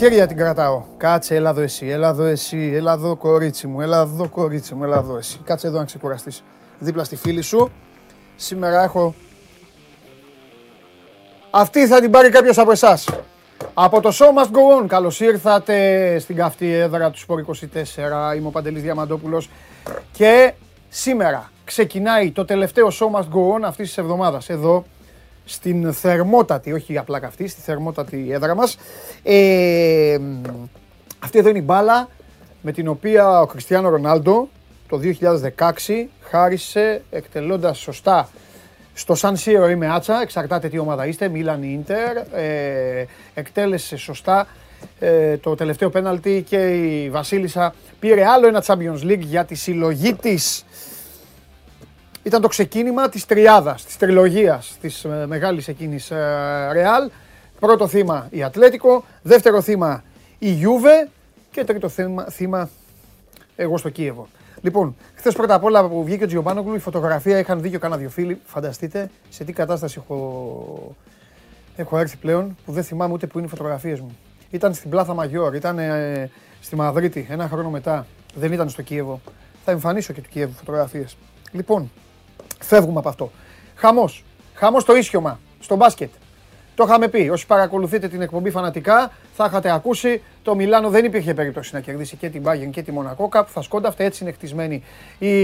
Αχ, 0.00 0.06
στα 0.06 0.14
χέρια 0.14 0.26
την 0.26 0.36
κρατάω. 0.36 0.82
Κάτσε, 0.96 1.34
έλα 1.34 1.50
εδώ 1.50 1.60
εσύ, 1.60 1.86
έλα 1.86 2.08
εδώ 2.08 2.24
εσύ, 2.24 2.70
έλα 2.74 2.92
εδώ 2.92 3.16
κορίτσι 3.16 3.66
μου, 3.66 3.80
έλα 3.80 4.00
εδώ 4.00 4.28
κορίτσι 4.28 4.74
μου, 4.74 4.84
έλα 4.84 4.96
εδώ 4.96 5.16
εσύ. 5.16 5.40
Κάτσε 5.44 5.66
εδώ 5.66 5.78
να 5.78 5.84
ξεκουραστείς. 5.84 6.42
Δίπλα 6.78 7.04
στη 7.04 7.16
φίλη 7.16 7.42
σου. 7.42 7.70
Σήμερα 8.36 8.82
έχω... 8.82 9.14
Αυτή 11.50 11.86
θα 11.86 12.00
την 12.00 12.10
πάρει 12.10 12.30
κάποιος 12.30 12.58
από 12.58 12.70
εσάς. 12.70 13.08
Από 13.74 14.00
το 14.00 14.10
Show 14.12 14.42
Must 14.42 14.50
Go 14.50 14.82
On, 14.82 14.86
καλώς 14.86 15.20
ήρθατε 15.20 16.18
στην 16.18 16.36
καυτή 16.36 16.72
έδρα 16.72 17.10
του 17.10 17.18
Σπορ 17.18 17.44
24. 18.32 18.36
Είμαι 18.36 18.46
ο 18.46 18.50
Παντελής 18.50 18.82
Διαμαντόπουλος 18.82 19.50
και 20.12 20.52
σήμερα 20.88 21.50
ξεκινάει 21.64 22.30
το 22.30 22.44
τελευταίο 22.44 22.88
Show 22.88 23.18
Must 23.18 23.24
Go 23.24 23.58
On 23.58 23.62
αυτής 23.64 23.86
της 23.86 23.98
εβδομάδας. 23.98 24.48
Εδώ 24.48 24.84
στην 25.44 25.92
θερμότατη, 25.92 26.72
όχι 26.72 26.98
απλά 26.98 27.18
καυτή, 27.18 27.48
στη 27.48 27.60
θερμότατη 27.60 28.28
έδρα 28.30 28.54
μας. 28.54 28.76
Ε, 29.22 30.18
αυτή 31.18 31.38
εδώ 31.38 31.48
είναι 31.48 31.58
η 31.58 31.64
μπάλα 31.64 32.08
με 32.60 32.72
την 32.72 32.88
οποία 32.88 33.40
ο 33.40 33.46
Κριστιανό 33.46 33.88
Ρονάλντο 33.88 34.48
το 34.88 35.00
2016 35.56 36.06
χάρισε 36.20 37.02
εκτελώντας 37.10 37.78
σωστά 37.78 38.28
στο 38.94 39.14
Σαν 39.14 39.36
Σύρο 39.36 39.68
είμαι 39.68 39.88
άτσα, 39.94 40.20
εξαρτάται 40.22 40.68
τι 40.68 40.78
ομάδα 40.78 41.06
είστε, 41.06 41.28
Μίλαν 41.28 41.62
ή 41.62 41.78
Ίντερ, 41.80 42.16
ε, 42.16 43.06
εκτέλεσε 43.34 43.96
σωστά 43.96 44.46
ε, 44.98 45.36
το 45.36 45.54
τελευταίο 45.54 45.90
πέναλτι 45.90 46.44
και 46.48 46.56
η 46.56 47.10
Βασίλισσα 47.10 47.74
πήρε 47.98 48.26
άλλο 48.26 48.46
ένα 48.46 48.64
Champions 48.66 49.04
League 49.04 49.18
για 49.18 49.44
τη 49.44 49.54
συλλογή 49.54 50.14
της 50.14 50.64
ήταν 52.22 52.40
το 52.40 52.48
ξεκίνημα 52.48 53.08
της 53.08 53.26
τριάδας, 53.26 53.84
της 53.84 53.96
τριλογίας 53.96 54.76
της 54.80 55.04
ε, 55.04 55.24
μεγάλης 55.26 55.68
εκείνης 55.68 56.08
Ρεάλ. 56.72 57.10
Πρώτο 57.60 57.88
θύμα 57.88 58.26
η 58.30 58.42
Ατλέτικο, 58.42 59.04
δεύτερο 59.22 59.60
θύμα 59.60 60.04
η 60.38 60.50
Γιούβε 60.50 61.08
και 61.50 61.64
τρίτο 61.64 61.88
θύμα, 61.88 62.24
θύμα 62.24 62.68
εγώ 63.56 63.76
στο 63.78 63.88
Κίεβο. 63.88 64.28
Λοιπόν, 64.60 64.96
χθες 65.14 65.34
πρώτα 65.34 65.54
απ' 65.54 65.64
όλα 65.64 65.88
που 65.88 66.04
βγήκε 66.04 66.24
ο 66.24 66.26
Τζιομπάνογκλου, 66.26 66.74
η 66.74 66.78
φωτογραφία 66.78 67.38
είχαν 67.38 67.60
δει 67.60 67.70
και 67.70 67.78
κάνα 67.78 67.96
δύο 67.96 68.08
φίλοι. 68.08 68.40
Φανταστείτε 68.44 69.10
σε 69.28 69.44
τι 69.44 69.52
κατάσταση 69.52 70.00
έχω, 70.02 70.96
έχω 71.76 71.98
έρθει 71.98 72.16
πλέον 72.16 72.56
που 72.64 72.72
δεν 72.72 72.82
θυμάμαι 72.82 73.12
ούτε 73.12 73.26
που 73.26 73.38
είναι 73.38 73.46
οι 73.46 73.50
φωτογραφίες 73.50 74.00
μου. 74.00 74.16
Ήταν 74.50 74.74
στην 74.74 74.90
Πλάθα 74.90 75.14
Μαγιόρ, 75.14 75.54
ήταν 75.54 75.78
ε, 75.78 76.30
στη 76.60 76.76
Μαδρίτη 76.76 77.26
ένα 77.30 77.48
χρόνο 77.48 77.70
μετά. 77.70 78.06
Δεν 78.34 78.52
ήταν 78.52 78.68
στο 78.68 78.82
Κίεβο. 78.82 79.20
Θα 79.64 79.70
εμφανίσω 79.70 80.12
και 80.12 80.20
του 80.20 80.28
Κίεβου 80.28 80.52
φωτογραφίες. 80.52 81.16
Λοιπόν, 81.52 81.90
Φεύγουμε 82.62 82.98
από 82.98 83.08
αυτό. 83.08 83.30
Χαμός. 83.74 84.24
Χαμός 84.54 84.82
στο 84.82 84.96
ίσιωμα, 84.96 85.40
στο 85.60 85.76
μπάσκετ. 85.76 86.10
Το 86.74 86.84
είχαμε 86.88 87.08
πει. 87.08 87.28
Όσοι 87.28 87.46
παρακολουθείτε 87.46 88.08
την 88.08 88.20
εκπομπή 88.22 88.50
φανατικά, 88.50 89.12
θα 89.32 89.44
είχατε 89.44 89.72
ακούσει. 89.72 90.22
Το 90.42 90.54
Μιλάνο 90.54 90.88
δεν 90.88 91.04
υπήρχε 91.04 91.34
περίπτωση 91.34 91.74
να 91.74 91.80
κερδίσει 91.80 92.16
και 92.16 92.28
την 92.28 92.42
Bayern 92.46 92.70
και 92.70 92.82
τη 92.82 92.92
Μονακό. 92.92 93.28
Κάπου 93.28 93.50
θα 93.50 93.62
σκόνταφτε. 93.62 94.04
Έτσι 94.04 94.22
είναι 94.24 94.32
χτισμένη 94.32 94.82
η 95.18 95.34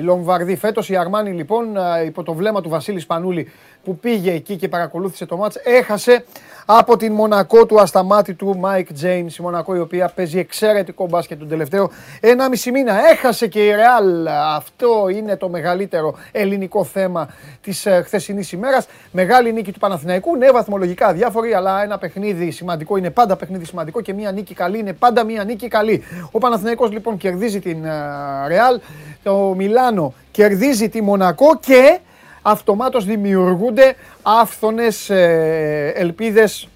Λομβαρδί 0.00 0.56
φέτος. 0.56 0.88
Η 0.88 0.96
Αρμάνη 0.96 1.30
λοιπόν, 1.30 1.66
υπό 2.06 2.22
το 2.22 2.34
βλέμμα 2.34 2.60
του 2.60 2.68
Βασίλη 2.68 3.00
Σπανούλη 3.00 3.50
που 3.84 3.98
πήγε 3.98 4.32
εκεί 4.32 4.56
και 4.56 4.68
παρακολούθησε 4.68 5.26
το 5.26 5.36
μάτς, 5.36 5.56
έχασε 5.56 6.24
από 6.66 6.96
την 6.96 7.12
Μονακό 7.12 7.66
του 7.66 7.80
ασταμάτητου 7.80 8.60
Mike 8.64 9.04
James. 9.04 9.38
Η 9.38 9.42
Μονακό 9.42 9.74
η 9.74 9.78
οποία 9.78 10.12
παίζει 10.14 10.38
εξαιρετικό 10.38 11.06
μπάσκετ 11.06 11.38
τον 11.38 11.48
τελευταίο 11.48 11.90
1,5 12.20 12.70
μήνα. 12.72 13.08
Έχασε 13.10 13.46
και 13.46 13.64
η 13.64 13.72
Real. 13.72 14.28
Αυτό 14.56 15.08
είναι 15.08 15.36
το 15.36 15.48
μεγαλύτερο 15.48 16.14
ελληνικό 16.32 16.84
θέμα 16.84 17.28
της 17.60 17.86
ε, 17.86 18.02
χθεσινής 18.04 18.52
ημέρας. 18.52 18.86
Μεγάλη 19.10 19.52
νίκη 19.52 19.72
του 19.72 19.78
Παναθηναϊκού. 19.78 20.36
Ναι, 20.36 20.50
βαθμολογικά 20.50 21.12
διάφοροι, 21.12 21.54
αλλά 21.54 21.82
ένα 21.82 21.98
παιχνίδι 21.98 22.50
σημαντικό 22.50 22.96
είναι 22.96 23.10
πάντα 23.10 23.36
παιχνίδι 23.36 23.64
σημαντικό 23.64 24.00
και 24.00 24.12
μία 24.12 24.32
νίκη 24.32 24.54
καλή 24.54 24.78
είναι 24.78 24.92
πάντα 24.92 25.24
μία 25.24 25.44
νίκη 25.44 25.68
καλή. 25.68 26.02
Ο 26.30 26.38
Παναθηναϊκός 26.38 26.90
λοιπόν 26.90 27.16
κερδίζει 27.16 27.60
την 27.60 27.84
ε, 27.84 27.90
Real. 28.48 28.80
Το 29.22 29.54
Μιλάνο 29.56 30.14
κερδίζει 30.30 30.88
τη 30.88 31.02
Μονακό 31.02 31.58
και 31.60 31.98
αυτομάτως 32.46 33.04
δημιουργούνται 33.04 33.94
άφθονες 34.22 35.10
ε, 35.10 35.92
ελπίδες 35.94 36.68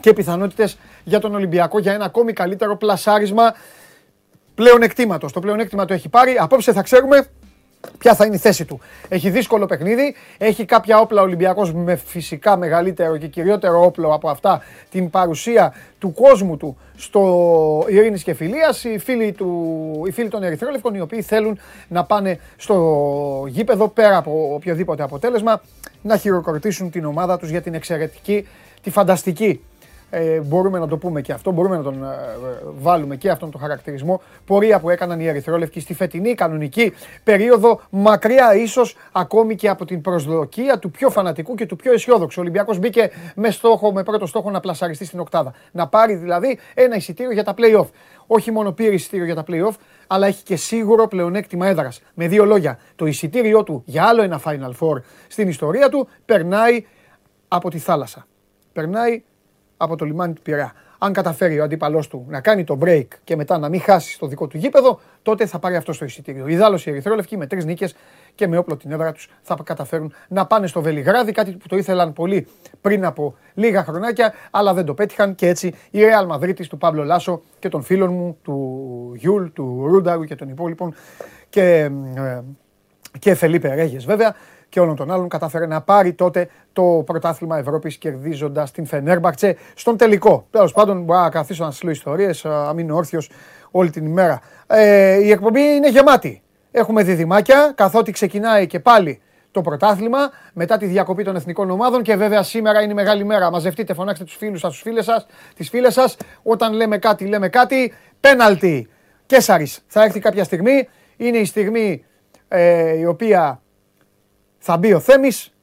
και 0.00 0.12
πιθανότητες 0.12 0.78
για 1.04 1.20
τον 1.20 1.34
Ολυμπιακό 1.34 1.78
για 1.78 1.92
ένα 1.92 2.04
ακόμη 2.04 2.32
καλύτερο 2.32 2.76
πλασάρισμα 2.76 3.54
πλέον 4.54 4.82
εκτίματος. 4.82 5.32
Το 5.32 5.40
πλέον 5.40 5.68
το 5.86 5.94
έχει 5.94 6.08
πάρει. 6.08 6.36
Απόψε 6.38 6.72
θα 6.72 6.82
ξέρουμε 6.82 7.26
ποια 7.98 8.14
θα 8.14 8.24
είναι 8.24 8.34
η 8.34 8.38
θέση 8.38 8.64
του. 8.64 8.80
Έχει 9.08 9.30
δύσκολο 9.30 9.66
παιχνίδι, 9.66 10.14
έχει 10.38 10.64
κάποια 10.64 10.98
όπλα 10.98 11.22
Ολυμπιακός 11.22 11.72
με 11.72 11.96
φυσικά 11.96 12.56
μεγαλύτερο 12.56 13.16
και 13.16 13.26
κυριότερο 13.26 13.84
όπλο 13.84 14.14
από 14.14 14.28
αυτά 14.28 14.62
την 14.90 15.10
παρουσία 15.10 15.74
του 15.98 16.12
κόσμου 16.12 16.56
του 16.56 16.76
στο 16.96 17.86
Ειρήνης 17.88 18.22
και 18.22 18.34
Φιλίας, 18.34 18.84
οι 18.84 18.98
φίλοι, 18.98 19.32
του, 19.32 20.02
οι 20.06 20.10
φίλοι 20.10 20.28
των 20.28 20.42
Ερυθρόλευκων, 20.42 20.94
οι 20.94 21.00
οποίοι 21.00 21.22
θέλουν 21.22 21.58
να 21.88 22.04
πάνε 22.04 22.38
στο 22.56 23.44
γήπεδο 23.48 23.88
πέρα 23.88 24.16
από 24.16 24.54
οποιοδήποτε 24.54 25.02
αποτέλεσμα, 25.02 25.62
να 26.02 26.16
χειροκροτήσουν 26.16 26.90
την 26.90 27.04
ομάδα 27.04 27.38
τους 27.38 27.50
για 27.50 27.62
την 27.62 27.74
εξαιρετική, 27.74 28.48
τη 28.82 28.90
φανταστική 28.90 29.60
ε, 30.10 30.40
μπορούμε 30.40 30.78
να 30.78 30.88
το 30.88 30.96
πούμε 30.96 31.20
και 31.20 31.32
αυτό, 31.32 31.50
μπορούμε 31.50 31.76
να 31.76 31.82
τον 31.82 32.04
ε, 32.04 32.06
βάλουμε 32.62 33.16
και 33.16 33.30
αυτόν 33.30 33.50
τον 33.50 33.60
χαρακτηρισμό. 33.60 34.20
Πορεία 34.46 34.80
που 34.80 34.90
έκαναν 34.90 35.20
οι 35.20 35.26
Ερυθρόλευκοι 35.26 35.80
στη 35.80 35.94
φετινή 35.94 36.34
κανονική 36.34 36.92
περίοδο, 37.24 37.80
μακριά 37.90 38.54
ίσως 38.54 38.96
ακόμη 39.12 39.54
και 39.54 39.68
από 39.68 39.84
την 39.84 40.00
προσδοκία 40.00 40.78
του 40.78 40.90
πιο 40.90 41.10
φανατικού 41.10 41.54
και 41.54 41.66
του 41.66 41.76
πιο 41.76 41.92
αισιόδοξου. 41.92 42.40
Ο 42.40 42.42
Ολυμπιακός 42.42 42.78
μπήκε 42.78 43.10
με, 43.34 43.50
στόχο, 43.50 43.92
με 43.92 44.02
πρώτο 44.02 44.26
στόχο 44.26 44.50
να 44.50 44.60
πλασαριστεί 44.60 45.04
στην 45.04 45.20
Οκτάδα. 45.20 45.54
Να 45.72 45.88
πάρει 45.88 46.14
δηλαδή 46.14 46.58
ένα 46.74 46.96
εισιτήριο 46.96 47.32
για 47.32 47.44
τα 47.44 47.54
playoff. 47.56 47.86
Όχι 48.26 48.50
μόνο 48.50 48.72
πήρε 48.72 48.94
εισιτήριο 48.94 49.24
για 49.24 49.34
τα 49.34 49.44
playoff, 49.46 49.74
αλλά 50.06 50.26
έχει 50.26 50.42
και 50.42 50.56
σίγουρο 50.56 51.06
πλεονέκτημα 51.06 51.66
έδρας. 51.66 52.02
Με 52.14 52.28
δύο 52.28 52.44
λόγια, 52.44 52.78
το 52.96 53.06
εισιτήριό 53.06 53.62
του 53.62 53.82
για 53.86 54.04
άλλο 54.04 54.22
ένα 54.22 54.40
Final 54.44 54.72
Four 54.80 55.02
στην 55.28 55.48
ιστορία 55.48 55.88
του 55.88 56.08
περνάει 56.24 56.86
από 57.48 57.70
τη 57.70 57.78
θάλασσα. 57.78 58.26
Περνάει 58.72 59.22
από 59.82 59.96
το 59.96 60.04
λιμάνι 60.04 60.32
του 60.32 60.42
Πειραιά. 60.42 60.72
Αν 60.98 61.12
καταφέρει 61.12 61.60
ο 61.60 61.64
αντίπαλός 61.64 62.08
του 62.08 62.26
να 62.28 62.40
κάνει 62.40 62.64
το 62.64 62.78
break 62.84 63.06
και 63.24 63.36
μετά 63.36 63.58
να 63.58 63.68
μην 63.68 63.80
χάσει 63.80 64.18
το 64.18 64.26
δικό 64.26 64.46
του 64.46 64.56
γήπεδο, 64.56 65.00
τότε 65.22 65.46
θα 65.46 65.58
πάρει 65.58 65.76
αυτό 65.76 65.92
στο 65.92 66.04
εισιτήριο. 66.04 66.46
Ειδάλλως 66.46 66.78
οι 66.84 66.90
Ερυθρόλευκοι 66.90 67.36
με 67.36 67.46
τρεις 67.46 67.64
νίκες 67.64 67.94
και 68.34 68.48
με 68.48 68.56
όπλο 68.56 68.76
την 68.76 68.92
έδρα 68.92 69.12
τους 69.12 69.28
θα 69.42 69.56
καταφέρουν 69.64 70.12
να 70.28 70.46
πάνε 70.46 70.66
στο 70.66 70.82
Βελιγράδι, 70.82 71.32
κάτι 71.32 71.50
που 71.50 71.68
το 71.68 71.76
ήθελαν 71.76 72.12
πολύ 72.12 72.46
πριν 72.80 73.04
από 73.04 73.36
λίγα 73.54 73.84
χρονάκια, 73.84 74.34
αλλά 74.50 74.74
δεν 74.74 74.84
το 74.84 74.94
πέτυχαν 74.94 75.34
και 75.34 75.48
έτσι 75.48 75.74
η 75.90 75.98
Real 76.00 76.36
Madrid 76.36 76.66
του 76.68 76.78
Πάμπλο 76.78 77.04
Λάσο 77.04 77.42
και 77.58 77.68
των 77.68 77.82
φίλων 77.82 78.12
μου, 78.12 78.38
του 78.42 79.12
Γιούλ, 79.16 79.46
του 79.46 79.86
Ρούνταρου 79.86 80.24
και 80.24 80.34
των 80.34 80.48
υπόλοιπων 80.48 80.94
και, 81.48 81.90
ε, 82.14 82.40
και 83.18 83.34
Φελίπε 83.34 83.74
Ρέγες 83.74 84.04
βέβαια, 84.04 84.34
και 84.70 84.80
όλων 84.80 84.96
των 84.96 85.10
άλλων 85.10 85.28
κατάφερε 85.28 85.66
να 85.66 85.80
πάρει 85.80 86.12
τότε 86.12 86.48
το 86.72 87.02
πρωτάθλημα 87.06 87.58
Ευρώπης 87.58 87.96
κερδίζοντας 87.96 88.70
την 88.70 88.86
Φενέρμπαχτσε 88.86 89.56
στον 89.74 89.96
τελικό. 89.96 90.46
Τέλος 90.50 90.72
πάντων, 90.72 91.02
μπορώ 91.02 91.20
να 91.20 91.30
καθίσω 91.30 91.64
να 91.64 91.70
σας 91.70 91.82
λέω 91.82 91.92
ιστορίες, 91.92 92.44
να 92.44 92.72
μείνω 92.72 92.96
όρθιος 92.96 93.30
όλη 93.70 93.90
την 93.90 94.06
ημέρα. 94.06 94.40
Ε, 94.66 95.14
η 95.14 95.30
εκπομπή 95.30 95.60
είναι 95.60 95.90
γεμάτη. 95.90 96.42
Έχουμε 96.70 97.02
διδυμάκια, 97.02 97.72
καθότι 97.74 98.12
ξεκινάει 98.12 98.66
και 98.66 98.80
πάλι 98.80 99.20
το 99.50 99.60
πρωτάθλημα 99.60 100.18
μετά 100.52 100.76
τη 100.76 100.86
διακοπή 100.86 101.24
των 101.24 101.36
εθνικών 101.36 101.70
ομάδων 101.70 102.02
και 102.02 102.16
βέβαια 102.16 102.42
σήμερα 102.42 102.82
είναι 102.82 102.92
η 102.92 102.94
μεγάλη 102.94 103.24
μέρα. 103.24 103.50
Μαζευτείτε, 103.50 103.94
φωνάξτε 103.94 104.24
τους 104.24 104.36
φίλους 104.36 104.60
σας, 104.60 104.72
τους 104.72 104.80
φίλες 104.80 105.04
σας, 105.04 105.26
τις 105.54 105.68
φίλες 105.68 105.92
σας. 105.92 106.16
Όταν 106.42 106.72
λέμε 106.72 106.98
κάτι, 106.98 107.26
λέμε 107.26 107.48
κάτι. 107.48 107.92
Πέναλτι. 108.20 108.88
Κέσσαρη 109.26 109.72
θα 109.86 110.02
έρθει 110.02 110.20
κάποια 110.20 110.44
στιγμή. 110.44 110.88
Είναι 111.16 111.38
η 111.38 111.44
στιγμή 111.44 112.04
ε, 112.48 112.98
η 112.98 113.04
οποία 113.04 113.60
θα 114.62 114.76
μπει 114.76 114.92
ο 114.92 115.00
Θέμης, 115.00 115.54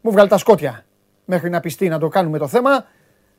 μου 0.00 0.10
βγάλει 0.10 0.28
τα 0.28 0.38
σκότια 0.38 0.84
μέχρι 1.24 1.50
να 1.50 1.60
πιστεί 1.60 1.88
να 1.88 1.98
το 1.98 2.08
κάνουμε 2.08 2.38
το 2.38 2.48
θέμα. 2.48 2.84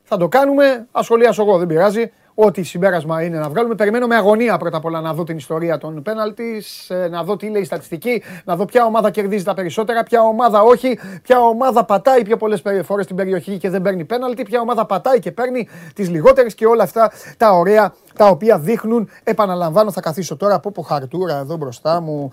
Θα 0.02 0.16
το 0.16 0.28
κάνουμε, 0.28 0.86
ασχολιάσω 0.92 1.42
εγώ, 1.42 1.58
δεν 1.58 1.66
πειράζει. 1.66 2.12
Ό,τι 2.34 2.62
συμπέρασμα 2.62 3.22
είναι 3.22 3.38
να 3.38 3.48
βγάλουμε. 3.48 3.74
Περιμένω 3.74 4.06
με 4.06 4.16
αγωνία 4.16 4.56
πρώτα 4.56 4.76
απ' 4.76 4.84
όλα 4.84 5.00
να 5.00 5.14
δω 5.14 5.24
την 5.24 5.36
ιστορία 5.36 5.78
των 5.78 6.02
πέναλτις, 6.02 6.90
ε, 6.90 7.08
να 7.08 7.24
δω 7.24 7.36
τι 7.36 7.48
λέει 7.48 7.62
η 7.62 7.64
στατιστική, 7.64 8.22
να 8.44 8.56
δω 8.56 8.64
ποια 8.64 8.84
ομάδα 8.84 9.10
κερδίζει 9.10 9.44
τα 9.44 9.54
περισσότερα, 9.54 10.02
ποια 10.02 10.20
ομάδα 10.20 10.62
όχι, 10.62 10.98
ποια 11.22 11.40
ομάδα 11.40 11.84
πατάει 11.84 12.22
πιο 12.22 12.36
πολλές 12.36 12.62
φορές 12.82 13.04
στην 13.04 13.16
περιοχή 13.16 13.58
και 13.58 13.70
δεν 13.70 13.82
παίρνει 13.82 14.04
πέναλτι, 14.04 14.42
ποια 14.42 14.60
ομάδα 14.60 14.86
πατάει 14.86 15.18
και 15.18 15.32
παίρνει 15.32 15.68
τις 15.94 16.08
λιγότερες 16.10 16.54
και 16.54 16.66
όλα 16.66 16.82
αυτά 16.82 17.12
τα 17.36 17.50
ωραία 17.50 17.94
τα 18.16 18.26
οποία 18.26 18.58
δείχνουν. 18.58 19.08
Επαναλαμβάνω, 19.24 19.90
θα 19.90 20.00
καθίσω 20.00 20.36
τώρα 20.36 20.54
από 20.54 20.82
χαρτούρα 20.82 21.38
εδώ 21.38 21.56
μπροστά 21.56 22.00
μου 22.00 22.32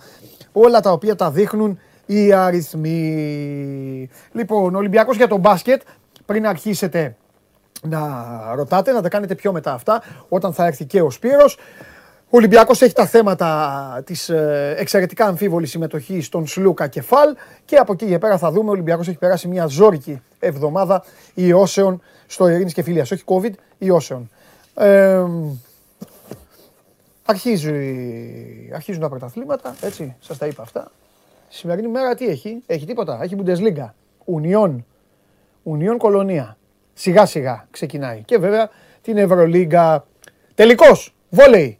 όλα 0.51 0.79
τα 0.79 0.91
οποία 0.91 1.15
τα 1.15 1.31
δείχνουν 1.31 1.79
οι 2.05 2.33
αριθμοί. 2.33 4.09
Λοιπόν, 4.31 4.75
Ολυμπιακός 4.75 5.17
για 5.17 5.27
τον 5.27 5.39
μπάσκετ, 5.39 5.81
πριν 6.25 6.47
αρχίσετε 6.47 7.15
να 7.81 7.99
ρωτάτε, 8.55 8.91
να 8.91 9.01
τα 9.01 9.09
κάνετε 9.09 9.35
πιο 9.35 9.51
μετά 9.51 9.73
αυτά, 9.73 10.03
όταν 10.29 10.53
θα 10.53 10.65
έρθει 10.65 10.85
και 10.85 11.01
ο 11.01 11.09
Σπύρος. 11.09 11.57
Ο 12.33 12.37
Ολυμπιακός 12.37 12.81
έχει 12.81 12.93
τα 12.93 13.05
θέματα 13.05 14.01
της 14.05 14.29
ε, 14.29 14.75
εξαιρετικά 14.77 15.25
αμφίβολης 15.25 15.69
συμμετοχής 15.69 16.25
στον 16.25 16.47
Σλούκα 16.47 16.87
και 16.87 17.01
Φαλ 17.01 17.35
και 17.65 17.75
από 17.75 17.93
εκεί 17.93 18.05
και 18.05 18.17
πέρα 18.17 18.37
θα 18.37 18.51
δούμε 18.51 18.69
ο 18.69 18.71
Ολυμπιακός 18.71 19.07
έχει 19.07 19.17
περάσει 19.17 19.47
μια 19.47 19.65
ζόρικη 19.65 20.21
εβδομάδα 20.39 21.03
ιώσεων 21.33 22.01
στο 22.27 22.47
Ειρήνης 22.47 22.73
και 22.73 22.83
Φιλίας, 22.83 23.11
όχι 23.11 23.23
COVID, 23.25 23.51
ιώσεων. 23.77 24.29
Ε, 24.75 25.23
αρχίζει, 27.25 27.71
αρχίζουν 28.73 29.01
τα 29.01 29.09
πρωταθλήματα, 29.09 29.75
έτσι, 29.81 30.15
σας 30.19 30.37
τα 30.37 30.45
είπα 30.45 30.61
αυτά. 30.61 30.91
Σημερινή 31.49 31.87
μέρα 31.87 32.15
τι 32.15 32.27
έχει, 32.27 32.63
έχει 32.65 32.85
τίποτα, 32.85 33.19
έχει 33.23 33.35
Bundesliga, 33.43 33.89
Ουνιόν, 34.25 34.85
Ουνιόν 35.63 35.97
Κολονία. 35.97 36.57
Σιγά 36.93 37.25
σιγά 37.25 37.67
ξεκινάει. 37.71 38.21
Και 38.25 38.37
βέβαια 38.37 38.69
την 39.01 39.17
Ευρωλίγκα. 39.17 40.05
Τελικός, 40.55 41.15
βόλεϊ. 41.29 41.79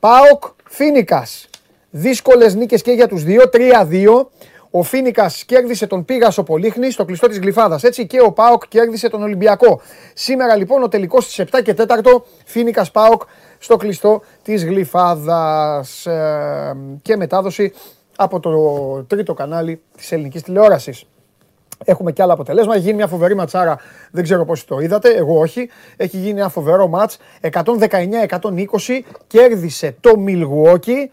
Πάοκ, 0.00 0.44
Φίνικας. 0.64 1.48
Δύσκολες 1.90 2.54
νίκες 2.54 2.82
και 2.82 2.92
για 2.92 3.08
τους 3.08 3.24
δύο, 3.24 3.48
3-2. 3.48 4.30
Ο 4.70 4.82
Φίνικας 4.82 5.44
κέρδισε 5.44 5.86
τον 5.86 6.04
Πίγασο 6.04 6.42
Πολύχνη 6.42 6.90
στο 6.90 7.04
κλειστό 7.04 7.28
της 7.28 7.38
Γλυφάδας. 7.38 7.82
Έτσι 7.82 8.06
και 8.06 8.20
ο 8.20 8.32
Πάοκ 8.32 8.68
κέρδισε 8.68 9.08
τον 9.08 9.22
Ολυμπιακό. 9.22 9.80
Σήμερα 10.14 10.56
λοιπόν 10.56 10.82
ο 10.82 10.88
τελικός 10.88 11.32
στι 11.32 11.44
7 11.52 11.62
και 11.62 11.74
4 11.78 11.84
Φίνικας 12.44 12.90
Πάοκ 12.90 13.22
στο 13.58 13.76
κλειστό 13.76 14.22
της 14.42 14.64
Γλυφάδας. 14.64 16.06
Ε, 16.06 16.76
και 17.02 17.16
μετάδοση 17.16 17.72
από 18.16 18.40
το 18.40 18.52
τρίτο 19.06 19.34
κανάλι 19.34 19.80
της 19.96 20.12
ελληνικής 20.12 20.42
τηλεόρασης. 20.42 21.04
Έχουμε 21.84 22.12
και 22.12 22.22
άλλα 22.22 22.32
αποτελέσματα. 22.32 22.74
Έχει 22.74 22.84
γίνει 22.84 22.96
μια 22.96 23.06
φοβερή 23.06 23.34
ματσάρα. 23.34 23.78
Δεν 24.10 24.24
ξέρω 24.24 24.44
πώς 24.44 24.64
το 24.64 24.78
είδατε. 24.78 25.08
Εγώ 25.14 25.38
όχι. 25.38 25.68
Έχει 25.96 26.16
γίνει 26.16 26.40
ένα 26.40 26.48
φοβερό 26.48 26.88
ματ. 26.88 27.10
119-120 27.40 29.00
κέρδισε 29.26 29.96
το 30.00 30.10
Milwaukee 30.26 31.08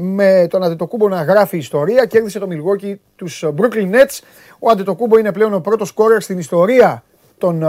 με 0.00 0.46
τον 0.50 0.62
Αντετοκούμπο 0.62 1.08
να 1.08 1.22
γράφει 1.22 1.56
ιστορία. 1.56 2.06
Κέρδισε 2.06 2.38
το 2.38 2.48
Milwaukee 2.50 2.94
τους 3.16 3.44
Brooklyn 3.56 3.90
Nets. 3.90 4.20
Ο 4.58 4.70
Αντετοκούμπο 4.70 5.18
είναι 5.18 5.32
πλέον 5.32 5.54
ο 5.54 5.60
πρώτος 5.60 5.88
σκόρερ 5.88 6.22
στην 6.22 6.38
ιστορία 6.38 7.02
των 7.38 7.62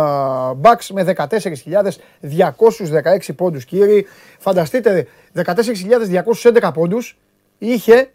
Bucks 0.61 0.87
με 0.93 1.13
14.216 1.17 3.35
πόντους 3.35 3.65
κύριοι. 3.65 4.07
Φανταστείτε 4.39 5.07
14.211 5.35 6.71
πόντους 6.73 7.17
είχε 7.57 8.09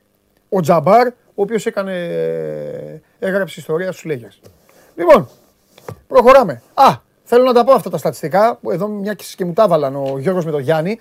ο 0.49 0.61
Τζαμπάρ 0.61 1.07
ο 1.07 1.43
οποίος 1.43 1.67
έκανε, 1.67 3.03
έγραψε 3.19 3.61
ιστορία 3.61 3.93
στους 3.93 4.13
Lakers. 4.13 4.49
Λοιπόν, 4.95 5.29
προχωράμε. 6.09 6.63
Α, 6.75 6.97
θέλω 7.25 7.45
να 7.45 7.53
τα 7.53 7.65
πω 7.65 7.73
αυτά 7.73 7.91
τα 7.91 7.99
στατιστικά. 7.99 8.59
Εδώ 8.71 8.89
μια 8.89 9.17
και 9.37 9.45
μου 9.45 9.53
τα 9.53 9.63
έβαλαν 9.63 9.97
ο 9.97 10.19
Γιώργος 10.19 10.45
με 10.45 10.51
τον 10.51 10.61
Γιάννη. 10.61 10.99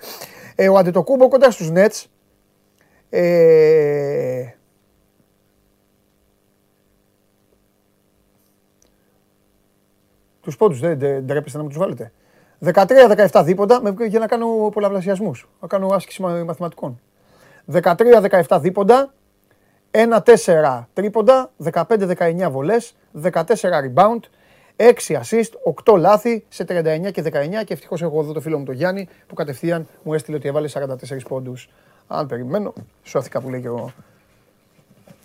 Ε, 0.54 0.68
ο 0.68 0.76
Αντετοκούμπο 0.76 1.28
κοντά 1.28 1.50
στους 1.50 1.70
Nets 1.74 2.04
ε... 3.10 4.48
Τους 10.40 10.56
πόντους 10.56 10.80
δεν, 10.80 10.98
δεν 10.98 11.24
ντρέπεστε 11.24 11.56
να 11.58 11.62
μου 11.62 11.68
τους 11.68 11.78
βάλετε. 11.78 12.12
13-17 12.64 13.42
δίποντα 13.44 13.94
για 14.06 14.18
να 14.18 14.26
κάνω 14.26 14.70
πολλαπλασιασμούς. 14.72 15.48
Να 15.60 15.68
κάνω 15.68 15.86
άσκηση 15.86 16.22
μαθηματικών. 16.22 17.00
13-17 17.72 18.58
δίποντα, 18.60 19.14
1-4 19.90 20.84
τρίποντα, 20.92 21.50
15-19 21.72 22.48
βολές, 22.50 22.94
14 23.22 23.32
rebound, 23.60 24.20
6 24.76 24.92
assist, 25.08 25.50
8 25.84 25.98
λάθη 25.98 26.44
σε 26.48 26.64
39 26.68 27.10
και 27.12 27.22
19 27.22 27.64
και 27.64 27.72
ευτυχώς 27.72 28.02
έχω 28.02 28.20
εδώ 28.20 28.32
το 28.32 28.40
φίλο 28.40 28.58
μου 28.58 28.64
τον 28.64 28.74
Γιάννη 28.74 29.08
που 29.26 29.34
κατευθείαν 29.34 29.86
μου 30.02 30.14
έστειλε 30.14 30.36
ότι 30.36 30.48
έβαλε 30.48 30.68
44 30.72 30.86
πόντους. 31.28 31.68
Αν 32.06 32.26
περιμένω, 32.26 32.72
σώθηκα 33.02 33.40
που 33.40 33.50
λέει 33.50 33.60
και 33.60 33.68
ο, 33.68 33.92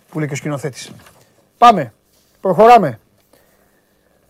που 0.08 0.18
λέει 0.18 0.28
και 0.28 0.34
ο 0.34 0.36
σκηνοθέτης. 0.36 0.92
Πάμε, 1.58 1.92
προχωράμε. 2.40 3.00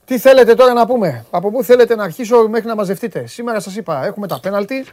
Τι 0.04 0.18
θέλετε 0.18 0.54
τώρα 0.54 0.72
να 0.72 0.86
πούμε, 0.86 1.24
από 1.30 1.50
πού 1.50 1.64
θέλετε 1.64 1.94
να 1.94 2.02
αρχίσω 2.04 2.48
μέχρι 2.48 2.66
να 2.66 2.74
μαζευτείτε; 2.74 3.26
Σήμερα 3.26 3.60
σας 3.60 3.76
είπα, 3.76 4.04
έχουμε 4.04 4.26
τα 4.26 4.40
πέναλτι. 4.40 4.86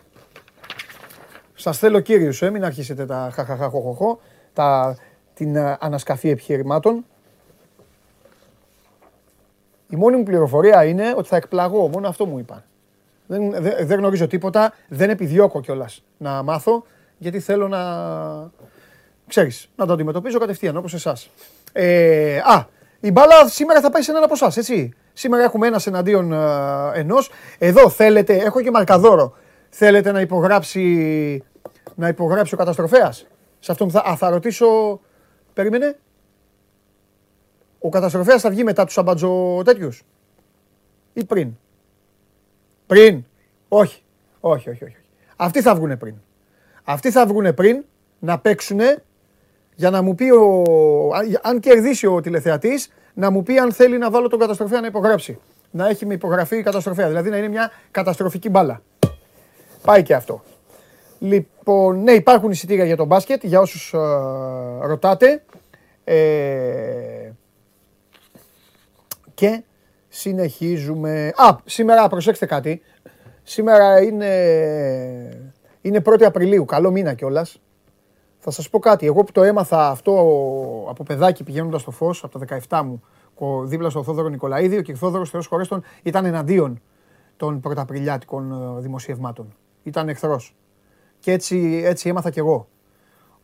Σας 1.56 1.77
θέλω 1.77 2.00
κύριους, 2.00 2.42
ε, 2.42 2.50
μην 2.50 2.63
αρχίσετε 2.63 3.06
τα 3.06 3.30
χαχαχαχοχοχο, 3.33 4.19
τα, 4.54 4.98
την 5.33 5.56
ε, 5.56 5.77
ανασκαφή 5.80 6.30
επιχειρημάτων. 6.30 7.06
Η 9.89 9.95
μόνη 9.95 10.18
μου 10.18 10.24
πληροφορία 10.24 10.86
είναι 10.86 11.13
ότι 11.18 11.27
θα 11.27 11.36
εκπλαγώ, 11.36 11.88
μόνο 11.88 12.07
αυτό 12.07 12.25
μου 12.25 12.39
είπαν. 12.39 12.63
Δεν, 13.27 13.51
δεν, 13.51 13.88
δεν 13.88 13.98
γνωρίζω 14.00 14.27
τίποτα, 14.27 14.74
δεν 14.88 15.09
επιδιώκω 15.09 15.62
κιόλας 15.62 16.04
να 16.18 16.44
μάθω 16.44 16.86
γιατί 17.18 17.40
θέλω 17.40 17.68
να, 17.68 17.81
ξέρεις, 19.28 19.69
να 19.75 19.86
το 19.86 19.94
αντιμετωπίζω 19.94 20.40
κατευθείαν 20.40 20.78
όπως 20.78 20.94
εσάς. 20.94 21.30
Ε, 21.72 22.38
α, 22.38 22.66
η 23.00 23.12
μπάλα 23.12 23.48
σήμερα 23.48 23.81
θα 23.81 23.90
πάει 23.90 24.02
σε 24.02 24.12
έναν 24.12 24.24
από 24.24 24.34
εσάς, 24.34 24.58
έτσι. 24.58 24.94
Σήμερα 25.14 25.44
έχουμε 25.44 25.68
ένας 25.68 25.88
εναντίον 25.88 26.34
ε, 26.34 26.92
ενός. 26.94 27.30
Εδώ 27.58 27.90
θέλετε, 27.90 28.36
έχω 28.38 28.62
και 28.62 28.72
μαρκαδόρο. 28.72 29.36
Θέλετε 29.69 30.12
να 30.12 30.22
υπογράψει, 30.22 31.44
να 31.96 32.08
υπογράψει 32.08 32.54
ο 32.54 32.58
καταστροφέας; 32.58 33.28
Σε 33.60 33.72
αυτόν 33.72 33.90
θα, 33.90 34.04
α, 34.06 34.16
θα 34.16 34.30
ρωτήσω, 34.30 35.00
περίμενε. 35.54 35.98
Ο 37.80 37.90
καταστροφέας 37.90 38.42
θα 38.42 38.50
βγει 38.50 38.64
μετά 38.64 38.86
τους 38.86 38.98
αμπατζο 38.98 39.62
τέτοιους; 39.64 40.04
Ή 41.14 41.25
πριν; 41.25 41.58
Πριν; 42.88 43.24
Όχι. 43.68 44.02
Όχι, 44.40 44.69
όχι, 44.69 44.84
όχι. 44.84 44.96
Αυτοί 45.36 45.62
θα 45.62 45.75
βγουν 45.75 45.98
πριν. 45.98 46.16
Αυτοί 46.89 47.12
θα 47.12 47.25
βγουν 47.25 47.54
πριν 47.54 47.84
να 48.19 48.39
παίξουν 48.39 48.80
για 49.75 49.89
να 49.89 50.01
μου 50.01 50.16
πει, 50.16 50.30
ο, 50.30 50.63
αν 51.42 51.60
κερδίσει 51.60 52.07
ο 52.07 52.22
τηλεθεατής, 52.22 52.94
να 53.13 53.30
μου 53.30 53.44
πει 53.44 53.57
αν 53.57 53.74
θέλει 53.74 53.98
να 53.98 54.10
βάλω 54.10 54.28
τον 54.28 54.39
καταστροφέα 54.39 54.81
να 54.81 54.88
υπογράψει. 54.88 55.39
Να 55.72 55.88
έχει 55.88 56.06
με 56.06 56.13
υπογραφή 56.13 56.63
καταστροφέα, 56.63 57.07
δηλαδή 57.07 57.30
να 57.30 57.38
είναι 57.38 57.48
μια 57.48 57.72
καταστροφική 57.92 58.50
μπάλα. 58.50 58.81
Πάει 59.81 60.04
και 60.04 60.14
αυτό. 60.14 60.44
Λοιπόν, 61.19 62.04
ναι, 62.04 62.11
υπάρχουν 62.11 62.52
εισιτήρια 62.52 62.85
για 62.85 62.95
τον 62.95 63.07
μπάσκετ, 63.07 63.44
για 63.44 63.59
όσους 63.59 63.94
ε, 63.94 63.97
ρωτάτε. 64.81 65.44
Ε, 66.04 67.31
και 69.33 69.64
συνεχίζουμε. 70.07 71.33
Α, 71.35 71.56
σήμερα 71.66 72.07
προσέξτε 72.07 72.45
κάτι. 72.45 72.81
Σήμερα 73.44 74.02
είναι 74.02 74.31
είναι 75.87 76.01
1η 76.06 76.23
Απριλίου, 76.23 76.65
καλό 76.65 76.91
μήνα 76.91 77.13
κιόλας. 77.13 77.61
Θα 78.37 78.51
σας 78.51 78.69
πω 78.69 78.79
κάτι. 78.79 79.06
Εγώ 79.06 79.23
που 79.23 79.31
το 79.31 79.44
έμαθα 79.44 79.89
αυτό 79.89 80.11
από 80.89 81.03
παιδάκι 81.03 81.44
πηγαίνοντας 81.44 81.81
στο 81.81 81.91
φως, 81.91 82.23
από 82.23 82.39
τα 82.39 82.59
17 82.69 82.81
μου, 82.83 83.01
δίπλα 83.65 83.89
στο 83.89 84.03
Θόδωρο 84.03 84.29
Νικολαίδη, 84.29 84.81
και 84.81 84.91
ο 84.91 84.95
Θόδωρος 84.95 85.29
Θεός 85.29 85.47
Χωρέστον 85.47 85.83
ήταν 86.03 86.25
εναντίον 86.25 86.81
των 87.37 87.59
πρωταπριλιάτικων 87.59 88.51
ε, 88.51 88.81
δημοσιευμάτων. 88.81 89.56
Ήταν 89.83 90.09
εχθρός. 90.09 90.56
Και 91.19 91.31
έτσι, 91.31 91.81
έτσι 91.85 92.09
έμαθα 92.09 92.29
κι 92.29 92.39
εγώ. 92.39 92.67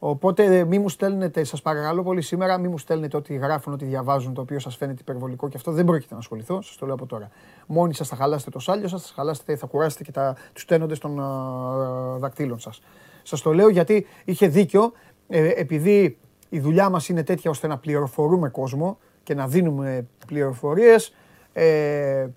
Οπότε 0.05 0.65
μη 0.65 0.79
μου 0.79 0.89
στέλνετε, 0.89 1.43
σας 1.43 1.62
παρακαλώ 1.62 2.03
πολύ 2.03 2.22
σήμερα, 2.22 2.57
μη 2.57 2.67
μου 2.67 2.77
στέλνετε 2.77 3.17
ότι 3.17 3.36
γράφουν, 3.36 3.74
ότι 3.74 3.86
διαβάζουν, 3.86 4.33
το 4.33 4.41
οποίο 4.41 4.60
σας 4.60 4.75
φαίνεται 4.75 5.01
υπερβολικό 5.01 5.50
και 5.50 5.57
αυτό 5.57 5.72
δεν 5.72 5.86
πρόκειται 5.86 6.13
να 6.13 6.19
ασχοληθώ, 6.19 6.62
σας 6.62 6.75
το 6.75 6.86
λέω 6.86 6.95
από 6.95 7.05
τώρα. 7.05 7.29
Μόνοι 7.67 7.93
σας 7.93 8.07
θα 8.07 8.15
χαλάσετε 8.15 8.50
το 8.50 8.60
σάλιο 8.60 8.88
σας, 8.88 9.01
θα 9.01 9.13
χαλάσετε, 9.15 9.55
θα 9.55 9.67
κουράσετε 9.67 10.03
και 10.03 10.12
τους 10.53 10.65
τένοντες 10.65 11.00
των 11.00 11.19
uh, 11.19 12.19
δακτύλων 12.19 12.60
σας. 12.60 12.81
Σας 13.24 13.41
το 13.41 13.53
λέω 13.53 13.69
γιατί 13.69 14.05
είχε 14.25 14.48
δίκιο, 14.48 14.91
ε, 15.27 15.48
επειδή 15.48 16.17
η 16.50 16.60
δουλειά 16.60 16.89
μας 16.89 17.10
είναι 17.10 17.24
τέτοια 17.24 17.51
ώστε 17.51 17.67
να 17.67 17.77
πληροφορούμε 17.77 18.50
κόσμο 18.50 18.98
και 19.24 19.33
να 19.33 19.48
δίνουμε 19.48 20.07
πληροφορίες. 20.27 21.13
Ε, 21.53 22.27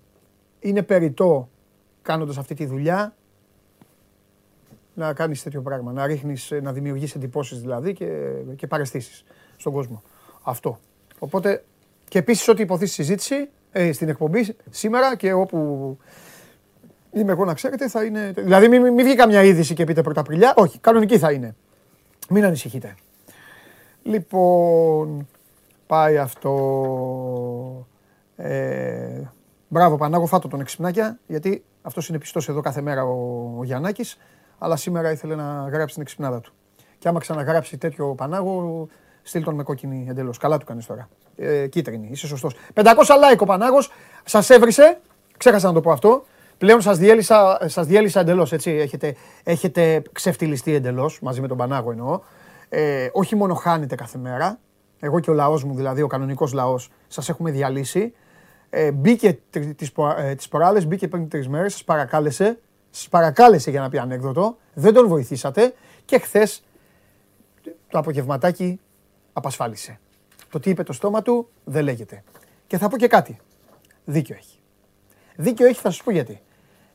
είναι 0.59 0.83
περιττό 0.83 1.49
κάνοντας 2.01 2.37
αυτή 2.37 2.53
τη 2.53 2.65
δουλειά 2.65 3.15
να 4.97 5.13
κάνεις 5.13 5.43
τέτοιο 5.43 5.61
πράγμα, 5.61 5.91
να 5.91 6.05
ρίχνεις, 6.05 6.53
να 6.61 6.71
δημιουργείς 6.73 7.15
εντυπώσεις 7.15 7.61
δηλαδή 7.61 7.93
και, 7.93 8.05
και 8.55 8.67
παρεστήσεις 8.67 9.23
στον 9.57 9.73
κόσμο. 9.73 10.03
Αυτό. 10.43 10.79
Οπότε 11.19 11.63
και 12.07 12.19
επίσης 12.19 12.47
ό,τι 12.47 12.61
υποθεί 12.61 12.85
στη 12.85 12.93
συζήτηση, 12.93 13.49
ε, 13.71 13.91
στην 13.91 14.09
εκπομπή 14.09 14.55
σήμερα 14.69 15.15
και 15.15 15.33
όπου 15.33 15.97
είμαι 17.11 17.31
εγώ 17.31 17.45
να 17.45 17.53
ξέρετε 17.53 17.89
θα 17.89 18.03
είναι... 18.03 18.33
Δηλαδή 18.35 18.67
μην, 18.67 18.81
μην 18.81 19.05
βγει 19.05 19.15
καμιά 19.15 19.43
είδηση 19.43 19.73
και 19.73 19.83
πείτε 19.83 20.01
πρωταπριλιά, 20.01 20.53
όχι, 20.55 20.79
κανονική 20.79 21.17
θα 21.17 21.31
είναι. 21.31 21.55
Μην 22.29 22.45
ανησυχείτε. 22.45 22.95
Λοιπόν, 24.03 25.27
πάει 25.87 26.17
αυτό... 26.17 27.87
Ε, 28.35 29.21
μπράβο 29.67 29.97
Πανάγο, 29.97 30.25
φάτο 30.25 30.47
τον 30.47 30.59
εξυπνάκια, 30.59 31.19
γιατί 31.27 31.63
αυτός 31.81 32.09
είναι 32.09 32.17
πιστός 32.17 32.49
εδώ 32.49 32.61
κάθε 32.61 32.81
μέρα 32.81 33.03
ο, 33.03 33.55
ο 33.57 33.63
Γιαννάκης 33.63 34.17
αλλά 34.57 34.75
σήμερα 34.75 35.11
ήθελε 35.11 35.35
να 35.35 35.69
γράψει 35.71 35.93
την 35.93 36.03
εξυπνάδα 36.03 36.39
του. 36.41 36.53
Και 36.99 37.07
άμα 37.07 37.19
ξαναγράψει 37.19 37.77
τέτοιο 37.77 38.15
Πανάγο, 38.15 38.87
στείλ 39.21 39.43
τον 39.43 39.55
με 39.55 39.63
κόκκινη 39.63 40.05
εντελώς. 40.09 40.37
Καλά 40.37 40.57
του 40.57 40.65
κάνεις 40.65 40.85
τώρα. 40.85 41.09
Ε, 41.35 41.67
κίτρινη, 41.67 42.07
είσαι 42.11 42.27
σωστός. 42.27 42.55
500 42.73 42.83
like 42.83 43.37
ο 43.39 43.45
Πανάγος, 43.45 43.91
σας 44.23 44.49
έβρισε. 44.49 44.99
Ξέχασα 45.37 45.67
να 45.67 45.73
το 45.73 45.81
πω 45.81 45.91
αυτό. 45.91 46.25
Πλέον 46.57 46.81
σας 46.81 46.97
διέλυσα, 46.97 47.59
σας 47.65 47.87
διέλυσα 47.87 48.19
εντελώς, 48.19 48.51
έτσι. 48.51 48.71
Έχετε, 48.71 49.15
έχετε 49.43 50.01
ξεφτυλιστεί 50.11 50.73
εντελώς, 50.73 51.19
μαζί 51.21 51.41
με 51.41 51.47
τον 51.47 51.57
Πανάγο 51.57 51.91
εννοώ. 51.91 52.19
Ε, 52.69 53.09
όχι 53.11 53.35
μόνο 53.35 53.53
χάνετε 53.53 53.95
κάθε 53.95 54.17
μέρα, 54.17 54.59
εγώ 54.99 55.19
και 55.19 55.31
ο 55.31 55.33
λαός 55.33 55.63
μου, 55.63 55.75
δηλαδή 55.75 56.01
ο 56.01 56.07
κανονικός 56.07 56.53
λαός, 56.53 56.89
σας 57.07 57.29
έχουμε 57.29 57.51
διαλύσει. 57.51 58.13
Ε, 58.69 58.91
μπήκε 58.91 59.39
τις, 59.49 59.91
ε, 60.17 60.35
τις 60.35 60.47
προάλλες, 60.47 60.87
μπήκε 60.87 61.07
πριν 61.07 61.29
τρεις 61.29 61.47
μέρες, 61.47 61.71
σας 61.71 61.83
παρακάλεσε, 61.83 62.59
σας 62.97 63.09
παρακάλεσε 63.09 63.69
για 63.69 63.81
να 63.81 63.89
πει 63.89 63.97
ανέκδοτο, 63.97 64.57
δεν 64.73 64.93
τον 64.93 65.07
βοηθήσατε 65.07 65.73
και 66.05 66.19
χθες 66.19 66.63
το 67.89 67.97
απογευματάκι 67.99 68.79
απασφάλισε. 69.33 69.99
Το 70.49 70.59
τι 70.59 70.69
είπε 70.69 70.83
το 70.83 70.93
στόμα 70.93 71.21
του 71.21 71.49
δεν 71.63 71.83
λέγεται. 71.83 72.23
Και 72.67 72.77
θα 72.77 72.87
πω 72.89 72.97
και 72.97 73.07
κάτι. 73.07 73.37
Δίκιο 74.05 74.35
έχει. 74.35 74.59
Δίκιο 75.35 75.65
έχει, 75.65 75.79
θα 75.79 75.91
σας 75.91 76.03
πω 76.03 76.11
γιατί. 76.11 76.41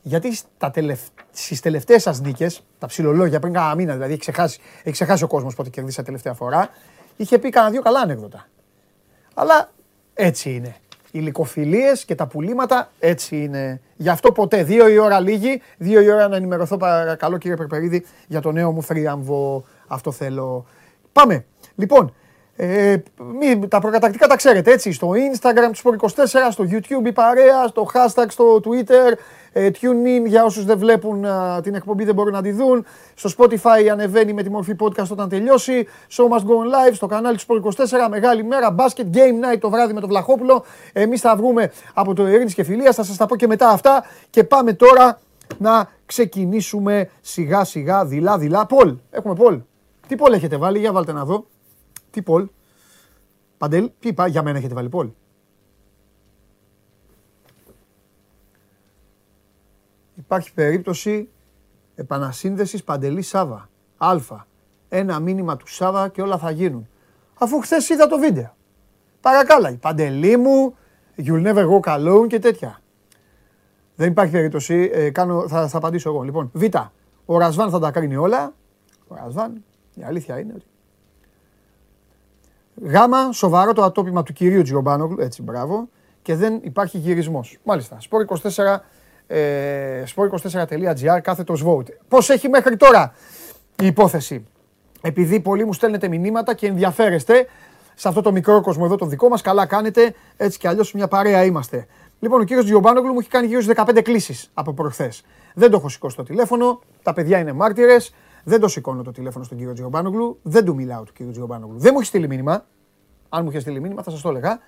Γιατί 0.02 0.34
στα 0.34 0.70
τελευ... 0.70 1.00
στις 1.30 1.60
τελευταίες 1.60 2.02
σας 2.02 2.20
νίκες, 2.20 2.64
τα 2.78 2.86
ψιλολόγια 2.86 3.40
πριν 3.40 3.52
κάνα 3.52 3.74
μήνα 3.74 3.92
δηλαδή, 3.92 4.12
έχει 4.12 4.20
ξεχάσει, 4.20 4.60
έχει 4.78 4.90
ξεχάσει 4.90 5.24
ο 5.24 5.26
κόσμος 5.26 5.54
πότε 5.54 5.70
κερδίσα 5.70 6.02
τελευταία 6.02 6.34
φορά, 6.34 6.70
είχε 7.16 7.38
πει 7.38 7.50
κανένα 7.50 7.72
δύο 7.72 7.82
καλά 7.82 8.00
ανέκδοτα. 8.00 8.48
Αλλά 9.34 9.70
έτσι 10.14 10.54
είναι. 10.54 10.76
Οι 11.14 11.18
λικοφιλίε 11.18 11.92
και 12.06 12.14
τα 12.14 12.26
πουλήματα 12.26 12.90
έτσι 12.98 13.36
είναι. 13.36 13.80
Γι' 13.96 14.08
αυτό 14.08 14.32
ποτέ 14.32 14.64
δύο 14.64 14.88
η 14.88 14.98
ώρα 14.98 15.20
λίγη, 15.20 15.60
δύο 15.78 16.00
η 16.00 16.10
ώρα 16.10 16.28
να 16.28 16.36
ενημερωθώ 16.36 16.76
παρακαλώ 16.76 17.38
κύριε 17.38 17.56
Περπερίδη 17.56 18.04
για 18.28 18.40
το 18.40 18.52
νέο 18.52 18.72
μου 18.72 18.82
θρίαμβο. 18.82 19.64
Αυτό 19.86 20.12
θέλω. 20.12 20.66
Πάμε. 21.12 21.44
Λοιπόν, 21.74 22.14
ε, 22.56 22.96
μη, 23.40 23.68
τα 23.68 23.80
προκατακτικά 23.80 24.26
τα 24.26 24.36
ξέρετε 24.36 24.72
έτσι, 24.72 24.92
στο 24.92 25.10
Instagram 25.10 25.70
τους 25.70 25.82
24, 26.14 26.24
στο 26.50 26.64
YouTube 26.70 27.06
η 27.06 27.12
παρέα, 27.12 27.66
στο 27.66 27.90
hashtag 27.94 28.26
στο 28.28 28.60
Twitter, 28.64 29.12
ε, 29.52 29.70
tune 29.80 30.22
in 30.22 30.26
για 30.26 30.44
όσους 30.44 30.64
δεν 30.64 30.78
βλέπουν 30.78 31.26
την 31.62 31.74
εκπομπή 31.74 32.04
δεν 32.04 32.14
μπορούν 32.14 32.32
να 32.32 32.42
τη 32.42 32.52
δουν, 32.52 32.84
στο 33.14 33.30
Spotify 33.38 33.88
ανεβαίνει 33.92 34.32
με 34.32 34.42
τη 34.42 34.50
μορφή 34.50 34.76
podcast 34.80 35.08
όταν 35.10 35.28
τελειώσει, 35.28 35.86
Show 36.10 36.24
Must 36.24 36.42
Go 36.42 36.54
On 36.54 36.88
Live, 36.88 36.92
στο 36.92 37.06
κανάλι 37.06 37.36
τους 37.36 37.46
24, 37.76 38.08
μεγάλη 38.10 38.44
μέρα, 38.44 38.74
basket 38.78 39.16
game 39.16 39.54
night 39.54 39.58
το 39.58 39.70
βράδυ 39.70 39.92
με 39.92 40.00
το 40.00 40.06
Βλαχόπουλο, 40.06 40.64
εμείς 40.92 41.20
θα 41.20 41.36
βγούμε 41.36 41.72
από 41.94 42.14
το 42.14 42.28
Ειρήνης 42.28 42.54
και 42.54 42.64
Φιλίας, 42.64 42.94
θα 42.94 43.02
σας 43.02 43.16
τα 43.16 43.26
πω 43.26 43.36
και 43.36 43.46
μετά 43.46 43.68
αυτά. 43.68 44.04
Και 44.30 44.44
πάμε 44.44 44.72
τώρα 44.72 45.20
να 45.58 45.88
ξεκινήσουμε 46.06 47.08
σιγά 47.20 47.64
σιγά, 47.64 48.04
δειλά 48.04 48.38
δειλά, 48.38 48.66
Πολ, 48.66 48.96
έχουμε 49.10 49.34
Πολ, 49.34 49.60
τι 50.06 50.16
Πολ 50.16 50.32
έχετε 50.32 50.56
βάλει, 50.56 50.78
για 50.78 50.92
βάλτε 50.92 51.12
να 51.12 51.24
δω. 51.24 51.46
Τι 52.12 52.22
Πολ; 52.22 52.48
Παντελ, 53.58 53.90
τι 53.98 54.08
είπα, 54.08 54.26
για 54.26 54.42
μένα 54.42 54.58
έχετε 54.58 54.74
βάλει 54.74 54.88
Πολ; 54.88 55.10
Υπάρχει 60.14 60.54
περίπτωση 60.54 61.28
επανασύνδεσης 61.94 62.84
Παντελή 62.84 63.22
Σάβα. 63.22 63.68
Α. 63.96 64.16
Ένα 64.88 65.18
μήνυμα 65.18 65.56
του 65.56 65.66
Σάβα 65.66 66.08
και 66.08 66.22
όλα 66.22 66.38
θα 66.38 66.50
γίνουν. 66.50 66.88
Αφού 67.38 67.60
χθες 67.60 67.88
είδα 67.88 68.06
το 68.06 68.18
βίντεο. 68.18 68.56
Παρακάλα, 69.20 69.76
Παντελή 69.80 70.36
μου, 70.36 70.74
you'll 71.16 71.46
never 71.46 71.66
go 71.68 71.80
alone 71.80 72.26
και 72.26 72.38
τέτοια. 72.38 72.80
Δεν 73.96 74.10
υπάρχει 74.10 74.32
περίπτωση. 74.32 74.90
Ε, 74.92 75.10
κάνω, 75.10 75.48
θα, 75.48 75.68
θα 75.68 75.76
απαντήσω 75.76 76.08
εγώ. 76.08 76.22
Λοιπόν, 76.22 76.50
Β. 76.52 76.62
Ο 77.24 77.38
Ρασβάν 77.38 77.70
θα 77.70 77.78
τα 77.78 77.90
κρίνει 77.90 78.16
όλα. 78.16 78.54
Ο 79.08 79.14
Ρασβάν, 79.14 79.64
η 79.94 80.02
αλήθεια 80.02 80.38
είναι 80.38 80.52
ότι 80.56 80.64
Γάμα, 82.80 83.32
σοβαρό 83.32 83.72
το 83.72 83.82
ατόπιμα 83.82 84.22
του 84.22 84.32
κυρίου 84.32 84.62
Τζιομπάνογλου, 84.62 85.20
έτσι 85.20 85.42
μπράβο, 85.42 85.88
και 86.22 86.34
δεν 86.34 86.60
υπάρχει 86.62 86.98
γυρισμός. 86.98 87.58
Μάλιστα. 87.64 87.96
Σπορ 88.00 88.22
24, 88.22 88.84
ε, 89.26 90.02
sport24.gr, 90.14 91.20
κάθετο 91.22 91.54
vote. 91.64 91.88
Πώς 92.08 92.30
έχει 92.30 92.48
μέχρι 92.48 92.76
τώρα 92.76 93.14
η 93.82 93.86
υπόθεση; 93.86 94.46
Επειδή 95.00 95.40
πολλοί 95.40 95.64
μου 95.64 95.72
στέλνετε 95.72 96.08
μηνύματα 96.08 96.54
και 96.54 96.66
ενδιαφέρεστε 96.66 97.46
σε 97.94 98.08
αυτό 98.08 98.20
το 98.20 98.32
μικρό 98.32 98.60
κόσμο 98.60 98.82
εδώ 98.86 98.96
το 98.96 99.06
δικό 99.06 99.28
μας, 99.28 99.42
καλά 99.42 99.66
κάνετε. 99.66 100.14
Έτσι 100.36 100.58
κι 100.58 100.68
αλλιώς 100.68 100.92
μια 100.92 101.08
παρέα 101.08 101.44
είμαστε. 101.44 101.86
Λοιπόν, 102.20 102.40
ο 102.40 102.44
κύριος 102.44 102.64
Τζιομπάνογλου 102.64 103.12
μου 103.12 103.18
έχει 103.18 103.28
κάνει 103.28 103.46
γύρω 103.46 103.60
στις 103.60 103.74
15 103.76 104.02
κλήσεις 104.02 104.50
από 104.54 104.72
προχθές. 104.72 105.24
Δεν 105.54 105.70
το 105.70 105.76
έχω 105.76 105.88
σηκώσει 105.88 106.16
το 106.16 106.22
τηλέφωνο, 106.22 106.80
τα 107.02 107.12
παιδιά 107.12 107.38
είναι 107.38 107.52
μάρτυρες. 107.52 108.14
Δεν 108.44 108.60
το 108.60 108.68
σηκώνω 108.68 109.02
το 109.02 109.10
τηλέφωνο 109.10 109.44
στον 109.44 109.56
κύριο 109.58 109.72
Τζιομπάνογλου, 109.72 110.38
δεν 110.42 110.64
του 110.64 110.74
μιλάω 110.74 111.02
του 111.02 111.12
κύριου 111.12 111.32
Τζιομπάνογλου. 111.32 111.78
Δεν 111.78 111.90
μου 111.92 111.98
έχει 111.98 112.08
στείλει 112.08 112.28
μήνυμα. 112.28 112.64
Αν 113.28 113.42
μου 113.42 113.50
είχε 113.50 113.60
στείλει 113.60 113.80
μήνυμα, 113.80 114.02
θα 114.02 114.10
σας 114.10 114.20
το 114.20 114.28
έλεγα. 114.28 114.58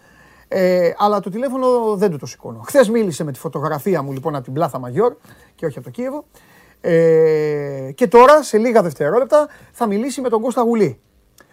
Ε, 0.49 0.93
αλλά 0.99 1.21
το 1.21 1.31
τηλέφωνο 1.31 1.97
δεν 1.97 2.11
του 2.11 2.19
το 2.19 2.27
σηκώνω. 2.27 2.61
Χθες 2.67 2.89
μίλησε 2.89 3.25
με 3.25 3.33
τη 3.33 3.39
φωτογραφία 3.39 4.03
μου 4.03 4.13
λοιπόν 4.13 4.35
από 4.35 4.45
την 4.45 4.53
Πλάθα 4.53 4.79
Μαγιόρ 4.79 5.15
και 5.55 5.67
όχι 5.67 5.79
από 5.79 5.87
το 5.87 5.93
Κίεβο. 5.93 6.25
Ε, 6.81 7.91
και 7.95 8.09
τώρα, 8.09 8.43
σε 8.43 8.59
λίγα 8.59 8.83
δευτερόλεπτα, 8.83 9.49
θα 9.73 9.87
μιλήσει 9.87 10.21
με 10.21 10.29
τον 10.29 10.41
Κώστα 10.43 10.63
Γουλή. 10.63 11.01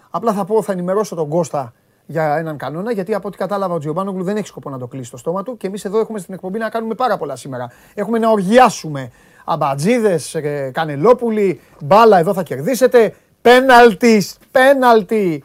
Απλά 0.10 0.34
θα 0.34 0.46
πω, 0.46 0.62
θα 0.62 0.72
ενημερώσω 0.72 1.16
τον 1.16 1.30
Κώστα 1.30 1.74
για 2.06 2.38
έναν 2.38 2.58
κανόνα, 2.58 2.92
γιατί 2.92 3.14
από 3.14 3.28
ό,τι 3.28 3.38
κατάλαβα 3.38 3.74
ο 3.74 3.78
Τζιομπάνογλου 3.78 4.24
δεν 4.24 4.38
έχει 4.38 4.48
σκοπό 4.48 4.70
να 4.70 4.78
το 4.78 4.88
κλείσει 4.88 5.12
το 5.12 5.18
στόμα 5.18 5.44
του 5.44 5.58
και 5.58 5.68
εμείς 5.68 5.86
εδώ 5.86 6.00
έχουμε 6.00 6.20
στην 6.20 6.34
εκπομπή 6.34 6.58
να 6.58 6.70
κάνουμε 6.70 6.96
πάρα 6.96 7.18
πολλά 7.18 7.36
σήμερα. 7.36 7.72
Έχουμε 7.94 8.20
να 8.20 8.30
οργιάσουμε 8.30 9.12
αμπατζίδες, 9.46 10.36
ε, 10.36 10.72
κανελόπουλοι, 10.74 11.60
μπάλα 11.82 12.18
εδώ 12.18 12.34
θα 12.34 12.44
κερδίσετε, 12.44 13.16
πέναλτι, 13.42 14.24
πέναλτι, 14.52 15.44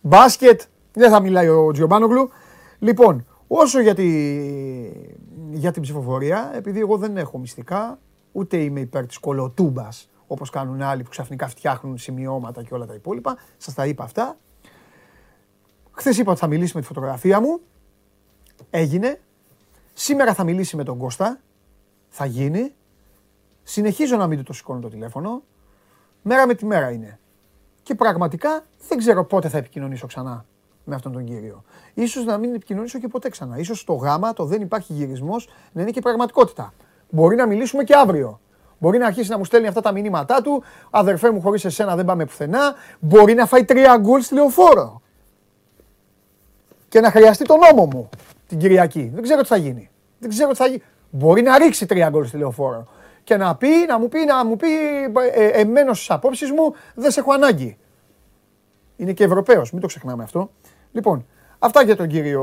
μπάσκετ. 0.00 0.60
Δεν 0.92 1.10
θα 1.10 1.20
μιλάει 1.20 1.48
ο 1.48 1.70
Τζιομπάνογλου. 1.72 2.30
Λοιπόν, 2.78 3.26
όσο 3.46 3.80
για, 3.80 3.94
τη, 3.94 4.08
για 5.50 5.72
την 5.72 5.82
ψηφοφορία, 5.82 6.50
επειδή 6.54 6.80
εγώ 6.80 6.96
δεν 6.96 7.16
έχω 7.16 7.38
μυστικά, 7.38 7.98
ούτε 8.32 8.56
είμαι 8.56 8.80
υπέρ 8.80 9.06
της 9.06 9.18
κολοτούμπας 9.18 10.06
όπως 10.32 10.50
κάνουν 10.50 10.82
άλλοι 10.82 11.02
που 11.02 11.10
ξαφνικά 11.10 11.48
φτιάχνουν 11.48 11.98
σημειώματα 11.98 12.62
και 12.62 12.74
όλα 12.74 12.86
τα 12.86 12.94
υπόλοιπα. 12.94 13.36
Σας 13.56 13.74
τα 13.74 13.86
είπα 13.86 14.04
αυτά. 14.04 14.36
Χθες 15.90 16.18
είπα 16.18 16.30
ότι 16.30 16.40
θα 16.40 16.46
μιλήσει 16.46 16.72
με 16.74 16.80
τη 16.80 16.86
φωτογραφία 16.86 17.40
μου. 17.40 17.60
Έγινε. 18.70 19.20
Σήμερα 19.92 20.34
θα 20.34 20.44
μιλήσει 20.44 20.76
με 20.76 20.84
τον 20.84 20.98
Κώστα. 20.98 21.40
Θα 22.08 22.24
γίνει. 22.24 22.74
Συνεχίζω 23.62 24.16
να 24.16 24.26
μην 24.26 24.38
του 24.38 24.44
το 24.44 24.52
σηκώνω 24.52 24.80
το 24.80 24.88
τηλέφωνο. 24.88 25.42
Μέρα 26.22 26.46
με 26.46 26.54
τη 26.54 26.66
μέρα 26.66 26.90
είναι. 26.90 27.18
Και 27.82 27.94
πραγματικά 27.94 28.64
δεν 28.88 28.98
ξέρω 28.98 29.24
πότε 29.24 29.48
θα 29.48 29.58
επικοινωνήσω 29.58 30.06
ξανά 30.06 30.44
με 30.84 30.94
αυτόν 30.94 31.12
τον 31.12 31.24
κύριο. 31.24 31.64
Ίσως 31.94 32.24
να 32.24 32.38
μην 32.38 32.54
επικοινωνήσω 32.54 32.98
και 32.98 33.08
ποτέ 33.08 33.28
ξανά. 33.28 33.58
Ίσως 33.58 33.84
το 33.84 33.92
γάμα, 33.92 34.32
το 34.32 34.44
δεν 34.44 34.60
υπάρχει 34.60 34.92
γυρισμός, 34.92 35.48
να 35.72 35.82
είναι 35.82 35.90
και 35.90 36.00
πραγματικότητα. 36.00 36.74
Μπορεί 37.10 37.36
να 37.36 37.46
μιλήσουμε 37.46 37.84
και 37.84 37.94
αύριο. 37.94 38.40
Μπορεί 38.78 38.98
να 38.98 39.06
αρχίσει 39.06 39.30
να 39.30 39.38
μου 39.38 39.44
στέλνει 39.44 39.66
αυτά 39.66 39.80
τα 39.80 39.92
μηνύματά 39.92 40.42
του. 40.42 40.62
Αδερφέ 40.90 41.30
μου, 41.30 41.40
χωρίς 41.40 41.64
εσένα 41.64 41.96
δεν 41.96 42.04
πάμε 42.04 42.24
πουθενά. 42.24 42.74
Μπορεί 42.98 43.34
να 43.34 43.46
φάει 43.46 43.64
τρία 43.64 43.96
γκολ 43.96 44.20
στη 44.20 44.34
λεωφόρο. 44.34 45.02
Και 46.88 47.00
να 47.00 47.10
χρειαστεί 47.10 47.44
τον 47.44 47.58
νόμο 47.58 47.88
μου 47.92 48.08
την 48.46 48.58
Κυριακή. 48.58 49.10
Δεν 49.14 49.22
ξέρω 49.22 49.40
τι 49.40 49.48
θα 49.48 49.56
γίνει. 49.56 49.90
Δεν 50.18 50.30
ξέρω 50.30 50.50
τι 50.50 50.56
θα 50.56 50.66
γίνει. 50.66 50.82
Μπορεί 51.10 51.42
να 51.42 51.58
ρίξει 51.58 51.86
τρία 51.86 52.08
γκολ 52.08 52.26
στη 52.26 52.36
λεωφόρο 52.36 52.86
και 53.24 53.36
να 53.36 53.56
πει, 53.56 53.68
να 53.88 53.98
μου 53.98 54.08
πει, 54.08 54.24
να 54.24 54.44
μου 54.44 54.56
πει, 54.56 54.66
ε, 55.32 55.46
εμένω 55.46 55.94
στις 55.94 56.10
απόψεις 56.10 56.50
μου, 56.50 56.74
δεν 56.94 57.10
σε 57.10 57.20
έχω 57.20 57.32
ανάγκη. 57.32 57.76
Είναι 58.96 59.12
και 59.12 59.24
Ευρωπαίος, 59.24 59.72
μην 59.72 59.80
το 59.80 59.86
ξεχνάμε 59.86 60.22
αυτό. 60.22 60.50
Λοιπόν, 60.92 61.26
αυτά 61.58 61.82
για 61.82 61.96
τον 61.96 62.08
κύριο. 62.08 62.42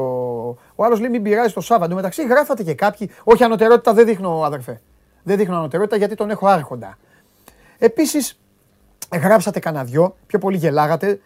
Ο 0.75 0.83
άλλος 0.83 0.99
λέει 0.99 1.09
μην 1.09 1.23
πειράζει 1.23 1.53
το 1.53 1.61
Σάββατο. 1.61 1.95
Μεταξύ 1.95 2.25
γράφατε 2.25 2.63
και 2.63 2.73
κάποιοι. 2.73 3.09
Όχι 3.23 3.43
ανωτερότητα 3.43 3.93
δεν 3.93 4.05
δείχνω, 4.05 4.41
αδερφέ. 4.43 4.81
Δεν 5.23 5.37
δείχνω 5.37 5.57
ανωτερότητα 5.57 5.95
γιατί 5.95 6.15
τον 6.15 6.29
έχω 6.29 6.47
άρχοντα. 6.47 6.97
Επίσης, 7.77 8.39
γράψατε 9.21 9.59
κανένα 9.59 9.83
δυο, 9.83 10.15
πιο 10.27 10.39
πολύ 10.39 10.57
γελάγατε. 10.57 11.19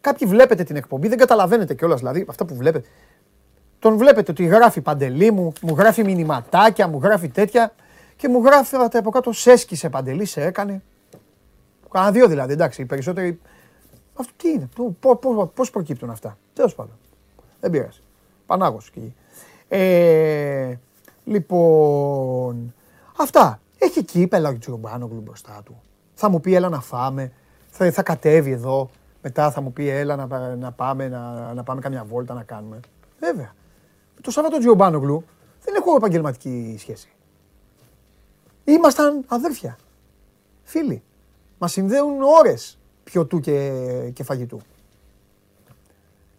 Κάποιοι 0.00 0.28
βλέπετε 0.28 0.62
την 0.64 0.76
εκπομπή, 0.76 1.08
δεν 1.08 1.18
καταλαβαίνετε 1.18 1.74
κιόλας 1.74 1.98
δηλαδή 1.98 2.26
αυτά 2.28 2.44
που 2.44 2.54
βλέπετε. 2.54 2.88
Τον 3.78 3.96
βλέπετε 3.96 4.30
ότι 4.30 4.44
γράφει 4.44 4.80
παντελή 4.80 5.30
μου, 5.30 5.52
μου 5.62 5.74
γράφει 5.78 6.04
μηνυματάκια, 6.04 6.88
μου 6.88 7.00
γράφει 7.02 7.28
τέτοια 7.28 7.72
και 8.18 8.28
μου 8.28 8.42
γράφετε 8.44 8.98
από 8.98 9.10
κάτω 9.10 9.32
σε 9.32 9.50
έσκησε 9.50 9.88
παντελή, 9.88 10.24
σε 10.24 10.42
έκανε. 10.42 10.82
Κάνα 11.90 12.10
δύο 12.10 12.28
δηλαδή, 12.28 12.52
εντάξει, 12.52 12.82
οι 12.82 12.84
περισσότεροι. 12.84 13.40
Αυτό 14.14 14.32
τι 14.36 14.48
είναι, 14.48 14.68
πώς 15.54 15.70
προκύπτουν 15.70 16.10
αυτά. 16.10 16.38
Τέλος 16.52 16.74
πάντων. 16.74 16.98
Δεν 17.60 17.70
πειράζει. 17.70 18.00
Πανάγος 18.46 18.90
και 18.90 19.00
εκεί. 19.00 19.14
Ε, 19.68 20.74
λοιπόν, 21.24 22.74
αυτά. 23.16 23.60
Έχει 23.78 24.04
κύπελα 24.04 24.48
ο 24.48 24.58
Τζιομπάνογλου 24.58 25.20
μπροστά 25.20 25.60
του. 25.64 25.80
Θα 26.14 26.28
μου 26.28 26.40
πει 26.40 26.54
έλα 26.54 26.68
να 26.68 26.80
φάμε. 26.80 27.32
Θα, 27.70 27.92
θα 27.92 28.02
κατέβει 28.02 28.50
εδώ. 28.50 28.90
Μετά 29.22 29.50
θα 29.50 29.60
μου 29.60 29.72
πει 29.72 29.88
έλα 29.88 30.16
να, 30.16 30.56
να, 30.56 30.72
πάμε, 30.72 31.08
να, 31.08 31.52
να 31.54 31.62
πάμε 31.62 31.80
καμιά 31.80 32.04
βόλτα 32.04 32.34
να 32.34 32.42
κάνουμε. 32.42 32.80
Βέβαια. 33.20 33.54
Το 34.20 34.30
Σάββατο 34.30 34.58
Τζιομπάνογλου 34.58 35.24
δεν 35.64 35.74
έχω 35.74 35.96
επαγγελματική 35.96 36.76
σχέση. 36.78 37.08
Ήμασταν 38.68 39.24
αδέρφια. 39.26 39.78
Φίλοι. 40.62 41.02
Μας 41.58 41.72
συνδέουν 41.72 42.22
ώρες 42.22 42.78
πιωτού 43.04 43.40
και, 43.40 43.70
και 44.12 44.22
φαγητού. 44.22 44.60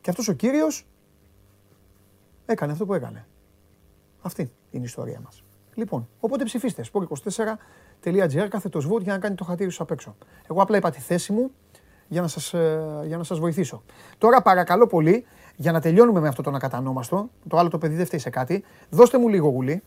Και 0.02 0.10
αυτός 0.10 0.28
ο 0.28 0.34
κύριος 0.34 0.86
έκανε 2.46 2.72
αυτό 2.72 2.86
που 2.86 2.94
έκανε. 2.94 3.26
Αυτή 4.22 4.42
είναι 4.72 4.84
η 4.84 4.86
ιστορία 4.86 5.20
μας. 5.24 5.44
Λοιπόν, 5.74 6.08
οπότε 6.20 6.44
ψηφίστε. 6.44 6.86
sport24.gr 6.94 8.48
κάθετος 8.50 8.88
vote 8.88 9.02
για 9.02 9.14
να 9.14 9.20
κάνει 9.20 9.36
το 9.36 9.44
χατήρι 9.44 9.70
σου 9.70 9.84
απ' 9.84 9.92
έξω. 9.92 10.16
Εγώ 10.50 10.62
απλά 10.62 10.78
είπα 10.78 10.90
τη 10.90 11.00
θέση 11.00 11.32
μου 11.32 11.52
για 12.08 12.22
να 12.22 12.28
σας, 12.28 12.54
ε, 12.54 13.04
για 13.06 13.18
να 13.18 13.24
σας 13.24 13.40
βοηθήσω. 13.40 13.84
Τώρα 14.18 14.42
παρακαλώ 14.42 14.88
πολύ, 14.88 15.26
για 15.56 15.72
να 15.72 15.82
τελειώνουμε 15.82 16.20
με 16.20 16.28
αυτό 16.28 16.42
το 16.42 16.52
ακατανόμαστο, 16.56 17.30
το 17.48 17.58
άλλο 17.58 17.70
το 17.70 17.78
παιδί 17.78 17.96
δεν 17.96 18.06
φταίει 18.06 18.20
σε 18.20 18.30
κάτι, 18.30 18.64
δώστε 18.90 19.18
μου 19.18 19.28
λίγο 19.28 19.50
γουλί. 19.50 19.84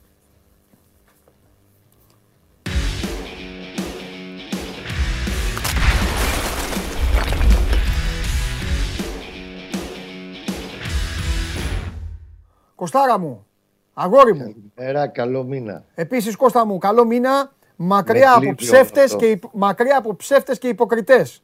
Κοστάρα 12.83 13.19
μου, 13.19 13.47
αγόρι 13.95 14.35
μου. 14.35 14.55
Καλημέρα, 14.77 15.07
καλό 15.07 15.45
μήνα. 15.45 15.85
Επίσης 15.95 16.37
Κώστα 16.37 16.67
μου, 16.67 16.79
καλό 16.79 17.05
μήνα, 17.07 17.53
μακριά 17.77 18.35
από, 18.35 18.55
ψεύτες 18.55 19.17
και, 19.17 19.39
μακριά 19.53 19.97
από 19.99 20.17
ψεύτες 20.17 20.59
και 20.59 20.69
υποκριτές. 20.69 21.43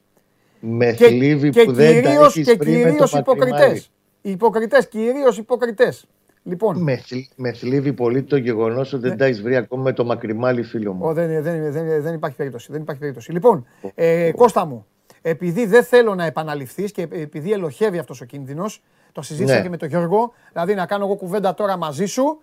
Με 0.60 0.92
θλίβει 0.92 1.64
που 1.64 1.72
δεν 1.72 2.02
τα 2.02 2.10
έχεις 2.10 2.46
και 2.46 2.56
πριν 2.56 2.80
με 2.80 2.92
το 2.92 3.18
υποκριτές. 3.18 3.90
Υποκριτές, 4.20 4.88
κυρίως 4.88 5.38
υποκριτές. 5.38 6.06
Λοιπόν. 6.42 6.82
Με, 6.82 7.02
με 7.36 7.52
θλίβει 7.52 7.92
πολύ 7.92 8.22
το 8.22 8.36
γεγονός 8.36 8.92
ότι 8.92 9.02
δεν 9.02 9.10
ναι. 9.10 9.16
τα 9.16 9.24
έχεις 9.24 9.42
βρει 9.42 9.56
ακόμα 9.56 9.82
με 9.82 9.92
το 9.92 10.04
μακριμάλι 10.04 10.62
φίλο 10.62 10.92
μου. 10.92 11.06
Ο, 11.06 11.12
δεν, 11.12 11.42
δεν, 11.42 11.72
δεν, 11.72 12.02
δεν, 12.02 12.14
υπάρχει 12.14 12.36
περίπτωση. 12.36 12.72
Δεν 12.72 12.80
υπάρχει 12.80 13.00
περίπτωση. 13.00 13.32
Λοιπόν, 13.32 13.66
ε, 13.94 14.30
Κώστα 14.36 14.64
μου, 14.64 14.86
επειδή 15.22 15.66
δεν 15.66 15.84
θέλω 15.84 16.14
να 16.14 16.24
επαναληφθείς 16.24 16.92
και 16.92 17.02
επειδή 17.02 17.52
ελοχεύει 17.52 17.98
αυτός 17.98 18.20
ο 18.20 18.24
κίνδυνος, 18.24 18.82
το 19.18 19.24
συζήτησα 19.24 19.56
ναι. 19.56 19.62
και 19.62 19.68
με 19.68 19.76
τον 19.76 19.88
Γιώργο. 19.88 20.32
Δηλαδή 20.52 20.74
να 20.74 20.86
κάνω 20.86 21.04
εγώ 21.04 21.16
κουβέντα 21.16 21.54
τώρα 21.54 21.76
μαζί 21.76 22.06
σου 22.06 22.40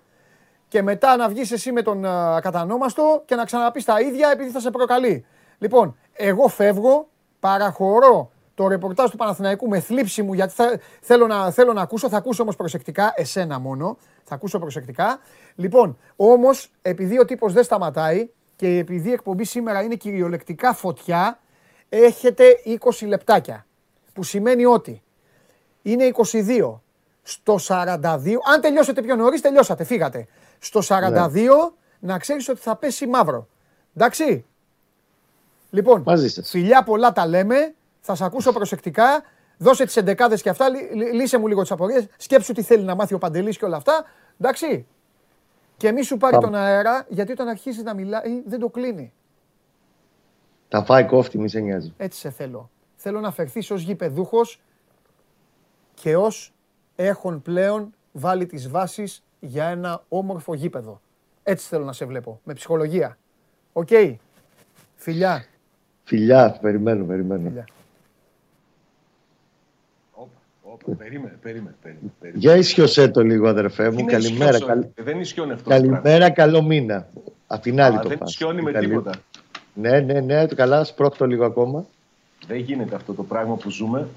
και 0.68 0.82
μετά 0.82 1.16
να 1.16 1.30
βγεις 1.30 1.52
εσύ 1.52 1.72
με 1.72 1.82
τον 1.82 2.04
uh, 2.06 2.40
κατανόμαστο 2.42 3.24
και 3.26 3.36
να 3.36 3.46
ξαναπείς 3.46 3.86
τα 3.86 4.00
ίδια 4.00 4.30
επειδή 4.34 4.50
θα 4.50 4.60
σε 4.60 4.70
προκαλεί. 4.70 5.26
Λοιπόν, 5.58 5.98
εγώ 6.14 6.48
φεύγω, 6.48 7.08
παραχωρώ 7.40 8.32
το 8.56 8.68
ρεπορτάζ 8.68 9.10
του 9.10 9.18
Παναθηναϊκού 9.18 9.68
με 9.68 9.80
θλίψη 9.80 10.22
μου 10.22 10.34
γιατί 10.34 10.54
θα, 10.54 10.80
θέλω, 11.02 11.28
να, 11.28 11.52
θέλω 11.52 11.74
να 11.74 11.82
ακούσω, 11.82 12.10
θα 12.10 12.18
ακούσω 12.18 12.42
όμως 12.42 12.56
προσεκτικά, 12.56 13.14
εσένα 13.16 13.60
μόνο, 13.60 13.98
θα 14.24 14.36
ακούσω 14.36 14.60
προσεκτικά. 14.60 15.20
Λοιπόν, 15.56 15.98
όμως 16.16 16.72
επειδή 16.82 17.20
ο 17.20 17.26
τύπος 17.26 17.54
δεν 17.54 17.64
σταματάει 17.64 18.30
και 18.56 18.68
επειδή 18.68 19.10
η 19.10 19.12
εκπομπή 19.12 19.44
σήμερα 19.44 19.82
είναι 19.82 19.96
κυριολεκτικά 19.96 20.74
φωτιά, 20.74 21.40
έχετε 21.90 22.44
20 23.00 23.08
λεπτάκια. 23.08 23.66
Που 24.14 24.24
σημαίνει 24.24 24.66
ότι 24.66 25.04
είναι 25.86 26.12
22. 26.32 26.80
Στο 27.22 27.58
42, 27.68 28.00
αν 28.54 28.62
τελειώσετε 28.62 29.02
πιο 29.02 29.16
νωρίς, 29.16 29.42
τελειώσατε, 29.42 29.84
φύγατε. 29.84 30.28
Στο 30.60 30.82
42 30.88 31.32
ναι. 31.32 31.50
να 32.00 32.20
ξέρεις 32.20 32.50
ότι 32.50 32.60
θα 32.60 32.76
πέσει 32.76 33.08
μαύρο. 33.08 33.48
Εντάξει. 33.96 34.46
Λοιπόν, 35.70 36.04
φιλιά 36.44 36.84
πολλά 36.84 37.12
τα 37.12 37.28
λέμε. 37.28 37.74
Θα 38.02 38.16
σε 38.16 38.26
ακούσω 38.26 38.52
προσεκτικά. 38.52 39.24
Δώσε 39.58 39.86
τις 39.86 39.98
εντεκάδες 39.98 40.42
και 40.42 40.50
αυτά. 40.50 40.66
Λύσε 41.14 41.38
μου 41.38 41.48
λίγο 41.48 41.62
τις 41.62 41.72
απορίες. 41.72 42.08
Σκέψου 42.18 42.54
τι 42.54 42.62
θέλει 42.62 42.84
να 42.84 42.96
μάθει 42.96 43.14
ο 43.14 43.18
Παντελής 43.18 43.58
και 43.58 43.66
όλα 43.66 43.78
αυτά. 43.78 44.06
Εντάξει. 44.40 44.86
Και 45.78 45.92
μη 45.92 46.04
σου 46.04 46.18
πάρει 46.18 46.38
τον 46.38 46.56
αέρα, 46.56 47.06
γιατί 47.10 47.32
όταν 47.32 47.48
αρχίσεις 47.48 47.84
να 47.84 47.94
μιλάει 47.94 48.42
δεν 48.46 48.60
το 48.60 48.70
κλείνει. 48.70 49.14
Θα 50.70 50.84
φάει 50.84 51.06
κόφτη, 51.06 51.38
μη 51.38 51.50
σε 51.50 51.60
νοιάζει. 51.60 51.94
Έτσι 51.98 52.20
σε 52.20 52.30
θέλω. 52.30 52.70
Θέλω 52.96 53.20
να 53.20 53.32
φερθείς 53.32 53.72
ως 53.72 53.82
γηπεδούχος 53.82 54.62
και 56.02 56.16
ως 56.16 56.54
έχουν 56.96 57.42
πλέον 57.42 57.94
βάλει 58.12 58.46
τις 58.46 58.70
βάσεις 58.70 59.24
για 59.40 59.66
ένα 59.66 60.04
όμορφο 60.10 60.54
γήπεδο. 60.54 61.02
Έτσι 61.44 61.68
θέλω 61.68 61.86
να 61.86 61.94
σε 61.94 62.06
βλέπω, 62.06 62.40
με 62.44 62.54
ψυχολογία. 62.54 63.18
Οκ. 63.74 63.90
Φιλιά. 64.96 65.46
Φιλιά, 66.04 66.58
περιμένω, 66.62 67.06
περιμένω. 67.06 67.42
Φιλιά. 67.42 67.66
Περίμενε, 70.98 71.38
περίμενε, 71.42 71.76
περίμενε. 71.82 72.12
Για 72.34 72.56
ισιωσέ 72.56 73.08
το 73.08 73.22
λίγο, 73.22 73.48
αδερφέ 73.48 73.90
μου. 73.90 74.06
Καλημέρα. 74.06 74.60
Καλ... 74.60 74.86
Δεν 74.96 75.20
ισιώνει 75.20 75.52
αυτός. 75.52 75.74
Καλημέρα, 75.74 76.30
καλό 76.30 76.62
μήνα. 76.62 77.08
Απ' 77.48 77.62
την 77.62 77.82
άλλη 77.82 78.00
το 78.00 78.08
Δεν 78.08 78.20
ισιώνει 78.26 78.62
με 78.62 78.74
τίποτα. 78.74 79.12
Ναι, 79.74 80.00
ναι, 80.00 80.20
ναι, 80.20 80.48
το 80.48 80.56
καλά, 80.56 80.84
σπρώχτω 80.84 81.26
λίγο 81.26 81.46
ακόμα. 81.46 81.86
Δεν 82.48 82.58
γίνεται 82.58 82.96
αυτό 82.96 83.14
το 83.14 83.24
πράγμα 83.24 83.56
που 83.56 83.70
ζούμε. 83.70 84.08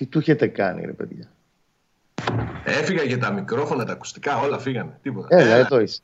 Τι 0.00 0.06
του 0.06 0.18
έχετε 0.18 0.46
κάνει, 0.46 0.84
ρε 0.84 0.92
παιδιά; 0.92 1.30
Έφυγα 2.64 3.02
για 3.02 3.18
τα 3.18 3.30
μικρόφωνα, 3.30 3.84
τα 3.84 3.92
ακουστικά, 3.92 4.38
όλα 4.38 4.58
φύγανε. 4.58 4.98
Τίποτα. 5.02 5.36
Έλα, 5.36 5.54
εδώ 5.54 5.80
είσαι. 5.80 6.00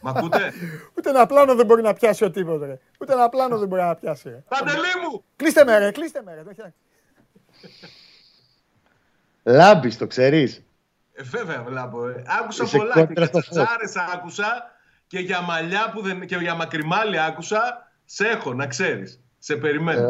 Μ' 0.00 0.08
ακούτε; 0.08 0.52
Ούτε 0.98 1.10
ένα 1.10 1.26
πλάνο 1.26 1.54
δεν 1.54 1.66
μπορεί 1.66 1.82
να 1.82 1.92
πιάσει 1.92 2.24
ο 2.24 2.30
τίποτα. 2.30 2.66
Ρε. 2.66 2.78
Ούτε 3.00 3.12
ένα 3.12 3.28
πλάνο 3.28 3.58
δεν 3.58 3.68
μπορεί 3.68 3.82
να 3.82 3.94
πιάσει. 3.94 4.28
Ρε. 4.28 4.42
Παντελή 4.48 4.78
μου! 4.78 5.24
Κλείστε 5.36 5.64
με, 5.64 5.78
ρε, 5.78 5.90
κλείστε 5.90 6.22
με. 6.24 6.34
Ρε. 6.34 6.72
Λάμπεις, 9.42 9.98
το 9.98 10.06
ξέρεις; 10.06 10.62
Ε, 11.12 11.22
βέβαια, 11.22 11.62
βλέπω. 11.62 12.08
Ε. 12.08 12.22
Άκουσα 12.40 12.64
Είσαι 12.64 12.76
πολλά. 12.76 13.06
Και 13.06 13.28
τσάρες 13.50 13.96
άκουσα 14.14 14.70
και 15.06 15.18
για 15.18 15.40
μαλλιά 15.40 15.90
που 15.94 16.02
δεν... 16.02 16.26
και 16.26 16.36
για 16.36 16.54
μακριμάλι 16.54 17.20
άκουσα. 17.20 17.92
Σε 18.04 18.26
έχω, 18.26 18.54
να 18.54 18.66
ξέρεις. 18.66 19.20
Σε 19.38 19.56
περιμένω. 19.56 20.08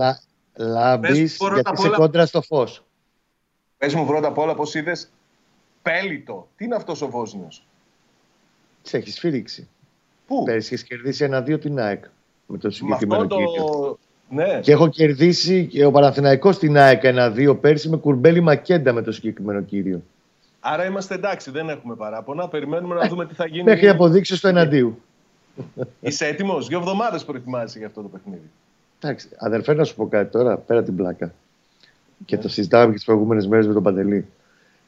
Λάμπεις 0.56 1.36
γιατί 1.36 1.70
είσαι 1.78 1.88
κόντρα 1.88 2.26
στο 2.26 2.42
φως. 2.42 2.84
Πες 3.78 3.94
μου 3.94 4.06
πρώτα 4.06 4.28
απ' 4.28 4.38
όλα 4.38 4.54
πώς 4.54 4.74
είδες 4.74 5.10
πέλιτο. 5.82 6.48
Τι 6.56 6.64
είναι 6.64 6.74
αυτός 6.74 7.02
ο 7.02 7.08
Βόσνιος; 7.08 7.66
Σε 8.82 8.96
έχεις 8.96 9.14
σφύριξει. 9.14 9.68
Πού; 10.26 10.42
Πέρυσι 10.42 10.74
έχει 10.74 10.84
κερδίσει 10.84 11.24
ένα-δύο 11.24 11.58
την 11.58 11.78
ΑΕΚ 11.78 12.04
με 12.46 12.58
το 12.58 12.70
συγκεκριμένο 12.70 13.26
το... 13.26 13.36
κύριο. 13.36 13.98
Ναι. 14.28 14.60
Και 14.60 14.72
έχω 14.72 14.88
κερδίσει 14.88 15.66
και 15.66 15.84
ο 15.84 15.90
Παναθηναϊκός 15.90 16.58
την 16.58 16.76
ΑΕΚ 16.76 17.04
ένα-δύο 17.04 17.56
πέρσι 17.56 17.88
με 17.88 17.96
κουρμπέλι 17.96 18.40
Μακέντα 18.40 18.92
με 18.92 19.02
το 19.02 19.12
συγκεκριμένο 19.12 19.62
κύριο. 19.62 20.02
Άρα 20.60 20.84
είμαστε 20.84 21.14
εντάξει, 21.14 21.50
δεν 21.50 21.68
έχουμε 21.68 21.94
παράπονα. 21.94 22.48
Περιμένουμε 22.48 22.94
να 22.94 23.08
δούμε 23.08 23.26
τι 23.26 23.34
θα 23.34 23.46
γίνει. 23.46 23.62
Μέχρι 23.62 23.88
αποδείξεις 23.88 24.38
στο 24.38 24.48
εναντίου. 24.48 25.02
Είσαι 26.00 26.26
έτοιμος; 26.26 26.66
Δύο 26.66 26.78
εβδομάδες 26.78 27.24
προετοιμάζει 27.24 27.78
για 27.78 27.86
αυτό 27.86 28.02
το 28.02 28.08
παιχνίδι. 28.08 28.50
Εντάξει, 29.02 29.28
αδερφέ, 29.36 29.74
να 29.74 29.84
σου 29.84 29.94
πω 29.94 30.08
κάτι 30.08 30.30
τώρα, 30.30 30.56
πέρα 30.56 30.82
την 30.82 30.96
πλάκα. 30.96 31.32
Και 32.24 32.38
το 32.38 32.48
συζητάμε 32.48 32.86
και 32.86 32.94
τις 32.94 33.04
προηγούμενες 33.04 33.46
μέρες 33.46 33.66
με 33.66 33.72
τον 33.72 33.82
Παντελή. 33.82 34.26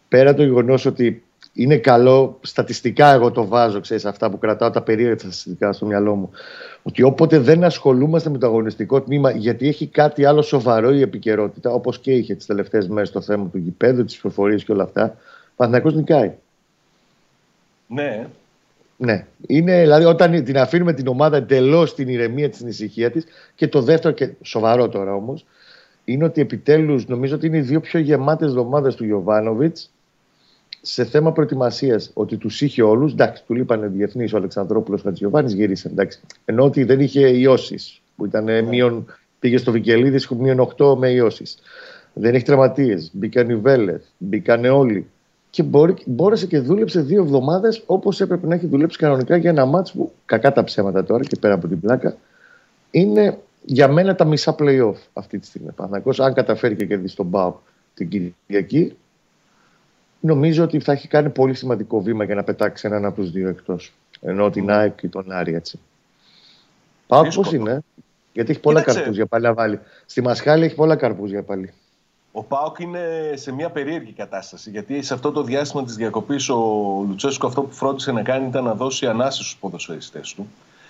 Πέρα 0.08 0.34
το 0.34 0.42
γεγονός 0.42 0.86
ότι 0.86 1.22
είναι 1.52 1.76
καλό, 1.76 2.38
στατιστικά 2.42 3.12
εγώ 3.12 3.30
το 3.30 3.46
βάζω, 3.46 3.80
ξέρεις, 3.80 4.04
αυτά 4.04 4.30
που 4.30 4.38
κρατάω 4.38 4.70
τα 4.70 4.82
περίεργα 4.82 5.18
στατιστικά 5.18 5.72
στο 5.72 5.86
μυαλό 5.86 6.14
μου. 6.14 6.30
Ότι 6.82 7.02
όποτε 7.02 7.38
δεν 7.38 7.64
ασχολούμαστε 7.64 8.30
με 8.30 8.38
το 8.38 8.46
αγωνιστικό 8.46 9.00
τμήμα, 9.02 9.30
γιατί 9.30 9.68
έχει 9.68 9.86
κάτι 9.86 10.24
άλλο 10.24 10.42
σοβαρό 10.42 10.92
η 10.92 11.00
επικαιρότητα, 11.00 11.70
όπως 11.70 11.98
και 11.98 12.12
είχε 12.12 12.34
τις 12.34 12.46
τελευταίες 12.46 12.88
μέρες 12.88 13.10
το 13.10 13.20
θέμα 13.20 13.48
του 13.48 13.58
γηπέδου, 13.58 14.04
τη 14.04 14.18
προφορία 14.20 14.56
και 14.56 14.72
όλα 14.72 14.82
αυτά, 14.82 15.16
Παναθυνακό 15.56 15.96
νικάει. 15.96 16.32
Ναι. 17.86 18.26
Ναι. 18.96 19.26
Είναι, 19.46 19.80
δηλαδή, 19.80 20.04
όταν 20.04 20.44
την 20.44 20.58
αφήνουμε 20.58 20.92
την 20.92 21.06
ομάδα 21.06 21.36
εντελώς 21.36 21.90
στην 21.90 22.08
ηρεμία 22.08 22.48
της, 22.48 22.56
στην 22.56 22.68
ησυχία 22.68 23.10
της. 23.10 23.24
Και 23.54 23.68
το 23.68 23.82
δεύτερο, 23.82 24.14
και 24.14 24.30
σοβαρό 24.42 24.88
τώρα 24.88 25.14
όμως, 25.14 25.46
είναι 26.04 26.24
ότι 26.24 26.40
επιτέλους 26.40 27.06
νομίζω 27.06 27.34
ότι 27.34 27.46
είναι 27.46 27.56
οι 27.56 27.60
δύο 27.60 27.80
πιο 27.80 28.00
γεμάτες 28.00 28.48
εβδομάδες 28.48 28.94
του 28.94 29.04
Γιωβάνοβιτς 29.04 29.90
σε 30.80 31.04
θέμα 31.04 31.32
προετοιμασίας. 31.32 32.10
Ότι 32.14 32.36
τους 32.36 32.60
είχε 32.60 32.82
όλους. 32.82 33.12
Εντάξει, 33.12 33.44
του 33.46 33.54
λείπανε 33.54 33.86
διεθνείς 33.86 34.32
ο 34.32 34.36
Αλεξανδρόπουλος 34.36 35.02
Χατζιωβάνη, 35.02 35.52
γύρισε. 35.52 35.88
Εντάξει. 35.88 36.20
Ενώ 36.44 36.64
ότι 36.64 36.84
δεν 36.84 37.00
είχε 37.00 37.28
ιώσει. 37.28 37.78
Που 38.16 38.24
ήταν 38.24 38.44
ναι. 38.44 38.62
μείον, 38.62 39.06
πήγε 39.38 39.56
στο 39.56 39.72
Βικελίδης, 39.72 40.24
είχε 40.24 40.36
μείον 40.36 40.60
8 40.76 40.96
με 40.96 41.10
ιώσει. 41.10 41.44
Δεν 42.12 42.34
έχει 42.34 42.44
τραυματίες. 42.44 43.10
Μπήκαν 43.12 43.50
οι 43.50 43.56
Βέλεθ, 43.56 44.02
μπήκαν 44.18 44.64
όλοι 44.64 45.06
και 45.54 45.62
μπορεί, 45.62 45.94
μπόρεσε 46.06 46.46
και 46.46 46.58
δούλεψε 46.58 47.00
δύο 47.00 47.22
εβδομάδες 47.22 47.82
όπως 47.86 48.20
έπρεπε 48.20 48.46
να 48.46 48.54
έχει 48.54 48.66
δουλέψει 48.66 48.98
κανονικά 48.98 49.36
για 49.36 49.50
ένα 49.50 49.64
μάτσο 49.64 49.94
που 49.96 50.12
κακά 50.24 50.52
τα 50.52 50.64
ψέματα 50.64 51.04
τώρα 51.04 51.24
και 51.24 51.36
πέρα 51.40 51.54
από 51.54 51.68
την 51.68 51.80
πλάκα 51.80 52.16
είναι 52.90 53.38
για 53.64 53.88
μένα 53.88 54.14
τα 54.14 54.24
μισά 54.24 54.54
playoff 54.58 54.94
αυτή 55.12 55.38
τη 55.38 55.46
στιγμή. 55.46 55.70
Παναγός, 55.70 56.20
αν 56.20 56.34
καταφέρει 56.34 56.76
και 56.76 56.86
κερδίσει 56.86 57.16
τον 57.16 57.26
Μπάου 57.26 57.60
την 57.94 58.08
Κυριακή, 58.08 58.96
νομίζω 60.20 60.64
ότι 60.64 60.80
θα 60.80 60.92
έχει 60.92 61.08
κάνει 61.08 61.30
πολύ 61.30 61.54
σημαντικό 61.54 62.02
βήμα 62.02 62.24
για 62.24 62.34
να 62.34 62.44
πετάξει 62.44 62.86
έναν 62.86 63.04
από 63.04 63.20
τους 63.20 63.30
δύο 63.30 63.48
εκτός. 63.48 63.92
Ενώ 64.20 64.50
την 64.50 64.70
ΑΕΚ 64.70 65.02
ή 65.02 65.08
τον 65.08 65.32
Άρη 65.32 65.54
έτσι. 65.54 65.78
Πάω 67.06 67.22
πώς 67.34 67.52
είναι, 67.52 67.80
γιατί 68.32 68.50
έχει 68.50 68.60
πολλά 68.60 68.82
καρπούζια 68.82 69.26
πάλι 69.26 69.44
να 69.44 69.54
βάλει. 69.54 69.80
Στη 70.06 70.22
Μασχάλη 70.22 70.64
έχει 70.64 70.74
πολλά 70.74 70.96
καρπούζια 70.96 71.42
πάλι. 71.42 71.72
Ο 72.36 72.42
Πάοκ 72.42 72.78
είναι 72.78 73.32
σε 73.34 73.52
μια 73.52 73.70
περίεργη 73.70 74.12
κατάσταση. 74.12 74.70
Γιατί 74.70 75.02
σε 75.02 75.14
αυτό 75.14 75.32
το 75.32 75.42
διάστημα 75.42 75.84
της 75.84 75.96
διακοπής 75.96 76.48
ο 76.48 76.56
Λουτσέσκο 77.08 77.46
αυτό 77.46 77.62
που 77.62 77.74
φρόντισε 77.74 78.12
να 78.12 78.22
κάνει 78.22 78.46
ήταν 78.46 78.64
να 78.64 78.74
δώσει 78.74 79.06
ανάση 79.06 79.38
στους 79.38 79.56
ποδοσφαιριστές 79.56 80.34
του. 80.34 80.46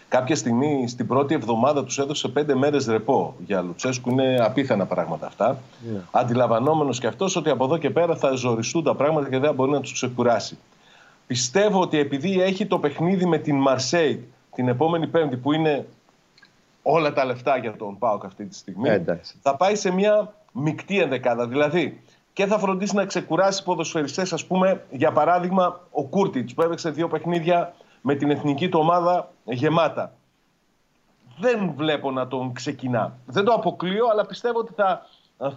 Κάποια 0.09 0.37
στιγμή 0.37 0.89
στην 0.89 1.07
πρώτη 1.07 1.35
εβδομάδα 1.35 1.85
τους 1.85 1.99
έδωσε 1.99 2.29
πέντε 2.29 2.55
μέρες 2.55 2.87
ρεπό. 2.87 3.35
Για 3.47 3.63
Λουτσέσκου 3.63 4.11
είναι 4.11 4.37
απίθανα 4.41 4.87
πράγματα 4.87 5.27
αυτά. 5.27 5.59
Yeah. 5.59 6.01
Αντιλαμβανόμενος 6.11 6.99
και 6.99 7.07
αυτός 7.07 7.37
ότι 7.37 7.51
από 7.51 7.65
εδώ 7.65 7.79
και 7.79 7.91
πέρα 7.91 8.17
θα 8.17 8.31
ζοριστούν 8.31 8.85
τα 8.85 8.95
πράγματα 8.95 9.29
και 9.29 9.39
δεν 9.39 9.55
μπορεί 9.55 9.71
να 9.71 9.81
τους 9.81 9.93
ξεκουράσει. 9.93 10.59
Πιστεύω 11.27 11.81
ότι 11.81 11.99
επειδή 11.99 12.43
έχει 12.43 12.67
το 12.67 12.79
παιχνίδι 12.79 13.27
με 13.27 13.39
την 13.39 13.57
Μαρσέη 13.57 14.29
την 14.55 14.69
επόμενη 14.69 15.07
Πέμπτη 15.07 15.37
που 15.37 15.53
είναι 15.53 15.87
όλα 16.83 17.13
τα 17.13 17.25
λεφτά 17.25 17.57
για 17.57 17.77
τον 17.77 17.99
Πάοκ 17.99 18.25
αυτή 18.25 18.45
τη 18.45 18.55
στιγμή, 18.55 19.05
θα 19.43 19.57
πάει 19.57 19.75
σε 19.75 19.91
μια 19.91 20.35
μεικτή 20.55 21.01
ενδεκάδα. 21.01 21.47
Δηλαδή, 21.47 22.01
και 22.33 22.47
θα 22.47 22.59
φροντίσει 22.59 22.95
να 22.95 23.05
ξεκουράσει 23.05 23.63
ποδοσφαιριστές, 23.63 24.33
ας 24.33 24.47
πούμε, 24.47 24.85
για 24.91 25.13
παράδειγμα, 25.13 25.81
ο 25.91 26.05
Κούρτιτς 26.05 26.55
που 26.55 26.63
έπαιξε 26.63 26.91
δύο 26.91 27.09
παιχνίδια 27.09 27.75
με 28.01 28.15
την 28.15 28.31
εθνική 28.31 28.69
του 28.69 28.79
ομάδα 28.83 29.33
γεμάτα. 29.45 30.13
Δεν 31.39 31.73
βλέπω 31.77 32.11
να 32.11 32.29
τον 32.29 32.53
ξεκινά. 32.53 33.19
Δεν 33.27 33.45
το 33.45 33.53
αποκλείω, 33.53 34.07
αλλά 34.13 34.27
πιστεύω 34.27 34.59
ότι 34.59 34.73
θα, 34.73 35.07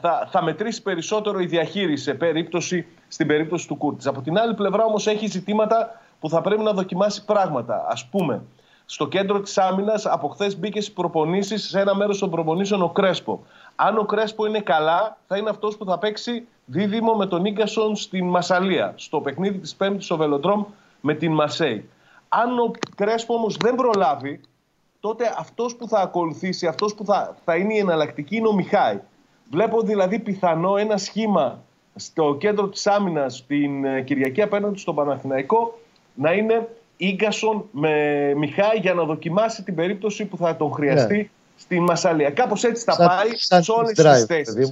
θα, 0.02 0.28
θα 0.32 0.44
μετρήσει 0.44 0.82
περισσότερο 0.82 1.40
η 1.40 1.46
διαχείριση 1.46 2.04
σε 2.04 2.14
περίπτωση, 2.14 2.86
στην 3.08 3.28
περίπτωση 3.28 3.68
του 3.68 3.76
Κούρτιτς. 3.76 4.08
Από 4.08 4.22
την 4.22 4.38
άλλη 4.38 4.54
πλευρά 4.54 4.84
όμως 4.84 5.08
έχει 5.08 5.28
ζητήματα 5.28 6.02
που 6.20 6.30
θα 6.30 6.42
πρέπει 6.42 6.64
να 6.64 6.74
δοκιμάσει 6.74 7.26
πράγματα. 7.26 7.86
Ας 7.90 8.06
πούμε, 8.06 8.44
στο 8.86 9.08
κέντρο 9.08 9.40
της 9.40 9.58
άμυνας 9.58 10.06
από 10.06 10.28
χθες 10.28 10.60
μπήκε 10.60 10.82
στις 10.82 10.94
προπονήσεις, 10.94 11.70
σε 11.70 11.80
ένα 11.80 11.96
μέρος 11.96 12.20
των 12.20 12.30
προπονήσεων 12.30 12.82
ο 12.82 12.90
Κρέσπο. 12.90 13.46
Αν 13.80 13.98
ο 13.98 14.04
Κρέσπο 14.04 14.46
είναι 14.46 14.60
καλά, 14.60 15.18
θα 15.28 15.38
είναι 15.38 15.50
αυτός 15.50 15.78
που 15.78 15.86
θα 15.86 15.98
παίξει 15.98 16.48
δίδυμο 16.66 17.14
με 17.14 17.26
τον 17.26 17.46
Ίγκασον 17.46 17.96
στην 17.96 18.28
Μασαλία, 18.28 18.94
στο 18.96 19.22
παιχνίδι 19.22 19.58
της 19.58 19.76
Πέμπτης 19.76 20.06
στο 20.06 20.18
Βελοντρόμ 20.18 20.66
με 21.02 21.14
την 21.14 21.34
Μασέη. 21.34 21.90
Αν 22.30 22.60
ο 22.60 22.72
Κρέσπο 22.96 23.34
όμως 23.34 23.58
δεν 23.58 23.76
προλάβει, 23.76 24.42
τότε 25.00 25.36
αυτός 25.38 25.76
που 25.76 25.88
θα 25.88 26.00
ακολουθήσει, 26.00 26.68
αυτός 26.68 26.96
που 26.96 27.06
θα, 27.06 27.36
θα 27.46 27.56
είναι 27.56 27.74
η 27.74 27.78
εναλλακτική 27.78 28.36
είναι 28.36 28.48
ο 28.48 28.54
Μιχάη. 28.54 29.00
Βλέπω 29.52 29.82
δηλαδή 29.82 30.20
πιθανό 30.20 30.78
ένα 30.78 30.98
σχήμα 30.98 31.64
στο 31.96 32.36
κέντρο 32.40 32.68
της 32.68 32.88
άμυνας 32.88 33.46
την 33.48 33.86
ε, 33.86 34.02
Κυριακή 34.02 34.42
απέναντι 34.42 34.80
στον 34.80 34.96
Παναθηναϊκό 34.96 35.80
να 36.14 36.32
είναι 36.32 36.70
γκασον 37.14 37.66
με 37.72 37.94
Μιχάη 38.36 38.78
για 38.78 38.94
να 38.94 39.04
δοκιμάσει 39.04 39.64
την 39.64 39.76
περίπτωση 39.76 40.26
που 40.26 40.38
θα 40.38 40.56
τον 40.56 40.72
χρειαστεί 40.72 41.18
ναι. 41.18 41.30
Στη 41.58 41.80
Μασαλία. 41.80 42.30
Κάπως 42.30 42.64
έτσι 42.64 42.84
θα 42.84 42.96
πάει 42.96 43.62
σε 43.62 43.72
όλες 43.72 43.92
τις 43.92 44.26
θέσεις. 44.26 44.72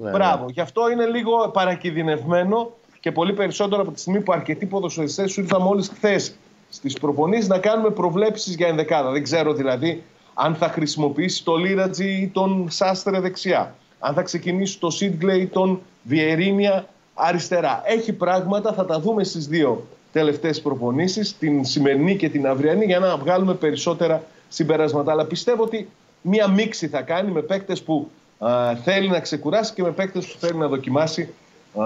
Ναι, 0.00 0.10
Μπράβο. 0.10 0.44
Ναι. 0.44 0.52
Γι' 0.52 0.60
αυτό 0.60 0.90
είναι 0.90 1.06
λίγο 1.06 1.48
παρακινδυνευμένο 1.48 2.72
και 3.00 3.12
πολύ 3.12 3.32
περισσότερο 3.32 3.82
από 3.82 3.90
τη 3.90 4.00
στιγμή 4.00 4.20
που 4.20 4.32
αρκετοί 4.32 4.66
ποδοσφαιριστές 4.66 5.32
σου 5.32 5.40
ήρθαν 5.40 5.62
μόλις 5.62 5.88
χθες 5.88 6.34
στις 6.68 6.98
προπονήσεις 6.98 7.48
να 7.48 7.58
κάνουμε 7.58 7.90
προβλέψεις 7.90 8.54
για 8.54 8.66
ενδεκάδα. 8.66 9.10
Δεν 9.10 9.22
ξέρω 9.22 9.52
δηλαδή 9.52 10.02
αν 10.34 10.54
θα 10.54 10.68
χρησιμοποιήσει 10.68 11.44
το 11.44 11.56
Λίρατζι 11.56 12.08
ή 12.08 12.28
τον 12.28 12.66
Σάστρε 12.70 13.20
δεξιά. 13.20 13.74
Αν 13.98 14.14
θα 14.14 14.22
ξεκινήσει 14.22 14.78
το 14.78 14.90
Σίτγκλε 14.90 15.34
ή 15.34 15.46
τον 15.46 15.80
Βιερίνια 16.02 16.86
αριστερά. 17.14 17.82
Έχει 17.84 18.12
πράγματα, 18.12 18.72
θα 18.72 18.84
τα 18.84 19.00
δούμε 19.00 19.24
στις 19.24 19.46
δύο 19.46 19.86
τελευταίες 20.12 20.60
προπονήσεις, 20.60 21.38
την 21.38 21.64
σημερινή 21.64 22.16
και 22.16 22.28
την 22.28 22.46
αυριανή, 22.46 22.84
για 22.84 22.98
να 22.98 23.16
βγάλουμε 23.16 23.54
περισσότερα 23.54 24.22
συμπεράσματα. 24.48 25.12
Αλλά 25.12 25.24
πιστεύω 25.24 25.62
ότι 25.62 25.88
μία 26.26 26.48
μίξη 26.48 26.88
θα 26.88 27.00
κάνει 27.00 27.30
με 27.30 27.40
παίκτες 27.40 27.82
που 27.82 28.10
α, 28.38 28.76
θέλει 28.84 29.08
να 29.08 29.20
ξεκουράσει 29.20 29.72
και 29.74 29.82
με 29.82 29.90
παίκτες 29.90 30.26
που 30.26 30.38
θέλει 30.38 30.58
να 30.58 30.68
δοκιμάσει 30.68 31.28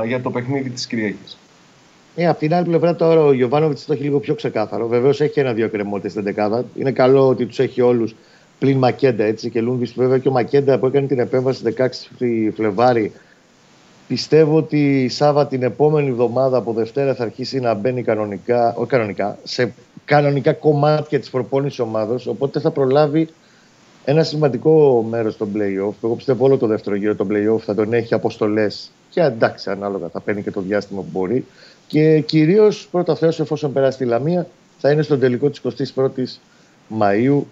για 0.07 0.21
το 0.21 0.31
παιχνίδι 0.31 0.71
της 0.71 0.87
Κυριακής. 0.87 1.37
Ε, 2.15 2.27
απ' 2.27 2.39
την 2.39 2.55
άλλη 2.55 2.67
πλευρά 2.67 2.97
τώρα 2.97 3.21
ο 3.21 3.33
Γιωβάνοβιτς 3.33 3.85
το 3.85 3.93
έχει 3.93 4.03
λίγο 4.03 4.19
πιο 4.19 4.35
ξεκάθαρο. 4.35 4.87
Βεβαίως 4.87 5.21
έχει 5.21 5.41
ένα-δύο 5.41 5.69
κρεμότητε 5.69 6.09
στην 6.09 6.23
δεκάδα. 6.23 6.65
Είναι 6.75 6.93
καλό 6.93 7.29
ότι 7.29 7.47
τους 7.47 7.59
έχει 7.59 7.81
όλους 7.81 8.15
πλην 8.59 8.79
Μακέντα 8.79 9.25
έτσι 9.25 9.51
και 9.51 9.61
Λούνβι. 9.61 9.93
Βέβαια 9.95 10.19
και 10.19 10.29
ο 10.29 10.33
Μακέντα 10.33 10.79
που 10.79 10.87
έκανε 10.87 11.07
την 11.07 11.19
επέμβαση 11.19 11.63
16 11.77 11.89
Φλεβάρι 12.55 13.13
Πιστεύω 14.09 14.57
ότι 14.57 15.03
η 15.05 15.09
Σάβα 15.09 15.47
την 15.47 15.63
επόμενη 15.63 16.09
εβδομάδα 16.09 16.57
από 16.57 16.73
Δευτέρα 16.73 17.15
θα 17.15 17.23
αρχίσει 17.23 17.61
να 17.61 17.75
μπαίνει 17.75 18.03
κανονικά, 18.03 18.75
όχι 18.77 18.89
κανονικά, 18.89 19.39
σε 19.45 19.73
κανονικά 20.05 20.53
κομμάτια 20.53 21.19
της 21.19 21.31
προπόνησης 21.31 21.79
ομάδος. 21.79 22.27
Οπότε 22.27 22.61
θα 22.61 22.71
προλάβει 22.71 23.29
ένα 24.11 24.23
σημαντικό 24.23 25.03
μέρος 25.09 25.37
των 25.37 25.53
playoff. 25.55 25.95
Εγώ 26.05 26.15
πιστεύω 26.17 26.45
όλο 26.45 26.57
το 26.57 26.67
δεύτερο 26.67 26.97
γύρο 26.97 27.15
των 27.15 27.29
playoff 27.31 27.59
θα 27.59 27.75
τον 27.75 27.93
έχει 27.93 28.15
αποστολές 28.15 28.91
και 29.11 29.21
εντάξει, 29.21 29.71
ανάλογα 29.71 30.09
θα 30.09 30.21
παίρνει 30.21 30.43
και 30.43 30.51
το 30.51 30.61
διάστημα 30.61 31.01
που 31.01 31.09
μπορεί. 31.13 31.45
Και 31.87 32.21
κυρίως 32.21 32.89
πρώτα 32.91 33.17
Θεός, 33.17 33.41
εφόσον 33.41 33.73
περάσει 33.73 33.99
τη 33.99 34.05
Λαμία, 34.05 34.47
θα 34.79 34.91
είναι 34.91 35.03
στον 35.03 35.21
τελικό 35.21 35.51
της 35.51 35.93
21η 35.97 36.25
Μαου. 36.89 37.47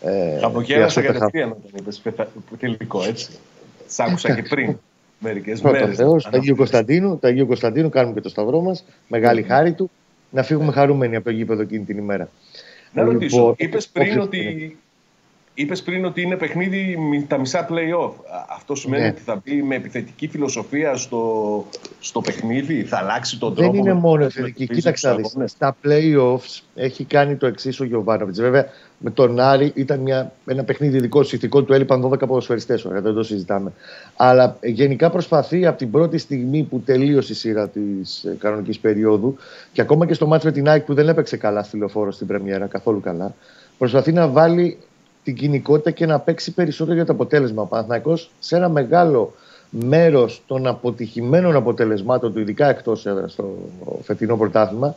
Ε, 0.00 0.38
Απογέρασα 0.42 1.02
κατευθείαν 1.02 1.50
όταν 1.50 1.70
είπες 1.78 2.02
τελικό, 2.58 3.02
έτσι. 3.02 3.30
Σ' 3.86 4.00
άκουσα 4.00 4.34
και 4.34 4.42
πριν 4.42 4.78
μερικές 5.18 5.60
μέρες. 5.60 5.96
Θεός, 5.96 6.24
τα 6.24 6.30
Αγίου 6.32 6.56
Κωνσταντίνου, 6.56 7.18
τα 7.18 7.28
Αγίου 7.28 7.46
Κωνσταντίνου 7.46 7.88
κάνουμε 7.88 8.14
και 8.14 8.20
το 8.20 8.28
σταυρό 8.28 8.60
μας. 8.60 8.84
Μεγάλη 9.08 9.42
χάρη 9.42 9.72
του. 9.72 9.90
Να 10.30 10.42
φύγουμε 10.42 10.72
χαρούμενοι 10.72 11.16
από 11.16 11.24
το 11.24 11.30
γήπεδο 11.30 11.62
εκείνη 11.62 11.84
την 11.84 11.98
ημέρα. 11.98 12.28
Να 12.92 13.02
ρωτήσω, 13.02 13.36
λοιπόν, 13.36 13.54
είπες 13.56 13.88
πριν 13.88 14.18
ότι 14.18 14.76
Είπες 15.54 15.82
πριν 15.82 16.04
ότι 16.04 16.22
είναι 16.22 16.36
παιχνίδι 16.36 16.98
τα 17.28 17.38
μισά 17.38 17.68
play-off. 17.70 18.12
Αυτό 18.56 18.74
σημαίνει 18.74 19.02
ναι. 19.02 19.08
ότι 19.08 19.20
θα 19.20 19.40
μπει 19.44 19.62
με 19.62 19.74
επιθετική 19.74 20.28
φιλοσοφία 20.28 20.96
στο, 20.96 21.64
στο 22.00 22.20
παιχνίδι, 22.20 22.82
θα 22.82 22.98
αλλάξει 22.98 23.38
τον 23.38 23.54
τρόπο. 23.54 23.72
Δεν 23.72 23.80
είναι 23.80 23.92
μόνο 23.92 24.24
επιθετική. 24.24 24.66
Κοίταξε, 24.66 25.16
στα 25.44 25.76
play-offs 25.84 26.60
έχει 26.74 27.04
κάνει 27.04 27.36
το 27.36 27.46
εξής 27.46 27.80
ο 27.80 27.84
Γιωβάνοβιτς. 27.84 28.40
Βέβαια, 28.40 28.66
με 28.98 29.10
τον 29.10 29.40
Άρη 29.40 29.72
ήταν 29.74 30.00
μια, 30.00 30.32
ένα 30.46 30.64
παιχνίδι 30.64 30.96
ειδικό 30.96 31.22
συστικό 31.22 31.62
του, 31.62 31.72
έλειπαν 31.72 32.04
12 32.04 32.18
ποδοσφαιριστές. 32.18 32.86
δεν 32.88 33.14
το 33.14 33.22
συζητάμε. 33.22 33.72
Αλλά 34.16 34.56
γενικά 34.62 35.10
προσπαθεί 35.10 35.66
από 35.66 35.78
την 35.78 35.90
πρώτη 35.90 36.18
στιγμή 36.18 36.62
που 36.62 36.80
τελείωσε 36.80 37.32
η 37.32 37.36
σειρά 37.36 37.68
της 37.68 38.24
ε, 38.24 38.36
κανονικής 38.38 38.78
περίοδου 38.78 39.36
και 39.72 39.80
ακόμα 39.80 40.06
και 40.06 40.14
στο 40.14 40.26
μάτι 40.26 40.46
με 40.46 40.52
την 40.52 40.68
ΑΕΚ 40.68 40.84
που 40.84 40.94
δεν 40.94 41.08
έπαιξε 41.08 41.36
καλά 41.36 41.62
στη 41.62 41.76
λεωφόρο 41.76 42.10
στην 42.10 42.26
Πρεμιέρα, 42.26 42.66
καθόλου 42.66 43.00
καλά, 43.00 43.34
προσπαθεί 43.78 44.12
να 44.12 44.28
βάλει 44.28 44.78
την 45.24 45.34
κοινικότητα 45.34 45.90
και 45.90 46.06
να 46.06 46.18
παίξει 46.18 46.52
περισσότερο 46.52 46.94
για 46.94 47.06
το 47.06 47.12
αποτέλεσμα. 47.12 47.62
Ο 47.62 47.66
Παναθηναϊκός 47.66 48.30
σε 48.38 48.56
ένα 48.56 48.68
μεγάλο 48.68 49.34
μέρος 49.70 50.42
των 50.46 50.66
αποτυχημένων 50.66 51.56
αποτελεσμάτων 51.56 52.32
του, 52.32 52.40
ειδικά 52.40 52.68
εκτός 52.68 53.06
έδρας 53.06 53.32
στο 53.32 53.56
φετινό 54.02 54.36
πρωτάθλημα, 54.36 54.96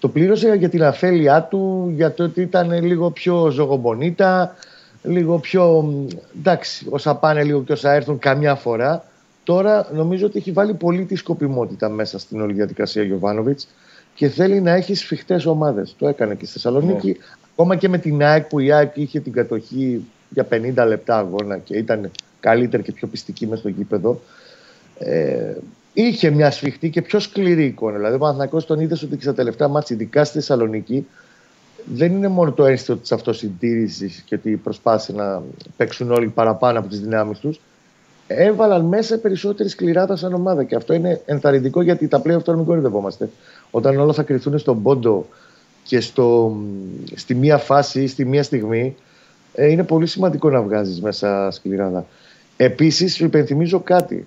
το 0.00 0.08
πλήρωσε 0.08 0.54
για 0.54 0.68
την 0.68 0.84
αφέλειά 0.84 1.42
του, 1.42 1.92
για 1.94 2.12
το 2.12 2.24
ότι 2.24 2.40
ήταν 2.40 2.84
λίγο 2.84 3.10
πιο 3.10 3.50
ζωγομπονίτα, 3.50 4.54
λίγο 5.02 5.38
πιο. 5.38 5.94
εντάξει, 6.38 6.86
όσα 6.90 7.14
πάνε 7.14 7.42
λίγο 7.42 7.62
και 7.62 7.72
όσα 7.72 7.92
έρθουν 7.92 8.18
καμιά 8.18 8.54
φορά. 8.54 9.04
Τώρα 9.44 9.88
νομίζω 9.94 10.26
ότι 10.26 10.38
έχει 10.38 10.52
βάλει 10.52 10.74
πολύ 10.74 11.04
τη 11.04 11.16
σκοπιμότητα 11.16 11.88
μέσα 11.88 12.18
στην 12.18 12.40
όλη 12.40 12.52
διαδικασία 12.52 13.02
Γιωβάνοβιτς 13.02 13.68
και 14.14 14.28
θέλει 14.28 14.60
να 14.60 14.70
έχει 14.70 14.94
σφιχτές 14.94 15.46
ομάδες. 15.46 15.94
Το 15.98 16.08
έκανε 16.08 16.34
και 16.34 16.44
στη 16.44 16.52
Θεσσαλονίκη. 16.52 17.08
Ναι. 17.08 17.14
Ακόμα 17.52 17.76
και 17.76 17.88
με 17.88 17.98
την 17.98 18.22
ΑΕΚ 18.22 18.44
που 18.44 18.58
η 18.58 18.72
ΑΕΚ 18.72 18.96
είχε 18.96 19.20
την 19.20 19.32
κατοχή 19.32 20.04
για 20.28 20.46
50 20.50 20.84
λεπτά 20.86 21.18
αγώνα 21.18 21.58
και 21.58 21.76
ήταν 21.76 22.10
καλύτερη 22.40 22.82
και 22.82 22.92
πιο 22.92 23.06
πιστική 23.06 23.46
μες 23.46 23.58
στο 23.58 23.68
γήπεδο. 23.68 24.20
Ε, 24.98 25.54
είχε 25.92 26.30
μια 26.30 26.50
σφιχτή 26.50 26.90
και 26.90 27.02
πιο 27.02 27.18
σκληρή 27.18 27.64
εικόνα. 27.64 27.96
Δηλαδή, 27.96 28.14
ο 28.14 28.18
Παναθηναϊκός 28.18 28.66
τον 28.66 28.80
είδε 28.80 28.96
ότι 29.04 29.16
και 29.16 29.22
στα 29.22 29.34
τελευταία 29.34 29.68
μάτια, 29.68 29.96
ειδικά 29.96 30.24
στη 30.24 30.34
Θεσσαλονίκη, 30.34 31.06
δεν 31.84 32.12
είναι 32.12 32.28
μόνο 32.28 32.52
το 32.52 32.64
αίσθητο 32.64 32.96
της 32.96 33.12
αυτοσυντήρησης 33.12 34.22
και 34.26 34.34
ότι 34.34 34.56
προσπάθησε 34.56 35.12
να 35.12 35.42
παίξουν 35.76 36.10
όλοι 36.10 36.28
παραπάνω 36.28 36.78
από 36.78 36.88
τις 36.88 37.00
δυνάμεις 37.00 37.38
τους. 37.38 37.60
Έβαλαν 38.26 38.84
μέσα 38.84 39.18
περισσότερη 39.18 39.68
σκληράδα 39.68 40.16
σαν 40.16 40.34
ομάδα. 40.34 40.64
Και 40.64 40.74
αυτό 40.74 40.94
είναι 40.94 41.20
ενθαρρυντικό 41.24 41.82
γιατί 41.82 42.08
τα 42.08 42.20
πλέον 42.20 42.42
τώρα 42.42 42.58
μην 42.58 42.66
κορυδευόμαστε. 42.66 43.30
Όταν 43.70 43.98
όλα 43.98 44.12
θα 44.12 44.22
κρυθούν 44.22 44.58
στον 44.58 44.82
πόντο 44.82 45.26
και 45.82 46.00
στο, 46.00 46.56
στη 47.14 47.34
μία 47.34 47.58
φάση 47.58 48.02
ή 48.02 48.06
στη 48.06 48.24
μία 48.24 48.42
στιγμή 48.42 48.96
ε, 49.54 49.70
είναι 49.70 49.84
πολύ 49.84 50.06
σημαντικό 50.06 50.50
να 50.50 50.62
βγάζεις 50.62 51.00
μέσα 51.00 51.50
σκληράδα. 51.50 52.06
Επίσης, 52.56 53.20
υπενθυμίζω 53.20 53.80
κάτι 53.80 54.26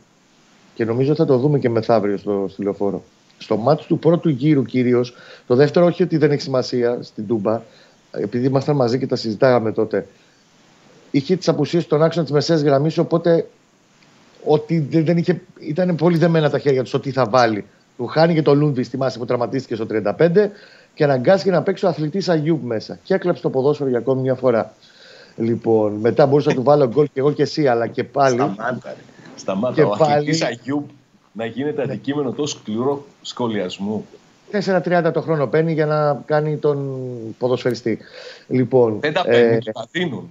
και 0.76 0.86
νομίζω 0.86 1.16
θα 1.16 1.26
το 1.26 1.38
δούμε 1.38 1.60
και 1.60 1.70
μεθαύριο 1.70 2.18
στο, 2.18 2.50
στο 2.50 3.04
Στο 3.38 3.58
μάτι 3.58 3.86
του 3.88 4.00
πρώτου 4.00 4.30
γύρου 4.30 4.64
κυρίως, 4.64 5.14
το 5.48 5.56
δεύτερο 5.56 5.86
όχι 5.86 6.04
ότι 6.04 6.18
δεν 6.18 6.32
έχει 6.32 6.42
σημασία 6.42 7.00
στην 7.02 7.28
Τούμπα, 7.28 7.62
επειδή 8.12 8.46
ήμασταν 8.46 8.76
μαζί 8.76 9.00
και 9.00 9.08
τα 9.08 9.16
συζητάγαμε 9.16 9.72
τότε, 9.72 10.08
είχε 11.12 11.36
τις 11.36 11.48
απουσίες 11.48 11.84
στον 11.84 12.04
άξονα 12.04 12.26
της 12.26 12.34
μεσαίας 12.34 12.62
γραμμής, 12.62 12.98
οπότε 12.98 13.48
ότι 14.44 14.80
δεν 14.80 15.18
είχε, 15.18 15.42
ήταν 15.60 15.96
πολύ 15.96 16.18
δεμένα 16.18 16.50
τα 16.50 16.60
χέρια 16.60 16.80
τους 16.80 16.90
στο 16.90 17.00
τι 17.00 17.12
θα 17.12 17.26
βάλει. 17.26 17.66
Του 17.98 18.06
χάνει 18.06 18.34
και 18.34 18.42
το 18.42 18.56
Λούντι 18.56 18.84
στη 18.84 18.98
μάση 18.98 19.18
που 19.18 19.26
τραυματίστηκε 19.26 19.76
στο 19.76 19.86
35 19.92 20.50
και 20.94 21.04
αναγκάστηκε 21.04 21.52
να 21.52 21.62
παίξει 21.62 21.86
ο 21.86 21.88
αθλητής 21.88 22.30
Αγιούμπ 22.30 22.64
μέσα. 22.64 23.00
Και 23.04 23.14
έκλαψε 23.14 23.42
το 23.42 23.50
ποδόσφαιρο 23.50 23.90
για 23.90 23.98
ακόμη 23.98 24.22
μια 24.22 24.36
φορά. 24.36 24.74
Λοιπόν, 25.36 25.94
μετά 25.94 26.26
μπορούσα 26.26 26.50
να 26.50 26.56
του 26.56 26.64
βάλω 26.64 26.88
γκολ 26.88 27.06
και 27.06 27.20
εγώ 27.20 27.32
και 27.32 27.42
εσύ, 27.42 27.68
αλλά 27.68 27.88
και 27.88 28.04
πάλι. 28.04 28.36
Σταμάτα. 28.36 28.96
Σταμάτα. 29.36 29.76
Και 29.76 29.84
ο 29.84 29.90
πάλι... 29.90 30.14
αθλητής 30.14 30.42
Αγιούμπ 30.42 30.86
να 31.32 31.46
γίνεται 31.46 31.82
αντικείμενο 31.82 32.32
τόσο 32.32 32.58
σκληρό 32.58 33.06
σχολιασμού. 33.22 34.06
4-30 34.52 35.10
το 35.14 35.22
χρόνο 35.22 35.48
παίρνει 35.48 35.74
για 35.74 35.86
να 35.86 36.22
κάνει 36.26 36.58
τον 36.58 37.00
ποδοσφαιριστή. 37.38 38.00
Λοιπόν, 38.48 39.00
δεν 39.00 39.14
τα 39.14 39.24
παίρνουν, 39.24 39.62
ε, 39.66 39.72
τα 39.72 39.88
δίνουν. 39.92 40.30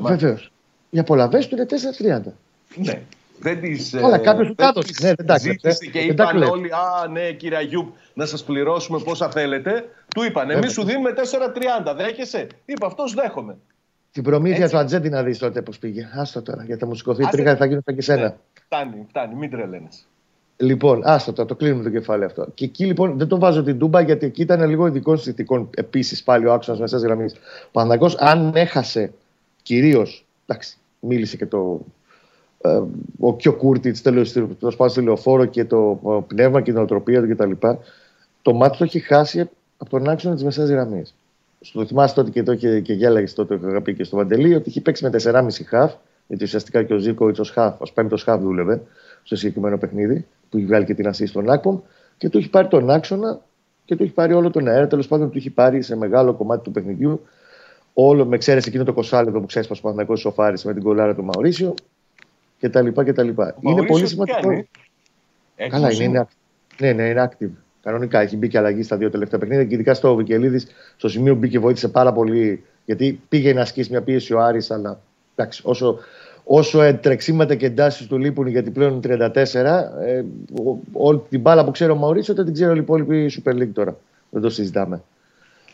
Βεβαίως. 0.00 0.52
Οι 0.90 0.98
απολαυέ 0.98 1.38
του 1.38 1.54
είναι 1.54 1.66
4-30. 2.26 2.32
Ναι. 2.74 3.02
Δεν 3.42 3.60
τις, 3.60 3.90
Καλά, 4.00 4.18
κάποιος 4.18 4.48
του 4.48 4.54
τα 4.54 4.72
Ναι, 5.02 5.12
δεν 5.14 5.26
τα 5.26 5.38
ζήτησε 5.38 5.86
και 5.86 5.98
είπαν 5.98 6.42
όλοι, 6.42 6.70
α, 6.72 7.08
ναι, 7.08 7.32
κύριε 7.32 7.56
Αγιούπ, 7.58 7.88
να 8.14 8.26
σας 8.26 8.44
πληρώσουμε 8.44 8.98
πόσα 9.04 9.30
θέλετε. 9.30 9.84
Του 10.14 10.24
είπαν, 10.24 10.50
εμείς 10.50 10.72
σου 10.72 10.84
δίνουμε 10.84 11.12
4,30, 11.84 11.94
δέχεσαι. 11.96 12.46
Είπα, 12.64 12.86
αυτός 12.86 13.14
δέχομαι. 13.14 13.56
Την 14.12 14.22
προμήθεια 14.22 14.64
Έτσι. 14.64 14.74
του 14.74 14.80
Ατζέντη 14.80 15.08
να 15.08 15.22
δεις 15.22 15.38
τότε 15.38 15.62
πώς 15.62 15.78
πήγε. 15.78 16.08
Άστο 16.14 16.42
τώρα, 16.42 16.64
γιατί 16.64 16.80
θα 16.80 16.86
μου 16.86 16.94
σηκωθεί 16.94 17.28
τρίχα, 17.28 17.56
θα 17.56 17.64
γίνω 17.64 17.80
και 17.94 18.02
σένα. 18.02 18.22
Ναι, 18.22 18.34
φτάνει, 18.64 19.06
φτάνει, 19.08 19.34
μην 19.34 19.50
τρελαίνεσαι. 19.50 20.02
Λοιπόν, 20.56 21.00
άστο 21.04 21.32
τώρα, 21.32 21.48
το 21.48 21.54
κλείνουμε 21.54 21.82
το 21.82 21.90
κεφάλαιο 21.90 22.26
αυτό. 22.26 22.46
Και 22.54 22.64
εκεί 22.64 22.84
λοιπόν 22.84 23.18
δεν 23.18 23.28
το 23.28 23.38
βάζω 23.38 23.62
την 23.62 23.78
τούμπα 23.78 24.00
γιατί 24.00 24.26
εκεί 24.26 24.42
ήταν 24.42 24.68
λίγο 24.68 24.86
ειδικών 24.86 25.18
συνθηκών 25.18 25.70
επίσης 25.76 26.22
πάλι 26.22 26.46
ο 26.46 26.52
άξονας 26.52 26.80
μέσα 26.80 26.98
γραμμής. 26.98 27.32
Ο 27.66 27.70
Παναγό, 27.72 28.10
αν 28.18 28.52
έχασε 28.54 29.12
κυρίως. 29.62 30.26
Εντάξει, 30.46 30.76
μίλησε 31.00 31.36
και 31.36 31.46
το. 31.46 31.80
Ε, 32.62 32.82
ο 33.18 33.36
Κιο 33.36 33.52
Κούρτιτς, 33.52 34.02
τέλος 34.02 34.32
πάντων, 34.60 34.88
στη 34.88 35.02
λεωφόρο 35.02 35.44
και 35.44 35.64
το 35.64 36.00
πνεύμα 36.26 36.60
και 36.60 36.72
την 36.72 36.80
οτροπία 36.80 37.22
του 37.22 37.28
κτλ. 37.28 37.66
Το 38.42 38.54
μάτι 38.54 38.78
το 38.78 38.84
έχει 38.84 38.98
χάσει 38.98 39.50
από 39.78 39.90
τον 39.90 40.08
άξονα 40.08 40.34
της 40.34 40.44
μεσαίας 40.44 40.68
γραμμής. 40.68 41.14
Στο 41.60 41.86
θυμάσαι 41.86 42.14
τότε 42.14 42.30
και 42.30 42.40
εδώ 42.40 42.54
και, 42.54 42.80
και 42.80 42.92
γέλαγες 42.92 43.34
τότε, 43.34 43.54
είχα 43.54 43.80
πει 43.80 43.94
και 43.94 44.04
στο 44.04 44.16
Βαντελή, 44.16 44.54
ότι 44.54 44.68
είχε 44.68 44.80
παίξει 44.80 45.04
με 45.04 45.10
4,5 45.22 45.46
χαφ, 45.66 45.92
γιατί 46.26 46.44
ουσιαστικά 46.44 46.82
και 46.82 46.94
ο 46.94 46.98
Ζήκοβιτς 46.98 47.38
ως 47.38 47.50
χαφ, 47.50 47.80
ως 47.80 47.92
πέμπτος 47.92 48.22
χαφ 48.22 48.40
δούλευε 48.40 48.82
στο 49.22 49.36
συγκεκριμένο 49.36 49.78
παιχνίδι, 49.78 50.26
που 50.50 50.56
έχει 50.56 50.66
βγάλει 50.66 50.84
και 50.84 50.94
την 50.94 51.08
ασή 51.08 51.26
στον 51.26 51.50
Άκπομ, 51.50 51.78
και 52.16 52.28
του 52.28 52.38
έχει 52.38 52.50
πάρει 52.50 52.68
τον 52.68 52.90
άξονα 52.90 53.40
και 53.84 53.96
του 53.96 54.02
έχει 54.02 54.12
πάρει 54.12 54.32
όλο 54.32 54.50
τον 54.50 54.68
αέρα. 54.68 54.86
Τέλος 54.86 55.08
πάντων, 55.08 55.30
του 55.30 55.38
έχει 55.38 55.50
πάρει 55.50 55.82
σε 55.82 55.96
μεγάλο 55.96 56.34
κομμάτι 56.34 56.62
του 56.62 56.70
παιχνιδιού. 56.70 57.20
Όλο 57.94 58.26
με 58.26 58.36
ξέρει 58.36 58.60
εκείνο 58.66 58.84
το 58.84 58.92
κοσάλεδο 58.92 59.40
που 59.40 59.46
ξέρεις 59.46 59.68
πως 59.68 59.82
ο 60.06 60.16
σοφάρισε 60.16 60.66
με 60.66 60.72
την 60.72 60.82
κολάρα 60.82 61.14
του 61.14 61.24
Μαωρίσιο 61.24 61.74
κτλ. 62.60 62.86
Είναι 63.60 63.86
πολύ 63.86 64.06
σημαντικό. 64.06 64.64
Καλά, 65.68 65.92
είναι, 65.92 66.04
είναι, 66.04 66.26
ναι, 66.80 66.92
ναι, 66.92 67.02
είναι 67.08 67.30
active. 67.30 67.50
Κανονικά 67.82 68.20
έχει 68.20 68.36
μπει 68.36 68.48
και 68.48 68.58
αλλαγή 68.58 68.82
στα 68.82 68.96
δύο 68.96 69.10
τελευταία 69.10 69.38
παιχνίδια 69.38 69.64
και 69.64 69.74
ειδικά 69.74 69.94
στο 69.94 70.14
Βικελίδης 70.14 70.66
στο 70.96 71.08
σημείο 71.08 71.34
μπήκε 71.34 71.58
βοήθησε 71.58 71.88
πάρα 71.88 72.12
πολύ 72.12 72.64
γιατί 72.84 73.20
πήγε 73.28 73.52
να 73.52 73.60
ασκήσει 73.60 73.90
μια 73.90 74.02
πίεση 74.02 74.34
ο 74.34 74.40
Άρης 74.40 74.70
αλλά 74.70 75.00
εντάξει, 75.34 75.62
όσο, 75.64 75.98
όσο 76.44 76.94
τρεξίματα 76.94 77.54
και 77.54 77.66
εντάσεις 77.66 78.06
του 78.06 78.18
λείπουν 78.18 78.46
γιατί 78.46 78.70
πλέον 78.70 79.00
34 79.04 79.34
ε, 79.34 80.22
όλη 80.92 81.22
την 81.28 81.40
μπάλα 81.40 81.64
που 81.64 81.70
ξέρω 81.70 81.92
ο 81.92 81.96
Μαουρίτσιο 81.96 82.34
δεν 82.34 82.44
την 82.44 82.54
ξέρω 82.54 82.74
η 82.74 82.78
υπόλοιπη 82.78 83.42
Super 83.44 83.52
League 83.52 83.72
τώρα. 83.72 83.96
Δεν 84.30 84.42
το 84.42 84.50
συζητάμε. 84.50 85.02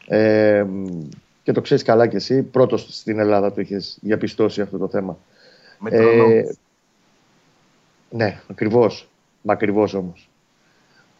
Ε, 0.06 0.64
και 1.42 1.52
το 1.52 1.60
ξέρεις 1.60 1.82
καλά 1.82 2.06
κι 2.06 2.16
εσύ. 2.16 2.42
Πρώτος 2.42 2.86
στην 2.90 3.18
Ελλάδα 3.18 3.52
το 3.52 3.60
είχες 3.60 3.98
διαπιστώσει 4.00 4.60
αυτό 4.60 4.78
το 4.78 4.88
θέμα. 4.88 5.18
Με 5.78 5.90
ε, 5.92 6.44
ναι, 8.10 8.40
ακριβώς. 8.50 9.08
Μα 9.42 9.52
ακριβώς 9.52 9.94
όμως. 9.94 10.30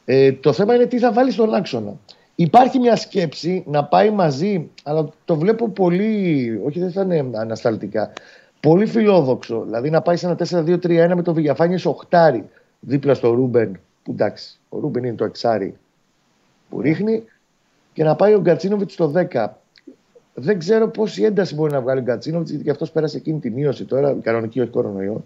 Ε, 0.04 0.32
το 0.32 0.52
θέμα 0.52 0.74
είναι 0.74 0.86
τι 0.86 0.98
θα 0.98 1.12
βάλει 1.12 1.30
στον 1.30 1.54
άξονα. 1.54 1.92
Υπάρχει 2.34 2.78
μια 2.78 2.96
σκέψη 2.96 3.64
να 3.66 3.84
πάει 3.84 4.10
μαζί, 4.10 4.70
αλλά 4.82 5.08
το 5.24 5.36
βλέπω 5.36 5.68
πολύ, 5.68 6.60
όχι 6.64 6.80
δεν 6.80 6.92
θα 6.92 7.02
είναι 7.02 7.38
ανασταλτικά, 7.38 8.12
πολύ 8.60 8.86
φιλόδοξο. 8.86 9.62
Δηλαδή 9.64 9.90
να 9.90 10.02
πάει 10.02 10.16
σε 10.16 10.26
ένα 10.26 10.36
4-2-3-1 10.38 11.12
με 11.14 11.22
το 11.22 11.34
Βιγιαφάνιες 11.34 11.78
οχτάρι 11.84 12.48
δίπλα 12.80 13.14
στο 13.14 13.30
Ρούμπεν, 13.30 13.80
που 14.02 14.10
εντάξει, 14.10 14.58
ο 14.68 14.78
Ρούμπεν 14.78 15.04
είναι 15.04 15.16
το 15.16 15.24
εξάρι 15.24 15.76
που 16.68 16.80
ρίχνει, 16.80 17.24
και 17.92 18.04
να 18.04 18.16
πάει 18.16 18.34
ο 18.34 18.40
Γκατσίνοβιτς 18.40 18.92
στο 18.92 19.12
10. 19.32 19.46
Δεν 20.34 20.58
ξέρω 20.58 20.88
πόση 20.88 21.22
ένταση 21.22 21.54
μπορεί 21.54 21.72
να 21.72 21.80
βγάλει 21.80 22.00
ο 22.00 22.02
Γκατσίνοβιτς, 22.02 22.50
γιατί 22.50 22.70
αυτός 22.70 22.90
πέρασε 22.90 23.16
εκείνη 23.16 23.38
την 23.38 23.56
ίωση 23.56 23.84
τώρα, 23.84 24.16
κανονική 24.22 24.60
όχι 24.60 24.70
κορονοϊό 24.70 25.24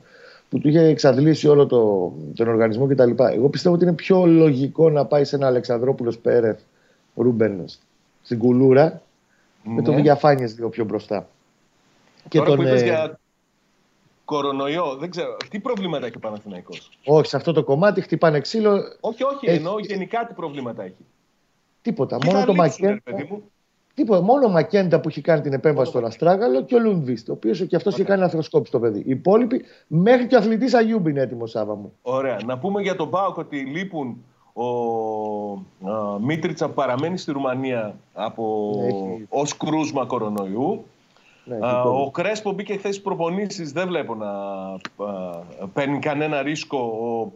που 0.50 0.58
του 0.58 0.68
είχε 0.68 0.80
εξαντλήσει 0.80 1.48
όλο 1.48 1.66
το, 1.66 2.12
τον 2.34 2.48
οργανισμό 2.48 2.86
κτλ. 2.86 3.10
Εγώ 3.18 3.48
πιστεύω 3.48 3.74
ότι 3.74 3.84
είναι 3.84 3.92
πιο 3.92 4.26
λογικό 4.26 4.90
να 4.90 5.06
πάει 5.06 5.24
σε 5.24 5.36
ένα 5.36 5.46
Αλεξανδρόπουλος 5.46 6.18
Πέρεθ 6.18 6.60
Ρούμπεν 7.14 7.64
στην 8.22 8.38
κουλούρα 8.38 9.02
ναι. 9.64 9.74
με 9.74 9.82
τον 9.82 9.94
Βηγιαφάνιε 9.94 10.46
λίγο 10.46 10.68
πιο 10.68 10.84
μπροστά. 10.84 11.28
Και 12.28 12.38
Τώρα 12.38 12.50
τον, 12.50 12.58
που 12.58 12.62
είπες 12.62 12.82
ε... 12.82 12.84
για 12.84 13.18
κορονοϊό, 14.24 14.96
δεν 14.96 15.10
ξέρω, 15.10 15.36
τι 15.50 15.60
προβλήματα 15.60 16.06
έχει 16.06 16.16
ο 16.16 16.20
Παναθηναϊκός; 16.20 16.90
Όχι, 17.04 17.28
σε 17.28 17.36
αυτό 17.36 17.52
το 17.52 17.64
κομμάτι 17.64 18.00
χτυπάνε 18.00 18.40
ξύλο. 18.40 18.82
Όχι, 19.00 19.24
όχι, 19.24 19.46
έχει... 19.46 19.56
εννοώ 19.56 19.78
γενικά 19.78 20.26
τι 20.26 20.34
προβλήματα 20.34 20.82
έχει. 20.82 21.04
Τίποτα. 21.82 22.18
Μόνο 22.24 22.44
το 22.44 22.54
Μακέν. 22.54 23.02
Τίποτα. 23.94 24.22
Μόνο 24.22 24.46
ο 24.46 24.50
Μακέντα 24.50 25.00
που 25.00 25.08
έχει 25.08 25.20
κάνει 25.20 25.40
την 25.40 25.52
επέμβαση 25.52 25.90
στον 25.90 26.04
Αστράγαλο 26.04 26.62
και 26.62 26.74
ο 26.74 26.78
Λουνβίστ, 26.78 27.28
ο 27.28 27.32
οποίος 27.32 27.66
και 27.66 27.76
αυτός 27.76 27.94
okay. 27.94 27.98
έχει 27.98 28.08
κάνει 28.08 28.22
αθροσκόπη 28.22 28.66
στο 28.66 28.78
παιδί. 28.78 28.98
Οι 28.98 29.10
υπόλοιποι, 29.10 29.64
μέχρι 29.86 30.26
και 30.26 30.34
ο 30.34 30.38
αθλητής 30.38 30.74
Αγιούμπ 30.74 31.06
είναι 31.06 31.20
έτοιμος 31.20 31.50
Σάβα 31.50 31.74
μου. 31.74 31.92
Ωραία. 32.02 32.36
Να 32.44 32.58
πούμε 32.58 32.82
για 32.82 32.96
τον 32.96 33.08
Μπάουκ 33.08 33.36
ότι 33.36 33.56
λείπουν 33.56 34.24
ο 34.52 34.64
α, 35.90 36.18
Μίτριτσα 36.20 36.66
που 36.66 36.74
παραμένει 36.74 37.18
στη 37.18 37.32
Ρουμανία 37.32 37.94
από... 38.12 38.72
ναι, 38.76 39.24
ως 39.28 39.56
κρούσμα 39.56 40.04
κορονοϊού. 40.04 40.84
Ναι, 41.44 41.56
ο 41.84 42.10
Κρέσπο 42.10 42.52
μπήκε 42.52 42.72
χθες 42.72 42.94
στις 42.94 43.00
προπονήσεις. 43.00 43.72
Δεν 43.72 43.86
βλέπω 43.86 44.14
να 44.14 44.30
α, 44.30 45.68
παίρνει 45.72 45.98
κανένα 45.98 46.42
ρίσκο 46.42 46.78
ο 46.78 47.32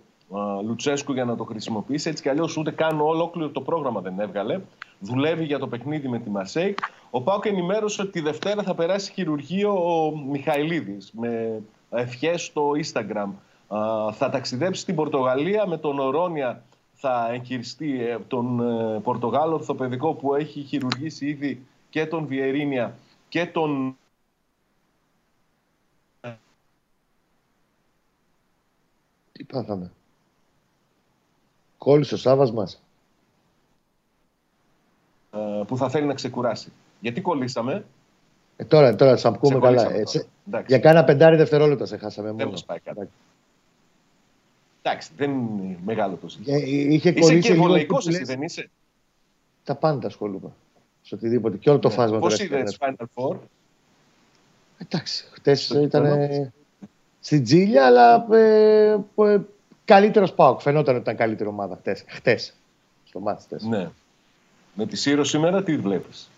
Λουτσέσκου 0.64 1.12
για 1.12 1.24
να 1.24 1.36
το 1.36 1.44
χρησιμοποιήσει. 1.44 2.08
Έτσι 2.08 2.22
κι 2.22 2.28
αλλιώς 2.28 2.56
ούτε 2.56 2.70
καν 2.70 3.00
ολόκληρο 3.00 3.48
το 3.48 3.60
πρόγραμμα 3.60 4.00
δεν 4.00 4.20
έβγαλε. 4.20 4.60
Δουλεύει 4.98 5.44
για 5.44 5.58
το 5.58 5.68
παιχνίδι 5.68 6.08
με 6.08 6.18
τη 6.18 6.30
Μαρσέικ. 6.30 6.78
Ο 7.10 7.22
Πάουκ 7.22 7.44
ενημέρωσε 7.44 8.02
ότι 8.02 8.10
τη 8.10 8.20
Δευτέρα 8.20 8.62
θα 8.62 8.74
περάσει 8.74 9.12
χειρουργείο 9.12 9.72
ο 9.72 10.16
Μιχαηλίδης 10.16 11.12
με 11.12 11.62
ευχές 11.90 12.44
στο 12.44 12.70
Instagram. 12.84 13.28
Θα 14.12 14.30
ταξιδέψει 14.30 14.80
στην 14.80 14.94
Πορτογαλία 14.94 15.66
με 15.66 15.78
τον 15.78 15.98
Ορόνια 15.98 16.62
θα 17.06 17.28
εγχειριστεί 17.32 18.06
ε, 18.06 18.18
τον 18.18 18.60
ε, 18.60 19.00
Πορτογάλο 19.00 19.54
ορθοπαιδικό 19.54 20.14
που 20.14 20.34
έχει 20.34 20.62
χειρουργήσει 20.62 21.26
ήδη 21.26 21.66
και 21.90 22.06
τον 22.06 22.26
Βιερίνια 22.26 22.98
και 23.28 23.46
τον 23.46 23.96
Τι 29.32 29.44
πάθαμε; 29.44 29.92
Κόλλησε 31.84 32.14
ο 32.14 32.16
Σάββας 32.16 32.52
μας; 32.52 32.82
Ε, 35.30 35.62
που 35.66 35.76
θα 35.76 35.88
θέλει 35.90 36.06
να 36.06 36.14
ξεκουράσει. 36.14 36.72
Γιατί 37.00 37.20
κολλήσαμε; 37.20 37.84
Ε, 38.56 38.64
τώρα, 38.64 38.94
τώρα 38.94 39.16
θα 39.16 39.32
πούμε 39.38 39.58
καλά. 39.58 39.94
Έτσι, 39.94 40.26
για 40.66 40.78
κάνα 40.78 41.04
πεντάρι 41.04 41.36
δευτερόλεπτα 41.36 41.86
σε 41.86 41.96
χάσαμε 41.96 42.32
δεν 42.32 42.46
μόνο. 42.46 42.60
πάει 42.66 42.78
κάτι. 42.80 43.08
Εντάξει, 44.82 45.10
δεν 45.16 45.30
είναι 45.30 45.78
μεγάλο 45.84 46.16
το 46.16 46.28
ζήτημα. 46.28 46.56
Ε, 46.56 46.60
είχε 46.70 47.10
είσαι 47.10 47.38
και 47.38 47.54
βολεϊκός 47.54 48.06
εσύ, 48.06 48.24
δεν 48.24 48.42
είσαι; 48.42 48.70
Τα 49.64 49.74
πάντα 49.74 50.06
ασχολούμαι. 50.06 50.52
Σε 51.02 51.14
οτιδήποτε. 51.14 51.56
Και 51.56 51.70
όλο 51.70 51.78
το 51.78 51.88
ναι. 51.88 51.94
φάσμα. 51.94 52.18
Πώς 52.18 52.38
είδες 52.40 52.78
Final 52.80 53.04
Four; 53.14 53.36
Εντάξει, 54.78 55.24
χτες 55.32 55.68
ήταν 55.68 56.28
στην 57.20 57.44
Τζίλια, 57.44 57.86
αλλά 57.86 58.26
ε, 59.84 59.92
ε, 59.92 59.96
καλύτερος 59.96 60.32
Πάοκ. 60.32 60.60
Φαινόταν 60.60 60.94
ότι 60.94 61.02
ήταν 61.02 61.16
καλύτερη 61.16 61.48
ομάδα 61.48 61.76
χτες. 61.76 62.04
χτες 62.06 62.54
στο 63.04 63.20
μάτι 63.20 63.44
Ναι. 63.68 63.88
Με 64.74 64.86
τη 64.86 64.96
Σύρο 64.96 65.24
σήμερα 65.24 65.62
τι 65.62 65.76
βλέπεις; 65.76 66.30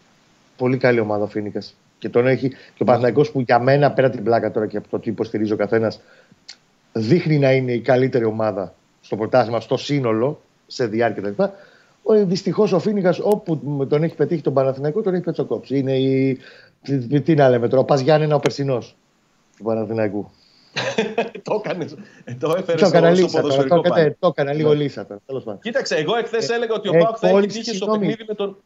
Πολύ 0.56 0.76
καλή 0.76 1.00
ομάδα 1.00 1.24
ο 1.24 1.26
Φίνικας. 1.26 1.74
Και 1.98 2.08
τον 2.08 2.26
έχει 2.26 2.48
και 2.48 2.82
ο 2.82 2.84
Παναθηναϊκός 2.84 3.30
που 3.30 3.40
για 3.40 3.58
μένα 3.58 3.92
πέρα 3.92 4.10
την 4.10 4.24
πλάκα 4.24 4.50
τώρα 4.50 4.66
και 4.66 4.76
από 4.76 4.88
το 4.88 4.98
τι 4.98 5.10
υποστηρίζει 5.10 5.52
ο 5.52 5.56
καθένας, 5.56 6.00
δείχνει 6.92 7.38
να 7.38 7.52
είναι 7.52 7.72
η 7.72 7.80
καλύτερη 7.80 8.24
ομάδα 8.24 8.74
στο 9.00 9.16
πρωτάθλημα, 9.16 9.60
στο 9.60 9.76
σύνολο, 9.76 10.40
σε 10.66 10.86
διάρκεια 10.86 11.22
κτλ. 11.30 11.42
Δυστυχώς 12.24 12.72
ο 12.72 12.78
Φίνικας, 12.78 13.18
όπου 13.22 13.86
τον 13.88 14.02
έχει 14.02 14.14
πετύχει 14.14 14.42
τον 14.42 14.54
Παναθηναϊκό, 14.54 15.02
τον 15.02 15.14
έχει 15.14 15.22
πετσοκόψει. 15.22 15.78
Είναι 15.78 15.96
η. 15.96 16.38
Τι 17.24 17.34
να 17.34 17.48
λέμε 17.48 17.68
τώρα, 17.68 17.82
ο 17.82 17.84
Πα 17.84 17.96
Γιάννενα 17.96 18.34
ο 18.34 18.38
περσινός 18.38 18.96
του 19.56 19.64
Παναθηναϊκού. 19.64 20.30
το 21.42 21.62
έκανες. 21.64 21.94
Το 22.38 22.54
έφερες 22.58 22.88
στο 23.18 23.40
ποδοσφαιρικό 23.40 23.80
Το 24.18 24.26
έκανα 24.26 24.52
λίγο 24.52 24.72
λύσα 24.72 25.06
τώρα. 25.06 25.58
Κοίταξε, 25.62 25.94
εγώ 25.94 26.16
εχθές 26.16 26.48
έλεγα 26.48 26.74
ότι 26.74 26.88
ο 26.88 26.92
Πάουκ 26.92 27.16
θα 27.20 27.28
έχει 27.28 27.46
τύχει 27.46 27.74
στο 27.76 27.86
παιχνίδι 27.86 28.24
με 28.28 28.34
τον. 28.34 28.56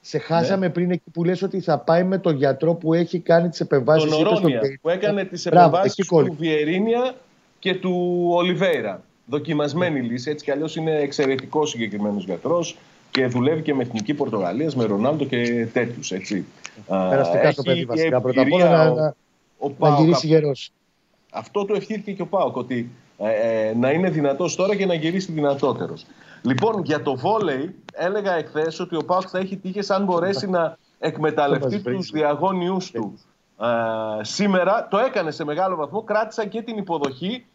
Σε 0.00 0.18
χάσαμε 0.18 0.66
ναι. 0.66 0.72
πριν 0.72 0.90
εκεί 0.90 1.10
που 1.12 1.24
λες 1.24 1.42
ότι 1.42 1.60
θα 1.60 1.78
πάει 1.78 2.04
με 2.04 2.18
τον 2.18 2.36
γιατρό 2.36 2.74
που 2.74 2.94
έχει 2.94 3.18
κάνει 3.18 3.48
τις 3.48 3.60
επεμβάσεις. 3.60 4.10
Τον 4.10 4.26
Ορόνια, 4.26 4.60
που 4.80 4.88
έκανε 4.88 5.24
τις 5.24 5.46
επεμβάσεις 5.46 6.06
του 6.06 6.36
Βιερίνια 6.38 7.14
και 7.58 7.74
του 7.74 8.24
Ολιβέηρα. 8.30 9.02
Δοκιμασμένη 9.26 10.00
λύση. 10.00 10.30
Έτσι 10.30 10.44
κι 10.44 10.50
αλλιώς 10.50 10.76
είναι 10.76 10.98
εξαιρετικός 10.98 11.70
συγκεκριμένος 11.70 12.24
γιατρός 12.24 12.76
και 13.10 13.26
δουλεύει 13.26 13.62
και 13.62 13.74
με 13.74 13.82
εθνική 13.82 14.14
Πορτογαλίας, 14.14 14.76
με 14.76 14.84
Ρονάλντο 14.84 15.24
και 15.24 15.68
τέτοιους. 15.72 16.12
Περαστικά 16.86 17.50
στο 17.50 17.62
παιδί 17.62 17.84
βασικά. 17.84 18.20
Πρώτα 18.20 18.40
απ' 18.40 18.52
όλα 18.52 18.94
να, 18.94 19.14
να 19.78 19.96
γυρίσει 20.00 20.26
γερός. 20.26 20.72
Αυτό 21.32 21.64
το 21.64 21.74
ευχήθηκε 21.74 22.12
και 22.12 22.22
ο 22.22 22.26
Πάοκ, 22.26 22.56
ότι 22.56 22.90
ε, 23.18 23.68
ε, 23.68 23.74
να 23.74 23.90
είναι 23.90 24.10
δυνατός 24.10 24.56
τώρα 24.56 24.76
και 24.76 24.86
να 24.86 24.94
γυρίσει 24.94 25.32
δυνατότερος. 25.32 26.06
Λοιπόν, 26.42 26.82
για 26.84 27.02
το 27.02 27.16
βόλεϊ, 27.16 27.74
έλεγα 27.92 28.34
εχθές 28.34 28.80
ότι 28.80 28.96
ο 28.96 29.04
Πάοκ 29.04 29.28
θα 29.30 29.38
έχει 29.38 29.56
τύχες 29.56 29.90
αν 29.90 30.04
μπορέσει 30.04 30.50
να 30.50 30.76
εκμεταλλευτεί 30.98 31.80
τους 31.80 32.10
διαγώνιους 32.10 32.90
του. 32.90 33.18
Ε, 33.60 34.24
σήμερα 34.24 34.88
το 34.90 34.98
έκανε 34.98 35.30
σε 35.30 35.44
μεγάλο 35.44 35.76
βαθμό, 35.76 36.02
κράτησα 36.02 36.46
και 36.46 36.62
την 36.62 36.76
υποδοχή 36.76 37.46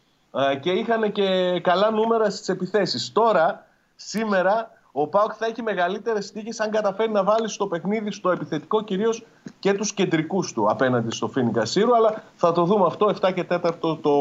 ε, 0.52 0.56
και 0.56 0.70
είχαν 0.70 1.12
και 1.12 1.60
καλά 1.60 1.90
νούμερα 1.90 2.30
στις 2.30 2.48
επιθέσεις. 2.48 3.12
Τώρα, 3.12 3.66
σήμερα, 3.96 4.70
ο 4.96 5.06
Πάοκ 5.06 5.32
θα 5.38 5.46
έχει 5.46 5.62
μεγαλύτερες 5.62 6.32
τύχε 6.32 6.50
αν 6.62 6.70
καταφέρει 6.70 7.12
να 7.12 7.24
βάλει 7.24 7.48
στο 7.48 7.66
παιχνίδι, 7.66 8.10
στο 8.10 8.30
επιθετικό 8.30 8.84
κυρίως 8.84 9.24
και 9.58 9.72
τους 9.72 9.92
κεντρικούς 9.92 10.52
του 10.52 10.66
απέναντι 10.70 11.10
στο 11.10 11.28
Φίνικα 11.28 11.64
Σύρου. 11.64 11.96
Αλλά 11.96 12.22
θα 12.36 12.52
το 12.52 12.64
δούμε 12.64 12.86
αυτό 12.86 13.14
7 13.20 13.32
και 13.34 13.44
4 13.50 13.70
το, 13.80 13.96
το, 13.96 14.12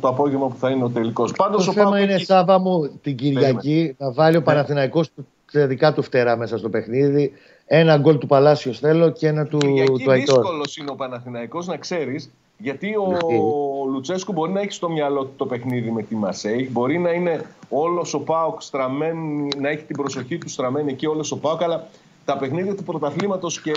το 0.00 0.08
απόγευμα 0.08 0.48
που 0.48 0.56
θα 0.56 0.70
είναι 0.70 0.84
ο 0.84 0.88
τελικός. 0.88 1.32
Το 1.32 1.54
ο 1.56 1.72
θέμα 1.72 2.00
είναι, 2.00 2.12
έχει... 2.12 2.24
Σάβα 2.24 2.58
μου, 2.58 2.88
την 3.02 3.16
Κυριακή 3.16 3.94
να 3.98 4.12
βάλει 4.12 4.36
ο 4.36 4.38
ναι. 4.38 4.44
Παναθηναϊκός 4.44 5.10
τα 5.52 5.66
δικά 5.66 5.92
του 5.92 6.02
φτερά 6.02 6.36
μέσα 6.36 6.58
στο 6.58 6.68
παιχνίδι. 6.68 7.32
Ένα 7.66 7.96
γκολ 7.96 8.18
του 8.18 8.26
Παλάσιος 8.26 8.78
θέλω 8.78 9.10
και 9.10 9.26
ένα 9.26 9.46
του, 9.46 9.58
του 9.58 10.10
Αϊτόρ. 10.10 10.38
δύσκολος 10.38 10.76
είναι 10.76 10.90
ο 10.90 10.94
Παναθηναϊκός 10.94 11.66
να 11.66 11.76
ξέρεις 11.76 12.30
γιατί 12.62 12.94
ο 12.96 13.86
Λουτσέσκου 13.92 14.32
μπορεί 14.32 14.52
να 14.52 14.60
έχει 14.60 14.72
στο 14.72 14.90
μυαλό 14.90 15.24
του 15.24 15.32
το 15.36 15.46
παιχνίδι 15.46 15.90
με 15.90 16.02
τη 16.02 16.14
Μασέη, 16.14 16.68
μπορεί 16.72 16.98
να 16.98 17.10
είναι 17.10 17.46
όλος 17.68 18.14
ο 18.14 18.20
Πάοκ 18.20 18.62
στραμμένη, 18.62 19.48
να 19.58 19.68
έχει 19.68 19.84
την 19.84 19.96
προσοχή 19.96 20.38
του 20.38 20.48
στραμμένη 20.48 20.92
εκεί 20.92 21.06
όλος 21.06 21.32
ο 21.32 21.38
Πάοκ, 21.38 21.62
αλλά 21.62 21.88
τα 22.24 22.38
παιχνίδια 22.38 22.74
του 22.74 22.82
πρωταθλήματος 22.82 23.60
και 23.60 23.72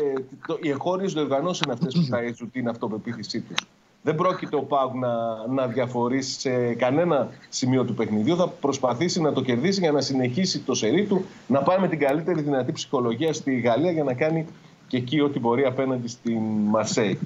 το, 0.47 0.57
οι 0.61 0.69
εγχώριες 0.69 1.13
διοργανώσεις 1.13 1.61
είναι 1.61 1.73
αυτές 1.73 1.93
που 1.93 2.05
θα 2.09 2.19
έζουν 2.19 2.51
την 2.51 2.67
αυτοπεποίθησή 2.67 3.39
τους. 3.39 3.67
Δεν 4.01 4.15
πρόκειται 4.15 4.55
ο 4.55 4.61
Πάοκ 4.61 4.93
να, 4.95 5.47
να 5.47 5.67
διαφορήσει 5.67 6.39
σε 6.39 6.73
κανένα 6.73 7.29
σημείο 7.49 7.83
του 7.83 7.93
παιχνιδιού. 7.93 8.35
Θα 8.35 8.47
προσπαθήσει 8.47 9.21
να 9.21 9.33
το 9.33 9.41
κερδίσει 9.41 9.79
για 9.79 9.91
να 9.91 10.01
συνεχίσει 10.01 10.59
το 10.59 10.73
σερί 10.73 11.05
του, 11.05 11.25
να 11.47 11.61
πάει 11.61 11.79
με 11.79 11.87
την 11.87 11.99
καλύτερη 11.99 12.41
δυνατή 12.41 12.71
ψυχολογία 12.71 13.33
στη 13.33 13.59
Γαλλία 13.59 13.91
για 13.91 14.03
να 14.03 14.13
κάνει 14.13 14.45
και 14.87 14.97
εκεί 14.97 15.21
ό,τι 15.21 15.39
μπορεί 15.39 15.65
απέναντι 15.65 16.07
στην 16.07 16.41
Μαρσέη. 16.65 17.19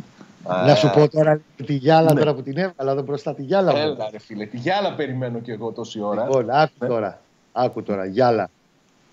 Να 0.44 0.76
σου 0.76 0.90
πω 0.90 1.10
τώρα 1.10 1.42
τη 1.66 1.74
γυάλα 1.74 2.14
ναι. 2.14 2.20
τώρα 2.20 2.34
που 2.34 2.42
την 2.42 2.58
έβαλα 2.58 2.92
εδώ 2.92 3.02
μπροστά 3.02 3.36
τη 3.36 3.44
γυάλα 3.44 3.72
μου. 3.72 3.78
Έλα 3.78 4.10
ρε 4.12 4.20
φίλε, 4.20 4.46
τη 4.46 4.58
γυάλα 4.58 4.94
περιμένω 4.94 5.40
και 5.40 5.52
εγώ 5.52 5.72
τόση 5.72 6.02
ώρα. 6.02 6.24
Λοιπόν, 6.24 6.50
άκου 6.50 6.74
ναι. 6.80 6.88
τώρα, 6.88 7.22
άκου 7.52 7.84
τώρα, 7.84 8.06
γυάλα. 8.06 8.50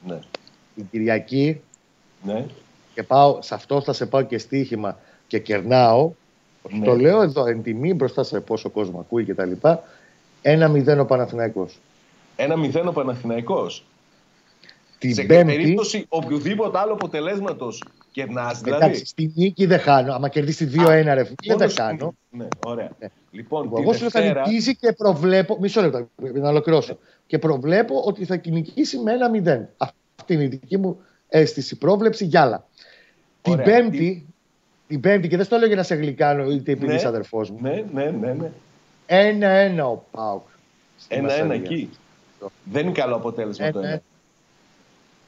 Ναι. 0.07 0.19
Την 0.75 0.89
Κυριακή 0.91 1.61
ναι. 2.23 2.47
και 2.95 3.03
πάω, 3.03 3.39
σε 3.43 3.55
αυτό 3.55 3.81
θα 3.81 3.93
σε 3.93 4.07
πάω 4.07 4.23
και 4.23 4.39
στοίχημα 4.39 4.99
και 5.27 5.39
κερνάω. 5.39 6.11
Ναι. 6.71 6.85
Το 6.85 6.97
λέω 6.97 7.23
εδώ 7.23 7.47
εν 7.47 7.63
τιμή 7.63 7.95
μπροστά 7.95 8.23
σε 8.23 8.41
πόσο 8.41 8.71
κόσμο 8.71 9.01
ακούει 9.01 9.25
και 9.25 9.35
τα 9.35 9.45
λοιπά. 9.45 9.83
Ένα 10.43 10.69
μηδέν 10.69 11.01
ο 11.01 11.05
Παναθηναϊκός. 11.05 11.79
Ένα 12.37 12.57
μηδέν 12.57 12.89
ο 12.89 12.93
Παναθηναϊκός. 12.93 13.85
Την 14.99 15.15
σε 15.15 15.23
πέμπτη... 15.23 15.57
περίπτωση 15.57 16.07
οποιοδήποτε 16.09 16.79
άλλο 16.79 16.93
αποτελέσματος 16.93 17.83
κερνά. 18.17 18.53
Δηλαδή. 18.63 18.85
Εντάξει, 18.85 19.07
στη 19.07 19.33
νίκη 19.35 19.67
δεν 19.67 19.79
χάνω. 19.79 20.13
Άμα 20.15 20.29
κερδίσει 20.29 20.71
2-1, 20.75 20.87
ρε 20.87 21.25
φίλε, 21.25 21.55
δεν 21.57 21.71
χάνω. 21.71 22.15
Ναι, 22.31 22.49
ωραία. 22.67 22.91
Ναι. 22.99 23.09
Λοιπόν, 23.31 23.73
Εγώ 23.77 23.93
σου 23.93 24.11
θα 24.11 24.21
νικήσει 24.21 24.77
και 24.77 24.93
προβλέπω. 24.93 25.59
Μισό 25.61 25.81
λεπτό, 25.81 26.09
να 26.35 26.49
ολοκληρώσω. 26.49 26.93
Ναι. 26.93 26.99
Και 27.27 27.39
προβλέπω 27.39 28.01
ότι 28.01 28.25
θα 28.25 28.41
νικήσει 28.45 28.99
με 28.99 29.13
ένα 29.13 29.31
0. 29.77 29.87
Αυτή 30.17 30.35
είναι 30.35 30.43
η 30.43 30.47
δική 30.47 30.77
μου 30.77 31.01
αίσθηση. 31.29 31.77
Πρόβλεψη 31.77 32.25
γυάλα. 32.25 32.67
Την 33.43 33.57
Πέμπτη, 33.57 34.27
την 34.89 35.01
Πέμπτη, 35.01 35.29
και 35.29 35.37
δεν 35.37 35.45
στο 35.45 35.57
λέω 35.57 35.67
για 35.67 35.77
να 35.77 35.83
σε 35.83 35.95
γλυκάνω 35.95 36.51
είτε 36.51 36.73
επειδή 36.73 36.95
ναι, 36.95 37.03
αδερφός 37.05 37.51
μου. 37.51 37.59
Ναι, 37.61 37.85
ναι, 37.93 38.11
ναι. 38.11 38.33
ναι. 38.33 38.51
Ένα-ένα 39.07 39.87
ο 39.87 40.05
Πάουκ. 40.11 40.43
Ένα-ένα 41.09 41.55
εκεί. 41.55 41.91
Δεν 42.65 42.83
είναι 42.83 42.93
καλό 42.93 43.15
αποτέλεσμα 43.17 43.71
το 43.71 43.79
ένα. 43.79 44.03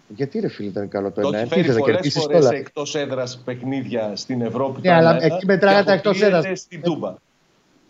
Γιατί 0.08 0.40
ρε 0.40 0.48
φίλε 0.48 0.68
ήταν 0.68 0.88
καλό 0.88 1.10
το 1.10 1.28
1-1. 1.28 1.30
Το 1.30 1.36
έχει 1.36 1.46
φέρει 1.46 1.78
πολλές 1.78 2.12
φορές 2.12 2.50
εκτός 2.50 2.94
έδρας 2.94 3.42
παιχνίδια 3.44 4.16
στην 4.16 4.42
Ευρώπη. 4.42 4.80
Ναι, 4.80 4.92
αλλά 4.92 5.18
εκεί 5.20 5.46
μετράγατε 5.46 5.84
τα 5.84 5.92
εκτός 5.92 6.20
έδρας. 6.20 6.60
Στην 6.60 6.82
Τούμπα. 6.82 7.14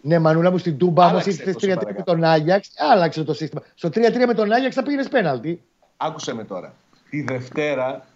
Ναι, 0.00 0.18
Μανούλα 0.18 0.50
μου 0.50 0.58
στην 0.58 0.78
Τούμπα, 0.78 1.06
όμω 1.06 1.18
ήρθε 1.24 1.54
3-3 1.60 1.76
με 1.96 2.02
τον 2.04 2.24
Άγιαξ, 2.24 2.70
άλλαξε 2.92 3.24
το 3.24 3.34
σύστημα. 3.34 3.62
Στο 3.74 3.88
3-3 3.88 4.26
με 4.26 4.34
τον 4.34 4.52
Άγιαξ 4.52 4.74
θα 4.74 4.82
πήγαινες 4.82 5.08
πέναλτι. 5.08 5.62
Άκουσε 5.96 6.34
με 6.34 6.44
τώρα. 6.44 6.74
Τη 7.10 7.22
Δευτέρα, 7.22 8.06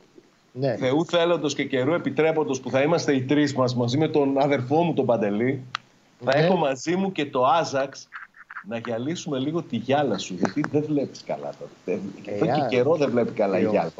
ναι. 0.52 0.76
Θεού 0.76 1.04
θέλοντος 1.04 1.54
και 1.54 1.64
καιρού 1.64 1.94
επιτρέποντος 1.94 2.60
που 2.60 2.70
θα 2.70 2.82
είμαστε 2.82 3.14
οι 3.14 3.22
τρεις 3.22 3.54
μας 3.54 3.74
μαζί 3.74 3.98
με 3.98 4.08
τον 4.08 4.38
αδερφό 4.38 4.82
μου 4.82 4.94
τον 4.94 5.06
Παντελή, 5.06 5.62
θα 6.24 6.36
ναι. 6.36 6.44
έχω 6.44 6.56
μαζί 6.56 6.96
μου 6.96 7.12
και 7.12 7.26
το 7.26 7.44
Άζαξ 7.44 8.08
να 8.68 8.76
γυαλίσουμε 8.78 9.38
λίγο 9.38 9.62
τη 9.62 9.76
γυάλα 9.76 10.18
σου, 10.18 10.34
γιατί 10.34 10.64
δεν 10.70 10.84
βλέπεις 10.84 11.22
καλά 11.26 11.52
τώρα. 11.58 12.00
Εδώ 12.24 12.46
και 12.46 12.66
καιρό 12.68 12.96
δεν 12.96 13.10
βλέπει 13.10 13.32
καλά 13.32 13.58
η 13.58 13.64
γυάλα. 13.64 13.90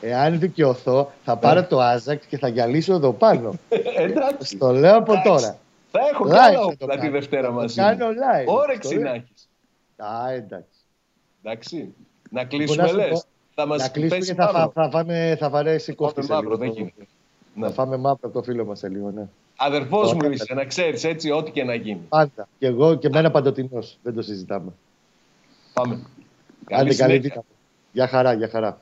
Εάν 0.00 0.38
δικαιωθώ, 0.38 1.12
θα 1.24 1.34
ναι. 1.34 1.40
πάρω 1.40 1.66
το 1.66 1.80
Άζακ 1.80 2.26
και 2.28 2.38
θα 2.38 2.48
γυαλίσω 2.48 2.94
εδώ 2.94 3.12
πάνω. 3.12 3.54
Εντάξει. 3.96 4.56
Το 4.56 4.70
λέω 4.72 4.96
από 4.96 5.22
τώρα. 5.24 5.58
Θα 5.90 6.00
έχω 6.12 6.24
καλά 6.24 6.60
όπλα 6.60 6.98
τη 6.98 7.08
Δευτέρα 7.08 7.50
μαζί. 7.50 7.74
Κάνω 7.74 8.06
live. 8.06 8.46
Όρεξη 8.46 8.98
να 8.98 9.10
έχει. 9.10 9.32
Α, 9.96 10.30
εντάξει. 10.32 10.78
Εντάξει. 11.42 11.94
Να 12.30 12.44
κλείσουμε 12.44 12.92
λες. 12.92 13.26
Θα 13.54 13.66
μας 13.66 13.80
να 13.80 13.88
κλείσουμε 13.88 14.24
και 14.24 14.34
θα, 14.34 14.70
θα, 14.74 14.90
φάμε, 14.90 15.36
θα 15.38 15.50
βαρέσει 15.50 15.92
κόφτη. 15.92 16.20
Θα 16.20 16.26
φάμε 16.26 16.48
μαύρο, 16.48 16.56
δεν 16.56 16.92
Θα 17.60 17.70
φάμε 17.70 17.96
μαύρο 17.96 18.20
από 18.22 18.32
το 18.32 18.42
φίλο 18.42 18.64
μας 18.64 18.78
σε 18.78 18.88
λίγο, 18.88 19.10
ναι. 19.10 19.28
Αδερφός 19.56 20.14
μου 20.14 20.30
είσαι, 20.30 20.54
να 20.54 20.64
ξέρεις 20.64 21.04
έτσι, 21.04 21.30
ό,τι 21.30 21.50
και 21.50 21.64
να 21.64 21.74
γίνει. 21.74 22.06
Πάντα. 22.08 22.48
Και 22.58 22.66
εγώ 22.66 22.94
και 22.94 23.08
μένα 23.08 23.30
παντοτινός. 23.30 23.98
Δεν 24.02 24.14
το 24.14 24.22
συζητάμε. 24.22 24.72
Πάμε. 25.72 26.06
Καλή, 26.64 26.96
καλή 26.96 27.18
δίκα. 27.18 27.44
Γεια 27.92 28.08
χαρά, 28.08 28.32
για 28.32 28.48
χαρά. 28.48 28.80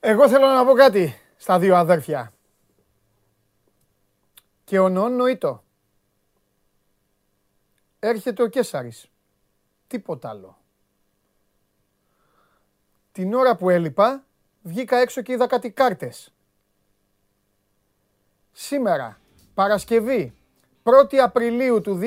Εγώ 0.00 0.28
θέλω 0.28 0.46
να 0.46 0.64
πω 0.64 0.72
κάτι 0.72 1.20
στα 1.36 1.58
δύο 1.58 1.76
αδέρφια. 1.76 2.32
Και 4.64 4.78
ο 4.78 4.88
Νόν 4.88 5.16
νοήτο. 5.16 5.62
Έρχεται 7.98 8.42
ο 8.42 8.46
Κέσαρης. 8.46 9.06
Τίποτα 9.86 10.28
άλλο. 10.28 10.58
Την 13.12 13.34
ώρα 13.34 13.56
που 13.56 13.70
έλειπα, 13.70 14.24
βγήκα 14.62 14.96
έξω 14.96 15.22
και 15.22 15.32
είδα 15.32 15.46
κάτι 15.46 15.70
κάρτες 15.70 16.33
σήμερα, 18.54 19.20
Παρασκευή, 19.54 20.34
1η 20.82 21.16
Απριλίου 21.16 21.80
του 21.80 22.00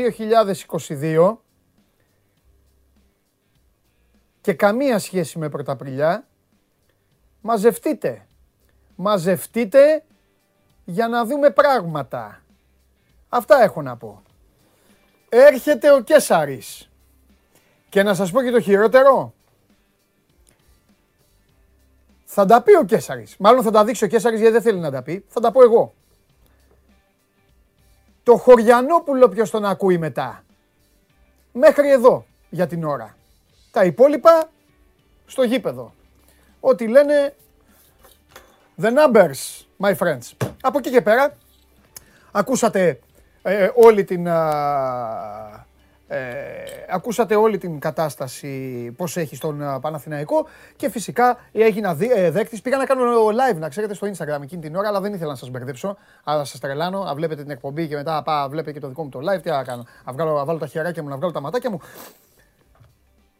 2022 0.87 1.37
και 4.41 4.53
καμία 4.53 4.99
σχέση 4.99 5.39
με 5.39 5.49
Πρωταπριλιά, 5.49 6.27
μαζευτείτε. 7.41 8.27
Μαζευτείτε 8.95 10.03
για 10.85 11.07
να 11.07 11.25
δούμε 11.25 11.49
πράγματα. 11.49 12.41
Αυτά 13.29 13.61
έχω 13.63 13.81
να 13.81 13.97
πω. 13.97 14.21
Έρχεται 15.29 15.91
ο 15.91 16.01
Κέσαρης. 16.01 16.89
Και 17.89 18.03
να 18.03 18.13
σας 18.13 18.31
πω 18.31 18.41
και 18.41 18.51
το 18.51 18.59
χειρότερο. 18.59 19.33
Θα 22.25 22.45
τα 22.45 22.61
πει 22.61 22.75
ο 22.75 22.83
Κέσαρης. 22.83 23.37
Μάλλον 23.37 23.63
θα 23.63 23.71
τα 23.71 23.83
δείξει 23.83 24.03
ο 24.03 24.07
Κέσαρης 24.07 24.39
γιατί 24.39 24.53
δεν 24.53 24.61
θέλει 24.61 24.79
να 24.79 24.91
τα 24.91 25.01
πει. 25.03 25.25
Θα 25.27 25.39
τα 25.39 25.51
πω 25.51 25.63
εγώ. 25.63 25.93
Το 28.27 28.37
Χωριανόπουλο 28.37 29.29
ποιος 29.29 29.49
τον 29.49 29.65
ακούει 29.65 29.97
μετά; 29.97 30.43
Μέχρι 31.51 31.91
εδώ 31.91 32.25
για 32.49 32.67
την 32.67 32.83
ώρα. 32.83 33.15
Τα 33.71 33.83
υπόλοιπα 33.83 34.49
στο 35.25 35.43
γήπεδο. 35.43 35.93
Ό,τι 36.59 36.87
λένε 36.87 37.35
the 38.81 38.87
numbers, 38.87 39.65
my 39.79 39.95
friends. 39.95 40.49
Από 40.61 40.77
εκεί 40.77 40.89
και 40.89 41.01
πέρα 41.01 41.33
ακούσατε 42.31 42.99
ε, 43.41 43.69
όλη 43.75 44.03
την 44.03 44.27
ε, 46.07 46.19
ακούσατε 46.89 47.35
όλη 47.35 47.57
την 47.57 47.79
κατάσταση 47.79 48.93
πώς 48.97 49.17
έχει 49.17 49.35
στον 49.35 49.61
ε, 49.61 49.79
Παναθηναϊκό 49.81 50.47
και 50.75 50.89
φυσικά 50.89 51.37
έγινα 51.51 51.97
ε, 52.15 52.31
δέκτης. 52.31 52.61
Πήγα 52.61 52.77
να 52.77 52.85
κάνω 52.85 53.03
live, 53.27 53.55
να 53.55 53.69
ξέρετε, 53.69 53.93
στο 53.93 54.07
Instagram 54.07 54.41
εκείνη 54.41 54.61
την 54.61 54.75
ώρα, 54.75 54.87
αλλά 54.87 55.01
δεν 55.01 55.13
ήθελα 55.13 55.29
να 55.29 55.37
σας 55.37 55.49
μπερδέψω. 55.49 55.97
Αλλά 56.23 56.43
σας 56.43 56.59
τρελάνω, 56.59 57.03
να 57.03 57.13
βλέπετε 57.13 57.41
την 57.41 57.51
εκπομπή 57.51 57.87
και 57.87 57.95
μετά 57.95 58.23
πά, 58.23 58.47
βλέπετε 58.49 58.71
και 58.71 58.79
το 58.79 58.87
δικό 58.87 59.03
μου 59.03 59.09
το 59.09 59.19
live. 59.19 59.41
Τι 59.41 59.49
να 59.49 59.63
κάνω, 59.63 59.85
να, 60.05 60.13
βγάλω, 60.13 60.33
να 60.33 60.45
βάλω 60.45 60.59
τα 60.59 60.67
χεράκια 60.67 61.03
μου, 61.03 61.09
να 61.09 61.15
βγάλω 61.15 61.31
τα 61.31 61.41
ματάκια 61.41 61.69
μου. 61.69 61.79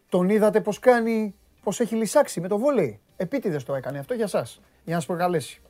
Τον 0.10 0.30
είδατε 0.30 0.62
πώς 0.62 0.80
κάνει, 0.80 1.36
πώς 1.64 1.80
έχει 1.80 1.96
λυσάξει 1.96 2.42
με 2.42 2.48
το 2.48 2.58
βόλεϊ. 2.58 3.00
Επίτηδες 3.18 3.64
το 3.64 3.76
έκανε 3.76 4.00
αυτό 4.00 4.14
για 4.14 4.28
σας, 4.28 4.62
για 4.84 4.94
να 4.94 5.00
σας 5.00 5.06
προκαλέσει. 5.06 5.62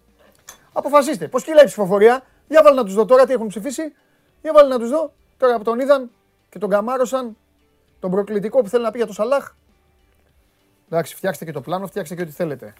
Αποφασίστε, 0.74 1.28
πώς 1.28 1.43
κυλάει 1.43 1.63
η 1.63 1.65
ψηφοφορία. 1.65 2.24
Για 2.47 2.61
βάλω 2.63 2.76
να 2.76 2.84
τους 2.84 2.93
δω 2.93 3.05
τώρα 3.05 3.26
τι 3.26 3.34
έχουν 3.34 3.47
ψηφίσει. 3.47 3.93
Για 4.41 4.53
βάλω 4.53 4.67
να 4.67 4.80
τους 4.80 4.89
δω. 4.89 5.13
Τώρα 5.38 5.57
που 5.57 5.63
τον 5.63 5.80
είδαν, 5.80 6.11
και 6.50 6.60
τον 6.60 6.70
καμάρωσαν 6.70 7.38
τον 8.00 8.12
προκλητικό 8.12 8.62
που 8.62 8.70
θέλει 8.70 8.84
να 8.84 8.91
πει 8.91 8.98
για 8.98 9.08
το 9.08 9.14
Σαλάχ. 9.14 9.54
Εντάξει, 10.89 11.16
φτιάξτε 11.16 11.45
και 11.45 11.52
το 11.52 11.62
πλάνο, 11.62 11.88
φτιάξτε 11.88 12.16
και 12.16 12.22
ό,τι 12.22 12.32
θέλετε. 12.32 12.74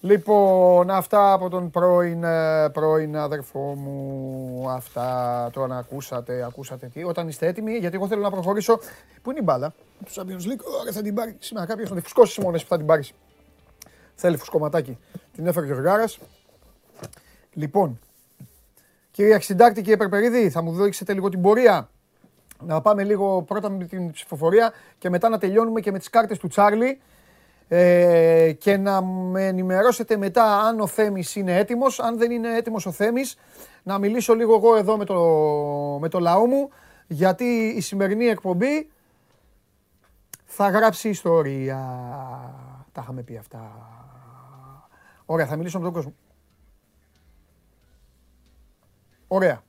Λοιπόν, 0.00 0.90
αυτά 0.90 1.32
από 1.32 1.48
τον 1.48 1.70
πρώην, 1.70 2.24
ε, 2.24 2.68
πρώην 2.68 3.16
αδερφό 3.16 3.74
μου. 3.74 4.70
Αυτά 4.70 5.50
τώρα 5.52 5.76
ακούσατε, 5.76 6.44
ακούσατε 6.44 6.86
τι. 6.86 7.04
Όταν 7.04 7.28
είστε 7.28 7.46
έτοιμοι, 7.46 7.76
γιατί 7.76 7.96
εγώ 7.96 8.06
θέλω 8.06 8.22
να 8.22 8.30
προχωρήσω. 8.30 8.78
Πού 9.22 9.30
είναι 9.30 9.38
η 9.40 9.42
μπάλα, 9.44 9.72
του 10.04 10.12
Champions 10.12 10.48
League. 10.48 10.78
Ωραία, 10.80 10.92
θα 10.92 11.02
την 11.02 11.14
πάρει. 11.14 11.36
Σήμερα 11.38 11.66
κάποιος 11.66 11.88
θα 11.88 11.94
τη 11.94 12.00
φουσκώσει 12.00 12.40
μόνος 12.40 12.62
που 12.62 12.68
θα 12.68 12.76
την 12.76 12.86
πάρει. 12.86 13.04
Θέλει 14.14 14.36
φουσκωματάκι. 14.36 14.98
Την 15.32 15.46
έφερε 15.46 15.72
ο 15.72 15.80
Γάρα. 15.80 16.04
Λοιπόν, 17.52 17.98
κύριε 19.10 19.34
Αξιντάκτη, 19.34 19.80
κύριε 19.80 19.96
Περπερίδη, 19.96 20.50
θα 20.50 20.62
μου 20.62 20.72
δείξετε 20.72 21.12
λίγο 21.12 21.28
την 21.28 21.40
πορεία. 21.40 21.88
Να 22.62 22.80
πάμε 22.80 23.04
λίγο 23.04 23.42
πρώτα 23.42 23.70
με 23.70 23.84
την 23.84 24.10
ψηφοφορία 24.10 24.72
και 24.98 25.10
μετά 25.10 25.28
να 25.28 25.38
τελειώνουμε 25.38 25.80
και 25.80 25.92
με 25.92 25.98
τις 25.98 26.10
κάρτες 26.10 26.38
του 26.38 26.48
Τσάρλι 26.48 27.00
ε, 27.68 28.52
και 28.58 28.76
να 28.76 29.02
με 29.02 29.46
ενημερώσετε 29.46 30.16
μετά 30.16 30.60
αν 30.60 30.80
ο 30.80 30.86
Θέμης 30.86 31.36
είναι 31.36 31.56
έτοιμος. 31.56 32.00
Αν 32.00 32.18
δεν 32.18 32.30
είναι 32.30 32.56
έτοιμος 32.56 32.86
ο 32.86 32.92
Θέμης, 32.92 33.36
να 33.82 33.98
μιλήσω 33.98 34.34
λίγο 34.34 34.54
εγώ 34.54 34.76
εδώ 34.76 34.96
με 34.96 35.04
το, 35.04 35.18
με 36.00 36.08
το 36.08 36.18
λαό 36.18 36.46
μου, 36.46 36.70
γιατί 37.06 37.44
η 37.76 37.80
σημερινή 37.80 38.26
εκπομπή 38.26 38.90
θα 40.44 40.68
γράψει 40.68 41.08
ιστορία. 41.08 41.78
Τα 42.92 43.00
είχαμε 43.02 43.22
πει 43.22 43.36
αυτά. 43.36 43.88
Ωραία, 45.26 45.46
θα 45.46 45.56
μιλήσω 45.56 45.78
με 45.78 45.84
τον 45.84 45.92
κόσμο. 45.92 46.14
Ωραία. 49.28 49.62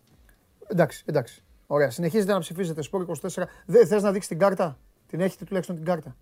Εντάξει, 0.68 1.04
εντάξει. 1.06 1.44
Ωραία. 1.72 1.90
Συνεχίζετε 1.90 2.34
να 2.34 2.40
ψηφίζετε. 2.40 2.82
Σπορ 2.82 3.06
24. 3.22 3.44
Δεν 3.66 3.88
θες 3.88 4.04
να 4.04 4.12
δείξεις 4.12 4.30
την 4.30 4.40
κάρτα; 4.40 4.78
Την 5.08 5.22
έχετε 5.22 5.46
τουλάχιστον 5.46 5.76
την 5.76 5.86
κάρτα. 5.86 6.16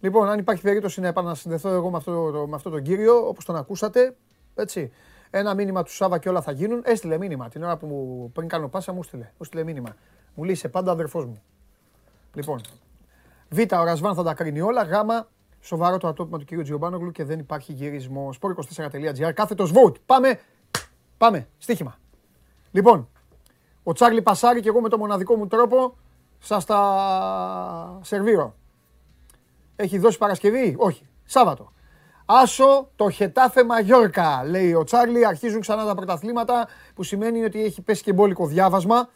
Λοιπόν, 0.00 0.28
αν 0.28 0.38
υπάρχει 0.38 0.62
περίπτωση 0.62 1.00
να 1.00 1.06
επανασυνδεθώ 1.06 1.68
εγώ 1.68 1.90
με 1.90 1.96
αυτό, 1.96 2.30
το, 2.30 2.46
με 2.46 2.54
αυτό 2.54 2.70
τον 2.70 2.82
κύριο, 2.82 3.28
όπως 3.28 3.44
τον 3.44 3.56
ακούσατε, 3.56 4.16
έτσι, 4.54 4.92
ένα 5.30 5.54
μήνυμα 5.54 5.82
του 5.82 5.92
Σάβα 5.92 6.18
και 6.18 6.28
όλα 6.28 6.42
θα 6.42 6.52
γίνουν. 6.52 6.82
Έστειλε 6.84 7.18
μήνυμα 7.18 7.48
την 7.48 7.62
ώρα 7.62 7.76
που 7.76 7.86
μου, 7.86 8.30
πριν 8.32 8.48
κάνω 8.48 8.68
πάσα, 8.68 8.92
μου 8.92 9.00
έστειλε, 9.02 9.24
μου 9.24 9.38
έστειλε 9.40 9.64
μήνυμα. 9.64 9.96
Μου 10.34 10.44
λέει 10.44 10.54
σε 10.54 10.68
πάντα 10.68 10.92
αδερφός 10.92 11.24
μου. 11.24 11.42
Λοιπόν, 12.34 12.60
Β, 13.48 13.58
ο 13.58 13.84
Ρασβάν 13.84 14.14
θα 14.14 14.22
τα 14.22 14.34
κρίνει 14.34 14.60
όλα. 14.60 14.82
Γ, 14.82 14.92
σοβαρό 15.60 15.98
το 15.98 16.08
ατόπιμα 16.08 16.38
του 16.38 16.44
κύριου 16.44 16.62
Τζιομπάνογλου 16.62 17.10
και 17.10 17.24
δεν 17.24 17.38
υπάρχει 17.38 17.72
γυρισμός. 17.72 18.38
Sport24.gr, 18.40 19.32
κάθετος 19.34 19.72
vote. 19.74 20.00
Πάμε, 20.06 20.40
πάμε, 21.18 21.48
στοίχημα. 21.58 21.98
Λοιπόν, 22.70 23.08
ο 23.82 23.92
Τσάρλι 23.92 24.22
Πασάρη 24.22 24.60
και 24.60 24.68
εγώ 24.68 24.80
με 24.80 24.88
το 24.88 24.98
μοναδικό 24.98 25.36
μου 25.36 25.46
τρόπο 25.46 25.96
σας 26.38 26.64
τα 26.64 27.98
σερβίρω. 28.02 28.54
Έχει 29.76 29.98
δώσει 29.98 30.18
Παρασκευή, 30.18 30.74
όχι, 30.78 31.06
Σάββατο. 31.24 31.72
Άσο 32.24 32.88
το 32.96 33.10
Χετάφε 33.10 33.64
Μαγιόρκα, 33.64 34.44
λέει 34.44 34.74
ο 34.74 34.84
Τσάρλι. 34.84 35.26
Αρχίζουν 35.26 35.60
ξανά 35.60 35.84
τα 35.84 35.94
πρωταθλήματα, 35.94 36.68
που 36.94 37.02
σημαίνει 37.02 37.44
ότι 37.44 37.64
έχει 37.64 37.82
πέσει 37.82 38.02
και 38.02 38.12
μπόλικο 38.12 38.46
διάβασμα 38.46 39.08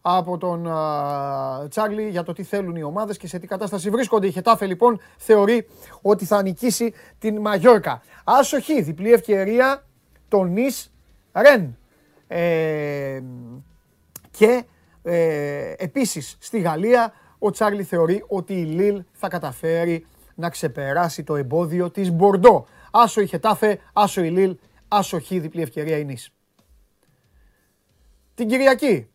από 0.00 0.38
τον 0.38 0.66
uh, 0.68 1.70
Τσάρλι 1.70 2.08
για 2.08 2.22
το 2.22 2.32
τι 2.32 2.42
θέλουν 2.42 2.76
οι 2.76 2.82
ομάδες 2.82 3.16
και 3.16 3.26
σε 3.26 3.38
τι 3.38 3.46
κατάσταση 3.46 3.90
βρίσκονται. 3.90 4.26
Η 4.26 4.30
Χετάφε 4.30 4.66
λοιπόν 4.66 5.00
θεωρεί 5.16 5.68
ότι 6.02 6.24
θα 6.24 6.42
νικήσει 6.42 6.94
την 7.18 7.40
Μαγιόρκα. 7.40 8.02
Άσοχη, 8.24 8.82
διπλή 8.82 9.12
ευκαιρία, 9.12 9.84
το 10.28 10.44
Νις 10.44 10.92
Ρεν. 11.32 11.78
Ε, 12.32 13.22
και 14.30 14.64
ε, 15.02 15.74
επίσης 15.76 16.36
στη 16.40 16.60
Γαλλία 16.60 17.12
ο 17.38 17.50
Τσάρλι 17.50 17.82
θεωρεί 17.82 18.24
ότι 18.28 18.52
η 18.52 18.64
Λίλ 18.64 19.02
θα 19.12 19.28
καταφέρει 19.28 20.06
να 20.34 20.48
ξεπεράσει 20.48 21.24
το 21.24 21.36
εμπόδιο 21.36 21.90
της 21.90 22.12
Μπορντό. 22.12 22.66
Άσο 22.90 23.20
η 23.20 23.26
Χετάφε, 23.26 23.80
άσο 23.92 24.24
η 24.24 24.30
Λίλ, 24.30 24.56
άσο 24.88 25.20
χ 25.20 25.28
διπλή 25.28 25.62
ευκαιρία 25.62 25.98
η 25.98 26.04
Νης. 26.04 26.30
Την 28.34 28.48
Κυριακή, 28.48 29.08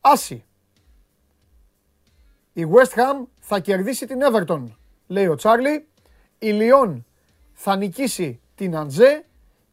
άση. 0.00 0.44
Η 2.52 2.66
West 2.70 2.98
Ham 2.98 3.26
θα 3.40 3.60
κερδίσει 3.60 4.06
την 4.06 4.18
Everton, 4.22 4.64
λέει 5.06 5.26
ο 5.26 5.34
Τσάρλι. 5.34 5.86
Η 6.38 6.50
Λιόν 6.50 7.06
θα 7.52 7.76
νικήσει 7.76 8.40
την 8.54 8.76
Αντζέ 8.76 9.24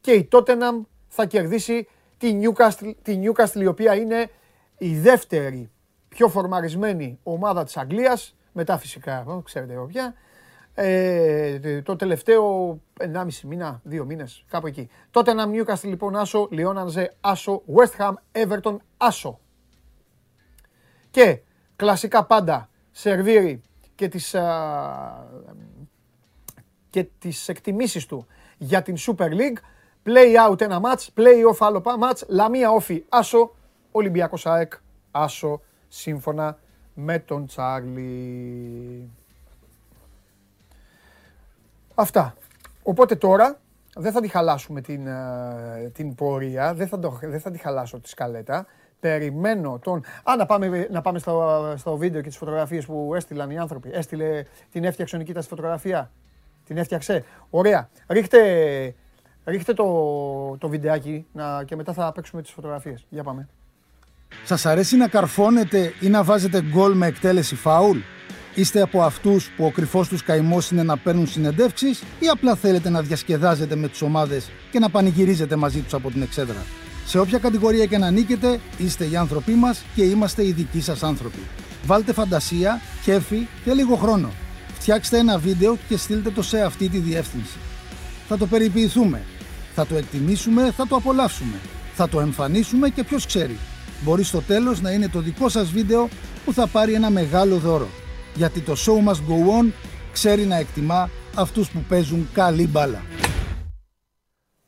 και 0.01 0.11
η 0.11 0.27
Tottenham 0.31 0.81
θα 1.07 1.25
κερδίσει 1.25 1.87
τη 2.19 2.39
Newcastle, 2.41 2.93
τη 3.01 3.19
Newcastle 3.23 3.61
η 3.61 3.65
οποία 3.65 3.95
είναι 3.95 4.29
η 4.77 4.97
δεύτερη 4.97 5.71
πιο 6.07 6.27
φορμαρισμένη 6.27 7.19
ομάδα 7.23 7.63
της 7.63 7.77
Αγγλίας, 7.77 8.35
μετά 8.51 8.77
φυσικά, 8.77 9.41
ξέρετε 9.43 9.73
εγώ 9.73 9.85
πια, 9.85 10.13
ε, 10.73 11.81
το 11.81 11.95
τελευταίο 11.95 12.79
1,5 12.99 13.47
μήνα, 13.47 13.81
δύο 13.83 14.05
μήνες, 14.05 14.45
κάπου 14.49 14.67
εκεί. 14.67 14.89
Τότε 15.11 15.31
ένα 15.31 15.47
Newcastle 15.51 15.83
λοιπόν 15.83 16.15
άσο, 16.15 16.47
Λιόν 16.51 16.77
Ανζέ 16.77 17.15
άσο, 17.21 17.63
West 17.75 17.97
Ham, 17.97 18.13
Everton 18.31 18.77
άσο. 18.97 19.39
Και 21.11 21.41
κλασικά 21.75 22.25
πάντα 22.25 22.69
σερβίρει 22.91 23.61
και 23.95 24.07
τις, 24.07 24.35
α, 24.35 25.27
και 26.89 27.03
τις 27.19 27.49
εκτιμήσεις 27.49 28.05
του 28.05 28.27
για 28.57 28.81
την 28.81 28.95
Super 28.97 29.29
League. 29.29 29.57
Play 30.03 30.49
out 30.49 30.61
ένα 30.61 30.81
match, 30.83 31.07
play 31.15 31.51
off 31.51 31.57
άλλο 31.59 31.81
match, 31.85 32.27
Λαμία 32.27 32.71
όφη 32.71 33.03
άσο, 33.09 33.55
Ολυμπιακός 33.91 34.45
ΑΕΚ 34.45 34.73
άσο 35.11 35.61
σύμφωνα 35.87 36.57
με 36.93 37.19
τον 37.19 37.45
Τσάρλι. 37.45 39.09
Αυτά. 41.95 42.35
Οπότε 42.83 43.15
τώρα 43.15 43.59
δεν 43.95 44.11
θα 44.11 44.21
τη 44.21 44.27
χαλάσουμε 44.27 44.81
την, 44.81 45.07
ε, 45.07 45.91
την 45.93 46.15
πορεία, 46.15 46.73
δεν 46.73 46.87
θα, 46.87 46.99
το, 46.99 47.19
δεν 47.21 47.39
θα 47.39 47.51
τη 47.51 47.57
χαλάσω 47.57 47.99
τη 47.99 48.09
σκαλέτα. 48.09 48.65
Περιμένω 48.99 49.79
τον... 49.83 50.03
Α, 50.23 50.35
να 50.37 50.45
πάμε, 50.45 50.87
να 50.91 51.01
πάμε 51.01 51.19
στο, 51.19 51.73
στο 51.77 51.97
βίντεο 51.97 52.21
και 52.21 52.27
τις 52.27 52.37
φωτογραφίες 52.37 52.85
που 52.85 53.11
έστειλαν 53.15 53.49
οι 53.49 53.57
άνθρωποι. 53.57 53.89
Έστειλε, 53.93 54.43
την 54.71 54.83
έφτιαξε 54.83 55.15
ο 55.15 55.19
Νικήτας 55.19 55.43
τη 55.43 55.49
φωτογραφία. 55.49 56.11
Την 56.65 56.77
έφτιαξε. 56.77 57.23
Ωραία. 57.49 57.89
Ρίχτε, 58.07 58.95
ρίχτε 59.49 59.73
το, 59.73 59.85
το 60.57 60.69
βιντεάκι 60.69 61.25
να, 61.33 61.63
και 61.63 61.75
μετά 61.75 61.93
θα 61.93 62.11
παίξουμε 62.11 62.41
τις 62.41 62.51
φωτογραφίες. 62.51 63.05
Για 63.09 63.23
πάμε. 63.23 63.47
Σας 64.43 64.65
αρέσει 64.65 64.97
να 64.97 65.07
καρφώνετε 65.07 65.93
ή 65.99 66.09
να 66.09 66.23
βάζετε 66.23 66.61
γκολ 66.61 66.93
με 66.93 67.07
εκτέλεση 67.07 67.55
φάουλ; 67.55 67.97
Είστε 68.55 68.81
από 68.81 69.01
αυτούς 69.01 69.49
που 69.49 69.65
ο 69.65 69.71
κρυφός 69.71 70.07
τους 70.07 70.23
καημός 70.23 70.71
είναι 70.71 70.83
να 70.83 70.97
παίρνουν 70.97 71.27
συνεντεύξεις 71.27 72.01
ή 72.19 72.27
απλά 72.27 72.55
θέλετε 72.55 72.89
να 72.89 73.01
διασκεδάζετε 73.01 73.75
με 73.75 73.87
τις 73.87 74.01
ομάδες 74.01 74.51
και 74.71 74.79
να 74.79 74.89
πανηγυρίζετε 74.89 75.55
μαζί 75.55 75.79
τους 75.79 75.93
από 75.93 76.11
την 76.11 76.21
εξέδρα; 76.21 76.65
Σε 77.05 77.19
όποια 77.19 77.37
κατηγορία 77.39 77.85
και 77.85 77.97
να 77.97 78.11
νίκετε, 78.11 78.59
είστε 78.77 79.05
οι 79.05 79.15
άνθρωποι 79.15 79.51
μας 79.51 79.83
και 79.95 80.03
είμαστε 80.03 80.45
οι 80.45 80.51
δικοί 80.51 80.81
σας 80.81 81.03
άνθρωποι. 81.03 81.39
Βάλτε 81.85 82.13
φαντασία, 82.13 82.81
κέφι 83.03 83.47
και 83.63 83.73
λίγο 83.73 83.95
χρόνο. 83.95 84.29
Φτιάξτε 84.73 85.17
ένα 85.17 85.37
βίντεο 85.37 85.77
και 85.87 85.97
στείλτε 85.97 86.29
το 86.29 86.41
σε 86.41 86.61
αυτή 86.61 86.89
τη 86.89 86.97
διεύθυνση. 86.97 87.57
Θα 88.27 88.37
το 88.37 88.45
περιποιηθούμε. 88.47 89.21
Θα 89.81 89.87
το 89.87 89.95
εκτιμήσουμε, 89.95 90.71
θα 90.71 90.87
το 90.87 90.95
απολαύσουμε. 90.95 91.57
Θα 91.93 92.09
το 92.09 92.19
εμφανίσουμε 92.19 92.89
και 92.89 93.03
ποιος 93.03 93.25
ξέρει 93.25 93.57
μπορεί 94.03 94.23
στο 94.23 94.41
τέλος 94.41 94.81
να 94.81 94.91
είναι 94.91 95.07
το 95.07 95.19
δικό 95.19 95.49
σας 95.49 95.71
βίντεο 95.71 96.07
που 96.45 96.53
θα 96.53 96.67
πάρει 96.67 96.93
ένα 96.93 97.09
μεγάλο 97.09 97.57
δώρο. 97.57 97.87
Γιατί 98.35 98.61
το 98.61 98.73
show 98.73 99.09
must 99.09 99.13
go 99.13 99.61
on 99.61 99.71
ξέρει 100.11 100.45
να 100.45 100.55
εκτιμά 100.55 101.09
αυτούς 101.35 101.71
που 101.71 101.79
παίζουν 101.89 102.29
καλή 102.33 102.67
μπάλα. 102.67 103.01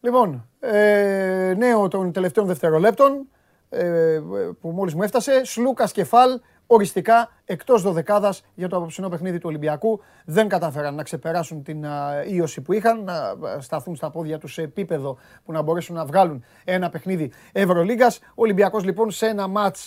Λοιπόν, 0.02 0.48
ε, 0.60 1.54
νέο 1.58 1.88
των 1.88 2.12
τελευταίων 2.12 2.48
δευτερολέπτων 2.48 3.28
ε, 3.70 4.22
που 4.62 4.70
μόλις 4.70 4.94
μου 4.94 5.04
έφτασε, 5.04 5.42
Σλούκας 5.46 5.92
Κεφάλ 5.92 6.40
οριστικά 6.74 7.32
εκτός 7.46 7.82
δωδεκάδας 7.82 8.44
για 8.56 8.70
το 8.70 8.78
απόψινό 8.78 9.10
παιχνίδι 9.10 9.38
του 9.38 9.46
Ολυμπιακού. 9.48 10.02
Δεν 10.26 10.48
κατάφεραν 10.48 10.96
να 10.96 11.04
ξεπεράσουν 11.04 11.64
την 11.64 11.86
ίωση 12.28 12.62
που 12.62 12.74
είχαν, 12.74 13.04
να 13.04 13.38
σταθούν 13.60 13.96
στα 13.96 14.10
πόδια 14.10 14.38
τους 14.38 14.54
σε 14.54 14.62
επίπεδο 14.62 15.18
που 15.46 15.52
να 15.52 15.62
μπορέσουν 15.62 15.96
να 15.96 16.06
βγάλουν 16.06 16.44
ένα 16.64 16.90
παιχνίδι 16.90 17.32
Ευρωλίγκας. 17.52 18.20
Ο 18.24 18.42
Ολυμπιακός 18.42 18.84
λοιπόν 18.84 19.12
σε 19.12 19.28
ένα 19.28 19.48
ματ 19.48 19.78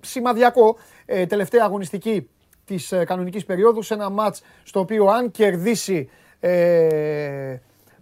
σημαδιακό, 0.00 0.76
ε, 1.06 1.26
τελευταία 1.26 1.64
αγωνιστική 1.64 2.30
της 2.64 2.92
ε, 2.92 3.04
κανονικής 3.04 3.44
περίοδου, 3.44 3.82
σε 3.82 3.94
ένα 3.94 4.10
ματ 4.10 4.36
στο 4.62 4.80
οποίο 4.80 5.06
αν 5.06 5.30
κερδίσει 5.30 6.10
ε, 6.40 7.58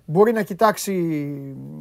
μπορεί 0.07 0.33
να 0.33 0.43
κοιτάξει 0.43 1.17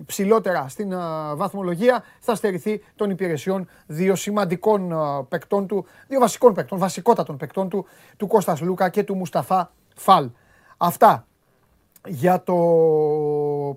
ψηλότερα 0.05 0.67
στην 0.67 0.89
βαθμολογία, 1.35 2.03
θα 2.19 2.35
στερηθεί 2.35 2.83
των 2.95 3.09
υπηρεσιών 3.09 3.67
δύο 3.85 4.15
σημαντικών 4.15 4.93
παικτών 5.29 5.67
του, 5.67 5.85
δύο 6.07 6.19
βασικών 6.19 6.53
παικτών, 6.53 6.79
βασικότατων 6.79 7.37
παικτών 7.37 7.69
του, 7.69 7.85
του 8.17 8.27
Κώστας 8.27 8.61
Λούκα 8.61 8.89
και 8.89 9.03
του 9.03 9.15
Μουσταφά 9.15 9.71
Φαλ. 9.95 10.29
Αυτά 10.77 11.27
για 12.07 12.43
το 12.43 12.55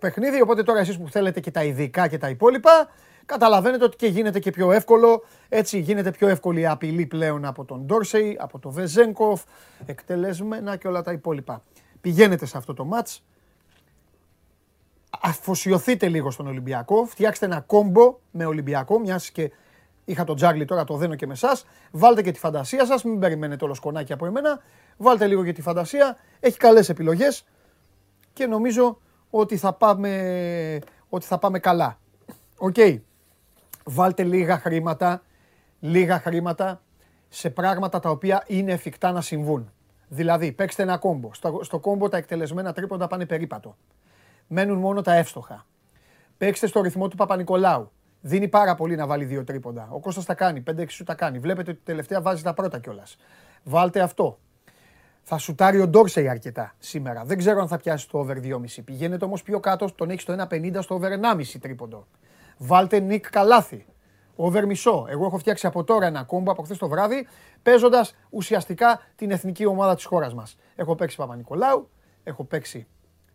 παιχνίδι, 0.01 0.40
οπότε 0.40 0.62
τώρα 0.62 0.78
εσείς 0.78 0.99
που 0.99 1.09
θέλετε 1.09 1.40
και 1.40 1.51
τα 1.51 1.64
ειδικά 1.64 2.09
και 2.09 2.18
τα 2.18 2.28
υπόλοιπα, 2.28 2.88
καταλαβαίνετε 3.26 3.84
ότι 3.84 3.96
και 3.96 4.07
γίνεται 4.07 4.38
και 4.38 4.51
πιο 4.51 4.72
εύκολο, 4.72 5.24
έτσι 5.49 5.78
γίνεται 5.78 6.11
πιο 6.11 6.28
εύκολη 6.28 6.61
η 6.61 6.66
απειλή 6.66 7.07
πλέον 7.07 7.44
από 7.44 7.64
τον 7.64 7.80
Ντόρσεϊ, 7.84 8.36
από 8.40 8.59
τον 8.59 8.72
Βεζένκοφ, 8.72 9.42
εκτελεσμένα 9.86 10.76
και 10.76 10.88
όλα 10.88 11.03
τα 11.03 11.12
υπόλοιπα. 11.12 11.62
Πηγαίνετε 12.01 12.46
σε 12.46 12.57
αυτό 12.57 12.74
το 12.74 12.84
μάτς, 12.84 13.24
αφοσιωθείτε 15.21 16.09
λίγο 16.09 16.31
στον 16.31 16.47
Ολυμπιακό, 16.47 17.05
φτιάξτε 17.05 17.47
ένα 17.47 17.61
combo 17.61 18.18
με 18.31 18.45
Ολυμπιακό, 18.45 18.99
μιας 18.99 19.31
και 19.31 19.51
είχα 20.05 20.25
τον 20.25 20.37
Τζάγλι 20.37 20.64
τώρα 20.64 20.85
το 20.85 20.97
δένω 20.97 21.14
και 21.14 21.27
με 21.27 21.33
εσάς. 21.33 21.66
Βάλτε 21.91 22.23
και 22.23 22.33
τη 22.33 22.39
φαντασία 22.39 22.87
σας, 22.87 23.05
μην 23.05 23.19
περιμένετε 23.19 23.64
όλο 23.64 23.75
σκονάκι 23.75 24.12
από 24.12 24.27
εμένα. 24.27 24.61
Βάλτε 24.97 25.27
λίγο 25.27 25.45
και 25.45 25.53
τη 25.53 25.62
φαντασία. 25.62 26.16
Έχει 26.41 26.57
καλές 26.57 26.89
επιλογές 26.89 27.45
και 28.33 28.47
νομίζω 28.47 28.99
ότι 29.31 29.57
θα 29.57 29.73
πάμε, 29.73 30.81
ότι 31.09 31.27
θα 31.27 31.39
πάμε 31.39 31.59
καλά. 31.59 31.99
Οκ. 32.59 32.77
βάλτε 33.85 34.23
λίγα 34.23 34.59
χρήματα, 34.59 35.23
λίγα 35.81 36.21
χρήματα 36.21 36.83
σε 37.29 37.51
πράγματα 37.51 38.01
τα 38.01 38.11
οποία 38.11 38.45
είναι 38.47 38.73
εφικτά 38.73 39.12
να 39.12 39.21
συμβούν. 39.21 39.73
Δηλαδή, 40.09 40.53
παίξτε 40.53 40.83
ένα 40.83 40.97
κόμπο. 40.99 41.35
Στο, 41.35 41.61
στο 41.62 41.79
κόμπο 41.79 42.09
τα 42.09 42.16
εκτελεσμένα 42.16 42.73
τρίποντα 42.73 43.07
πάνε 43.07 43.27
περίπατο. 43.27 43.77
Μένουν 44.49 44.78
μόνο 44.78 45.03
τα 45.03 45.14
εύστοχα. 45.14 45.66
Παίξτε 46.38 46.66
στο 46.66 46.80
ρυθμό 46.80 47.09
του 47.09 47.16
Παπα-Νικολάου. 47.16 47.90
Δίνει 48.20 48.49
πάρα 48.49 48.74
πολύ 48.74 48.96
να 48.96 49.07
βάλει 49.07 49.24
δύο 49.24 49.44
τρίποντα. 49.44 49.88
Ο 49.90 50.01
Κώστας 50.01 50.24
τα 50.24 50.34
κάνει, 50.34 50.62
5-6 50.70 50.84
σου 50.88 51.05
τα 51.05 51.14
κάνει. 51.14 51.38
Βλέπετε 51.38 51.70
ότι 51.70 51.80
τελευταία 51.84 52.20
βάζει 52.20 52.42
τα 52.42 52.55
πρώτα 52.55 52.78
κιόλας. 52.78 53.16
Βάλτε 53.62 54.01
αυτό. 54.01 54.38
Θα 55.22 55.38
σουτάρει 55.38 55.80
ο 55.80 55.88
Ντόρσεϊ 55.88 56.28
αρκετά 56.28 56.74
σήμερα. 56.78 57.24
Δεν 57.24 57.38
ξέρω 57.38 57.61
αν 57.61 57.68
θα 57.68 57.76
πιάσει 57.76 58.09
το 58.09 58.18
over 58.18 58.36
2,5. 58.42 58.82
Πηγαίνετε 58.84 59.24
όμως 59.24 59.42
πιο 59.42 59.61
κάτω, 59.61 59.94
τον 59.94 60.11
έχει 60.11 60.20
στο 60.20 60.32
1,50 60.32 60.82
στο 60.82 60.94
over 60.94 61.11
1,5 61.11 61.59
τρίποντο. 61.61 62.07
Βάλτε 62.59 62.99
Νικ 62.99 63.30
Καλάθι. 63.30 63.86
Over 64.36 64.66
μισό. 64.66 65.07
Εγώ 65.09 65.26
έχω 65.26 65.38
φτιάξει 65.38 65.66
από 65.66 65.84
τώρα 65.84 66.07
ένα 66.07 66.22
κόμπο 66.22 66.51
από 66.51 66.62
χθες 66.62 66.78
το 66.78 66.88
βράδυ, 66.88 67.26
παίζοντας 67.62 68.14
ουσιαστικά 68.30 69.01
την 69.16 69.30
εθνική 69.30 69.66
ομάδα 69.66 69.94
της 69.94 70.05
χώρας 70.05 70.34
μας. 70.34 70.57
Έχω 70.76 70.94
παίξει 70.94 71.16
Παπα-Νικολάου, 71.16 71.88
έχω 72.24 72.44
παίξει 72.44 72.86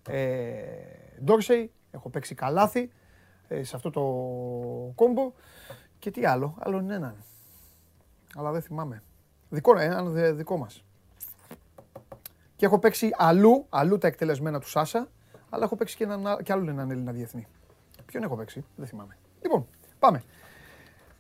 ε, 0.09 0.18
Ντόρσεϊ, 1.24 1.72
έχω 1.91 2.09
παίξει 2.09 2.36
Καλάθι 2.36 2.91
ε, 3.47 3.64
σε 3.64 3.76
αυτό 3.76 3.89
το 3.89 4.01
κόμπο. 4.95 5.32
Και 5.99 6.11
τι 6.11 6.26
άλλο, 6.26 6.55
άλλο 6.59 6.78
είναι 6.80 6.95
έναν. 6.95 7.16
Αλλά 8.36 8.51
δεν 8.51 8.61
θυμάμαι. 8.61 9.03
Δικό, 9.49 9.78
έναν 9.78 10.36
δικό 10.36 10.57
μας. 10.57 10.84
Και 12.55 12.66
έχω 12.66 12.80
παίξει 12.80 13.09
αλλού, 13.14 13.66
αλλού 13.70 13.97
τα 13.97 14.07
εκτελεσμένα 14.07 14.59
του 14.59 14.70
Σάσα, 14.70 15.07
αλλά 15.49 15.64
έχω 15.64 15.76
παίξει 15.76 15.95
και, 15.95 16.03
έναν, 16.03 16.38
και 16.43 16.51
άλλο 16.51 16.70
έναν 16.70 16.91
Έλληνα 16.91 17.11
διεθνή. 17.11 17.47
Ποιον 18.05 18.24
έχω 18.24 18.36
παίξει, 18.36 18.66
δεν 18.76 18.88
θυμάμαι. 18.88 19.18
Λοιπόν, 19.41 19.68
πάμε. 19.99 20.24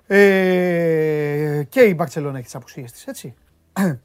Ε, 0.07 1.63
και 1.69 1.81
η 1.81 1.93
Μπαρτσελώνα 1.97 2.35
έχει 2.35 2.45
τις 2.45 2.55
απουσίες 2.55 2.91
της, 2.91 3.07
έτσι. 3.07 3.35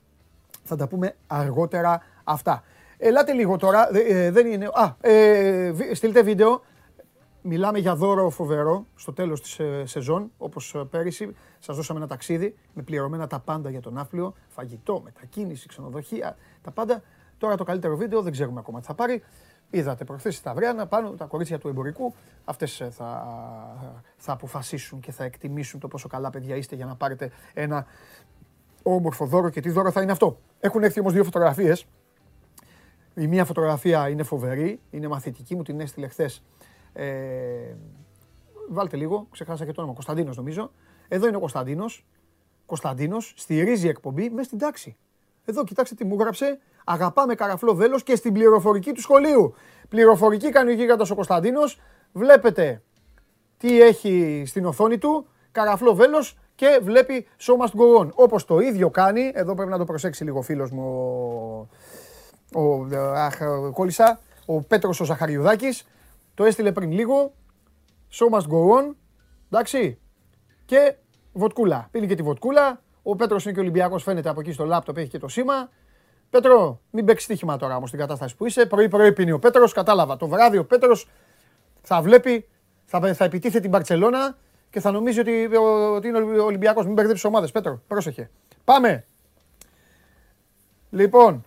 Θα 0.68 0.76
τα 0.76 0.89
πούμε 0.89 1.14
αργότερα 1.26 2.03
αυτά. 2.24 2.62
Ελάτε 2.99 3.32
λίγο 3.32 3.57
τώρα, 3.57 3.96
ε, 3.96 4.30
δεν 4.30 4.46
είναι... 4.46 4.68
Α, 4.72 4.94
ε, 5.01 5.72
στείλτε 5.94 6.22
βίντεο, 6.22 6.62
μιλάμε 7.42 7.78
για 7.78 7.94
δώρο 7.94 8.30
φοβερό 8.30 8.86
στο 8.94 9.12
τέλος 9.12 9.40
της 9.40 9.59
ε, 9.59 9.82
σεζόν, 9.86 10.32
όπως 10.38 10.74
ε, 10.74 10.84
πέρυσι. 10.90 11.34
Σας 11.59 11.76
δώσαμε 11.76 11.99
ένα 11.99 12.09
ταξίδι 12.09 12.55
με 12.74 12.82
πληρωμένα 12.82 13.26
τα 13.26 13.38
πάντα 13.38 13.70
για 13.70 13.80
τον 13.80 13.99
άφλιο, 13.99 14.34
φαγητό, 14.49 15.01
μετακίνηση, 15.05 15.68
ξενοδοχεία, 15.68 16.36
τα 16.62 16.70
πάντα. 16.70 17.03
Τώρα 17.38 17.57
το 17.57 17.64
καλύτερο 17.64 17.96
βίντεο 17.96 18.22
δεν 18.22 18.32
ξέρουμε 18.32 18.61
ακόμα 18.61 18.80
τι 18.80 18.86
θα 18.86 18.94
πάρει. 18.94 19.22
Είδατε 19.70 20.05
προχθές 20.05 20.40
τα 20.40 20.51
Αυριάνα 20.51 20.86
πάνω 20.86 21.11
τα 21.11 21.24
κορίτσια 21.24 21.59
του 21.59 21.68
εμπορικού. 21.68 22.14
Αυτές 22.44 22.80
ε, 22.80 22.90
θα, 22.90 23.24
θα 24.16 24.32
αποφασίσουν 24.32 25.01
και 25.01 25.12
θα 25.12 25.24
εκτιμήσουν 25.24 25.80
το 25.80 25.88
πόσο 25.88 26.09
καλά 26.09 26.30
παιδιά 26.30 26.57
είστε 26.57 26.76
για 26.76 26.86
να 26.86 26.96
πάρετε 26.96 27.30
ένα 27.55 27.86
όμορφο 28.82 29.26
δώρο 29.26 29.51
και 29.51 29.61
τι 29.61 29.70
δώρο 29.70 29.90
θα 29.90 30.03
είναι 30.03 30.12
αυτό; 30.12 30.38
Έχουν 30.61 30.82
έρθει 30.82 31.01
όμως 31.01 31.12
δύο 31.12 31.24
φωτογραφίες. 31.24 31.86
Η 33.19 33.27
μία 33.27 33.45
φωτογραφία 33.45 34.09
είναι 34.09 34.23
φοβερή, 34.23 34.81
είναι 34.91 35.09
μαθητική, 35.09 35.57
μου 35.57 35.62
την 35.62 35.81
έστειλε 35.81 36.09
χθες. 36.09 36.45
Ε, 36.93 37.07
βάλτε 38.69 38.97
λίγο, 38.97 39.27
ξεχάσα 39.31 39.64
και 39.64 39.73
το 39.73 39.81
όνομα, 39.81 39.95
Κωνσταντίνος 39.95 40.37
νομίζω. 40.37 40.71
Εδώ 41.09 41.27
είναι 41.27 41.37
ο 41.37 41.41
Κωνσταντίνος. 41.41 42.07
Κωνσταντίνος 42.66 43.35
στηρίζει 43.37 43.89
εκπομπή 43.89 44.31
μέσα 44.31 44.45
στην 44.45 44.59
τάξη. 44.59 44.97
Εδώ 45.45 45.64
κοιτάξτε 45.64 45.95
τι 45.95 46.05
μου 46.05 46.14
έγραψε. 46.14 46.59
Αγαπάμε 46.85 47.35
καραφλό 47.35 47.75
βέλος 47.75 48.03
και 48.03 48.16
στην 48.16 48.33
πληροφορική 48.33 48.93
του 48.93 49.01
σχολείου. 49.01 49.55
Πληροφορική 49.89 50.51
κάνει 50.51 50.71
ο 50.71 50.75
γίγαντας 50.75 51.11
ο 51.11 51.14
Κωνσταντίνος. 51.14 51.81
Βλέπετε 52.12 52.83
τι 53.57 53.81
έχει 53.81 54.43
στην 54.47 54.64
οθόνη 54.64 54.99
του. 54.99 55.27
Καραφλό 55.53 55.95
βέλος 55.95 56.39
και 56.55 56.81
βλέπει 56.83 57.27
show 57.39 57.64
must 57.64 57.81
go 57.81 58.01
on. 58.01 58.11
Όπως 58.14 58.45
το 58.45 58.59
ίδιο 58.59 58.91
κάνει, 58.91 59.31
εδώ 59.35 59.55
πρέπει 59.55 59.71
να 59.71 59.79
το 59.79 59.85
προσέξει 59.85 60.25
λίγο 60.25 60.39
ο 60.39 60.43
φίλος 60.43 60.71
μου 60.71 61.69
ο, 62.55 62.61
ο, 62.61 63.12
αχ, 63.14 63.38
κόλλησα, 63.72 64.20
ο 64.46 64.61
Πέτρος 64.61 65.01
ο 65.01 65.05
Ζαχαριουδάκης. 65.05 65.86
Το 66.34 66.44
έστειλε 66.44 66.72
πριν 66.72 66.92
λίγο. 66.92 67.32
Show 68.12 68.38
must 68.38 68.42
go 68.42 68.78
on. 68.78 68.94
Εντάξει. 69.46 69.99
Και 70.64 70.94
βοτκούλα. 71.32 71.88
Πίνει 71.90 72.07
και 72.07 72.14
τη 72.14 72.22
βοτκούλα. 72.22 72.82
Ο 73.03 73.16
Πέτρος 73.16 73.44
είναι 73.44 73.55
και 73.55 73.61
Ολυμπιακός 73.61 74.03
φαίνεται 74.03 74.28
από 74.28 74.40
εκεί 74.40 74.53
στο 74.53 74.64
λάπτοπ, 74.64 74.96
έχει 74.96 75.09
και 75.09 75.18
το 75.18 75.28
σήμα. 75.28 75.70
Πέτρο, 76.30 76.80
μην 76.90 77.05
παίξεις 77.05 77.24
στοίχημα 77.24 77.57
τώρα 77.57 77.76
όμως 77.76 77.88
στην 77.88 78.01
κατάσταση 78.01 78.36
που 78.36 78.46
είσαι. 78.46 78.66
Πρωί-πρωί 78.66 79.12
πίνει 79.12 79.32
ο 79.32 79.38
Πέτρος, 79.38 79.72
κατάλαβα. 79.72 80.16
Το 80.16 80.26
βράδυ 80.26 80.59
ο 80.59 80.64
Πέτρος 80.64 81.09
θα 81.82 82.03
βλέπει, 82.03 82.49
θα, 82.84 83.14
θα 83.14 83.24
επιτίθεται 83.24 83.61
την 83.61 83.70
Παρσελώνα 83.70 84.36
και 84.70 84.80
θα 84.80 84.90
νομίζει 84.90 85.20
ότι, 85.20 85.57
ότι 85.94 86.09
είναι 86.09 86.18
ο 86.18 86.44
Ολυμπιακός. 86.44 86.84
Μην 86.84 86.94
μπερδέψεις 86.94 87.24
ομάδες. 87.24 87.51
Πέτρο, 87.51 87.82
πρόσεχε. 87.88 88.30
Πάμε. 88.64 89.05
Λοιπόν, 90.90 91.44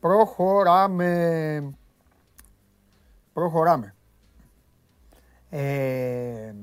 προχωράμε. 0.00 1.74
Προχωράμε. 3.32 3.94
Ε, 5.50 6.54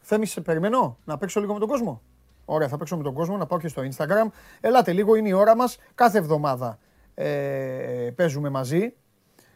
Θέμη, 0.00 0.26
σε 0.26 0.40
περιμένω 0.40 0.98
να 1.04 1.18
παίξω 1.18 1.40
λίγο 1.40 1.52
με 1.52 1.58
τον 1.58 1.68
κόσμο; 1.68 2.02
Ωραία, 2.44 2.68
θα 2.68 2.76
παίξω 2.76 2.96
με 2.96 3.02
τον 3.02 3.14
κόσμο, 3.14 3.36
να 3.36 3.46
πάω 3.46 3.58
και 3.58 3.68
στο 3.68 3.82
Instagram. 3.82 4.26
Ελάτε 4.60 4.92
λίγο, 4.92 5.14
είναι 5.14 5.28
η 5.28 5.32
ώρα 5.32 5.56
μας. 5.56 5.78
Κάθε 5.94 6.18
εβδομάδα 6.18 6.78
ε, 7.14 8.10
παίζουμε 8.16 8.48
μαζί. 8.48 8.94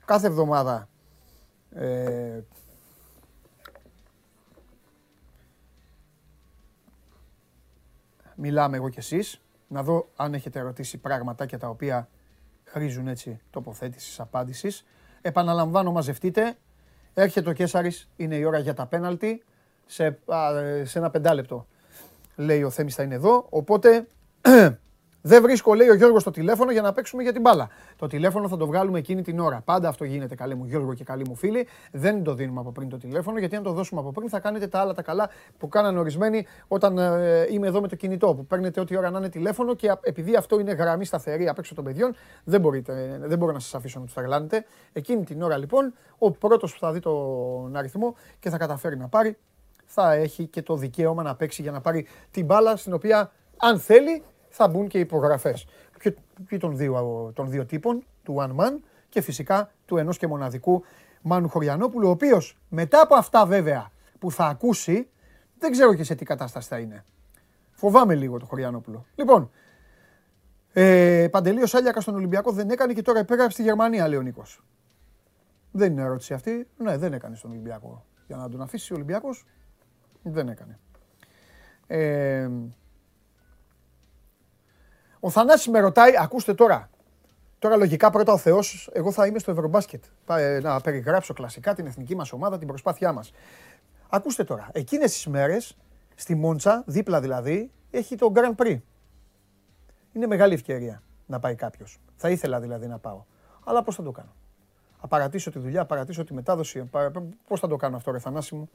Κάθε 0.05 0.27
εβδομάδα 0.27 0.89
ε, 1.75 2.41
μιλάμε 8.37 8.77
εγώ 8.77 8.89
και 8.89 8.99
εσείς. 8.99 9.41
Να 9.69 9.83
δω 9.83 10.09
αν 10.17 10.35
έχετε 10.35 10.59
ερωτήσει 10.59 10.99
πραγματάκια 10.99 11.59
τα 11.59 11.69
οποία 11.69 12.09
χρήζουν 12.65 13.09
έτσι 13.09 13.41
τοποθέτησης, 13.51 14.21
απάντησης. 14.21 14.85
Επαναλαμβάνω, 15.23 15.93
μαζευτείτε. 15.93 16.57
Έρχεται 17.15 17.51
ο 17.51 17.53
Κέσαρης, 17.53 18.09
είναι 18.17 18.37
η 18.37 18.45
ώρα 18.45 18.59
για 18.59 18.75
τα 18.75 18.87
πέναλτι. 18.87 19.45
Σε, 19.87 20.19
σε 20.83 20.99
ένα 20.99 21.11
πεντάλεπτο 21.11 21.67
λέει 22.37 22.63
ο 22.63 22.71
Θέμης 22.71 22.95
θα 22.95 23.03
είναι 23.03 23.15
εδώ. 23.15 23.47
Οπότε 23.51 24.07
δεν 25.27 25.43
βρίσκω, 25.43 25.75
λέει 25.75 25.89
ο 25.89 25.95
Γιώργος, 25.95 26.23
το 26.23 26.31
τηλέφωνο 26.31 26.73
για 26.73 26.83
να 26.83 26.93
παίξουμε 26.93 27.23
για 27.23 27.33
την 27.33 27.41
μπάλα. 27.41 27.69
Το 27.97 28.07
τηλέφωνο 28.07 28.49
θα 28.49 28.57
το 28.57 28.67
βγάλουμε 28.67 28.99
εκείνη 28.99 29.23
την 29.23 29.39
ώρα. 29.39 29.63
Πάντα 29.65 29.89
αυτό 29.89 30.05
γίνεται, 30.05 30.35
καλέ 30.35 30.55
μου 30.55 30.65
Γιώργο 30.65 30.95
και 30.95 31.05
καλή 31.05 31.25
μου 31.29 31.35
φίλη. 31.35 31.67
Δεν 31.93 32.23
το 32.23 32.35
δίνουμε 32.35 32.61
από 32.61 32.73
πριν 32.73 32.89
το 32.89 32.97
τηλέφωνο, 32.97 33.39
γιατί 33.39 33.57
αν 33.57 33.63
το 33.63 33.73
δώσουμε 33.73 34.01
από 34.01 34.13
πριν 34.13 34.29
θα 34.29 34.41
κάνετε 34.41 34.67
τα 34.67 34.79
άλλα 34.79 34.95
τα 34.95 35.03
καλά 35.03 35.31
που 35.59 35.69
κάνανε 35.69 35.99
ορισμένοι 35.99 36.47
όταν 36.69 36.99
ε, 36.99 37.47
είμαι 37.51 37.67
εδώ 37.67 37.81
με 37.81 37.89
το 37.89 37.97
κινητό. 37.97 38.35
Που 38.35 38.47
παίρνετε 38.47 38.81
ό,τι 38.81 38.97
ώρα 38.97 39.11
να 39.11 39.19
είναι 39.19 39.29
τηλέφωνο 39.29 39.75
και 39.75 39.93
επειδή 40.01 40.37
αυτό 40.37 40.61
είναι 40.61 40.73
γραμμή 40.73 41.05
σταθερή 41.05 41.49
απ' 41.49 41.59
έξω 41.59 41.75
των 41.75 41.85
παιδιών, 41.85 42.15
δεν, 42.45 42.61
μπορείτε, 42.61 43.21
δεν 43.23 43.39
μπορώ 43.39 43.53
να 43.53 43.59
σας 43.59 43.75
αφήσω 43.75 43.99
να 43.99 44.05
τους 44.05 44.15
τρελάνετε. 44.15 44.65
Εκείνη 44.93 45.25
την 45.25 45.43
ώρα 45.43 45.57
λοιπόν, 45.57 45.95
ο 46.19 46.31
πρώτος 46.31 46.73
που 46.73 46.79
θα 46.79 46.93
δει 46.93 47.01
τον 47.01 47.77
αριθμό 47.77 48.15
και 48.39 48.51
θα 48.51 48.59
καταφέρει 48.59 48.97
να 48.97 49.09
πάρει 49.09 49.37
θα 49.87 50.13
έχει 50.13 50.47
και 50.47 50.63
το 50.63 50.77
δικαίωμα 50.77 51.23
να 51.23 51.35
παίξει 51.35 51.63
για 51.63 51.71
να 51.71 51.81
πάρει 51.81 52.07
την 52.31 52.45
μπάλα 52.45 52.77
στην 52.77 52.93
οποία 52.93 53.31
αν 53.57 53.79
θέλει 53.79 54.23
θα 54.57 54.69
μπουν 54.69 54.89
και 54.89 54.99
υπογραφές. 54.99 55.67
Και, 55.99 56.15
και 56.49 56.59
των, 56.59 56.77
δύο, 56.77 57.33
των 57.35 57.51
δύο 57.51 57.67
τύπων, 57.67 58.05
του 58.23 58.37
One 58.39 58.61
Man 58.61 58.79
και 59.09 59.21
φυσικά 59.21 59.71
του 59.85 59.97
ενός 59.97 60.19
και 60.19 60.27
μοναδικού 60.27 60.85
Μάνου 61.23 61.49
Χωριανόπουλου, 61.49 62.09
ο 62.09 62.11
οποίος 62.11 62.57
μετά 62.69 63.01
από 63.01 63.15
αυτά 63.15 63.47
βέβαια 63.47 63.91
που 64.19 64.31
θα 64.31 64.47
ακούσει, 64.47 65.09
δεν 65.59 65.71
ξέρω 65.71 65.95
και 65.95 66.05
σε 66.05 66.15
τι 66.15 66.25
κατάσταση 66.25 66.69
θα 66.69 66.79
είναι. 66.79 67.05
Φοβάμαι 67.73 68.15
λίγο 68.15 68.39
το 68.39 68.47
Χωριανόπουλο. 68.47 69.07
Λοιπόν, 69.15 69.51
ε, 70.73 71.29
Παντελή 71.31 71.63
ο 71.63 71.67
Σάλιακας 71.67 72.03
στον 72.03 72.15
Ολυμπιακό 72.15 72.53
δεν 72.53 72.71
έκανε 72.71 72.93
και 72.93 73.03
τώρα 73.03 73.19
επέγραψε 73.19 73.53
στη 73.53 73.63
Γερμανία, 73.63 74.09
λέει 74.09 74.19
ο 74.19 74.23
Νίκος. 74.23 74.63
Δεν 75.71 75.93
είναι 75.93 76.03
ερώτηση 76.03 76.35
αυτή. 76.35 76.69
Ναι, 76.77 76.97
δεν 76.97 77.13
έκανε 77.13 77.37
στον 77.37 77.51
Ολυμπιακό. 77.51 78.05
Για 78.27 78.37
να 78.37 78.49
τον 78.49 78.63
αφήσει 78.63 78.93
ο 78.93 78.97
Ολυμπιακός, 78.97 79.47
δεν 80.23 80.49
έκανε. 80.49 80.79
Ε, 81.87 82.51
ο 85.27 85.31
Θανάσης 85.31 85.69
με 85.69 85.81
ρωτάει, 85.81 86.13
ακούστε 86.19 86.55
τώρα, 86.55 86.91
Τώρα 87.59 87.77
λογικά 87.77 88.11
πρώτα 88.11 88.33
ο 88.33 88.37
Θεός, 88.37 88.91
εγώ 88.93 89.13
θα 89.13 89.27
είμαι 89.27 89.39
στο 89.39 89.51
Ευρωμπάσκετ. 89.51 90.05
Ε, 90.29 90.59
να 90.63 90.81
περιγράψω 90.81 91.35
κλασικά 91.35 91.75
την 91.75 91.87
εθνική 91.87 92.17
μας 92.17 92.33
ομάδα, 92.33 92.59
την 92.59 92.67
προσπάθειά 92.67 93.13
μας. 93.13 93.33
Ακούστε 94.09 94.45
τώρα, 94.45 94.69
εκείνες 94.73 95.13
τις 95.13 95.27
μέρες, 95.27 95.77
στη 96.15 96.35
Μόντσα, 96.35 96.83
δίπλα 96.87 97.21
δηλαδή, 97.21 97.71
έχει 97.91 98.17
το 98.17 98.33
Grand 98.35 98.55
Prix. 98.63 98.81
Είναι 100.13 100.27
μεγάλη 100.27 100.55
ευκαιρία 100.55 101.03
να 101.27 101.39
πάει 101.39 101.55
κάποιος. 101.55 102.01
Θα 102.17 102.31
ήθελα 102.31 102.61
δηλαδή 102.61 102.87
να 102.87 102.99
πάω. 102.99 103.23
Αλλά 103.65 103.83
πώς 103.83 103.95
θα 103.95 104.03
το 104.03 104.11
κάνω; 104.11 104.35
Απαρατήσω 105.01 105.51
τη 105.51 105.59
δουλειά, 105.59 105.81
απαρατήσω 105.81 106.25
τη 106.25 106.35
μετάδοση. 106.35 106.91
Πώς 107.49 107.61
θα 107.61 107.69
το 107.69 107.77
κάνω 107.77 107.97
αυτό 107.97 108.11
ρε 108.11 108.19
Θανάση 108.19 108.55
μου; 108.55 108.71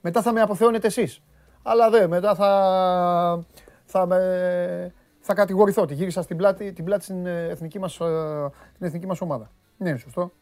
Μετά 0.00 0.22
θα 0.22 0.32
με 0.32 0.40
αποθεώνετε 0.40 0.86
εσείς. 0.86 1.22
Αλλά 1.62 1.90
δε, 1.90 2.06
μετά 2.06 2.34
θα, 2.34 3.44
θα, 3.84 4.06
με, 4.06 4.94
θα 5.26 5.34
κατηγορηθώ 5.34 5.82
ότι 5.82 5.94
γύρισα 5.94 6.22
στην 6.22 6.36
πλάτη, 6.36 6.72
την 6.72 6.84
πλάτη 6.84 7.04
στην 7.04 7.26
εθνική 7.26 7.78
μας, 7.78 7.96
την 8.76 8.86
εθνική 8.86 9.06
μας 9.06 9.20
ομάδα. 9.20 9.50
Ναι, 9.76 9.88
είναι 9.88 9.98
σωστό. 9.98 10.32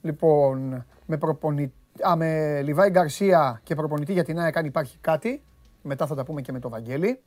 Λοιπόν, 0.00 0.86
με 1.06 1.16
προπονητή 1.16 1.74
Α, 2.08 2.16
με 2.16 2.62
Λιβάη 2.62 2.90
Γκαρσία 2.90 3.60
και 3.62 3.74
προπονητή 3.74 4.12
για 4.12 4.24
την 4.24 4.38
ΑΕΚ 4.38 4.56
αν 4.56 4.64
υπάρχει 4.64 4.98
κάτι. 5.00 5.42
Μετά 5.82 6.06
θα 6.06 6.14
τα 6.14 6.24
πούμε 6.24 6.40
και 6.40 6.52
με 6.52 6.58
το 6.58 6.68
Βαγγέλη. 6.68 7.22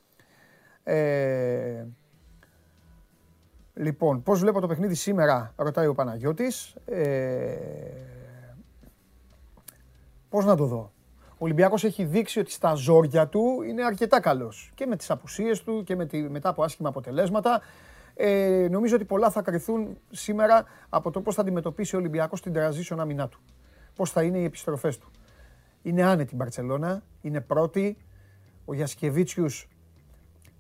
Ε, 0.84 1.86
λοιπόν, 3.74 4.24
πώς 4.24 4.40
βλέπω 4.40 4.60
το 4.60 4.68
παιχνίδι 4.68 4.96
σήμερα, 4.96 5.54
ρωτάει 5.56 5.88
ο 5.88 5.94
Παναγιώτης. 5.94 6.76
Ε, 6.86 7.56
πώς 10.30 10.46
να 10.46 10.56
το 10.56 10.66
δω. 10.66 10.95
Ο 11.38 11.46
Ολυμπιακός 11.46 11.84
έχει 11.84 12.04
δείξει 12.04 12.40
ότι 12.40 12.52
στα 12.52 12.74
ζόρια 12.74 13.28
του 13.28 13.62
είναι 13.68 13.84
αρκετά 13.84 14.20
καλός. 14.20 14.72
Και 14.76 14.86
με 14.86 14.96
τις 14.96 15.12
απουσίες 15.12 15.64
του 15.64 15.84
και 15.84 15.96
με 15.96 16.06
τη, 16.06 16.22
μετά 16.22 16.50
από 16.50 16.64
άσχημα 16.64 16.90
αποτελέσματα. 16.90 17.62
Ε, 18.14 18.68
νομίζω 18.72 18.96
ότι 18.96 19.06
πολλά 19.06 19.30
θα 19.30 19.42
κρυθούν 19.42 19.98
σήμερα 20.12 20.66
από 20.90 21.12
το 21.12 21.22
πώς 21.22 21.36
θα 21.36 21.42
αντιμετωπίσει 21.42 21.96
ο 21.96 22.00
Ολυμπιακός 22.00 22.42
την 22.42 22.54
transition 22.56 22.96
άμυνά 23.00 23.28
του. 23.28 23.40
Πώς 23.96 24.12
θα 24.12 24.24
είναι 24.24 24.38
οι 24.38 24.44
επιστροφές 24.44 24.98
του. 24.98 25.12
Είναι 25.82 26.04
άνετη 26.04 26.34
η 26.34 26.36
Μπαρτσελώνα, 26.38 27.04
είναι 27.22 27.42
πρώτη. 27.42 27.98
Ο 28.66 28.74
Γιασκεβίτσιους 28.74 29.68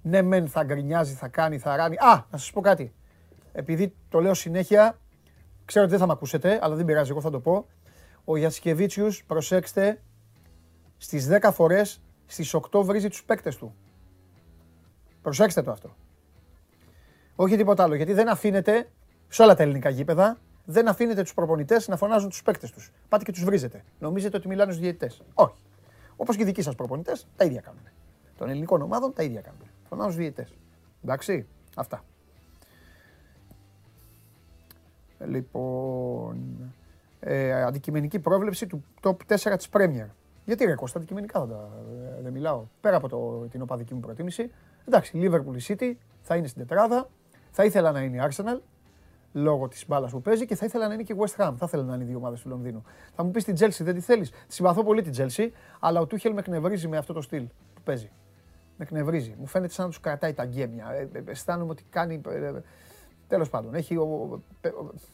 ναι 0.02 0.22
μεν 0.22 0.48
θα 0.48 0.64
γκρινιάζει, 0.64 1.14
θα 1.14 1.28
κάνει, 1.28 1.58
θα 1.58 1.76
ράνει. 1.76 1.96
Α, 1.96 2.26
να 2.32 2.38
σας 2.38 2.52
πω 2.52 2.62
κάτι. 2.62 2.94
Επειδή 3.52 3.96
το 4.10 4.20
λέω 4.20 4.34
συνέχεια, 4.34 5.00
ξέρω 5.66 5.84
ότι 5.84 5.94
δεν 5.94 6.02
θα 6.02 6.08
με 6.08 6.14
ακούσετε, 6.14 6.60
αλλά 6.62 6.76
δεν 6.76 6.86
πειράζει, 6.86 7.12
εγώ 7.12 7.22
θα 7.22 7.30
το 7.30 7.40
πω. 7.40 7.68
Ο 8.26 8.38
Γιασκεβίτσιους, 8.38 9.24
προσέξτε, 9.24 10.02
στις 10.98 11.28
10 11.28 11.52
φορές, 11.52 12.02
στις 12.26 12.54
8 12.54 12.84
βρίζει 12.84 13.08
τους 13.08 13.24
παίκτες 13.24 13.56
του. 13.56 13.76
Προσέξτε 15.22 15.62
το 15.62 15.72
αυτό. 15.72 15.96
Όχι 17.36 17.58
τίποτα 17.58 17.84
άλλο, 17.84 17.96
γιατί 17.96 18.14
δεν 18.14 18.30
αφήνετε, 18.30 18.89
σε 19.28 19.41
όλα 19.41 19.56
τα 19.56 19.64
ελληνικά 19.64 19.89
γήπεδα, 19.89 20.38
δεν 20.66 20.88
αφήνετε 20.88 21.22
τους 21.22 21.34
προπονητές 21.34 21.88
να 21.88 21.98
φωνάζουν 21.98 22.30
τους 22.30 22.43
παίκτες 22.43 22.72
τους. 22.72 22.91
Πάτε 23.10 23.24
και 23.24 23.32
τους 23.32 23.43
βρίζετε. 23.43 23.84
Νομίζετε 24.00 24.38
ότι 24.38 24.48
μιλάνε 24.48 24.72
στους 24.72 24.84
διαιτητές. 24.84 25.22
Όχι. 25.34 25.56
Όπως 26.16 26.36
και 26.36 26.41
οι 26.41 26.46
δικοί 26.46 26.62
σας 26.62 26.76
προπονητές, 26.76 27.28
τα 27.36 27.46
ίδια 27.46 27.62
κάνουν. 27.62 27.82
Των 28.38 28.50
ελληνικών 28.50 28.82
ομάδων 28.82 29.14
τα 29.14 29.24
ίδια 29.24 29.41
κάνουν. 29.41 29.62
Φωνάζουν 29.89 30.12
στους 30.12 30.24
διαιτητές. 30.24 30.54
Εντάξει, 31.04 31.48
αυτά. 31.76 32.04
Λοιπόν, 35.20 36.74
ε, 37.20 37.64
αντικειμενική 37.64 38.20
πρόβλεψη 38.20 38.68
του 38.68 38.84
top 39.02 39.16
4 39.28 39.58
της 39.58 39.70
Premier. 39.72 40.08
Γιατί 40.46 40.66
ρε 40.66 40.76
Κώστα, 40.76 40.98
αντικειμενικά 40.98 41.39
θα 41.39 41.48
τα, 41.48 41.70
ε, 42.18 42.22
δεν 42.22 42.32
μιλάω. 42.32 42.64
Πέρα 42.82 42.98
από 42.98 43.10
το, 43.10 43.48
την 43.50 43.62
οπαδική 43.62 43.93
μου 43.93 44.00
προτίμηση. 44.00 44.52
Εντάξει, 44.88 45.12
Liverpool 45.24 45.68
City 45.68 45.93
θα 46.22 46.36
είναι 46.36 46.48
στην 46.48 46.68
τετράδα. 46.68 47.10
Θα 47.52 47.66
ήθελα 47.66 47.91
να 47.91 48.02
είναι 48.02 48.18
η 48.18 48.30
Arsenal 48.30 48.60
λόγω 49.34 49.68
της 49.68 49.86
μπάλας 49.88 50.12
που 50.12 50.22
παίζει 50.22 50.46
και 50.46 50.56
θα 50.56 50.66
ήθελα 50.66 50.88
να 50.88 50.93
είναι 50.93 51.04
και 51.04 51.14
η 51.14 51.16
West 51.20 51.43
Ham. 51.43 51.54
Θα 51.58 51.66
ήθελα 51.66 51.84
να 51.84 51.96
είναι 51.96 52.04
οι 52.04 52.08
δύο 52.08 52.18
ομάδες 52.18 52.41
του 52.41 52.50
Λονδίνου. 52.50 52.84
Θα 53.16 53.24
μου 53.24 53.32
πεις 53.32 53.43
την 53.43 53.56
Chelsea, 53.60 53.82
δεν 53.82 53.93
τη 53.93 54.00
θέλεις. 54.00 54.32
Συμπαθώ 54.48 54.84
πολύ 54.84 55.02
την 55.02 55.14
Chelsea, 55.18 55.50
αλλά 55.80 56.00
ο 56.00 56.06
Τούχελ 56.06 56.34
με 56.34 56.39
εκνευρίζει 56.39 56.88
με 56.88 56.98
αυτό 56.98 57.14
το 57.14 57.22
στυλ 57.22 57.43
που 57.74 57.82
παίζει. 57.84 58.12
Με 58.78 58.84
εκνευρίζει. 58.84 59.36
Μου 59.39 59.46
φαίνεται 59.46 59.74
σαν 59.74 59.86
να 59.86 59.91
τους 59.91 60.00
κρατάει 60.00 60.34
τα 60.34 60.46
γκέμια. 60.46 60.91
Ε, 60.91 61.10
ε, 61.12 61.24
αισθάνομαι 61.26 61.72
ότι 61.72 61.84
κάνει. 61.89 62.22
Ε, 62.30 62.52
Τέλος 63.28 63.50
πάντων, 63.50 63.76
έχει, 63.76 63.96
ο, 63.96 64.41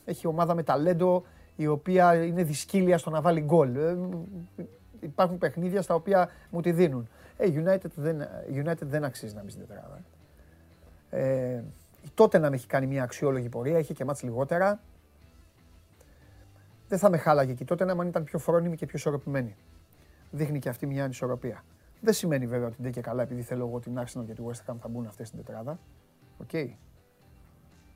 έχει 0.06 0.28
ομάδα 0.28 0.56
με 0.56 0.64
ταλέντο 0.64 1.24
η 1.56 1.68
οποία 1.68 2.26
είναι 2.26 2.44
δυσκοίλια 2.44 2.98
στο 2.98 3.10
να 3.10 3.22
βάλει 3.22 3.42
γκολ. 3.42 3.78
Ε, 5.02 5.06
υπάρχουν 5.06 5.38
παιχνίδια 5.38 5.82
στα 5.82 5.96
οποία 5.96 6.30
μου 6.50 6.62
τη 6.62 6.72
δίνουν. 6.72 7.10
Ε, 7.38 7.48
United 7.48 7.90
δεν, 7.96 8.28
United 8.54 8.82
δεν 8.82 9.04
αξίζει 9.04 9.36
να 9.36 9.44
μπει 9.44 9.50
στην 9.50 9.68
τετράδα. 9.68 10.02
Ε, 11.10 11.64
Τότεναμ 12.14 12.56
έχει 12.56 12.68
κάνει 12.68 12.88
μια 12.88 13.04
αξιόλογη 13.04 13.50
πορεία, 13.50 13.80
είχε 13.80 13.94
και 13.94 14.06
μάτς 14.06 14.24
λιγότερα. 14.24 14.80
Δεν 16.88 17.00
θα 17.00 17.10
με 17.10 17.18
χάλαγε 17.18 17.52
εκεί 17.52 17.66
Τότεναμ 17.66 17.86
να 17.86 18.06
ήταν 18.06 18.24
πιο 18.24 18.40
φρόνιμη 18.40 18.76
και 18.76 18.86
πιο 18.86 18.98
ισορροπημένη. 18.98 19.56
Δείχνει 20.32 20.60
και 20.60 20.70
αυτή 20.70 20.86
μια 20.86 21.04
ανισορροπία. 21.04 21.64
Δεν 22.02 22.14
σημαίνει 22.14 22.48
βέβαια 22.48 22.68
ότι 22.68 22.76
δεν 22.80 22.92
και 22.92 23.02
καλά 23.02 23.24
επειδή 23.24 23.42
θέλω 23.42 23.68
εγώ 23.68 23.80
την 23.80 24.00
Arsenal 24.00 24.26
και 24.26 24.34
τη 24.34 24.44
West 24.46 24.72
Ham 24.72 24.76
θα 24.80 24.88
μπουν 24.88 25.06
αυτές 25.06 25.28
στην 25.28 25.46
τετράδα. 25.46 25.80
OK. 26.38 26.50
Okay. 26.54 26.70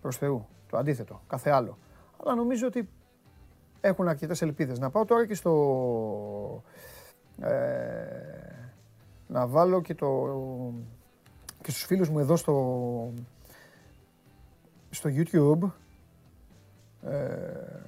Προς 0.01 0.17
Θεού. 0.17 0.47
Το 0.69 0.77
αντίθετο. 0.77 1.21
Κάθε 1.27 1.49
άλλο. 1.49 1.77
Αλλά 2.23 2.35
νομίζω 2.35 2.67
ότι 2.67 2.89
έχουν 3.81 4.07
αρκετές 4.07 4.41
ελπίδες. 4.41 4.79
Να 4.79 4.89
πάω 4.89 5.05
τώρα 5.05 5.27
και 5.27 5.33
στο... 5.33 6.63
Ε, 7.41 8.15
να 9.27 9.47
βάλω 9.47 9.81
και 9.81 9.95
το... 9.95 10.27
και 11.61 11.71
στους 11.71 11.83
φίλους 11.83 12.09
μου 12.09 12.19
εδώ 12.19 12.35
στο, 12.35 13.13
στο 14.89 15.09
YouTube. 15.13 15.69
Ε, 17.09 17.85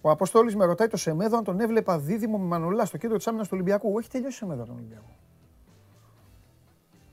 ο 0.00 0.10
Αποστόλης 0.10 0.56
με 0.56 0.64
ρωτάει 0.64 0.88
το 0.88 0.96
Σεμέδο 0.96 1.36
αν 1.36 1.44
τον 1.44 1.60
έβλεπα 1.60 1.98
δίδυμο 1.98 2.38
με 2.38 2.46
Μανολά 2.46 2.84
στο 2.84 2.96
κέντρο 2.96 3.16
της 3.16 3.26
άμυνας 3.26 3.46
του 3.46 3.54
Ολυμπιακού. 3.54 3.98
Έχει 3.98 4.08
τελειώσει 4.08 4.34
ο 4.34 4.38
Σεμέδο 4.38 4.64
τον 4.64 4.74
Ολυμπιακό. 4.74 5.10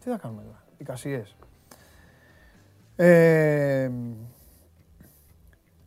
Τι 0.04 0.10
θα 0.10 0.18
κάνουμε 0.18 0.42
εδώ, 0.42 0.56
οι 0.78 0.84
κασίες. 0.84 1.36
Ε, 2.96 3.92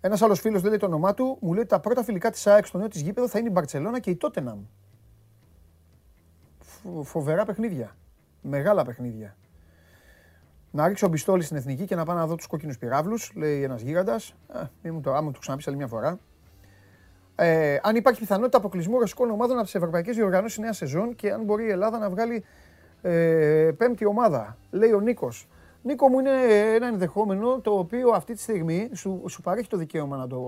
ένας 0.00 0.22
άλλος 0.22 0.40
φίλος 0.40 0.60
δεν 0.60 0.70
λέει 0.70 0.78
το 0.78 0.86
όνομά 0.86 1.14
του, 1.14 1.36
μου 1.40 1.52
λέει 1.52 1.60
ότι 1.60 1.68
τα 1.68 1.80
πρώτα 1.80 2.04
φιλικά 2.04 2.30
της 2.30 2.46
ΑΕΚ 2.46 2.66
στο 2.66 2.78
νέο 2.78 2.88
της 2.88 3.00
γήπεδο 3.00 3.28
θα 3.28 3.38
είναι 3.38 3.48
η 3.48 3.52
Μπαρσελόνα 3.54 4.00
και 4.00 4.10
η 4.10 4.16
Τότεναμ. 4.16 4.60
Φοβερά 7.02 7.44
παιχνίδια. 7.44 7.96
Μεγάλα 8.42 8.84
παιχνίδια. 8.84 9.36
Να 10.70 10.88
ρίξω 10.88 11.08
μπιστόλι 11.08 11.42
στην 11.42 11.56
εθνική 11.56 11.84
και 11.84 11.94
να 11.94 12.04
πάω 12.04 12.16
να 12.16 12.26
δω 12.26 12.34
τους 12.34 12.46
κόκκινους 12.46 12.78
πυράβλους, 12.78 13.32
λέει 13.34 13.62
ένας 13.62 13.80
γίγαντας. 13.80 14.34
Ε, 14.82 14.90
μου 14.90 15.00
το, 15.00 15.14
άμα 15.14 15.30
το 15.30 15.38
ξαναπείς 15.38 15.66
άλλη 15.68 15.76
μια 15.76 15.86
φορά. 15.86 16.18
Ε, 17.34 17.78
αν 17.82 17.96
υπάρχει 17.96 18.20
πιθανότητα 18.20 18.58
αποκλεισμού 18.58 18.98
ρωσικών 18.98 19.30
ομάδων 19.30 19.56
από 19.56 19.64
τις 19.64 19.74
ευρωπαϊκές 19.74 20.16
διοργανώσεις 20.16 20.58
νέας 20.58 20.76
σεζόν 20.76 21.14
και 21.14 21.32
αν 21.32 21.44
μπορεί 21.44 21.64
η 21.64 21.70
Ελλάδα 21.70 21.98
να 21.98 22.10
βγάλει 22.10 22.44
ε, 23.02 23.70
πέμπτη 23.76 24.04
ομάδα, 24.04 24.56
λέει 24.70 24.92
ο 24.92 25.00
Νίκος. 25.00 25.48
Νίκο 25.84 26.08
μου 26.08 26.18
είναι 26.18 26.30
ένα 26.74 26.86
ενδεχόμενο 26.86 27.60
το 27.60 27.78
οποίο 27.78 28.10
αυτή 28.10 28.34
τη 28.34 28.40
στιγμή 28.40 28.90
σου, 28.94 29.22
σου 29.28 29.40
παρέχει 29.40 29.68
το 29.68 29.76
δικαίωμα 29.76 30.16
να 30.16 30.26
το, 30.26 30.40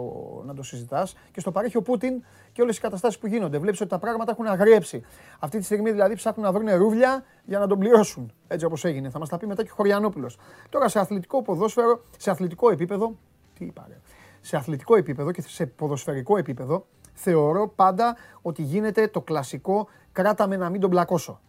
να 0.47 0.55
το 0.55 0.63
συζητάς 0.63 1.15
και 1.31 1.41
στο 1.41 1.51
παρέχει 1.51 1.77
ο 1.77 1.83
Πούτιν 1.83 2.23
και 2.53 2.63
όλες 2.63 2.77
οι 2.77 2.81
καταστάσεις 2.81 3.19
που 3.19 3.27
γίνονται. 3.27 3.59
Βλέπεις 3.59 3.81
ότι 3.81 3.91
τα 3.91 3.99
πράγματα 3.99 4.31
έχουν 4.31 4.47
αγριέψει. 4.47 5.03
Αυτή 5.39 5.59
τη 5.59 5.65
στιγμή 5.65 5.91
δηλαδή 5.91 6.15
ψάχνουν 6.15 6.47
να 6.47 6.53
βρουν 6.53 6.77
ρούβλια 6.77 7.25
για 7.45 7.59
να 7.59 7.67
τον 7.67 7.79
πληρώσουν. 7.79 8.33
Έτσι 8.49 8.67
όπως 8.67 8.85
έγινε. 8.85 9.11
Θα 9.11 9.19
μας 9.19 9.29
τα 9.29 9.39
πει 9.39 9.47
μετά 9.47 9.63
και 9.63 9.71
ο 9.71 9.75
Χωριανόπουλος. 9.75 10.39
Τώρα 10.69 10.89
σε 10.89 10.99
αθλητικό 10.99 11.43
ποδόσφαιρο, 11.43 12.05
σε 12.19 12.31
αθλητικό 12.31 12.71
επίπεδο. 12.71 13.17
Τι 13.59 13.65
είπα, 13.65 13.85
ρε. 13.89 14.01
Σε 14.41 14.57
αθλητικό 14.57 14.97
επίπεδο 14.97 15.31
και 15.31 15.43
σε 15.43 15.67
ποδοσφαιρικό 15.67 16.37
επίπεδο 16.37 16.87
θεωρώ 17.13 17.69
πάντα 17.69 18.17
ότι 18.43 18.63
γίνεται 18.63 19.09
το 19.09 19.21
κλασικό 19.21 19.89
κράταμε 20.13 20.57
να 20.57 20.71
μην 20.71 20.81
τον 20.81 20.91
πλακώσω. 20.91 21.41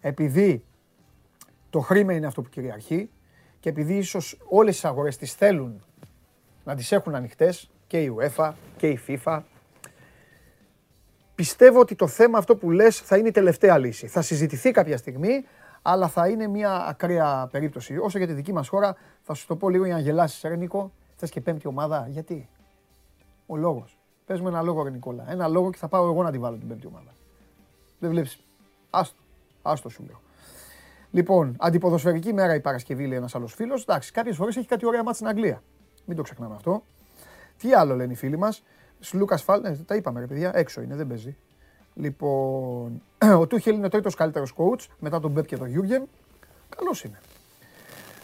Επειδή 0.00 0.64
το 1.78 1.84
χρήμα 1.84 2.12
είναι 2.12 2.26
αυτό 2.26 2.42
που 2.42 2.48
κυριαρχεί 2.48 3.10
και 3.60 3.68
επειδή 3.68 3.94
ίσως 3.94 4.38
όλες 4.48 4.74
τις 4.74 4.84
αγορές 4.84 5.16
τις 5.16 5.34
θέλουν 5.34 5.84
να 6.64 6.74
τις 6.74 6.92
έχουν 6.92 7.14
ανοιχτές 7.14 7.70
και 7.86 8.02
η 8.02 8.16
UEFA 8.18 8.52
και 8.76 8.88
η 8.88 9.00
FIFA 9.06 9.40
πιστεύω 11.34 11.80
ότι 11.80 11.94
το 11.94 12.06
θέμα 12.06 12.38
αυτό 12.38 12.56
που 12.56 12.70
λες 12.70 12.98
θα 13.00 13.16
είναι 13.16 13.28
η 13.28 13.30
τελευταία 13.30 13.78
λύση. 13.78 14.06
Θα 14.06 14.22
συζητηθεί 14.22 14.70
κάποια 14.70 14.96
στιγμή, 14.96 15.44
αλλά 15.82 16.08
θα 16.08 16.28
είναι 16.28 16.46
μια 16.46 16.86
ακραία 16.86 17.48
περίπτωση. 17.50 17.98
Όσο 17.98 18.18
για 18.18 18.26
τη 18.26 18.32
δική 18.32 18.52
μας 18.52 18.68
χώρα, 18.68 18.96
θα 19.22 19.34
σου 19.34 19.46
το 19.46 19.56
πω 19.56 19.68
λίγο 19.68 19.84
για 19.84 19.94
να 19.94 20.00
γελάσεις, 20.00 20.42
ρε 20.42 20.56
Νίκο. 20.56 20.92
Θες 21.14 21.30
και 21.30 21.40
πέμπτη 21.40 21.66
ομάδα, 21.66 22.06
γιατί; 22.08 22.48
Ο 23.46 23.56
λόγος. 23.56 23.98
Πες 24.26 24.40
μου 24.40 24.48
ένα 24.48 24.62
λόγο, 24.62 24.82
ρε 24.82 24.90
Νικόλα. 24.90 25.30
Ένα 25.30 25.48
λόγο 25.48 25.70
και 25.70 25.78
θα 25.78 25.88
πάω 25.88 26.10
εγώ 26.10 26.22
να 26.22 26.30
τη 26.30 26.38
βάλω 26.38 26.56
την 26.56 26.68
πέμπτη 26.68 26.86
ομάδα. 26.86 27.14
Δεν 27.98 28.10
βλέπεις. 28.10 28.40
Άστο. 28.90 29.22
Άστο 29.62 29.88
σου 29.88 30.04
λέω. 30.06 30.20
Λοιπόν, 31.10 31.56
αντιποδοσφαιρική 31.58 32.32
μέρα 32.32 32.54
η 32.54 32.60
Παρασκευή, 32.60 33.06
λέει 33.06 33.18
ένας 33.18 33.34
άλλος 33.34 33.54
φίλος. 33.54 33.82
Εντάξει, 33.82 34.12
κάποιες 34.12 34.36
φορές 34.36 34.56
έχει 34.56 34.66
κάτι 34.66 34.86
ωραία 34.86 34.98
ματσάκια 34.98 35.14
στην 35.14 35.26
Αγγλία. 35.26 35.62
Μην 36.04 36.16
το 36.16 36.22
ξεχνάμε 36.22 36.54
αυτό. 36.54 36.82
Τι 37.58 37.72
άλλο 37.72 37.94
λένε 37.94 38.12
οι 38.12 38.16
φίλοι 38.16 38.38
μας; 38.38 38.62
Λούκα 39.12 39.36
Φάλ, 39.36 39.60
ναι, 39.60 39.76
τα 39.76 39.94
είπαμε 39.94 40.20
ρε 40.20 40.26
παιδιά, 40.26 40.50
έξω 40.54 40.80
είναι, 40.80 40.94
δεν 40.94 41.06
παίζει. 41.06 41.36
Λοιπόν, 41.94 43.02
ο 43.40 43.46
Τούχελ 43.46 43.74
είναι 43.74 43.86
ο 43.86 43.88
τρίτος 43.88 44.14
καλύτερος 44.14 44.54
coach 44.56 44.86
μετά 44.98 45.20
τον 45.20 45.30
Πεπ 45.30 45.46
και 45.46 45.56
τον 45.56 45.68
Γιούργεν. 45.68 46.08
Καλός 46.76 47.04
είναι. 47.04 47.20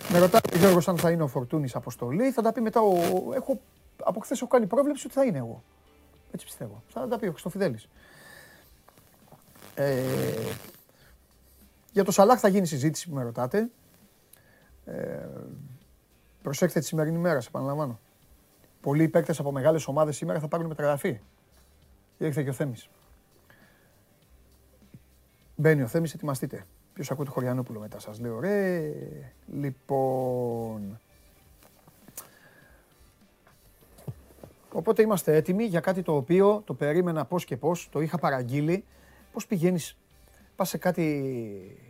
Με 0.09 0.19
ρωτάει 0.19 0.41
ο 0.55 0.59
Γιώργος 0.59 0.89
αν 0.89 0.99
θα 0.99 1.11
είναι 1.11 1.23
ο 1.23 1.27
Φορτούνης 1.27 1.75
αποστολή. 1.75 2.31
Θα 2.31 2.43
τα 2.43 2.53
πει 2.53 2.61
μετά. 2.61 2.81
Ο... 2.81 2.95
Έχω... 3.35 3.61
Από 4.05 4.21
χθες 4.21 4.41
έχω 4.41 4.49
κάνει 4.49 4.67
πρόβλεψη 4.67 5.07
ότι 5.07 5.15
θα 5.15 5.25
είναι 5.25 5.39
εγώ. 5.39 5.63
Έτσι 6.33 6.47
πιστεύω. 6.47 6.83
Θα 6.89 7.09
τα 7.09 7.19
πει 7.19 7.27
ο 7.27 7.31
Χρυστοφιδέλη. 7.31 7.79
Ε, 9.75 9.93
για 11.95 12.05
το 12.05 12.11
Σαλάχ 12.13 12.41
θα 12.41 12.49
γίνει 12.49 12.67
συζήτηση 12.67 13.09
που 13.09 13.15
με 13.15 13.23
ρωτάτε. 13.23 13.69
Ε, 14.85 15.27
προσέξτε 16.43 16.81
τη 16.81 16.87
σημερινή 16.87 17.19
μέρα, 17.19 17.41
σε 17.41 17.49
επαναλαμβάνω. 17.49 17.99
Πολλοί 18.81 19.09
παίκτες 19.09 19.39
από 19.39 19.53
μεγάλες 19.53 19.87
ομάδες 19.87 20.17
σήμερα 20.17 20.41
θα 20.41 20.49
πάρουν 20.49 20.67
μεταγραφή. 20.67 21.21
Ήρθε 22.19 22.43
και 22.43 22.49
ο 22.49 22.53
Θέμης. 22.53 22.89
Μπαίνει 25.57 25.83
ο 25.83 25.87
Θέμης, 25.87 26.15
ετοιμαστείτε. 26.15 26.67
Ποιος 26.93 27.11
ακούει 27.11 27.25
το 27.25 27.31
Χωριανόπουλο 27.31 27.81
μετά, 27.81 27.99
σας 27.99 28.21
λέω. 28.21 28.41
Ρε, 28.41 28.93
λοιπόν. 29.53 31.01
Οπότε 34.73 35.03
είμαστε 35.03 35.37
έτοιμοι 35.37 35.65
για 35.65 35.81
κάτι 35.81 36.03
το 36.03 36.17
οποίο 36.17 36.63
το 36.65 36.75
περίμενα 36.75 37.25
πώς 37.25 37.45
και 37.45 37.57
πώς, 37.57 37.89
το 37.93 38.01
είχα 38.01 38.19
παραγγείλει. 38.19 38.85
Πώς 39.33 39.47
πηγαίνεις, 39.47 39.97
πας 40.57 40.69
σε 40.69 40.79
κάτι. 40.79 41.89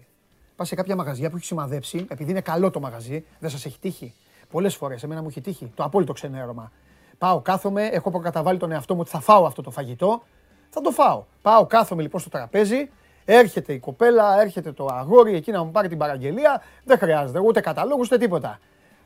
Πας 0.56 0.68
σε 0.68 0.74
κάποια 0.74 0.96
μαγαζιά 0.96 1.30
που 1.30 1.36
έχεις 1.36 1.48
σημαδέψει, 1.48 2.06
επειδή 2.08 2.30
είναι 2.30 2.40
καλό 2.40 2.70
το 2.70 2.80
μαγαζί, 2.80 3.24
δεν 3.38 3.50
σας 3.50 3.64
έχει 3.64 3.78
τύχει; 3.78 4.14
Πολλές 4.50 4.76
φορές, 4.76 5.02
εμένα 5.02 5.22
μου 5.22 5.28
έχει 5.28 5.40
τύχει 5.40 5.72
το 5.74 5.82
απόλυτο 5.84 6.12
ξενέρωμα. 6.12 6.72
Πάω, 7.18 7.40
κάθομαι, 7.40 7.86
έχω 7.86 8.10
προκαταβάλει 8.10 8.58
τον 8.58 8.72
εαυτό 8.72 8.94
μου 8.94 9.00
ότι 9.00 9.10
θα 9.10 9.20
φάω 9.20 9.46
αυτό 9.46 9.62
το 9.62 9.70
φαγητό, 9.70 10.22
θα 10.70 10.80
το 10.80 10.90
φάω. 10.90 11.24
Πάω, 11.42 11.66
κάθομαι 11.66 12.02
λοιπόν 12.02 12.20
στο 12.20 12.30
τραπέζι, 12.30 12.90
έρχεται 13.24 13.72
η 13.72 13.78
κοπέλα, 13.78 14.40
έρχεται 14.40 14.72
το 14.72 14.86
αγόρι 14.86 15.34
εκεί 15.34 15.50
να 15.50 15.64
μου 15.64 15.70
πάρει 15.70 15.88
την 15.88 15.98
παραγγελία, 15.98 16.62
δεν 16.84 16.98
χρειάζεται 16.98 17.38
ούτε 17.38 17.60
καταλόγους 17.60 18.06
ούτε 18.06 18.18
τίποτα. 18.18 18.58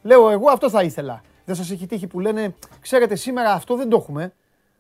Λέω 0.03 0.31
εγώ 0.31 0.51
αυτό 0.51 0.71
θα 0.71 0.83
ήθελα. 0.83 1.23
Δεν 1.45 1.55
σας 1.55 1.71
έχει 1.71 1.87
τύχει 1.87 2.07
που 2.07 2.21
λένε, 2.21 2.55
ξέρετε 2.81 3.15
σήμερα 3.15 3.53
αυτό 3.53 3.77
δεν 3.77 3.89
το 3.89 3.97
έχουμε. 3.97 4.33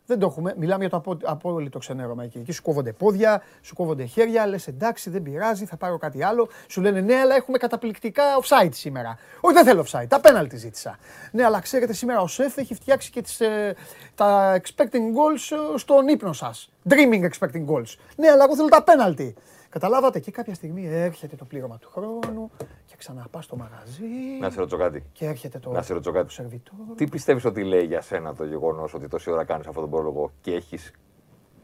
Δεν 0.09 0.18
το 0.18 0.26
έχουμε. 0.26 0.54
Μιλάμε 0.59 0.80
για 0.80 0.90
το 0.90 0.96
απο, 0.96 1.16
απόλυτο 1.24 1.78
ξενέρωμα 1.78 2.24
εκεί. 2.24 2.38
Εκεί 2.38 2.52
σου 2.52 2.62
κόβονται 2.62 2.92
πόδια, 2.92 3.42
σου 3.62 3.74
κόβονται 3.74 4.04
χέρια. 4.04 4.46
Λες 4.46 4.66
εντάξει, 4.66 5.11
δεν 5.11 5.22
πειράζει, 5.22 5.64
θα 5.64 5.76
πάρω 5.76 5.98
κάτι 5.98 6.22
άλλο. 6.22 6.48
Σου 6.68 6.80
λένε 6.80 7.00
ναι, 7.00 7.14
αλλά 7.14 7.34
έχουμε 7.34 7.59
καταπληκτικά 7.59 8.22
offside 8.42 8.72
σήμερα. 8.72 9.18
Όχι, 9.40 9.54
δεν 9.54 9.64
θέλω 9.64 9.84
offside. 9.90 10.06
Τα 10.09 10.20
πέναλτι 10.20 10.56
ζήτησα. 10.56 10.98
Ναι, 11.32 11.44
αλλά 11.44 11.61
ξέρετε 11.61 11.92
σήμερα 11.92 12.20
ο 12.20 12.26
Σεφ 12.26 12.56
έχει 12.56 12.74
φτιάξει 12.74 13.11
και 13.11 13.22
τις, 13.22 13.40
ε, 13.40 13.74
τα 14.14 14.61
expecting 14.61 14.84
goals 15.16 15.74
ε, 15.74 15.78
στον 15.78 16.09
ύπνο 16.09 16.32
σας. 16.32 16.70
Dreaming 16.88 17.22
expecting 17.22 17.66
goals. 17.66 17.94
Ναι, 18.16 18.28
αλλά 18.30 18.44
εγώ 18.44 18.56
θέλω 18.56 18.68
τα 18.68 18.82
πέναλτι. 18.82 19.34
Καταλάβατε 19.68 20.18
και 20.18 20.30
κάποια 20.30 20.54
στιγμή 20.54 20.86
έρχεται 20.86 21.36
το 21.36 21.44
πλήρωμα 21.44 21.78
του 21.78 21.90
χρόνου 21.92 22.50
και 22.59 22.64
ξαναπάς 22.99 23.44
στο 23.44 23.57
μαγαζί. 23.57 24.05
Να 24.40 24.51
σε 24.51 24.59
ρωτήσω 24.59 24.76
κάτι. 24.76 25.05
Και 25.12 25.26
έρχεται 25.26 25.59
το, 25.59 25.70
Να 25.70 25.82
σε 25.82 25.92
ρωτήσω 25.92 26.12
κάτι. 26.12 26.32
σερβιτόρ. 26.32 26.76
Τι 26.96 27.07
πιστεύεις 27.07 27.44
ότι 27.44 27.62
λέει 27.64 27.84
για 27.84 28.01
σένα 28.01 28.34
το 28.34 28.44
γεγονός 28.44 28.94
ότι 28.94 29.09
τόση 29.09 29.30
ώρα 29.30 29.44
κάνεις 29.44 29.66
αυτόν 29.66 29.82
τον 29.82 29.90
πρόλογο 29.92 30.32
και 30.40 30.53
έχεις 30.55 30.90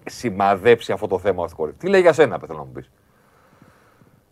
σημαδέψει 0.07 0.93
αυτό 0.93 1.07
το 1.07 1.18
θέμα 1.18 1.47
στο 1.47 1.57
κορίτσι. 1.57 1.78
Τι 1.78 1.89
λέει 1.89 2.01
για 2.01 2.12
σένα, 2.12 2.39
θέλω 2.39 2.59
να 2.59 2.64
μου 2.64 2.72
πεις. 2.72 2.91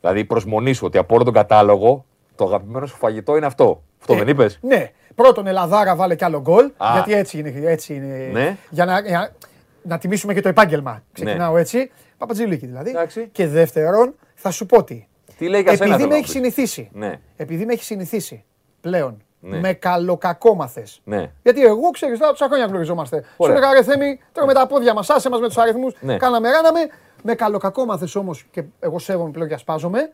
Δηλαδή 0.01 0.21
η 0.21 0.25
προσμονή 0.25 0.73
σου 0.73 0.87
ότι 0.87 0.99
από 0.99 1.15
όλο 1.15 1.25
τον 1.25 1.33
κατάλογο 1.33 2.05
το 2.35 2.45
αγαπημένο 2.45 2.87
σου 2.87 2.97
φαγητό 2.97 3.37
είναι 3.37 3.47
αυτό. 3.47 3.83
Αυτό 4.01 4.13
Ε, 4.13 4.17
δεν 4.17 4.29
είπες; 4.29 4.59
Ναι. 4.63 4.91
Πρώτον, 5.15 5.47
Ελλαδάρα 5.47 5.97
βάλε 5.97 6.17
κι 6.17 6.25
άλλο 6.25 6.41
γκολ. 6.41 6.65
Α. 6.77 6.91
Γιατί 6.93 7.13
έτσι 7.15 7.39
είναι. 7.39 7.53
Έτσι 7.57 7.95
είναι 7.95 8.29
Ναι. 8.33 8.57
Για 8.71 8.85
να, 8.85 9.01
για 9.01 9.35
να 9.83 9.99
τιμήσουμε 9.99 10.35
και 10.35 10.41
το 10.41 10.49
επάγγελμα. 10.49 11.03
Ξεκινάω 11.13 11.57
έτσι. 11.57 11.91
Παπατζηλίκη 12.19 12.67
δηλαδή. 12.67 12.91
Εντάξει. 12.91 13.29
Και 13.33 13.47
δεύτερον, 13.47 14.15
θα 14.35 14.51
σου 14.51 14.67
πω 14.67 14.85
τι. 14.85 15.07
Τι 15.43 15.49
λέει 15.49 15.63
για 15.63 15.77
σένα. 15.77 15.95
Επειδή 15.95 16.03
θέλω 16.03 16.09
με 16.09 16.15
να 16.15 16.27
έχει 16.27 16.39
μου 16.39 16.43
πεις. 16.43 16.53
συνηθίσει. 16.53 16.91
Ναι. 16.93 17.21
Επειδή 17.37 17.65
με 17.65 17.73
έχει 17.73 17.85
συνηθίσει 17.85 18.45
πλέον. 18.81 19.23
Ναι. 19.41 19.61
Με 19.61 19.73
καλοκακόμαθες. 19.73 21.01
Ναι. 21.05 21.31
Γιατί 21.43 21.65
εγώ 21.65 21.91
ξέρεις, 21.91 22.19
τώρα 22.19 22.31
τόσα 22.31 22.47
χρόνια 22.47 22.67
γνωριζόμαστε. 22.67 23.23
Σου 23.23 23.29
Ωραία. 23.37 23.57
έλεγα 23.57 23.73
ρε 23.73 23.83
Θέμη, 23.83 24.19
τρώμε 24.33 24.53
τα 24.53 24.67
πόδια 24.67 24.95
μας, 24.95 25.11
άσε 25.11 25.29
μας 25.29 25.41
με 25.41 25.47
τους 25.47 25.57
αριθμούς. 25.57 25.95
Ναι. 26.01 26.17
Κάναμε, 26.17 26.51
ράναμε. 26.51 26.81
Με 27.23 27.35
καλοκακόμαθες 27.35 28.15
όμως 28.15 28.45
και 28.51 28.65
εγώ 28.81 28.99
σέβομαι 28.99 29.31
πλέον 29.31 29.49
και 29.49 29.55
ασπάζομαι. 29.55 30.13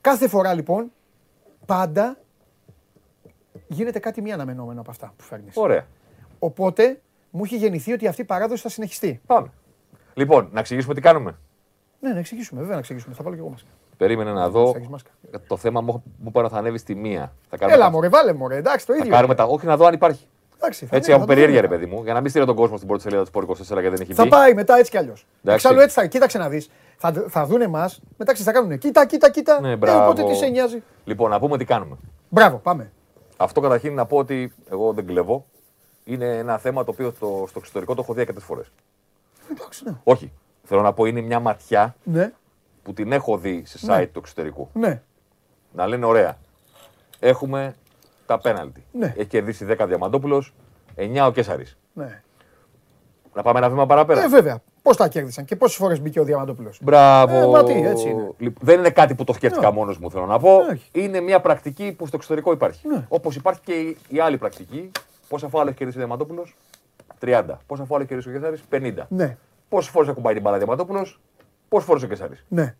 Κάθε 0.00 0.28
φορά 0.28 0.54
λοιπόν, 0.54 0.92
πάντα 1.66 2.16
γίνεται 3.68 3.98
κάτι 3.98 4.22
μη 4.22 4.32
αναμενόμενο 4.32 4.80
από 4.80 4.90
αυτά 4.90 5.12
που 5.16 5.24
φέρνεις. 5.24 5.56
Ωραία. 5.56 5.86
Οπότε 6.38 7.00
μου 7.30 7.44
έχει 7.44 7.56
γεννηθεί 7.56 7.92
ότι 7.92 8.06
αυτή 8.06 8.20
η 8.20 8.24
παράδοση 8.24 8.62
θα 8.62 8.68
συνεχιστεί. 8.68 9.20
Πάμε. 9.26 9.50
Λοιπόν, 10.14 10.48
να 10.52 10.60
εξηγήσουμε 10.60 10.94
τι 10.94 11.00
κάνουμε. 11.00 11.38
Ναι, 12.00 12.12
να 12.12 12.18
εξηγήσουμε, 12.18 12.60
βέβαια 12.60 12.74
να 12.74 12.80
εξηγήσουμε. 12.80 13.14
Θα 13.14 13.22
βάλω 13.22 13.34
και 13.34 13.40
εγώ 13.40 13.50
μάσκα. 13.50 13.68
Περίμενε 14.02 14.32
να 14.32 14.48
δω. 14.48 14.70
Θα 14.72 14.76
έχεις 14.76 14.88
μάσκα. 14.88 15.10
Το 15.46 15.56
θέμα 15.56 15.80
μου 15.80 16.02
μου 16.18 16.28
είπα 16.28 16.42
να 16.42 16.48
θα 16.48 16.58
ανέβει 16.58 16.78
στη 16.78 16.94
μία. 16.94 17.32
Θα 17.50 17.56
κάνουμε 17.56 17.76
Έλα, 17.76 17.84
τα- 17.84 17.90
μωρέ, 17.90 18.08
βάλε 18.08 18.32
μωρέ, 18.32 18.56
εντάξει, 18.56 18.86
το 18.86 18.92
Θα 18.92 18.98
ίδιο. 18.98 19.10
κάνουμε 19.12 19.34
τα. 19.34 19.44
Όχι 19.44 19.66
να 19.66 19.76
δω 19.76 19.86
αν 19.86 19.94
υπάρχει. 19.94 20.26
Εντάξει, 20.56 20.86
θα 20.86 20.96
Έτσι 20.96 21.08
ναι, 21.10 21.16
από 21.16 21.24
θα 21.24 21.28
το 21.28 21.34
περιέργεια, 21.34 21.60
ρε 21.60 21.66
δούμε. 21.66 21.78
παιδί 21.78 21.90
μου, 21.94 22.02
για 22.02 22.12
να 22.12 22.20
μην 22.20 22.30
στείλω 22.30 22.44
τον 22.44 22.56
κόσμο 22.56 22.76
στην 22.76 22.88
πρώτη 22.88 23.02
σελίδα 23.02 23.24
του 23.24 23.30
Sport 23.34 23.42
24 23.42 23.54
γιατί 23.80 23.88
δεν 23.88 24.00
έχει 24.00 24.12
Θα 24.14 24.22
μπει. 24.22 24.28
πάει 24.28 24.54
μετά 24.54 24.76
έτσι 24.78 24.90
κι 24.90 24.96
αλλιώς. 24.96 25.26
Εντάξει. 25.44 25.66
Εξάλλου 25.66 25.80
έτσι 25.84 26.00
θα, 26.00 26.06
κοίταξε 26.06 26.38
να 26.38 26.48
δεις. 26.48 26.70
Θα, 26.96 27.24
θα 27.28 27.46
δουν 27.46 27.60
εμά, 27.60 27.90
μετά 28.16 28.32
ξέρεις, 28.32 28.52
θα 28.52 28.60
κάνουν 28.60 28.78
κοίτα, 28.78 29.06
κοίτα, 29.06 29.30
κοίτα. 29.30 29.60
Ναι, 29.60 29.70
Ε, 29.70 29.76
μπράβο. 29.76 30.02
οπότε 30.04 30.22
τι 30.24 30.34
σε 30.34 30.46
νοιάζει. 30.46 30.82
Λοιπόν, 31.04 31.30
να 31.30 31.38
πούμε 31.38 31.58
τι 31.58 31.64
κάνουμε. 31.64 31.96
Μπράβο, 32.28 32.56
πάμε. 32.56 32.92
Αυτό 33.36 33.60
καταρχήν 33.60 33.94
να 33.94 34.06
πω 34.06 34.16
ότι 34.16 34.52
εγώ 34.70 34.92
δεν 34.92 35.06
κλεβώ. 35.06 35.46
Είναι 36.04 36.36
ένα 36.38 36.58
θέμα 36.58 36.84
το 36.84 36.90
οποίο 36.90 37.10
στο, 37.16 37.44
στο 37.48 37.58
εξωτερικό 37.58 37.94
το 37.94 38.00
έχω 38.02 38.12
δει 38.12 38.20
αρκετές 38.20 38.44
φορές. 38.44 38.66
Εντάξει, 39.50 39.82
ναι. 39.84 39.92
Όχι. 40.04 40.32
Θέλω 40.64 40.82
να 40.82 40.92
πω 40.92 41.04
είναι 41.04 41.20
μια 41.20 41.40
ματιά 41.40 41.94
Ναι, 42.02 42.32
που 42.82 42.92
την 42.92 43.12
έχω 43.12 43.36
δει 43.38 43.62
σε 43.66 43.78
site 43.86 43.88
Ναι. 43.98 44.06
του 44.06 44.18
εξωτερικού. 44.18 44.68
ναι. 44.72 45.02
Να 45.74 45.86
λένε 45.86 46.06
ωραία. 46.06 46.38
Έχουμε 47.18 47.74
τα 48.26 48.38
πέναλτι. 48.38 48.84
Ναι. 48.92 49.14
Έχει 49.16 49.26
κερδίσει 49.26 49.66
10 49.78 49.84
Διαμαντόπουλος, 49.86 50.54
9 50.96 51.26
ο 51.26 51.30
Κέσσαρη. 51.30 51.66
ναι. 51.92 52.22
Να 53.34 53.42
πάμε 53.42 53.58
ένα 53.58 53.68
βήμα 53.70 53.86
παραπέρα. 53.86 54.22
Ε, 54.24 54.28
βέβαια. 54.28 54.62
Πώς 54.82 54.96
τα 54.96 55.08
κέρδισαν 55.08 55.44
και 55.44 55.56
πόσες 55.56 55.76
φορές 55.76 56.00
μπήκε 56.00 56.20
ο 56.20 56.24
Διαμαντόπουλος; 56.24 56.78
Μπράβο. 56.82 57.34
Ε, 57.36 57.46
μα 57.46 57.64
τι, 57.64 57.72
έτσι 57.72 58.08
είναι. 58.08 58.30
Λοιπόν, 58.38 58.66
δεν 58.66 58.78
είναι 58.78 58.90
κάτι 58.90 59.14
που 59.14 59.24
το 59.24 59.32
σκέφτηκα 59.32 59.68
Ναι. 59.68 59.74
μόνος 59.76 59.98
μου, 59.98 60.10
θέλω 60.10 60.26
να 60.26 60.38
πω. 60.38 60.56
Όχι. 60.56 60.88
Είναι 60.92 61.20
μια 61.20 61.40
πρακτική 61.40 61.92
που 61.92 62.06
στο 62.06 62.16
εξωτερικό 62.16 62.52
υπάρχει. 62.52 62.88
Ναι. 62.88 63.06
Όπως 63.08 63.36
υπάρχει 63.36 63.60
και 63.64 63.72
η, 63.72 63.96
η 64.08 64.20
άλλη 64.20 64.38
πρακτική. 64.38 64.90
Πόσα 65.28 65.48
φάουλ 65.48 65.66
έχει 65.66 65.76
κερδίσει 65.76 65.98
ο 65.98 66.00
Διαμαντόπουλος, 66.00 66.56
30. 67.20 67.42
Πόσα 67.66 67.84
φάουλ 67.84 68.00
έχει 68.00 68.08
κερδίσει 68.08 68.28
ο 68.28 68.32
Κεσάρη, 68.32 68.58
50. 68.70 69.06
Ναι, 69.08 69.36
Πόσες 69.68 69.90
φορές 69.90 70.08
έχει 70.08 70.20
πάει 70.20 70.32
την 70.32 70.42
μπάλα 70.42 70.56
ο 70.56 70.58
Διαμαντόπουλος, 70.58 71.20
πόσε 71.72 71.86
φορέ 71.86 72.04
ο 72.04 72.08
Κεσάρης; 72.08 72.44
ναι. 72.48 72.76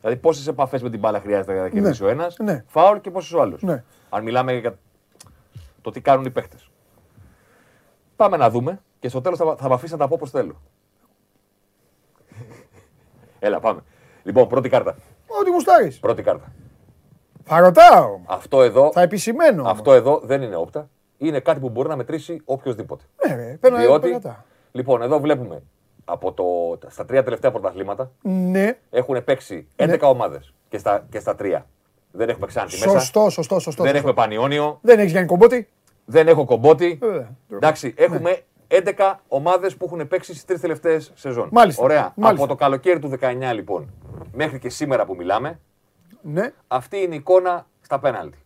Δηλαδή 0.00 0.18
πόσες 0.20 0.46
επαφές 0.46 0.82
με 0.82 0.90
την 0.90 0.98
μπάλα 0.98 1.20
χρειάζεται 1.20 1.52
για 1.52 1.62
να 1.62 1.68
κερδίσει 1.68 2.04
ο 2.04 2.08
ένας, 2.08 2.36
Ναι. 2.38 2.64
φάουλ 2.66 2.98
και 2.98 3.10
πόσε 3.10 3.36
ο 3.36 3.40
άλλο. 3.40 3.56
Ναι. 3.60 3.84
Αν 4.10 4.22
μιλάμε 4.22 4.52
για 4.52 4.78
το 5.80 5.90
τι 5.90 6.00
κάνουν 6.00 6.24
οι 6.24 6.30
παίχτε. 6.30 6.56
Πάμε 8.16 8.36
να 8.36 8.50
δούμε 8.50 8.80
και 8.98 9.08
στο 9.08 9.20
τέλος 9.20 9.38
θα, 9.38 9.56
θα 9.56 9.68
με 9.68 9.74
αφήσει 9.74 9.92
να 9.92 9.98
τα 9.98 10.08
πω 10.08 10.14
όπω 10.14 10.26
θέλω. 10.26 10.60
Έλα, 13.38 13.60
πάμε. 13.60 13.80
Λοιπόν, 14.22 14.48
πρώτη 14.48 14.68
κάρτα. 14.68 14.96
Ό,τι 15.40 15.50
γουστάρει. 15.50 15.92
Πρώτη 16.00 16.22
κάρτα. 16.22 16.52
Θα 17.44 17.60
ρωτάω. 17.60 18.20
Αυτό 18.26 18.62
εδώ, 18.62 18.90
Θα 18.92 19.00
επισημαίνω. 19.02 19.64
αυτό 19.68 19.92
εδώ 19.92 20.20
δεν 20.24 20.42
είναι 20.42 20.56
όπτα. 20.56 20.88
Είναι 21.18 21.40
κάτι 21.40 21.60
που 21.60 21.68
μπορεί 21.68 21.88
να 21.88 21.96
μετρήσει 21.96 22.40
οποιοδήποτε. 22.44 23.04
Ναι, 23.26 23.34
ρε, 23.34 23.56
παίρνω 23.60 23.78
Διότι, 23.78 24.06
πέρατα. 24.08 24.44
λοιπόν, 24.72 25.02
εδώ 25.02 25.20
βλέπουμε 25.20 25.62
από 26.04 26.32
το, 26.32 26.78
στα 26.90 27.04
τρία 27.04 27.22
τελευταία 27.22 27.50
πρωταθλήματα 27.50 28.10
Ναι, 28.22 28.78
έχουν 28.90 29.24
παίξει 29.24 29.66
11 29.76 29.98
ομάδες 30.02 30.54
και 30.68 30.78
στα, 30.78 31.06
και 31.10 31.18
στα 31.18 31.34
τρία. 31.34 31.66
Δεν 32.10 32.28
έχουμε 32.28 32.46
ξάντη 32.46 32.72
μέσα. 32.72 32.90
σωστό, 32.90 33.28
σωστό, 33.30 33.58
σωστό. 33.58 33.82
Δεν 33.82 33.92
σωστό. 33.92 34.08
έχουμε 34.08 34.12
πανιόνιο. 34.12 34.78
Δεν 34.82 34.98
έχεις 34.98 35.10
Γιάννη 35.10 35.28
Κομπότη. 35.28 35.68
Δεν 36.04 36.28
έχω 36.28 36.44
κομπότη. 36.44 36.98
Ε, 37.02 37.54
Εντάξει, 37.54 37.94
έχουμε 37.96 38.40
11 38.68 39.14
ομάδες 39.28 39.76
που 39.76 39.84
έχουν 39.84 40.08
παίξει 40.08 40.30
στις 40.32 40.44
τρεις 40.44 40.60
τελευταίες 40.60 41.12
σεζόν. 41.14 41.48
Μάλιστα, 41.52 41.82
Ωραία. 41.82 42.12
μάλιστα. 42.16 42.44
Από 42.44 42.52
το 42.54 42.58
καλοκαίρι 42.58 42.98
του 42.98 43.08
19 43.20 43.54
λοιπόν 43.54 43.90
μέχρι 44.32 44.58
και 44.58 44.68
σήμερα 44.68 45.04
που 45.04 45.14
μιλάμε, 45.14 45.60
Ναι, 46.22 46.52
αυτή 46.68 46.96
είναι 46.96 47.14
η 47.14 47.16
εικόνα 47.16 47.66
στα 47.80 47.98
πέναλτι. 47.98 48.38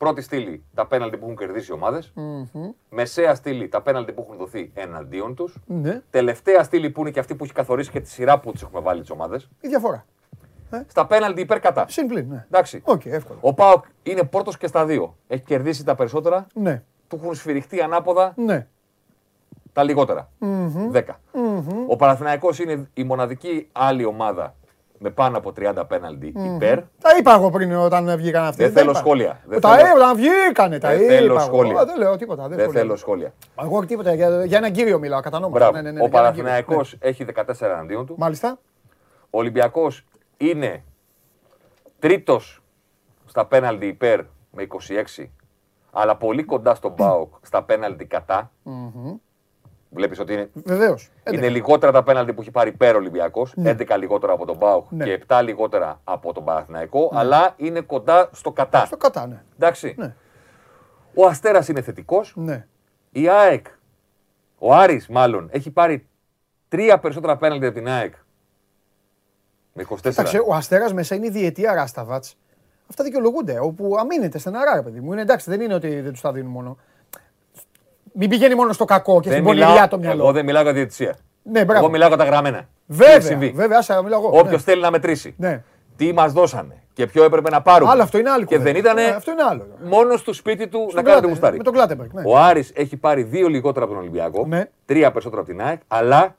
Πρώτη 0.00 0.22
στήλη 0.22 0.64
τα 0.74 0.86
πέναλτι 0.86 1.16
που 1.16 1.24
έχουν 1.24 1.36
κερδίσει 1.36 1.70
οι 1.70 1.74
ομάδες. 1.74 2.12
Μεσαία 2.88 3.34
στήλη 3.34 3.68
τα 3.68 3.82
πέναλτι 3.82 4.12
που 4.12 4.22
έχουν 4.24 4.36
δοθεί 4.36 4.70
εναντίον 4.74 5.34
τους. 5.34 5.56
ναι. 5.66 6.02
Τελευταία 6.10 6.62
στήλη 6.62 6.90
που 6.90 7.00
είναι 7.00 7.10
και 7.10 7.20
αυτή 7.20 7.34
που 7.34 7.44
έχει 7.44 7.52
καθορίσει 7.52 7.90
και 7.90 8.00
τη 8.00 8.08
σειρά 8.08 8.40
που 8.40 8.52
τις 8.52 8.62
έχουμε 8.62 8.80
βάλει 8.80 9.00
τις 9.00 9.10
ομάδες. 9.10 9.48
Η 9.60 9.68
διαφορά. 9.68 10.04
Στα 10.86 11.06
πέναλτι 11.06 11.40
υπέρ 11.40 11.60
κατά. 11.60 11.84
Συν 11.88 12.02
πλην, 12.02 12.26
ναι. 12.28 12.44
Εντάξει. 12.50 12.82
Οκ, 12.84 13.04
εύκολο. 13.04 13.38
Ο 13.42 13.54
Πάοκ 13.54 13.84
είναι 14.02 14.22
πρώτο 14.22 14.52
και 14.58 14.66
στα 14.66 14.84
δύο. 14.86 15.16
Έχει 15.26 15.42
κερδίσει 15.42 15.84
τα 15.84 15.94
περισσότερα. 15.94 16.46
Ναι, 16.54 16.82
Του 17.08 17.16
έχουν 17.22 17.34
σφυριχτεί 17.34 17.80
ανάποδα 17.80 18.32
ναι. 18.36 18.66
τα 19.72 19.82
λιγότερα. 19.82 20.30
10. 20.92 21.02
Ο 21.88 21.96
Παναθηναϊκός 21.96 22.58
είναι 22.58 22.88
η 22.94 23.04
μοναδική 23.04 23.68
άλλη 23.72 24.04
ομάδα 24.04 24.54
με 25.02 25.10
πάνω 25.10 25.38
από 25.38 25.52
30 25.60 25.82
πέναλτι 25.88 26.26
υπέρ. 26.54 26.78
Τα 26.78 27.16
είπα 27.18 27.34
εγώ 27.34 27.50
πριν 27.50 27.72
όταν 27.76 28.16
βγήκαν 28.16 28.44
αυτοί. 28.44 28.62
Δεν 28.62 28.72
θέλω 28.72 28.90
είπα. 28.90 28.98
σχόλια. 28.98 29.40
Δεν 29.46 29.60
τα 29.60 29.68
θέλω- 29.76 29.86
είπα, 29.86 29.96
όταν 29.96 30.16
βγήκανε 30.16 30.78
τα 30.78 30.88
Δεν 30.88 31.00
είπα. 31.00 31.12
θέλω 31.14 31.32
εγώ. 31.32 31.40
σχόλια. 31.40 31.80
Α, 31.80 31.84
Δεν 31.84 31.98
λέω 31.98 32.16
τίποτα. 32.16 32.42
Δεν, 32.42 32.50
Δεν 32.50 32.58
σχολιάζω. 32.60 32.86
θέλω 32.86 32.96
σχόλια. 32.96 33.32
Εγώ 33.62 33.86
τίποτα. 33.86 34.14
Για, 34.14 34.44
για 34.44 34.58
έναν 34.58 34.72
κύριο 34.72 34.98
μιλάω, 34.98 35.20
κατανόμαστε. 35.20 35.58
Μπράβο. 35.58 35.76
Ναι, 35.76 35.82
ναι, 35.82 35.90
ναι, 35.90 36.04
ο 36.04 36.06
για 36.08 36.18
έναν 36.20 36.32
κύριο. 36.32 36.44
Παναθηναϊκός 36.48 36.96
Ναι. 37.02 37.08
έχει 37.08 37.24
14 37.24 37.66
εναντίον 37.70 38.06
του. 38.06 38.14
Μάλιστα. 38.18 38.58
Ο 39.30 39.38
Ολυμπιακός 39.38 40.04
είναι 40.36 40.84
τρίτος 41.98 42.62
στα 43.26 43.46
πέναλτι 43.46 43.86
υπέρ 43.86 44.20
με 44.50 44.62
26, 44.62 45.30
αλλά 45.92 46.16
πολύ 46.16 46.42
κοντά 46.44 46.74
στον 46.74 46.94
ΠΑΟΚ 47.00 47.34
στα 47.42 47.62
πέναλτι 47.62 48.04
κατά. 48.04 48.50
Βλέπεις 49.92 50.18
ότι 50.18 50.32
είναι, 50.32 50.50
Βεβαίως. 50.52 51.10
είναι 51.32 51.48
λιγότερα 51.48 51.92
τα 51.92 52.02
πέναλτι 52.02 52.32
που 52.32 52.40
έχει 52.40 52.50
πάρει 52.50 52.70
υπέρ 52.70 52.94
ο 52.94 52.98
Ολυμπιακός, 52.98 53.54
11 53.64 53.96
λιγότερα 53.98 54.32
από 54.32 54.46
τον 54.46 54.58
ΠΑΟΚ 54.58 54.86
Ναι. 54.90 55.04
και 55.04 55.12
7 55.28 55.40
λιγότερα 55.42 56.00
από 56.04 56.32
τον 56.32 56.44
Παναθηναϊκό, 56.44 57.10
αλλά 57.14 57.54
είναι 57.56 57.80
κοντά 57.80 58.28
στο 58.32 58.52
κατά. 58.52 58.84
Στο 58.86 58.96
κατά, 58.96 59.26
ναι. 59.26 59.42
Εντάξει. 59.56 59.94
Ναι. 59.98 60.14
Ο 61.14 61.26
Αστέρας 61.26 61.68
είναι 61.68 61.80
θετικός. 61.82 62.32
ναι. 62.36 62.66
Η 63.10 63.28
ΑΕΚ, 63.28 63.66
ο 64.58 64.74
Άρης 64.74 65.08
μάλλον, 65.08 65.48
έχει 65.52 65.70
πάρει 65.70 66.06
τρία 66.68 66.98
περισσότερα 66.98 67.36
πέναλτι 67.36 67.66
από 67.66 67.74
την 67.74 67.88
ΑΕΚ. 67.88 68.14
Με 69.72 69.82
24. 69.82 69.98
Εντάξει, 70.04 70.38
ο 70.46 70.54
Αστέρας 70.54 70.92
μέσα 70.92 71.14
είναι 71.14 71.26
η 71.26 71.30
διετία 71.30 71.74
Ράσταβατ. 71.74 72.24
Αυτά 72.90 73.04
δικαιολογούνται. 73.04 73.58
Όπου 73.60 73.96
αμήνεται 73.98 74.38
στεναρά, 74.38 74.74
ρε 74.74 74.82
παιδί 74.82 75.00
μου. 75.00 75.12
Είναι 75.12 75.20
εντάξει, 75.22 75.50
δεν 75.50 75.60
είναι 75.60 75.74
ότι 75.74 76.00
δεν 76.00 76.12
τους 76.12 76.20
τα 76.20 76.32
δίνουν 76.32 76.50
μόνο. 76.50 76.78
Μην 78.12 78.28
πηγαίνει 78.28 78.54
μόνο 78.54 78.72
στο 78.72 78.84
κακό 78.84 79.20
και 79.20 79.28
Δεν 79.28 79.38
στην 79.38 79.50
μιλάω, 79.50 79.66
πονηριά 79.68 79.88
το 79.88 79.98
μυαλό. 79.98 80.22
εγώ 80.22 80.32
δεν 80.32 80.44
μιλάω 80.44 80.62
για 80.62 80.72
διαιτησία. 80.72 81.16
Ναι, 81.42 81.64
μπράβο. 81.64 81.80
Εγώ 81.82 81.90
μιλάω 81.90 82.08
για 82.08 82.16
τα 82.16 82.24
γραμμένα. 82.24 82.58
Τι 82.58 82.64
Βέβαια, 82.86 83.14
έχει 83.14 83.24
συμβεί. 83.24 83.50
βέβαια, 83.50 83.78
άσε 83.78 83.92
να 83.94 84.02
μιλάω 84.02 84.18
εγώ. 84.20 84.28
Όποιος 84.28 84.50
Ναι. 84.50 84.72
θέλει 84.72 84.80
να 84.82 84.90
μετρήσει. 84.90 85.34
Ναι. 85.38 85.62
Τι 85.96 86.12
μας 86.12 86.32
δώσανε 86.32 86.82
και 86.92 87.06
ποιο 87.06 87.24
έπρεπε 87.24 87.50
να 87.50 87.62
πάρουμε. 87.62 87.90
Άλλο 87.90 88.02
αυτό 88.02 88.18
είναι 88.18 88.30
άλλη 88.30 88.44
Και 88.44 88.56
κουβέντα. 88.56 88.72
δεν 88.80 88.92
ήταν 88.92 88.98
Ε, 88.98 89.08
αυτό 89.16 89.30
είναι 89.30 89.42
άλλο. 89.42 89.66
μόνο 89.84 90.16
στο 90.16 90.32
σπίτι 90.32 90.68
του 90.68 90.78
να 90.78 90.88
Στον 90.90 90.94
κάνει 90.94 91.04
το 91.04 91.10
Κλάτε- 91.12 91.28
γουστάρι. 91.30 91.56
Με 91.56 91.62
τον 91.62 91.72
Κλάτεμπεργκ. 91.72 92.10
Ναι. 92.12 92.22
Ο 92.26 92.38
Άρης 92.38 92.72
έχει 92.74 92.96
πάρει 92.96 93.22
δύο 93.22 93.48
λιγότερα 93.48 93.84
από 93.84 93.94
τον 93.94 94.02
Ολυμπιακό, 94.02 94.46
Ναι. 94.46 94.68
τρία 94.84 95.10
περισσότερα 95.10 95.40
από 95.42 95.50
την 95.50 95.62
ΑΕΚ, 95.62 95.80
αλλά, 95.88 96.36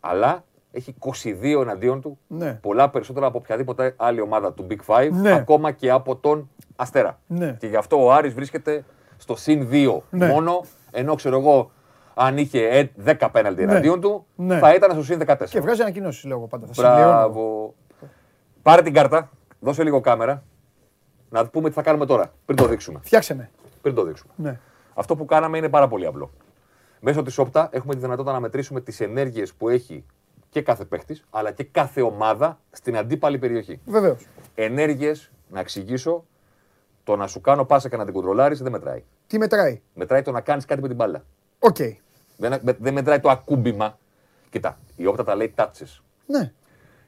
αλλά 0.00 0.44
έχει 0.72 0.94
22 0.98 1.60
εναντίον 1.62 2.00
του. 2.00 2.18
Ναι. 2.26 2.58
Πολλά 2.62 2.88
περισσότερα 2.90 3.26
από 3.26 3.38
οποιαδήποτε 3.38 3.94
άλλη 3.96 4.20
ομάδα 4.20 4.52
του 4.52 4.66
Big 4.70 4.94
Five, 4.94 5.10
Ναι. 5.10 5.32
ακόμα 5.32 5.70
και 5.70 5.90
από 5.90 6.16
τον 6.16 6.50
Αστέρα. 6.76 7.18
Ναι. 7.26 7.56
Και 7.60 7.66
γι' 7.66 7.76
αυτό 7.76 8.04
ο 8.04 8.12
Άρης 8.12 8.34
βρίσκεται 8.34 8.84
στο 9.22 9.36
συν 9.36 9.68
2 9.70 10.02
Ναι. 10.10 10.26
μόνο, 10.26 10.64
ενώ 10.90 11.14
ξέρω 11.14 11.38
εγώ, 11.38 11.70
αν 12.14 12.38
είχε 12.38 12.68
ε, 12.68 12.88
10 13.04 13.28
πέναλτι 13.32 13.62
εναντίον 13.62 14.00
του, 14.00 14.26
Ναι. 14.36 14.58
θα 14.58 14.74
ήταν 14.74 14.90
στο 14.92 15.02
συν 15.02 15.18
14. 15.26 15.36
Και 15.48 15.60
βγάζει 15.60 15.80
ανακοινώσεις, 15.82 16.24
λέω 16.24 16.36
εγώ 16.36 16.46
πάντα. 16.46 16.66
Θα 16.66 16.72
συμπληρώνω. 16.74 17.04
Μπράβο. 17.04 17.74
Πάρε 18.62 18.82
την 18.82 18.92
κάρτα, 18.92 19.30
δώσε 19.60 19.82
λίγο 19.82 20.00
κάμερα, 20.00 20.42
να 21.30 21.46
πούμε 21.46 21.68
τι 21.68 21.74
θα 21.74 21.82
κάνουμε 21.82 22.06
τώρα, 22.06 22.32
πριν 22.44 22.56
το 22.58 22.66
δείξουμε. 22.66 23.00
Φτιάξε 23.02 23.34
με. 23.34 23.50
Πριν 23.82 23.94
το 23.94 24.04
δείξουμε. 24.04 24.32
Ναι. 24.36 24.58
Αυτό 24.94 25.16
που 25.16 25.24
κάναμε 25.24 25.58
είναι 25.58 25.68
πάρα 25.68 25.88
πολύ 25.88 26.06
απλό. 26.06 26.30
Μέσω 27.00 27.22
της 27.22 27.38
Opta 27.38 27.68
έχουμε 27.72 27.94
τη 27.94 28.00
δυνατότητα 28.00 28.32
να 28.32 28.40
μετρήσουμε 28.40 28.80
τις 28.80 29.00
ενέργειες 29.00 29.52
που 29.54 29.68
έχει 29.68 30.04
και 30.48 30.62
κάθε 30.62 30.84
παίχτης, 30.84 31.24
αλλά 31.30 31.50
και 31.52 31.64
κάθε 31.64 32.02
ομάδα 32.02 32.58
στην 32.70 32.96
αντίπαλη 32.96 33.38
περιοχή. 33.38 33.80
Βεβαίως. 33.84 34.26
Ενέργειες, 34.54 35.30
να 35.48 35.60
εξηγήσω, 35.60 36.24
το 37.04 37.16
να 37.16 37.26
σου 37.26 37.40
κάνω 37.40 37.64
πάσα 37.64 37.88
και 37.88 37.96
να 37.96 38.04
την 38.04 38.14
κοντρολάρεις 38.14 38.62
δεν 38.62 38.72
μετράει. 38.72 39.02
Τι 39.26 39.38
μετράει; 39.38 39.80
Μετράει 39.94 40.22
το 40.22 40.30
να 40.30 40.40
κάνεις 40.40 40.64
κάτι 40.64 40.80
με 40.80 40.86
την 40.88 40.96
μπάλα. 40.96 41.24
Οκ. 41.58 41.76
Δεν, 42.36 42.60
με- 42.62 42.76
δεν 42.80 42.92
μετράει 42.92 43.20
το 43.20 43.30
ακούμπημα. 43.30 43.98
Κοίτα, 44.50 44.78
η 44.96 45.06
Opta 45.06 45.24
τα 45.24 45.34
λέει 45.34 45.54
touches. 45.56 46.00
Ναι. 46.26 46.52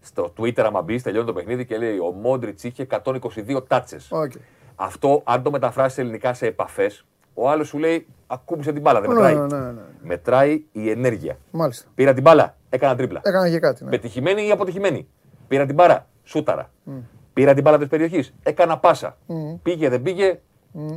Στο 0.01 0.33
Twitter, 0.39 0.61
άμα 0.61 0.83
μπεις, 0.83 1.03
τελειώνει 1.03 1.27
το 1.27 1.33
παιχνίδι 1.33 1.65
και 1.67 1.77
λέει 1.79 1.99
ο 1.99 2.11
Μόντριτς 2.11 2.65
είχε 2.65 2.87
122 2.91 3.63
touches. 3.69 4.07
OK. 4.09 4.33
Αυτό, 4.77 5.21
αν 5.25 5.43
το 5.43 5.51
μεταφράσει 5.51 6.01
ελληνικά 6.01 6.35
σε 6.35 6.47
επαφές, 6.47 7.05
ο 7.35 7.51
άλλος 7.51 7.69
σου 7.69 7.79
λέει 7.79 8.07
ακούμπησε 8.27 8.73
την 8.73 8.81
μπάλα. 8.83 9.01
Δεν 9.01 9.09
Ναι, 9.11 9.15
μετράει. 9.15 9.35
ναι, 9.37 9.59
ναι, 9.59 9.71
ναι. 9.73 9.81
Μετράει 10.03 10.65
η 10.73 10.91
ενέργεια. 10.91 11.39
Μάλιστα. 11.51 11.89
Πήρα 11.95 12.13
την 12.15 12.23
μπάλα, 12.23 12.57
έκανα 12.69 12.97
τρίπλα. 12.97 13.21
Έκανα 13.25 13.51
και 13.51 13.59
κάτι. 13.59 13.85
Ναι. 13.85 13.91
Πετυχημένη 13.91 14.47
ή 14.47 14.51
αποτυχημένη. 14.51 15.09
Πήρα 15.49 15.67
την 15.67 15.75
μπάλα, 15.75 16.07
σούταρα. 16.25 16.71
Πήρα 17.35 17.55
την 17.55 17.63
μπάλα 17.63 17.79
της 17.79 17.89
περιοχής, 17.89 18.35
έκανα 18.43 18.79
πάσα. 18.79 19.17
Πήγε, 19.63 19.89
δεν 19.89 20.03
πήγε, 20.03 20.41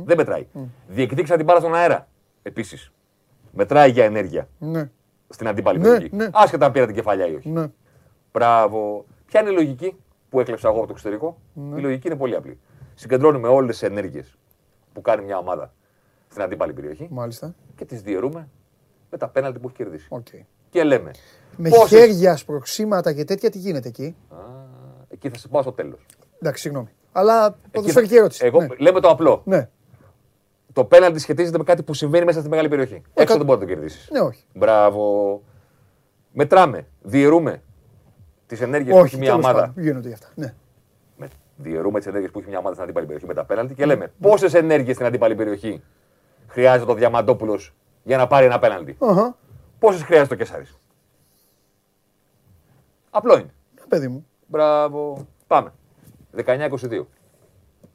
δεν 0.04 0.16
μετράει. 0.16 0.46
Διεκδίκησα 0.88 1.36
την 1.36 1.44
μπάλα 1.44 1.60
στον 1.60 1.74
αέρα. 1.74 2.08
Επίσης. 2.42 2.92
Μετράει 3.52 3.90
για 3.90 4.04
ενέργεια 4.04 4.48
Ναι. 4.58 4.90
στην 5.28 5.48
αντίπαλη 5.48 5.78
Ναι, 5.78 5.88
περιοχή. 5.88 6.16
ναι. 6.16 6.28
Άσχετα 6.32 6.66
αν 6.66 6.72
πήρα 6.72 6.86
την 6.86 6.94
κεφαλιά 6.94 7.26
ή 7.28 7.34
όχι. 7.34 7.48
Ναι. 7.48 7.66
Μπράβο. 8.32 9.04
Ποια 9.26 9.40
είναι 9.40 9.50
η 9.50 9.52
λογική 9.52 9.96
που 10.28 10.40
έκλεψα 10.40 10.68
εγώ 10.68 10.76
από 10.76 10.86
το 10.86 10.92
εξωτερικό; 10.92 11.38
Ναι. 11.52 11.78
Η 11.78 11.82
λογική 11.82 12.06
είναι 12.06 12.16
πολύ 12.16 12.34
απλή. 12.36 12.58
Συγκεντρώνουμε 12.94 13.48
όλες 13.48 13.78
τις 13.78 13.88
ενέργειες 13.88 14.36
που 14.92 15.00
κάνει 15.00 15.24
μια 15.24 15.38
ομάδα 15.38 15.72
στην 16.28 16.42
αντίπαλη 16.42 16.72
περιοχή 16.72 17.08
Μάλιστα. 17.10 17.54
και 17.76 17.84
τις 17.84 18.02
διαιρούμε 18.02 18.48
με 19.10 19.18
τα 19.18 19.28
πέναλτι 19.28 19.58
που 19.58 19.66
έχει 19.68 19.76
κερδίσει. 19.76 20.06
Οκ. 20.10 20.26
Και 20.70 20.84
λέμε. 20.84 21.10
Με 21.56 21.68
πόσες- 21.68 21.88
χέρια, 21.98 22.36
σπρωξίματα 22.36 23.12
και 23.12 23.24
τέτοια 23.24 23.50
τι 23.50 23.58
γίνεται 23.58 23.88
εκεί; 23.88 24.16
Α, 24.30 24.36
εκεί 25.08 25.28
θα 25.28 25.38
σε 25.38 25.48
πάω 25.48 25.62
στο 25.62 25.72
τέλος. 25.72 26.06
Εντάξει, 26.40 26.62
συγγνώμη. 26.62 26.88
Αλλά 27.12 27.58
ποδοσφαιρική 27.70 28.16
ερώτηση. 28.16 28.46
Εγώ 28.46 28.60
Ναι. 28.60 28.66
λέμε 28.78 29.00
το 29.00 29.08
απλό. 29.08 29.42
Ναι. 29.44 29.68
Το 30.72 30.84
πέναλτι 30.84 31.18
σχετίζεται 31.18 31.58
με 31.58 31.64
κάτι 31.64 31.82
που 31.82 31.94
συμβαίνει 31.94 32.24
μέσα 32.24 32.40
στη 32.40 32.48
μεγάλη 32.48 32.68
περιοχή. 32.68 33.02
Έξω 33.14 33.36
δεν 33.36 33.46
μπορεί 33.46 33.58
να 33.60 33.66
το 33.66 33.72
κερδίσεις. 33.72 34.08
Ναι, 34.12 34.20
όχι. 34.20 34.44
Μπράβο. 34.54 35.42
Μετράμε, 36.32 36.86
διαιρούμε 37.02 37.62
τις 38.46 38.60
ενέργειες 38.60 38.94
που 38.94 39.00
Όχι, 39.00 39.06
έχει 39.06 39.16
μια 39.16 39.30
τέλος 39.30 39.44
ομάδα. 39.44 39.60
πάντων. 39.66 39.82
Γίνονται 39.82 40.06
για 40.08 40.16
αυτά. 40.16 40.28
Ναι. 40.34 40.54
με, 41.16 41.28
διαιρούμε 41.56 41.98
τις 41.98 42.06
ενέργειες 42.08 42.30
που 42.32 42.38
έχει 42.38 42.48
μια 42.48 42.58
ομάδα 42.58 42.72
στην 42.74 42.84
αντίπαλη 42.84 43.06
περιοχή 43.06 43.26
με 43.26 43.34
τα 43.34 43.44
πέναλτι 43.44 43.74
και 43.74 43.86
λέμε 43.86 44.12
πόσες 44.20 44.54
ενέργειες 44.54 44.94
στην 44.94 45.06
αντίπαλη 45.06 45.34
περιοχή 45.34 45.82
χρειάζεται 46.46 46.90
ο 46.90 46.94
Διαμαντόπουλος 46.94 47.74
για 48.02 48.16
να 48.16 48.26
πάρει 48.26 48.46
ένα 48.46 48.58
πέναλτι; 48.58 48.96
Αχα. 49.00 49.36
Πόσες 49.78 50.02
χρειάζεται 50.02 50.34
ο 50.34 50.36
Κεσάρης; 50.36 50.78
Απλό 53.10 53.32
είναι. 53.34 53.54
Ναι, 53.80 53.86
παιδί 53.88 54.08
μου. 54.08 54.26
Μπράβο. 54.46 55.26
Πάμε. 55.46 55.72
19-22. 56.46 57.06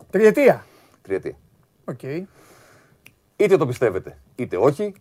Τριετία. 0.09 0.65
Τριετία. 1.01 1.35
Οκ. 1.85 2.03
Είτε 3.35 3.57
το 3.57 3.65
πιστεύετε, 3.65 4.17
είτε 4.35 4.57
όχι. 4.57 4.93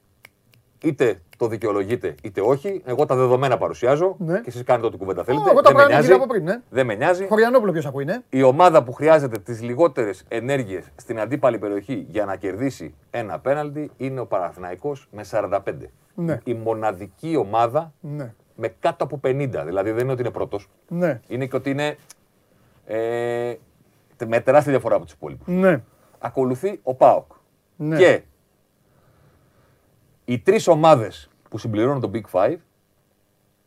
Είτε 0.85 1.21
το 1.37 1.47
δικαιολογείτε, 1.49 2.15
είτε 2.23 2.41
όχι. 2.41 2.83
Εγώ 2.85 3.07
τα 3.07 3.15
δεδομένα 3.17 3.59
παρουσιάζω 3.59 4.17
Ναι. 4.19 4.35
και 4.41 4.49
εσείς 4.49 4.63
κάνετε 4.63 4.87
ό,τι 4.87 4.97
κουβέντα 4.97 5.25
θέλετε. 5.25 5.51
εγώ 5.51 5.61
τα 5.61 5.63
Δεν 5.63 5.73
με 5.73 5.77
πράγματα 5.77 5.93
νοιάζει. 5.93 6.07
γύρω 6.07 6.17
από 6.23 6.27
πριν, 6.33 6.45
ναι. 6.45 6.61
Δεν 6.71 6.87
με 6.87 6.95
νοιάζει. 6.95 7.27
Χωριανόπουλο 7.27 7.73
ποιος 7.73 7.87
από 7.87 8.01
είναι. 8.01 8.23
η 8.29 8.43
ομάδα 8.43 8.83
που 8.83 8.93
χρειάζεται 8.93 9.39
τις 9.39 9.63
λιγότερες 9.63 10.25
ενέργειες 10.29 10.85
στην 10.97 11.21
αντίπαλη 11.21 11.59
περιοχή 11.59 12.07
για 12.11 12.25
να 12.25 12.37
κερδίσει 12.37 12.95
ένα 13.11 13.39
πέναλτι 13.39 13.91
είναι 13.97 14.21
ο 14.21 14.27
Παναθηναϊκός 14.27 15.09
με 15.13 15.25
45. 15.25 15.91
Ναι. 16.15 16.39
Η 16.45 16.55
μοναδική 16.55 17.37
ομάδα 17.37 17.93
Ναι. 18.01 18.35
με 18.57 18.69
κάτω 18.81 19.05
από 19.05 19.21
50. 19.25 19.65
Δηλαδή 19.65 19.91
δεν 19.91 20.03
είναι 20.03 20.13
ότι 20.13 20.21
είναι 20.21 20.31
πρώτος. 20.31 20.69
Ναι. 20.89 21.21
Είναι 21.29 21.47
και 21.47 21.57
ότι 21.57 21.71
είναι 21.71 21.97
ε, 22.85 23.55
με 24.27 24.41
τεράστια 24.41 24.73
διαφορά 24.73 24.95
από 24.95 25.05
τους 25.05 25.15
υπόλοιπους. 25.15 25.47
Ναι. 25.47 25.83
Ακολουθεί 26.19 26.81
ο 26.83 26.95
ΠΑΟΚ. 26.95 27.33
Ναι. 27.77 27.97
Και 27.97 28.23
οι 30.25 30.39
τρεις 30.39 30.69
ομάδες 30.69 31.31
που 31.51 31.59
συμπληρώνουν 31.59 32.01
το 32.01 32.11
Big 32.15 32.31
Five 32.31 32.57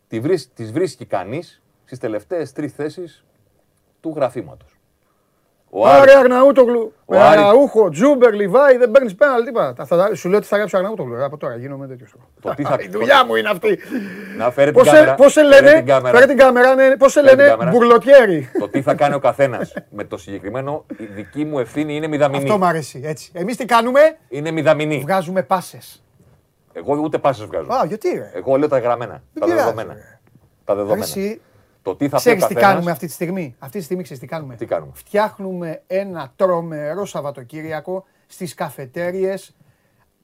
τις 0.07 0.19
βρίσκει, 0.19 0.51
τις 0.53 0.71
βρίσκει 0.71 1.05
κανείς 1.05 1.61
στις 1.85 1.99
τελευταίες 1.99 2.51
τρεις 2.51 2.73
θέσεις 2.73 3.25
του 4.01 4.13
γραφήματος. 4.15 4.74
Ο 5.77 5.87
Άρης- 5.87 6.01
Άρε 6.13 6.19
Αγναούτογλου. 6.19 6.93
Με 7.07 7.17
Άρης- 7.19 7.43
Αραούχο, 7.43 7.89
Τζούμπερ, 7.89 8.33
Λιβάη, 8.33 8.77
δεν 8.77 8.91
παίρνεις 8.91 9.15
πέναλ 9.15 9.43
τίποτα. 9.43 9.85
Θα- 9.85 9.97
θα- 9.97 10.15
Σου 10.15 10.29
λέω 10.29 10.37
ότι 10.37 10.47
θα 10.47 10.57
γράψει 10.57 10.75
Αγναούτογλου. 10.77 11.23
Από 11.23 11.37
τώρα 11.37 11.55
γίνομαι 11.55 11.87
τέτοιος. 11.87 12.13
Το 12.41 12.53
τι 12.55 12.63
θα- 12.69 12.77
Η 12.81 12.87
δουλειά 12.87 13.25
μου 13.25 13.35
είναι 13.35 13.49
αυτή. 13.49 13.79
Να 14.37 14.51
φέρει 14.51 14.71
την 14.71 14.79
Πώς 14.79 14.87
σε- 14.87 14.93
κάμερα. 14.95 15.15
Πώς 15.15 15.31
σε 15.31 15.41
Φέρε 15.43 15.61
λένε, 15.61 15.77
την 15.77 15.85
κάμερα. 15.85 16.17
φέρε 16.17 16.27
την 16.27 16.37
κάμερα, 16.37 16.75
ναι, 16.75 16.97
πώς 16.97 17.11
σε 17.11 17.19
Φέρε 17.19 17.31
την 17.31 17.37
λένε, 17.39 17.49
κάμερα. 17.51 17.71
μπουρλοτιέρι. 17.71 18.49
Το 18.59 18.69
τι 18.69 18.81
θα 18.81 18.93
κάνει 18.93 19.13
ο 19.15 19.19
καθένας 19.19 19.73
με 19.89 20.03
το 20.03 20.17
συγκεκριμένο, 20.17 20.85
η 20.97 21.03
δική 21.05 21.45
μου 21.45 21.59
ευθύνη 21.59 21.95
είναι 21.95 22.07
μηδαμινή. 22.07 22.43
Αυτό 22.43 22.57
μου 22.57 22.65
αρέσει, 22.65 23.01
έτσι. 23.05 23.31
Εμείς 23.33 23.57
τι 23.57 23.65
κάνουμε, 23.65 23.99
Είναι 24.29 24.51
μηδαμινή. 24.51 24.97
βγάζουμε 24.99 25.43
πάσες. 25.43 26.03
Εγώ 26.73 26.95
ούτε 27.03 27.17
πάσες 27.17 27.45
βγάζω. 27.45 27.71
Α, 27.71 27.85
γιατί 27.85 28.09
ρε. 28.09 28.31
Εγώ 28.35 28.55
λέω 28.55 28.67
τα 28.67 28.79
γραμμένα. 28.79 29.13
τα 29.39 29.45
πειράζει, 29.45 29.53
δεδομένα. 29.63 29.93
ρε. 29.93 30.19
Τα 30.65 30.75
δεδομένα. 30.75 31.05
Εσύ, 31.85 31.93
Το 31.93 31.95
τι 31.95 32.03
θα 32.09 32.09
πει 32.09 32.15
ο 32.15 32.17
ξέρεις 32.19 32.45
τι 32.45 32.53
καθένας, 32.53 32.71
κάνουμε 32.73 32.91
αυτή 32.91 33.05
τη 33.05 33.11
στιγμή; 33.11 33.55
Αυτή 33.59 33.77
τη 33.77 33.83
στιγμή 33.83 34.03
ξέρεις 34.03 34.21
τι 34.21 34.27
κάνουμε; 34.27 34.55
Τι 34.55 34.65
κάνουμε; 34.65 34.91
Φτιάχνουμε 34.95 35.81
ένα 35.87 36.31
τρομερό 36.35 37.05
Σαββατοκύριακο 37.05 38.05
στις 38.27 38.53
καφετέριες 38.53 39.55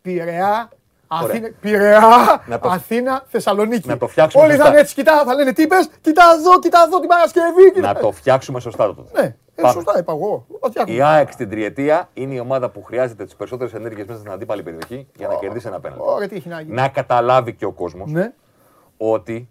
Πειραιά, 0.01 0.69
Αθήνα, 1.07 1.49
Πειραιά, 1.61 2.43
Να 2.47 2.59
το- 2.59 2.69
Αθήνα, 2.69 3.23
Θεσσαλονίκη. 3.27 3.87
Να 3.87 3.97
το 3.97 4.07
φτιάξουμε 4.07 4.43
Όλοι 4.43 4.51
θα 4.51 4.57
σωστά. 4.57 4.71
είναι 4.71 4.81
έτσι, 4.81 4.93
κοιτά, 4.95 5.23
θα 5.25 5.33
λένε 5.33 5.53
τι 5.53 5.61
είπες, 5.61 5.89
κοιτά 6.01 6.23
εδώ, 6.39 6.59
κοιτά 6.59 6.83
εδώ 6.87 6.99
την 6.99 7.09
Παρασκευή. 7.09 7.71
Κοιτά. 7.73 7.93
Να 7.93 7.99
το 7.99 8.11
φτιάξουμε 8.11 8.59
σωστά 8.59 8.95
το 8.95 9.05
Ναι, 9.13 9.25
ε, 9.55 9.61
Πάμε. 9.61 9.73
σωστά 9.73 9.99
είπα 9.99 10.11
εγώ. 10.13 10.45
Το 10.61 10.67
φτιάχνουμε. 10.69 10.97
Η 10.97 11.01
ΑΕΚ 11.01 11.31
στην 11.31 11.49
τριετία 11.49 12.09
είναι 12.13 12.33
η 12.33 12.39
ομάδα 12.39 12.69
που 12.69 12.83
χρειάζεται 12.83 13.23
τις 13.23 13.35
περισσότερες 13.35 13.73
ενέργειες 13.73 14.07
μέσα 14.07 14.19
στην 14.19 14.31
αντίπαλη 14.31 14.63
περιοχή 14.63 15.07
για 15.15 15.27
να 15.27 15.35
κερδίσει 15.35 15.67
ένα 15.67 15.79
πέναλτι. 15.79 16.03
Ωραία, 16.07 16.27
τι 16.27 16.35
έχει 16.35 16.47
να 16.49 16.61
γίνει. 16.61 16.73
Να 16.75 16.87
καταλάβει 16.87 17.53
και 17.53 17.65
ο 17.65 17.71
κόσμος 17.71 18.11
Ναι, 18.11 18.31
ότι 18.97 19.49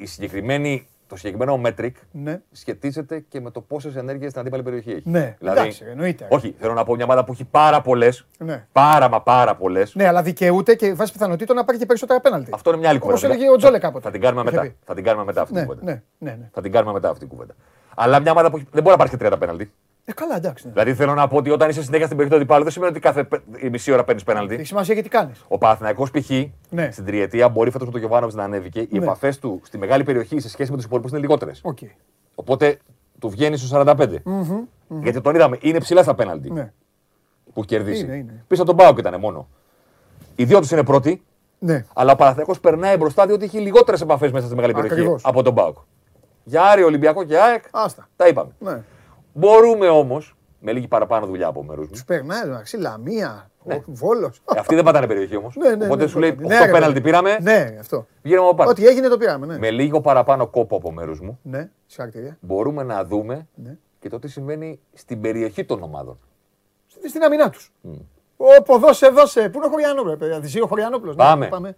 η 0.00 0.06
συγκεκριμένη, 0.06 0.86
το 1.06 1.16
συγκεκριμένο 1.16 1.60
metric 1.64 1.90
ναι. 2.12 2.40
σχετίζεται 2.52 3.24
και 3.28 3.40
με 3.40 3.50
το 3.50 3.60
πόσες 3.60 3.96
ενέργειες 3.96 4.28
στην 4.30 4.40
αντίπαλη 4.40 4.62
περιοχή 4.62 4.90
έχει. 4.90 5.02
Ναι, 5.10 5.36
εντάξει, 5.42 5.84
εννοείται. 5.88 6.26
Όχι, 6.30 6.54
θέλω 6.58 6.72
να 6.72 6.84
πω 6.84 6.94
μια 6.94 7.04
ομάδα 7.04 7.24
που 7.24 7.32
έχει 7.32 7.44
πάρα 7.44 7.80
πολλές. 7.80 8.26
Ναι. 8.38 8.66
Πάρα 8.72 9.08
μα 9.08 9.22
πάρα 9.22 9.56
πολλές. 9.56 9.94
Ναι, 9.94 10.06
αλλά 10.06 10.22
δικαιούται 10.22 10.74
και 10.74 10.94
βάσει 10.94 11.12
πιθανότητων 11.12 11.56
να 11.56 11.64
πάρει 11.64 11.78
και 11.78 11.86
περισσότερα 11.86 12.20
πέναλτι. 12.20 12.50
Αυτό 12.54 12.70
είναι 12.70 12.78
μια 12.78 12.88
άλλη 12.88 12.98
Όπως 13.02 13.14
κουβέντα. 13.14 13.34
έλεγε 13.34 13.50
ο 13.50 13.56
Τζόλε 13.56 13.78
κάποτε. 13.78 14.04
Θα 14.04 14.10
την 14.10 14.20
κάνουμε 14.20 14.40
Είχε 14.42 14.50
μετά. 14.50 14.62
πει. 14.62 14.76
Θα 14.84 14.94
την 14.94 15.04
κάνουμε 15.04 15.24
μετά 15.24 15.40
αυτή 15.40 15.52
την 15.52 15.62
Ναι, 15.62 15.68
κουβέντα. 15.68 15.92
ναι, 15.92 16.02
ναι, 16.30 16.36
ναι. 16.38 16.48
Θα 16.52 16.60
την 16.62 16.72
κάνουμε 16.72 16.92
μετά 16.92 17.08
αυτή 17.08 17.20
την 17.20 17.28
κουβέντα. 17.28 17.54
Αλλά 17.94 18.20
μια 18.20 18.30
ομάδα 18.30 18.50
που 18.50 18.56
έχει- 18.56 18.66
δεν 18.72 18.82
μπορεί 18.82 18.96
να 18.98 19.04
πάρει 19.04 19.10
και 19.10 19.26
30 19.26 19.38
πέναλτι. 19.38 19.72
Ε, 20.10 20.12
καλά, 20.14 20.36
εντάξει. 20.36 20.66
Ναι. 20.66 20.72
Δηλαδή 20.72 20.94
θέλω 20.94 21.14
να 21.14 21.28
πω 21.28 21.36
ότι 21.36 21.50
όταν 21.50 21.68
είσαι 21.68 21.82
συνέχεια 21.82 22.04
στην 22.06 22.16
περιοχή 22.16 22.30
του 22.36 22.36
αντιπάλου 22.42 22.62
δεν 22.62 22.72
σημαίνει 22.72 22.90
ότι 22.90 23.00
κάθε 23.00 23.24
πε- 23.24 23.42
η 23.64 23.68
μισή 23.68 23.92
ώρα 23.92 24.04
παίρνεις 24.04 24.24
πέναλτι. 24.24 24.54
Έχει 24.54 24.64
σημασία 24.66 24.94
και 24.94 25.02
τι 25.02 25.08
κάνεις. 25.08 25.44
Ο 25.48 25.58
Παναθηναϊκός 25.58 26.10
π.χ. 26.10 26.30
Ναι. 26.70 26.90
στην 26.90 27.04
τριετία 27.04 27.48
μπορεί 27.48 27.70
φέτος 27.70 27.86
με 27.86 27.92
τον 27.92 28.00
Γιοβάνοβιτς 28.00 28.36
να 28.36 28.44
ανέβηκε. 28.44 28.80
Οι 28.80 28.88
Ναι. 28.90 28.98
επαφές 28.98 29.38
του 29.38 29.60
στη 29.64 29.78
μεγάλη 29.78 30.04
περιοχή 30.04 30.40
σε 30.40 30.48
σχέση 30.48 30.70
με 30.70 30.76
τους 30.76 30.84
υπόλοιπους 30.86 31.10
είναι 31.10 31.20
λιγότερες. 31.20 31.60
Οκ. 31.64 31.78
Οπότε 32.34 32.78
του 33.18 33.28
βγαίνει 33.28 33.56
στου 33.56 33.66
45. 33.66 34.22
Γιατί 35.02 35.20
τον 35.20 35.34
είδαμε, 35.34 35.58
είναι 35.60 35.78
ψηλά 35.78 36.02
στα 36.02 36.14
πέναλτι 36.14 36.50
Ναι. 36.52 36.72
που 37.52 37.58
έχει 37.60 37.66
κερδίσει. 37.68 38.04
Είναι, 38.04 38.14
είναι. 38.16 38.44
Πίσω 38.48 38.62
από 38.62 38.70
τον 38.74 38.84
Πάοκ 38.84 38.98
ήταν 38.98 39.20
μόνο. 39.20 39.48
Οι 40.36 40.44
δύο 40.44 40.60
τους 40.60 40.70
είναι 40.70 40.84
πρώτοι, 40.84 41.22
Ναι. 41.58 41.84
αλλά 41.94 42.12
ο 42.12 42.16
Παναθηναϊκός 42.16 42.60
περνάει 42.60 42.96
μπροστά 42.96 43.26
διότι 43.26 43.44
έχει 43.44 43.58
λιγότερες 43.58 44.00
επαφές 44.00 44.32
μέσα 44.32 44.46
στη 44.46 44.54
μεγάλη 44.54 44.72
περιοχή 44.72 44.94
Ακριβώς. 44.94 45.22
από 45.24 45.42
τον 45.42 45.54
Πάοκ. 45.54 45.76
Για 46.44 46.62
Άρη, 46.62 46.82
Ολυμπιακό 46.82 47.24
και 47.24 47.38
ΑΕΚ, 47.38 47.64
Άστα. 47.70 48.08
τα 48.16 48.28
είπαμε. 48.28 48.50
Ναι. 48.58 48.80
Μπορούμε 49.38 49.88
όμως 49.88 50.36
με 50.60 50.72
λίγη 50.72 50.88
παραπάνω 50.88 51.26
δουλειά 51.26 51.46
από 51.46 51.62
μέρους 51.64 51.84
μου. 51.86 51.92
Τους 51.92 52.04
περνάει 52.04 52.40
εντάξει, 52.42 52.76
Λαμία, 52.76 53.50
Βόλος. 53.86 54.40
Ε, 54.54 54.58
Αυτή 54.58 54.74
δεν 54.74 54.84
πατάνε 54.84 55.06
περιοχή 55.06 55.36
όμως. 55.36 55.56
Ναι, 55.56 55.74
ναι, 55.74 55.84
Οπότε 55.84 56.02
ναι, 56.02 56.08
σου 56.08 56.18
λέει 56.18 56.30
ναι, 56.38 56.56
8 56.60 56.64
ρε, 56.64 56.72
πέναλτι 56.72 56.86
παιδί. 56.86 57.00
πήραμε, 57.00 57.38
Ναι, 57.40 57.76
αυτό. 57.80 58.06
βγαίνουμε 58.22 58.46
από 58.48 58.56
πάνω. 58.56 58.70
Ό,τι 58.70 58.86
έγινε 58.86 59.08
το 59.08 59.16
πήραμε. 59.16 59.46
Ναι, 59.46 59.58
Με 59.58 59.70
λίγο 59.70 60.00
παραπάνω 60.00 60.46
κόπο 60.46 60.76
από 60.76 60.92
μέρους 60.92 61.20
μου 61.20 61.38
ναι 61.42 61.70
συγχαρητήρια. 61.86 62.36
μπορούμε 62.40 62.82
να 62.82 63.04
δούμε 63.04 63.46
Ναι. 63.54 63.76
και 64.00 64.08
το 64.08 64.18
τι 64.18 64.28
συμβαίνει 64.28 64.80
στην 64.92 65.20
περιοχή 65.20 65.64
των 65.64 65.82
ομάδων. 65.82 66.18
Στη- 66.86 67.08
Στην 67.08 67.22
αμυνά 67.22 67.50
τους. 67.50 67.72
Όπο, 68.36 68.78
δώσε, 68.78 69.08
δώσε. 69.08 69.48
Πού 69.48 69.56
είναι 69.56 69.66
ο 69.66 69.70
Χωριανόπουλος, 69.70 70.16
παιδιά. 70.18 70.40
Δυσίγω 70.40 70.66
Χωριανόπουλος. 70.66 71.14
Πάμε. 71.16 71.46
πάμε. 71.48 71.76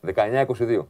19-22. 0.00 0.88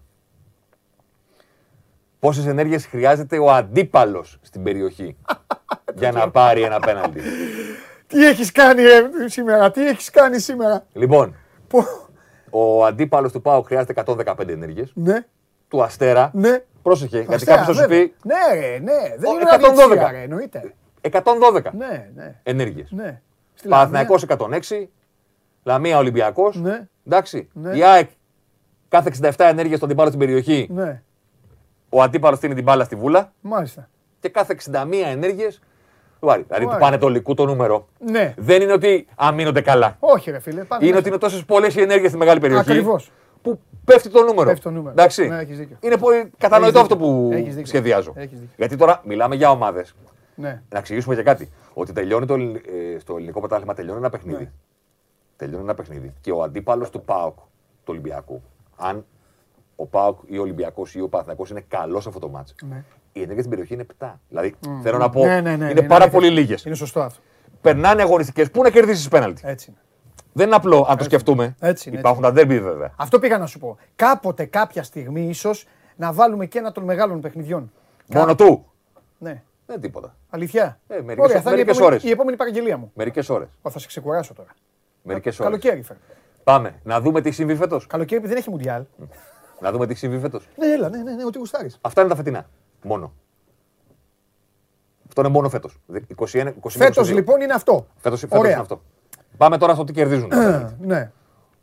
Πόσες 2.21 2.47
ενέργειες 2.47 2.87
χρειάζεται 2.87 3.39
ο 3.39 3.51
αντίπαλος 3.53 4.39
στην 4.43 4.63
περιοχή 4.63 5.17
για 6.01 6.13
να 6.13 6.31
πάρει 6.31 6.63
ένα 6.63 6.81
πέναλτι. 6.81 7.21
Τι 8.07 8.27
έχεις 8.27 8.53
κάνει 8.53 8.83
ρε, 8.83 9.09
σήμερα, 9.27 9.71
τι 9.71 9.87
έχεις 9.89 10.11
κάνει 10.11 10.39
σήμερα; 10.39 10.87
λοιπόν, 10.93 11.35
Πω. 11.69 11.85
ο 12.51 12.85
αντίπαλος 12.85 13.33
του 13.33 13.41
Πάου 13.43 13.63
χρειάζεται 13.63 14.03
115 14.07 14.49
ενέργειες. 14.49 14.91
Ναι, 14.95 15.25
Του 15.69 15.83
Αστέρα, 15.83 16.31
ναι. 16.35 16.63
πρόσεχε, 16.83 17.17
γιατί 17.19 17.35
Αστέρα, 17.35 17.57
κάποιος 17.57 17.77
θα 17.77 17.83
σου 17.83 17.89
βέβαια. 17.89 18.07
πει 18.07 18.15
Ναι, 18.23 18.61
ρε, 18.61 18.79
ναι. 18.79 19.15
Δεν 19.19 19.31
Ο, 19.31 19.35
είναι 19.35 19.43
112. 19.51 19.55
αδιαιτησία, 19.55 20.11
ρε, 20.11 20.23
εννοείται. 20.23 20.75
112 21.01 21.73
Ναι, 21.77 22.09
ναι, 22.15 22.35
ενέργειες. 22.43 22.91
ναι. 22.91 23.21
Στη 23.55 23.69
Παναθηναϊκός 23.69 24.27
Λαμία, 24.29 24.59
106, 24.69 24.87
Λαμία 25.63 25.99
Ολυμπιακός. 25.99 26.57
Ναι. 26.61 26.89
Εντάξει. 27.07 27.49
Ναι. 27.53 27.77
Η 27.77 27.83
ΑΕΚ 27.85 28.11
κάθε 28.89 29.11
67 29.23 29.33
ενέργειες 29.37 29.77
στον 29.77 29.89
αντίπαλο 29.89 30.09
στην 30.09 30.21
περιοχή. 30.21 30.69
Ναι, 30.71 31.03
Ο 31.89 32.03
αντίπαλος 32.03 32.39
στείνει 32.39 32.55
την 32.55 32.65
μπάλα 32.65 32.85
στη 32.85 32.95
βούλα. 32.97 33.33
μάλιστα. 33.41 33.89
Και 34.21 34.29
κάθε 34.29 34.53
61 34.53 35.07
ενέργειες 35.11 35.61
του 36.21 36.31
Άρη. 36.31 36.43
Δηλαδή 36.43 36.63
Του 36.65 36.69
του 36.71 36.75
Άρη. 36.75 36.85
πάνε 36.85 36.99
το 36.99 37.09
λυκού 37.09 37.35
το 37.35 37.45
νούμερο. 37.45 37.89
Ναι. 37.99 38.35
Δεν 38.37 38.63
είναι 38.63 38.73
ότι 38.73 39.07
αμήνονται 39.17 39.61
καλά. 39.61 39.97
Όχι, 40.01 40.31
ρε 40.31 40.39
φίλε. 40.39 40.65
Πάμε 40.65 40.81
Είναι 40.85 40.87
μέσα. 40.91 40.99
ότι 40.99 41.09
είναι 41.09 41.19
τόσες 41.19 41.45
πολλές 41.45 41.75
οι 41.75 41.81
ενέργειες 41.81 42.09
στη 42.09 42.19
μεγάλη 42.19 42.41
περιοχή. 42.41 42.71
Ακριβώς. 42.71 43.11
Που 43.43 43.61
πέφτει 43.85 44.09
το 44.09 44.23
νούμερο. 44.23 44.49
Πέφτει 44.49 44.63
το 44.63 44.71
νούμερο. 44.71 44.91
Εντάξει. 44.91 45.29
Ναι, 45.29 45.39
έχεις 45.39 45.59
δίκιο. 45.59 45.77
Είναι 45.81 45.97
πολύ 45.97 46.31
κατανοητό 46.39 46.79
Έχεις 46.79 46.91
αυτό 46.93 46.95
δίκιο. 47.07 47.13
που 47.29 47.33
Έχεις 47.33 47.49
δίκιο. 47.55 47.67
σχεδιάζω. 47.67 48.13
Έχεις 48.17 48.39
δίκιο. 48.39 48.55
Γιατί 48.57 48.77
τώρα 48.77 49.01
μιλάμε 49.05 49.35
για 49.35 49.51
ομάδες. 49.51 49.95
Ναι. 50.35 50.63
Να 50.73 50.79
εξηγήσουμε 50.79 51.15
και 51.15 51.23
κάτι. 51.23 51.49
Ότι 51.75 51.93
τελειώνει 51.93 52.27
το, 52.27 52.35
ελλη- 52.35 52.67
ε, 52.95 52.99
στο 52.99 53.17
ελληνικό 53.17 53.39
πρωτάθλημα 53.39 53.75
τελειώνει 53.75 53.99
ένα 53.99 54.11
παιχνίδι. 54.11 54.43
Ναι. 54.43 54.51
Τελειώνει 55.37 55.63
ένα 55.63 55.75
παιχνίδι. 55.75 56.13
Και 56.21 56.33
ο 56.33 56.43
αντίπαλος 56.43 56.91
του 56.91 57.03
ΠΑΟΚ, 57.03 57.37
του 57.37 57.85
Ολυμπιακού, 57.87 58.43
αν 58.77 59.05
ο 59.81 59.87
ΠΑΟΚ 59.87 60.19
ή 60.27 60.39
ο 60.39 60.43
Ολυμπιακός 60.43 60.95
ή 60.95 61.01
ο 61.01 61.09
Παναθυνακό 61.09 61.45
είναι 61.51 61.65
καλός 61.69 62.03
σε 62.03 62.09
αυτό 62.09 62.21
το 62.21 62.29
μάτσο. 62.29 62.55
Ναι. 62.69 62.85
Οι 63.13 63.19
ενέργειες 63.23 63.39
στην 63.45 63.51
περιοχή 63.51 63.75
είναι 63.75 63.87
7. 63.99 64.13
Δηλαδή 64.29 64.55
θέλω 64.83 64.99
να 64.99 65.11
πω 65.11 65.25
Ναι, 65.27 65.41
ναι, 65.41 65.57
ναι, 65.57 65.65
είναι 65.71 65.81
ναι, 65.81 65.87
πάρα 65.87 65.95
αλήθεια. 66.05 66.11
πολύ 66.21 66.31
λίγες. 66.31 66.65
Είναι 66.65 66.75
σωστό 66.75 67.01
αυτό. 67.01 67.21
Περνάνε 67.61 68.03
αγωνιστικές. 68.03 68.51
Πού 68.51 68.63
να 68.63 68.71
κερδίσεις 68.71 69.09
πέναλτι; 69.09 69.43
Έτσι 69.45 69.71
είναι. 69.71 69.79
Δεν 70.33 70.47
είναι 70.47 70.57
απλό 70.57 70.87
αν 70.89 70.97
το 70.97 71.05
σκεφτούμε. 71.05 71.57
Έτσι 71.61 71.89
είναι, 71.89 71.99
Υπάρχουν 71.99 72.23
τα 72.23 72.33
ντέρμπι 72.33 72.61
βέβαια. 72.61 72.93
Αυτό 72.97 73.19
πήγα 73.19 73.39
να 73.39 73.47
σου 73.47 73.59
πω. 73.59 73.79
Κάποτε, 73.97 74.45
κάποια 74.45 74.83
στιγμή, 74.83 75.29
ίσως 75.29 75.67
να 75.97 76.13
βάλουμε 76.13 76.47
και 76.47 76.59
ένα 76.59 76.73
των 76.73 76.85
μεγάλων 76.85 77.21
παιχνιδιών. 77.21 77.73
Μόνο 78.07 78.35
του; 78.35 78.67
Ναι. 79.19 79.43
Δεν 79.67 79.81
τίποτα. 79.81 80.17
Αλήθεια; 80.31 80.79
Ε, 80.89 80.95
μερικές- 80.95 81.19
Ωραία, 81.19 81.41
θα 81.41 81.51
είναι 81.51 81.61
η 81.61 81.65
μερικές 81.65 81.77
επόμενη, 81.77 81.95
ώρες. 81.97 82.03
η 82.09 82.11
επόμενη 82.13 82.37
παραγγελία 82.37 82.77
μου. 82.77 82.91
Μερικές 82.95 83.29
ώρες. 83.29 83.49
Ω, 83.63 83.71
θα 83.71 83.79
σε 83.79 83.87
ξεκουράσω 83.87 84.35
τώρα. 84.35 84.49
Μερικές 85.03 85.41
ώρες. 85.41 85.51
Καλοκαίρι 85.61 85.83
φέρνει. 85.83 86.03
Πάμε. 86.45 86.81
Να 86.83 87.01
δούμε 87.01 87.21
τι 87.21 87.27
έχει 87.27 87.37
συμβεί 87.37 87.55
φέτος. 87.57 87.87
Καλοκαίρι 87.87 88.21
που 88.21 88.29
δεν 88.29 88.37
έχει 88.37 88.51
μουντιάλ. 88.51 88.83
Να 89.61 89.73
δούμε 89.73 89.85
τι 89.87 89.91
έχει 89.91 90.01
συμβεί 90.01 90.19
φέτος. 90.19 90.49
Ναι, 90.57 90.67
έλα, 90.67 90.89
ναι, 90.89 91.03
ναι, 91.03 91.13
ναι, 91.15 91.25
ό,τι 91.25 91.39
γουστάρεις. 91.39 91.79
Αυτά 91.81 92.01
είναι 92.01 92.11
τα 92.11 92.17
φετινά. 92.17 92.47
Μόνο. 92.83 93.13
Αυτό 95.09 95.21
είναι 95.21 95.31
μόνο 95.31 95.49
φέτος. 95.49 95.81
21, 96.17 96.47
21, 96.47 96.53
Φέτος 96.69 97.11
λοιπόν 97.13 97.41
είναι 97.41 97.53
αυτό. 97.53 97.87
Φέτος, 97.97 98.21
φέτος 98.21 98.39
Ωραία. 98.39 98.51
είναι 98.53 98.61
αυτό. 98.61 98.83
Πάμε 99.37 99.59
τώρα 99.59 99.75
στο 99.75 99.85
τι 99.85 99.93
κερδίζουν. 99.93 100.33
Ε, 100.33 100.77
Ναι, 100.81 101.11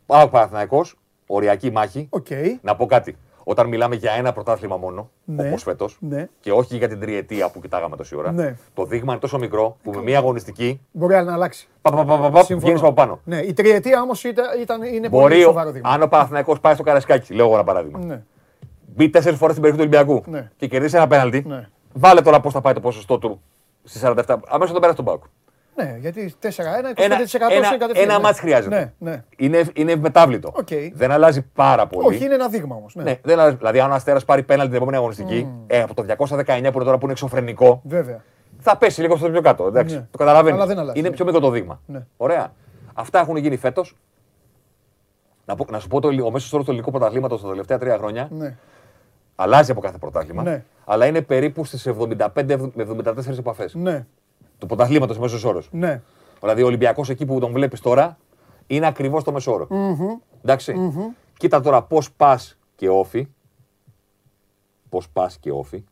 Πάω 0.06 0.28
Παναθηναϊκό, 0.28 0.84
οριακή 1.26 1.70
μάχη. 1.70 2.06
οκ. 2.10 2.26
Να 2.62 2.76
πω 2.76 2.86
κάτι. 2.86 3.16
Όταν 3.48 3.68
μιλάμε 3.68 3.94
για 3.94 4.12
ένα 4.12 4.32
πρωτάθλημα 4.32 4.76
μόνο, 4.76 5.10
Ναι. 5.24 5.48
όπως 5.48 5.62
φέτος, 5.62 5.96
Ναι. 6.00 6.28
και 6.40 6.52
όχι 6.52 6.76
για 6.76 6.88
την 6.88 7.00
τριετία 7.00 7.50
που 7.50 7.60
κοιτάγαμε 7.60 7.96
τόση 7.96 8.16
ώρα, 8.16 8.32
Ναι. 8.32 8.56
το 8.74 8.84
δείγμα 8.84 9.12
είναι 9.12 9.20
τόσο 9.20 9.38
μικρό 9.38 9.76
που 9.82 9.90
με 9.90 10.02
μία 10.02 10.18
αγωνιστική 10.18 10.80
Μπορεί 10.92 11.14
να 11.24 11.32
αλλάξει. 11.32 11.68
πα, 11.82 11.90
πα, 11.90 12.04
πα, 12.04 12.18
πα, 12.18 12.30
πα, 12.30 12.36
Συμφωνώ. 12.38 12.60
βγαίνεις 12.60 12.80
από 12.82 12.92
πάνω. 12.92 13.20
Ναι, 13.24 13.38
η 13.38 13.52
τριετία 13.52 14.00
όμως 14.02 14.24
ήταν, 14.24 14.60
ήταν, 14.60 14.82
είναι 14.82 15.08
πολύ 15.08 15.22
Μπορεί, 15.22 15.40
σοβαρό 15.40 15.70
δείγμα. 15.70 15.88
αν 15.90 16.02
ο 16.02 16.06
Παναθηναϊκός 16.08 16.60
πάει 16.60 16.74
στο 16.74 16.82
Καραϊσκάκη, 16.82 17.34
λέω 17.34 17.44
εγώ 17.46 17.54
ένα 17.54 17.64
παράδειγμα, 17.64 17.98
Ναι, 17.98 18.22
μπει 18.86 19.10
τέσσερις 19.10 19.38
φορές 19.38 19.56
στην 19.56 19.68
περιοχή 19.70 19.88
του 19.90 19.96
Ολυμπιακού 19.98 20.30
Ναι. 20.30 20.50
και 20.56 20.66
κερδίσει 20.66 20.96
ένα 20.96 21.06
πέναλτι, 21.06 21.44
Ναι. 21.46 21.68
βάλε 21.92 22.20
τώρα 22.20 22.40
πώς 22.40 22.52
θα 22.52 22.60
πάει 22.60 22.72
το 22.74 22.80
ποσοστό 22.80 23.18
του 23.18 23.40
στις 23.84 24.00
47. 24.00 24.40
Αμέσως 24.48 24.72
τον 24.72 24.80
πέρασε 24.80 24.96
τον 24.96 25.04
ΠΑΟΚ. 25.04 25.22
Ναι, 25.76 25.96
γιατί 26.00 26.34
4-1, 26.42 26.46
25% 26.46 26.48
Ένα, 26.48 26.92
είναι 27.04 27.14
ένα, 27.56 27.78
κατευθείαν. 27.78 28.08
ένα 28.08 28.12
ναι. 28.16 28.22
ματς 28.22 28.38
χρειάζεται. 28.40 28.92
Ναι, 28.98 29.10
ναι. 29.10 29.24
Είναι, 29.36 29.64
είναι 29.74 29.96
μεταβλητό. 29.96 30.52
Οκ. 30.56 30.68
Δεν 30.94 31.10
αλλάζει 31.10 31.42
πάρα 31.42 31.86
πολύ. 31.86 32.06
Όχι, 32.06 32.24
είναι 32.24 32.34
ένα 32.34 32.48
δείγμα 32.48 32.76
όμως. 32.76 32.94
Ναι. 32.94 33.02
Ναι, 33.02 33.18
δεν 33.22 33.38
αλλάζει. 33.38 33.56
Δηλαδή, 33.56 33.80
αν 33.80 33.90
ο 33.90 33.94
Αστέρας 33.94 34.24
πάρει 34.24 34.42
πέναλτι 34.42 34.66
την 34.68 34.76
επόμενη 34.76 34.96
αγωνιστική, 34.96 35.48
ε, 35.66 35.82
από 35.82 35.94
το 35.94 36.02
219 36.02 36.44
που 36.46 36.54
είναι 36.60 36.84
τώρα 36.84 36.92
που 36.98 37.02
είναι 37.02 37.12
εξωφρενικό, 37.12 37.80
Βέβαια. 37.84 38.22
θα 38.58 38.76
πέσει 38.76 39.00
λίγο 39.00 39.16
στο 39.16 39.30
πιο 39.30 39.40
κάτω. 39.40 39.66
Εντάξει, 39.66 39.94
Ναι. 39.94 40.06
Το 40.10 40.18
καταλαβαίνεις. 40.18 40.58
Αλλά 40.58 40.66
δεν 40.68 40.78
αλλάζει, 40.78 40.98
Είναι 40.98 41.08
ναι. 41.08 41.14
πιο 41.14 41.24
μικρό 41.24 41.40
το 41.40 41.50
δείγμα. 41.50 41.80
Ναι. 41.86 42.06
Ωραία. 42.16 42.52
Αυτά 42.94 43.18
έχουν 43.20 43.36
γίνει 43.36 43.56
φέτος. 43.56 43.96
Να, 45.44 45.54
πω- 45.54 45.70
να 45.70 45.78
σου 45.78 45.88
πω 45.88 46.00
το, 46.00 46.08
ο 46.24 46.30
μέσος 46.30 46.52
όρος 46.52 46.64
του 46.64 46.70
ελληνικού 46.70 46.90
πρωταθλήματος 46.90 47.42
τα 47.42 47.48
τελευταία 47.48 47.78
τρία 47.78 47.96
χρόνια 47.96 48.28
Ναι. 48.30 48.56
αλλάζει 49.36 49.70
από 49.70 49.80
κάθε 49.80 49.98
πρωτάθλημα. 49.98 50.42
Ναι. 50.42 50.64
Αλλά 50.84 51.06
είναι 51.06 51.22
περίπου 51.22 51.64
στις 51.64 51.86
75 51.86 52.70
με 52.74 52.84
74 52.84 53.38
επαφές 53.38 53.74
Ναι. 53.74 54.06
Του 54.58 54.66
πρωταθλήματο 54.66 55.20
μέσος 55.20 55.44
όρος. 55.44 55.68
Ναι. 55.72 56.02
Δηλαδή, 56.40 56.62
ο 56.62 56.66
Ολυμπιακός 56.66 57.08
εκεί 57.08 57.26
που 57.26 57.38
τον 57.40 57.52
βλέπεις 57.52 57.80
τώρα 57.80 58.18
είναι 58.66 58.86
ακριβώς 58.86 59.24
το 59.24 59.32
μέσο 59.32 59.52
όρο. 59.52 59.68
Εντάξει. 60.42 60.74
Κοίτα 61.38 61.60
τώρα 61.60 61.82
πώς 61.82 62.12
πας 62.12 62.58
και 62.76 62.88
όφη. 62.88 63.28
Πώς 64.88 65.08
πας 65.08 65.38
και 65.38 65.50
όφη. 65.52 65.84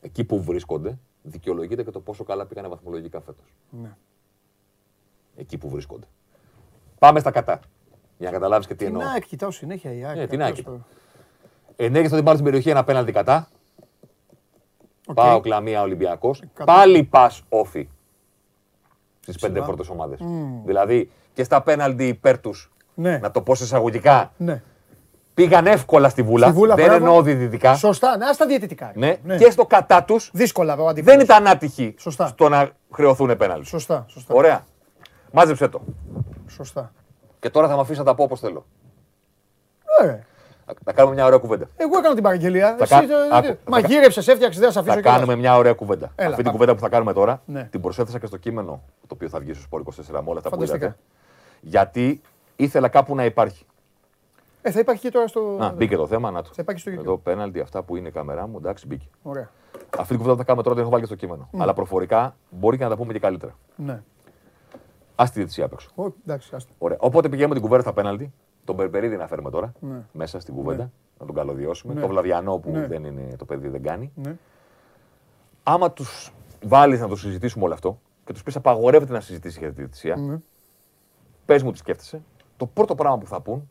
Εκεί 0.00 0.24
που 0.24 0.42
βρίσκονται, 0.42 0.98
δικαιολογείται 1.22 1.82
και 1.84 1.90
το 1.90 2.00
πόσο 2.00 2.24
καλά 2.24 2.46
πήγανε 2.46 2.68
βαθμολογικά 2.68 3.20
φέτος. 3.20 3.54
Ναι. 3.70 3.96
Εκεί 5.36 5.58
που 5.58 5.68
βρίσκονται. 5.68 6.06
Πάμε 6.98 7.20
στα 7.20 7.30
κατά. 7.30 7.60
Για 8.18 8.28
να 8.30 8.34
καταλάβεις 8.36 8.66
και 8.66 8.74
τι 8.74 8.84
Την 8.84 8.94
εννοώ. 8.94 9.10
ΑΕΚ 9.12 9.26
κοιτάω 9.26 9.50
συνέχεια 9.50 9.92
η 9.92 10.04
ΑΕΚ. 10.04 10.16
Ναι, 10.16 10.26
την 10.26 10.42
αυτός 10.42 10.44
ΑΕΚ 10.46 10.54
κοιτάω. 10.54 10.74
το- 10.74 10.84
Ενέργεια 11.76 12.04
στον 12.04 12.14
αντίπαλο 12.16 12.36
στην 12.36 12.44
περιοχή, 12.44 12.70
ένα 12.70 12.84
πέναλτι 12.84 13.12
κατά. 13.12 13.48
Οκ. 15.10 15.14
Πάω 15.16 15.40
κλαμία 15.40 15.82
Ολυμπιακός. 15.82 16.42
Κατά. 16.54 16.72
Πάλι 16.72 17.02
πας 17.04 17.42
όφη 17.48 17.88
στις 19.20 19.38
πέντε 19.38 19.60
Ψηλά. 19.60 19.74
πρώτε 19.74 19.92
ομάδες. 19.92 20.18
Δηλαδή 20.64 21.10
και 21.32 21.44
στα 21.44 21.62
πέναλτι 21.62 22.06
υπέρ 22.08 22.38
τους, 22.40 22.72
Ναι. 22.94 23.18
να 23.18 23.30
το 23.30 23.42
πω 23.42 23.54
σε 23.54 23.64
εισαγωγικά, 23.64 24.32
Ναι. 24.36 24.62
πήγαν 25.34 25.66
εύκολα 25.66 26.08
στη 26.08 26.22
βούλα. 26.22 26.46
Στη 26.46 26.54
βούλα, 26.56 26.74
δεν 26.74 26.84
μπράβο. 26.86 27.04
εννοώ 27.04 27.22
διδυτικά. 27.22 27.74
Σωστά, 27.74 28.16
ναι, 28.16 28.32
στα 28.32 28.46
διαιτητικά. 28.46 28.92
Ναι. 28.94 29.18
Και 29.38 29.50
στο 29.50 29.66
κατά 29.66 30.04
τους 30.04 30.30
Δύσκολα 30.34 30.76
ο 30.76 30.86
αντίπαλος. 30.88 31.16
δεν 31.16 31.24
ήταν 31.24 31.46
άτυχοι 31.46 31.94
Σωστά. 31.98 32.26
στο 32.26 32.48
να 32.48 32.70
χρεωθούν 32.92 33.36
πέναλτι. 33.36 33.66
Σωστά, 33.66 34.04
σωστά. 34.08 34.34
Ωραία. 34.34 34.64
Μάζεψε 35.32 35.68
το. 35.68 35.80
Σωστά. 36.48 36.92
Και 37.38 37.50
τώρα 37.50 37.68
θα 37.68 37.74
με 37.74 37.80
αφήσει 37.80 37.98
να 37.98 38.04
τα 38.04 38.14
πω 38.14 38.22
όπως 38.22 38.40
θέλω. 38.40 38.66
Ε, 40.02 40.18
Να- 40.70 40.80
Να 40.84 40.92
κάνουμε 40.92 41.14
μια 41.14 41.24
ωραία 41.26 41.38
κουβέντα. 41.38 41.66
εγώ 41.76 41.98
έκανα 41.98 42.14
την 42.14 42.22
παραγγελία. 42.22 42.76
Θα 42.78 42.82
Εσύ 42.82 42.94
κα- 42.94 43.00
το- 43.06 43.14
άκου, 43.36 43.46
θα 43.46 43.52
κα- 43.52 43.70
μαγείρεψες, 43.70 44.28
έφτιαξες, 44.28 44.60
δεν 44.60 44.72
θα 44.72 44.80
αφήσω 44.80 44.94
Θα 44.94 45.00
κιόλας. 45.00 45.18
κάνουμε 45.18 45.36
μια 45.40 45.56
ωραία 45.56 45.72
κουβέντα. 45.72 46.06
Αυτή 46.06 46.24
την 46.26 46.36
πάμε. 46.36 46.50
κουβέντα 46.50 46.74
που 46.74 46.80
θα 46.80 46.88
κάνουμε 46.88 47.12
τώρα 47.12 47.42
Ναι. 47.46 47.64
την 47.70 47.80
προσέθεσα 47.80 48.18
και 48.18 48.26
στο 48.26 48.36
κείμενο 48.36 48.82
το 49.00 49.14
οποίο 49.14 49.28
θα 49.28 49.38
βγει 49.38 49.52
στο 49.52 49.62
Σπόρ 49.62 49.80
24 49.80 50.22
με 50.22 50.30
όλα 50.30 50.38
αυτά 50.38 50.48
που 50.50 50.54
Φανταστικά. 50.54 50.84
είδατε. 50.84 50.98
Γιατί 51.60 52.20
ήθελα 52.56 52.88
κάπου 52.88 53.14
να 53.14 53.24
υπάρχει. 53.24 53.64
Ε, 54.62 54.70
θα 54.70 54.78
υπάρχει 54.80 55.00
και 55.02 55.10
τώρα 55.10 55.26
στο... 55.26 55.56
Να, 55.58 55.68
μπήκε 55.72 55.96
το 55.96 56.06
θέμα, 56.06 56.30
να 56.30 56.42
το. 56.42 56.48
Θα 56.48 56.62
υπάρχει 56.62 56.80
στο 56.80 56.90
YouTube. 56.94 56.98
Εδώ 56.98 57.16
πέναλτι, 57.18 57.60
αυτά 57.60 57.82
που 57.82 57.96
είναι 57.96 58.08
η 58.08 58.10
κάμερά 58.10 58.46
μου, 58.46 58.56
εντάξει, 58.56 58.86
μπήκε. 58.86 59.06
Ωραία. 59.22 59.48
Αυτή 59.96 60.06
την 60.08 60.16
κουβέντα 60.16 60.32
που 60.32 60.38
θα 60.38 60.44
κάνουμε 60.44 60.62
τώρα 60.62 60.74
την 60.74 60.82
έχω 60.84 60.90
βάλει 60.90 61.02
και 61.02 61.14
στο 61.14 61.26
κείμενο. 61.26 61.48
Αλλά 61.62 61.72
προφορικά 61.72 62.36
μπορεί 62.50 62.76
και 62.76 62.84
να 62.84 62.90
τα 62.90 62.96
πούμε 62.96 63.12
και 63.12 63.18
καλύτερα. 63.18 63.52
Ναι. 63.76 64.02
Α 65.16 65.24
τη 65.24 65.30
διαιτησία 65.34 65.64
απ' 65.64 65.72
έξω. 65.72 65.88
Ω, 65.94 66.04
εντάξει, 66.26 66.54
άστα. 66.54 66.72
Ωραία. 66.78 66.96
Οπότε 67.00 67.28
πηγαίνουμε 67.28 67.54
την 67.54 67.62
κουβέντα 67.62 67.82
στα 67.82 67.92
πέναλτι. 67.92 68.32
Τον 68.70 68.78
Περπερίδη 68.78 69.16
να 69.16 69.26
φέρουμε 69.26 69.50
τώρα 69.50 69.72
Ναι. 69.80 70.02
μέσα 70.12 70.40
στην 70.40 70.54
κουβέντα. 70.54 70.90
Να 71.18 71.26
τον 71.26 71.34
καλωδιώσουμε. 71.34 71.94
Ναι. 71.94 72.00
Το 72.00 72.08
Βλαδιανό 72.08 72.58
που 72.58 72.70
Ναι. 72.70 72.86
δεν 72.86 73.04
είναι, 73.04 73.36
το 73.36 73.44
παιδί 73.44 73.68
δεν 73.68 73.82
κάνει. 73.82 74.12
Ναι. 74.14 74.36
Άμα 75.62 75.92
τους 75.92 76.32
βάλεις 76.64 77.00
να 77.00 77.08
το 77.08 77.16
συζητήσουμε 77.16 77.64
όλο 77.64 77.74
αυτό 77.74 78.00
και 78.24 78.32
τους 78.32 78.42
πεις 78.42 78.56
απαγορεύεται 78.56 79.12
να 79.12 79.20
συζητήσει 79.20 79.58
για 79.58 79.68
τη 79.68 79.74
διαιτησία, 79.74 80.16
Ναι. 80.16 80.38
πες 81.44 81.62
μου 81.62 81.72
τι 81.72 81.78
σκέφτεσαι. 81.78 82.22
Το 82.56 82.66
πρώτο 82.66 82.94
πράγμα 82.94 83.18
που 83.18 83.26
θα 83.26 83.40
πούν 83.40 83.70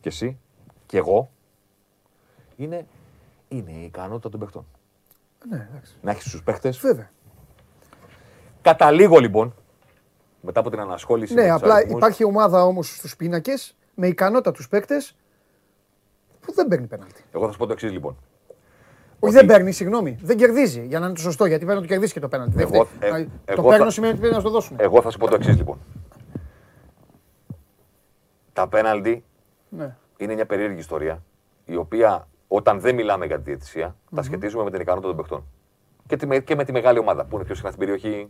και 0.00 0.08
εσύ 0.08 0.38
και 0.86 0.96
εγώ 0.98 1.30
είναι, 2.56 2.86
είναι 3.48 3.70
η 3.70 3.82
ικανότητα 3.84 4.28
των 4.28 4.40
παιχτών. 4.40 4.66
Ναι, 5.48 5.68
εντάξει. 5.70 5.96
Να 6.02 6.10
έχεις 6.10 6.30
τους 6.30 6.42
παίχτες. 6.42 6.78
Βέβαια. 6.78 7.10
Καταλήγω 8.62 9.18
λοιπόν, 9.18 9.54
μετά 10.40 10.60
από 10.60 10.70
την 10.70 10.80
ανασχόληση. 10.80 11.34
με 11.34 11.40
Ναι, 11.42 11.46
τους 11.52 11.56
απλά 11.56 11.74
αριθμούς, 11.74 11.96
υπάρχει 11.96 12.24
ομάδα 12.24 12.64
όμως 12.64 12.96
στους 12.96 13.16
πίνακες 13.16 13.76
με 13.98 14.06
ικανότητα 14.06 14.52
τους 14.52 14.68
παίκτες 14.68 15.16
που 16.40 16.52
δεν 16.52 16.68
παίρνει 16.68 16.86
πέναλτι. 16.86 17.22
Εγώ 17.32 17.46
θα 17.46 17.52
σου 17.52 17.58
πω 17.58 17.66
το 17.66 17.72
εξής 17.72 17.92
λοιπόν. 17.92 18.16
Όχι, 19.20 19.34
δεν 19.34 19.46
παίρνει, 19.46 19.72
συγγνώμη. 19.72 20.18
Δεν 20.22 20.36
κερδίζει. 20.36 20.86
Για 20.86 20.98
να 20.98 21.06
είναι 21.06 21.14
το 21.14 21.20
σωστό, 21.20 21.46
γιατί 21.46 21.64
πρέπει 21.64 21.80
να 21.80 21.86
το 21.86 21.92
κερδίσει 21.92 22.12
και 22.12 22.20
το 22.20 22.28
πέναλτι. 22.28 22.54
Δεν 22.56 22.68
Εγώ- 22.72 22.84
φταίει. 22.84 23.08
ε, 23.08 23.12
Να- 23.12 23.18
εγώ 23.44 23.62
το 23.62 23.68
παίρνω 23.68 23.84
θα- 23.84 23.90
σημαίνει 23.90 24.12
ότι 24.12 24.20
πρέπει 24.20 24.34
να 24.34 24.40
στο 24.40 24.50
δώσουν. 24.50 24.76
Εγώ 24.80 25.02
θα 25.02 25.10
σου 25.10 25.18
πω 25.18 25.28
το 25.28 25.34
εξής 25.34 25.56
λοιπόν. 25.56 25.78
Τα 28.52 28.68
πέναλτι 28.68 29.24
Ναι. 29.68 29.96
είναι 30.16 30.34
μια 30.34 30.46
περίεργη 30.46 30.78
ιστορία, 30.78 31.22
η 31.64 31.76
οποία 31.76 32.28
όταν 32.48 32.80
δεν 32.80 32.94
μιλάμε 32.94 33.26
για 33.26 33.36
τη 33.36 33.42
διαιτησία, 33.42 33.96
τα 34.14 34.22
σχετίζουμε 34.22 34.64
με 34.64 34.70
την 34.70 34.80
ικανότητα 34.80 35.08
των 35.08 35.16
παιχτών. 35.16 35.44
Και, 36.06 36.16
τη, 36.16 36.26
με- 36.26 36.38
και 36.40 36.54
με 36.54 36.64
τη 36.64 36.72
μεγάλη 36.72 36.98
ομάδα 36.98 37.24
που 37.24 37.36
είναι 37.36 37.44
πιο 37.44 37.54
συχνά 37.54 37.70
στην 37.70 37.80
περιοχή, 37.86 38.28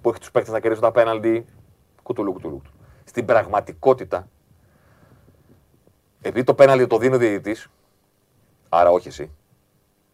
που 0.00 0.08
έχει 0.08 0.18
τους 0.18 0.30
παίκτες 0.30 0.52
να 0.52 0.60
κερδίσουν 0.60 0.84
τα 0.84 0.92
πέναλτι. 0.92 1.44
Κουτουλού, 2.02 2.32
κουτουλού. 2.32 2.62
Στην 3.04 3.24
πραγματικότητα, 3.24 4.28
επειδή 6.22 6.44
το 6.44 6.54
πέναλτι 6.54 6.86
το 6.86 6.98
δίνει 6.98 7.14
ο 7.14 7.18
διαιτητής, 7.18 7.68
άρα 8.68 8.90
όχι 8.90 9.08
εσύ, 9.08 9.30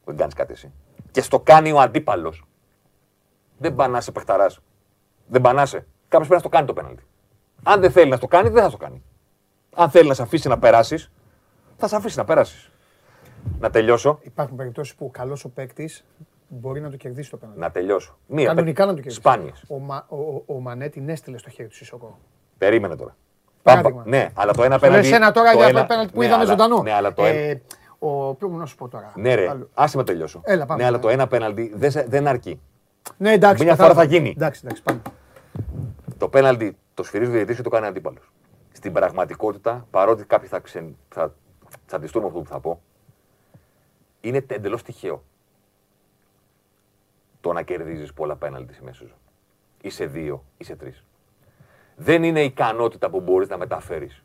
δεν 0.05 0.17
κάνεις 0.17 0.35
κάτι 0.35 0.53
εσύ, 0.53 0.73
και 1.11 1.23
στο 1.23 1.41
κάνει 1.41 1.73
ο 1.73 1.81
αντίπαλος, 1.81 2.45
δεν 3.59 3.75
πανάσαι 3.75 4.13
παιχταράς. 4.13 4.61
Δεν 5.27 5.41
πανάσαι. 5.41 5.87
Κάποιος 6.09 6.29
πρέπει 6.29 6.33
να 6.33 6.39
στο 6.39 6.49
κάνει 6.49 6.67
το 6.67 6.73
πέναλτι. 6.73 7.03
Αν 7.63 7.81
δεν 7.81 7.91
θέλει 7.91 8.11
να 8.11 8.19
το 8.19 8.27
κάνει, 8.27 8.49
δεν 8.49 8.63
θα 8.63 8.71
το 8.71 8.77
κάνει. 8.77 9.03
Αν 9.75 9.91
θέλει 9.91 10.09
να 10.09 10.15
σε 10.15 10.23
αφήσει 10.23 10.49
να 10.49 10.59
περάσεις, 10.59 11.11
θα 11.77 11.89
σε 11.89 11.97
αφήσει 11.97 12.19
να 12.19 12.25
περάσεις. 12.25 12.71
Να 13.59 13.71
τελειώσω. 13.71 14.19
Υπάρχουν 14.23 14.57
περιπτώσεις 14.57 14.95
που 14.95 15.05
ο 15.05 15.11
καλός 15.11 15.45
ο 15.45 15.49
παίκτης 15.49 16.05
μπορεί 16.49 16.81
να 16.81 16.91
το 16.91 16.97
κερδίσει 16.97 17.31
το 17.31 17.37
πέναλτι. 17.37 17.61
Να 17.61 17.71
τελειώσω. 17.71 18.19
Μία. 18.27 18.47
Κανονικά 18.47 18.83
να 18.85 18.91
το 18.91 18.97
κερδίσει. 18.97 19.17
Σπάνιες. 19.17 19.65
Ο, 19.69 19.79
Μα, 19.79 20.07
ο, 20.09 20.17
ο, 20.17 20.43
ο 20.47 20.61
Μανέ 20.61 20.89
την 20.89 21.09
έστειλε 21.09 21.39
στο 21.39 21.51
χέρι 21.51 21.69
του 21.69 21.75
Σισοκό. 21.75 22.19
Περίμενε 22.59 22.97
τώρα. 22.97 23.17
Παράδειγμα. 23.75 24.03
Πάμπα- 24.03 24.17
Ναι, 24.17 24.29
αλλά 24.35 24.53
το 24.53 24.63
ένα 24.63 24.75
Το 24.75 24.81
πέναλτι. 24.81 25.09
λες 25.09 25.17
ένα 25.17 25.33
τώρα 25.33 25.51
το 25.53 25.57
για 25.59 25.67
ένα- 25.67 25.81
το 25.81 25.87
πέναλτι 25.87 26.13
που 26.13 26.19
ναι, 26.19 26.25
είδαμε 26.25 26.43
αλλά- 26.43 26.51
ζωντανό. 26.51 26.83
Ναι, 26.83 26.93
αλλά 26.93 27.13
το 27.13 27.25
ένα. 27.25 27.39
Ε, 27.39 27.63
ο, 27.99 28.35
ποιο 28.35 28.49
μου 28.49 28.57
να 28.59 28.67
σου 28.67 28.77
πω 28.77 28.89
τώρα. 28.89 29.13
Ναι, 29.17 29.35
ρε, 29.35 29.49
Άλλο. 29.49 29.69
άσε 29.75 29.97
με 29.97 30.05
τελειώσω. 30.05 30.41
Έλα, 30.45 30.67
πάμε. 30.67 30.81
Ναι, 30.83 30.87
αλλά 30.89 30.99
το 30.99 31.09
ένα 31.09 31.27
πέναλτι 31.27 31.73
δεν, 31.75 31.91
σε- 31.91 32.07
δεν 32.09 32.27
αρκεί. 32.27 32.61
Ναι, 33.17 33.33
εντάξει. 33.33 33.63
Μια 33.65 33.73
καθαρά. 33.73 33.95
φορά 33.95 34.07
θα 34.07 34.13
γίνει. 34.15 34.33
Εντάξει, 34.37 34.61
εντάξει, 34.65 34.83
πάμε. 34.83 35.03
Το 36.19 36.29
πέναλτι 36.29 36.77
το 36.95 37.03
σφυρίζει 37.03 37.31
ο 37.31 37.33
διαιτητή 37.33 37.57
και 37.57 37.63
το 37.63 37.69
κάνει 37.71 37.87
αντίπαλος. 37.87 38.33
Στην 38.73 38.93
πραγματικότητα, 38.93 39.87
παρότι 39.91 40.25
κάποιοι 40.25 40.49
θα, 40.49 40.59
ξεν... 40.59 40.97
θα 41.09 41.35
τσαντιστούν 41.87 42.23
με 42.23 42.29
αυτό 42.29 42.41
που 42.41 42.47
θα 42.49 42.61
πω, 42.61 42.81
είναι 44.21 44.45
εντελώς 44.49 44.83
τυχαίο 44.83 45.23
το 47.41 47.53
να 47.53 47.63
κερδίζεις 47.63 48.13
πολλά 48.13 48.37
πέναλτι 48.37 48.75
σε 48.75 48.81
μέσα 48.85 48.97
σου. 48.97 49.15
Ή 49.81 49.91
σε 49.91 50.07
δύο 50.07 50.45
ή 50.57 50.65
σε 50.65 50.77
τρεις. 50.77 51.05
Δεν 52.01 52.23
είναι 52.23 52.41
ικανότητα 52.43 53.11
που 53.11 53.21
μπορείς 53.21 53.49
να 53.49 53.57
μεταφέρεις. 53.59 54.23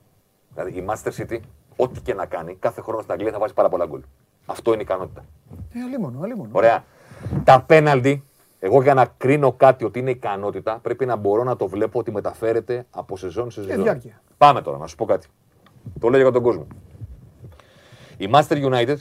Δηλαδή 0.54 0.72
η 0.80 0.86
Master 0.90 1.12
City, 1.22 1.40
ό,τι 1.76 2.02
και 2.02 2.14
να 2.14 2.26
κάνει, 2.26 2.56
κάθε 2.56 2.82
χρόνο 2.82 3.02
στην 3.02 3.14
Αγγλία 3.14 3.32
θα 3.32 3.40
βάζει 3.40 3.54
πάρα 3.54 3.70
πολλά 3.70 3.86
γκολ. 3.86 4.02
Αυτό 4.46 4.74
είναι 4.74 4.82
ικανότητα. 4.82 5.26
Ε, 5.74 5.80
αλίμονο, 5.86 6.20
αλίμονο. 6.24 6.50
Ωραία. 6.52 6.84
Τα 7.44 7.62
πέναλτι, 7.62 8.24
εγώ 8.60 8.82
για 8.82 8.94
να 8.94 9.06
κρίνω 9.06 9.52
κάτι 9.54 9.84
ότι 9.84 10.00
είναι 10.00 10.10
ικανότητα, 10.10 10.80
πρέπει 10.82 11.06
να 11.06 11.16
μπορώ 11.16 11.44
να 11.44 11.56
το 11.56 11.68
βλέπω 11.68 12.00
ότι 12.00 12.12
μεταφέρεται 12.12 12.86
από 12.90 13.18
σεζόν 13.18 13.52
σε 13.52 13.64
σεζόν. 13.64 13.84
διάρκεια. 13.84 14.22
Πάμε 14.38 14.62
τώρα, 14.62 14.78
να 14.78 14.88
σου 14.88 14.96
πω 14.96 15.06
κάτι. 15.06 15.28
Το 16.00 16.10
λέω 16.10 16.22
για 16.22 16.32
τον 16.32 16.42
κόσμο. 16.44 16.68
Η 18.18 18.30
Master 18.34 18.72
United, 18.72 18.98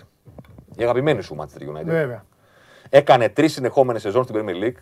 η 0.76 0.82
αγαπημένη 0.82 1.22
σου 1.22 1.36
Manchester 1.38 1.62
United, 1.76 1.84
Βέβαια. 1.84 2.24
έκανε 2.88 3.28
τρεις 3.28 3.52
συνεχόμενες 3.52 4.02
σεζόν 4.02 4.24
στην 4.24 4.36
Premier 4.38 4.64
League 4.64 4.80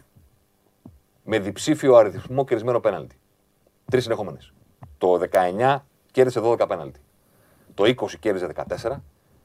με 1.25 1.39
διψήφιο 1.39 1.95
αριθμό 1.95 2.45
κερδισμένο 2.45 2.81
πέναλτι. 2.81 3.15
Τρεις 3.91 4.03
συνεχόμενες. 4.03 4.53
Το 4.99 5.19
19 5.19 5.77
κέρδισε 6.11 6.41
12 6.41 6.67
πέναλτι. 6.69 7.01
Το 7.75 7.85
20 7.85 8.19
κέρδισε 8.21 8.47
14 8.47 9.03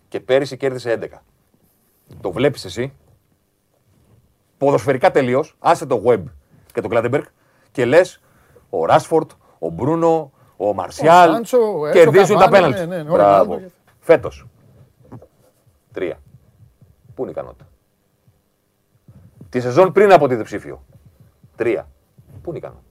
και 0.08 0.20
πέρυσι 0.20 0.58
κέρδισε 0.58 0.92
11. 0.92 1.22
Το 2.22 2.32
βλέπεις 2.32 2.66
εσύ. 2.66 2.94
Ποδοσφαιρικά 4.58 5.12
τελείως, 5.12 5.56
άσε 5.60 5.86
το 5.86 6.04
Web 6.06 6.24
και 6.74 6.82
το 6.82 6.88
Κλάντεμπεργκ 6.88 7.24
και 7.72 7.86
λες 7.86 8.22
ο 8.70 8.86
Ράσφορντ, 8.86 9.32
ο 9.60 9.70
Μπρούνο, 9.70 10.32
ο 10.58 10.74
Μαρσιάλ 10.74 11.32
Σάντσο, 11.32 11.58
ο 11.80 11.86
Έντσο 11.86 12.00
κερδίζουν 12.00 12.38
τα 12.38 12.44
Καβάνι, 12.44 12.74
πέναλτι. 12.74 12.88
ναι, 12.88 13.04
ναι, 13.04 13.10
ο 13.10 13.16
Ρονάλντο. 13.16 13.62
Φέτος. 14.00 14.46
Τρία. 15.92 16.20
Πού 17.16 17.22
είναι 17.22 17.30
η 17.30 17.34
ικανότητα; 17.38 17.68
Τη 19.50 19.60
σεζόν 19.60 19.92
πριν 19.92 20.12
από 20.14 20.28
τη 20.28 20.36
διψήφιο. 20.36 20.86
Τρία. 21.56 21.88
Πού 22.42 22.50
είναι 22.50 22.58
η 22.58 22.62
ικανότητα; 22.64 22.85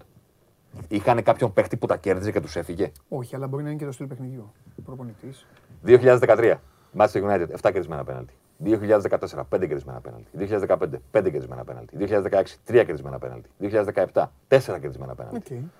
Είχαν 0.88 1.22
κάποιον 1.22 1.52
παίχτη 1.52 1.76
που 1.76 1.86
τα 1.86 1.96
κέρδιζε 1.96 2.32
και 2.32 2.40
τους 2.40 2.56
έφυγε. 2.56 2.92
Όχι, 3.08 3.34
αλλά 3.34 3.46
μπορεί 3.46 3.62
να 3.62 3.68
είναι 3.68 3.78
και 3.78 3.84
το 3.84 3.92
στυλ 3.92 4.06
παιχνιδιού. 4.06 4.52
Προπονητής. 4.84 5.46
2013. 5.84 6.54
Manchester 6.96 7.22
United, 7.22 7.46
7 7.50 7.70
κερδισμένα 7.72 8.04
πέναλτι. 8.04 8.34
2014, 8.64 9.44
5 9.48 9.66
κερδισμένα 9.66 10.00
πέναλτι. 10.00 10.28
2015, 10.32 11.00
5 11.10 11.30
κερδισμένα 11.30 11.64
πέναλτι. 11.64 11.96
2016, 11.96 12.58
3 12.66 12.84
κερδισμένα 12.84 13.18
πέναλτι. 13.18 13.48
2017, 13.60 14.30
4 14.48 14.78
κερδισμένα 14.80 15.14
πέναλτι. 15.14 15.70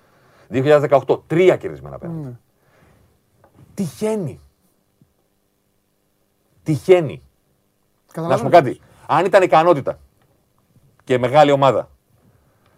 Okay. 0.49 0.53
2018, 1.07 1.23
3 1.27 1.57
κερδισμένα 1.59 1.97
πέναλτι. 1.97 2.37
Τυχαίνει. 3.73 4.39
Τυχαίνει. 6.63 7.21
Να 8.15 8.37
σου 8.37 8.43
πω 8.43 8.49
κάτι. 8.49 8.79
Αν 9.07 9.25
ήταν 9.25 9.43
ικανότητα 9.43 9.99
και 11.03 11.17
μεγάλη 11.17 11.51
ομάδα 11.51 11.89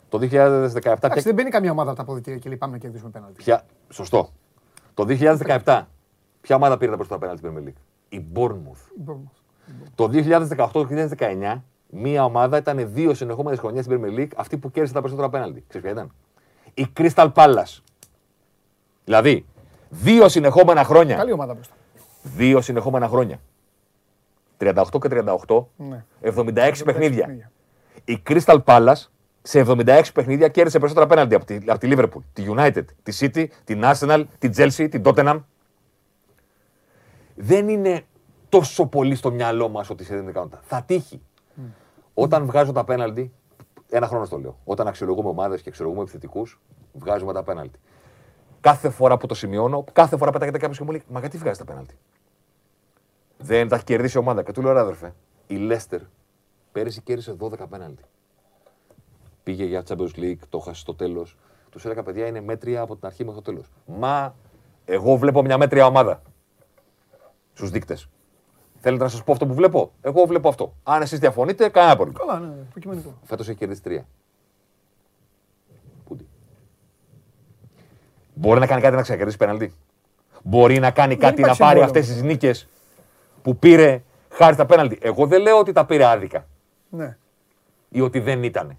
το 0.10 0.18
2017 0.18 0.26
Εντάξει, 0.26 1.00
και... 1.14 1.22
δεν 1.22 1.34
μπαίνει 1.34 1.50
καμία 1.50 1.72
ομάδα 1.72 1.90
από 1.90 1.98
τα 1.98 2.04
αποδητήρια 2.04 2.40
και 2.40 2.50
λέει 2.50 2.58
πάμε 2.58 2.74
να 2.74 2.78
κερδίσουμε 2.78 3.10
πέναλτι. 3.10 3.36
Ποια... 3.44 3.66
Σωστό. 3.90 4.30
Το 4.94 5.06
2017 5.64 5.84
ποια 6.42 6.56
ομάδα 6.56 6.78
πήρε 6.78 6.92
τα 6.92 6.98
περισσότερα 6.98 7.20
πέναλτι 7.20 7.42
στην 7.48 7.54
Premier 7.54 7.68
League; 7.68 7.82
Η 8.10 8.26
Bournemouth. 8.36 9.16
Το 9.96 10.10
2018-2019 11.54 11.62
μία 11.90 12.24
ομάδα 12.24 12.58
ήταν 12.58 12.94
δύο 12.94 13.14
συνεχόμενες 13.14 13.60
χρονιές 13.60 13.86
στην 13.86 14.02
Premier 14.02 14.20
League 14.20 14.32
αυτή 14.36 14.58
που 14.58 14.72
κέρδισε 14.72 14.94
τα 14.94 15.00
περισσότερα 15.02 15.30
πέναλτι. 15.30 15.64
Ξέρεις 15.68 15.92
ποια 15.92 16.02
ήταν; 16.02 16.14
Η 16.74 16.88
Crystal 16.98 17.32
Palace. 17.34 17.82
Δηλαδή, 19.06 19.46
δύο 19.90 20.30
συνεχόμενα 20.30 20.84
χρόνια. 20.84 21.16
Καλή 21.16 21.32
ομάδα 21.32 21.54
μπροστά. 21.54 21.74
Δύο 22.24 22.62
συνεχόμενα 22.62 23.08
χρόνια. 23.08 23.40
38 24.60 24.84
και 25.02 25.08
38, 25.48 25.66
Ναι. 25.76 26.06
76 26.22 26.54
παιχνίδια. 26.54 26.86
παιχνίδια. 26.86 27.52
Η 28.06 28.22
Crystal 28.30 28.58
Palace 28.66 29.06
σε 29.48 29.66
76 29.68 30.04
παιχνίδια 30.14 30.48
κέρδισε 30.48 30.78
περισσότερα 30.78 31.08
πέναλτι 31.08 31.36
από 31.36 31.46
τη, 31.46 31.56
από 31.68 31.80
τη 31.80 31.90
Liverpool, 31.92 32.22
τη 32.34 32.46
United, 32.48 32.84
τη 33.04 33.18
City, 33.20 33.46
την 33.64 33.82
Arsenal, 33.84 34.24
την 34.40 34.52
Chelsea, 34.56 34.88
την 34.90 35.02
Tottenham. 35.06 35.44
Δεν 37.36 37.70
είναι 37.70 38.06
τόσο 38.50 38.86
πολύ 38.86 39.16
στο 39.16 39.32
μυαλό 39.32 39.70
μας 39.70 39.90
ότι 39.90 40.04
σε 40.04 40.16
δεν 40.16 40.28
ικανότητα. 40.28 40.60
Θα 40.64 40.84
τύχει. 40.84 41.22
Όταν 42.14 42.46
βγάζω 42.46 42.72
τα 42.72 42.84
πέναλτι, 42.84 43.34
ένα 43.90 44.08
χρόνο 44.08 44.26
στο 44.26 44.38
λέω. 44.38 44.58
Όταν 44.64 44.88
αξιολογούμε 44.88 45.30
ομάδες 45.30 45.62
και 45.62 45.70
αξιολογούμε 45.70 46.02
επιθετικούς, 46.02 46.60
βγάζουμε 46.94 47.34
τα 47.34 47.44
πέναλτι. 47.44 47.80
Κάθε 48.62 48.90
φορά 48.90 49.18
που 49.18 49.28
το 49.28 49.34
σημειώνω, 49.34 49.84
κάθε 49.94 50.18
φορά 50.18 50.32
πετάγεται 50.32 50.58
κάποιος 50.58 50.78
και 50.78 50.84
μου 50.84 50.92
λέει 50.92 51.04
Μα 51.08 51.20
γιατί 51.20 51.38
βγάζει 51.38 51.60
τα 51.60 51.66
πέναλτι; 51.66 51.98
Δεν 53.38 53.68
τα 53.68 53.76
έχει 53.76 53.84
κερδίσει 53.84 54.18
η 54.18 54.20
ομάδα. 54.20 54.44
Και 54.44 54.52
του 54.52 54.62
λέω, 54.62 54.74
«Ρε 54.74 54.80
αδερφέ, 54.80 55.14
η 55.48 55.56
Λέστερ 55.56 56.02
πέρυσι 56.72 57.02
κέρδισε 57.02 57.36
12 57.40 57.68
πέναλτι. 57.70 58.04
Πήγε 59.48 59.66
για 59.66 59.84
Champions 59.88 60.16
League, 60.20 60.38
το 60.50 60.60
χάσει 60.60 60.82
στο 60.82 60.94
τέλος. 60.96 61.38
Τους 61.70 61.86
έλεγα, 61.86 62.04
παιδιά, 62.04 62.28
είναι 62.28 62.42
μέτρια 62.42 62.82
από 62.82 62.96
την 62.96 63.06
αρχή 63.08 63.24
μέχρι 63.26 63.42
το 63.42 63.52
τέλος. 63.52 63.68
Μα 63.86 64.36
εγώ 64.86 65.16
βλέπω 65.18 65.42
μια 65.42 65.58
μέτρια 65.58 65.86
ομάδα 65.86 66.22
στους 67.54 67.70
δείκτες. 67.70 68.10
Θέλετε 68.80 69.04
να 69.04 69.10
σας 69.10 69.24
πω 69.24 69.32
αυτό 69.32 69.46
που 69.48 69.54
βλέπω; 69.54 69.92
Εγώ 70.02 70.26
βλέπω 70.26 70.50
αυτό. 70.50 70.74
Αν 70.84 71.02
εσείς 71.02 71.20
διαφωνείτε, 71.20 71.70
κανένα 71.70 71.96
πρόβλημα. 71.96 72.20
Καλά, 72.20 72.40
ναι, 72.40 72.54
προκειμενικό. 72.72 73.14
Φέτος 73.24 73.50
έχει 73.50 73.58
κερδίσει 73.58 73.82
τρία. 73.82 74.08
Πούντι. 76.06 76.28
Μπορεί 78.34 78.60
να 78.60 78.68
κάνει 78.68 78.82
κάτι 78.82 78.96
να 78.96 79.02
ξανακερδίσει 79.02 79.38
πέναλτι. 79.38 79.74
Μπορεί 80.44 80.80
να 80.80 80.92
κάνει 80.92 81.16
κάτι 81.18 81.42
να 81.42 81.48
υπάρχει 81.48 81.60
πάρει 81.60 81.80
συμβόλαιο. 81.80 81.84
αυτές 81.84 82.08
τις 82.08 82.22
νίκες 82.24 82.68
που 83.42 83.58
πήρε 83.58 84.04
χάρη 84.30 84.54
στα 84.54 84.66
πέναλτι. 84.66 84.98
Εγώ 85.02 85.28
δεν 85.28 85.42
λέω 85.42 85.58
ότι 85.60 85.72
τα 85.72 85.86
πήρε 85.86 86.06
άδικα 86.06 86.48
Ναι. 86.90 87.18
ή 87.90 88.02
ότι 88.02 88.20
δεν 88.20 88.44
ήταν. 88.44 88.78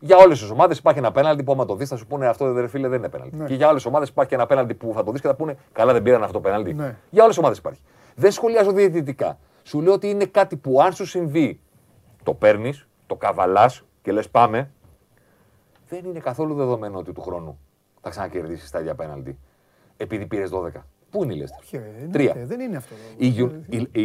Για 0.00 0.16
όλες 0.16 0.40
τις 0.40 0.50
ομάδες 0.50 0.78
υπάρχει 0.78 0.98
ένα 0.98 1.12
πέναλτι 1.12 1.42
που 1.44 1.52
άμα 1.52 1.64
το 1.64 1.74
δεις 1.74 1.88
θα 1.88 1.96
σου 1.96 2.06
πούνε 2.06 2.26
αυτό 2.26 2.52
δεν 2.52 2.68
φίλε 2.68 2.88
δεν 2.88 2.98
είναι 2.98 3.08
πέναλτι. 3.08 3.36
Ναι. 3.36 3.44
Και 3.44 3.54
για 3.54 3.68
άλλες 3.68 3.84
ομάδες 3.86 4.08
υπάρχει 4.08 4.34
ένα 4.34 4.46
πέναλτι 4.46 4.74
που 4.74 4.92
θα 4.94 5.02
το 5.04 5.10
δεις 5.12 5.20
και 5.20 5.26
θα 5.26 5.34
πούνε 5.34 5.56
καλά 5.72 5.92
δεν 5.92 6.02
πήραν 6.02 6.20
αυτό 6.22 6.32
το 6.32 6.40
πέναλτι. 6.40 6.74
Ναι. 6.74 6.96
Για 7.10 7.22
όλε 7.24 7.32
τι 7.32 7.38
ομάδες 7.38 7.58
υπάρχει. 7.58 7.80
Δεν 8.14 8.30
σχολιάζω 8.30 8.72
διαιτητικά. 8.72 9.38
Σου 9.62 9.80
λέω 9.80 9.92
ότι 9.92 10.10
είναι 10.10 10.24
κάτι 10.24 10.56
που 10.56 10.82
αν 10.82 10.92
σου 10.92 11.06
συμβεί 11.06 11.60
το 12.22 12.34
παίρνεις, 12.34 12.88
το 13.06 13.16
καβαλάς 13.16 13.82
και 14.02 14.12
λες 14.12 14.28
πάμε. 14.30 14.70
Δεν 15.88 16.04
είναι 16.04 16.18
καθόλου 16.18 16.54
δεδομένο 16.54 16.98
ότι 16.98 17.12
του 17.12 17.20
χρόνου 17.20 17.58
θα 18.00 18.10
ξανακερδίσεις 18.10 18.70
τα 18.70 18.80
ίδια 18.80 18.94
πέναλτι. 18.94 19.38
Επειδή 19.96 20.26
πήρες 20.26 20.50
12. 20.50 20.70
Πού 21.10 21.22
είναι 21.24 21.34
η 21.34 21.36
Λέστερ; 21.36 21.58
Όχι, 21.58 21.76
ρε, 21.76 21.92
είναι- 22.00 22.10
Τρία. 22.12 22.34
δεν 22.36 22.60
είναι 22.60 22.76
αυτό. 22.76 22.94
Η, 23.16 23.26
Γιου- 23.26 23.64
η, 23.68 23.88
η, 23.92 24.02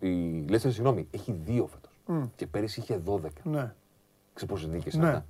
η, 0.00 0.08
η 0.08 0.44
Leicester, 0.50 0.58
συγγνώμη, 0.58 1.08
έχει 1.10 1.32
δύο 1.44 1.66
φέτος. 1.66 2.00
Και 2.36 2.46
πέρυσι 2.46 2.80
είχε 2.80 3.00
12. 3.06 3.18
Ναι. 3.42 3.74
Ξέρεις 4.38 4.54
πόσες 4.54 4.68
νίκες 4.68 4.94
είναι 4.94 5.02
Ναι. 5.04 5.08
αυτά. 5.10 5.26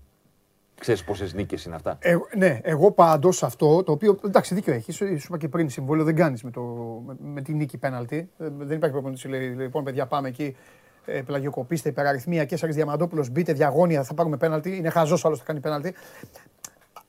Ξέρεις 0.81 1.05
πόσες 1.05 1.35
νίκες 1.35 1.65
είναι 1.65 1.75
αυτά. 1.75 1.97
Ε, 2.01 2.17
ναι, 2.37 2.61
εγώ 2.63 2.91
πάντως 2.93 3.43
αυτό 3.43 3.83
το 3.83 3.93
οποίο. 3.93 4.19
Εντάξει, 4.25 4.55
δίκιο 4.55 4.73
έχεις. 4.73 4.97
Σου 4.97 5.07
σου 5.19 5.27
είπα 5.29 5.39
και 5.39 5.49
πριν 5.49 5.69
συμβόλαιο 5.71 6.05
δεν 6.05 6.15
κάνεις 6.15 6.43
με, 6.43 6.51
το, 6.51 6.63
με, 7.07 7.17
με 7.21 7.43
τη 7.43 7.55
νίκη 7.55 7.79
πέναλτη. 7.79 8.17
Ε, 8.39 8.49
δεν 8.59 8.77
υπάρχει 8.77 8.93
προπονητής 8.95 9.23
που 9.25 9.29
λέει 9.31 9.49
λοιπόν, 9.49 9.85
παιδιά, 9.85 10.07
πάμε 10.07 10.29
εκεί. 10.29 10.57
ε, 11.05 11.23
πλαγιοκοπήστε, 11.23 11.89
υπεραριθμία 11.89 12.45
και 12.45 12.57
Σαρή 12.57 12.73
Διαμαντόπουλος, 12.73 13.29
μπείτε 13.31 13.53
διαγώνια, 13.53 14.03
θα 14.03 14.15
πάρουμε 14.15 14.37
πέναλτι. 14.37 14.77
Είναι 14.77 14.91
χαζός 14.91 15.25
άλλος 15.25 15.39
θα 15.39 15.45
κάνει 15.45 15.61
πέναλτι. 15.61 15.95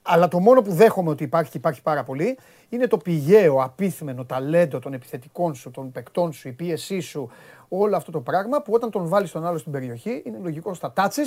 Αλλά 0.01 0.27
το 0.27 0.39
μόνο 0.39 0.61
που 0.61 0.71
δέχομαι 0.73 1.09
ότι 1.09 1.23
υπάρχει 1.23 1.51
και 1.51 1.57
υπάρχει 1.57 1.81
πάρα 1.81 2.03
πολύ 2.03 2.38
είναι 2.69 2.88
το 2.88 2.97
πηγαίο, 2.97 3.61
απίθμενο 3.63 4.26
ταλέντο 4.26 4.80
των 4.80 4.93
επιθετικών 4.93 5.55
σου, 5.55 5.71
των 5.71 5.91
παικτών 5.91 6.31
σου, 6.34 6.47
η 6.47 6.51
πίεσή 6.51 6.99
σου, 6.99 7.30
όλο 7.67 7.95
αυτό 7.95 8.11
το 8.11 8.19
πράγμα 8.21 8.61
που 8.61 8.73
όταν 8.73 8.89
τον 8.91 9.07
βάλεις 9.07 9.31
τον 9.31 9.45
άλλο 9.45 9.57
στην 9.57 9.71
περιοχή 9.71 10.21
είναι 10.26 10.38
λογικό 10.41 10.73
στα 10.73 10.91
τάτσει 10.93 11.21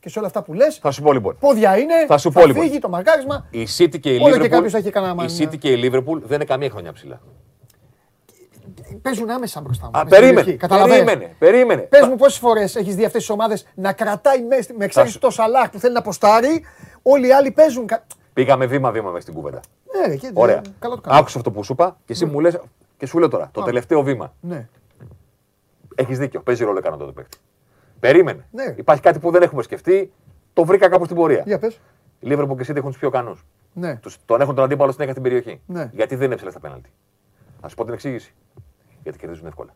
και 0.00 0.08
σε 0.08 0.18
όλα 0.18 0.26
αυτά 0.28 0.42
που 0.42 0.52
λες. 0.54 0.76
Θα 0.76 0.90
σου 0.90 1.02
πω 1.02 1.12
λοιπόν. 1.12 1.36
Πόδια 1.40 1.78
είναι, 1.78 1.94
Θα 2.06 2.18
σου 2.18 2.30
πω, 2.30 2.46
λοιπόν. 2.46 2.62
φύγει 2.62 2.78
το 2.78 2.88
μαρκάρισμα. 2.88 3.46
Η 3.50 3.66
City 3.78 4.00
και 4.00 4.14
η 4.14 4.18
Όλο 4.22 4.36
και 4.36 4.42
Liverpool, 4.44 4.48
κάποιος 4.48 4.74
έχει 4.74 4.90
κανένα 4.90 5.12
η 5.12 5.16
μάνι, 5.16 5.36
City 5.38 5.58
και 5.58 5.68
η 5.72 5.80
Liverpool 5.92 6.20
δεν 6.22 6.34
είναι 6.34 6.44
καμία 6.44 6.70
χρονιά 6.70 6.92
ψηλά. 6.92 7.20
Παίζουν 9.02 9.30
άμεσα 9.30 9.60
μπροστά 9.60 9.84
μου. 9.84 9.98
Α, 9.98 10.04
μες 10.04 10.08
στην 10.08 10.20
περίμενε, 10.20 10.40
περιοχή. 10.40 10.58
Καταλαβαίνεις. 10.58 11.04
περίμενε, 11.04 11.34
περίμενε. 11.38 11.80
Πες 11.82 12.06
μου 12.06 12.16
πόσες 12.16 12.38
φορές 12.38 12.76
έχεις 12.76 12.94
δει 12.94 13.04
αυτές 13.04 13.20
τις 13.20 13.30
ομάδες 13.30 13.66
να 13.74 13.92
κρατάει 13.92 14.42
μέσα, 14.42 14.72
με 14.78 14.84
εξαίρεση 14.84 15.12
σου- 15.12 15.18
το 15.20 15.30
Σαλάχ 15.30 15.70
που 15.70 15.78
θέλει 15.78 15.92
να 15.92 15.98
αποστάρει, 15.98 16.64
όλοι 17.02 17.26
οι 17.26 17.32
άλλοι 17.32 17.50
παίζουν. 17.50 17.86
κα- 17.86 18.06
Πήγαμε 18.32 18.66
βήμα-βήμα 18.66 19.10
μέσα 19.10 19.22
στην 19.22 19.34
κουβέντα. 19.34 19.60
Ναι, 20.00 20.06
ρε, 20.06 20.16
και- 20.16 20.30
Ωραία. 20.34 20.62
Καλά 20.78 20.94
το 20.94 21.00
κάνω. 21.00 21.18
Άκουσα 21.18 21.38
αυτό 21.38 21.50
που 21.50 21.64
σου 21.64 21.72
είπα 21.72 21.96
και 22.06 22.12
εσύ 22.12 22.24
μου 22.24 22.40
λε 22.40 22.50
και 22.96 23.06
σου 23.06 23.18
λέω 23.18 23.28
τώρα. 23.28 23.48
Το 23.52 23.62
τελευταίο 23.62 24.02
βήμα. 24.02 24.34
Ναι. 24.40 24.68
Έχεις 25.94 26.18
δίκιο. 26.18 26.40
Παίζει 26.40 26.64
ρόλο 26.64 26.78
έκανα 26.78 26.96
το 26.96 27.04
παίκτη. 27.04 27.38
Περίμενε. 28.00 28.46
Ναι. 28.50 28.74
Υπάρχει 28.76 29.02
κάτι 29.02 29.18
που 29.18 29.30
δεν 29.30 29.42
έχουμε 29.42 29.62
σκεφτεί. 29.62 30.12
Το 30.52 30.64
βρήκα 30.64 30.88
κάπου 30.88 31.04
στην 31.04 31.16
πορεία. 31.16 31.42
Για 31.46 31.58
πες. 31.58 31.80
Η 32.20 32.28
Liverpool 32.30 32.56
και 32.56 32.62
η 32.62 32.66
City 32.68 32.76
έχουν 32.76 32.90
τους 32.90 32.98
πιο 32.98 33.08
ικανούς. 33.08 33.46
Ναι. 33.72 33.96
Τους, 33.96 34.18
τον 34.24 34.40
έχουν 34.40 34.54
τον 34.54 34.64
αντίπαλο 34.64 34.92
στην 34.92 35.10
στην 35.10 35.22
περιοχή. 35.22 35.60
Ναι. 35.66 35.90
Γιατί 35.92 36.14
δεν 36.16 36.26
είναι 36.26 36.34
ψηλά 36.34 36.50
στα 36.50 36.60
πέναλτι. 36.60 36.90
Α 37.64 37.68
σου 37.68 37.74
πω 37.76 37.84
την 37.84 37.92
εξήγηση. 37.92 38.34
Γιατί 39.02 39.18
κερδίζουν 39.18 39.46
εύκολα. 39.46 39.74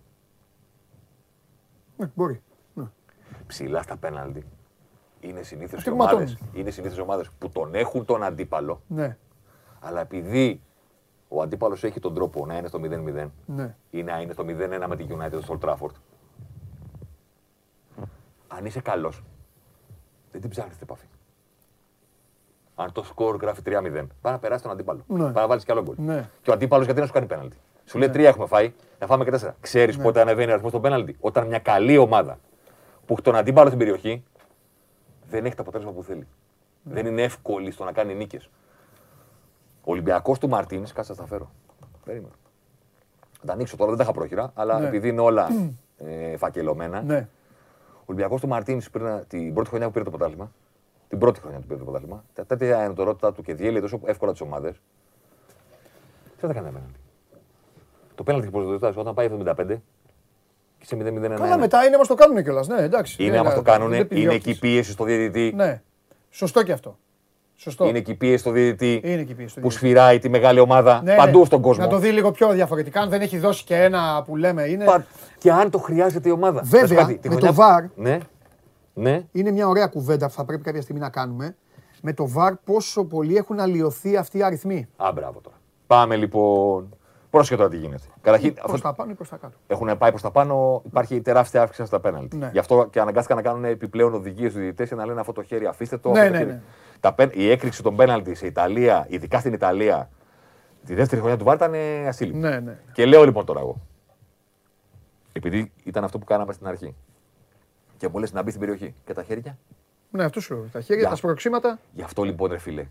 Ναι, 1.96 2.10
μπορεί. 2.14 2.42
Ναι. 2.74 2.84
Ψηλά 3.46 3.82
στα 3.82 3.96
πέναλτι 3.96 4.44
είναι 5.20 5.42
συνήθως 5.42 5.78
Αυτοί 5.78 5.88
οι 5.88 5.92
που 5.92 5.98
ομάδε 6.00 6.14
ματώνουν. 6.18 6.38
είναι 6.52 6.70
συνήθως 6.70 6.98
οι 6.98 7.00
ομάδες 7.00 7.30
που 7.38 7.48
τον 7.50 7.74
έχουν 7.74 8.04
τον 8.04 8.22
αντίπαλο, 8.22 8.82
Ναι. 8.86 9.16
αλλά 9.80 10.00
επειδή 10.00 10.60
ο 11.28 11.42
αντίπαλος 11.42 11.84
έχει 11.84 12.00
τον 12.00 12.14
τρόπο 12.14 12.46
να 12.46 12.56
είναι 12.56 12.68
στο 12.68 12.78
0-0 12.82 13.30
Ναι. 13.46 13.74
ή 13.90 14.02
να 14.02 14.20
είναι 14.20 14.32
στο 14.32 14.44
0-1 14.44 14.86
με 14.88 14.96
τη 14.96 15.06
United 15.08 15.38
στο 15.42 15.58
Old 15.60 15.68
Trafford, 15.68 15.94
αν 18.56 18.64
είσαι 18.64 18.80
καλός, 18.80 19.22
δεν 20.32 20.40
την 20.40 20.50
ψάχνεις 20.50 20.76
την 20.76 20.86
επαφή. 20.90 21.06
Αν 22.74 22.92
το 22.92 23.02
σκορ 23.02 23.36
γράφει 23.36 23.60
3-0, 23.64 23.70
πάει 24.20 24.32
να 24.32 24.38
περάσει 24.38 24.62
τον 24.62 24.72
αντίπαλο. 24.72 25.04
Ναι. 25.06 25.18
Πάει 25.18 25.32
να 25.32 25.46
βάλεις 25.46 25.64
κι 25.64 25.70
άλλο 25.72 25.82
γκολ. 25.82 25.94
Ναι. 25.98 26.28
Και 26.42 26.50
ο 26.50 26.52
αντίπαλος 26.52 26.84
γιατί 26.84 27.00
να 27.00 27.06
σου 27.06 27.12
κάνει 27.12 27.26
πέναλτι; 27.26 27.56
Σου 27.84 27.98
λέει 27.98 28.10
τρία 28.10 28.28
έχουμε 28.28 28.46
φάει, 28.46 28.72
να 28.98 29.06
φάμε 29.06 29.24
και 29.24 29.30
τέσσερα. 29.30 29.56
Ξέρεις 29.60 29.96
πότε 29.96 30.20
ανεβαίνει 30.20 30.48
ο 30.48 30.52
αριθμός 30.52 30.72
των 30.72 30.80
πέναλτι; 30.80 31.16
Όταν 31.20 31.46
μια 31.46 31.58
καλή 31.58 31.96
ομάδα 31.96 32.38
που 33.06 33.12
έχει 33.12 33.22
τον 33.22 33.36
αντίπαλο 33.36 33.66
στην 33.66 33.78
περιοχή 33.78 34.24
δεν 35.28 35.44
έχει 35.44 35.54
το 35.54 35.62
αποτέλεσμα 35.62 35.92
που 35.92 36.02
θέλει. 36.02 36.26
Δεν 36.82 37.06
είναι 37.06 37.22
εύκολη 37.22 37.70
στο 37.70 37.84
να 37.84 37.92
κάνει 37.92 38.14
νίκες. 38.14 38.50
Ο 39.84 39.90
Ολυμπιακός 39.90 40.38
του 40.38 40.48
Μαρτίνης, 40.48 40.92
κάτσε 40.92 41.12
να 41.12 41.18
τα 41.18 41.26
φέρω. 41.26 41.50
Περίμενα. 42.04 42.32
Θα 43.40 43.46
τα 43.46 43.52
ανοίξω 43.52 43.76
τώρα, 43.76 43.88
δεν 43.88 43.98
τα 43.98 44.04
είχα 44.04 44.12
πρόχειρα, 44.12 44.50
αλλά 44.54 44.78
Ναι. 44.80 44.86
επειδή 44.86 45.08
είναι 45.08 45.20
όλα 45.20 45.48
ε, 45.96 46.36
φακελωμένα. 46.36 47.02
Ναι. 48.02 48.08
Ο 48.08 48.12
Ολυμπιακό 48.12 48.38
του 48.38 48.48
Μαρτίνη 48.48 48.82
την 49.28 49.54
πρώτη 49.54 49.68
χρονιά 49.68 49.86
που 49.86 49.92
πήρε 49.92 50.04
το 50.04 50.10
πρωτάθλημα. 50.10 50.52
Την 51.08 51.18
πρώτη 51.18 51.40
χρονιά 51.40 51.58
που 51.58 51.66
πήρε 51.66 51.78
το 51.78 51.84
πρωτάθλημα. 51.84 52.24
Τα 52.34 52.46
τέτοια 52.46 52.78
ενωτορότητα 52.80 53.32
του 53.32 53.42
και 53.42 53.54
διέλυε 53.54 53.80
τόσο 53.80 54.00
εύκολα 54.04 54.32
τις 54.32 54.40
ομάδες. 54.40 54.80
Τι 56.40 56.46
θα 56.46 56.52
κάνει 56.52 56.68
απέναντι. 56.68 56.92
Το 58.14 58.22
πέναλτι 58.22 58.46
και 58.46 58.52
προσδοτητά 58.52 58.92
όταν 59.00 59.14
πάει 59.14 59.28
75 59.44 59.54
και 60.78 60.86
σε 60.86 60.96
0-0-1. 60.96 61.34
Καλά, 61.36 61.58
μετά 61.58 61.84
είναι 61.84 61.96
όμω 61.96 62.04
το 62.04 62.14
κάνουν 62.14 62.42
κιόλας. 62.42 62.68
Ναι, 62.68 62.82
εντάξει. 62.82 63.22
Είναι 63.22 63.32
Ναι, 63.32 63.38
άμα 63.38 63.48
ναι, 63.48 63.54
το 63.54 63.62
κάνουν, 63.62 63.88
δεν 63.88 63.96
είναι 63.98 64.06
επιδιώκτης. 64.06 64.46
εκεί 64.46 64.58
πίεση 64.58 64.90
στο 64.92 65.04
διαιτητή. 65.04 65.52
Ναι. 65.56 65.82
Σωστό 66.30 66.62
και 66.62 66.72
αυτό. 66.72 66.98
Σωστό. 67.62 67.86
Είναι 67.89 67.98
εκεί 67.98 68.14
πίεση 68.14 68.36
στο 68.39 68.51
διαιτητή 68.51 69.01
Είναι 69.09 69.20
εκεί 69.20 69.34
πίεση 69.34 69.51
στο 69.51 69.60
που 69.60 69.68
διαιτητή. 69.68 69.86
σφυράει 69.90 70.18
τη 70.18 70.28
μεγάλη 70.28 70.59
ομάδα 70.60 71.01
Ναι, 71.05 71.14
παντού 71.14 71.39
ναι. 71.39 71.44
στον 71.44 71.60
κόσμο. 71.60 71.84
Να 71.84 71.90
το 71.90 71.98
δει 71.98 72.10
λίγο 72.10 72.30
πιο 72.30 72.52
διαφορετικά. 72.52 73.01
Αν 73.01 73.09
δεν 73.09 73.20
έχει 73.20 73.39
δώσει 73.39 73.64
και 73.64 73.76
ένα 73.82 74.22
που 74.26 74.36
λέμε 74.36 74.62
είναι. 74.62 74.84
Πα- 74.84 75.06
Και 75.39 75.52
αν 75.52 75.70
το 75.70 75.78
χρειάζεται 75.78 76.28
η 76.28 76.32
ομάδα. 76.32 76.60
Βέβαια, 76.64 76.80
Να 76.80 76.86
σου 76.89 76.94
πω 76.94 77.01
κάτι, 77.01 77.18
τη 77.18 77.28
με 77.28 77.34
χρονιά- 77.34 77.55
το 77.55 77.62
VAR 77.62 77.90
Ναι. 77.94 78.18
Ναι. 78.94 79.22
Είναι 79.32 79.51
μια 79.51 79.68
ωραία 79.68 79.86
κουβέντα 79.86 80.26
που 80.26 80.32
θα 80.32 80.44
πρέπει 80.44 80.62
κάποια 80.62 80.82
στιγμή 80.82 81.01
να 81.01 81.09
κάνουμε. 81.10 81.56
Με 82.02 82.12
το 82.12 82.28
VAR 82.36 82.52
πόσο 82.64 83.05
πολύ 83.05 83.36
έχουν 83.36 83.60
αλλοιωθεί 83.60 84.16
αυτοί 84.16 84.39
οι 84.39 84.43
αριθμοί. 84.43 84.89
Α, 84.97 85.12
μπράβο 85.14 85.40
τώρα. 85.40 85.56
Πάμε 85.86 86.16
λοιπόν. 86.16 86.97
Πρόσεχε 87.30 87.56
τώρα 87.56 87.68
τι 87.68 87.76
γίνεται. 87.76 88.02
Καταρχήν, 88.20 88.55
Προς 88.55 88.64
αυτό 88.72 88.80
τα 88.89 88.94
πάνω 88.94 89.10
ή 89.10 89.14
προς 89.14 89.28
τα 89.28 89.36
κάτω. 89.36 89.55
έχουν 89.66 89.98
πάει 89.98 90.10
προς 90.10 90.22
τα 90.22 90.30
πάνω, 90.30 90.82
υπάρχει 90.86 91.20
τεράστια 91.20 91.62
αύξηση 91.62 91.86
στα 91.86 92.01
πέναλτι. 92.01 92.36
Ναι. 92.36 92.48
Γι' 92.52 92.59
αυτό 92.59 92.86
και 92.90 93.01
αναγκάστηκαν 93.01 93.36
να 93.36 93.43
κάνουν 93.43 93.64
επιπλέον 93.64 94.14
οδηγίες 94.14 94.51
στους 94.51 94.62
διαιτητές 94.62 94.89
για 94.89 94.97
να 94.97 95.06
λένε 95.06 95.20
αυτό 95.20 95.32
το 95.32 95.43
χέρι 95.43 95.66
αφήστε 95.66 95.97
το. 95.98 96.10
Ναι, 96.10 96.18
αυτό 96.20 96.30
το 96.30 96.36
ναι, 96.39 96.44
χέρι. 96.44 96.51
ναι. 96.52 96.60
Τα 97.02 97.12
πεν- 97.14 97.34
η 97.36 97.50
έκρηξη 97.50 97.82
των 97.82 97.96
πέναλτι 97.96 98.34
σε 98.34 98.46
Ιταλία, 98.46 99.06
ειδικά 99.08 99.38
στην 99.38 99.52
Ιταλία, 99.52 100.10
τη 100.86 100.94
δεύτερη 100.94 101.20
χρονιά 101.20 101.36
του 101.38 101.44
Βάρ 101.44 101.54
ήταν 101.56 101.74
ε, 101.74 102.06
ασύλληπτη. 102.08 102.38
Ναι, 102.38 102.60
ναι. 102.60 102.78
Και 102.92 103.06
λέω 103.06 103.24
λοιπόν 103.24 103.44
τώρα 103.44 103.60
εγώ. 103.60 103.80
Επειδή 105.32 105.72
ήταν 105.84 106.04
αυτό 106.04 106.18
που 106.18 106.24
κάναμε 106.24 106.52
στην 106.52 106.66
αρχή. 106.66 106.94
Και 107.96 108.08
μου 108.08 108.18
λες 108.18 108.32
να 108.32 108.42
μπει 108.42 108.48
στην 108.48 108.60
περιοχή. 108.60 108.94
Και 109.04 109.12
τα 109.12 109.22
χέρια. 109.22 109.58
Ναι, 110.10 110.24
αυτός 110.24 110.44
σου 110.44 110.54
λέω. 110.54 110.64
Τα 110.72 110.80
χέρια, 110.80 111.00
Για. 111.00 111.10
τα 111.10 111.16
σπροξήματα. 111.16 111.78
Γι' 111.94 112.02
αυτό 112.02 112.22
λοιπόν, 112.22 112.50
ρε 112.50 112.58
φίλε, 112.58 112.86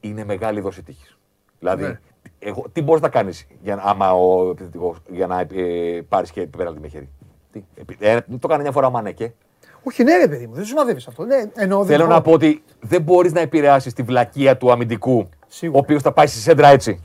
είναι 0.00 0.24
μεγάλη 0.24 0.60
δόση 0.60 0.82
τύχης. 0.82 1.18
Δηλαδή, 1.58 1.82
Ναι. 1.82 2.00
εγώ, 2.38 2.64
τι 2.72 2.82
μπορείς 2.82 3.02
να 3.02 3.08
κάνεις 3.08 3.46
για, 3.62 3.76
να- 3.76 3.82
άμα 3.82 4.12
ο 4.12 4.50
επιθετικός, 4.50 4.98
για 5.10 5.26
να 5.26 5.40
ε, 5.40 6.00
πάρεις 6.08 6.30
και 6.30 6.46
πέναλτι 6.46 6.80
με 6.80 6.88
χέρι; 6.88 7.08
Τι, 7.52 7.64
επί- 7.74 8.02
ε, 8.02 8.20
το 8.20 8.38
έκανε 8.44 8.62
μια 8.62 8.72
φορά 8.72 8.86
ο 8.86 8.90
Μανέκε. 8.90 9.34
Όχι, 9.82 10.02
ναι, 10.04 10.16
ρε 10.16 10.28
παιδί 10.28 10.46
μου, 10.46 10.54
δεν 10.54 10.64
σου 10.64 10.74
μαδεύει 10.74 11.00
αυτό. 11.08 11.24
Ναι, 11.24 11.36
εννοώ, 11.54 11.78
δεν 11.78 11.86
Θέλω 11.86 12.04
μπορώ. 12.04 12.14
να 12.16 12.22
πω 12.22 12.32
ότι 12.32 12.62
δεν 12.80 13.02
μπορείς 13.02 13.32
να 13.32 13.40
επηρεάσεις 13.40 13.92
τη 13.92 14.02
βλακεία 14.02 14.56
του 14.56 14.70
αμυντικού, 14.72 15.28
Σίγουρα. 15.46 15.78
ο 15.78 15.82
οποίος 15.82 16.02
θα 16.02 16.12
πάει 16.12 16.26
στη 16.26 16.38
σέντρα 16.38 16.68
έτσι. 16.68 17.02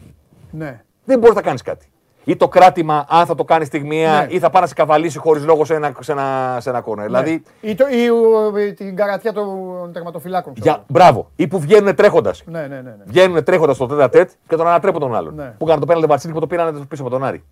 Ναι. 0.51 0.81
Δεν 1.05 1.19
μπορείς 1.19 1.35
να 1.35 1.41
κάνεις 1.41 1.61
κάτι. 1.61 1.87
Ή 2.25 2.35
το 2.35 2.47
κράτημα, 2.47 3.05
αν 3.09 3.25
θα 3.25 3.35
το 3.35 3.43
κάνει 3.43 3.65
στιγμιαία, 3.65 4.19
Ναι. 4.21 4.27
ή 4.33 4.39
θα 4.39 4.49
πάει 4.49 4.61
να 4.61 4.67
σε 4.67 4.73
καβαλήσει 4.73 5.17
χωρίς 5.17 5.45
λόγο 5.45 5.65
σε 5.65 5.73
ένα, 5.75 5.91
σε 5.99 6.11
ένα, 6.11 6.57
σε 6.61 6.69
ένα 6.69 6.81
κόρνερ. 6.81 7.05
Δηλαδή, 7.05 7.43
Ναι. 7.61 7.69
Ή, 7.69 7.75
το, 7.75 7.85
ή 7.89 8.09
ο, 8.09 8.57
ε, 8.57 8.71
την 8.71 8.95
καρατιά 8.95 9.33
των 9.33 9.47
τερματοφυλάκων. 9.93 10.53
ξέρω 10.53 10.75
για, 10.75 10.83
μπράβο. 10.87 11.29
Ή 11.35 11.47
που 11.47 11.59
βγαίνουν 11.59 11.95
τρέχοντας. 11.95 12.41
εγώ. 12.47 12.57
Ναι, 12.57 12.67
ναι, 12.67 12.75
ναι. 12.75 12.81
ναι. 12.81 13.03
Βγαίνουν 13.05 13.43
τρέχοντας 13.43 13.75
στο 13.75 13.85
τέτα 13.85 14.09
τέτ 14.09 14.29
και 14.47 14.55
τον 14.55 14.67
ανατρέπουν 14.67 14.99
τον 14.99 15.15
άλλον. 15.15 15.35
Ναι. 15.35 15.53
Που 15.57 15.65
κάνουν 15.65 15.79
το 15.79 15.85
πέναλτι 15.85 16.07
Βαρσίνη 16.07 16.33
που 16.33 16.39
το 16.39 16.47
πήραν 16.47 16.85
πίσω 16.87 17.01
από 17.01 17.11
τον 17.11 17.23
Άρη. 17.23 17.43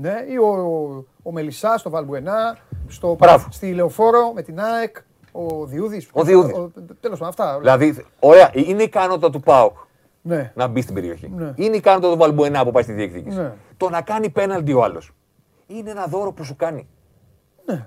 Ναι. 0.00 0.24
Ή 0.28 0.36
ο, 0.36 1.04
ο 1.22 1.32
Μελισσάς 1.32 1.80
στο 1.80 1.90
Βαλμπουενά, 1.90 2.56
στο, 2.88 3.14
Μπράβο. 3.14 3.46
στη 3.50 3.72
Λεωφόρο 3.72 4.32
με 4.34 4.42
την 4.42 4.60
ΑΕΚ, 4.60 4.96
ο 5.32 5.66
Διούδης. 5.66 6.08
Ο 6.12 6.22
Διούδης. 6.24 6.52
Τέλος 7.00 7.18
πάντων, 7.18 7.28
αυτά. 7.28 7.58
Δηλαδή, 7.58 8.04
ωραία, 8.20 8.50
είναι 8.54 8.80
η 8.80 8.84
ικανότητα 8.84 9.30
του 9.30 9.40
Πάουκ 9.40 9.76
Ναι. 10.22 10.52
να 10.54 10.66
μπει 10.66 10.80
στην 10.80 10.94
περιοχή. 10.94 11.32
Ναι. 11.36 11.52
Είναι 11.56 11.74
η 11.74 11.78
ικανότητα 11.78 12.12
του 12.12 12.18
Βαλμπουενά 12.18 12.64
που 12.64 12.70
πάει 12.70 12.82
στη 12.82 12.92
διεκδίκηση. 12.92 13.36
Ναι. 13.38 13.52
Το 13.76 13.88
να 13.90 14.02
κάνει 14.02 14.30
πέναλτι 14.30 14.72
ο 14.72 14.82
άλλος 14.82 15.10
είναι 15.66 15.90
ένα 15.90 16.06
δώρο 16.06 16.32
που 16.32 16.44
σου 16.44 16.56
κάνει. 16.56 16.88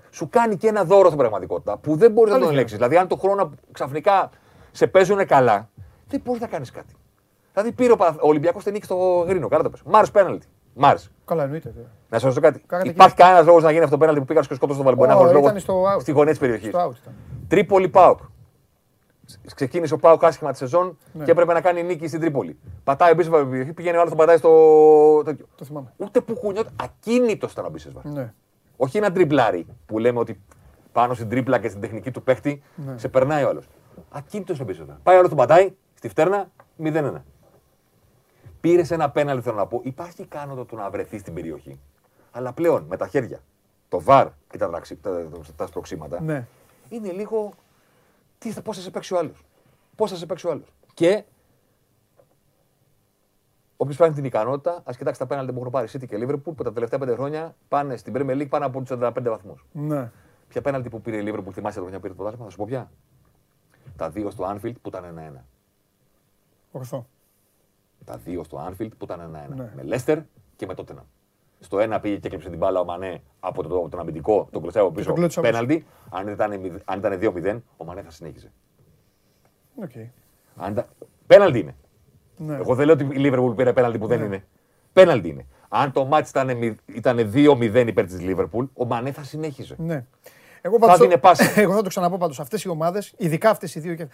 Σου 0.09 0.29
κάνει 0.29 0.55
και 0.57 0.67
ένα 0.67 0.83
δώρο 0.83 1.05
στην 1.05 1.17
πραγματικότητα 1.17 1.77
που 1.77 1.95
δεν 1.95 2.11
μπορείς 2.11 2.33
να 2.33 2.39
τον 2.39 2.47
Ναι. 2.47 2.53
Αλήθεια. 2.53 2.53
ελέγξεις. 2.53 2.77
Δηλαδή, 2.77 2.97
αν 2.97 3.07
το 3.07 3.15
χρόνο 3.15 3.49
ξαφνικά 3.71 4.29
σε 4.71 4.87
παίζουν 4.87 5.25
καλά, 5.25 5.69
δεν 6.07 6.21
μπορείς 6.25 6.41
να 6.41 6.47
κάνεις 6.47 6.71
κάτι. 6.71 6.93
Δηλαδή, 7.53 7.71
πήρε 7.71 7.91
ο, 7.91 7.95
Παναθ- 7.95 8.23
ο 8.23 8.27
Ολυμπιακός 8.27 8.63
την 8.63 8.73
νίκη 8.73 8.85
στο 8.85 9.25
Γρήνο. 9.27 9.47
Κάρα 9.47 9.63
το 9.63 9.69
πες. 9.69 9.81
Μάρ 9.85 10.09
πέναλτι. 10.11 10.47
Μάρ. 10.81 10.95
Καλά, 11.25 11.43
εννοείται. 11.43 11.69
βέβαια. 11.69 11.89
Να 12.09 12.19
σα 12.19 12.25
ρωτήσω 12.27 12.41
κάτι. 12.45 12.63
Κάνατε 12.67 12.89
Υπάρχει 12.89 13.15
κανένας 13.15 13.45
λόγος 13.45 13.63
να 13.63 13.69
γίνει 13.71 13.83
αυτό 13.83 13.93
το 13.95 13.99
πέναλτι 13.99 14.19
που 14.19 14.25
πήγα 14.25 14.41
στο 14.43 14.53
σκότο 14.55 14.73
στο 14.73 14.83
Βαλμπουενά 14.83 15.15
Ω, 15.15 15.17
χωρί 15.17 15.33
λόγο 15.33 15.47
ήταν 15.47 15.59
στο 15.59 15.83
out. 15.83 16.01
στη 16.01 16.11
γωνία 16.11 16.29
της 16.31 16.39
περιοχής. 16.39 16.67
Στο 16.69 16.79
out 16.89 16.95
ήταν. 17.01 17.13
Τρίπολη 17.47 17.89
Πάοκ. 17.89 18.19
Ξεκίνησε 19.55 19.93
ο 19.93 19.97
Πάοκ 19.97 20.23
άσχημα 20.23 20.51
τη 20.51 20.57
σεζόν 20.57 20.97
Ναι. 21.13 21.23
και 21.25 21.31
έπρεπε 21.31 21.53
να 21.53 21.61
κάνει 21.61 21.83
νίκη 21.83 22.07
στην 22.07 22.19
Τρίπολη. 22.19 22.59
Πατάει 22.83 23.11
ο 23.11 23.15
Μπίσεβα 23.15 23.37
στην 23.37 23.49
περιοχή, 23.49 23.73
πηγαίνει 23.73 23.95
ο 23.95 23.99
άλλος, 23.99 24.09
τον 24.09 24.19
πατάει 24.19 24.37
στο. 24.37 25.21
τέτοιο. 25.25 25.45
Το 25.55 25.65
θυμάμαι. 25.65 25.93
Ούτε 25.97 26.21
που 26.21 26.33
κουνιόταν. 26.33 26.73
Ακίνητος 26.83 27.51
ήταν 27.51 27.65
ο 27.65 27.69
Μπίσεβα. 27.69 28.01
Ναι. 28.03 28.33
Όχι 28.77 28.97
ένα 28.97 29.11
τριπλάρι 29.11 29.65
που 29.85 29.99
λέμε 29.99 30.19
ότι 30.19 30.41
πάνω 30.91 31.13
στην 31.13 31.29
τρίπλα 31.29 31.59
και 31.59 31.67
στην 31.69 31.81
τεχνική 31.81 32.11
του 32.11 32.23
παίχτη 32.23 32.63
Ναι. 32.75 32.97
σε 32.97 33.07
περνάει 33.07 33.43
ο 33.43 33.49
άλλος. 33.49 33.65
Ακίνητος 34.11 34.59
ο 34.59 34.63
Μπίσεβα. 34.63 34.99
Πάει 35.03 35.15
ο 35.15 35.17
άλλος, 35.17 35.29
τον 35.29 35.37
πατάει 35.37 35.73
στη 35.93 36.09
φτέρνα 36.09 36.49
0-1. 36.83 37.23
Πήρες 38.61 38.91
ένα 38.91 39.09
πέναλτι, 39.11 39.43
θέλω 39.43 39.55
να 39.55 39.67
πω. 39.67 39.79
Υπάρχει 39.83 40.21
ικανότητα 40.21 40.65
του 40.65 40.75
να 40.75 40.89
βρεθείς 40.89 41.21
στην 41.21 41.33
περιοχή. 41.33 41.79
Αλλά 42.31 42.53
πλέον 42.53 42.83
με 42.83 42.97
τα 42.97 43.07
χέρια, 43.07 43.39
το 43.89 44.01
βαρ 44.01 44.27
και 44.49 44.57
τα, 44.57 44.69
ταξι- 44.69 45.01
τα, 45.01 45.11
τα, 45.29 45.39
τα 45.55 45.67
σπροξήματα 45.67 46.21
Ναι. 46.21 46.47
είναι 46.89 47.11
λίγο. 47.11 47.51
Τι, 48.37 48.51
θα- 48.51 48.61
πώς 48.61 48.75
θα 48.77 48.81
σε 48.83 48.89
παίξει 48.91 49.13
ο 49.13 49.17
άλλος. 49.17 49.45
Πώς 49.95 50.11
θα 50.11 50.17
σε 50.17 50.25
παίξει 50.25 50.47
ο 50.47 50.51
άλλος. 50.51 50.73
Και 50.93 51.23
όποιος 53.77 53.97
κάνει 53.97 54.13
την 54.13 54.25
ικανότητα, 54.25 54.81
ας 54.83 54.97
κοιτάξει 54.97 55.19
τα 55.19 55.25
πέναλτι 55.25 55.53
που 55.53 55.59
έχουν 55.59 55.71
πάρει 55.71 55.87
City 55.91 56.05
και 56.07 56.17
Liverpool 56.21 56.43
που 56.55 56.63
τα 56.63 56.73
τελευταία 56.73 56.99
πέντε 56.99 57.13
χρόνια 57.15 57.55
πάνε 57.67 57.97
στην 57.97 58.13
Premier 58.17 58.37
League 58.41 58.49
πάνω 58.49 58.65
από 58.65 58.79
τους 58.81 58.89
45 58.89 59.11
βαθμούς. 59.29 59.65
Ναι. 59.71 60.11
Ποια 60.47 60.61
πέναλτι 60.61 60.89
που 60.89 61.01
πήρε 61.01 61.17
η 61.17 61.23
Liverpool, 61.27 61.51
θυμάσαι 61.53 61.75
το 61.75 61.81
χρονιά 61.85 61.95
που 61.99 62.01
πήρε 62.01 62.07
το 62.13 62.15
πρωτάθλημα, 62.15 62.43
θα 62.45 62.51
σου 62.51 62.57
πω 62.57 62.65
πια. 62.65 62.91
Τα 63.97 64.09
δύο 64.09 64.29
στο 64.29 64.45
Anfield 64.53 64.73
που 64.81 64.87
ήταν 64.89 65.03
1-1. 65.37 65.45
Ορθό. 66.71 67.05
Τα 68.05 68.17
δύο 68.17 68.43
στο 68.43 68.67
Anfield 68.69 68.89
που 68.97 69.03
ήταν 69.05 69.35
1-1. 69.49 69.55
Ναι. 69.55 69.71
Με 69.75 69.83
Leicester 69.95 70.17
και 70.55 70.65
με 70.65 70.73
Tottenham. 70.77 71.03
Στο 71.59 71.79
ένα 71.79 71.99
πήγε 71.99 72.15
και 72.17 72.25
έκλεψε 72.27 72.49
την 72.49 72.57
μπάλα 72.57 72.79
ο 72.79 72.85
Μανέ 72.85 73.21
από 73.39 73.63
το, 73.63 73.87
τον 73.89 73.99
αμυντικό, 73.99 74.47
τον 74.51 74.61
κλωτσάει 74.61 74.83
από 74.83 74.91
πίσω. 74.91 75.05
τον 75.07 75.15
κλωτσάει 75.15 75.43
από 75.45 75.53
Πέναλτι. 75.53 75.85
Αν 76.09 76.27
ήταν, 76.27 76.59
μηδ- 76.59 76.81
αν 76.85 76.99
ήταν 76.99 77.19
2-0, 77.21 77.59
ο 77.77 77.83
Μανέ 77.85 78.01
θα 78.01 78.11
συνέχιζε. 78.11 78.51
Οκ. 79.75 79.91
Αν 80.55 80.71
ήταν... 80.71 80.85
Πέναλτι 81.27 81.59
είναι. 81.59 81.75
Ναι. 82.37 82.55
Εγώ 82.55 82.75
δεν 82.75 82.85
λέω 82.85 82.93
ότι 82.95 83.03
η 83.03 83.17
Λίβερπουλ 83.19 83.53
πήρε 83.53 83.73
πέναλτι 83.73 83.97
που 83.97 84.07
δεν 84.07 84.21
είναι. 84.21 84.45
Πέναλτι 84.93 85.27
είναι. 85.29 85.45
Αν 85.69 85.91
το 85.91 86.05
ματς 86.05 86.29
ήταν, 86.29 86.57
μη- 86.57 86.77
ήταν 86.85 87.31
2-0 87.33 87.85
υπέρ 87.87 88.05
της 88.05 88.21
Λίβερπουλ, 88.21 88.65
ο 88.73 88.85
Μανέ 88.85 89.11
θα 89.11 89.23
συνέχιζε. 89.23 89.75
Ναι. 89.77 90.05
Εγώ 90.61 90.77
πάντως, 90.79 90.97
δίνε 90.97 91.17
πάσα. 91.17 91.53
εγώ 91.61 91.73
θα 91.75 91.81
το 91.81 91.89
ξαναπώ 91.89 92.17
πάντως, 92.17 92.39
αυτές 92.39 92.63
οι 92.63 92.69
ομάδες, 92.69 93.13
ειδικά 93.17 93.49
αυτές 93.49 93.75
οι 93.75 93.79
δύο, 93.79 93.95
και- 93.95 94.07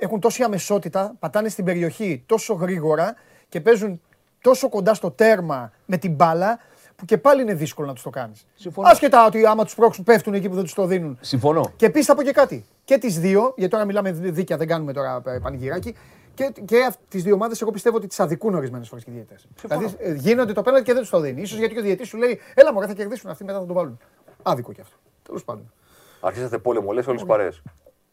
έχουν 0.00 0.20
τόση 0.20 0.42
αμεσότητα, 0.42 1.14
πατάνε 1.18 1.48
στην 1.48 1.64
περιοχή 1.64 2.22
τόσο 2.26 2.54
γρήγορα 2.54 3.14
και 3.48 3.60
παίζουν 3.60 4.00
τόσο 4.40 4.68
κοντά 4.68 4.94
στο 4.94 5.10
τέρμα 5.10 5.72
με 5.86 5.96
την 5.96 6.12
μπάλα, 6.12 6.58
που 6.96 7.04
και 7.04 7.18
πάλι 7.18 7.42
είναι 7.42 7.54
δύσκολο 7.54 7.86
να 7.86 7.94
τους 7.94 8.02
το 8.02 8.10
κάνεις. 8.10 8.46
Συμφωνώ. 8.54 8.88
Άσχετα 8.88 9.26
ότι 9.26 9.46
άμα 9.46 9.64
τους 9.64 9.74
πρόξουν 9.74 10.04
πέφτουν 10.04 10.34
εκεί 10.34 10.48
που 10.48 10.54
δεν 10.54 10.64
τους 10.64 10.74
το 10.74 10.86
δίνουν. 10.86 11.18
Συμφωνώ. 11.20 11.72
Και 11.76 11.86
επίσης 11.86 12.06
θα 12.06 12.14
πω 12.14 12.22
και 12.22 12.32
κάτι. 12.32 12.64
Και 12.84 12.98
τις 12.98 13.18
δύο, 13.20 13.54
γιατί 13.56 13.72
τώρα 13.72 13.84
μιλάμε 13.84 14.10
δίκαια, 14.12 14.56
δεν 14.56 14.66
κάνουμε 14.66 14.92
τώρα 14.92 15.22
ε, 15.26 15.38
πανηγυράκι. 15.42 15.94
Και, 16.34 16.52
και 16.64 16.92
τις 17.08 17.22
δύο 17.22 17.34
ομάδες, 17.34 17.62
εγώ 17.62 17.70
πιστεύω 17.70 17.96
ότι 17.96 18.06
τις 18.06 18.20
αδικούν 18.20 18.54
ορισμένες 18.54 18.88
φορές 18.88 19.04
και 19.04 19.10
οι 19.10 19.12
διαιτητές. 19.12 19.46
Δηλαδή 19.62 19.94
ε, 19.98 20.12
γίνονται 20.12 20.52
το 20.52 20.62
πέναλτι 20.62 20.84
και 20.84 20.92
δεν 20.92 21.00
τους 21.00 21.10
το 21.10 21.20
δίνει. 21.20 21.44
σω 21.44 21.56
γιατί 21.56 21.74
και 21.74 21.80
ο 21.80 21.82
διαιτητής 21.82 22.08
σου 22.08 22.16
λέει, 22.16 22.40
Έλα 22.54 22.72
μου, 22.72 22.86
θα 22.86 22.92
κερδίσουν 22.92 23.30
αυτοί, 23.30 23.44
μετά 23.44 23.58
θα 23.58 23.66
το 23.66 23.72
βάλουν. 23.72 23.98
Άδικο 24.42 24.72
κι 24.72 24.80
αυτό. 24.80 24.96
Τέλος 25.22 25.44
πάντων. 25.44 25.72
Αρχίσατε 26.20 26.58
πόλεμο, 26.58 26.92
λες 26.92 27.06
όλες 27.06 27.20
τις 27.20 27.28
παρέες. 27.30 27.62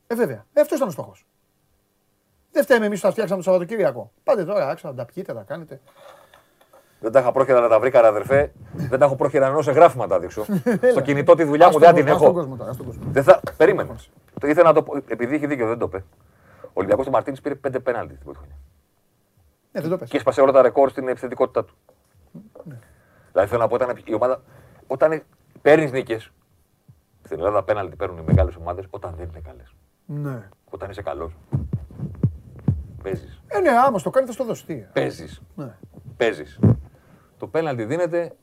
Ε, 0.07 0.15
βέβαια. 0.15 0.45
Ε, 0.53 0.61
αυτός 0.61 0.77
ήταν 0.77 0.87
ο 0.87 0.91
στόχος. 0.91 1.25
Δεν 2.57 2.65
φταίμε 2.65 2.85
εμείς 2.85 2.99
που 2.99 3.05
τα 3.05 3.11
φτιάξαμε 3.11 3.41
το 3.41 3.49
Σαββατοκύριακο. 3.49 4.11
Πάτε 4.23 4.45
τώρα, 4.45 4.69
άξα, 4.69 4.93
τα 4.93 5.05
πιείτε, 5.05 5.33
τα 5.33 5.43
κάνετε. 5.47 5.79
Δεν 6.99 7.11
τα 7.11 7.19
είχα 7.19 7.31
πρόχειρα 7.31 7.59
να 7.59 7.67
τα 7.67 7.79
βρήκα, 7.79 8.07
αδερφέ. 8.07 8.51
δεν 8.73 8.99
τα 8.99 9.05
έχω 9.05 9.15
πρόχειρα 9.15 9.41
να 9.41 9.47
εννοώ 9.47 9.61
σε 9.61 9.71
γράφημα 9.71 10.07
τα 10.07 10.19
δείξω. 10.19 10.45
Στο 10.91 11.01
κινητό 11.01 11.35
τη 11.35 11.43
δουλειά 11.43 11.69
μου 11.69 11.79
δεν 11.79 11.93
την 11.93 12.09
Ας 12.09 12.17
τον 12.17 12.23
έχω. 12.25 12.33
κόσμο 12.33 12.55
τώρα, 12.55 12.69
ας 12.69 12.77
τον 12.77 12.85
κόσμο. 12.85 13.03
Δεν 13.11 13.23
θα... 13.23 13.39
Περίμενε. 13.57 13.95
Το 14.39 14.47
ήθελα 14.47 14.67
να 14.67 14.73
το 14.73 14.83
πω. 14.83 14.95
Επειδή 15.07 15.35
έχει 15.35 15.47
δίκιο, 15.47 15.67
δεν 15.67 15.77
το 15.77 15.85
είπε. 15.85 16.03
Ο 16.63 16.71
Ολυμπιακός 16.73 17.05
του 17.05 17.11
Μαρτίνης 17.11 17.41
πήρε 17.41 17.55
πέντε 17.55 17.79
πέναλτι 17.79 18.13
την 18.13 18.23
πρώτη 18.23 18.37
χρονιά. 18.37 18.55
Ναι, 19.71 19.81
δεν 19.81 19.89
το 19.89 19.97
πες. 19.97 20.09
Και 20.09 20.17
έσπασε 20.17 20.41
όλα 20.41 20.51
τα 20.51 20.61
ρεκόρ 20.61 20.89
στην 20.89 21.07
επιθετικότητά 21.07 21.65
του. 21.65 21.75
Δηλαδή 23.31 23.49
θέλω 23.49 23.61
να 23.61 23.67
πω, 23.67 23.75
όταν 23.75 23.97
η 24.05 24.13
ομάδα. 24.13 24.41
Όταν 24.87 25.23
παίρνεις 25.61 25.91
νίκες. 25.91 26.31
Στην 27.23 27.37
Ελλάδα 27.37 27.63
πέναλτι 27.63 27.95
παίρνουν 27.95 28.17
οι 28.17 28.23
μεγάλες 28.25 28.55
ομάδες 28.55 28.85
όταν 28.89 29.13
δεν 29.17 29.27
είναι 29.29 29.41
καλές. 29.43 29.73
Ναι. 30.05 30.49
Όταν 30.69 30.89
είσαι 30.89 31.01
καλός. 31.01 31.31
Παίζεις. 33.03 33.41
Ε, 33.47 33.59
ναι, 33.59 33.69
άμα 33.69 33.99
στο 33.99 34.09
κάνει 34.09 34.27
θα 34.27 34.33
στο 34.33 34.43
δώσει. 34.43 34.65
Τι. 34.65 34.75
Παίζεις. 34.75 35.41
Ναι. 35.55 35.75
Παίζεις. 36.17 36.59
Το 37.37 37.47
πέναλτι 37.47 37.85
δίνεται. 37.85 38.35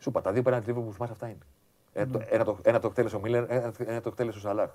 Σου 0.00 0.08
είπα, 0.08 0.20
τα 0.20 0.32
δύο 0.32 0.42
πέναλτι 0.42 0.72
που 0.72 0.90
θυμάσαι 0.92 1.12
αυτά 1.12 1.26
είναι. 1.28 1.38
Ένα, 1.92 2.10
το, 2.10 2.20
ένα, 2.28 2.44
το, 2.44 2.58
ένα 2.62 2.80
το 2.80 2.86
εκτέλεσε 2.86 3.16
ο 3.16 3.20
Μίλλερ, 3.20 3.50
ένα, 3.50 3.72
ένα 3.78 4.00
το 4.00 4.08
εκτέλεσε 4.08 4.38
ο 4.38 4.40
Σαλάχ. 4.40 4.70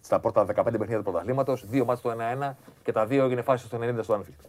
Στα 0.00 0.20
πρώτα 0.20 0.42
15 0.42 0.54
παιχνίδια 0.54 0.96
του 0.96 1.02
πρωταθλήματος, 1.02 1.66
δύο 1.66 1.84
μάτς 1.84 2.00
το 2.00 2.16
1-1 2.40 2.52
και 2.82 2.92
τα 2.92 3.06
δύο 3.06 3.24
έγινε 3.24 3.42
φάση 3.42 3.66
στο 3.66 3.78
90 3.82 3.98
στο 4.02 4.14
Anfield. 4.20 4.44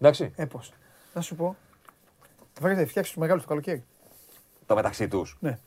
Εντάξει, 0.00 0.32
Ε, 0.36 0.44
πώς. 0.44 0.72
Να 1.14 1.20
σου 1.20 1.36
πω. 1.36 1.56
Βρείτε, 2.60 2.84
φτιάξει 2.84 3.12
του 3.14 3.20
μεγάλου 3.20 3.40
το 3.40 3.46
καλοκαίρι. 3.46 3.84
Το 4.70 4.76
μεταξύ 4.76 5.08
τους. 5.08 5.36
Ναι. 5.40 5.58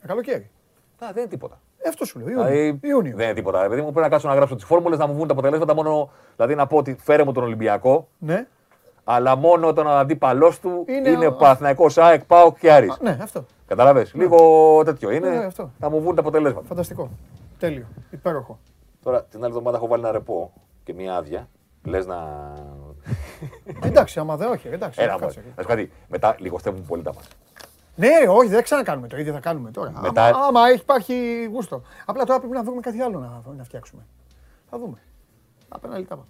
Το 0.00 0.06
καλοκαίρι. 0.06 0.50
δεν 0.98 1.16
είναι 1.16 1.26
τίποτα. 1.26 1.60
Ε, 1.78 1.88
αυτό 1.88 2.04
σου 2.04 2.18
λέω. 2.18 2.28
Ιούνιο. 2.28 2.44
Δηλαδή, 2.44 2.78
Ιούνιο. 2.82 3.16
Δεν 3.16 3.24
είναι 3.26 3.34
τίποτα. 3.34 3.64
Επειδή 3.64 3.80
μου 3.80 3.86
πρέπει 3.86 4.00
να 4.00 4.08
κάτσω 4.08 4.28
να 4.28 4.34
γράψω 4.34 4.54
τις 4.54 4.64
φόρμουλες, 4.64 4.98
να 4.98 5.06
μου 5.06 5.14
βγουν 5.14 5.26
τα 5.26 5.32
αποτελέσματα 5.32 5.74
μόνο. 5.74 6.10
Δηλαδή 6.36 6.54
να 6.54 6.66
πω 6.66 6.76
ότι 6.76 6.96
φέρε 7.00 7.24
μου 7.24 7.32
τον 7.32 7.42
Ολυμπιακό, 7.42 8.08
Ναι. 8.18 8.46
αλλά 9.04 9.36
μόνο 9.36 9.68
όταν 9.68 9.86
ο 9.86 9.90
αντίπαλός 9.90 10.60
του 10.60 10.84
Είναι 10.88 11.08
είναι, 11.08 11.26
ο- 11.26 11.28
ο 11.28 11.32
Παναθηναϊκός, 11.32 11.98
ΑΕΚ, 11.98 12.24
ΠΑΟΚ 12.24 12.58
και 12.58 12.72
Άρης. 12.72 12.92
Α, 12.92 12.96
ναι, 13.00 13.18
αυτό. 13.22 13.44
Κατάλαβε. 13.66 14.06
Λίγο 14.12 14.38
τέτοιο 14.84 15.10
είναι. 15.10 15.28
Ναι, 15.28 15.44
αυτό. 15.44 15.70
Να 15.78 15.88
μου 15.88 16.00
βγουν 16.00 16.14
τα 16.14 16.20
αποτελέσματα. 16.20 16.66
Φανταστικό. 16.66 17.10
Τέλειο. 17.58 17.86
Υπέροχο. 18.10 18.58
Τώρα 19.02 19.22
την 19.24 19.38
άλλη 19.44 19.48
εβδομάδα 19.52 19.76
έχω 19.76 19.86
βάλει 19.86 20.02
ένα 20.02 20.12
ρεπό 20.12 20.52
και 20.84 20.94
μία 20.94 21.16
άδεια. 21.16 21.48
Λες 21.84 22.06
να. 22.06 22.16
εντάξει, 23.82 24.18
άμα 24.20 24.36
δεν, 24.36 24.48
όχι. 24.50 24.68
Εντάξει, 24.68 25.02
Ένα 25.02 25.10
κάτσε. 25.18 25.24
μόνο. 25.40 25.52
Να 25.56 25.62
σου 25.62 25.68
πω 25.68 25.74
κάτι. 25.74 25.92
Μετά 26.08 26.36
λιγοστεύουν 26.38 26.84
πολύ 26.86 27.02
τα 27.02 27.14
μάτια. 27.14 27.30
Ναι, 27.96 28.08
όχι, 28.28 28.48
δεν 28.48 28.62
ξανακάνουμε 28.62 29.08
το 29.08 29.16
ίδιο 29.16 29.32
θα 29.32 29.40
κάνουμε 29.40 29.70
τώρα. 29.70 29.92
Μετά- 30.00 30.24
Άμα, 30.26 30.38
άμα 30.46 30.68
έχει 30.68 30.80
υπάρχει 30.80 31.44
γούστο. 31.52 31.82
Απλά 32.06 32.24
τώρα 32.24 32.38
πρέπει 32.38 32.54
να 32.54 32.62
βρούμε 32.62 32.80
κάτι 32.80 33.00
άλλο 33.00 33.18
να, 33.18 33.42
να 33.56 33.64
φτιάξουμε. 33.64 34.06
Θα 34.70 34.78
δούμε. 34.78 34.98
Απέναντι 35.68 36.02
τα 36.02 36.14
πάμε. 36.14 36.26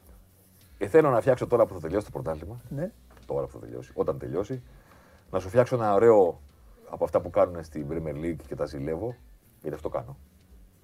Και 0.78 0.86
θέλω 0.88 1.10
να 1.10 1.20
φτιάξω 1.20 1.46
τώρα 1.46 1.66
που 1.66 1.74
θα 1.74 1.80
τελειώσει 1.80 2.04
το 2.04 2.10
πρωτάθλημα. 2.12 2.56
Ναι. 2.68 2.90
Τώρα 3.26 3.46
που 3.46 3.52
θα 3.52 3.58
τελειώσει. 3.58 3.90
Όταν 3.94 4.18
τελειώσει. 4.18 4.62
Να 5.30 5.38
σου 5.38 5.48
φτιάξω 5.48 5.74
ένα 5.76 5.94
ωραίο 5.94 6.40
από 6.90 7.04
αυτά 7.04 7.20
που 7.20 7.30
κάνουν 7.30 7.64
στην 7.64 7.86
Premier 7.90 8.14
League 8.24 8.36
και 8.46 8.54
τα 8.54 8.64
ζηλεύω. 8.66 9.14
Γιατί 9.60 9.76
αυτό 9.76 9.88
κάνω. 9.88 10.16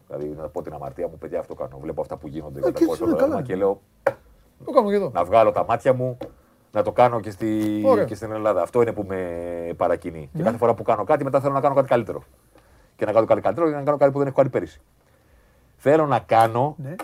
Δηλαδή 0.09 0.29
να 0.29 0.49
πω 0.49 0.63
την 0.63 0.73
αμαρτία 0.73 1.09
μου, 1.09 1.19
παιδιά, 1.19 1.39
αυτό 1.39 1.55
κάνω. 1.55 1.79
Βλέπω 1.79 2.01
αυτά 2.01 2.17
που 2.17 2.29
γίνονται 2.29 2.59
Ε, 2.59 2.63
με 2.63 2.67
και 2.67 2.73
τα 2.73 2.79
έτσι 2.79 2.85
κόσμο 2.87 3.05
είναι 3.07 3.15
στο 3.15 3.17
καλά. 3.25 3.29
δράμα 3.31 3.47
και 3.47 3.57
λέω 3.57 3.81
Το 4.65 4.71
κάνουμε 4.73 4.91
και 4.91 4.97
εδώ. 4.97 5.11
να 5.15 5.25
βγάλω 5.25 5.53
τα 5.53 5.65
μάτια 5.65 5.93
μου, 5.93 6.17
να 6.73 6.83
το 6.83 6.93
κάνω 6.93 7.21
και, 7.21 7.31
στη... 7.31 7.83
Ωραία. 7.85 8.05
και 8.05 8.15
στην 8.15 8.33
Ελλάδα. 8.33 8.63
Αυτό 8.63 8.83
είναι 8.83 8.93
που 8.93 9.05
με 9.09 9.19
παρακινεί. 9.77 10.21
Και 10.33 10.39
Ναι. 10.39 10.43
κάθε 10.45 10.57
φορά 10.57 10.75
που 10.75 10.83
κάνω 10.83 11.05
κάτι, 11.05 11.25
μετά 11.25 11.41
θέλω 11.41 11.53
να 11.53 11.61
κάνω 11.61 11.75
κάτι 11.75 11.89
καλύτερο. 11.89 12.23
Και 12.97 13.05
να 13.05 13.13
κάνω 13.13 13.27
κάτι 13.27 13.41
καλύτερο 13.41 13.69
και 13.69 13.75
να 13.75 13.83
κάνω 13.83 13.97
κάτι 13.97 14.13
που 14.13 14.19
δεν 14.19 14.27
έχω 14.27 14.37
κάνει 14.37 14.49
πέρυσι. 14.49 14.81
Θέλω 15.77 16.07
να 16.07 16.19
κάνω 16.19 16.77
Ναι. 16.79 16.95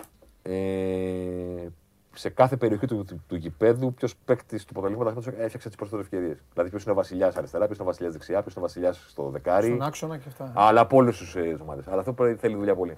ε, 0.41 1.67
σε 2.13 2.29
κάθε 2.29 2.55
περιοχή 2.57 2.85
του, 2.87 3.03
του, 3.05 3.23
του 3.27 3.35
γηπέδου 3.35 3.93
ποιος 3.93 4.15
παίκτης 4.25 4.65
του 4.65 4.73
πρωταθλήματος 4.73 5.27
έφτιαξε 5.27 5.67
τις 5.67 5.75
περισσότερε 5.77 6.01
ευκαιρίες. 6.01 6.43
Δηλαδή 6.53 6.69
ποιος 6.69 6.83
είναι 6.83 6.91
ο 6.91 6.95
βασιλιάς 6.95 7.35
αριστερά, 7.35 7.65
ποιος 7.65 7.77
είναι 7.77 7.87
ο 7.87 7.89
βασιλιάς 7.91 8.13
δεξιά, 8.13 8.41
ποιος 8.41 8.53
είναι 8.55 8.63
ο 8.63 8.67
βασιλιάς 8.67 9.05
στο 9.09 9.29
δεκάρι. 9.29 9.65
Στον 9.67 9.81
άξονα 9.81 10.17
και 10.17 10.23
αυτά. 10.27 10.51
Αλλά 10.55 10.81
από 10.81 10.97
όλε 10.97 11.11
τι 11.11 11.17
ε, 11.39 11.55
ομάδες. 11.61 11.87
Αλλά 11.87 11.99
αυτό 11.99 12.13
πρέπει- 12.13 12.39
θέλει 12.39 12.55
δουλειά 12.55 12.75
πολύ. 12.75 12.95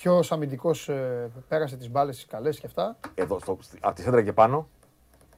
Ποιο 0.00 0.22
αμυντικός 0.28 0.90
πέρασε 1.48 1.76
τις 1.76 1.90
μπάλες 1.90 2.18
τι 2.18 2.26
καλές 2.26 2.60
και 2.60 2.66
αυτά. 2.66 2.96
Εδώ, 3.14 3.38
στο, 3.38 3.58
από 3.80 3.94
τη 3.94 4.02
σέντρα 4.02 4.22
και 4.22 4.32
πάνω. 4.32 4.68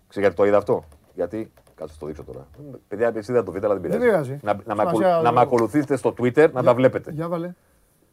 Ξέρετε 0.08 0.20
γιατί 0.20 0.36
το 0.36 0.44
είδα 0.44 0.56
αυτό; 0.56 0.84
Γιατί. 1.14 1.52
Κάτσε 1.74 1.98
το 1.98 2.06
δείξω 2.06 2.24
τώρα. 2.24 2.46
Παιδιά, 2.88 3.12
εσύ 3.14 3.32
δεν 3.32 3.44
το 3.44 3.52
δείτε, 3.52 3.66
αλλά 3.66 3.74
δεν 3.78 3.82
πειράζει. 3.82 3.98
Δεν 4.00 4.08
πειράζει. 4.10 4.38
Να, 4.42 4.52
να, 4.54 4.74
με, 4.74 4.80
Σημασία, 4.80 4.88
ακολου- 5.08 5.24
να 5.24 5.32
με 5.32 5.40
εγώ. 5.40 5.48
ακολουθήσετε 5.48 5.96
στο 5.96 6.14
Twitter, 6.18 6.50
να 6.52 6.62
τα 6.62 6.74
βλέπετε. 6.74 7.10
Για 7.10 7.28
βάλε. 7.28 7.52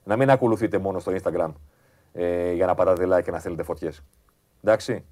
Να 0.03 0.15
μην 0.17 0.29
ακολουθείτε 0.29 0.77
μόνο 0.77 0.99
στο 0.99 1.11
Instagram 1.21 1.51
ε, 2.13 2.51
για 2.51 2.65
να 2.65 2.75
πατάτε 2.75 3.05
like 3.17 3.23
και 3.23 3.31
να 3.31 3.39
στέλνετε 3.39 3.63
φωτιές. 3.63 4.03
Εντάξει. 4.63 5.05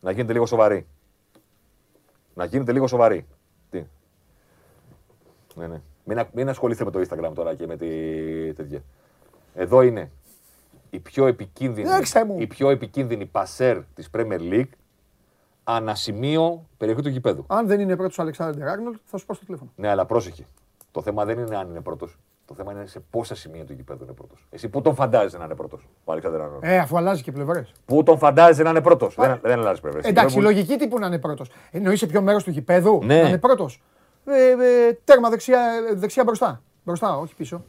Να 0.00 0.10
γίνετε 0.10 0.32
λίγο 0.32 0.46
σοβαροί. 0.46 0.86
Να 2.34 2.44
γίνετε 2.44 2.72
λίγο 2.72 2.86
σοβαροί. 2.86 3.26
Τι; 3.70 3.84
Ναι, 5.54 5.66
ναι. 5.66 5.80
Μην, 6.04 6.18
α- 6.18 6.28
μην 6.32 6.48
ασχοληθείτε 6.48 6.84
με 6.84 6.90
το 6.90 7.00
Instagram 7.00 7.32
τώρα 7.34 7.54
και 7.54 7.66
με 7.66 7.76
τη 7.76 7.88
τέτοια. 8.54 8.82
Εδώ 9.56 9.82
είναι 9.82 10.10
η 10.90 10.98
πιο 10.98 11.26
επικίνδυνη, 11.26 11.88
Δέξτε 11.88 12.24
μου. 12.24 12.36
η 12.38 12.46
πιο 12.46 12.70
επικίνδυνη 12.70 13.26
πασέρ 13.26 13.78
της 13.94 14.10
Premier 14.16 14.40
League 14.40 14.68
ανασημείο 15.64 16.66
περιοχή 16.76 17.02
του 17.02 17.08
γηπέδου. 17.08 17.44
Αν 17.48 17.66
δεν 17.66 17.80
είναι 17.80 17.96
πρώτος 17.96 18.18
ο 18.18 18.22
Αλεξάνδρ 18.22 18.68
Άρνολτ, 18.68 18.96
θα 19.04 19.16
σου 19.16 19.26
πω 19.26 19.34
στο 19.34 19.44
τηλέφωνο. 19.44 19.70
Ναι, 19.76 19.88
αλλά 19.88 20.06
πρόσεχε. 20.06 20.46
Το 20.90 21.02
θέμα 21.02 21.24
δεν 21.24 21.38
είναι 21.38 21.56
αν 21.56 21.68
είναι 21.70 21.80
πρώτος. 21.80 22.18
Το 22.44 22.54
θέμα 22.54 22.72
είναι 22.72 22.86
σε 22.86 23.00
πόσα 23.10 23.34
σημεία 23.34 23.64
του 23.64 23.72
γηπέδου 23.72 24.04
είναι 24.04 24.12
πρώτος. 24.12 24.46
Εσύ 24.50 24.68
πού 24.68 24.82
τον 24.82 24.94
φαντάζεσαι 24.94 25.38
να 25.38 25.44
είναι 25.44 25.54
πρώτος, 25.54 25.88
ο 26.04 26.12
Αλεξάνδρ 26.12 26.40
Άρνολτ. 26.40 26.64
Ε, 26.64 26.78
αφού 26.78 26.96
αλλάζει 26.96 27.22
και 27.22 27.32
πλευρές. 27.32 27.72
Πού 27.84 28.02
τον 28.02 28.18
φαντάζεσαι 28.18 28.62
να 28.62 28.70
είναι 28.70 28.80
πρώτος; 28.80 29.14
Δεν, 29.14 29.38
δεν 29.42 29.58
αλλάζει 29.58 29.80
πλευρές. 29.80 30.04
Εντάξει, 30.04 30.38
η 30.38 30.42
λογική 30.42 30.76
τι 30.76 30.88
που 30.88 30.98
να 30.98 31.06
είναι 31.06 31.18
πρώτος. 31.18 31.50
Εννοείς 31.70 31.98
σε 31.98 32.06
ποιο 32.06 32.22
μέρος 32.22 32.44
του 32.44 32.50
γηπέδου 32.50 33.00
Ναι. 33.04 33.22
να 33.22 33.28
είναι 33.28 33.38
πρώτος; 33.38 33.82
Ε, 34.24 34.50
ε, 34.88 34.98
τέρμα 35.04 35.28
δεξιά, 35.30 35.60
ε, 35.90 35.94
δεξιά 35.94 36.24
μπροστά. 36.24 36.62
Μπροστά, 36.84 37.16
όχι 37.18 37.34
πίσω. 37.34 37.64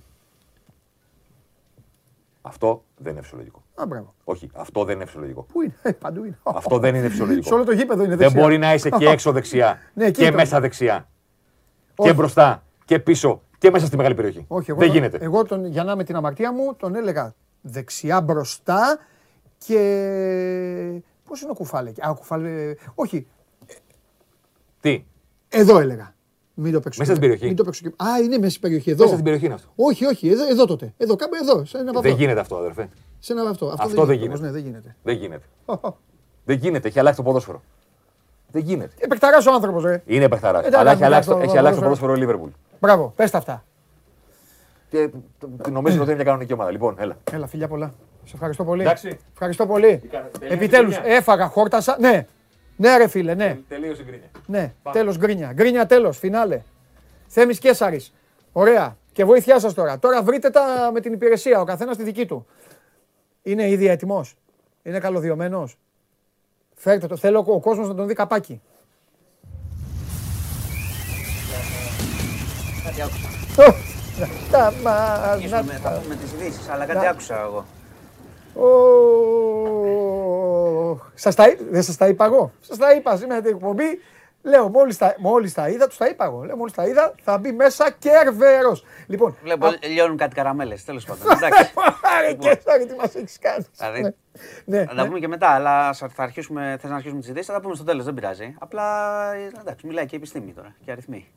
Αυτό 2.47 2.83
δεν 2.97 3.11
είναι 3.13 3.21
φυσιολογικό. 3.21 3.63
Α, 3.75 3.85
μπράβο. 3.87 4.13
Όχι, 4.23 4.49
αυτό 4.53 4.83
δεν 4.83 4.95
είναι 4.95 5.05
φυσιολογικό. 5.05 5.41
Πού 5.53 5.61
είναι, 5.61 5.75
ε, 5.81 5.91
παντού 5.91 6.23
είναι. 6.23 6.37
Αυτό 6.43 6.77
δεν 6.79 6.95
είναι 6.95 7.09
φυσιολογικό. 7.09 7.47
Σε 7.47 7.53
όλο 7.53 7.63
το 7.63 7.71
γήπεδο 7.71 7.99
είναι 8.03 8.09
Δεν 8.09 8.17
δεξιά. 8.17 8.41
μπορεί 8.41 8.57
να 8.57 8.73
είσαι 8.73 8.89
και 8.89 9.05
έξω 9.15 9.31
δεξιά 9.31 9.79
Ναι, 9.93 10.05
εκεί 10.05 10.21
και 10.23 10.29
το- 10.29 10.35
μέσα 10.35 10.59
δεξιά. 10.59 11.09
Όχι. 11.95 12.09
Και 12.09 12.15
μπροστά 12.15 12.63
και 12.85 12.99
πίσω 12.99 13.41
και 13.57 13.71
μέσα 13.71 13.85
στη 13.85 13.97
μεγάλη 13.97 14.15
περιοχή. 14.15 14.45
Όχι, 14.47 14.71
εγώ, 14.71 14.79
δεν 14.79 14.89
γίνεται. 14.91 15.17
Εγώ 15.21 15.43
τον, 15.43 15.65
για 15.65 15.83
να 15.83 15.95
με 15.95 16.03
την 16.03 16.15
αμαρτία 16.15 16.53
μου 16.53 16.75
τον 16.75 16.95
έλεγα 16.95 17.33
δεξιά 17.61 18.21
μπροστά 18.21 18.99
και. 19.57 21.01
Πώς 21.27 21.41
είναι 21.41 21.51
ο 21.51 21.53
κουφάλε. 21.53 21.89
Α, 21.89 22.09
ο 22.09 22.15
κουφάλε. 22.15 22.73
Όχι, 22.95 23.27
Τι, 24.79 25.05
εδώ 25.49 25.79
έλεγα. 25.79 26.15
Μην 26.59 26.73
το 26.73 26.79
παίξω. 26.79 26.99
Μέσα 26.99 27.11
στην 27.15 27.21
περιοχή. 27.27 27.45
Μην 27.45 27.55
το 27.55 27.63
παίξω. 27.63 27.81
και- 27.89 28.03
Α, 28.03 28.19
είναι 28.23 28.37
μέσα 28.37 28.49
στην 28.49 28.61
περιοχή. 28.61 28.89
Εδώ. 28.89 28.99
μέσα 29.01 29.11
στην 29.13 29.23
περιοχή 29.23 29.45
είναι 29.45 29.53
αυτό. 29.53 29.69
Όχι, 29.75 30.05
όχι, 30.05 30.29
εδώ, 30.29 30.47
εδώ 30.49 30.65
τότε. 30.65 30.93
Εδώ, 30.97 31.15
κάπου 31.15 31.35
εδώ. 31.41 31.65
Σε 31.65 31.77
ένα 31.77 31.89
από 31.89 32.01
Δεν 32.01 32.11
αυτό. 32.11 32.23
γίνεται 32.23 32.39
αυτό, 32.39 32.55
αδερφέ. 32.55 32.89
Σε 33.19 33.31
ένα 33.33 33.41
από 33.41 33.49
αυτό. 33.51 33.65
Αυτό, 33.65 33.83
Αυτό 33.83 34.05
δεν 34.05 34.15
όμως, 34.15 34.21
γίνεται. 34.21 34.41
Ναι, 34.45 34.51
δεν 34.51 34.61
γίνεται. 34.63 34.95
Δεν 35.03 35.15
γίνεται. 35.15 35.43
Δεν 36.45 36.57
γίνεται. 36.57 36.87
Έχει 36.87 36.99
αλλάξει 36.99 37.17
το 37.17 37.23
ποδόσφαιρο. 37.25 37.61
Δεν 38.51 38.61
γίνεται. 38.63 38.93
Επεκταράς 38.99 39.45
ο 39.45 39.53
άνθρωπος, 39.53 39.83
ρε. 39.83 40.01
Είναι 40.05 40.29
παιχταράς. 40.29 40.59
Εντάξει, 40.65 40.79
Αλλά 40.79 40.91
έχει 40.91 41.03
εντάξει, 41.03 41.03
αλλάξει, 41.05 41.29
το 41.29 41.35
το- 41.35 41.41
έχει 41.41 41.57
αλλάξει 41.57 41.79
το 41.79 41.83
ποδόσφαιρο. 41.83 42.11
ποδόσφαιρο 42.11 42.11
ο 42.11 42.15
Λίβερπουλ. 42.15 42.49
Μπράβο, 42.79 43.13
πες 43.15 43.31
τα 43.31 43.37
αυτά. 43.37 43.63
Και 44.89 45.09
το- 45.39 45.69
νομίζω 45.71 45.95
ότι 45.95 46.05
είναι 46.05 46.15
μια 46.15 46.23
κανονική 46.23 46.53
ομάδα. 46.53 46.71
Λοιπόν, 46.71 46.95
έλα. 46.99 47.17
Έλα, 47.31 47.47
φιλιά 47.47 47.67
πολλά. 47.67 47.93
Σε 48.23 48.31
ευχαριστώ 48.35 48.63
πολύ. 48.63 48.81
Εντάξει. 48.81 49.19
Ευχαριστώ 49.33 49.65
πολύ. 49.67 50.01
κάνε- 50.11 50.31
τελείωσε 50.31 50.53
Επιτέλου, 50.53 50.89
η 50.89 50.93
γκρίνια; 50.93 51.15
έφαγα, 51.15 51.47
χόρτασα. 51.47 51.97
Ναι, 51.99 52.27
ναι, 52.77 52.97
ρε 52.97 53.07
φίλε, 53.07 53.33
ναι. 53.33 53.59
Τελείωσε 53.67 54.01
η 54.01 54.05
γκρίνια. 54.05 54.29
Ναι, 54.45 54.73
τέλος 54.91 55.17
γκρίνια. 55.17 55.51
Γκρίνια 55.53 55.85
τέλος, 55.85 56.17
φινάλε. 56.17 56.61
Θέμη 57.27 57.55
Κέσσαρη. 57.55 58.05
Ωραία. 58.51 58.97
Και 59.11 59.25
βοήθειά 59.25 59.59
σας 59.59 59.73
τώρα. 59.73 59.99
Τώρα 59.99 60.21
βρείτε 60.23 60.49
τα 60.49 60.89
με 60.93 60.99
την 60.99 61.13
υπηρεσία, 61.13 61.59
ο 61.61 61.63
καθένας 61.63 61.97
τη 61.97 62.03
δική 62.03 62.25
του. 62.25 62.45
Είναι 63.43 63.69
ήδη 63.69 63.87
έτοιμος; 63.87 64.35
Είναι 64.83 64.99
καλωδιωμένος; 64.99 65.77
Φέρτε 66.75 67.07
το. 67.07 67.17
Θέλω 67.17 67.43
ο 67.47 67.59
κόσμος 67.59 67.87
να 67.87 67.95
τον 67.95 68.07
δει 68.07 68.13
καπάκι. 68.13 68.61
Κάτι 72.83 73.01
άκουσα. 73.01 73.27
Ω, 73.57 73.73
να 74.19 74.27
τα 74.51 74.73
μα- 74.83 75.35
Ίσως 75.37 75.51
να 75.51 75.63
με, 75.63 75.79
τα- 75.83 75.89
θα 75.91 75.99
πούμε 76.01 76.15
τις 76.15 76.31
ειδήσεις, 76.31 76.69
αλλά 76.69 76.85
κάτι 76.85 77.07
άκουσα 77.07 77.41
εγώ. 77.41 77.65
Ω, 78.57 78.65
Σας 81.13 81.35
τα, 81.35 81.47
εί- 81.49 81.57
δεν 81.69 81.83
σας 81.83 81.97
τα 81.97 82.07
είπα 82.07 82.25
εγώ. 82.25 82.51
Σας 82.59 82.77
τα 82.77 82.93
είπα 82.93 83.17
σήμερα 83.17 83.41
την 83.41 83.53
εκπομπή. 83.55 84.01
Λέω, 84.41 84.69
μόλις 84.69 84.97
τα, 84.97 85.15
μόλις 85.17 85.53
τα 85.53 85.69
είδα, 85.69 85.87
τους 85.87 85.97
τα 85.97 86.07
είπα 86.07 86.25
εγώ. 86.25 86.43
Λέω, 86.43 86.55
μόλις 86.55 86.73
τα 86.73 86.85
είδα, 86.87 87.13
θα 87.23 87.37
μπει 87.37 87.51
μέσα 87.51 87.91
κερβέρος. 87.99 88.83
Λοιπόν, 89.07 89.37
Βλέπω 89.43 89.67
λιώνουν 89.83 90.17
κάτι 90.17 90.35
καραμέλες, 90.35 90.83
τέλος 90.83 91.05
πάντων. 91.05 91.31
Εντάξει. 91.37 91.71
Άρε 92.17 92.33
και 92.33 92.59
sorry 92.65 92.85
τι 92.87 92.95
μας 92.95 93.15
έχεις 93.15 93.37
κάνει. 93.39 93.65
Δηλαδή, 93.77 94.01
Ναι, 94.01 94.11
ναι, 94.65 94.85
Θα 94.85 94.95
τα 94.95 95.05
πούμε 95.05 95.19
και 95.19 95.27
μετά, 95.27 95.47
αλλά 95.49 95.93
θα 95.93 96.07
θα 96.09 96.23
αρχίσουμε, 96.23 96.77
θες 96.81 96.89
να 96.89 96.95
αρχίσουμε 96.95 97.19
τις 97.19 97.29
ειδήσεις, 97.29 97.47
θα 97.47 97.53
τα 97.53 97.61
πούμε 97.61 97.75
στο 97.75 97.83
τέλος, 97.83 98.05
δεν 98.05 98.13
πειράζει. 98.13 98.55
Απλά, 98.59 98.83
ε, 99.33 99.51
εντάξει, 99.59 99.87
μιλάει 99.87 100.05
και 100.05 100.15
η 100.15 100.17
επιστήμη 100.17 100.53
τώρα 100.53 100.75
και 100.85 100.91
αριθμοί. 100.91 101.31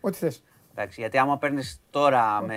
Ό,τι 0.00 0.16
θες. 0.16 0.44
Εντάξει, 0.80 1.00
γιατί 1.00 1.18
άμα 1.18 1.38
παίρνεις 1.38 1.80
τώρα 1.90 2.42
με 2.42 2.56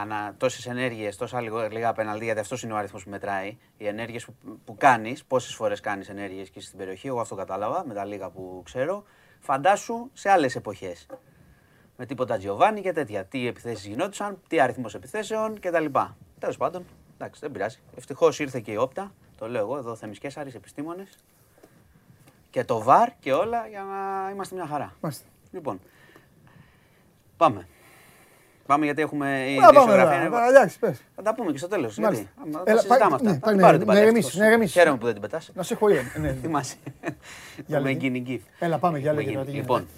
ανα, 0.00 0.34
τόσες 0.38 0.66
ενέργειες, 0.66 1.16
τόσα 1.16 1.40
λίγο, 1.40 1.68
λίγα 1.70 1.92
πέναλτι, 1.92 2.24
γιατί 2.24 2.40
αυτός 2.40 2.62
είναι 2.62 2.72
ο 2.72 2.76
αριθμός 2.76 3.04
που 3.04 3.10
μετράει. 3.10 3.56
Οι 3.76 3.86
ενέργειες 3.86 4.24
που, 4.24 4.34
που 4.64 4.76
κάνεις, 4.76 5.24
πόσες 5.24 5.54
φορές 5.54 5.80
κάνεις 5.80 6.08
ενέργειες 6.08 6.50
και 6.50 6.60
στην 6.60 6.78
περιοχή, 6.78 7.06
εγώ 7.06 7.20
αυτό 7.20 7.34
κατάλαβα 7.34 7.84
με 7.86 7.94
τα 7.94 8.04
λίγα 8.04 8.30
που 8.30 8.62
ξέρω. 8.64 9.04
Φαντάσου 9.40 10.10
σε 10.12 10.30
άλλες 10.30 10.56
εποχές. 10.56 11.06
Με 11.96 12.06
τίποτα 12.06 12.36
Τζιοβάνι 12.36 12.80
και 12.80 12.92
τέτοια. 12.92 13.24
Τι 13.24 13.46
επιθέσεις 13.46 13.86
γινόντουσαν, 13.86 14.40
τι 14.48 14.60
αριθμός 14.60 14.94
επιθέσεων 14.94 15.60
κτλ. 15.60 15.86
Τέλος 16.38 16.56
πάντων, 16.56 16.84
εντάξει, 17.14 17.40
δεν 17.40 17.50
πειράζει. 17.50 17.78
Ευτυχώς 17.96 18.38
ήρθε 18.38 18.60
και 18.60 18.72
η 18.72 18.76
όπτα, 18.76 19.12
το 19.38 19.48
λέω 19.48 19.60
εγώ, 19.60 19.76
εδώ 19.76 19.94
Θέμης 19.96 20.18
Κέσσαρης, 20.18 20.54
επιστήμονες. 20.54 21.18
Και 22.50 22.64
το 22.64 22.82
βαρ 22.82 23.08
και 23.18 23.32
όλα 23.32 23.66
για 23.68 23.82
να 23.82 24.30
είμαστε 24.30 24.54
μια 24.54 24.66
χαρά. 24.66 24.94
Μάλιστα. 25.00 25.26
Λοιπόν, 25.52 25.80
πάμε. 27.36 27.68
Πάμε 28.66 28.84
γιατί 28.84 29.02
έχουμε 29.02 29.44
η 29.48 29.54
Να 29.54 29.60
πάμε 29.66 29.78
ειδησιογραφία. 29.78 30.28
τώρα. 30.30 30.40
είναι- 30.40 30.48
Εντάξει, 30.48 30.78
πες. 30.78 31.02
Θα 31.16 31.22
τα 31.22 31.34
πούμε 31.34 31.52
και 31.52 31.58
στο 31.58 31.68
τέλος. 31.68 31.98
Μάλιστα. 31.98 32.24
Γιατί. 32.34 32.48
Άμα 32.56 32.62
Έλα, 32.66 32.74
τα 32.76 32.82
συζητάμε 32.82 33.00
πάει- 33.00 33.12
αυτά. 33.12 33.28
ναι, 33.30 33.34
Θα 33.34 33.40
πάει 33.40 33.52
την 33.52 33.60
να- 33.60 33.66
πάρω 33.66 33.76
την 33.78 33.86
να 33.86 33.92
παλιά 33.92 34.02
ηρεμήσεις, 34.02 34.24
ευτυχώς. 34.26 34.46
να 34.46 34.52
ηρεμήσεις. 34.52 34.74
Χαίρομαι 34.74 34.98
που 34.98 35.04
δεν 35.04 35.12
την 35.12 35.22
πετάς. 35.22 35.50
Να 35.54 35.62
σε 35.62 35.74
έχω 35.74 35.88
ήρεμη. 35.88 36.08
Ναι, 36.16 36.28
ναι. 36.28 36.34
Θυμάσαι. 36.42 36.76
Για 37.66 37.78
Με 37.80 37.80
λέγε. 37.80 37.98
γίνει 37.98 38.18
γκίφ. 38.20 38.42
Έλα, 38.58 38.78
πάμε 38.78 38.98
για 38.98 39.10
Με 39.12 39.16
λέγε 39.16 39.30
γίνει. 39.30 39.34
τώρα 39.42 39.46
τι 39.46 39.56
γίνεται. 39.56 39.72
Λοιπόν, 39.72 39.88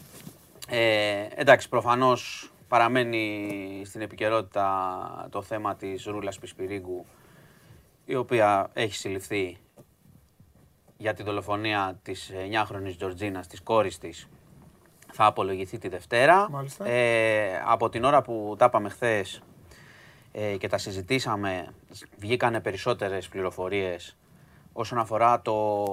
ε, 0.78 1.26
εντάξει, 1.34 1.68
προφανώς 1.68 2.52
παραμένει 2.68 3.82
στην 3.84 4.00
επικαιρότητα 4.00 5.28
το 5.30 5.42
θέμα 5.42 5.76
της 5.76 6.04
Ρούλας 6.04 6.38
Πισπυρίγκου, 6.38 7.06
η 8.04 8.14
οποία 8.14 8.70
έχει 8.72 8.94
συλληφθεί 8.94 9.56
για 10.96 11.14
τη 11.14 11.22
δολοφονία 11.22 11.98
της 12.02 12.30
9χρονης 12.50 12.96
Τζορτζίνας, 12.96 13.46
της 13.46 13.60
κόρης 13.60 13.98
της, 13.98 14.28
θα 15.12 15.26
απολογηθεί 15.26 15.78
τη 15.78 15.88
Δευτέρα. 15.88 16.50
Μάλιστα. 16.50 16.86
Ε, 16.86 17.62
από 17.64 17.88
την 17.88 18.04
ώρα 18.04 18.22
που 18.22 18.54
τα 18.58 18.64
είπαμε 18.64 18.88
χθες 18.88 19.42
ε, 20.32 20.56
και 20.56 20.68
τα 20.68 20.78
συζητήσαμε, 20.78 21.74
βγήκανε 22.18 22.60
περισσότερες 22.60 23.28
πληροφορίες 23.28 24.16
όσον 24.72 24.98
αφορά 24.98 25.42
το, 25.42 25.84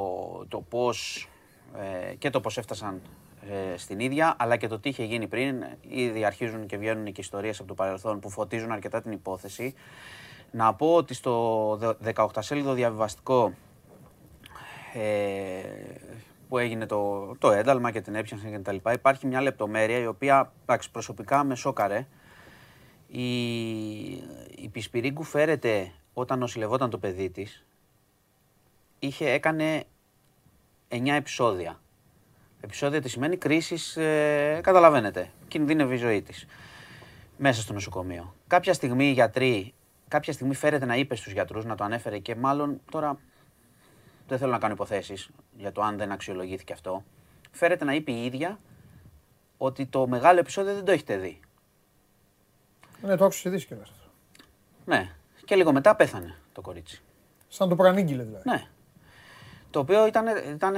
το 0.47 0.61
πώς 0.69 1.29
ε, 2.09 2.13
και 2.15 2.29
το 2.29 2.41
πώς 2.41 2.57
έφτασαν 2.57 3.01
ε, 3.49 3.77
στην 3.77 3.99
ίδια, 3.99 4.35
αλλά 4.39 4.57
και 4.57 4.67
το 4.67 4.79
τι 4.79 4.89
είχε 4.89 5.03
γίνει 5.03 5.27
πριν. 5.27 5.63
Ήδη 5.87 6.25
αρχίζουν 6.25 6.65
και 6.65 6.77
βγαίνουν 6.77 7.11
και 7.11 7.21
ιστορίες 7.21 7.59
από 7.59 7.67
το 7.67 7.73
παρελθόν 7.73 8.19
που 8.19 8.29
φωτίζουν 8.29 8.71
αρκετά 8.71 9.01
την 9.01 9.11
υπόθεση. 9.11 9.73
Να 10.51 10.73
πω 10.73 10.95
ότι 10.95 11.13
στο 11.13 11.95
18 12.15 12.27
σέλιδο 12.39 12.73
διαβιβαστικό 12.73 13.53
ε, 14.93 15.59
που 16.49 16.57
έγινε 16.57 16.85
το, 16.85 17.31
το 17.37 17.51
ένταλμα 17.51 17.91
και 17.91 18.01
την 18.01 18.15
έπιασαν 18.15 18.51
και 18.51 18.59
τα 18.59 18.71
λοιπά. 18.71 18.93
Υπάρχει 18.93 19.27
μια 19.27 19.41
λεπτομέρεια 19.41 19.97
η 19.97 20.07
οποία 20.07 20.51
εντάξει, 20.61 20.91
προσωπικά 20.91 21.43
με 21.43 21.55
σόκαρε. 21.55 22.07
Η, 23.07 24.09
η 24.55 24.69
Πισπυρίγκου 24.71 25.23
φέρεται 25.23 25.91
όταν 26.13 26.39
νοσηλευόταν 26.39 26.89
το 26.89 26.97
παιδί 26.97 27.29
της, 27.29 27.65
είχε, 28.99 29.29
έκανε 29.29 29.83
9 30.89 31.07
επεισόδια. 31.07 31.79
Επεισόδια 32.61 33.01
τι 33.01 33.09
σημαίνει 33.09 33.37
κρίσεις, 33.37 33.97
ε, 33.97 34.59
καταλαβαίνετε, 34.63 35.31
κινδύνευε 35.47 35.93
η 35.93 35.97
ζωή 35.97 36.21
της 36.21 36.45
μέσα 37.37 37.61
στο 37.61 37.73
νοσοκομείο. 37.73 38.33
Κάποια 38.47 38.73
στιγμή 38.73 39.07
οι 39.07 39.11
γιατροί, 39.11 39.73
κάποια 40.07 40.33
στιγμή 40.33 40.55
φέρεται 40.55 40.85
να 40.85 40.95
είπε 40.95 41.15
στους 41.15 41.31
γιατρούς, 41.31 41.65
να 41.65 41.75
το 41.75 41.83
ανέφερε 41.83 42.17
και 42.17 42.35
μάλλον 42.35 42.81
τώρα 42.91 43.19
δεν 44.27 44.37
θέλω 44.37 44.51
να 44.51 44.57
κάνω 44.57 44.73
υποθέσεις 44.73 45.29
για 45.57 45.71
το 45.71 45.81
αν 45.81 45.97
δεν 45.97 46.11
αξιολογήθηκε 46.11 46.73
αυτό. 46.73 47.03
Φέρεται 47.51 47.85
να 47.85 47.93
είπε 47.93 48.11
η 48.11 48.25
ίδια 48.25 48.59
ότι 49.57 49.85
το 49.85 50.07
μεγάλο 50.07 50.39
επεισόδιο 50.39 50.73
δεν 50.73 50.85
το 50.85 50.91
έχετε 50.91 51.17
δει. 51.17 51.39
Ναι, 53.01 53.15
το 53.15 53.23
άκουσα 53.23 53.39
σε 53.39 53.49
ειδήσεις 53.49 53.67
κιόλας. 53.67 53.91
Ναι. 54.85 55.11
Και 55.45 55.55
λίγο 55.55 55.71
μετά 55.71 55.95
πέθανε 55.95 56.35
το 56.53 56.61
κορίτσι. 56.61 57.01
Σαν 57.47 57.69
το 57.69 57.75
προανήγγειλε 57.75 58.23
δηλαδή. 58.23 58.49
Ναι. 58.49 58.67
Το 59.69 59.79
οποίο 59.79 60.07
ήταν, 60.07 60.25
ήταν, 60.55 60.75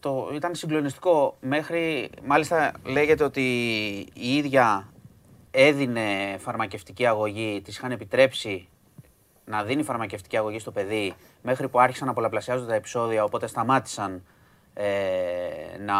το, 0.00 0.30
ήταν 0.34 0.54
συγκλονιστικό 0.54 1.36
μέχρι, 1.40 2.10
μάλιστα 2.24 2.72
λέγεται 2.84 3.24
ότι 3.24 3.42
η 4.12 4.36
ίδια 4.36 4.92
έδινε 5.50 6.36
φαρμακευτική 6.38 7.06
αγωγή, 7.06 7.60
της 7.64 7.76
είχαν 7.76 7.90
επιτρέψει 7.90 8.68
να 9.44 9.62
δίνει 9.64 9.82
φαρμακευτική 9.82 10.36
αγωγή 10.36 10.58
στο 10.58 10.70
παιδί 10.70 11.14
μέχρι 11.42 11.68
που 11.68 11.80
άρχισαν 11.80 12.06
να 12.06 12.12
πολλαπλασιάζονται 12.12 12.68
τα 12.68 12.74
επεισόδια, 12.74 13.24
οπότε 13.24 13.46
σταμάτησαν 13.46 14.22
ε, 14.74 14.86
να, 15.84 15.94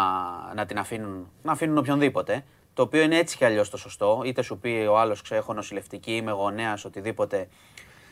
να 0.54 0.66
την 0.66 0.78
αφήνουν, 0.78 1.30
να 1.42 1.52
αφήνουν 1.52 1.78
οποιονδήποτε. 1.78 2.44
Το 2.74 2.82
οποίο 2.82 3.02
είναι 3.02 3.16
έτσι 3.16 3.36
κι 3.36 3.44
αλλιώς 3.44 3.70
το 3.70 3.76
σωστό. 3.76 4.22
Είτε 4.24 4.42
σου 4.42 4.58
πει 4.58 4.86
ο 4.90 4.98
άλλος, 4.98 5.22
ξέρω, 5.22 5.40
έχω 5.40 5.52
νοσηλευτική, 5.52 6.16
είμαι 6.16 6.30
γονέας, 6.30 6.84
οτιδήποτε. 6.84 7.48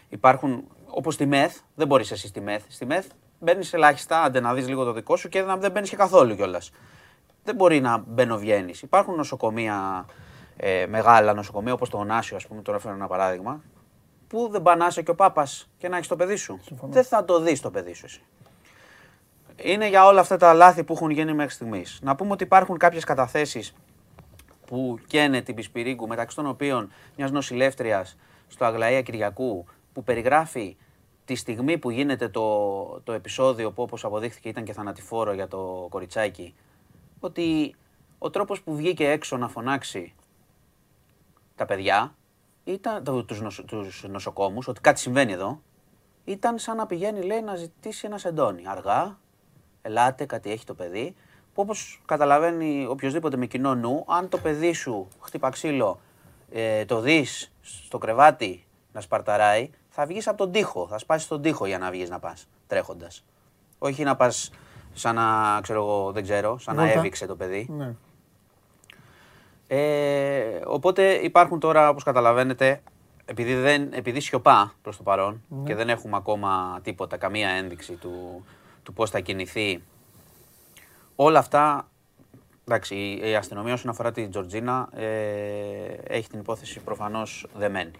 Υπάρχουν, 0.08 0.64
όπως 0.86 1.14
στη 1.14 1.26
ΜΕΘ, 1.26 1.56
δεν 1.74 1.86
μπορείς 1.86 2.10
εσύ 2.10 2.26
στη 2.26 2.40
ΜΕΘ. 2.40 2.62
Στη 2.68 2.86
ΜΕΘ 2.86 3.06
μπαίνεις 3.38 3.72
ελάχιστα, 3.72 4.22
άντε 4.22 4.40
να 4.40 4.54
δεις 4.54 4.68
λίγο 4.68 4.84
το 4.84 4.92
δικό 4.92 5.16
σου 5.16 5.28
και 5.28 5.42
να 5.42 5.56
δεν 5.56 5.70
μπαίνεις 5.70 5.90
και 5.90 5.96
καθόλου 5.96 6.36
κιόλας. 6.36 6.70
Δεν 7.44 7.54
μπορεί 7.54 7.80
να 7.80 8.04
μπαινοβγαίνει. 8.06 8.72
Υπάρχουν 8.82 9.14
νοσοκομεία, 9.14 10.06
ε, 10.56 10.86
μεγάλα 10.86 11.34
νοσοκομεία 11.34 11.72
όπως 11.72 11.88
το 11.88 11.98
Ωνάσιο, 11.98 12.36
ας 12.36 12.46
πούμε, 12.46 12.62
τώρα 12.62 12.78
φέρνω 12.78 12.96
ένα 12.96 13.06
παράδειγμα, 13.06 13.62
που 14.30 14.48
δεν 14.50 14.62
πά 14.62 14.76
να 14.76 14.86
είσαι 14.86 15.02
και 15.02 15.10
ο 15.10 15.14
Πάπας 15.14 15.68
και 15.78 15.88
να 15.88 15.96
έχεις 15.96 16.08
το 16.08 16.16
παιδί 16.16 16.36
σου; 16.36 16.60
Δεν 16.80 17.04
θα 17.04 17.24
το 17.24 17.40
δεις 17.40 17.60
το 17.60 17.70
παιδί 17.70 17.92
σου 17.92 18.04
εσύ. 18.04 18.22
Είναι 19.56 19.88
για 19.88 20.06
όλα 20.06 20.20
αυτά 20.20 20.36
τα 20.36 20.52
λάθη 20.52 20.84
που 20.84 20.92
έχουν 20.92 21.10
γίνει 21.10 21.32
μέχρι 21.34 21.52
στιγμής. 21.52 21.98
Να 22.02 22.16
πούμε 22.16 22.32
ότι 22.32 22.44
υπάρχουν 22.44 22.76
κάποιες 22.76 23.04
καταθέσεις 23.04 23.74
που 24.66 24.98
καίνε 25.06 25.40
την 25.40 25.54
Πισπυρίγκου, 25.54 26.06
μεταξύ 26.06 26.36
των 26.36 26.46
οποίων 26.46 26.92
μιας 27.16 27.30
νοσηλεύτριας 27.30 28.16
στο 28.48 28.64
Αγλαία 28.64 29.02
Κυριακού, 29.02 29.64
που 29.92 30.04
περιγράφει 30.04 30.76
τη 31.24 31.34
στιγμή 31.34 31.78
που 31.78 31.90
γίνεται 31.90 32.28
το, 32.28 33.00
το 33.04 33.12
επεισόδιο 33.12 33.72
που 33.72 33.82
όπως 33.82 34.04
αποδείχθηκε 34.04 34.48
ήταν 34.48 34.64
και 34.64 34.72
θανατηφόρο 34.72 35.32
για 35.32 35.48
το 35.48 35.86
κοριτσάκι, 35.90 36.54
ότι 37.20 37.74
ο 38.18 38.30
τρόπος 38.30 38.62
που 38.62 38.76
βγήκε 38.76 39.08
έξω 39.08 39.36
να 39.36 39.48
φωνάξει 39.48 40.14
τα 41.54 41.66
παιδιά, 41.66 42.14
ήταν, 42.64 43.04
το- 43.04 43.24
τους, 43.24 43.40
νοσο, 43.40 43.64
τους 43.64 44.04
νοσοκόμους, 44.08 44.68
ότι 44.68 44.80
κάτι 44.80 45.00
συμβαίνει 45.00 45.32
εδώ, 45.32 45.60
ήταν 46.24 46.58
σαν 46.58 46.76
να 46.76 46.86
πηγαίνει, 46.86 47.22
λέει, 47.22 47.40
να 47.40 47.54
ζητήσει 47.56 48.06
ένας 48.06 48.20
σεντόνι. 48.20 48.62
Αργά, 48.66 49.18
ελάτε, 49.82 50.24
κάτι 50.24 50.50
έχει 50.50 50.64
το 50.64 50.74
παιδί. 50.74 51.14
Που 51.54 51.62
όπως 51.62 52.02
καταλαβαίνει 52.06 52.86
οποιοδήποτε 52.86 53.36
με 53.36 53.46
κοινό 53.46 53.74
νου, 53.74 54.04
αν 54.08 54.28
το 54.28 54.38
παιδί 54.38 54.72
σου 54.72 55.08
χτύπα 55.20 55.50
ξύλο, 55.50 56.00
ε, 56.50 56.84
το 56.84 57.00
δεις 57.00 57.52
στο 57.60 57.98
κρεβάτι 57.98 58.66
να 58.92 59.00
σπαρταράει, 59.00 59.70
θα 59.88 60.06
βγεις 60.06 60.28
από 60.28 60.36
τον 60.36 60.52
τοίχο, 60.52 60.86
θα 60.86 60.98
σπάσεις 60.98 61.28
τον 61.28 61.42
τοίχο 61.42 61.66
για 61.66 61.78
να 61.78 61.90
βγεις 61.90 62.10
να 62.10 62.18
πας, 62.18 62.48
τρέχοντας. 62.66 63.24
Όχι 63.78 64.02
να 64.02 64.16
πας 64.16 64.50
σαν 64.92 65.14
να, 65.14 65.58
ξέρω 65.62 65.78
εγώ, 65.82 66.12
δεν 66.12 66.22
ξέρω, 66.22 66.58
σαν 66.58 66.76
να 66.76 66.82
Βόλτα. 66.84 66.98
έβηξε 66.98 67.26
το 67.26 67.36
παιδί. 67.36 67.66
Ναι. 67.70 67.94
Ε, 69.72 70.60
οπότε 70.66 71.12
υπάρχουν 71.12 71.60
τώρα, 71.60 71.88
όπως 71.88 72.02
καταλαβαίνετε, 72.02 72.82
επειδή, 73.24 73.54
δεν, 73.54 73.92
επειδή 73.92 74.20
σιωπά 74.20 74.74
προς 74.82 74.96
το 74.96 75.02
παρόν 75.02 75.42
και 75.64 75.74
δεν 75.74 75.88
έχουμε 75.88 76.16
ακόμα 76.16 76.80
τίποτα, 76.82 77.16
καμία 77.16 77.48
ένδειξη 77.48 77.92
του, 77.92 78.44
του 78.82 78.92
πώς 78.92 79.10
θα 79.10 79.20
κινηθεί, 79.20 79.82
όλα 81.16 81.38
αυτά 81.38 81.90
Εντάξει, 82.64 82.94
η, 82.94 83.30
η 83.30 83.34
αστυνομία 83.34 83.72
όσον 83.72 83.90
αφορά 83.90 84.12
την 84.12 84.30
Τζορτζίνα 84.30 84.88
ε, 84.92 85.04
έχει 86.06 86.28
την 86.28 86.38
υπόθεση 86.38 86.80
προφανώς 86.80 87.46
δεμένη. 87.54 87.90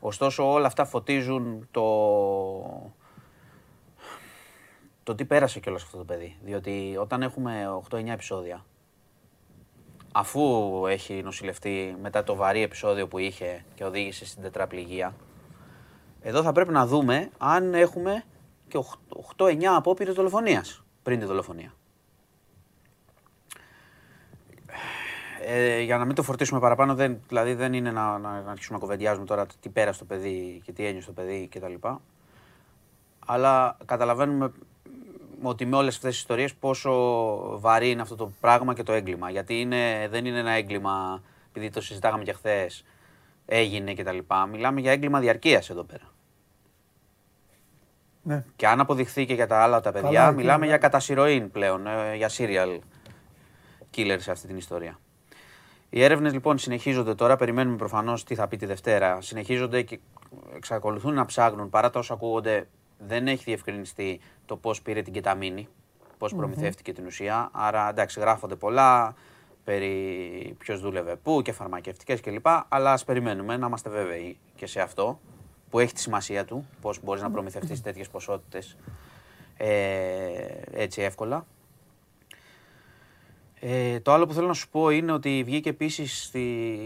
Ωστόσο 0.00 0.52
όλα 0.52 0.66
αυτά 0.66 0.84
φωτίζουν 0.84 1.68
το, 1.70 1.84
το 5.02 5.14
τι 5.14 5.24
πέρασε 5.24 5.60
κιόλας 5.60 5.82
αυτό 5.82 5.96
το 5.96 6.04
παιδί. 6.04 6.36
Διότι 6.42 6.96
όταν 7.00 7.22
έχουμε 7.22 7.80
8-9 7.90 8.06
επεισόδια, 8.06 8.64
αφού 10.12 10.40
έχει 10.88 11.22
νοσηλευτεί 11.22 11.96
μετά 12.02 12.24
το 12.24 12.34
βαρύ 12.34 12.62
επεισόδιο 12.62 13.08
που 13.08 13.18
είχε 13.18 13.64
και 13.74 13.84
οδήγησε 13.84 14.26
στην 14.26 14.42
τετραπληγία, 14.42 15.14
εδώ 16.20 16.42
θα 16.42 16.52
πρέπει 16.52 16.72
να 16.72 16.86
δούμε 16.86 17.30
αν 17.38 17.74
έχουμε 17.74 18.24
και 18.68 18.78
8-9 19.36 19.64
απόπειρες 19.64 20.14
δολοφονίας 20.14 20.82
πριν 21.02 21.18
τη 21.18 21.24
δολοφονία. 21.24 21.72
Ε, 25.50 25.80
για 25.80 25.98
να 25.98 26.04
μην 26.04 26.14
το 26.14 26.22
φορτίσουμε 26.22 26.60
παραπάνω, 26.60 26.94
δεν, 26.94 27.20
δηλαδή 27.28 27.54
δεν 27.54 27.72
είναι 27.72 27.90
να, 27.90 28.18
να, 28.18 28.40
να 28.40 28.50
αρχίσουμε 28.50 28.78
να 28.78 28.84
κουβεντιάζουμε 28.84 29.26
τώρα 29.26 29.46
τι 29.60 29.68
πέρασε 29.68 29.98
το 29.98 30.04
παιδί 30.04 30.60
και 30.64 30.72
τι 30.72 30.86
ένιωσε 30.86 31.06
το 31.06 31.12
παιδί 31.12 31.48
κτλ. 31.50 31.74
Αλλά 33.26 33.76
καταλαβαίνουμε 33.84 34.52
ότι 35.42 35.66
με 35.66 35.76
όλες 35.76 35.94
αυτές 35.94 36.10
τις 36.10 36.18
ιστορίες 36.18 36.54
πόσο 36.54 36.92
βαρύ 37.60 37.90
είναι 37.90 38.02
αυτό 38.02 38.16
το 38.16 38.32
πράγμα 38.40 38.74
και 38.74 38.82
το 38.82 38.92
έγκλημα. 38.92 39.30
Γιατί 39.30 39.60
είναι, 39.60 40.08
δεν 40.10 40.24
είναι 40.26 40.38
ένα 40.38 40.50
έγκλημα, 40.50 41.22
επειδή 41.48 41.70
το 41.70 41.80
συζητάγαμε 41.80 42.24
και 42.24 42.32
χθες, 42.32 42.84
έγινε 43.46 43.94
κτλ. 43.94 44.18
Μιλάμε 44.50 44.80
για 44.80 44.92
έγκλημα 44.92 45.20
διαρκείας 45.20 45.70
εδώ 45.70 45.82
πέρα. 45.82 46.04
Ναι. 48.22 48.44
Και 48.56 48.66
αν 48.66 48.80
αποδειχθεί 48.80 49.26
και 49.26 49.34
για 49.34 49.46
τα 49.46 49.62
άλλα 49.62 49.80
τα 49.80 49.92
παιδιά, 49.92 50.10
Καλά, 50.10 50.32
μιλάμε 50.32 50.60
και- 50.62 50.68
για 50.68 50.78
κατασυρωήν 50.78 51.50
πλέον, 51.50 51.86
ε, 51.86 52.14
για 52.16 52.30
serial 52.38 52.78
killer 53.96 54.16
σε 54.18 54.30
αυτή 54.30 54.46
την 54.46 54.56
ιστορία. 54.56 54.98
Οι 55.90 56.02
έρευνες 56.02 56.32
λοιπόν 56.32 56.58
συνεχίζονται 56.58 57.14
τώρα. 57.14 57.36
Περιμένουμε 57.36 57.76
προφανώς 57.76 58.24
τι 58.24 58.34
θα 58.34 58.48
πει 58.48 58.56
τη 58.56 58.66
Δευτέρα. 58.66 59.20
Συνεχίζονται 59.20 59.82
και 59.82 59.98
εξακολουθούν 60.56 61.14
να 61.14 61.24
ψάχνουν 61.24 61.70
παρά 61.70 61.90
τα 61.90 61.98
όσα 61.98 62.14
ακούγονται. 62.14 62.68
Δεν 62.98 63.28
έχει 63.28 63.44
διευκρινιστεί 63.44 64.20
το 64.46 64.56
πώς 64.56 64.82
πήρε 64.82 65.02
την 65.02 65.12
κεταμίνη, 65.12 65.68
πώς 66.18 66.34
προμηθεύτηκε 66.34 66.92
την 66.92 67.06
ουσία. 67.06 67.48
Άρα 67.52 67.88
εντάξει, 67.88 68.20
γράφονται 68.20 68.56
πολλά 68.56 69.14
περί 69.64 70.56
ποιος 70.58 70.80
δούλευε 70.80 71.16
πού 71.16 71.42
και 71.42 71.52
φαρμακευτικές 71.52 72.20
κλπ. 72.20 72.46
Αλλά 72.68 72.92
ας 72.92 73.04
περιμένουμε 73.04 73.56
να 73.56 73.66
είμαστε 73.66 73.90
βέβαιοι 73.90 74.38
και 74.56 74.66
σε 74.66 74.80
αυτό 74.80 75.20
που 75.70 75.78
έχει 75.78 75.92
τη 75.92 76.00
σημασία 76.00 76.44
του, 76.44 76.66
πώς 76.80 77.02
μπορείς 77.02 77.22
να 77.22 77.30
προμηθευτείς 77.30 77.82
τέτοιες 77.82 78.08
ποσότητες 78.08 78.76
ε, 79.56 79.68
έτσι 80.70 81.02
εύκολα. 81.02 81.46
Ε, 83.60 84.00
το 84.00 84.12
άλλο 84.12 84.26
που 84.26 84.32
θέλω 84.32 84.46
να 84.46 84.52
σου 84.52 84.68
πω 84.68 84.90
είναι 84.90 85.12
ότι 85.12 85.42
βγήκε 85.44 85.68
επίσης, 85.68 86.30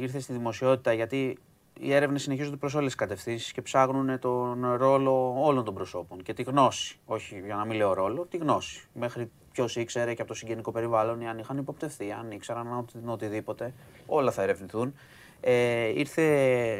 ήρθε 0.01 0.20
στη 0.20 0.32
δημοσιότητα 0.32 0.93
γιατί 0.93 1.39
οι 1.80 1.92
έρευνες 1.92 2.22
συνεχίζονται 2.22 2.56
προς 2.56 2.74
όλες 2.74 2.86
τις 2.86 2.94
κατευθύνσεις 2.94 3.52
και 3.52 3.62
ψάχνουν 3.62 4.18
τον 4.18 4.74
ρόλο 4.76 5.34
όλων 5.44 5.64
των 5.64 5.74
προσώπων 5.74 6.22
και 6.22 6.34
τη 6.34 6.42
γνώση. 6.42 6.98
Όχι 7.04 7.42
για 7.44 7.54
να 7.54 7.64
μην 7.64 7.76
λέω 7.76 7.92
ρόλο, 7.92 8.26
τη 8.30 8.36
γνώση. 8.36 8.88
Μέχρι 8.92 9.30
ποιος 9.52 9.76
ήξερε 9.76 10.14
και 10.14 10.20
από 10.20 10.30
το 10.30 10.36
συγγενικό 10.36 10.72
περιβάλλον, 10.72 11.20
ή 11.20 11.28
αν 11.28 11.38
είχαν 11.38 11.58
υποπτευθεί, 11.58 12.12
αν 12.12 12.30
ήξεραν 12.30 12.78
οτι, 12.78 12.98
οτιδήποτε. 13.04 13.74
Όλα 14.06 14.30
θα 14.30 14.42
ερευνηθούν. 14.42 14.94
Ε, 15.40 15.86
ήρθε, 15.98 16.22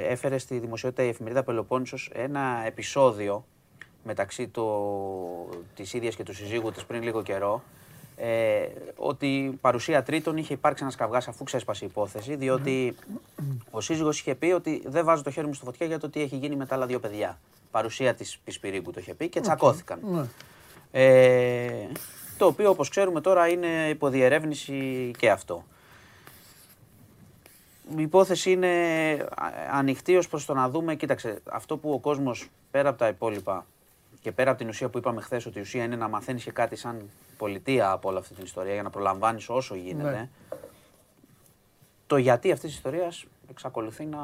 έφερε 0.09 0.39
στη 0.39 0.59
δημοσιότητα 0.59 1.03
η 1.03 1.09
εφημερίδα 1.09 1.43
Πελοπόννησος 1.43 2.11
ένα 2.15 2.63
επεισόδιο 2.67 3.45
μεταξύ 4.05 4.49
το, 4.49 4.67
της 5.75 5.93
ίδιας 5.93 6.17
και 6.17 6.23
του 6.23 6.35
συζύγου 6.35 6.71
της 6.71 6.85
πριν 6.85 7.03
λίγο 7.03 7.23
καιρό 7.23 7.63
ε, 8.25 8.69
ότι 8.97 9.59
παρουσία 9.61 10.03
τρίτων 10.03 10.37
είχε 10.37 10.53
υπάρξει 10.53 10.83
ένας 10.83 10.97
καυγάς 10.97 11.29
αφού 11.29 11.45
ξέσπασε 11.45 11.85
η 11.85 11.89
υπόθεση 11.91 12.37
διότι 12.37 12.95
ο 13.71 13.81
σύζυγος 13.81 14.21
είχε 14.21 14.35
πει 14.35 14.47
ότι 14.47 14.83
δεν 14.87 15.05
βάζω 15.05 15.23
το 15.23 15.31
χέρι 15.31 15.47
μου 15.47 15.55
στη 15.55 15.65
φωτιά 15.65 15.87
για 15.87 15.99
το 15.99 16.11
τι 16.11 16.23
έχει 16.23 16.37
γίνει 16.37 16.57
με 16.57 16.67
τα 16.67 16.75
άλλα 16.75 16.87
δύο 16.87 17.01
παιδιά. 17.01 17.39
Παρουσία 17.71 18.15
της 18.15 18.39
Πισπυρίγκου 18.45 18.91
το 18.91 19.01
είχε 19.01 19.15
πει 19.15 19.29
και 19.29 19.41
τσακώθηκαν. 19.41 19.99
Ναι. 20.03 20.25
Ε, 20.91 21.89
το 22.39 22.47
οποίο 22.47 22.71
όπως 22.71 22.89
ξέρουμε 22.89 23.21
τώρα 23.21 23.49
είναι 23.49 23.89
υποδιερεύνηση 23.89 25.11
και 25.19 25.31
αυτό. 25.31 25.65
Η 27.97 28.03
υπόθεση 28.03 28.51
είναι 28.51 28.69
α- 29.35 29.79
ανοιχτή 29.79 30.17
ως 30.17 30.29
προς 30.29 30.45
το 30.45 30.55
να 30.55 30.69
δούμε, 30.69 30.95
κοίταξε, 30.95 31.43
αυτό 31.51 31.77
που 31.77 31.93
ο 31.93 31.99
κόσμος 31.99 32.49
πέρα 32.71 32.89
από 32.89 32.99
τα 32.99 33.09
υπόλοιπα 33.09 33.67
και 34.23 34.33
πέρα 34.33 34.51
από 34.51 34.59
την 34.59 34.69
ουσία 34.69 34.89
που 34.89 34.99
είπαμε 34.99 35.21
χθες 35.21 35.47
ότι 35.47 35.59
η 35.59 35.61
ουσία 35.61 35.85
είναι 35.85 35.97
να 35.97 36.09
μαθαίνεις 36.09 36.45
και 36.45 36.51
κάτι 36.51 36.77
σαν 36.77 37.11
πολιτεία 37.37 37.91
από 37.91 38.09
όλη 38.09 38.19
αυτή 38.19 38.35
την 38.35 38.45
ιστορία 38.45 38.73
για 38.73 38.83
να 38.83 38.91
προλαμβάνεις 38.91 39.49
όσο 39.49 39.75
γίνεται. 39.75 40.11
Ναι. 40.11 40.29
Το 42.07 42.17
γιατί 42.17 42.53
αυτής 42.53 42.69
της 42.69 42.77
ιστορίας 42.79 43.25
εξακολουθεί 43.51 44.05
να, 44.05 44.21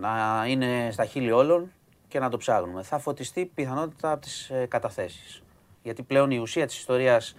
να 0.00 0.44
είναι 0.46 0.88
στα 0.92 1.04
χείλη 1.04 1.30
όλων 1.32 1.72
και 2.08 2.18
να 2.18 2.28
το 2.30 2.36
ψάχνουμε. 2.36 2.82
Θα 2.82 2.98
φωτιστεί 2.98 3.44
πιθανότητα 3.54 4.10
από 4.12 4.20
τις 4.20 4.50
ε, 4.50 4.66
καταθέσεις. 4.66 5.42
Γιατί 5.82 6.02
πλέον 6.02 6.30
η 6.30 6.38
ουσία 6.38 6.66
της 6.66 6.78
ιστορίας, 6.78 7.36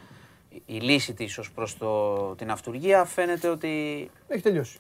η- 0.50 0.62
η 0.66 0.80
λύση 0.80 1.14
της 1.14 1.38
ως 1.38 1.52
προς 1.52 1.78
το, 1.78 2.18
την 2.36 2.52
αυτουργία 2.52 3.06
φαίνεται 3.06 3.48
ότι, 3.48 4.10
Έχει 4.28 4.42
τελειώσει. 4.42 4.80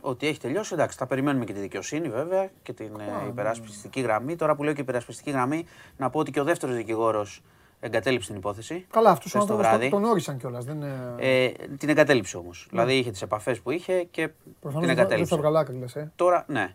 Ότι 0.00 0.26
έχει 0.26 0.40
τελειώσει. 0.40 0.74
Εντάξει, 0.74 0.98
θα 0.98 1.06
περιμένουμε 1.06 1.44
και 1.44 1.52
τη 1.52 1.60
δικαιοσύνη 1.60 2.08
βέβαια 2.08 2.50
και 2.62 2.72
την 2.72 2.90
ε, 3.00 3.26
υπερασπιστική 3.28 4.00
γραμμή. 4.00 4.36
Τώρα 4.36 4.54
που 4.54 4.62
λέω 4.64 4.72
και 4.72 4.80
υπερασπιστική 4.80 5.30
γραμμή, 5.30 5.64
να 5.96 6.10
πω 6.10 6.18
ότι 6.18 6.30
και 6.30 6.40
ο 6.40 6.44
δεύτερος 6.44 6.76
δικηγόρος 6.76 7.42
εγκατέλειψε 7.80 8.28
την 8.28 8.36
υπόθεση. 8.36 8.86
Καλά, 8.90 9.10
αυτό 9.10 9.22
ο 9.26 9.28
χθες 9.28 9.32
το 9.32 9.38
άνθρωπο 9.52 9.62
βράδυ. 9.62 9.88
τον, 9.90 10.00
τον 10.02 10.10
όρισαν 10.10 10.38
κιόλας. 10.38 10.64
Δεν 10.64 10.76
είναι. 10.76 11.14
Ε, 11.16 11.48
την 11.78 11.88
εγκατέλειψε 11.88 12.36
όμως. 12.36 12.66
Δηλαδή 12.70 12.94
είχε 12.96 13.10
τις 13.10 13.22
επαφές 13.22 13.60
που 13.60 13.70
είχε 13.70 14.02
και 14.10 14.28
Προφανώς 14.28 14.52
την 14.60 14.70
δεν 14.70 14.80
θα- 14.80 14.86
δεν 14.86 14.98
εγκατέλειψε. 14.98 15.34
θα 15.34 15.40
βγάλει 15.40 15.58
άκρη, 15.58 15.76
λες, 15.76 15.96
ε. 15.96 16.12
Τώρα, 16.16 16.44
ναι. 16.48 16.74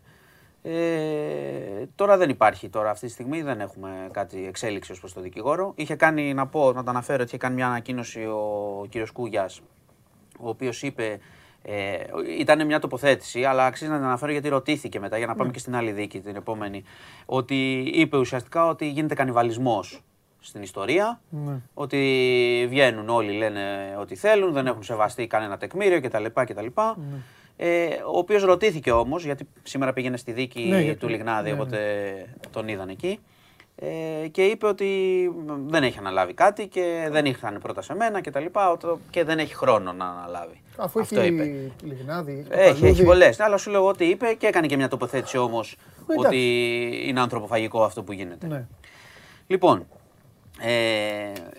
Ε, 0.61 1.85
τώρα 1.95 2.17
δεν 2.17 2.29
υπάρχει 2.29 2.69
τώρα 2.69 2.89
αυτή 2.89 3.05
τη 3.05 3.11
στιγμή, 3.11 3.41
δεν 3.41 3.59
έχουμε 3.61 3.89
κάτι 4.11 4.45
εξέλιξη 4.47 4.91
ως 4.91 4.99
προς 4.99 5.13
το 5.13 5.21
δικηγόρο. 5.21 5.71
Είχε 5.75 5.95
κάνει, 5.95 6.33
να 6.33 6.47
πω, 6.47 6.71
να 6.73 6.83
το 6.83 6.89
αναφέρω, 6.89 7.17
ότι 7.21 7.27
είχε 7.27 7.37
κάνει 7.37 7.55
μια 7.55 7.67
ανακοίνωση 7.67 8.19
ο 8.25 8.85
κύριος 8.89 9.11
Κούγιας, 9.11 9.61
ο 10.39 10.49
οποίος 10.49 10.81
είπε, 10.83 11.19
ε, 11.61 11.97
ήταν 12.39 12.65
μια 12.65 12.79
τοποθέτηση, 12.79 13.43
αλλά 13.43 13.65
αξίζει 13.65 13.89
να 13.91 13.95
την 13.97 14.05
αναφέρω 14.05 14.31
γιατί 14.31 14.49
ρωτήθηκε 14.49 14.99
μετά, 14.99 15.17
για 15.17 15.27
να 15.27 15.35
πάμε 15.35 15.51
και 15.51 15.59
στην 15.59 15.75
άλλη 15.75 15.91
δίκη 15.91 16.19
την 16.19 16.35
επόμενη, 16.35 16.83
ότι 17.25 17.79
είπε 17.93 18.17
ουσιαστικά 18.17 18.67
ότι 18.67 18.89
γίνεται 18.89 19.13
κανιβαλισμός 19.15 20.01
στην 20.39 20.61
ιστορία, 20.61 21.21
Ναι. 21.29 21.61
ότι 21.73 21.97
βγαίνουν 22.69 23.09
όλοι 23.09 23.31
λένε 23.31 23.95
ότι 23.99 24.15
θέλουν, 24.15 24.53
δεν 24.53 24.67
έχουν 24.67 24.83
σεβαστεί 24.83 25.27
κανένα 25.27 25.57
τεκμήριο 25.57 26.01
κτλ. 26.01 26.25
κτλ. 26.33 26.65
Ε, 27.61 27.87
ο 27.87 28.17
οποίος 28.17 28.43
ρωτήθηκε 28.43 28.91
όμως, 28.91 29.23
γιατί 29.25 29.47
σήμερα 29.63 29.93
πήγαινε 29.93 30.17
στη 30.17 30.31
δίκη 30.31 30.59
Ναι, 30.61 30.81
γιατί- 30.81 30.99
του 30.99 31.07
Λιγνάδη, 31.07 31.49
ναι, 31.49 31.55
ναι. 31.55 31.61
οπότε 31.61 31.79
τον 32.51 32.67
είδαν 32.67 32.89
εκεί. 32.89 33.19
Ε, 33.81 34.27
και 34.27 34.45
είπε 34.45 34.65
ότι 34.67 34.87
δεν 35.67 35.83
έχει 35.83 35.97
αναλάβει 35.97 36.33
κάτι 36.33 36.67
και 36.67 37.07
δεν 37.11 37.25
ήρθαν 37.25 37.59
πρώτα 37.61 37.81
σε 37.81 37.95
μένα 37.95 38.21
και 38.21 38.31
τα 38.31 38.39
λοιπά 38.39 38.71
ότο- 38.71 38.99
και 39.09 39.23
δεν 39.23 39.39
έχει 39.39 39.55
χρόνο 39.55 39.91
να 39.93 40.05
αναλάβει. 40.05 40.61
Αφού 40.77 40.99
Αυτό 40.99 41.19
έχει 41.19 41.33
είπε. 41.33 41.71
λιγνάδι, 41.83 42.45
έχει, 42.49 42.61
Έχει, 42.61 42.69
έχει 42.69 42.79
παλούδι. 42.81 43.03
πολλές. 43.03 43.39
Αλλά 43.39 43.57
σου 43.57 43.71
λέω 43.71 43.85
ότι 43.87 44.05
είπε 44.05 44.33
και 44.33 44.47
έκανε 44.47 44.67
και 44.67 44.75
μια 44.75 44.87
τοποθέτηση 44.87 45.37
όμως 45.37 45.75
Εντάξει. 46.09 46.25
ότι 46.27 46.37
είναι 47.07 47.19
ανθρωποφαγικό 47.19 47.83
αυτό 47.83 48.03
που 48.03 48.11
γίνεται. 48.11 48.47
Ναι. 48.47 48.65
Λοιπόν, 49.47 49.87
ε, 50.61 50.71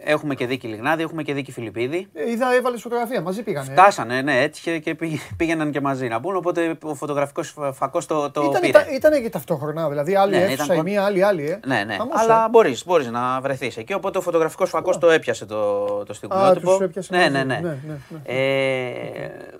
έχουμε 0.04 0.34
και 0.34 0.46
δίκη 0.46 0.66
Λιγνάδη, 0.66 1.02
έχουμε 1.02 1.22
και 1.22 1.34
δίκη 1.34 1.52
Φιλιππίδη. 1.52 2.08
Ε, 2.14 2.30
είδα, 2.30 2.54
έβαλες 2.54 2.80
φωτογραφία, 2.82 3.20
μαζί 3.20 3.42
πήγανε. 3.42 3.72
Φτάσανε, 3.72 4.20
ναι, 4.22 4.40
έτυχε 4.42 4.78
και 4.78 4.94
πήγε- 4.94 5.20
πήγαιναν 5.36 5.70
και 5.70 5.80
μαζί 5.80 6.08
να 6.08 6.18
μπουν. 6.18 6.36
Οπότε 6.36 6.76
ο 6.82 6.94
φωτογραφικός 6.94 7.54
φακός 7.72 8.06
το, 8.06 8.30
το 8.30 8.40
Ήταν, 8.42 8.60
πήρε. 8.60 8.68
ήταν, 8.68 8.94
ήτανε 8.94 9.18
και 9.20 9.30
ταυτόχρονα, 9.30 9.88
δηλαδή 9.88 10.14
άλλη 10.14 10.30
Ναι, 10.36 10.42
αίθουσα, 10.42 10.54
ήταν 10.54 10.66
η 10.66 10.74
κον- 10.78 10.84
μία, 10.84 11.04
άλλη 11.04 11.22
άλλη. 11.24 11.44
Ε. 11.50 11.60
Ναι, 11.66 11.84
ναι. 11.86 11.94
Χαμός, 11.96 12.20
Αλλά 12.20 12.44
ε. 12.44 12.48
μπορείς 12.48 12.84
μπορείς 12.86 13.10
να 13.10 13.40
βρεθείς 13.40 13.76
εκεί. 13.76 13.92
Οπότε 13.94 14.18
ο 14.18 14.20
φωτογραφικός 14.20 14.70
φακός 14.70 14.98
το 14.98 15.10
έπιασε 15.10 15.46
το, 15.46 15.84
το 16.04 16.12
στιγμιότυπο. 16.14 16.70
τους 16.70 16.80
έπιασε 16.80 17.16
ναι, 17.16 17.18
μαζί. 17.18 17.32
ναι, 17.32 17.44
ναι. 17.44 17.60
Ναι, 17.60 17.68
ναι, 17.86 17.96
ναι. 18.08 18.20
Ε, 18.24 19.30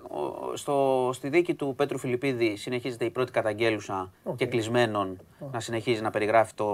στο, 0.53 1.09
στη 1.13 1.29
δίκη 1.29 1.53
του 1.53 1.73
Πέτρου 1.77 1.97
Φιλιππίδη 1.97 2.55
συνεχίζεται 2.55 3.05
η 3.05 3.09
πρώτη 3.09 3.31
καταγγέλλουσα 3.31 4.11
Οκ. 4.23 4.35
και 4.35 4.45
κεκλεισμένων 4.45 5.19
να 5.51 5.59
συνεχίζει 5.59 6.01
να 6.01 6.09
περιγράφει 6.09 6.53
το. 6.53 6.67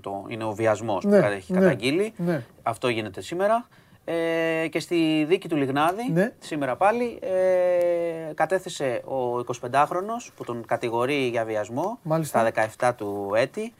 το 0.00 0.24
είναι 0.28 0.44
ο 0.44 0.52
βιασμός 0.52 1.04
Ναι, 1.04 1.20
που 1.20 1.26
έχει 1.26 1.52
ναι, 1.52 1.58
καταγγείλει. 1.58 2.12
ναι. 2.16 2.44
Αυτό 2.62 2.88
γίνεται 2.88 3.20
σήμερα. 3.20 3.68
Ε, 4.04 4.66
και 4.70 4.80
στη 4.80 5.24
δίκη 5.28 5.48
του 5.48 5.56
Λιγνάδη, 5.56 6.10
Ναι. 6.12 6.32
σήμερα 6.38 6.76
πάλι, 6.76 7.18
ε, 7.22 8.32
κατέθεσε 8.34 9.02
ο 9.04 9.38
25χρονος 9.38 10.28
που 10.36 10.44
τον 10.44 10.64
κατηγορεί 10.66 11.26
για 11.28 11.44
βιασμό 11.44 11.98
Μάλιστα. 12.02 12.50
στα 12.50 12.68
17 12.90 12.94
του 12.96 13.30
έτη. 13.36 13.72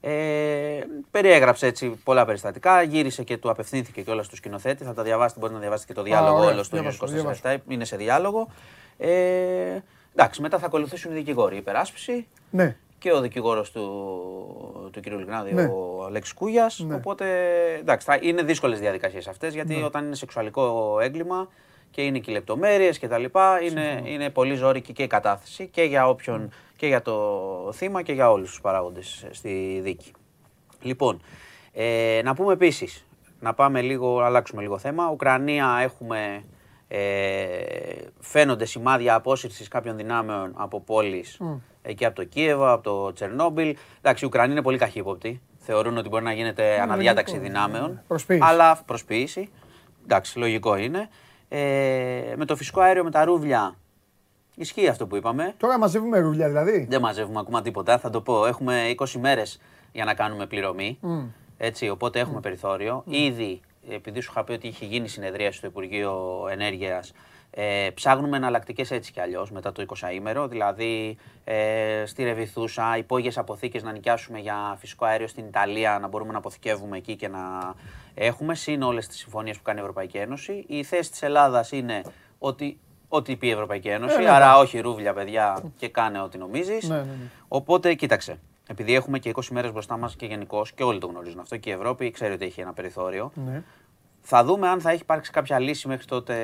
Ε, 0.00 0.80
περιέγραψε 1.10 1.66
έτσι 1.66 1.88
πολλά 2.04 2.24
περιστατικά, 2.24 2.82
γύρισε 2.82 3.22
και 3.22 3.36
του 3.36 3.50
απευθύνθηκε 3.50 4.00
και 4.02 4.10
όλα 4.10 4.22
στο 4.22 4.36
σκηνοθέτη. 4.36 4.84
Θα 4.84 4.94
τα 4.94 5.02
διαβάσετε, 5.02 5.40
μπορείτε 5.40 5.56
να 5.58 5.62
διαβάσετε 5.64 5.92
και 5.92 5.98
το 5.98 6.04
διάλογο 6.04 6.36
ωραία, 6.38 6.50
όλο 6.50 6.62
στο 6.62 6.76
διαβάσω, 6.76 7.04
24 7.06 7.08
διαβάσω. 7.08 7.42
είναι 7.68 7.84
σε 7.84 7.96
διάλογο. 7.96 8.48
Ε, 8.98 9.08
εντάξει, 10.12 10.40
μετά 10.42 10.58
θα 10.58 10.66
ακολουθήσουν 10.66 11.10
οι 11.12 11.14
δικηγόροι, 11.14 11.54
η 11.54 11.58
υπεράσπιση 11.58 12.26
Ναι. 12.50 12.76
και 12.98 13.12
ο 13.12 13.20
δικηγόρος 13.20 13.70
του, 13.70 13.82
του 14.92 15.00
κ. 15.00 15.06
Λιγνάδη, 15.06 15.52
Ναι. 15.54 15.62
ο 15.64 16.04
Αλέξης 16.06 16.34
Κούγιας. 16.34 16.78
Ναι. 16.78 16.94
Οπότε 16.94 17.26
εντάξει, 17.80 18.06
θα 18.06 18.18
είναι 18.22 18.42
δύσκολες 18.42 18.78
διαδικασίες 18.80 19.28
αυτές 19.28 19.54
γιατί 19.54 19.82
όταν 19.82 20.04
είναι 20.04 20.14
σεξουαλικό 20.14 20.98
έγκλημα 21.02 21.48
και 21.90 22.02
είναι 22.02 22.18
και 22.18 22.30
οι 22.30 22.34
λεπτομέρειες 22.34 22.98
κτλ. 22.98 23.24
Είναι, 23.70 24.02
είναι 24.04 24.30
πολύ 24.30 24.54
ζώρικη 24.54 24.92
και 24.92 25.02
η 25.02 25.06
κατάθεση 25.06 25.66
και 25.66 25.82
για 25.82 26.08
όποιον 26.08 26.52
και 26.78 26.86
για 26.86 27.02
το 27.02 27.70
θύμα 27.74 28.02
και 28.02 28.12
για 28.12 28.30
όλους 28.30 28.48
τους 28.50 28.60
παράγοντες 28.60 29.26
στη 29.30 29.80
δίκη. 29.82 30.12
Λοιπόν, 30.80 31.20
ε, 31.72 32.20
να 32.24 32.34
πούμε 32.34 32.52
επίσης, 32.52 33.06
να 33.40 33.54
πάμε 33.54 33.80
λίγο, 33.80 34.20
αλλάξουμε 34.20 34.62
λίγο 34.62 34.78
θέμα. 34.78 35.10
Ουκρανία 35.10 35.78
έχουμε. 35.82 36.44
Ε, 36.88 36.98
φαίνονται 38.20 38.64
σημάδια 38.64 39.14
απόσυρσης 39.14 39.68
κάποιων 39.68 39.96
δυνάμεων 39.96 40.52
από 40.56 40.80
πόλεις 40.80 41.40
εκεί 41.82 42.04
από 42.04 42.14
το 42.14 42.24
Κίεβο, 42.24 42.72
από 42.72 42.82
το 42.82 43.12
Τσερνόμπιλ. 43.12 43.76
Εντάξει, 43.98 44.24
η 44.24 44.26
Ουκρανία 44.26 44.52
είναι 44.52 44.62
πολύ 44.62 44.78
καχύποπτη. 44.78 45.40
Θεωρούν 45.58 45.96
ότι 45.96 46.08
μπορεί 46.08 46.24
να 46.24 46.32
γίνεται 46.32 46.80
αναδιάταξη 46.80 47.34
λογικό, 47.34 47.52
δυνάμεων. 47.52 48.02
Προσποίηση. 48.08 48.42
Αλλά 48.44 48.82
προσποίηση. 48.86 49.50
Εντάξει, 50.04 50.38
λογικό 50.38 50.76
είναι. 50.76 51.08
Ε, 51.48 52.34
με 52.36 52.44
το 52.44 52.56
φυσικό 52.56 52.80
αέριο, 52.80 53.04
με 53.04 53.10
τα 53.10 53.24
ρούβλια, 53.24 53.76
ισχύει 54.58 54.88
αυτό 54.88 55.06
που 55.06 55.16
είπαμε. 55.16 55.54
Τώρα 55.56 55.78
μαζεύουμε 55.78 56.18
ρουλιά 56.18 56.46
δηλαδή. 56.46 56.86
Δεν 56.90 57.00
μαζεύουμε 57.00 57.38
ακόμα 57.40 57.62
τίποτα. 57.62 57.98
Θα 57.98 58.10
το 58.10 58.20
πω. 58.20 58.46
Έχουμε 58.46 58.94
20 58.96 59.06
μέρες 59.20 59.60
για 59.92 60.04
να 60.04 60.14
κάνουμε 60.14 60.46
πληρωμή. 60.46 60.98
Έτσι, 61.56 61.88
οπότε 61.88 62.18
έχουμε 62.18 62.40
περιθώριο. 62.40 63.02
Ήδη, 63.06 63.60
επειδή 63.90 64.20
σου 64.20 64.30
είχα 64.30 64.44
πει 64.44 64.52
ότι 64.52 64.66
είχε 64.66 64.84
γίνει 64.84 65.08
συνεδρία 65.08 65.52
στο 65.52 65.66
Υπουργείο 65.66 66.46
Ενέργειας, 66.50 67.12
ε, 67.50 67.88
ψάχνουμε 67.94 68.36
εναλλακτικές 68.36 68.90
έτσι 68.90 69.12
κι 69.12 69.20
αλλιώς 69.20 69.50
μετά 69.50 69.72
το 69.72 69.82
20ήμερο. 69.82 70.48
Δηλαδή, 70.48 71.16
ε, 71.44 72.02
στη 72.06 72.22
Ρεβιθούσα, 72.22 72.96
υπόγειες 72.96 73.38
αποθήκες 73.38 73.82
να 73.82 73.92
νοικιάσουμε 73.92 74.38
για 74.38 74.76
φυσικό 74.78 75.04
αέριο 75.04 75.26
στην 75.26 75.46
Ιταλία, 75.46 75.98
να 75.98 76.08
μπορούμε 76.08 76.32
να 76.32 76.38
αποθηκεύουμε 76.38 76.96
εκεί 76.96 77.16
και 77.16 77.28
να 77.28 77.74
έχουμε. 78.14 78.54
Συν 78.54 78.82
όλες 78.82 79.06
τις 79.06 79.18
συμφωνίες 79.18 79.56
που 79.56 79.62
κάνει 79.62 79.78
η 79.78 79.80
Ευρωπαϊκή 79.80 80.16
Ένωση. 80.16 80.64
Η 80.68 80.82
θέση 80.82 81.10
της 81.10 81.22
Ελλάδας 81.22 81.72
είναι 81.72 82.02
ότι 82.38 82.78
ό,τι 83.08 83.36
πει 83.36 83.46
η 83.46 83.50
Ευρωπαϊκή 83.50 83.88
Ένωση. 83.88 84.18
ναι, 84.18 84.30
άρα, 84.30 84.58
όχι 84.58 84.80
ρούβλια, 84.80 85.12
παιδιά, 85.12 85.62
και 85.76 85.88
κάνε 85.88 86.20
ό,τι 86.20 86.38
νομίζεις. 86.38 86.88
Ναι, 86.88 86.96
ναι, 86.96 87.02
ναι. 87.02 87.26
Οπότε, 87.48 87.94
κοίταξε. 87.94 88.38
Επειδή 88.70 88.94
έχουμε 88.94 89.18
και 89.18 89.32
20 89.34 89.42
μέρες 89.50 89.72
μπροστά 89.72 89.96
μας 89.96 90.16
και 90.16 90.26
γενικώς 90.26 90.72
και 90.72 90.82
όλοι 90.82 90.98
το 90.98 91.06
γνωρίζουν 91.06 91.40
αυτό 91.40 91.56
και 91.56 91.70
η 91.70 91.72
Ευρώπη 91.72 92.10
ξέρει 92.10 92.32
ότι 92.32 92.44
έχει 92.44 92.60
ένα 92.60 92.72
περιθώριο. 92.72 93.32
Ναι. 93.46 93.62
Θα 94.20 94.44
δούμε 94.44 94.68
αν 94.68 94.80
θα 94.80 94.90
έχει 94.90 95.00
υπάρξει 95.02 95.30
κάποια 95.30 95.58
λύση 95.58 95.88
μέχρι 95.88 96.04
τότε 96.04 96.34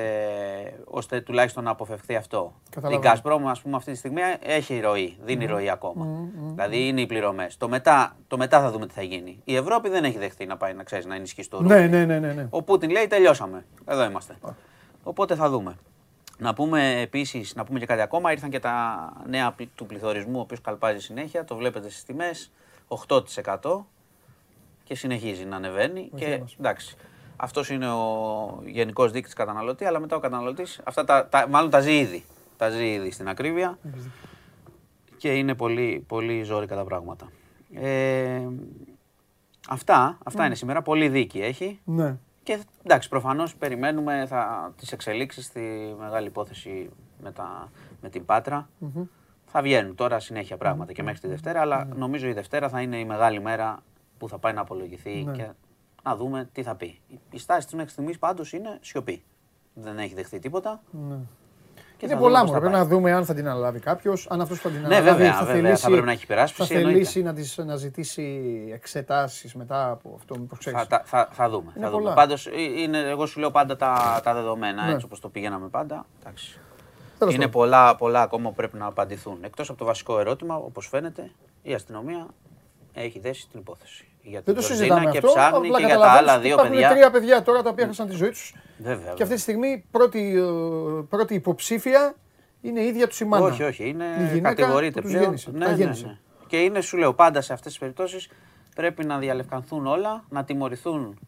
ώστε 0.85 1.21
τουλάχιστον 1.21 1.63
να 1.63 1.71
αποφευχθεί 1.71 2.15
αυτό. 2.15 2.53
Η 2.67 2.69
Καταλαβαίνω. 2.69 3.13
Gazprom, 3.13 3.49
ας 3.49 3.61
πούμε, 3.61 3.75
αυτή 3.75 3.91
τη 3.91 3.97
στιγμή 3.97 4.21
έχει 4.39 4.79
ροή, 4.79 5.17
δίνει 5.23 5.45
ροή 5.45 5.69
ακόμα. 5.69 6.05
Δηλαδή 6.53 6.87
είναι 6.87 7.01
οι 7.01 7.05
πληρωμές. 7.05 7.57
Το 7.57 7.69
μετά, 7.69 8.15
το 8.27 8.37
μετά 8.37 8.61
θα 8.61 8.71
δούμε 8.71 8.87
τι 8.87 8.93
θα 8.93 9.01
γίνει. 9.01 9.41
Η 9.43 9.55
Ευρώπη 9.55 9.89
δεν 9.89 10.03
έχει 10.03 10.17
δεχθεί 10.17 10.45
να 10.45 10.57
πάει 10.57 10.73
να 10.73 10.83
ξέρεις 10.83 11.05
να 11.05 11.15
ενισχύσει 11.15 11.49
το 11.49 11.57
ρούβλι. 11.57 11.73
Ναι, 11.75 11.87
ναι, 11.87 12.05
ναι, 12.05 12.19
ναι, 12.19 12.33
ναι. 12.33 12.47
Ο 12.49 12.61
Πούτιν 12.63 12.89
λέει 12.89 13.07
τελειώσαμε. 13.07 13.65
Εδώ 13.85 14.05
είμαστε. 14.05 14.35
Οπότε 15.03 15.35
θα 15.35 15.49
δούμε. 15.49 15.75
Να 16.37 16.53
πούμε 16.53 16.99
επίσης, 17.01 17.55
να 17.55 17.63
πούμε 17.63 17.79
και 17.79 17.85
κάτι 17.85 18.01
ακόμα. 18.01 18.31
Ήρθαν 18.31 18.49
και 18.49 18.59
τα 18.59 19.13
νέα 19.27 19.51
πλη- 19.51 19.69
του 19.75 19.85
πληθωρισμού, 19.85 20.37
ο 20.37 20.41
οποίος 20.41 20.61
καλπάζει 20.61 20.99
συνέχεια. 20.99 21.45
Το 21.45 21.55
βλέπετε 21.55 21.89
στις 21.89 22.03
τιμές. 22.03 22.51
8% 22.87 23.85
και 24.83 24.95
συνεχίζει 24.95 25.45
να 25.45 25.55
ανεβαίνει. 25.55 26.09
Και 26.15 26.37
μας. 26.41 26.55
εντάξει. 26.59 26.95
Αυτός 27.37 27.69
είναι 27.69 27.89
ο 27.91 28.61
γενικός 28.65 29.11
δείκτης 29.11 29.33
καταναλωτή, 29.33 29.85
αλλά 29.85 29.99
μετά 29.99 30.15
ο 30.15 30.19
καταναλωτής, 30.19 30.81
αυτά 30.83 31.03
τα, 31.03 31.27
τα, 31.27 31.47
μάλλον 31.49 31.69
τα 31.69 31.79
ζει 31.79 31.97
ήδη. 31.97 32.23
Τα 32.57 32.69
ζει 32.69 32.85
ήδη 32.93 33.11
στην 33.11 33.27
ακρίβεια. 33.29 33.77
Και 35.17 35.33
είναι 35.33 35.55
πολύ, 35.55 36.03
πολύ 36.07 36.43
ζώρικα 36.43 36.75
τα 36.75 36.83
πράγματα. 36.83 37.31
Ε, 37.73 38.47
αυτά, 39.69 40.17
αυτά 40.23 40.45
είναι 40.45 40.55
σήμερα. 40.55 40.81
Πολύ 40.81 41.09
δίκη 41.09 41.39
έχει. 41.41 41.79
ναι. 41.83 42.17
Και 42.45 42.59
εντάξει, 42.83 43.09
προφανώς 43.09 43.55
περιμένουμε 43.55 44.25
θα, 44.27 44.73
τις 44.77 44.91
εξελίξεις 44.91 45.45
στη 45.45 45.95
μεγάλη 45.99 46.27
υπόθεση 46.27 46.89
με, 47.21 47.31
τα, 47.31 47.71
με 48.01 48.09
την 48.09 48.25
πατρα 48.25 48.69
Θα 49.45 49.61
βγαίνουν 49.61 49.95
τώρα 49.95 50.19
συνέχεια 50.19 50.57
πράγματα 50.57 50.93
και 50.93 51.03
μέχρι 51.03 51.19
τη 51.19 51.27
Δευτέρα, 51.27 51.61
αλλά 51.61 51.87
νομίζω 51.95 52.27
η 52.27 52.33
Δευτέρα 52.33 52.69
θα 52.69 52.81
είναι 52.81 52.97
η 52.99 53.05
μεγάλη 53.05 53.41
μέρα 53.41 53.83
που 54.17 54.29
θα 54.29 54.37
πάει 54.37 54.53
να 54.53 54.61
απολογηθεί 54.61 55.23
Ναι. 55.23 55.31
και 55.31 55.49
να 56.03 56.15
δούμε 56.15 56.49
τι 56.53 56.63
θα 56.63 56.75
πει. 56.75 56.99
Η- 57.07 57.19
Η 57.31 57.37
στάση 57.37 57.65
της 57.65 57.75
μέχρι 57.75 57.91
στιγμής 57.91 58.19
πάντως 58.19 58.53
είναι 58.53 58.77
σιωπή. 58.81 59.23
Δεν 59.73 59.97
έχει 59.97 60.13
δεχθεί 60.13 60.39
τίποτα. 60.39 60.81
Ναι. 62.05 62.11
Και 62.11 62.13
Είναι 62.13 62.21
θα 62.21 62.27
πολλά 62.27 62.39
δούμε 62.39 62.51
πώς 62.51 62.51
μόνο. 62.51 62.53
θα 62.53 62.59
Πρέπει 62.59 62.73
πάει. 62.73 62.81
να 62.81 62.87
δούμε 62.87 63.11
αν 63.11 63.25
θα 63.25 63.33
την 63.33 63.47
αναλάβει 63.47 63.79
κάποιος, 63.79 64.27
αν 64.29 64.41
αυτός 64.41 64.59
θα 64.59 64.69
την 64.69 64.79
Ναι, 64.79 64.85
αναλάβει 64.85 65.09
βέβαια, 65.09 65.33
θα 65.33 65.45
βέβαια, 65.45 65.61
θελήσει, 65.61 65.81
θα 65.83 65.89
πρέπει 65.89 66.05
να 66.05 66.11
έχει 66.11 66.23
υπεράσπιση, 66.23 66.73
Θα 66.73 66.79
θελήσει 66.79 67.19
εννοείται. 67.19 67.41
να, 67.41 67.45
τις, 67.47 67.57
να 67.65 67.75
ζητήσει 67.75 68.23
εξετάσεις 68.73 69.53
μετά 69.55 69.89
από 69.89 70.13
αυτό. 70.17 70.37
Μήπως 70.37 70.57
ξέρεις. 70.59 70.79
Θα, 70.79 70.87
τα- 70.87 71.01
θα, 71.05 71.29
θα 71.31 71.49
δούμε. 71.49 71.71
Είναι 71.75 71.85
θα 71.85 71.91
δούμε. 71.91 72.01
πολλά. 72.03 72.15
Πάντως, 72.15 72.47
ε, 72.47 72.51
είναι, 72.81 72.99
εγώ 72.99 73.25
σου 73.25 73.39
λέω 73.39 73.51
πάντα 73.51 73.75
τα, 73.75 74.19
τα 74.23 74.33
δεδομένα, 74.33 74.85
Ναι. 74.85 74.91
έτσι 74.93 75.05
όπως 75.05 75.19
το 75.19 75.29
πηγαίναμε 75.29 75.67
πάντα. 75.67 76.05
Εντάξει. 76.19 76.59
Τέλος 77.19 77.33
Είναι 77.33 77.43
πάντων. 77.45 77.59
πολλά, 77.61 77.95
πολλά 77.95 78.21
ακόμα 78.21 78.49
που 78.49 78.55
πρέπει 78.55 78.77
να 78.77 78.85
απαντηθούν. 78.85 79.37
Εκτός 79.41 79.69
από 79.69 79.77
το 79.77 79.85
βασικό 79.85 80.19
ερώτημα, 80.19 80.55
όπως 80.55 80.87
φαίνεται, 80.87 81.31
η 81.61 81.73
αστυνομία 81.73 82.25
έχει 82.93 83.19
δέσει 83.19 83.47
την 83.51 83.59
υπόθεση. 83.59 84.07
Για 84.27 84.41
την 84.41 84.53
Δεν 84.53 84.55
το 84.55 84.61
Τζορτζίνα 84.61 84.95
συζητάμε 84.95 85.11
και 85.11 85.17
αυτό. 85.17 85.29
ψάχνει 85.31 85.57
απλά 85.67 85.79
και 85.79 85.85
για 85.85 85.95
τα 85.95 86.01
καταλαβαίνεις 86.01 86.29
άλλα 86.29 86.33
ότι 86.37 86.41
δύο 86.47 86.53
υπάρχουν 86.53 86.73
παιδιά. 86.75 86.89
τρία 86.89 87.11
παιδιά 87.11 87.41
τώρα 87.41 87.61
τα 87.61 87.69
οποία 87.69 87.83
έχασαν 87.83 88.07
τη 88.07 88.15
ζωή 88.15 88.29
τους. 88.29 88.53
Βέβαια. 88.77 89.13
Και 89.13 89.23
αυτή 89.23 89.35
τη 89.35 89.41
στιγμή 89.41 89.85
πρώτη, 89.91 90.35
ε, 90.37 90.41
πρώτη 91.09 91.33
υποψήφια 91.33 92.15
είναι 92.61 92.79
η 92.79 92.87
ίδια 92.87 93.07
τους 93.07 93.19
η 93.19 93.25
μάνα. 93.25 93.45
Όχι, 93.45 93.63
όχι. 93.63 93.87
Είναι 93.87 94.05
Η 94.19 94.25
γυναίκα 94.33 94.53
κατηγορείται 94.53 94.93
που 94.93 95.01
τους 95.01 95.09
πλέον. 95.09 95.23
γέννησε, 95.23 95.51
Ναι, 95.53 95.65
τα 95.65 95.71
ναι, 95.71 95.75
γέννησε. 95.77 96.05
ναι. 96.05 96.17
Και 96.47 96.57
είναι, 96.57 96.81
σου 96.81 96.97
λέω, 96.97 97.13
πάντα 97.13 97.41
σε 97.41 97.53
αυτές 97.53 97.71
τις 97.71 97.79
περιπτώσεις 97.79 98.29
πρέπει 98.75 99.05
να 99.05 99.17
διαλευκανθούν 99.17 99.87
όλα, 99.87 100.23
να 100.29 100.43
τιμωρηθούν 100.43 101.19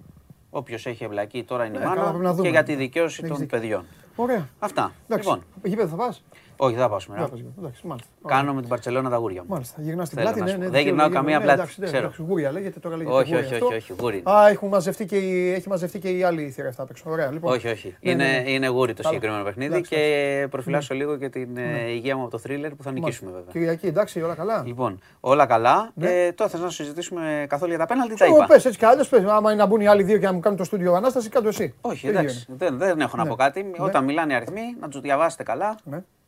όποιος 0.50 0.86
έχει 0.86 1.04
εμπλακεί 1.04 1.44
τώρα 1.44 1.66
είναι 1.66 1.76
η 1.78 1.80
Ναι, 1.80 1.86
καλά, 1.86 1.96
μάνα 1.98 2.10
πρέπει 2.10 2.24
να 2.26 2.32
δούμε. 2.32 2.44
και 2.44 2.50
για 2.50 2.64
τη 2.64 2.76
δικαίωση 2.76 3.16
Έχεις 3.24 3.30
των 3.30 3.40
δίκιο. 3.40 3.58
παιδιών. 3.58 3.86
Ωραία. 4.16 4.48
Αυτά. 4.60 4.92
Εντάξει. 5.08 5.28
Λοιπόν, 5.30 5.44
Γήπεδο 5.64 5.88
θα 5.88 5.96
πας. 5.96 6.24
Όχι, 6.58 6.74
δεν 6.74 6.82
θα 6.84 6.90
πάω 6.90 7.00
σήμερα. 7.00 7.24
Εντάξει, 7.60 7.88
μάλιστα. 7.88 8.10
Ωραία. 8.22 8.38
Κάνω 8.38 8.54
με 8.54 8.60
την 8.62 8.70
Παρσελόνα 8.70 9.10
τα 9.10 9.16
γούρια 9.18 9.42
μου. 9.42 9.48
Μάλιστα, 9.50 9.82
γυρνάς 9.82 10.08
στην 10.08 10.20
Θέλω 10.20 10.34
πλάτη. 10.34 10.40
να 10.40 10.46
Ναι, 10.46 10.52
σου 10.52 10.58
ναι, 10.58 10.66
πω. 10.66 10.72
δικαίωμα, 10.72 10.84
Δεν 10.84 10.88
γυρνάω 10.88 11.08
δικαίωμα. 11.08 11.26
καμία 11.26 11.38
Ναι, 11.38 11.44
πλάτη, 11.44 11.60
εντάξει, 11.60 11.80
ναι, 11.80 11.86
ξέρω. 11.86 12.02
εντάξει, 12.02 12.22
Γούρια 12.28 12.52
λέγεται 12.52 12.80
τώρα 12.80 12.96
λέγεται. 12.98 13.16
Όχι, 13.16 13.30
γούρια 13.34 13.46
όχι, 13.46 13.54
αυτό. 13.54 13.66
όχι, 13.66 13.76
όχι, 13.76 13.94
γούρι 14.00 14.18
είναι. 14.18 14.32
Α, 14.32 14.48
έχουν 14.48 14.68
μαζευτεί 14.70 15.06
και 15.06 15.18
η, 15.18 15.52
έχει 15.54 15.70
μαζευτεί 15.70 16.00
και 16.00 16.10
η 16.10 16.24
άλλη 16.24 16.50
θύρα 16.50 16.68
αυτά 16.68 16.84
απ' 16.84 16.90
έξω. 16.90 17.04
Ωραία, 17.10 17.32
λοιπόν. 17.32 17.54
Όχι, 17.54 17.68
όχι. 17.68 17.96
Ναι, 18.02 18.12
είναι, 18.12 18.24
ναι, 18.24 18.38
ναι. 18.44 18.50
είναι 18.52 18.68
γούρι 18.68 18.94
το 18.94 19.02
Καλά. 19.02 19.14
συγκεκριμένο 19.14 19.44
παιχνίδι 19.44 19.72
Εντάξει, 19.74 19.90
και 19.96 20.48
προφυλάσσω 20.50 20.94
λίγο 20.94 21.18
και 21.18 21.30
την 21.30 21.58
ε, 21.58 21.90
υγεία 21.92 22.16
μου 22.16 22.22
από 22.22 22.32
το 22.32 22.38
θρίλερ 22.38 22.72
που 22.76 22.84
θα 22.84 22.92
νικήσουμε 22.92 23.32
βέβαια. 23.32 23.52
Κυριακή, 23.52 23.88
εντάξει, 23.88 24.22
όλα 24.22 24.34
καλά. 24.36 24.64
Λοιπόν, 24.66 25.00
όλα 25.20 25.46
καλά. 25.46 25.92
Ναι. 25.94 26.10
Ε, 26.26 26.32
τώρα 26.32 26.50
θες 26.50 26.60
να 26.60 26.70
συζητήσουμε 26.70 27.46
καθόλου 27.50 27.70
για 27.70 27.80
τα 27.80 27.86
πέναλτι, 27.86 28.16
τα 28.16 28.26
Εγώ 28.26 28.36
είπα. 28.36 28.46
πες 28.46 28.66
έτσι 28.66 28.78
κι 28.78 28.86
αλλιώς 28.86 29.08
πες. 29.10 29.24
Άμα 29.24 29.52
είναι 29.52 29.62
να 29.62 29.68
μπουν 29.68 29.82
οι 29.82 29.88
άλλοι 29.88 30.04
δύο 30.04 30.18
και 30.18 30.26
να 30.26 30.34
μου 30.34 30.40
κάνουν 30.40 30.58
το 30.58 30.64
στούντιο 30.64 30.94
ανάσταση, 30.94 31.30
κάτω 31.30 31.48
εσύ. 31.48 31.74
Όχι, 31.82 32.02
Το 32.02 32.08
ίδιο 32.08 32.20
εντάξει. 32.20 32.46
Δεν, 32.50 32.78
δεν 32.78 33.00
έχω 33.00 33.18
να 33.18 33.24
Ναι. 33.24 33.30
πω 33.30 33.36
κάτι. 33.36 33.64
Ναι. 33.64 33.70
Όταν 33.78 34.04
μιλάνε 34.04 34.34
οι 34.34 34.36
αριθμοί, 34.36 34.62
να 34.82 34.88
τους 34.88 35.02
διαβάσετε 35.02 35.44
καλά. 35.44 35.76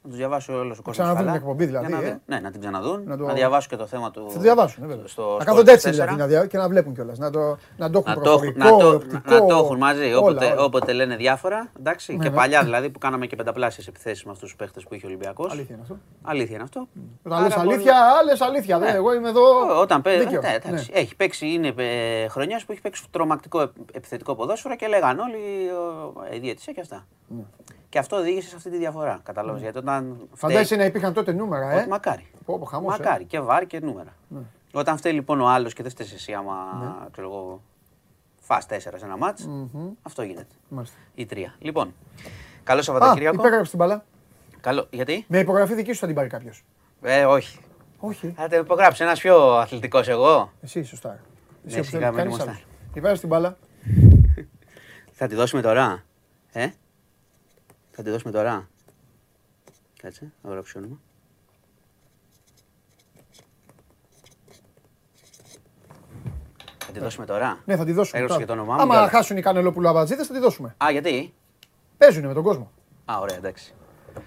Ναι. 0.02 0.08
Να 0.08 0.10
τους 0.10 0.18
διαβάσει 0.18 0.52
όλος 0.52 0.78
ο 0.80 0.82
κόσμος. 0.82 0.98
ξαναδούν 0.98 1.26
την 1.26 1.36
εκπομπή 1.36 1.66
δηλαδή, 1.66 1.88
Για 1.88 1.96
να, 2.00 2.04
ε. 2.06 2.10
δουν- 2.10 2.22
ναι, 2.26 2.40
να 2.40 2.52
την 2.52 2.60
ξαναδούν. 2.60 3.02
Να 3.06 3.16
Να, 3.16 3.28
το- 3.28 3.34
διαβάσουν 3.34 3.70
και 3.70 3.76
το 3.76 3.86
θέμα 3.86 4.12
του. 4.12 4.26
Θα 4.28 4.34
το 4.34 4.40
διαβάσουν, 4.40 4.88
βέβαια. 4.88 5.08
Στο 5.08 5.22
να 5.30 5.36
Sport 5.36 5.46
κάθονται 5.46 5.72
έτσι 5.72 5.90
24. 5.90 5.92
δηλαδή 5.92 6.16
να 6.16 6.28
δια... 6.28 6.46
και 6.46 6.58
να 6.58 6.68
βλέπουν 6.70 6.94
κιόλας. 6.94 7.18
Να 7.18 7.30
το, 7.30 7.58
να 7.78 7.90
το 7.90 7.98
έχουν 7.98 8.10
Να 8.10 8.14
το, 8.16 8.22
προφορικό, 8.22 8.58
να, 8.64 8.78
το, 8.78 8.90
οπτικό, 8.94 9.34
να 9.34 9.46
το 9.46 9.56
έχουν 9.56 9.78
μαζί, 9.78 10.04
όλα, 10.06 10.18
όποτε, 10.18 10.46
όλα. 10.46 10.64
όποτε 10.64 10.94
λένε 10.94 11.16
διάφορα. 11.16 11.72
Εντάξει, 11.80 12.18
και 12.18 12.30
ναι. 12.30 12.36
παλιά 12.36 12.64
δηλαδή 12.64 12.90
που 12.90 13.00
κάναμε 13.00 13.26
και 13.28 13.36
πενταπλάσιες 13.36 13.88
επιθέσεις 13.88 14.24
με 14.24 14.32
αυτούς 14.32 14.48
τους 14.50 14.58
παίχτες 14.58 14.84
που 14.84 14.94
είχε 14.96 15.06
ο 15.06 15.10
Ολυμπιακός. 15.10 15.52
Αλήθεια 15.52 15.74
είναι 15.76 15.82
αυτό. 15.84 15.98
Αλήθεια 16.22 16.54
είναι 16.56 16.64
αυτό. 16.64 16.88
Όταν 17.24 17.42
λες 17.44 17.52
Άρα 17.54 17.62
αλήθεια, 17.62 17.96
άλλε 18.20 18.32
αλήθεια. 18.40 18.80
δεν, 18.80 18.90
Ναι. 18.92 18.96
Εγώ 18.96 19.14
είμαι 19.14 19.30
εδώ. 19.30 19.42
Ό- 19.42 19.80
Όταν 19.82 20.02
παίζει. 20.02 20.24
δίκαιος. 20.24 20.44
Ναι, 20.44 20.54
εντάξει, 20.54 20.90
Ναι. 20.94 21.00
Έχει 21.00 21.16
παίξει, 21.16 21.48
είναι 21.48 21.74
ε, 21.78 22.28
χρονιές 22.28 22.64
που 22.66 22.72
έχει 22.72 22.82
παίξει 22.82 23.04
τρομακτικό 23.12 23.62
επ- 23.62 23.76
επιθετικό 23.92 24.36
ποδόσφαιρο 24.36 24.76
και 24.76 24.88
λέγαν 24.88 25.20
όλοι 25.20 25.70
ο, 25.70 26.36
η 26.36 26.40
διαιτησία 26.40 26.74
και 26.74 26.82
αυτά. 26.82 27.06
Και 27.90 28.00
αυτό 28.00 28.16
οδήγησε 28.16 28.50
σε 28.50 28.56
αυτή 28.56 28.70
τη 28.70 28.78
διαφορά. 28.78 29.20
Κατάλαβες. 29.24 29.62
Γιατί 29.62 29.78
όταν. 29.78 30.14
φταίει- 30.16 30.28
Φαντάζεσαι 30.34 30.76
να 30.76 30.86
υπήρχαν 30.86 31.14
τότε 31.14 31.32
νούμερα, 31.34 31.72
ε; 31.72 31.80
Ότι 31.80 31.88
Μακάρι. 31.90 32.28
Πω, 32.46 32.60
πω, 32.60 32.66
χαμός, 32.66 32.96
ε. 32.96 32.98
Μακάρι. 33.04 33.26
Και 33.26 33.40
βάρ 33.40 33.66
και 33.68 33.80
νούμερα. 33.80 34.14
Όταν 34.74 34.98
φταίει 34.98 35.14
λοιπόν 35.14 35.42
ο 35.42 35.48
άλλος 35.48 35.74
και 35.74 35.82
δεν 35.82 35.92
φταίεις 35.92 36.14
εσύ, 36.14 36.34
άμα 36.34 36.54
Ναι. 36.82 37.10
ξέρω 37.12 37.28
εγώ, 37.28 37.62
φας 38.40 38.66
τέσσερας 38.66 39.00
σε 39.00 39.06
ένα 39.06 39.18
μάτς, 39.18 39.50
αυτό 40.02 40.22
γίνεται. 40.22 40.54
Μάλιστα. 40.70 40.98
Ή 41.16 41.26
τρία. 41.26 41.56
Λοιπόν, 41.60 41.94
καλό 42.64 42.80
Α, 42.80 42.84
Σαββατοκύριακο. 42.84 43.36
υπέγραψε 43.40 43.70
την 43.70 43.80
μπαλά. 43.80 44.06
Καλό, 44.62 44.88
γιατί; 44.90 45.26
Με 45.28 45.40
υπογραφή 45.40 45.74
δική 45.74 45.94
σου 45.94 46.00
θα 46.00 46.06
την 46.06 46.16
πάρει 46.16 46.28
κάποιος. 46.30 46.64
Ε, 47.02 47.26
όχι. 47.26 47.60
Όχι. 48.00 48.34
Θα 48.38 48.48
το 48.48 48.56
υπογράψει 48.56 49.04
ένας 49.04 49.20
πιο 49.20 49.58
αθλητικός 49.58 50.08
εγώ. 50.08 50.52
Εσύ, 50.62 50.84
σωστά. 50.84 51.20
Εσύ 51.66 51.76
Ναι, 51.76 51.82
που 51.82 51.88
σιγά 51.88 52.00
θέλει, 52.00 52.06
μην 52.12 52.18
κάνεις 52.18 52.34
είμαστε. 52.34 52.50
άλλους. 52.52 52.66
Υπέγραψε 52.90 53.20
την 53.20 53.30
μπαλά. 53.30 53.58
Θα 55.12 55.28
τη 55.28 55.36
δώσουμε 55.36 55.62
τώρα. 55.62 56.04
Ε; 56.52 56.68
Θα 58.02 58.06
τη 58.06 58.12
δώσουμε 58.12 58.32
τώρα. 58.32 58.68
Κάτσε, 60.02 60.32
να 60.42 60.50
γράψω 60.50 60.80
όνομα. 60.80 61.00
Θα 66.86 66.92
τη 66.92 67.00
δώσουμε 67.00 67.26
τώρα. 67.26 67.58
Ναι, 67.66 67.76
θα 67.76 67.86
τη 67.86 67.92
δώσουμε. 67.92 68.22
Έγραψε 68.22 68.34
τώρα. 68.34 68.40
και 68.40 68.46
το 68.46 68.54
όνομά 68.54 68.76
μου. 68.76 68.82
Άμα 68.82 68.94
και 68.94 69.00
όλα. 69.00 69.10
χάσουν 69.10 69.38
οι 69.38 69.42
κανελόπουλο 69.42 69.90
αμπατζίδε, 69.90 70.24
θα 70.24 70.34
τη 70.34 70.40
δώσουμε. 70.40 70.76
Α, 70.84 70.92
γιατί; 70.92 71.34
Παίζουνε 71.98 72.28
με 72.28 72.34
τον 72.34 72.44
κόσμο. 72.44 72.72
Α, 73.06 73.18
ωραία, 73.20 73.36
εντάξει. 73.38 73.74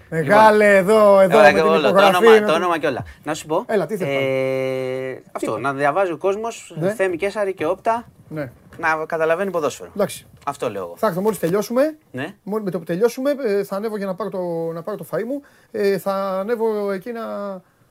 Μεγάλε 0.09 0.75
εδώ, 0.77 1.19
εδώ 1.19 1.37
Όλα 1.37 1.43
με 1.47 1.53
και 1.53 1.61
την 1.61 1.69
όλα, 1.69 1.81
το 1.81 1.87
υπογραφή. 1.87 2.15
όνομα, 2.15 2.31
με 2.31 2.39
το 2.39 2.45
την- 2.45 2.55
όνομα 2.55 2.77
και 2.79 2.87
όλα. 2.87 3.05
Να 3.23 3.33
σου 3.33 3.45
πω. 3.45 3.63
Έλα, 3.67 3.85
τι 3.85 3.97
θες 3.97 4.07
ε, 4.07 5.21
αυτό, 5.31 5.57
να 5.57 5.73
διαβάζει 5.73 6.11
ο 6.11 6.17
κόσμος, 6.17 6.75
Ναι. 6.79 6.93
Θέμη 6.93 7.17
Κέσσαρη 7.17 7.53
και 7.53 7.65
Όπτα, 7.65 8.07
Ναι, 8.29 8.51
να 8.77 9.05
καταλαβαίνει 9.05 9.51
ποδόσφαιρο. 9.51 9.91
εντάξει. 9.95 10.27
Αυτό 10.45 10.69
λέω 10.69 10.83
εγώ. 10.83 10.93
Θα 10.97 11.07
έρθω 11.07 11.21
μόλις 11.21 11.39
τελειώσουμε. 11.39 11.97
Ναι. 12.11 12.35
Μόλι 12.43 12.63
με 12.63 12.71
το 12.71 12.79
που 12.79 12.85
τελειώσουμε, 12.85 13.31
ε, 13.45 13.63
θα 13.63 13.75
ανέβω 13.75 13.97
για 13.97 14.05
να 14.05 14.15
πάρω 14.15 14.29
το, 14.29 14.71
να 14.73 14.81
πάρω 14.83 14.97
το 14.97 15.05
φαΐ 15.11 15.23
μου. 15.23 15.41
Ε, 15.71 15.97
θα 15.97 16.39
ανέβω 16.39 16.91
εκεί 16.91 17.11
να, 17.11 17.21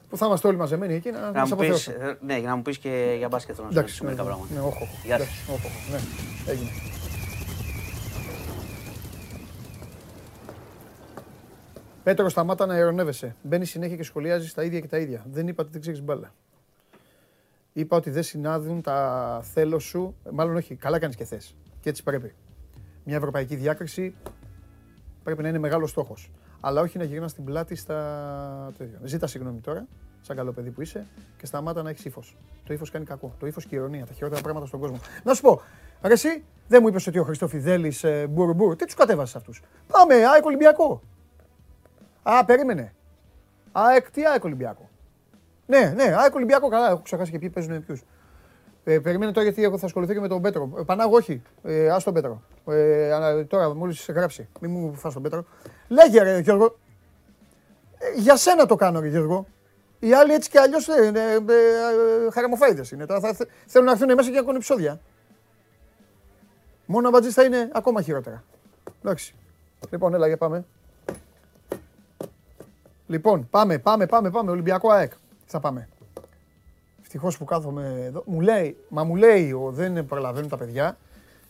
που 0.09 0.17
θα 0.17 0.27
είμαστε 0.27 0.49
όλοι 0.49 0.57
μαζεμένοι 0.57 0.95
εκεί 0.95 1.11
να, 1.11 1.21
να, 1.21 1.31
Να 1.31 1.39
σας 1.39 1.51
μου 1.51 1.57
πεις, 1.57 1.89
αποθεώσω. 1.89 1.91
ε, 2.11 2.19
ναι, 2.21 2.39
για 2.39 2.49
να 2.49 2.57
μου 2.57 2.63
πεις 2.63 2.79
και 2.79 3.15
για 3.19 3.29
μπάσκετ 3.29 3.55
θέλω 3.57 3.67
να 3.67 3.73
σου 3.73 3.79
Εντάξει, 3.79 4.05
ρωτήσω 4.05 4.05
μερικά 4.05 4.23
ναι, 4.23 4.29
πράγματα. 4.29 4.55
ναι, 4.55 4.61
όχο. 4.67 4.89
Γεια 5.05 5.17
σου. 5.19 5.23
Εντάξει, 5.23 5.45
όχο, 5.53 5.69
ναι, 5.91 5.99
έγινε. 6.53 6.71
Πέτρο, 12.03 12.29
σταμάτα 12.29 12.67
να 12.67 12.77
ειρωνεύεσαι. 12.77 13.37
Μπαίνεις 13.43 13.71
συνέχεια 13.71 13.97
και 13.97 14.03
σχολιάζεις 14.03 14.55
τα 14.55 14.63
ίδια 14.63 14.81
και 14.81 14.87
τα 14.89 14.99
ίδια. 14.99 15.25
Δεν 15.31 15.49
είπα 15.49 15.63
ότι 15.63 15.73
δεν 15.73 15.81
ξέρεις 15.81 16.03
μπάλα. 16.03 16.35
Είπα 17.73 17.97
ότι 17.97 18.11
δεν 18.11 18.23
συνάδουν 18.23 18.83
τα 18.83 19.41
θέλω 19.53 19.79
σου. 19.79 20.17
Μάλλον 20.33 20.57
όχι, 20.57 20.75
καλά 20.75 20.99
κάνεις 20.99 21.17
και 21.17 21.25
θες. 21.25 21.55
Και 21.81 21.89
έτσι 21.89 22.03
πρέπει. 22.03 22.35
Μια 23.05 23.17
ευρωπαϊκή 23.17 23.57
διάκριση 23.57 24.15
πρέπει 25.23 25.43
να 25.43 25.49
είναι 25.49 25.59
μεγάλος 25.59 25.91
στόχος. 25.91 26.31
Αλλά 26.61 26.81
όχι 26.81 26.99
να 26.99 27.05
γυρνάς 27.05 27.35
την 27.35 27.45
πλάτη 27.45 27.75
στα 27.75 28.73
τέτοια. 28.79 28.99
Ζήτα 29.03 29.27
συγγνώμη 29.27 29.61
τώρα, 29.61 29.87
σαν 30.21 30.37
καλό 30.37 30.53
παιδί 30.53 30.71
που 30.71 30.83
είσαι, 30.83 31.07
και 31.37 31.47
σταμάτα 31.47 31.83
να 31.83 31.91
έχεις 31.91 32.05
ύφος. 32.05 32.37
Το 32.65 32.73
ύφος 32.73 32.91
κάνει 32.91 33.05
κακό. 33.05 33.35
Το 33.39 33.47
ύφος 33.47 33.67
και 33.67 33.75
η 33.75 33.79
ηρωνία, 33.79 34.07
τα 34.07 34.13
χειρότερα 34.13 34.41
πράγματα 34.41 34.67
στον 34.67 34.81
κόσμο. 34.81 34.99
Να 35.25 35.35
σου 35.35 35.43
πω, 35.43 35.61
ρε 36.03 36.13
εσύ, 36.13 36.45
δεν 36.69 36.79
μου 36.83 36.89
είπες 36.89 37.07
ότι 37.07 37.19
ο 37.19 37.25
Χριστόφιδέλης 37.25 38.05
ε, 38.05 38.27
μπουρμπούρ, 38.27 38.77
τι 38.77 38.85
τους 38.85 38.95
κατέβασες 38.95 39.37
αυτούς; 39.37 39.63
Πάμε, 39.87 40.15
ΑΕΚ 40.15 40.45
Ολυμπιακό. 40.45 41.03
Α, 42.23 42.45
περίμενε. 42.45 42.95
ΑΕΚ, 43.73 44.11
τι 44.11 44.27
ΑΕΚ 44.27 44.45
Ολυμπιακό; 44.45 44.89
Ναι, 45.67 45.93
ναι, 45.97 46.03
ΑΕΚ 46.03 46.35
Ολυμπιακό, 46.35 46.69
καλά, 46.69 46.91
έχω 46.91 47.03
ξεχάσει 47.03 47.31
και 47.31 47.39
ποιοι 47.39 47.51
παίζουν 47.51 47.85
ποιους. 47.85 48.03
Ε, 48.85 48.99
περιμένω 48.99 49.33
τώρα 49.33 49.47
γιατί 49.47 49.65
εγώ 49.65 49.79
θα 49.79 49.87
ασχοληθώ 49.87 50.13
και 50.13 50.21
με 50.21 50.29
τον 50.29 50.43
Πέτρο. 50.43 50.73
Ε, 50.79 50.83
Πανάγο, 50.83 51.17
όχι. 51.17 51.43
Ε, 51.63 51.89
ας 51.91 52.05
τον 52.05 52.15
Πέτρο. 52.15 52.43
Ε, 52.67 53.13
ανα- 53.13 53.47
τώρα 53.47 53.75
μόλις 53.75 54.07
γράψει. 54.09 54.49
Μην 54.61 54.71
μου 54.71 54.95
φας 54.95 55.13
τον 55.13 55.23
Πέτρο. 55.23 55.45
Λέγε 55.89 56.23
ρε 56.23 56.39
Γιώργο. 56.39 56.79
Ε, 57.99 58.21
για 58.21 58.37
σένα 58.37 58.67
το 58.67 58.77
κάνω 58.77 59.01
ρε 59.01 59.09
Γιώργο. 59.09 59.47
Οι 59.99 60.13
άλλοι 60.15 60.33
έτσι 60.33 60.51
κι 60.51 60.59
αλλιώς 60.59 60.89
ε, 60.89 60.93
ε, 60.93 61.09
ε, 61.09 61.35
ε, 61.35 62.31
χαραμοφάιδες 62.33 62.91
είναι. 62.91 63.07
Τώρα 63.07 63.21
θα, 63.21 63.33
θε- 63.35 63.49
θέλουν 63.67 63.87
να 63.87 63.93
έρθουν 63.93 64.15
μέσα 64.15 64.29
και 64.29 64.35
να 64.35 64.41
κάνουν 64.41 64.55
επεισόδια. 64.57 65.01
Μόνο 66.87 67.09
αμπατζής 67.09 67.35
θα 67.35 67.43
είναι 67.45 67.71
ακόμα 67.73 68.03
χειρότερα. 68.03 68.45
Εντάξει. 69.03 69.35
Λοιπόν, 69.91 70.15
έλα 70.15 70.27
για 70.27 70.37
πάμε. 70.37 70.65
Λοιπόν, 73.07 73.49
πάμε, 73.51 73.79
πάμε, 73.79 74.07
πάμε, 74.07 74.31
πάμε. 74.31 74.51
Ολυμπιακό 74.51 74.91
ΑΕΚ. 74.91 75.13
Θα 75.47 75.61
πάμε. 75.61 75.89
Ευτυχώς 77.15 77.39
που 77.39 77.45
κάθομαι 77.45 78.03
εδώ. 78.07 78.23
Μου 78.27 78.41
λέει, 78.41 78.77
μα 78.89 79.05
μου 79.05 79.17
λέει, 79.17 79.53
ο, 79.53 79.71
δεν 79.71 80.07
προλαβαίνουν 80.07 80.49
τα 80.49 80.57
παιδιά 80.57 80.97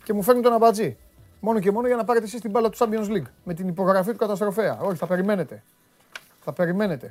και 0.05 0.12
μου 0.12 0.22
φέρνει 0.22 0.43
τον 0.43 0.52
αμπατζή. 0.52 0.97
Μόνο 1.40 1.60
και 1.60 1.70
μόνο 1.70 1.86
για 1.86 1.97
να 1.97 2.05
πάρετε 2.05 2.24
εσείς 2.24 2.40
την 2.40 2.51
μπάλα 2.51 2.68
του 2.68 2.78
Champions 2.78 3.09
League. 3.09 3.26
Με 3.44 3.55
την 3.55 3.68
υπογραφή 3.68 4.10
του 4.10 4.16
καταστροφέα. 4.16 4.80
Όχι, 4.80 4.97
θα 4.97 5.06
περιμένετε. 5.06 5.62
Θα 6.40 6.52
περιμένετε. 6.52 7.10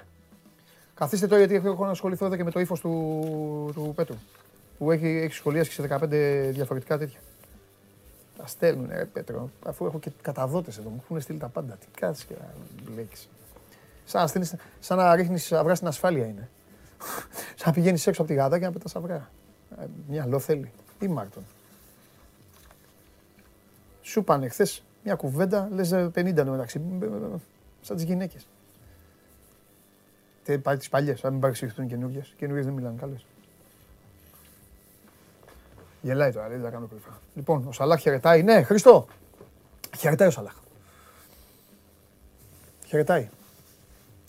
Καθίστε 0.93 1.27
τώρα 1.27 1.45
γιατί 1.45 1.67
έχω 1.67 1.85
να 1.85 1.91
ασχοληθώ 1.91 2.25
εδώ 2.25 2.35
και 2.35 2.43
με 2.43 2.51
το 2.51 2.59
ύφος 2.59 2.79
του, 2.79 3.71
του 3.73 3.93
Πέτρου. 3.95 4.15
Που 4.77 4.91
έχει, 4.91 5.07
έχει 5.07 5.33
σχολιάσει 5.33 5.69
και 5.69 5.81
σε 5.81 5.97
15 6.01 6.07
διαφορετικά 6.51 6.97
τέτοια. 6.97 7.19
Τα 8.37 8.47
στέλνουν, 8.47 8.89
ρε 8.89 9.05
Πέτρο. 9.05 9.49
Αφού 9.65 9.85
έχω 9.85 9.99
και 9.99 10.11
καταδότες 10.21 10.77
εδώ, 10.77 10.89
μου 10.89 11.01
έχουν 11.03 11.21
στείλει 11.21 11.39
τα 11.39 11.47
πάντα. 11.47 11.73
Τι 11.73 11.85
κάτσε 11.99 12.25
και 12.27 12.33
να 12.39 12.53
μπλέκεις. 12.91 13.29
Σαν 14.05 14.21
να, 14.21 14.27
στέλνεις, 14.27 14.55
σαν 14.79 14.97
να 14.97 15.15
ρίχνεις 15.15 15.51
αυγά 15.51 15.75
στην 15.75 15.87
ασφάλεια 15.87 16.25
είναι. 16.25 16.49
Σαν 17.55 17.65
να 17.65 17.71
πηγαίνεις 17.71 18.07
έξω 18.07 18.21
από 18.21 18.31
τη 18.31 18.37
γάτα 18.37 18.59
και 18.59 18.65
να 18.65 18.71
πετάς 18.71 18.95
αυγά. 18.95 19.29
Ε, 19.79 19.85
Μυαλό 20.07 20.39
θέλει. 20.39 20.71
Ή 20.99 21.07
Μάρτον. 21.07 21.43
Σου 24.01 24.19
είπανε 24.19 24.47
χθες 24.47 24.83
μια 25.03 25.15
κουβέντα, 25.15 25.67
λες 25.71 25.91
ε, 25.91 26.11
50 26.15 26.33
μεταξύ. 26.45 26.81
ε, 27.01 27.07
Σαν 27.81 27.95
τις 27.95 28.05
γυναίκες. 28.05 28.47
Τι 30.43 30.57
πάει 30.57 30.77
τις 30.77 30.89
παλιές, 30.89 31.23
αν 31.25 31.31
μην 31.31 31.41
παρεξηγηθούν 31.41 31.87
καινούργιες. 31.87 32.33
Καινούργιες 32.37 32.65
δεν 32.65 32.75
μιλάνε 32.75 32.95
καλές. 32.99 33.25
Γελάει 36.01 36.31
τώρα, 36.31 36.49
δεν 36.49 36.61
θα 36.61 36.69
κάνω 36.69 36.87
κρυφά. 36.87 37.19
Λοιπόν, 37.35 37.67
ο 37.67 37.71
Σαλάχ 37.71 38.01
χαιρετάει. 38.01 38.43
Ναι, 38.43 38.63
Χριστό. 38.63 39.07
Χαιρετάει 39.97 40.27
ο 40.27 40.31
Σαλάχ. 40.31 40.53
Χαιρετάει. 42.85 43.29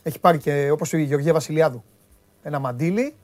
Έχει 0.02 0.18
πάρει 0.18 0.38
και 0.38 0.70
όπως 0.70 0.92
η 0.92 1.02
Γεωργία 1.02 1.32
Βασιλιάδου 1.32 1.82
ένα 2.42 2.58
μαντίλι 2.58 3.14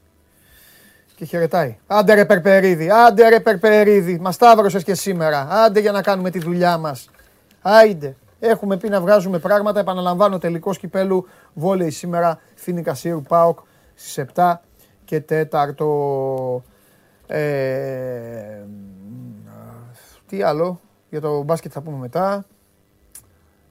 και 1.15 1.25
χαιρετάει. 1.25 1.77
Άντε 1.87 2.15
ρε 2.15 2.25
Περπερίδη, 2.25 2.91
άντε 2.91 3.29
ρε 3.29 3.41
Περπερίδη, 3.41 4.19
μας 4.19 4.35
σταύρωσες 4.35 4.85
και 4.85 4.95
σήμερα. 4.95 5.49
Άντε 5.51 5.81
για 5.81 5.93
να 5.93 6.03
κάνουμε 6.03 6.31
τη 6.31 6.39
δουλειά 6.39 6.79
μας. 6.79 7.11
Άιντε. 7.63 8.17
Έχουμε 8.41 8.77
πει 8.77 8.89
να 8.89 9.01
βγάζουμε 9.01 9.39
πράγματα. 9.39 9.81
Επαναλαμβάνω 9.81 10.39
τελικό 10.39 10.75
κυπέλου 10.75 11.27
βόλεϊ 11.55 11.91
σήμερα. 11.91 12.41
Φίνη 12.55 12.83
Κασίρου 12.83 13.23
Πάοκ 13.23 13.59
στις 13.95 14.25
7 14.35 14.55
και 15.05 15.21
4. 15.21 16.63
Ε, 17.27 18.65
τι 20.27 20.43
άλλο, 20.43 20.81
για 21.11 21.21
το 21.21 21.43
μπάσκετ 21.43 21.71
θα 21.75 21.81
πούμε 21.81 21.97
μετά. 21.97 22.45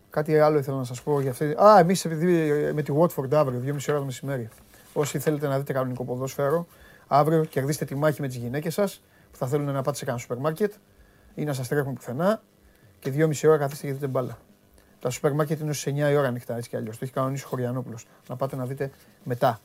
Κάτι 0.10 0.40
άλλο 0.40 0.58
ήθελα 0.58 0.78
να 0.78 0.84
σας 0.84 1.02
πω 1.02 1.22
για 1.22 1.32
αυτή. 1.32 1.46
Α, 1.46 1.80
εμείς 1.80 2.06
επειδή 2.06 2.52
με 2.74 2.82
τη 2.82 2.94
Watford 3.00 3.34
αύριο, 3.34 3.60
2,5 3.60 3.90
ώρα 3.90 4.00
το 4.00 4.06
μεσημέρι. 4.06 4.50
Όσοι 5.00 5.20
θέλετε 5.20 5.48
να 5.48 5.58
δείτε 5.58 5.74
κανονικό 5.74 6.04
ποδόσφαιρο, 6.04 6.68
αύριο 7.08 7.44
κερδίστε 7.44 7.86
τη 7.86 7.96
μάχη 7.96 8.22
με 8.22 8.28
τις 8.28 8.36
γυναίκες 8.36 8.74
σας 8.74 9.04
που 9.32 9.38
θα 9.38 9.48
θέλουν 9.48 9.66
να 9.72 9.82
πάτε 9.82 9.98
σε 9.98 10.06
κανένα 10.06 10.24
σούπερ 10.24 10.38
μάρκετ 10.38 10.74
ή 11.36 11.44
να 11.44 11.54
σας 11.54 11.68
τρέχουν 11.68 11.94
πουθενά 11.94 12.42
και 13.00 13.14
2,5 13.16 13.48
ώρα 13.48 13.58
καθίστε 13.58 13.88
και 13.88 13.94
δείτε 13.94 14.08
μπάλα. 14.08 14.38
Τα 15.00 15.10
σούπερ 15.10 15.34
μάρκετ 15.34 15.60
είναι 15.60 15.74
στις 15.74 15.94
9 15.94 16.12
η 16.12 16.16
ώρα 16.16 16.28
ανοιχτά 16.28 16.58
έτσι 16.58 16.70
κι 16.70 16.76
αλλιώς. 16.76 16.98
Το 16.98 17.00
έχει 17.04 17.14
κανονίσει 17.14 17.44
ο 17.46 17.48
Χωριανόπουλος. 17.48 18.06
Να 18.28 18.36
πάτε 18.36 18.56
να 18.56 18.66
δείτε 18.66 18.92
μετά. 19.24 19.60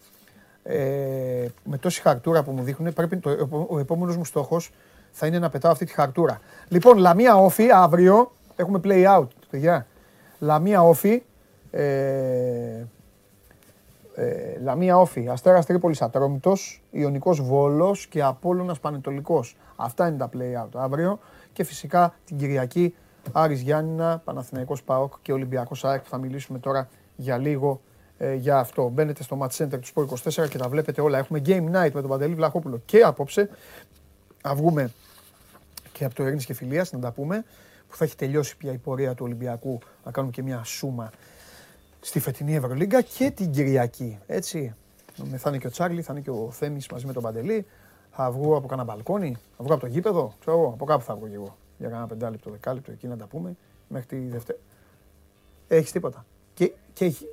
Ε, 0.63 1.47
με 1.65 1.79
τόση 1.79 2.01
χαρτούρα 2.01 2.43
που 2.43 2.51
μου 2.51 2.63
δείχνουν, 2.63 2.93
πρέπει 2.93 3.17
το, 3.17 3.49
ο 3.69 3.79
επόμενος 3.79 4.17
μου 4.17 4.25
στόχος 4.25 4.71
θα 5.11 5.27
είναι 5.27 5.39
να 5.39 5.49
πετάω 5.51 5.73
αυτή 5.73 5.85
τη 5.85 5.93
χαρτούρα. 5.93 6.41
Λοιπόν, 6.69 6.99
Λαμία 6.99 7.37
Όφη, 7.37 7.71
αύριο 7.71 8.33
έχουμε 8.57 8.81
play 8.85 9.19
out, 9.19 9.29
παιδιά. 9.51 9.87
Λαμία 10.39 10.83
Όφη, 10.83 11.23
ε, 11.71 12.85
ε, 14.15 14.59
Λαμία 14.63 14.99
Όφη, 14.99 15.29
Αστέρας 15.29 15.67
Τρίπολης 15.67 16.03
Ατρόμητος, 16.03 16.83
Ιωνικός 16.91 17.41
Βόλος 17.41 18.07
και 18.07 18.23
Απόλλωνας 18.23 18.81
Πανετολικός. 18.81 19.57
Αυτά 19.77 20.09
είναι 20.09 20.17
τα 20.17 20.29
play 20.33 20.65
out 20.65 20.69
αύριο 20.75 21.19
και 21.53 21.65
φυσικά 21.65 22.15
την 22.25 22.37
Κυριακή 22.37 22.95
Άρης 23.33 23.61
Γιάννηνα, 23.61 24.23
Παναθηναϊκός 24.25 24.83
ΠΑΟΚ 24.83 25.13
και 25.23 25.33
Ολυμπιακός 25.33 25.85
ΑΕΚ 25.85 26.03
που 26.03 26.09
θα 26.09 26.19
μιλήσουμε 26.19 26.59
τώρα 26.59 26.89
για 27.17 27.39
λίγο 27.39 27.81
ε, 28.19 28.35
για 28.35 28.59
αυτό. 28.59 28.89
Μπαίνετε 28.89 29.23
στο 29.23 29.39
Match 29.43 29.65
Center 29.65 29.79
του 29.81 29.89
Sport 29.95 30.43
24 30.43 30.49
και 30.49 30.59
τα 30.59 30.69
βλέπετε 30.69 31.01
όλα. 31.01 31.19
Έχουμε 31.19 31.43
Game 31.47 31.67
Night 31.67 31.91
με 31.93 32.01
τον 32.01 32.09
Παντελή 32.09 32.35
Βλαχόπουλο 32.35 32.81
και 32.85 33.01
απόψε. 33.01 33.49
Θα 34.41 34.55
βγούμε 34.55 34.91
και 35.93 36.05
από 36.05 36.15
το 36.15 36.23
Ειρήνης 36.23 36.45
και 36.45 36.55
Φιλίας 36.55 36.93
να 36.93 36.99
τα 36.99 37.13
πούμε 37.13 37.45
που 37.89 37.97
θα 37.97 38.05
έχει 38.05 38.17
τελειώσει 38.17 38.57
πια 38.57 38.73
η 38.73 38.79
πορεία 38.79 39.15
του 39.15 39.25
Ολυμπιακού 39.25 39.79
να 40.05 40.11
κάνουμε 40.11 40.33
και 40.33 40.43
μια 40.43 40.65
σούμα 40.65 41.11
στη 42.05 42.21
φετινή 42.21 42.55
Ευρωλίγκα 42.55 43.03
και 43.03 43.31
την 43.31 43.51
Κυριακή. 43.51 44.19
Έτσι. 44.27 44.75
Με- 45.31 45.37
Θα 45.37 45.49
είναι 45.49 45.59
και 45.59 45.67
ο 45.67 45.71
Τσάρλι, 45.71 46.03
θα 46.03 46.13
είναι 46.13 46.21
και 46.23 46.31
ο 46.31 46.51
Θέμης 46.51 46.89
μαζί 46.89 47.07
με 47.07 47.13
τον 47.13 47.23
Παντελή. 47.23 47.67
Θα 48.11 48.31
βγω 48.31 48.57
από 48.57 48.67
κανένα 48.69 48.93
μπαλκόνι, 48.93 49.35
θα 49.57 49.65
βγω 49.65 49.73
από 49.75 49.83
το 49.83 49.87
γήπεδο. 49.89 50.35
Ξέρω 50.41 50.59
εγώ, 50.59 50.67
από 50.69 50.85
κάπου 50.85 51.05
θα 51.05 51.15
βγω 51.15 51.29
κι 51.29 51.35
εγώ. 51.35 51.57
Για 51.79 51.89
κανένα 51.89 52.07
πεντάλεπτο, 52.07 52.51
δεκάλεπτο 52.51 52.93
εκεί 52.93 53.07
να 53.07 53.17
τα 53.17 53.27
πούμε 53.27 53.57
μέχρι 53.89 54.07
τη 54.07 54.17
Δευτέρα. 54.17 54.59
Έχεις 55.69 55.93
τίποτα. 55.93 56.25
Και, 56.55 56.73
και 56.93 57.05
έχει. 57.05 57.27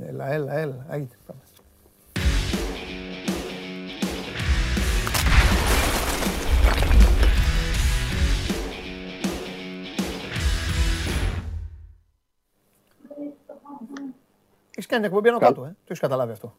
Έλα, 0.00 0.32
έλα, 0.32 0.52
έλα. 0.58 0.86
Άγιτε, 0.88 1.16
πάμε. 1.26 1.40
Έχεις 14.78 14.90
κάνει 14.90 15.02
την 15.02 15.10
εκπομπή 15.12 15.28
άνω 15.28 15.38
κάτω, 15.38 15.64
ε. 15.64 15.68
Το 15.68 15.84
έχεις 15.88 16.00
καταλάβει 16.00 16.32
αυτό. 16.32 16.54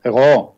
Εγώ; 0.00 0.56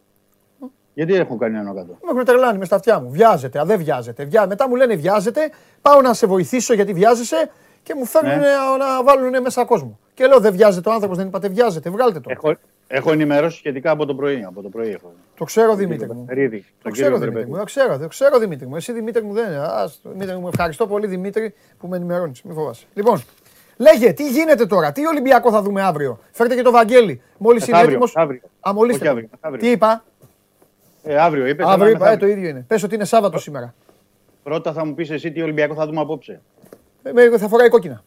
Γιατί 0.95 1.15
έχω 1.15 1.37
κάνει 1.37 1.57
ένα 1.59 1.74
κάτω. 1.74 1.99
Με 2.03 2.11
έχουν 2.11 2.24
τρελάνει 2.24 2.59
μες 2.59 2.66
στα 2.66 2.77
αυτιά 2.77 3.01
μου. 3.01 3.11
Βιάζεται, 3.11 3.61
α, 3.61 3.65
δεν 3.65 3.78
βιάζεται. 3.78 4.24
Βιά... 4.24 4.47
Μετά 4.47 4.69
μου 4.69 4.74
λένε 4.74 4.95
βιάζεται, 4.95 5.51
πάω 5.82 6.01
να 6.01 6.15
σε 6.15 6.27
βοηθήσω 6.27 6.74
γιατί 6.74 6.93
βιάζεσαι 6.93 7.51
και 7.82 7.95
μου 7.95 8.05
φέρνουν 8.05 8.39
Ναι. 8.39 8.47
να 8.78 9.05
βάλουν 9.05 9.43
μέσα 9.43 9.65
κόσμο. 9.65 9.99
Και 10.15 10.27
λέω 10.27 10.41
δεν 10.41 10.53
βιάζεται 10.53 10.89
ο 10.89 10.93
άνθρωπος, 10.93 11.16
δεν 11.16 11.27
είπατε 11.27 11.49
βιάζεται, 11.49 11.91
βγάλτε 11.91 12.20
το. 12.20 12.31
Έχω, 12.31 12.55
έχω 12.87 13.12
ενημερώσει 13.12 13.57
σχετικά 13.57 13.91
από 13.91 14.07
το 14.07 14.15
πρωί. 14.15 14.45
Από 14.45 14.62
το 14.62 14.69
πρωί 14.69 14.91
έχω. 14.91 15.12
Το 15.35 15.45
ξέρω 15.45 15.74
Δημήτρη 15.74 16.12
μου. 16.15 16.24
Περίδη. 16.24 16.59
Το 16.61 16.66
Τον 16.82 16.93
ξέρω 16.93 17.09
κύριο 17.12 17.20
Δημήτρη 17.31 17.51
μου, 17.51 17.57
Βρεπέτη. 17.57 17.59
το 17.59 17.65
ξέρω, 17.82 17.99
το 17.99 18.09
ξέρω 18.09 18.39
Δημήτρη 18.39 18.66
μου. 18.66 18.77
Εσύ 18.77 18.93
Δημήτρη 18.93 19.23
μου 19.23 19.32
δεν 19.32 19.47
είναι. 19.47 19.57
Ας, 19.59 20.01
το, 20.03 20.11
Δημήτρη 20.11 20.37
μου, 20.37 20.49
ευχαριστώ 20.49 20.87
πολύ 20.87 21.07
Δημήτρη 21.07 21.55
που 21.78 21.87
με 21.89 21.97
ενημερώνεις. 21.97 22.43
Μην 22.43 22.55
φοβάσαι. 22.55 22.87
Λοιπόν, 22.95 23.23
Λέγε, 23.81 24.12
τι 24.12 24.28
γίνεται 24.31 24.66
τώρα, 24.66 24.93
τι 24.93 25.07
Ολυμπιακό 25.07 25.51
θα 25.51 25.62
δούμε 25.62 25.82
αύριο; 25.82 26.19
Φέρτε 26.31 26.55
και 26.55 26.62
το 26.62 26.70
Βαγγέλη. 26.70 27.23
Μόλις 27.39 27.62
είναι 27.66 27.77
Μεθαύριο, 27.77 27.98
έτοιμο. 27.98 28.12
μεθαύριο. 28.15 28.40
Αμολύστε. 28.61 28.94
Όχι 28.98 29.05
το. 29.05 29.11
αύριο, 29.11 29.28
μεθαύριο. 29.32 29.62
Τι 29.66 29.70
είπα, 29.70 30.05
Ε, 31.02 31.19
αύριο 31.19 31.47
είπες. 31.47 31.66
αύριο 31.66 31.85
αλλά 31.85 31.90
είπα, 31.97 31.98
ε, 31.98 31.98
το 31.98 32.05
μεθαύριο. 32.15 32.36
ίδιο 32.36 32.48
είναι. 32.48 32.65
Πες 32.69 32.82
ότι 32.82 32.94
είναι 32.94 33.05
Σάββατο 33.05 33.39
σήμερα. 33.39 33.74
Πρώτα 34.43 34.73
θα 34.73 34.85
μου 34.85 34.94
πεις 34.94 35.11
εσύ 35.11 35.32
τι 35.32 35.43
Ολυμπιακό 35.43 35.74
θα 35.74 35.86
δούμε 35.86 36.01
απόψε. 36.01 36.40
Ε, 37.02 37.12
με- 37.12 37.39
θα 37.39 37.48
φοράει 37.48 37.69
κόκκινα. 37.69 38.05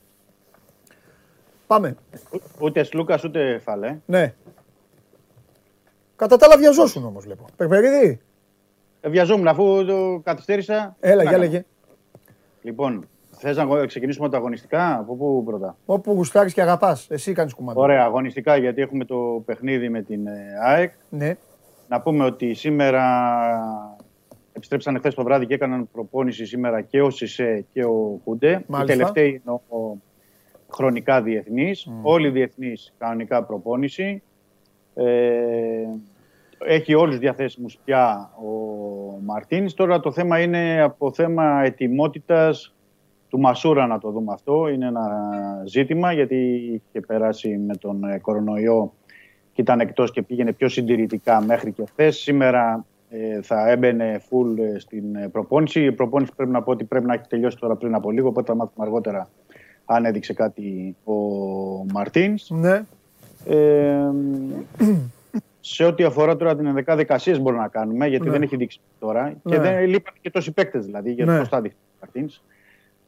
Πάμε. 1.67 1.95
Ο- 2.33 2.37
Ούτε 2.59 2.83
Σλούκας 2.83 3.23
ούτε 3.23 3.59
Φαλέ. 3.63 3.97
Ναι. 4.05 4.33
Κατά 6.15 6.37
τα 6.37 6.45
άλλα 6.45 6.57
βιαζόσουν 6.57 7.05
όμως, 7.05 7.23
βλέπω. 7.23 7.45
Περπερίδη. 7.57 8.19
Ε, 9.01 9.09
βιαζόμουν 9.09 9.47
αφού 9.47 9.85
το 9.85 10.21
καθυστέρησα. 10.23 10.95
Έλα, 10.99 11.21
Τι 11.21 11.27
για 11.27 11.37
να 11.37 11.43
λέγε. 11.43 11.51
κάνω. 11.53 11.65
Λοιπόν, 12.61 13.07
θες 13.43 13.57
να 13.57 13.63
αγω- 13.63 13.85
ξεκινήσουμε 13.85 14.25
από 14.25 14.33
τα 14.35 14.39
αγωνιστικά. 14.39 14.97
Από 14.99 15.15
πού 15.15 15.43
πρώτα; 15.45 15.77
Όπου 15.85 16.11
γουστάρεις 16.11 16.53
και 16.53 16.61
αγαπάς. 16.61 17.07
Εσύ 17.09 17.33
κάνεις 17.33 17.53
κουμάντα. 17.53 17.79
Ωραία, 17.81 18.03
αγωνιστικά 18.03 18.55
γιατί 18.57 18.81
έχουμε 18.81 19.05
το 19.05 19.43
παιχνίδι 19.45 19.89
με 19.89 20.01
την 20.01 20.27
ε, 20.27 20.33
ΑΕΚ. 20.63 20.91
Ναι. 21.09 21.35
Να 21.87 22.01
πούμε 22.01 22.23
ότι 22.25 22.53
σήμερα 22.53 23.03
επιστρέψαν 24.53 24.97
χθες 24.97 25.13
το 25.13 25.23
βράδυ 25.23 25.45
και 25.45 25.53
έκαναν 25.53 25.89
προπόνηση 25.91 26.45
σήμερα 26.45 26.81
και 26.81 27.01
ο 27.01 27.09
Σισε 27.09 27.65
και 27.73 27.83
ο 27.85 28.19
Χούντε. 28.23 28.63
Μάλιστα. 28.67 28.93
Οι 28.93 28.97
τελευταίοι 28.97 29.29
είναι 29.29 29.59
ο, 29.69 29.77
ο 29.77 29.97
χρονικά 30.73 31.21
διεθνείς. 31.21 31.87
Όλοι 32.01 32.27
οι 32.27 32.31
διεθνείς 32.31 32.93
κανονικά 32.97 33.43
προπόνηση. 33.43 34.23
Ε, 34.93 35.05
έχει 36.65 36.93
όλους 36.93 37.17
διαθέσιμους 37.17 37.77
πια 37.85 38.31
ο 38.37 38.47
Μαρτίνς. 39.25 39.73
Τώρα 39.73 39.99
το 39.99 40.11
θέμα 40.11 40.39
είναι 40.39 40.81
από 40.81 41.13
θέμα 41.13 41.61
ετοιμότητας 41.63 42.72
του 43.33 43.39
Μασούρα 43.39 43.87
να 43.87 43.99
το 43.99 44.11
δούμε 44.11 44.33
αυτό. 44.33 44.67
Είναι 44.67 44.85
ένα 44.85 45.09
ζήτημα 45.65 46.11
γιατί 46.11 46.35
είχε 46.35 47.05
περάσει 47.07 47.57
με 47.57 47.75
τον 47.75 48.03
ε, 48.03 48.17
κορονοϊό 48.17 48.93
και 49.53 49.61
ήταν 49.61 49.79
εκτός 49.79 50.11
και 50.11 50.21
πήγαινε 50.21 50.53
πιο 50.53 50.69
συντηρητικά 50.69 51.41
μέχρι 51.41 51.71
και 51.71 51.83
χθες. 51.85 52.17
Σήμερα 52.17 52.85
ε, 53.09 53.41
θα 53.41 53.69
έμπαινε 53.69 54.21
full 54.29 54.57
ε, 54.75 54.79
στην 54.79 55.15
ε, 55.15 55.27
προπόνηση. 55.27 55.83
Η 55.83 55.91
προπόνηση 55.91 56.31
πρέπει 56.35 56.51
να 56.51 56.61
πω 56.61 56.71
ότι 56.71 56.83
πρέπει 56.83 57.05
να 57.05 57.13
έχει 57.13 57.27
τελειώσει 57.27 57.57
τώρα 57.57 57.75
πριν 57.75 57.95
από 57.95 58.11
λίγο, 58.11 58.27
οπότε 58.27 58.51
θα 58.51 58.57
μάθουμε 58.57 58.85
αργότερα 58.85 59.29
αν 59.85 60.05
έδειξε 60.05 60.33
κάτι 60.33 60.95
ο 61.03 61.13
Μαρτίνς. 61.93 62.49
Ναι. 62.49 62.83
Ε, 63.45 64.09
σε 65.59 65.83
ό,τι 65.83 66.03
αφορά 66.03 66.35
τώρα 66.35 66.55
την 66.55 66.83
11 66.87 66.95
δικασίες 66.97 67.39
μπορούμε 67.39 67.61
να 67.61 67.67
κάνουμε, 67.67 68.07
γιατί 68.07 68.25
Ναι. 68.25 68.31
δεν 68.31 68.41
έχει 68.41 68.55
δείξει 68.55 68.79
τώρα. 68.99 69.23
Ναι. 69.23 69.55
Και 69.55 69.59
δεν 69.59 69.87
λείπαν 69.87 70.13
και 70.21 70.29
τόσοι 70.29 70.51
παίκτες 70.51 70.85
δηλαδή, 70.85 71.11
για 71.11 71.25
Ναι. 71.25 71.31
το 71.31 71.37
πώς 71.39 71.47
θα 71.47 71.61
δείξει 71.61 71.77
ο 71.81 71.97
Μαρτίνς. 71.99 72.41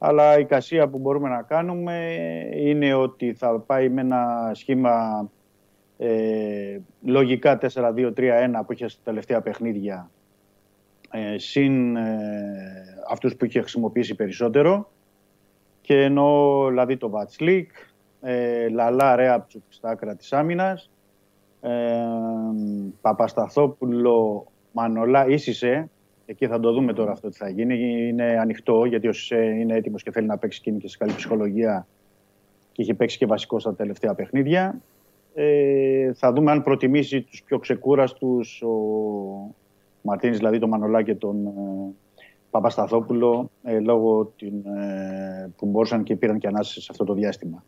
Αλλά 0.07 0.39
η 0.39 0.45
κασία 0.45 0.87
που 0.87 0.97
μπορούμε 0.97 1.29
να 1.29 1.41
κάνουμε 1.41 2.15
είναι 2.55 2.93
ότι 2.93 3.33
θα 3.33 3.59
πάει 3.59 3.89
με 3.89 4.01
ένα 4.01 4.51
σχήμα 4.53 5.29
ε, 5.97 6.79
λογικά 7.01 7.59
4-2-3-1 7.61 8.11
που 8.65 8.73
είχε 8.73 8.87
στα 8.87 9.01
τελευταία 9.03 9.41
παιχνίδια 9.41 10.09
ε, 11.11 11.37
συν 11.37 11.95
ε, 11.95 12.13
αυτούς 13.09 13.35
που 13.35 13.45
είχε 13.45 13.59
χρησιμοποιήσει 13.59 14.15
περισσότερο. 14.15 14.91
Και 15.81 16.03
ενώ 16.03 16.65
δηλαδή 16.69 16.97
το 16.97 17.09
Βατσλίκ, 17.09 17.71
ε, 18.21 18.69
Λαλά 18.69 19.15
Ρέαπτσουκ 19.15 19.63
στα 19.69 19.89
άκρα 19.89 20.15
της 20.15 20.33
άμυνας, 20.33 20.91
ε, 21.61 21.71
Παπασταθόπουλο, 23.01 24.47
Μανολά, 24.71 25.27
Ίσισε, 25.27 25.89
εκεί 26.25 26.47
θα 26.47 26.59
το 26.59 26.71
δούμε 26.71 26.93
τώρα 26.93 27.11
αυτό 27.11 27.29
τι 27.29 27.37
θα 27.37 27.49
γίνει, 27.49 28.07
είναι 28.07 28.37
ανοιχτό 28.39 28.85
γιατί 28.85 29.07
ο 29.07 29.13
Σισε 29.13 29.43
είναι 29.45 29.75
έτοιμος 29.75 30.03
και 30.03 30.11
θέλει 30.11 30.27
να 30.27 30.37
παίξει 30.37 30.61
και 30.61 30.69
είναι 30.69 30.79
και 30.79 30.87
σε 30.87 30.97
καλή 30.97 31.13
ψυχολογία 31.15 31.87
και 32.71 32.81
είχε 32.81 32.93
παίξει 32.93 33.17
και 33.17 33.25
βασικό 33.25 33.59
στα 33.59 33.75
τελευταία 33.75 34.13
παιχνίδια. 34.13 34.81
Ε, 35.33 36.13
θα 36.13 36.33
δούμε 36.33 36.51
αν 36.51 36.63
προτιμήσει 36.63 37.21
τους 37.21 37.43
πιο 37.43 37.59
ξεκούραστους 37.59 38.61
ο 38.61 38.75
Μαρτίνης, 40.01 40.37
δηλαδή 40.37 40.59
τον 40.59 40.69
Μανολά 40.69 41.01
και 41.01 41.15
τον 41.15 41.45
ε, 41.45 41.51
Παπασταθόπουλο 42.49 43.49
ε, 43.63 43.79
λόγω 43.79 44.33
την, 44.35 44.53
ε, 44.65 45.51
που 45.57 45.65
μπορούσαν 45.65 46.03
και 46.03 46.15
πήραν 46.15 46.37
και 46.37 46.47
ανάσες 46.47 46.83
σε 46.83 46.87
αυτό 46.91 47.03
το 47.03 47.13
διάστημα. 47.13 47.63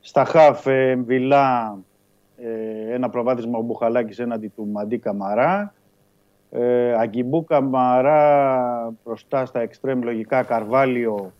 Στα 0.00 0.24
χαφ 0.24 0.66
ε, 0.66 0.94
Βιλά 0.94 1.78
ε, 2.36 2.94
ένα 2.94 3.10
προβάδισμα 3.10 3.58
ο 3.58 3.62
Μπουχαλάκης 3.62 4.18
έναντι 4.18 4.48
του 4.48 4.66
Μαντί 4.66 4.98
Καμαρά. 4.98 5.74
Ε, 6.54 6.92
Αγκιμπού 6.98 7.44
Καμαρά 7.44 8.92
μπροστά 9.04 9.46
στα 9.46 9.60
εξτρέμ 9.60 10.02
λογικά 10.02 10.42
Καρβάλιο 10.42 11.32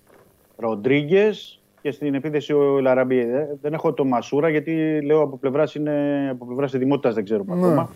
Ροντρίγκες 0.56 1.62
και 1.80 1.90
στην 1.90 2.14
επίθεση 2.14 2.52
ο 2.52 2.80
Λαραμπή. 2.80 3.18
Ε, 3.18 3.48
Δεν 3.60 3.72
έχω 3.72 3.92
το 3.92 4.04
Μασούρα 4.04 4.48
γιατί 4.48 5.00
λέω 5.04 5.20
από 5.22 5.36
πλευράς 5.36 5.74
είναι 5.74 6.28
από 6.30 6.44
πλευράς 6.46 6.74
ετοιμότητα 6.74 7.10
δεν 7.12 7.24
ξέρουμε 7.24 7.54
Ναι. 7.54 7.66
ακόμα. 7.66 7.90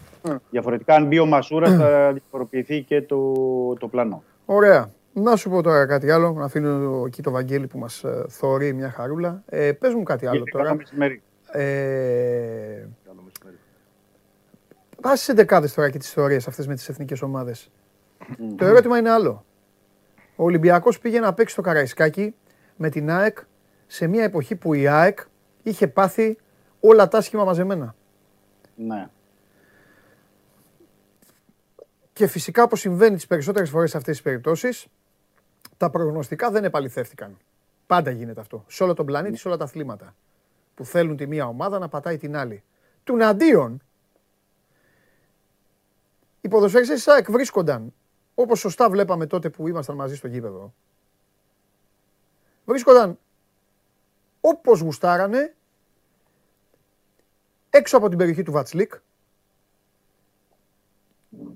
Διαφορετικά, 0.50 0.94
αν 0.94 1.06
μπει 1.06 1.18
ο 1.18 1.26
Μασούρα 1.26 1.70
θα 1.76 2.12
διαφοροποιηθεί 2.12 2.82
και 2.82 3.02
το, 3.02 3.32
το 3.78 3.88
πλάνο. 3.88 4.22
Ωραία. 4.44 4.90
Να 5.12 5.36
σου 5.36 5.50
πω 5.50 5.62
τώρα 5.62 5.86
κάτι 5.86 6.10
άλλο. 6.10 6.32
Να 6.32 6.44
αφήνω 6.44 7.02
εκεί 7.06 7.22
το 7.22 7.30
Βαγγέλη 7.30 7.66
που 7.66 7.78
μας 7.78 8.04
ε, 8.04 8.24
θωρεί 8.28 8.72
μια 8.72 8.90
χαρούλα. 8.90 9.42
Ε, 9.46 9.72
Πες 9.72 9.94
μου 9.94 10.02
κάτι 10.02 10.26
άλλο 10.26 10.36
Γιατί 10.36 10.50
κάνω 10.50 10.64
τώρα. 10.64 10.76
μεσημέρι. 10.76 11.22
Ε, 11.50 12.86
Πας 15.06 15.22
στι 15.22 15.32
δεκάδες 15.32 15.74
τώρα 15.74 15.90
και 15.90 15.98
τις 15.98 16.08
ιστορίες 16.08 16.48
αυτές 16.48 16.66
με 16.66 16.74
τις 16.74 16.88
εθνικές 16.88 17.22
ομάδες. 17.22 17.70
Το 18.56 18.64
ερώτημα 18.64 18.98
είναι 18.98 19.10
άλλο. 19.10 19.44
Ο 20.36 20.44
Ολυμπιακός 20.44 20.98
πήγε 20.98 21.20
να 21.20 21.34
παίξει 21.34 21.52
στο 21.52 21.62
Καραϊσκάκι 21.62 22.34
με 22.76 22.88
την 22.88 23.10
ΑΕΚ 23.10 23.38
σε 23.86 24.06
μια 24.06 24.24
εποχή 24.24 24.56
που 24.56 24.74
η 24.74 24.86
ΑΕΚ 24.88 25.18
είχε 25.62 25.88
πάθει 25.88 26.38
όλα 26.80 27.08
τα 27.08 27.18
άσχημα 27.18 27.44
μαζεμένα. 27.44 27.94
Ναι. 28.74 29.08
Και 32.12 32.26
φυσικά 32.26 32.62
όπως 32.62 32.80
συμβαίνει 32.80 33.14
τις 33.14 33.26
περισσότερες 33.26 33.70
φορές 33.70 33.90
σε 33.90 33.96
αυτές 33.96 34.14
τις 34.14 34.22
περιπτώσεις, 34.24 34.86
τα 35.76 35.90
προγνωστικά 35.90 36.50
δεν 36.50 36.64
επαληθεύτηκαν. 36.64 37.36
Πάντα 37.86 38.10
γίνεται 38.10 38.40
αυτό. 38.40 38.64
Σε 38.66 38.82
όλο 38.82 38.94
τον 38.94 39.06
πλανήτη, 39.06 39.36
σε 39.36 39.48
όλα 39.48 39.56
τα 39.56 39.64
αθλήματα. 39.64 40.14
Που 40.74 40.84
θέλουν 40.84 41.16
τη 41.16 41.26
μία 41.26 41.46
ομάδα 41.46 41.78
να 41.78 41.88
πατάει 41.88 42.18
την 42.18 42.36
άλλη. 42.36 42.62
Τουναντίον, 43.04 43.80
οι 46.46 46.48
ποδοσφαιριστές 46.48 46.96
της 46.96 47.08
ΑΕΚ 47.08 47.30
βρίσκονταν, 47.30 47.92
όπως 48.34 48.58
σωστά 48.58 48.90
βλέπαμε 48.90 49.26
τότε 49.26 49.50
που 49.50 49.68
ήμασταν 49.68 49.96
μαζί 49.96 50.16
στο 50.16 50.28
γήπεδο, 50.28 50.74
βρίσκονταν 52.64 53.18
όπως 54.40 54.80
γουστάρανε 54.80 55.54
έξω 57.70 57.96
από 57.96 58.08
την 58.08 58.18
περιοχή 58.18 58.42
του 58.42 58.52
Βατσλίκ, 58.52 58.92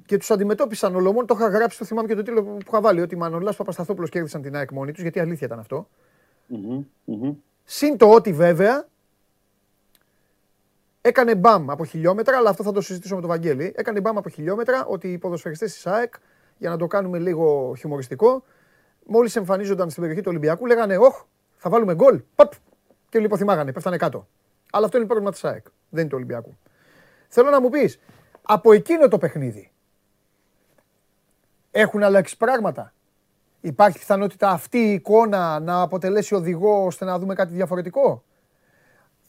και 0.07 0.17
τους 0.17 0.31
αντιμετώπισαν 0.31 0.95
ολομόν. 0.95 1.27
Το 1.27 1.35
είχα 1.39 1.49
γράψει, 1.49 1.79
το 1.79 1.85
θυμάμαι 1.85 2.09
και 2.09 2.15
το 2.15 2.23
τίτλο 2.23 2.43
που 2.43 2.59
είχα 2.67 2.81
βάλει. 2.81 3.01
Ότι 3.01 3.15
οι 3.15 3.19
Μανολάς 3.19 3.57
Παπασταθόπουλος 3.57 4.11
κέρδισαν 4.11 4.43
την 4.43 4.57
ΑΕΚ 4.57 4.71
μόνοι 4.71 4.93
τους, 4.93 5.03
γιατί 5.03 5.21
αλήθεια 5.21 5.47
ήταν 5.47 5.59
αυτό. 5.59 5.89
Μμμ, 6.47 6.85
μμμ. 7.05 7.35
Συν 7.65 7.97
το 7.97 8.11
ότι 8.11 8.33
βέβαια 8.33 8.89
έκανε 11.01 11.35
μπαμ 11.35 11.71
από 11.71 11.85
χιλιόμετρα, 11.85 12.37
αλλά 12.37 12.51
αυτό 12.51 12.63
θα 12.63 12.73
το 12.73 12.81
συζητήσω 12.81 13.15
με 13.15 13.21
τον 13.21 13.31
Βαγγέλη. 13.31 13.73
Έκανε 13.77 14.01
μπαμ 14.01 14.19
από 14.19 14.29
χιλιόμετρα 14.29 14.85
ότι 14.87 15.13
οι 15.13 15.19
ποδοσφαιριστές 15.19 15.73
της 15.73 15.87
ΑΕΚ, 15.87 16.15
για 16.59 16.71
να 16.71 16.77
το 16.77 16.87
κάνουμε 16.87 17.19
λίγο 17.19 17.75
χιουμοριστικό, 17.79 18.45
μόλις 19.07 19.37
εμφανίζονταν 19.37 19.91
στην 19.91 20.03
περιοχή 20.03 20.23
του 20.23 20.31
Ολυμπιακού, 20.31 20.67
λέγανε 20.67 20.97
Όχ, 20.97 21.25
θα 21.57 21.71
βάλουμε 21.71 21.95
γκολ. 21.95 22.23
Παπ! 22.35 22.53
Και 23.09 23.19
λιποθυμάγανε, 23.19 23.73
πέφτανε 23.73 23.97
κάτω. 23.97 24.29
Αλλά 24.73 24.85
αυτό 24.85 24.97
είναι 24.97 25.07
πρόβλημα 25.07 25.31
της 25.31 25.45
ΑΕΚ, 25.45 25.67
δεν 25.89 26.01
είναι 26.01 26.09
του 26.09 26.17
Ολυμπιακού. 26.17 26.57
Θέλω 27.29 27.51
να 27.51 27.61
μου 27.61 27.69
πεις, 27.69 28.01
από 28.43 28.73
εκείνο 28.73 29.09
το 29.09 29.19
παιχνίδι, 29.19 29.73
έχουν 31.71 32.03
αλλάξει 32.03 32.37
πράγματα; 32.37 32.93
Υπάρχει 33.61 33.99
πιθανότητα 33.99 34.49
αυτή 34.49 34.79
η 34.79 34.93
εικόνα 34.93 35.61
να 35.61 35.81
αποτελέσει 35.81 36.35
οδηγό 36.35 36.85
ώστε 36.85 37.05
να 37.05 37.19
δούμε 37.19 37.35
κάτι 37.35 37.53
διαφορετικό; 37.53 38.25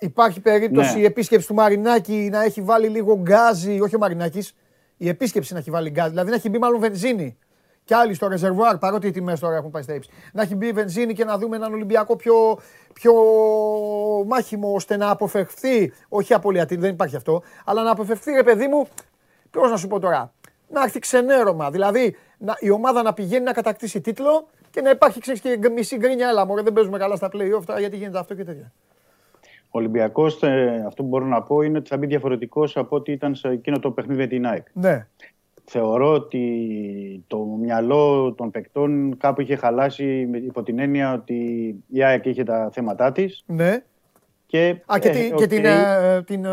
Υπάρχει 0.03 0.39
περίπτωση 0.39 0.93
Ναι. 0.93 1.01
η 1.01 1.05
επίσκεψη 1.05 1.47
του 1.47 1.53
Μαρινάκη 1.53 2.29
να 2.31 2.43
έχει 2.43 2.61
βάλει 2.61 2.87
λίγο 2.87 3.15
γκάζι, 3.15 3.79
όχι 3.79 3.95
ο 3.95 3.99
Μαρινάκης, 3.99 4.55
η 4.97 5.09
επίσκεψη 5.09 5.53
να 5.53 5.59
έχει 5.59 5.71
βάλει 5.71 5.89
γκάζι, 5.89 6.09
δηλαδή 6.09 6.29
να 6.29 6.35
έχει 6.35 6.49
μπει 6.49 6.57
μάλλον 6.57 6.79
βενζίνη. 6.79 7.37
Και 7.83 7.95
άλλοι 7.95 8.13
στο 8.13 8.27
ρεζερβουάρ, 8.27 8.77
παρότι 8.77 9.07
οι 9.07 9.11
τιμές 9.11 9.39
τώρα 9.39 9.55
έχουν 9.55 9.71
πάει 9.71 9.81
στα 9.83 9.93
ύψη. 9.93 10.09
Να 10.33 10.41
έχει 10.41 10.55
μπει 10.55 10.71
βενζίνη 10.71 11.13
και 11.13 11.25
να 11.25 11.37
δούμε 11.37 11.55
έναν 11.55 11.73
Ολυμπιακό 11.73 12.15
πιο, 12.15 12.59
πιο 12.93 13.13
μάχημο 14.27 14.73
ώστε 14.73 14.97
να 14.97 15.09
αποφευχθεί, 15.09 15.93
όχι 16.09 16.33
απολυατή, 16.33 16.75
δεν 16.75 16.89
υπάρχει 16.89 17.15
αυτό, 17.15 17.43
αλλά 17.65 17.83
να 17.83 17.91
αποφευχθεί 17.91 18.31
ρε 18.31 18.43
παιδί 18.43 18.67
μου, 18.67 18.87
πώς 19.51 19.71
να 19.71 19.77
σου 19.77 19.87
πω 19.87 19.99
τώρα, 19.99 20.33
να 20.69 20.83
έρθει 20.83 20.99
ξενέρωμα. 20.99 21.71
Δηλαδή 21.71 22.15
να, 22.37 22.55
η 22.59 22.69
ομάδα 22.69 23.01
να 23.01 23.13
πηγαίνει 23.13 23.43
να 23.43 23.53
κατακτήσει 23.53 24.01
τίτλο 24.01 24.47
και 24.69 24.81
να 24.81 24.89
υπάρχει 24.89 25.19
ξέρεις, 25.19 25.41
και 25.41 25.69
μισή 25.69 25.97
γκρίνια. 25.97 26.27
Έλα, 26.29 26.45
μωρέ, 26.45 26.61
δεν 26.61 26.73
παίζουμε 26.73 26.97
καλά 26.97 27.15
στα 27.15 27.27
play-off 27.33 27.63
τώρα 27.65 27.79
γιατί 27.79 27.97
γίνεται 27.97 28.19
αυτό 28.19 28.35
και 28.35 28.43
τέτοια. 28.43 28.71
Ο 29.73 29.77
Ολυμπιακό, 29.79 30.25
αυτό 30.85 31.03
που 31.03 31.07
μπορώ 31.09 31.25
να 31.25 31.41
πω 31.41 31.61
είναι 31.61 31.77
ότι 31.77 31.89
θα 31.89 31.97
μπει 31.97 32.05
διαφορετικός 32.05 32.77
από 32.77 32.95
ό,τι 32.95 33.11
ήταν 33.11 33.35
σε 33.35 33.47
εκείνο 33.47 33.79
το 33.79 33.91
παιχνίδι 33.91 34.19
με 34.21 34.27
την 34.27 34.45
ΑΕΚ. 34.47 34.67
Ναι. 34.73 35.07
Θεωρώ 35.65 36.11
ότι 36.13 37.23
το 37.27 37.37
μυαλό 37.61 38.33
των 38.33 38.51
παικτών 38.51 39.17
κάπου 39.17 39.41
είχε 39.41 39.55
χαλάσει 39.55 40.27
με- 40.31 40.37
υπό 40.37 40.63
την 40.63 40.79
έννοια 40.79 41.13
ότι 41.13 41.35
η 41.87 42.03
ΑΕΚ 42.03 42.25
είχε 42.25 42.43
τα 42.43 42.69
θέματά 42.73 43.11
της 43.11 43.43
Ναι. 43.45 43.83
Και, 44.45 44.75
Α, 44.85 44.99
και, 44.99 45.09
ε, 45.09 45.11
τη- 45.11 45.27
και 45.27 45.33
ότι- 45.33 45.47
την. 45.47 45.65
ε, 45.65 46.21
την 46.25 46.45
ε, 46.45 46.49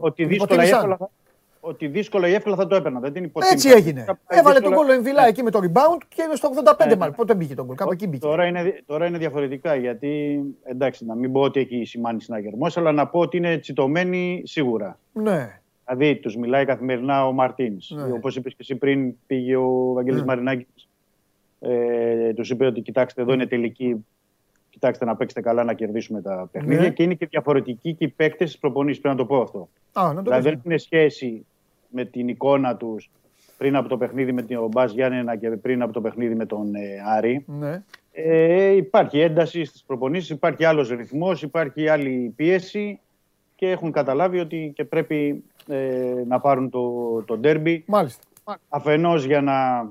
ότι 0.00 0.14
την 0.14 0.28
δύσκολα, 0.28 0.62
ή 0.64 0.66
υποτίμησαν. 0.66 0.74
εύκολα, 0.76 0.96
θα- 0.96 1.10
ότι 1.64 1.86
δύσκολα 1.86 2.28
ή 2.28 2.32
εύκολα 2.34 2.56
θα 2.56 2.66
το 2.66 2.74
έπαιρνα. 2.74 3.00
Δεν 3.00 3.12
την 3.12 3.24
υποτίμησα. 3.24 3.68
Έτσι 3.68 3.78
έγινε. 3.80 4.00
Κάποια 4.06 4.20
Έβαλε 4.28 4.44
τον 4.44 4.52
δύσκολα- 4.54 4.76
κόλλο 4.76 4.92
Εμβιλά 4.92 5.26
εκεί 5.26 5.42
με 5.42 5.50
το 5.50 5.58
rebound 5.62 6.02
και 6.08 6.22
στο 6.34 6.48
85 6.48 6.86
Ναι, 6.86 6.96
μάλλον. 6.96 7.08
ναι. 7.10 7.16
Πότε 7.16 7.34
μπήκε 7.34 7.54
τον 7.54 7.64
κόλλο, 7.66 7.76
κάπου 7.78 7.92
εκεί 7.92 8.06
μπήκε. 8.06 8.26
Τώρα 8.26 8.46
είναι, 8.46 8.62
δι- 8.62 8.82
τώρα 8.86 9.06
είναι 9.06 9.18
διαφορετικά 9.18 9.74
γιατί 9.74 10.40
εντάξει, 10.62 11.04
να 11.04 11.14
μην 11.14 11.32
πω 11.32 11.40
ότι 11.40 11.60
έχει 11.60 11.84
σημάνει 11.84 12.22
συναγερμός, 12.22 12.76
αλλά 12.76 12.92
να 12.92 13.06
πω 13.06 13.18
ότι 13.18 13.36
είναι 13.36 13.58
τσιτωμένοι 13.58 14.42
σίγουρα. 14.44 14.98
Ναι. 15.12 15.60
Δηλαδή, 15.86 16.16
τους 16.16 16.36
μιλάει 16.36 16.64
καθημερινά 16.64 17.26
ο 17.26 17.32
Μαρτίνς. 17.32 17.90
Ναι. 17.90 18.12
Όπως 18.12 18.36
είπες 18.36 18.52
και 18.52 18.58
εσύ 18.60 18.76
πριν, 18.76 19.14
πήγε 19.26 19.56
ο 19.56 19.92
Βαγγέλης 19.92 20.20
Ναι. 20.20 20.26
Μαρινάκης. 20.26 20.88
Ε, 21.60 22.32
τους 22.34 22.50
είπε 22.50 22.66
ότι 22.66 22.80
κοιτάξτε, 22.80 23.22
εδώ 23.22 23.32
είναι 23.32 23.46
τελική. 23.46 24.04
Κοιτάξτε 24.70 25.04
να 25.04 25.16
παίξετε 25.16 25.40
καλά, 25.40 25.64
να 25.64 25.72
κερδίσουμε 25.74 26.20
τα 26.22 26.48
παιχνίδια. 26.52 26.80
Ναι. 26.80 26.90
Και 26.90 27.02
είναι 27.02 27.14
και 27.14 27.26
διαφορετικοί 27.26 27.94
και 27.94 28.04
οι 28.04 28.08
παίκτες 28.08 28.50
της 28.50 28.58
προπονήσης. 28.58 29.00
Πρέπει 29.00 29.16
να 29.16 29.22
το 29.22 29.28
πω 29.34 29.40
αυτό. 29.42 29.68
Α, 29.92 30.02
να 30.08 30.14
το 30.14 30.20
Δηλαδή, 30.22 30.42
πεις. 30.42 30.50
δεν 30.50 30.60
έχουν 30.64 30.78
σχέση 30.78 31.46
με 31.92 32.04
την 32.04 32.28
εικόνα 32.28 32.76
τους 32.76 33.10
πριν 33.58 33.76
από 33.76 33.88
το 33.88 33.96
παιχνίδι 33.96 34.32
με 34.32 34.42
τον 34.42 34.68
ΠΑΣ 34.68 34.84
Γιάννενα 34.84 35.36
και 35.36 35.50
πριν 35.50 35.82
από 35.82 35.92
το 35.92 36.00
παιχνίδι 36.00 36.34
με 36.34 36.46
τον 36.46 36.74
ε, 36.74 36.80
Άρη. 37.16 37.44
Ναι. 37.46 37.82
Ε, 38.12 38.70
υπάρχει 38.70 39.20
ένταση 39.20 39.64
στις 39.64 39.82
προπονήσεις, 39.82 40.28
υπάρχει 40.30 40.64
άλλος 40.64 40.88
ρυθμός, 40.88 41.42
υπάρχει 41.42 41.88
άλλη 41.88 42.32
πίεση 42.36 43.00
και 43.56 43.70
έχουν 43.70 43.92
καταλάβει 43.92 44.38
ότι 44.38 44.72
και 44.74 44.84
πρέπει 44.84 45.44
ε, 45.68 46.22
να 46.26 46.40
πάρουν 46.40 46.70
το, 46.70 47.22
το 47.26 47.36
ντέρμπι 47.38 47.84
Μάλιστα. 47.86 48.22
αφενός 48.68 49.24
για 49.24 49.40
να 49.40 49.88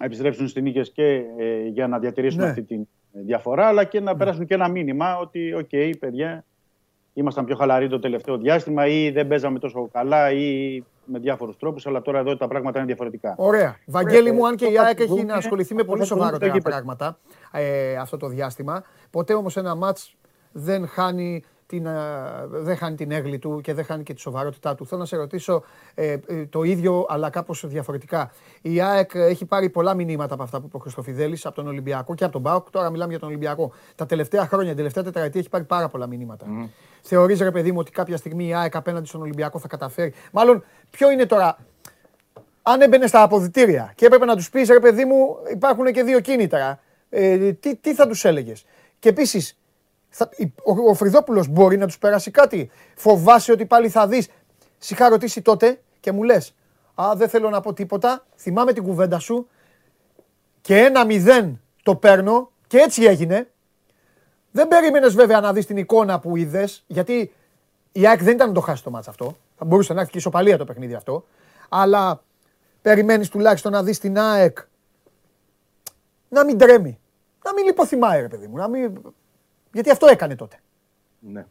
επιστρέψουν 0.00 0.48
στις 0.48 0.62
νίκες 0.62 0.90
και 0.92 1.22
ε, 1.38 1.66
για 1.66 1.86
να 1.88 1.98
διατηρήσουν 1.98 2.40
Ναι. 2.40 2.48
αυτή 2.48 2.62
τη 2.62 2.78
διαφορά 3.12 3.66
αλλά 3.66 3.84
και 3.84 4.00
να 4.00 4.16
περάσουν 4.16 4.46
και 4.46 4.54
ένα 4.54 4.68
μήνυμα 4.68 5.18
ότι 5.18 5.54
οκ 5.54 5.98
παιδιά 5.98 6.44
ήμασταν 7.14 7.44
πιο 7.44 7.56
χαλαροί 7.56 7.88
το 7.88 7.98
τελευταίο 7.98 8.38
διάστημα 8.38 8.86
ή 8.86 9.10
δεν 9.10 9.26
παίζαμε 9.26 9.58
τόσο 9.58 9.88
καλά 9.92 10.32
ή 10.32 10.82
με 11.10 11.18
διάφορους 11.18 11.56
τρόπους 11.56 11.86
αλλά 11.86 12.02
τώρα 12.02 12.18
εδώ 12.18 12.36
τα 12.36 12.48
πράγματα 12.48 12.78
είναι 12.78 12.86
διαφορετικά. 12.86 13.34
Ωραία. 13.38 13.76
Βαγγέλη 13.86 14.32
μου, 14.32 14.46
αν 14.46 14.56
και 14.56 14.64
η 14.64 14.68
αυτό 14.68 14.80
θα 14.80 14.86
ΑΕΚ 14.86 14.96
το 14.96 15.02
έχει 15.02 15.12
δούμε- 15.12 15.24
να 15.24 15.34
ασχοληθεί 15.34 15.74
με 15.74 15.80
αυτό 15.80 15.92
πολύ 15.92 16.02
θα 16.06 16.08
το 16.08 16.14
δούμε 16.20 16.26
στο 16.26 16.38
σοβαρότερα 16.40 16.52
γήπεδο. 16.52 16.76
πράγματα 16.76 17.18
ε, 17.52 17.96
αυτό 17.96 18.16
το 18.16 18.26
διάστημα. 18.28 18.82
Ποτέ 19.10 19.34
όμως 19.34 19.56
ένα 19.56 19.74
μάτς 19.74 20.16
δεν 20.52 20.86
χάνει 20.88 21.44
την, 21.70 21.86
ε, 21.86 21.92
δεν 22.50 22.76
χάνει 22.76 22.96
την 22.96 23.10
έγκλη 23.10 23.38
του 23.38 23.60
και 23.60 23.74
δεν 23.74 23.84
χάνει 23.84 24.02
και 24.02 24.14
τη 24.14 24.20
σοβαρότητά 24.20 24.74
του. 24.74 24.86
Θέλω 24.86 25.00
να 25.00 25.06
σε 25.06 25.16
ρωτήσω 25.16 25.62
ε, 25.94 26.16
ε, 26.26 26.46
το 26.46 26.62
ίδιο 26.62 27.06
αλλά 27.08 27.30
κάπως 27.30 27.64
διαφορετικά. 27.66 28.30
Η 28.62 28.80
ΑΕΚ 28.80 29.10
έχει 29.14 29.44
πάρει 29.44 29.70
πολλά 29.70 29.94
μηνύματα 29.94 30.34
από 30.34 30.42
αυτά 30.42 30.60
που 30.60 30.66
είπε 30.66 30.76
ο 30.76 30.80
Χριστοφιδέλης 30.80 31.46
από 31.46 31.54
τον 31.54 31.66
Ολυμπιακό 31.66 32.14
και 32.14 32.24
από 32.24 32.32
τον 32.32 32.42
ΠΑΟΚ. 32.42 32.70
Τώρα 32.70 32.90
μιλάμε 32.90 33.10
για 33.10 33.18
τον 33.18 33.28
Ολυμπιακό. 33.28 33.72
Τα 33.94 34.06
τελευταία 34.06 34.46
χρόνια, 34.46 34.68
την 34.68 34.76
τελευταία 34.76 35.04
τετραετία 35.04 35.40
έχει 35.40 35.48
πάρει 35.48 35.64
πάρα 35.64 35.88
πολλά 35.88 36.06
μηνύματα. 36.06 36.46
Θεωρείς 37.02 37.40
ρε 37.40 37.50
παιδί 37.50 37.72
μου 37.72 37.78
ότι 37.78 37.90
κάποια 37.90 38.16
στιγμή 38.16 38.46
η 38.46 38.54
ΑΕΚ 38.54 38.76
απέναντι 38.76 39.06
στον 39.06 39.20
Ολυμπιακό 39.20 39.58
θα 39.58 39.68
καταφέρει; 39.68 40.12
Μάλλον 40.32 40.64
ποιο 40.90 41.10
είναι 41.10 41.26
τώρα 41.26 41.58
αν 42.62 42.80
έμπαινε 42.80 43.06
στα 43.06 43.22
αποδητήρια 43.22 43.92
και 43.94 44.06
έπρεπε 44.06 44.24
να 44.24 44.36
τους 44.36 44.50
πεις 44.50 44.68
ρε 44.68 44.80
παιδί 44.80 45.04
μου, 45.04 45.36
υπάρχουν 45.52 45.92
και 45.92 46.02
δύο 46.02 46.20
κίνητρα. 46.20 46.80
Ε, 47.10 47.52
τι, 47.52 47.76
τι 47.76 47.94
θα 47.94 48.06
τους 48.06 48.24
έλεγες; 48.24 48.64
Και 48.98 49.08
επίσης, 49.08 49.58
ο, 50.64 50.88
ο 50.88 50.94
Φρυδόπουλος 50.94 51.48
μπορεί 51.48 51.76
να 51.76 51.86
τους 51.86 51.98
περάσει 51.98 52.30
κάτι; 52.30 52.70
Φοβάσαι 52.94 53.52
ότι 53.52 53.66
πάλι 53.66 53.88
θα 53.88 54.06
δεις; 54.06 54.28
Σ' 54.78 54.90
είχα 54.90 55.08
ρωτήσει 55.08 55.42
τότε 55.42 55.80
και 56.00 56.12
μου 56.12 56.22
λες: 56.22 56.54
Α, 56.94 57.12
δεν 57.16 57.28
θέλω 57.28 57.50
να 57.50 57.60
πω 57.60 57.72
τίποτα. 57.72 58.26
Θυμάμαι 58.36 58.72
την 58.72 58.82
κουβέντα 58.82 59.18
σου 59.18 59.48
και 60.60 60.76
ένα 60.76 61.04
μηδέν 61.04 61.60
το 61.82 61.96
παίρνω 61.96 62.50
και 62.66 62.78
έτσι 62.78 63.04
έγινε. 63.04 63.50
Δεν 64.50 64.68
περίμενες 64.68 65.14
βέβαια 65.14 65.40
να 65.40 65.52
δεις 65.52 65.66
την 65.66 65.76
εικόνα 65.76 66.18
που 66.20 66.36
είδες, 66.36 66.84
γιατί 66.86 67.32
η 67.92 68.06
ΑΕΚ 68.06 68.22
δεν 68.22 68.34
ήταν 68.34 68.48
να 68.48 68.54
το 68.54 68.60
χάσει 68.60 68.82
το 68.82 68.90
μάτς 68.90 69.08
αυτό. 69.08 69.36
Θα 69.56 69.64
μπορούσε 69.64 69.92
να 69.92 70.00
έρθει 70.00 70.12
και 70.12 70.18
ισοπαλία 70.18 70.58
το 70.58 70.64
παιχνίδι 70.64 70.94
αυτό. 70.94 71.24
Αλλά 71.68 72.22
περιμένεις 72.82 73.28
τουλάχιστον 73.28 73.72
να 73.72 73.82
δεις 73.82 73.98
την 73.98 74.18
ΑΕΚ 74.18 74.58
να 76.28 76.44
μην 76.44 76.58
τρέμει. 76.58 76.98
Να 77.44 77.52
μην 77.52 77.64
λιποθυμάει, 77.64 78.20
ρε 78.20 78.28
παιδί 78.28 78.46
μου. 78.46 78.56
Να 78.56 78.68
μην... 78.68 79.14
Γιατί 79.72 79.90
αυτό 79.90 80.06
έκανε 80.06 80.36
τότε. 80.36 80.56
Ναι. 81.18 81.46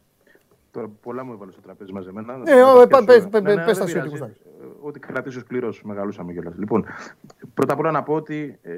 Τώρα 0.70 0.88
πολλά 1.02 1.24
μου 1.24 1.32
έβαλες 1.32 1.54
στο 1.54 1.62
τραπέζι 1.62 1.92
μαζεμένα. 1.92 2.36
Ναι, 2.36 2.54
Να 2.54 2.60
τα 2.64 2.72
ω, 2.82 2.86
πιάσω. 2.86 3.04
πε- 3.04 3.28
πε- 3.28 3.42
Ναι, 3.42 3.54
ναι, 3.54 3.64
πες 3.64 3.78
δεν 3.78 3.80
τα 3.80 3.86
σου, 3.86 3.92
πειράζει. 3.92 4.02
τι 4.02 4.08
γουστάρεις. 4.08 4.36
Ε, 4.36 4.66
Ό,τι 4.82 4.98
κρατήσω 4.98 5.40
σκληρό, 5.40 5.72
μεγαλούσαμε 5.82 6.32
κιόλας. 6.32 6.54
Λοιπόν, 6.58 6.84
πρώτα 7.54 7.72
απ' 7.72 7.78
όλα 7.78 7.90
να 7.90 8.02
πω 8.02 8.14
ότι 8.14 8.58
ε, 8.62 8.72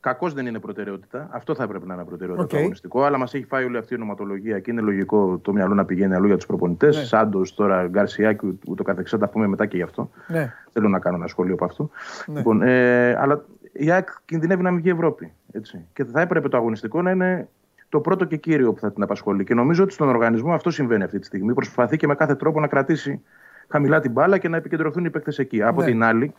κακώ 0.00 0.30
δεν 0.30 0.46
είναι 0.46 0.58
προτεραιότητα. 0.58 1.28
Αυτό 1.32 1.54
θα 1.54 1.62
έπρεπε 1.62 1.86
να 1.86 1.94
είναι 1.94 2.04
προτεραιότητα 2.04 2.44
Οκ. 2.44 2.50
το 2.50 2.56
αγωνιστικό. 2.56 3.02
Αλλά 3.02 3.18
μας 3.18 3.34
έχει 3.34 3.44
φάει 3.44 3.64
όλη 3.64 3.76
αυτή 3.76 3.92
η 3.92 3.96
ονοματολογία 3.96 4.58
και 4.60 4.70
είναι 4.70 4.80
λογικό 4.80 5.38
το 5.38 5.52
μυαλό 5.52 5.74
να 5.74 5.84
πηγαίνει 5.84 6.14
αλλού 6.14 6.26
για 6.26 6.36
τους 6.36 6.46
προπονητές. 6.46 6.96
Ναι. 6.96 7.02
Σάντος, 7.04 7.54
τώρα 7.54 7.86
Γκαρσιά 7.88 8.32
και 8.32 8.46
ούτω 8.68 8.82
καθεξής. 8.82 9.12
Θα 9.12 9.18
τα 9.18 9.28
πούμε 9.28 9.46
μετά 9.46 9.66
και 9.66 9.76
γι' 9.76 9.82
αυτό. 9.82 10.10
Ναι. 10.28 10.52
Θέλω 10.72 10.88
να 10.88 10.98
κάνω 10.98 11.16
ένα 11.16 11.26
σχόλιο 11.26 11.54
από 11.54 11.64
αυτό. 11.64 11.90
Ναι. 12.26 12.36
Λοιπόν, 12.36 12.62
ε, 12.62 13.16
αλλά 13.18 13.44
η 13.72 13.90
ΑΕΚ 13.90 14.08
κινδυνεύει 14.24 14.62
να 14.62 14.70
μην 14.70 14.80
βγει 14.80 14.90
Ευρώπη. 14.90 15.32
Έτσι. 15.52 15.86
Και 15.92 16.04
θα 16.04 16.20
έπρεπε 16.20 16.48
το 16.48 16.56
αγωνιστικό 16.56 17.02
να 17.02 17.10
είναι 17.10 17.48
το 17.92 18.00
πρώτο 18.00 18.24
και 18.24 18.36
κύριο 18.36 18.72
που 18.72 18.80
θα 18.80 18.92
την 18.92 19.02
απασχολεί. 19.02 19.44
Και 19.44 19.54
νομίζω 19.54 19.82
ότι 19.82 19.92
στον 19.92 20.08
οργανισμό 20.08 20.52
αυτό 20.54 20.70
συμβαίνει 20.70 21.02
αυτή 21.02 21.18
τη 21.18 21.26
στιγμή. 21.26 21.54
Προσπαθεί 21.54 21.96
και 21.96 22.06
με 22.06 22.14
κάθε 22.14 22.34
τρόπο 22.34 22.60
να 22.60 22.66
κρατήσει 22.66 23.22
χαμηλά 23.68 24.00
την 24.00 24.10
μπάλα 24.12 24.38
και 24.38 24.48
να 24.48 24.56
επικεντρωθούν 24.56 25.04
οι 25.04 25.10
παίκτες 25.10 25.38
εκεί. 25.38 25.62
Από 25.62 25.80
Ναι. 25.80 25.86
την 25.86 26.02
άλλη, 26.02 26.34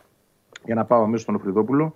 για 0.64 0.74
να 0.74 0.84
πάω 0.84 1.02
αμέσως 1.02 1.20
στον 1.22 1.34
Οφριδόπουλο, 1.34 1.94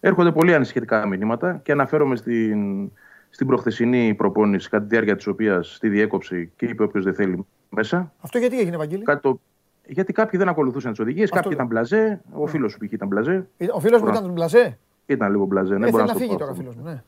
έρχονται 0.00 0.32
πολύ 0.32 0.54
ανησυχητικά 0.54 1.06
μηνύματα 1.06 1.60
και 1.62 1.72
αναφέρομαι 1.72 2.16
στην, 2.16 2.90
στην 3.30 3.46
προχθεσινή 3.46 4.14
προπόνηση, 4.14 4.68
κατά 4.68 4.82
τη 4.82 4.88
διάρκεια 4.88 5.16
της 5.16 5.26
οποίας 5.26 5.74
στη 5.74 5.88
διέκοψη 5.88 6.52
και 6.56 6.66
είπε 6.66 6.82
όποιος 6.82 7.04
δεν 7.04 7.14
θέλει 7.14 7.46
μέσα. 7.68 8.12
Αυτό 8.20 8.38
γιατί 8.38 8.58
έγινε, 8.60 8.76
Βαγγέλη; 8.76 9.02
Κάτι 9.02 9.20
το... 9.22 9.40
Γιατί 9.86 10.12
κάποιοι 10.12 10.38
δεν 10.38 10.48
ακολουθούσαν 10.48 10.90
τις 10.90 11.00
οδηγίες, 11.00 11.30
κάποιοι 11.30 11.42
λέω. 11.44 11.54
ήταν 11.54 11.66
μπλαζέ. 11.66 12.20
Ο 12.32 12.46
φίλος 12.46 12.72
σου 12.72 12.78
π.χ. 12.78 12.92
ήταν 12.92 13.08
μπλαζέ. 13.08 13.46
Ε, 13.56 13.66
Ο 13.72 13.80
φίλος 13.80 14.00
μου 14.00 14.06
Ωραία. 14.08 14.20
ήταν 14.20 14.32
μπλαζέ. 14.32 14.78
Ήταν 15.06 15.30
λίγο 15.30 15.44
μπλαζέ. 15.44 15.76
Ναι, 15.78 15.86
Ε, 15.86 15.90
μπορώ 15.90 16.06
θέλει 16.06 16.06
να 16.06 16.06
σου 16.08 16.12
το 16.12 16.18
φύγει 16.18 16.32
πω 16.32 16.38
τώρα 16.38 16.50
ο 16.50 16.52
αυτό. 16.52 16.62
φίλος 16.62 16.76
μου. 16.76 16.84
Ναι. 16.90 17.02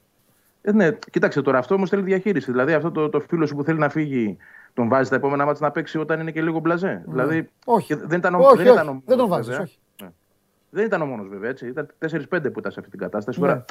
Ε, 0.69 0.73
ναι, 0.73 0.91
κοίταξε 1.11 1.43
τώρα, 1.43 1.59
αυτό 1.59 1.75
όμως 1.75 1.89
θέλει 1.91 2.03
διαχείριση. 2.03 2.51
Δηλαδή, 2.51 2.73
αυτό 2.73 2.91
το, 2.91 3.09
το 3.09 3.21
φίλο 3.21 3.47
σου 3.47 3.57
που 3.57 3.65
θέλει 3.65 3.79
να 3.79 3.89
φύγει, 3.89 4.37
τον 4.75 4.89
βάζει 4.89 5.11
τα 5.11 5.17
επόμενα 5.17 5.45
μάτια 5.45 5.67
να 5.67 5.73
παίξει 5.73 5.99
όταν 5.99 6.21
είναι 6.21 6.31
και 6.31 6.43
λίγο 6.43 6.59
μπλαζέ. 6.59 7.03
Δηλαδή, 7.07 7.37
Ναι. 7.37 7.47
Όχι. 7.65 7.87
και 7.87 7.97
δεν 8.07 8.19
ήταν, 8.19 8.35
ο- 8.35 8.39
Όχι, 8.39 8.57
δεν 8.57 8.67
όχι. 8.67 8.75
ήταν 8.75 8.89
ο 8.89 9.03
Δεν 9.07 9.17
τον 9.17 9.29
μόνος, 9.29 9.29
βάζεις, 9.29 9.47
βέβαια. 9.49 9.63
όχι. 9.65 9.79
Ναι. 10.03 10.09
Δεν 10.71 10.85
ήταν 10.85 11.03
ο 11.03 11.07
μόνος 11.07 11.29
βέβαια 11.29 11.51
έτσι. 11.51 11.67
Ήταν 11.67 11.89
4-5 11.99 12.51
που 12.53 12.59
ήταν 12.59 12.73
σε 12.73 12.79
αυτή 12.81 12.91
την 12.91 12.99
κατάσταση. 12.99 13.41
Ναι. 13.41 13.47
Τώρα 13.47 13.65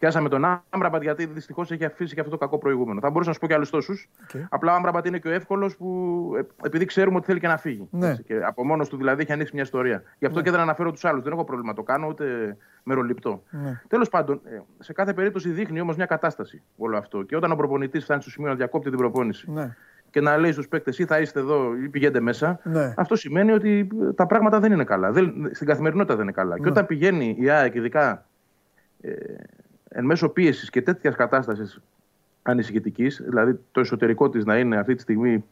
πιάσαμε 0.00 0.28
τον 0.28 0.62
Άμραμπατ 0.70 1.02
γιατί 1.02 1.26
δυστυχώς 1.26 1.70
έχει 1.70 1.84
αφήσει 1.84 2.14
και 2.14 2.20
αυτό 2.20 2.32
το 2.32 2.38
κακό 2.38 2.58
προηγούμενο. 2.58 3.00
Θα 3.00 3.10
μπορούσα 3.10 3.28
να 3.28 3.34
σου 3.34 3.40
πω 3.40 3.46
και 3.46 3.54
άλλους 3.54 3.70
τόσους. 3.70 4.08
Οκ. 4.22 4.40
Απλά 4.48 4.72
ο 4.72 4.74
Άμραμπατ 4.74 5.06
είναι 5.06 5.18
και 5.18 5.28
ο 5.28 5.30
εύκολος 5.30 5.76
που 5.76 5.86
ε, 6.38 6.66
επειδή 6.66 6.84
ξέρουμε 6.84 7.16
ότι 7.16 7.26
θέλει 7.26 7.40
και 7.40 7.46
να 7.46 7.56
φύγει. 7.56 7.88
Ναι. 7.90 8.08
Έτσι. 8.08 8.22
Και 8.22 8.40
από 8.44 8.64
μόνος 8.66 8.88
του 8.88 8.96
δηλαδή 8.96 9.22
έχει 9.22 9.32
ανοίξει 9.32 9.54
μια 9.54 9.62
ιστορία. 9.62 10.02
Γι' 10.18 10.26
αυτό 10.26 10.42
και 10.42 10.50
δεν 10.50 10.60
αναφέρω 10.60 10.92
τους 10.92 11.04
άλλους. 11.04 11.22
Δεν 11.22 11.32
έχω 11.32 11.44
πρόβλημα 11.44 11.70
να 11.70 11.76
το 11.76 11.82
κάνω 11.82 12.06
ούτε 12.06 12.56
μεροληπτώ. 12.82 13.42
Ναι. 13.50 13.80
Τέλος 13.88 14.08
πάντων, 14.08 14.40
ε, 14.44 14.58
σε 14.78 14.92
κάθε 14.92 15.12
περίπτωση 15.12 15.50
δείχνει 15.50 15.80
όμως 15.80 15.96
μια 15.96 16.06
κατάσταση 16.06 16.62
όλο 16.76 16.96
αυτό. 16.96 17.22
Και 17.22 17.36
όταν 17.36 17.50
ο 17.52 17.56
προπονητής 17.56 18.04
φτάνει 18.04 18.22
στο 18.22 18.30
σημείο 18.30 18.48
να 18.50 18.56
διακόπτει 18.56 18.88
την 18.88 18.98
προπόνηση 18.98 19.50
Ναι. 19.50 19.76
και 20.10 20.20
να 20.20 20.36
λέει 20.36 20.52
στους 20.52 20.68
παίκτες 20.68 20.98
ή 20.98 21.04
θα 21.04 21.20
είστε 21.20 21.40
εδώ 21.40 21.76
ή 21.84 21.88
πηγαίνετε 21.88 22.20
μέσα, 22.20 22.60
Ναι. 22.62 22.94
αυτό 22.96 23.16
σημαίνει 23.16 23.52
ότι 23.52 23.88
ε, 24.02 24.12
τα 24.12 24.26
πράγματα 24.26 24.60
δεν 24.60 24.72
είναι 24.72 24.84
καλά. 24.84 25.12
Δεν, 25.12 25.50
στην 25.52 25.66
καθημερινότητα 25.66 26.14
δεν 26.14 26.22
είναι 26.22 26.32
καλά. 26.32 26.54
Ναι. 26.54 26.62
Και 26.62 26.68
όταν 26.68 26.86
πηγαίνει 26.86 27.36
η 27.38 27.50
ΑΕΚ, 27.50 27.74
ειδικά 27.74 28.26
ε, 29.00 29.12
εν 29.92 30.04
μέσω 30.04 30.28
πίεσης 30.28 30.70
και 30.70 30.82
τέτοιας 30.82 31.14
κατάστασης 31.16 31.80
ανησυχητικής, 32.42 33.22
δηλαδή 33.28 33.58
το 33.72 33.80
εσωτερικό 33.80 34.28
της 34.28 34.44
να 34.44 34.58
είναι 34.58 34.76
αυτή 34.78 34.94
τη 34.94 35.02
στιγμή. 35.02 35.44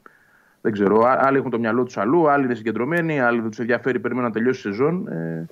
Δεν 0.61 0.73
ξέρω, 0.73 1.01
α- 1.07 1.19
άλλοι 1.23 1.39
έχουν 1.39 1.51
το 1.51 1.59
μυαλό 1.59 1.85
τους 1.85 1.97
αλλού, 1.99 2.31
άλλοι 2.31 2.45
είναι 2.45 2.55
συγκεντρωμένοι, 2.55 3.21
άλλοι 3.21 3.41
δεν 3.41 3.51
τους 3.51 3.59
ενδιαφέρει, 3.59 3.99
περιμένουν 4.01 4.29
να 4.29 4.35
τελειώσει 4.35 4.69
η 4.69 4.71
σεζόν. 4.73 5.09
Ε, 5.09 5.47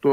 το, 0.00 0.10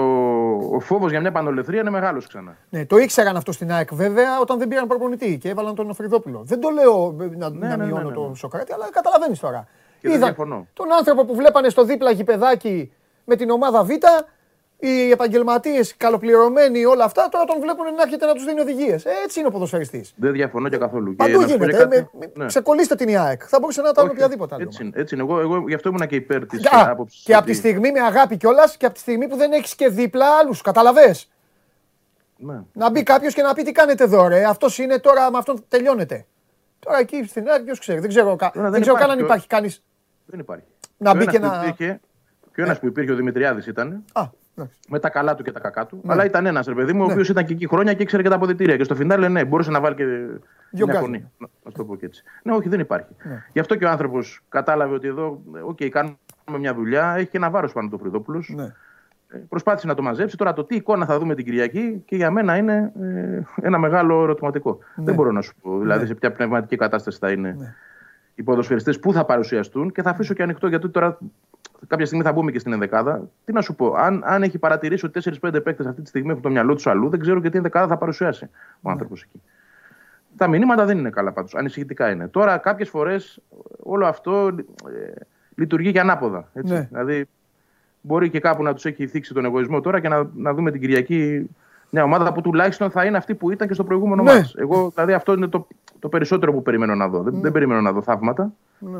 ο 0.75 0.79
φόβος 0.79 1.11
για 1.11 1.19
μια 1.21 1.31
πανολεθρία 1.31 1.79
είναι 1.81 1.89
μεγάλος 1.89 2.27
ξανά. 2.27 2.55
Ναι, 2.69 2.85
το 2.85 2.97
ήξεραν 2.97 3.35
αυτό 3.35 3.51
στην 3.51 3.71
ΑΕΚ 3.71 3.93
βέβαια 3.93 4.39
όταν 4.41 4.57
δεν 4.57 4.67
πήραν 4.67 4.87
προπονητή 4.87 5.37
και 5.37 5.49
έβαλαν 5.49 5.75
τον 5.75 5.93
Φρυδόπουλο. 5.93 6.41
Δεν 6.45 6.59
το 6.59 6.69
λέω 6.69 7.15
ε, 7.21 7.35
να, 7.37 7.49
Ναι, 7.49 7.67
να 7.67 7.75
ναι, 7.75 7.75
ναι, 7.75 7.85
μειώνω 7.85 8.09
ναι, 8.09 8.15
το 8.15 8.27
ναι. 8.29 8.35
Σοκράτη, 8.35 8.73
αλλά 8.73 8.89
καταλαβαίνεις 8.91 9.39
τώρα. 9.39 9.67
Και 9.99 10.09
δεν 10.09 10.17
διαφωνώ. 10.19 10.67
τον 10.73 10.93
άνθρωπο 10.93 11.25
που 11.25 11.35
βλέπανε 11.35 11.69
στο 11.69 11.83
δίπλα 11.85 12.11
γηπεδάκι 12.11 12.91
με 13.25 13.35
την 13.35 13.49
ομάδα 13.49 13.83
Β, 13.83 13.89
οι 14.79 15.11
επαγγελματίες 15.11 15.97
καλοπληρωμένοι, 15.97 16.85
όλα 16.85 17.03
αυτά, 17.03 17.29
τώρα 17.31 17.45
τον 17.45 17.59
βλέπουν 17.59 17.85
να 17.95 18.01
έρχεται 18.01 18.25
να 18.25 18.33
τους 18.33 18.45
δίνει 18.45 18.59
οδηγίες. 18.59 19.05
Έτσι 19.05 19.39
είναι 19.39 19.47
ο 19.47 19.51
ποδοσφαιριστής. 19.51 20.13
Δεν 20.15 20.31
διαφωνώ 20.31 20.69
και 20.69 20.77
καθόλου. 20.77 21.15
Παντού 21.15 21.41
να 21.41 21.47
σου 21.47 21.57
πω 21.57 21.65
και 21.65 21.71
γίνεται. 21.71 21.77
ε, 21.77 21.79
κάτι- 21.79 21.95
με- 21.97 22.09
με- 22.19 22.31
ναι. 22.35 22.45
Ξεκολλήστε 22.45 22.95
την 22.95 23.17
ΑΕΚ. 23.17 23.41
Θα 23.47 23.59
μπορούσε 23.59 23.81
να 23.81 23.89
ήταν 23.89 24.03
Όχι, 24.05 24.13
οποιαδήποτε 24.13 24.55
άλλη. 24.55 24.63
Έτσι, 24.63 24.77
ομάδα. 24.81 24.93
είναι, 24.95 25.01
έτσι 25.03 25.15
είναι. 25.15 25.23
Εγώ, 25.23 25.39
εγώ 25.39 25.67
γι' 25.67 25.73
αυτό 25.73 25.89
ήμουν 25.89 26.07
και 26.07 26.15
υπέρ 26.15 26.45
της 26.45 26.65
Α, 26.67 26.89
άποψη. 26.91 27.21
και 27.23 27.35
από 27.35 27.45
τη 27.45 27.53
στιγμή 27.53 27.91
με 27.91 27.99
αγάπη 27.99 28.37
κιόλας 28.37 28.77
και 28.77 28.85
από 28.85 28.93
τη 28.93 28.99
στιγμή 28.99 29.27
που 29.27 29.35
δεν 29.35 29.51
έχεις 29.51 29.75
και 29.75 29.89
δίπλα 29.89 30.25
άλλους. 30.39 30.61
Καταλαβέ. 30.61 31.15
Ναι. 32.37 32.61
Να 32.73 32.89
μπει 32.89 33.03
κάποιος 33.03 33.33
και 33.33 33.41
να 33.41 33.53
πει 33.53 33.63
τι 33.63 33.71
κάνετε 33.71 34.03
εδώ, 34.03 34.27
ρε. 34.27 34.43
Αυτός 34.45 34.77
είναι 34.77 34.99
τώρα, 34.99 35.31
με 35.31 35.37
αυτόν 35.37 35.63
τελειώνεται. 35.67 36.25
Τώρα 36.79 36.97
εκεί 36.99 37.23
στην 37.27 37.47
ΑΕΚ, 37.49 37.63
ποιος 37.63 37.79
ξέρει. 37.79 37.99
Δεν 37.99 38.09
ξέρω, 38.09 38.35
κα... 38.35 38.49
Τώρα 38.51 38.61
δεν 38.63 38.71
δεν 38.71 38.81
ξέρω 38.81 38.95
καν 38.95 39.03
αν 39.09 39.19
υπάρχει. 39.19 39.23
υπάρχει 39.25 39.47
κανείς. 39.47 39.83
Δεν 40.25 40.39
υπάρχει. 40.39 40.65
Να 40.97 41.11
Και 41.11 41.17
ο 41.17 41.19
μπει 41.19 41.23
ένας 41.23 41.33
και 41.33 41.39
που 41.39 41.45
να- 41.45 41.63
Υπήρχε, 41.67 41.99
και 42.53 42.61
ο 42.61 42.63
ένας 42.63 42.79
που 42.79 42.85
υπήρχε 42.87 43.11
ο 43.11 43.15
Δημητριάδης 43.15 43.67
ήταν. 43.67 44.03
Α, 44.13 44.23
με 44.89 44.99
τα 44.99 45.09
καλά 45.09 45.35
του 45.35 45.43
και 45.43 45.51
τα 45.51 45.59
κακά 45.59 45.85
του. 45.85 46.01
Αλλά 46.07 46.25
ήταν 46.25 46.45
ένας 46.45 46.65
ρε 46.65 46.73
παιδί 46.73 46.93
μου, 46.93 47.05
ο 47.07 47.11
οποίος 47.11 47.29
ήταν 47.29 47.45
και 47.45 47.53
εκεί 47.53 47.67
χρόνια 47.67 47.93
και 47.93 48.03
ήξερε 48.03 48.23
και 48.23 48.29
τα 48.29 48.35
αποδητήρια. 48.35 48.77
Και 48.77 48.83
στο 48.83 48.95
φινάλε, 48.95 49.27
ναι, 49.27 49.45
μπορούσε 49.45 49.71
να 49.71 49.79
βάλει 49.79 49.95
και 49.95 50.05
Δυο 50.05 50.85
μια 50.85 50.85
γκάζι. 50.85 50.99
φωνή. 50.99 51.31
Να 51.37 51.47
να 51.63 51.71
σου 51.71 51.77
το 51.77 51.83
πω 51.85 51.95
και 51.95 52.05
έτσι. 52.05 52.23
Ναι, 52.43 52.53
όχι, 52.53 52.69
δεν 52.69 52.79
υπάρχει. 52.79 53.15
Γι' 53.53 53.59
αυτό 53.59 53.75
και 53.75 53.85
ο 53.85 53.89
άνθρωπος 53.89 54.41
κατάλαβε 54.49 54.93
ότι 54.93 55.07
εδώ, 55.07 55.41
ε, 55.55 55.59
οκ, 55.59 55.77
κάνουμε 55.89 56.17
μια 56.59 56.73
δουλειά, 56.73 57.13
έχει 57.17 57.27
και 57.27 57.37
ένα 57.37 57.49
βάρος 57.49 57.73
πάνω 57.73 57.89
του 57.89 57.97
ο 57.99 58.03
Οφρυδόπουλος. 58.03 58.53
Ναι. 58.55 58.73
Προσπάθησε 59.49 59.87
να 59.87 59.93
το 59.93 60.01
μαζέψει. 60.01 60.37
Τώρα 60.37 60.53
το 60.53 60.63
τι 60.63 60.75
εικόνα 60.75 61.05
θα 61.05 61.19
δούμε 61.19 61.35
την 61.35 61.45
Κυριακή 61.45 62.03
και 62.05 62.15
για 62.15 62.31
μένα 62.31 62.55
είναι 62.55 62.91
ε, 63.01 63.67
ένα 63.67 63.77
μεγάλο 63.77 64.23
ερωτηματικό. 64.23 64.79
Δεν 64.95 65.13
μπορώ 65.15 65.31
να 65.31 65.41
σου 65.41 65.53
πω. 65.61 65.79
Δηλαδή 65.79 66.05
σε 66.05 66.13
ποια 66.13 66.31
πνευματική 66.31 66.75
κατάσταση 66.75 67.17
θα 67.17 67.31
είναι 67.31 67.75
οι 68.35 68.43
ποδοσφαιριστές 68.43 68.99
που 68.99 69.13
θα 69.13 69.25
παρουσιαστούν 69.25 69.91
και 69.91 70.01
θα 70.01 70.09
αφήσω 70.09 70.33
και 70.33 70.43
ανοιχτό 70.43 70.67
γιατί 70.67 70.89
τώρα 70.89 71.17
κάποια 71.87 72.05
στιγμή 72.05 72.23
θα 72.23 72.31
μπούμε 72.33 72.51
και 72.51 72.59
στην 72.59 72.73
ενδεκάδα. 72.73 73.29
Τι 73.45 73.53
να 73.53 73.61
σου 73.61 73.75
πω, 73.75 73.93
αν, 73.93 74.21
αν 74.25 74.43
έχει 74.43 74.57
παρατηρήσει 74.57 75.05
ότι 75.05 75.37
4-5 75.41 75.63
παίκτες 75.63 75.85
αυτή 75.85 76.01
τη 76.01 76.07
στιγμή 76.07 76.29
έχουν 76.29 76.41
το 76.41 76.49
μυαλό 76.49 76.75
τους 76.75 76.87
αλλού, 76.87 77.09
δεν 77.09 77.19
ξέρω 77.19 77.41
και 77.41 77.49
τι 77.49 77.57
ενδεκάδα 77.57 77.87
θα 77.87 77.97
παρουσιάσει 77.97 78.49
ο 78.81 78.89
άνθρωπος 78.89 79.21
εκεί. 79.21 79.41
Τα 80.37 80.47
μηνύματα 80.47 80.85
δεν 80.85 80.97
είναι 80.97 81.09
καλά 81.09 81.31
πάντως. 81.31 81.55
Ανησυχητικά 81.55 82.09
είναι. 82.11 82.27
Τώρα, 82.27 82.57
κάποιες 82.57 82.89
φορές 82.89 83.39
όλο 83.83 84.05
αυτό 84.05 84.47
ε, 84.47 85.21
λειτουργεί 85.55 85.91
και 85.91 85.99
ανάποδα. 85.99 86.49
Έτσι. 86.53 86.73
Ναι. 86.73 86.87
Δηλαδή, 86.91 87.25
μπορεί 88.01 88.29
και 88.29 88.39
κάπου 88.39 88.63
να 88.63 88.73
τους 88.73 88.85
έχει 88.85 89.07
θίξει 89.07 89.33
τον 89.33 89.45
εγωισμό 89.45 89.81
τώρα 89.81 89.99
και 89.99 90.07
να, 90.07 90.29
να 90.35 90.53
δούμε 90.53 90.71
την 90.71 90.81
Κυριακή 90.81 91.49
μια 91.89 92.03
ομάδα 92.03 92.33
που 92.33 92.41
τουλάχιστον 92.41 92.91
θα 92.91 93.05
είναι 93.05 93.17
αυτή 93.17 93.35
που 93.35 93.51
ήταν 93.51 93.67
και 93.67 93.73
στο 93.73 93.83
προηγούμενο 93.83 94.23
Ναι. 94.23 94.33
μάτς. 94.33 94.55
Εγώ, 94.57 94.89
δηλαδή, 94.93 95.13
αυτό 95.13 95.33
είναι 95.33 95.47
το, 95.47 95.67
το 95.99 96.09
περισσότερο 96.09 96.53
που 96.53 96.61
περιμένω 96.61 96.95
να 96.95 97.07
δω. 97.07 97.21
Δεν, 97.21 97.41
δεν 97.41 97.51
περιμένω 97.51 97.81
να 97.81 97.91
δω 97.91 98.01
θαύματα. 98.01 98.51
Ναι. 98.79 98.97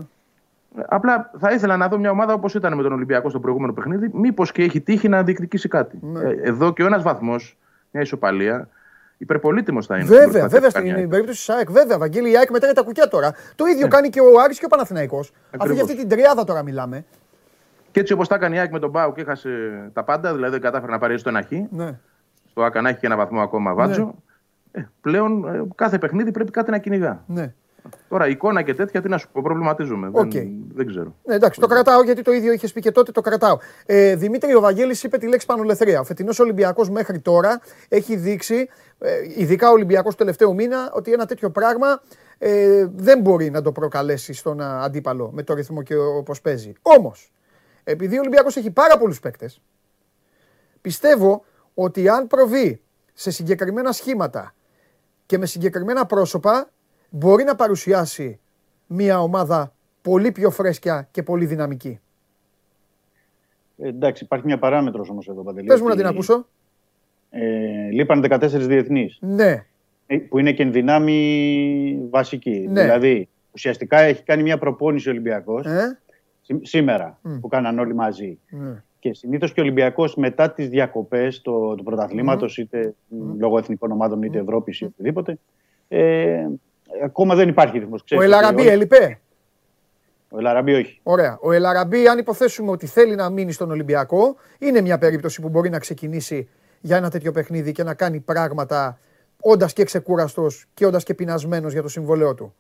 Ε, 0.78 0.82
Απλά 0.88 1.32
θα 1.40 1.52
ήθελα 1.52 1.78
να 1.78 1.88
δω 1.88 1.98
μια 1.98 2.12
ομάδα 2.12 2.34
όπως 2.34 2.54
ήταν 2.56 2.74
με 2.76 2.84
τον 2.84 2.92
Ολυμπιακό 2.94 3.30
στο 3.30 3.40
προηγούμενο 3.40 3.74
παιχνίδι. 3.74 4.10
Μήπως 4.14 4.52
και 4.52 4.64
έχει 4.64 4.82
τύχει 4.82 5.08
να 5.10 5.24
διεκδικήσει 5.24 5.68
κάτι. 5.68 6.00
Ναι. 6.02 6.20
Ε, 6.20 6.40
εδώ 6.42 6.74
και 6.74 6.84
ο 6.84 6.86
ένας 6.86 7.04
βαθμός, 7.04 7.58
μια 7.92 8.02
ισοπαλία, 8.02 8.70
υπερπολίτημος 9.18 9.86
θα 9.86 9.96
είναι. 9.96 10.06
στην 10.06 10.18
Βέβαια, 10.18 10.32
προσπάθεια 10.32 10.60
βέβαια 10.60 10.70
που 10.70 10.76
κάνει 10.76 10.88
η 10.88 10.92
στην 10.92 11.02
ΑΕΚ. 11.02 11.10
περίπτωση 11.12 11.46
της 11.46 11.56
ΑΕΚ. 11.56 11.72
Βέβαια, 11.72 11.98
Βαγγέλη, 11.98 12.32
η 12.32 12.38
ΑΕΚ 12.38 12.50
μετράει 12.50 12.74
τα 12.74 12.82
κουκιά 12.82 13.08
τώρα. 13.08 13.34
Το 13.56 13.66
ίδιο 13.66 13.88
κάνει 13.88 14.10
και 14.10 14.20
ο 14.22 14.40
Άρης 14.44 14.60
και 14.60 14.66
ο 14.66 14.68
Παναθηναϊκός. 14.68 15.28
Αφού 15.30 15.38
για 15.52 15.60
Ακριβώς. 15.64 15.82
αυτή 15.84 15.96
την 15.98 16.10
τριάδα 16.10 16.44
τώρα 16.44 16.64
μιλάμε. 16.64 17.06
Και 17.92 18.00
έτσι 18.00 18.14
όπως 18.14 18.28
τα 18.28 18.36
έκανε 18.36 18.56
η 18.56 18.60
ΑΕΚ 18.60 18.72
με 18.72 18.80
τον 18.80 18.90
Μπάου 18.90 19.12
και 19.14 19.22
έχασε 19.22 19.50
τα 19.94 20.04
πάντα, 20.04 20.34
δηλαδή 20.34 20.52
δεν 20.52 20.62
κατάφερε 20.62 20.92
να 20.92 20.98
πάρει 21.00 21.18
στο 21.18 21.30
ένα 21.30 21.42
χ. 21.42 21.52
Ναι. 21.70 22.00
Στο 22.50 22.64
ΑΚΑ 22.64 22.82
να 22.82 22.90
έχει 22.90 23.00
και 23.00 23.06
ένα 23.06 23.16
βαθμό 23.16 23.42
ακόμα 23.42 23.74
βάτζο. 23.74 24.16
Ε, 24.76 24.90
πλέον 25.02 25.48
ε, 25.48 25.68
κάθε 25.76 25.98
παιχνίδι 25.98 26.32
πρέπει 26.32 26.52
κάτι 26.52 26.72
να 26.72 26.78
κυνηγά. 26.78 27.24
ναι. 27.28 27.54
Τώρα 28.10 28.28
εικόνα 28.28 28.62
και 28.62 28.74
τέτοια 28.74 29.02
τι 29.02 29.10
να 29.10 29.18
σου 29.18 29.30
πω, 29.32 29.42
προβληματίζομαι. 29.42 30.10
Οκ. 30.12 30.32
Δεν, 30.32 30.50
δεν 30.74 30.88
ξέρω. 30.88 31.16
Ναι, 31.24 31.36
εντάξει, 31.36 31.60
το 31.60 31.68
κρατάω 31.68 32.04
γιατί 32.04 32.22
το 32.22 32.32
ίδιο 32.32 32.52
είχες 32.52 32.72
πει 32.74 32.82
και 32.82 32.92
τότε, 32.92 33.12
το 33.12 33.22
κρατάω. 33.22 33.58
Ε, 33.86 34.16
Δημήτρη, 34.16 34.56
ο 34.56 34.60
Βαγγέλης 34.60 35.04
είπε 35.04 35.18
τη 35.18 35.28
λέξη 35.28 35.46
πανολεθρία. 35.46 36.00
Ο 36.00 36.04
φετινός 36.04 36.40
Ολυμπιακός 36.40 36.90
μέχρι 36.90 37.20
τώρα 37.20 37.62
έχει 37.88 38.16
δείξει, 38.16 38.68
ε, 39.00 39.12
ειδικά 39.36 39.70
ο 39.70 39.72
Ολυμπιακός 39.72 40.12
του 40.12 40.18
τελευταίου 40.18 40.54
μήνα, 40.54 40.92
ότι 40.94 41.14
ένα 41.14 41.26
τέτοιο 41.26 41.50
πράγμα 41.50 42.02
ε, 42.38 42.88
δεν 42.96 43.20
μπορεί 43.20 43.50
να 43.50 43.62
το 43.62 43.72
προκαλέσει 43.72 44.34
στον 44.34 44.62
α, 44.62 44.84
αντίπαλο 44.84 45.32
με 45.34 45.44
το 45.44 45.54
ρυθμό 45.54 45.82
και 45.82 45.96
όπως 45.96 46.42
παίζει. 46.42 46.74
Όμως, 46.82 47.32
επειδή 47.84 48.18
ο 48.18 48.20
Ολυμπιακός 48.20 48.56
έχει 48.56 48.72
πάρα 48.72 48.98
πολλούς 48.98 49.20
παίκτες, 49.20 49.62
πιστεύω 50.82 51.44
ότι 51.74 52.10
αν 52.10 52.28
προβεί 52.28 52.82
σε 53.14 53.32
συγκεκριμένα 53.32 53.92
σχήματα 53.92 54.55
και 55.26 55.38
με 55.38 55.46
συγκεκριμένα 55.46 56.06
πρόσωπα, 56.06 56.70
μπορεί 57.10 57.44
να 57.44 57.56
παρουσιάσει 57.56 58.40
μια 58.88 59.22
ομάδα 59.22 59.74
πολύ 60.02 60.32
πιο 60.32 60.52
φρέσκια 60.52 61.08
και 61.12 61.24
πολύ 61.24 61.46
δυναμική. 61.46 62.00
Ε, 63.78 63.88
εντάξει, 63.88 64.24
υπάρχει 64.24 64.46
μια 64.46 64.60
παράμετρος 64.60 65.10
όμως 65.10 65.28
εδώ, 65.28 65.44
Παντελή. 65.44 65.68
Πες 65.68 65.80
μου 65.80 65.86
να 65.88 65.94
ότι, 65.94 66.02
την 66.02 66.10
ακούσω. 66.12 66.48
Ε, 67.30 67.90
λείπαν 67.92 68.26
14 68.30 68.48
διεθνείς. 68.50 69.18
Ναι, 69.22 69.66
Που 70.30 70.40
είναι 70.40 70.52
και 70.52 70.64
εν 70.64 70.72
δυνάμει 70.72 72.08
βασική. 72.10 72.68
Ναι. 72.70 72.82
Δηλαδή, 72.82 73.30
ουσιαστικά 73.52 74.00
έχει 74.00 74.24
κάνει 74.24 74.44
μια 74.44 74.58
προπόνηση 74.58 75.08
ο 75.08 75.12
Ολυμπιακός 75.12 75.66
ε, 75.66 76.00
σήμερα 76.62 77.20
Μμ. 77.22 77.40
που 77.40 77.48
κάναν 77.48 77.80
όλοι 77.80 77.96
μαζί. 77.96 78.40
ναι. 78.50 78.84
Και 79.06 79.14
συνήθως 79.14 79.54
και 79.54 79.60
ο 79.60 79.64
Ολυμπιακός 79.64 80.16
μετά 80.16 80.52
τις 80.52 80.70
διακοπές 80.70 81.42
του, 81.42 81.74
του 81.78 81.84
πρωταθλήματος, 81.84 82.58
είτε 82.58 82.94
λόγω 83.40 83.58
εθνικών 83.58 83.92
ομάδων, 83.92 84.22
είτε 84.24 84.40
Ευρώπης, 84.40 84.78
είτε 84.80 84.86
οτιδήποτε, 84.94 85.38
ε, 85.88 86.46
ακόμα 87.04 87.36
δεν 87.36 87.48
υπάρχει 87.50 87.78
ρυθμός. 87.78 88.02
Ο 88.02 88.04
Ξέρεις 88.04 88.24
Ελαραμπή 88.24 88.54
ότι 88.54 88.62
όλοι- 88.62 88.72
έλειπε; 88.72 89.20
Ο 90.30 90.38
Ελαραμπή 90.38 90.74
όχι. 90.74 91.00
Ωραία. 91.04 91.38
Ο 91.42 91.52
Ελαραμπή, 91.52 92.08
αν 92.08 92.18
υποθέσουμε 92.18 92.72
ότι 92.72 92.86
θέλει 92.86 93.16
να 93.16 93.30
μείνει 93.30 93.52
στον 93.52 93.72
Ολυμπιακό, 93.72 94.36
είναι 94.60 94.82
μια 94.82 94.98
περίπτωση 94.98 95.42
που 95.42 95.50
μπορεί 95.50 95.70
να 95.70 95.80
ξεκινήσει 95.80 96.50
για 96.82 96.98
ένα 96.98 97.10
τέτοιο 97.10 97.32
παιχνίδι 97.32 97.72
και 97.72 97.84
να 97.84 97.94
κάνει 97.94 98.20
πράγματα 98.20 99.00
όντας 99.40 99.74
και 99.74 99.84
ξεκούραστος 99.84 100.66
και 100.74 100.86
όντας 100.86 101.04
και 101.04 101.14
πεινασμένος 101.14 101.74
για 101.74 101.82
το 101.82 101.88
συμβολέο 101.88 102.34
του. 102.36 102.56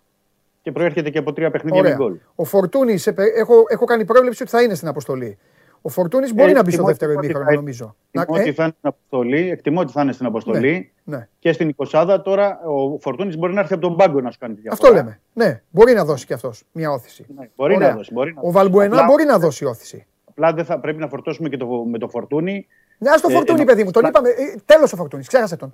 Και 0.61 0.71
προέρχεται 0.71 1.09
και 1.09 1.17
από 1.17 1.33
τρία 1.33 1.51
παιχνίδια 1.51 1.81
με 1.81 1.87
Ωραία. 1.87 1.97
γκολ. 1.97 2.17
Ο 2.35 2.43
Φορτούνη, 2.43 2.97
έχω, 3.35 3.53
έχω 3.67 3.85
κάνει 3.85 4.05
πρόβλεψη 4.05 4.41
ότι 4.41 4.51
θα 4.51 4.61
είναι 4.61 4.73
στην 4.75 4.87
αποστολή. 4.87 5.37
Ο 5.87 5.89
Φορτούνης 5.89 6.33
μπορεί 6.33 6.49
Ε, 6.51 6.53
να 6.53 6.63
μπει 6.63 6.71
στο 6.71 6.81
εκτιμώ 6.81 6.87
δεύτερο 6.87 7.11
ότι 7.11 7.25
ημίχρονο, 7.25 7.49
θα- 7.49 7.55
νομίζω. 7.55 7.95
Εκτιμώ 8.11 8.35
Να- 8.35 8.41
ότι 8.41 8.49
ε, 8.49 8.53
θα 8.53 8.63
είναι 8.63 8.73
στην 8.77 8.89
αποστολή. 8.89 9.49
Εκτιμώ 9.49 9.79
ότι 9.79 9.91
θα 9.91 10.01
είναι 10.01 10.11
στην 10.11 10.25
αποστολή. 10.25 10.91
ναι. 11.03 11.27
Και 11.39 11.51
στην 11.53 11.75
20 11.75 12.19
τώρα 12.23 12.59
ο 12.65 12.99
Φορτούνης 12.99 13.37
μπορεί 13.37 13.53
να 13.53 13.59
έρθει 13.59 13.73
από 13.73 13.81
τον 13.81 13.95
πάγκο 13.95 14.21
να 14.21 14.31
σου 14.31 14.37
κάνει 14.39 14.53
τη 14.55 14.61
διαφορά. 14.61 14.87
Αυτό 14.89 14.97
λέμε. 15.03 15.19
Ναι, 15.33 15.61
μπορεί 15.69 15.93
να 15.93 16.05
δώσει 16.05 16.25
και 16.25 16.33
αυτός 16.33 16.63
μια 16.71 16.91
όθηση. 16.91 17.25
Ναι, 17.37 17.49
μπορεί 17.55 17.75
Ωραία. 17.75 17.89
να 17.89 17.95
δώσει. 17.95 18.13
Μπορεί 18.13 18.33
να 18.33 18.39
Ο 18.39 18.43
δώσει. 18.43 18.55
Βαλμπουενά 18.57 18.93
Απλά- 18.95 19.07
μπορεί 19.07 19.23
να 19.25 19.39
δώσει 19.39 19.65
όθηση. 19.65 20.05
Απλά 20.29 20.53
δεν 20.53 20.65
θα 20.65 20.79
πρέπει 20.79 20.99
να 20.99 21.07
φορτώσουμε 21.07 21.49
και 21.49 21.57
το, 21.57 21.67
με 21.67 21.97
το 21.97 22.07
Φορτούνη. 22.07 22.67
Ναι, 22.97 23.09
ας 23.09 23.21
το 23.21 23.27
Ε, 23.29 23.33
φορτούνι, 23.33 23.59
ενώ- 23.59 23.69
παιδί 23.69 23.83
μου. 23.83 23.91
Τον 23.91 24.05
Απλά- 24.05 24.21
είπαμε. 24.31 24.49
Ε, 24.51 24.55
Τέλος 24.65 24.93
ο 24.93 24.95
φορτούνι. 24.95 25.23
Ξέχασε 25.23 25.55
τον. 25.55 25.73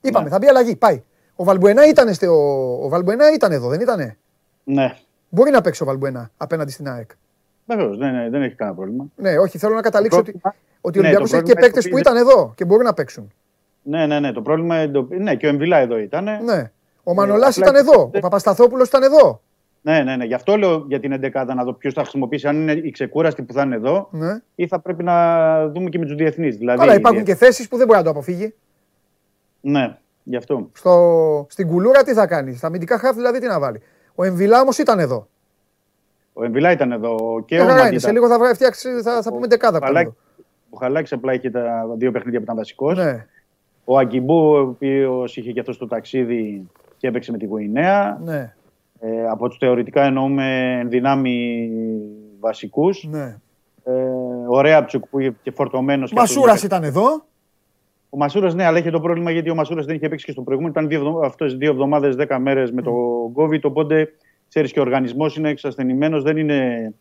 Είπαμε, 0.00 0.24
Ναι. 0.24 0.30
θα 0.30 0.38
μπει 0.38 0.46
αλλαγή. 0.46 0.76
Πάει. 0.76 1.02
Ο 1.36 1.44
Βαλμπουενά 1.44 1.88
ήταν, 1.88 2.14
στο... 2.14 2.26
ο 2.84 2.88
Βαλμπουενά 2.88 3.32
ήταν 3.32 3.52
εδώ, 3.52 3.68
δεν 3.68 3.80
ήτανε; 3.80 4.18
Ναι, 4.64 4.96
Μπορεί 5.28 5.50
να 5.50 5.60
παίξει 5.60 5.82
ο 5.82 5.86
Βαλμπουενά 5.86 6.30
απέναντι 6.36 6.70
στην 6.70 6.88
ΑΕΚ. 6.88 7.10
Βεβαίως 7.66 7.98
δεν, 7.98 8.12
ναι, 8.14 8.28
δεν 8.30 8.42
έχει 8.42 8.54
κανένα 8.54 8.76
πρόβλημα. 8.76 9.04
Ναι, 9.16 9.38
όχι, 9.38 9.58
θέλω 9.58 9.74
να 9.74 9.80
καταλήξω 9.80 10.18
ότι, 10.18 10.30
πρόβλημα- 10.30 10.54
ότι 10.80 10.98
ο 10.98 11.02
ναι, 11.02 11.06
Ολυμπιακός 11.08 11.30
το 11.30 11.36
έχει 11.36 11.44
και 11.44 11.52
πρόβλημα 11.52 11.72
παίκτες 11.72 11.84
είναι 11.90 11.94
που 11.94 12.00
ότι 12.06 12.16
ήταν 12.18 12.28
εδώ 12.28 12.52
και 12.56 12.64
μπορούν 12.64 12.84
να 12.84 12.94
παίξουν. 12.94 13.32
Ναι, 13.82 14.06
ναι, 14.06 14.20
ναι. 14.20 14.32
Το 14.32 14.42
πρόβλημα. 14.42 14.76
εντοπι- 14.76 15.20
Ναι, 15.20 15.34
και 15.34 15.46
ο 15.46 15.48
Εμβιλά 15.48 15.76
εδώ 15.76 15.98
ήταν. 15.98 16.24
Ναι, 16.24 16.38
Ναι. 16.44 16.70
Ο 17.04 17.14
Μανολάς 17.14 17.58
απλά- 17.58 17.70
ήταν 17.70 17.86
εδώ. 17.86 18.10
Ο 18.14 18.18
Παπασταθόπουλος 18.18 18.88
ήταν 18.88 19.02
εδώ. 19.02 19.40
ναι, 19.80 20.02
ναι, 20.02 20.24
Γι' 20.24 20.34
αυτό 20.34 20.56
λέω 20.56 20.84
για 20.88 21.00
την 21.00 21.12
11 21.12 21.54
να 21.54 21.64
δω 21.64 21.72
ποιος 21.72 21.94
θα 21.94 22.00
χρησιμοποιήσει. 22.00 22.46
Αν 22.48 22.56
είναι 22.56 22.72
οι 22.72 22.90
ξεκούραστοι 22.90 23.42
που 23.42 23.52
θα 23.52 23.62
είναι 23.62 23.74
εδώ 23.74 24.08
Ναι. 24.10 24.40
ή 24.54 24.66
θα 24.66 24.80
πρέπει 24.80 25.02
να 25.02 25.68
δούμε 25.68 25.88
και 25.88 25.98
με 25.98 26.04
τους 26.06 26.14
διεθνείς. 26.14 26.56
Δηλαδή, 26.56 26.78
Καλά, 26.78 26.94
υπάρχουν 26.94 27.24
και 27.24 27.34
θέσεις 27.34 27.68
που 27.68 27.76
δεν 27.76 27.86
μπορεί 27.86 27.98
να 27.98 28.04
το 28.04 28.10
αποφύγει. 28.10 28.54
Ναι, 29.60 29.98
γι' 30.22 30.36
αυτό. 30.36 30.68
Στο... 30.72 31.46
Στην 31.50 31.66
κουλούρα 31.68 32.02
τι 32.02 32.12
θα 32.12 32.26
κάνεις, 32.26 32.58
στα 32.58 32.66
αμυντικά 32.66 32.98
χάφ 32.98 33.14
δηλαδή 33.16 33.38
τι 33.38 33.46
να 33.46 33.58
βάλει; 33.58 33.80
Ο 34.14 34.24
Εμβιλά 34.24 34.60
όμως 34.60 34.78
ήταν 34.78 34.98
εδώ. 34.98 35.28
Ο 36.32 36.44
Εμβιλά 36.44 36.70
ήταν 36.70 36.92
εδώ 36.92 37.42
και 37.46 37.54
Μια 37.54 37.64
ο 37.64 37.66
χαρά 37.66 37.74
είναι. 37.78 37.84
Μαντίτα. 37.88 38.06
Σε 38.06 38.12
λίγο 38.12 38.28
θα, 38.28 38.38
βρε- 38.38 38.54
φτιάξεις, 38.54 39.02
θα, 39.02 39.22
θα 39.22 39.32
πούμε 39.32 39.46
δεκάδα 39.46 39.76
από 39.76 39.86
Χαλάκη- 39.86 40.06
εδώ. 40.08 40.44
Ο 40.70 40.76
Χαλάκης 40.78 41.12
απλά 41.12 41.32
είχε 41.34 41.50
τα 41.50 41.86
δύο 41.96 42.10
παιχνίδια 42.10 42.38
που 42.38 42.44
ήταν 42.44 42.56
βασικός. 42.56 42.98
Ναι, 42.98 43.26
Ο 43.84 43.98
Αγκιμπού, 43.98 44.52
ο 44.52 44.58
οποίος 44.58 45.36
είχε 45.36 45.52
και 45.52 45.60
αυτός 45.60 45.78
το 45.78 45.86
ταξίδι 45.86 46.68
και 46.96 47.06
έπαιξε 47.06 47.30
με 47.30 47.38
τη 47.38 47.46
Γουινέα. 47.46 48.18
ναι, 48.24 48.54
Ε, 49.00 49.28
από 49.28 49.48
τους 49.48 49.58
θεωρητικά 49.58 50.02
εννοούμε 50.04 50.78
ενδυνάμει 50.80 51.68
βασικούς. 52.40 53.04
ναι. 53.10 53.36
Ε, 53.84 53.92
ο 54.48 54.60
Ρέαμπτσιουκ 54.60 55.06
που 55.06 55.18
είχε 55.18 55.34
και 55.42 55.50
φορτωμένος. 55.50 56.12
Μασούρας 56.12 56.62
ήταν 56.62 56.82
εδώ. 56.84 57.24
Ο 58.10 58.16
Μασούρας, 58.16 58.54
ναι, 58.54 58.64
αλλά 58.64 58.78
είχε 58.78 58.90
το 58.90 59.00
πρόβλημα 59.00 59.30
γιατί 59.30 59.50
ο 59.50 59.54
Μασούρας 59.54 59.86
δεν 59.86 59.94
είχε 59.96 60.08
παίξει 60.08 60.24
και 60.24 60.32
στο 60.32 60.42
προηγούμενο. 60.42 60.72
Ήταν 60.78 60.88
δύο, 60.88 61.20
αυτές 61.24 61.56
δύο 61.56 61.70
εβδομάδες, 61.70 62.16
δέκα 62.16 62.38
μέρες 62.38 62.72
με 62.72 62.82
το 62.82 62.92
COVID. 63.34 63.60
Οπότε 63.62 64.12
ξέρεις 64.52 64.72
και 64.72 64.78
ο 64.78 64.82
οργανισμός 64.82 65.36
είναι 65.36 65.48
εξασθενημένος, 65.48 66.22
δεν 66.22 66.36
είναι 66.36 66.92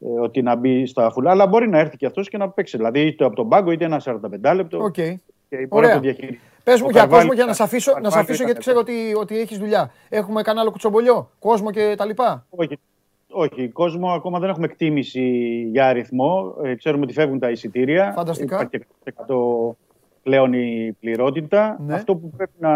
ε, 0.00 0.20
ότι 0.20 0.42
να 0.42 0.56
μπει 0.56 0.86
στα 0.86 1.10
φουλ. 1.10 1.30
Αλλά 1.30 1.46
μπορεί 1.46 1.68
να 1.68 1.78
έρθει 1.78 1.96
και 1.96 2.06
αυτός 2.06 2.28
και 2.28 2.36
να 2.36 2.48
παίξει. 2.48 2.76
Δηλαδή 2.76 3.00
είτε 3.00 3.24
από 3.24 3.34
τον 3.34 3.48
πάγκο 3.48 3.70
είτε 3.70 3.84
ένα 3.84 4.00
45 4.04 4.52
λεπτό. 4.54 4.78
Οκ. 4.82 4.92
Και 4.92 5.16
μπορεί 5.48 5.66
Ωραία. 5.68 5.88
να 5.88 5.94
το 5.94 6.00
διαχειριστεί. 6.00 6.40
Πε 6.64 6.72
Ο 6.72 6.74
μου 6.78 6.88
για 6.90 7.00
Καρβάλιο 7.00 7.08
κόσμο 7.16 7.32
για 7.32 7.44
να 7.44 7.50
ήταν- 7.50 7.54
σε 7.54 7.62
αφήσω, 7.62 7.90
ο 7.90 7.94
να 7.94 8.10
σε 8.10 8.16
Καρβάλιο 8.16 8.22
αφήσω 8.24 8.42
ήταν 8.42 8.46
γιατί 8.46 8.60
ξέρω 8.60 8.78
ότι, 8.78 9.14
ότι 9.20 9.40
έχεις 9.40 9.58
δουλειά. 9.58 9.90
Έχουμε 10.08 10.42
κανένα 10.42 10.60
άλλο 10.60 10.70
κουτσομπολιό, 10.70 11.30
κόσμο 11.38 11.70
και 11.70 11.94
τα 11.96 12.04
λοιπά; 12.04 12.46
Όχι, 12.50 12.78
όχι, 13.30 13.68
κόσμο 13.68 14.10
ακόμα 14.10 14.38
δεν 14.38 14.48
έχουμε 14.48 14.66
εκτίμηση 14.66 15.22
για 15.72 15.86
αριθμό. 15.86 16.54
Ε, 16.62 16.74
ξέρουμε 16.74 17.02
ότι 17.04 17.12
φεύγουν 17.12 17.38
τα 17.38 17.50
εισιτήρια. 17.50 18.12
Φανταστικά. 18.16 18.54
Υπάρχει 18.54 18.78
και 18.78 18.84
100% 19.26 19.76
πλέον 20.22 20.52
η 20.52 20.96
πληρότητα. 21.00 21.78
Ναι. 21.86 21.94
Αυτό 21.94 22.14
που 22.16 22.30
πρέπει 22.36 22.52
να 22.58 22.70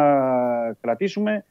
κρατήσουμε 0.81 1.45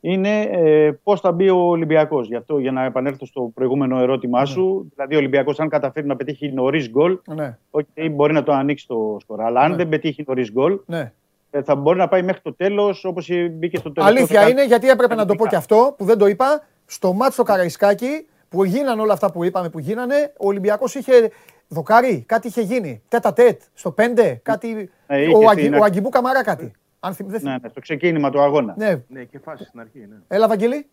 είναι 0.00 0.40
ε, 0.42 0.90
πώς 1.02 1.20
θα 1.20 1.32
μπει 1.32 1.48
ο 1.50 1.56
Ολυμπιακός. 1.56 2.26
Γι' 2.28 2.36
αυτό, 2.36 2.58
για 2.58 2.72
να 2.72 2.84
επανέλθω 2.84 3.26
στο 3.26 3.50
προηγούμενο 3.54 3.98
ερώτημά 4.00 4.44
σου, 4.44 4.88
δηλαδή 4.94 5.14
ο 5.14 5.18
Ολυμπιακός, 5.18 5.60
αν 5.60 5.68
καταφέρει 5.68 6.06
να 6.06 6.16
πετύχει 6.16 6.52
νωρίς 6.52 6.90
γκολ, 6.90 7.18
Ναι, 7.34 7.58
okay, 7.70 8.08
μπορεί 8.10 8.32
να 8.32 8.42
το 8.42 8.52
ανοίξει 8.52 8.86
το 8.86 9.16
σκορ. 9.20 9.40
Αλλά 9.42 9.60
αν 9.60 9.70
Ναι. 9.70 9.76
δεν 9.76 9.88
πετύχει 9.88 10.24
νωρίς 10.26 10.52
γκολ, 10.52 10.78
ναι. 10.86 11.12
ε, 11.50 11.62
θα 11.62 11.74
μπορεί 11.76 11.98
να 11.98 12.08
πάει 12.08 12.22
μέχρι 12.22 12.40
το 12.42 12.54
τέλος 12.54 13.04
όπως 13.04 13.28
μπήκε 13.50 13.76
στο 13.76 13.92
τέλος. 13.92 14.08
Αλήθεια 14.08 14.48
είναι 14.48 14.66
γιατί 14.66 14.88
έπρεπε 14.88 15.14
να 15.14 15.24
το 15.26 15.34
πω 15.34 15.46
και 15.46 15.56
αυτό 15.56 15.94
που 15.98 16.04
δεν 16.04 16.18
το 16.18 16.26
είπα. 16.26 16.66
Στο 16.90 17.12
μάτς 17.12 17.34
στο 17.34 17.42
Καραϊσκάκι 17.42 18.26
που 18.48 18.64
γίνανε 18.64 19.00
όλα 19.02 19.12
αυτά 19.12 19.32
που 19.32 19.44
είπαμε 19.44 19.68
που 19.68 19.78
γίνανε, 19.78 20.32
ο 20.38 20.46
Ολυμπιακός 20.46 20.94
είχε 20.94 21.30
δοκάρι, 21.68 22.24
κάτι 22.26 22.46
είχε 22.48 22.60
γίνει. 22.60 23.02
Τέτα 23.08 23.32
τέτ, 23.32 23.60
στο 23.74 23.94
5, 23.98 24.38
κάτι. 24.42 24.90
Ναι, 25.06 25.16
είχε 25.20 25.34
ο, 25.34 25.36
στην 25.36 25.48
Αγγι, 25.48 25.66
αρχή. 25.66 25.80
ο 25.80 25.84
Αγγιμπού 25.84 26.08
Καμαρά 26.08 26.42
κάτι. 26.42 26.72
Αν 27.00 27.14
θυμ, 27.14 27.26
δεν 27.28 27.40
θυμ- 27.40 27.50
Ναι, 27.52 27.58
ναι, 27.62 27.68
στο 27.68 27.80
ξεκίνημα 27.80 28.30
του 28.30 28.40
αγώνα. 28.40 28.74
ναι. 28.76 29.02
Ναι, 29.08 29.24
και 29.24 29.38
φάση 29.38 29.64
στην 29.64 29.80
αρχή. 29.80 29.98
Ναι. 29.98 30.16
Έλα, 30.28 30.48
Βαγγελή. 30.48 30.86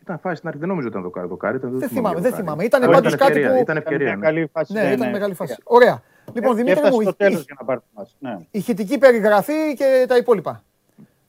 Ήταν 0.00 0.18
φάση 0.18 0.36
στην 0.36 0.48
αρχή, 0.48 0.60
δεν 0.60 0.68
νομίζω 0.68 0.86
ότι 0.88 0.96
ήταν 0.98 1.08
δοκάρι. 1.08 1.28
δοκάρι 1.28 1.56
ήταν, 1.56 1.78
Δεν 1.78 1.88
θυμάμαι 1.88 1.94
θυμάμαι, 1.94 2.12
για 2.20 2.22
δεν 2.22 2.30
δοκάρι. 2.30 2.44
θυμάμαι. 2.46 2.64
Ήταν 2.64 2.82
Όχι, 2.82 2.90
πάντως 2.92 3.12
κάτι 3.14 3.24
ευκαιρία, 3.32 3.48
που- 3.48 3.60
Ήταν 3.60 3.62
Ήταν 3.62 3.76
ευκαιρία. 3.76 4.06
μια 4.06 4.16
ναι. 4.16 4.22
καλή 4.24 4.46
φάση. 4.52 4.72
Ναι, 4.72 4.92
ήταν 4.92 5.10
μεγάλη 5.10 5.34
φάση. 5.34 5.56
Ωραία. 5.64 6.02
Λοιπόν, 6.32 6.50
Και 6.50 6.56
Δημήτρη 6.56 6.72
έφτασε 6.72 6.92
μου, 6.94 7.00
στο 7.00 7.08
ηχ- 7.10 7.18
τέλος 7.18 7.44
για 7.44 7.56
να 7.58 7.64
πάρει 7.66 7.80
τη 7.80 7.86
φάση. 7.94 8.14
Ναι. 8.18 8.36
ηχητική 8.50 8.98
περιγραφή 8.98 9.74
και 9.76 10.04
τα 10.08 10.16
υπόλοιπα. 10.16 10.62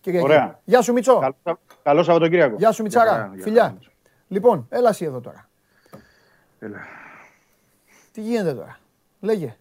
Κυριακή. 0.01 0.25
Ωραία. 0.25 0.59
Γεια 0.63 0.81
σου 0.81 0.93
Μιτσό. 0.93 1.19
Καλό 1.19 1.35
Σα- 1.43 1.57
Καλό 1.83 2.03
Σαββατοκύριακο. 2.03 2.55
Γεια 2.57 2.71
σου 2.71 2.85
χαρά, 2.91 3.11
Μιτσάρα. 3.11 3.31
για 3.33 3.43
Φιλιά. 3.43 3.61
χαρά. 3.63 3.77
Λοιπόν, 4.27 4.65
έλα 4.69 4.89
εσύ 4.89 5.05
εδώ 5.05 5.19
τώρα. 5.19 5.49
Έλα. 6.59 6.77
Τι 8.11 8.21
γίνεται 8.21 8.53
τώρα. 8.53 8.77
Λέγε. 9.19 9.55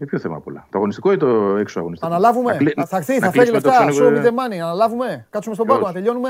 Για 0.00 0.08
ποιο 0.08 0.18
θέμα 0.18 0.40
πολλά. 0.40 0.66
Το 0.70 0.78
αγωνιστικό 0.78 1.12
ή 1.12 1.16
το 1.16 1.56
έξω 1.56 1.78
αγωνιστικό; 1.78 2.10
Αναλάβουμε. 2.12 2.52
Να 2.52 2.58
κλει- 2.58 2.80
Θα 2.86 2.96
έρθει, 2.96 3.12
να 3.18 3.18
θα 3.26 3.32
φέρει 3.32 3.50
κλείσουμε 3.50 3.60
το 3.60 3.68
λεφτά. 3.68 3.86
ξένο- 3.86 4.08
Show 4.08 4.12
me 4.12 4.26
the 4.26 4.30
money. 4.30 4.58
Αναλάβουμε. 4.58 5.26
Κάτσουμε 5.30 5.54
στον 5.54 5.66
πάγκο 5.66 5.80
να 5.80 5.84
Ποιος; 5.92 6.02
τελειώνουμε. 6.02 6.28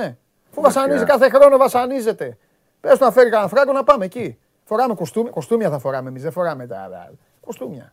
Αφού 0.50 0.60
Εντάξει, 0.60 0.78
βασανίζει 0.78 1.02
α. 1.02 1.06
κάθε 1.06 1.28
χρόνο, 1.28 1.56
βασανίζεται. 1.56 2.36
Πες 2.80 2.98
του 2.98 3.04
να 3.04 3.10
φέρει 3.10 3.30
κανένα 3.30 3.48
φράγκο 3.48 3.72
να 3.72 3.84
πάμε 3.84 4.04
εκεί. 4.04 4.38
Φοράμε 4.64 4.94
κοστούμια, 4.94 5.30
κοστούμια 5.30 5.70
θα 5.70 5.78
φοράμε 5.78 6.08
εμείς, 6.08 6.22
δεν 6.22 6.32
φοράμε 6.32 6.66
τα 6.66 6.78
άλλα. 6.80 7.10
Κοστούμια. 7.40 7.92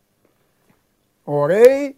Ωραίοι, 1.24 1.96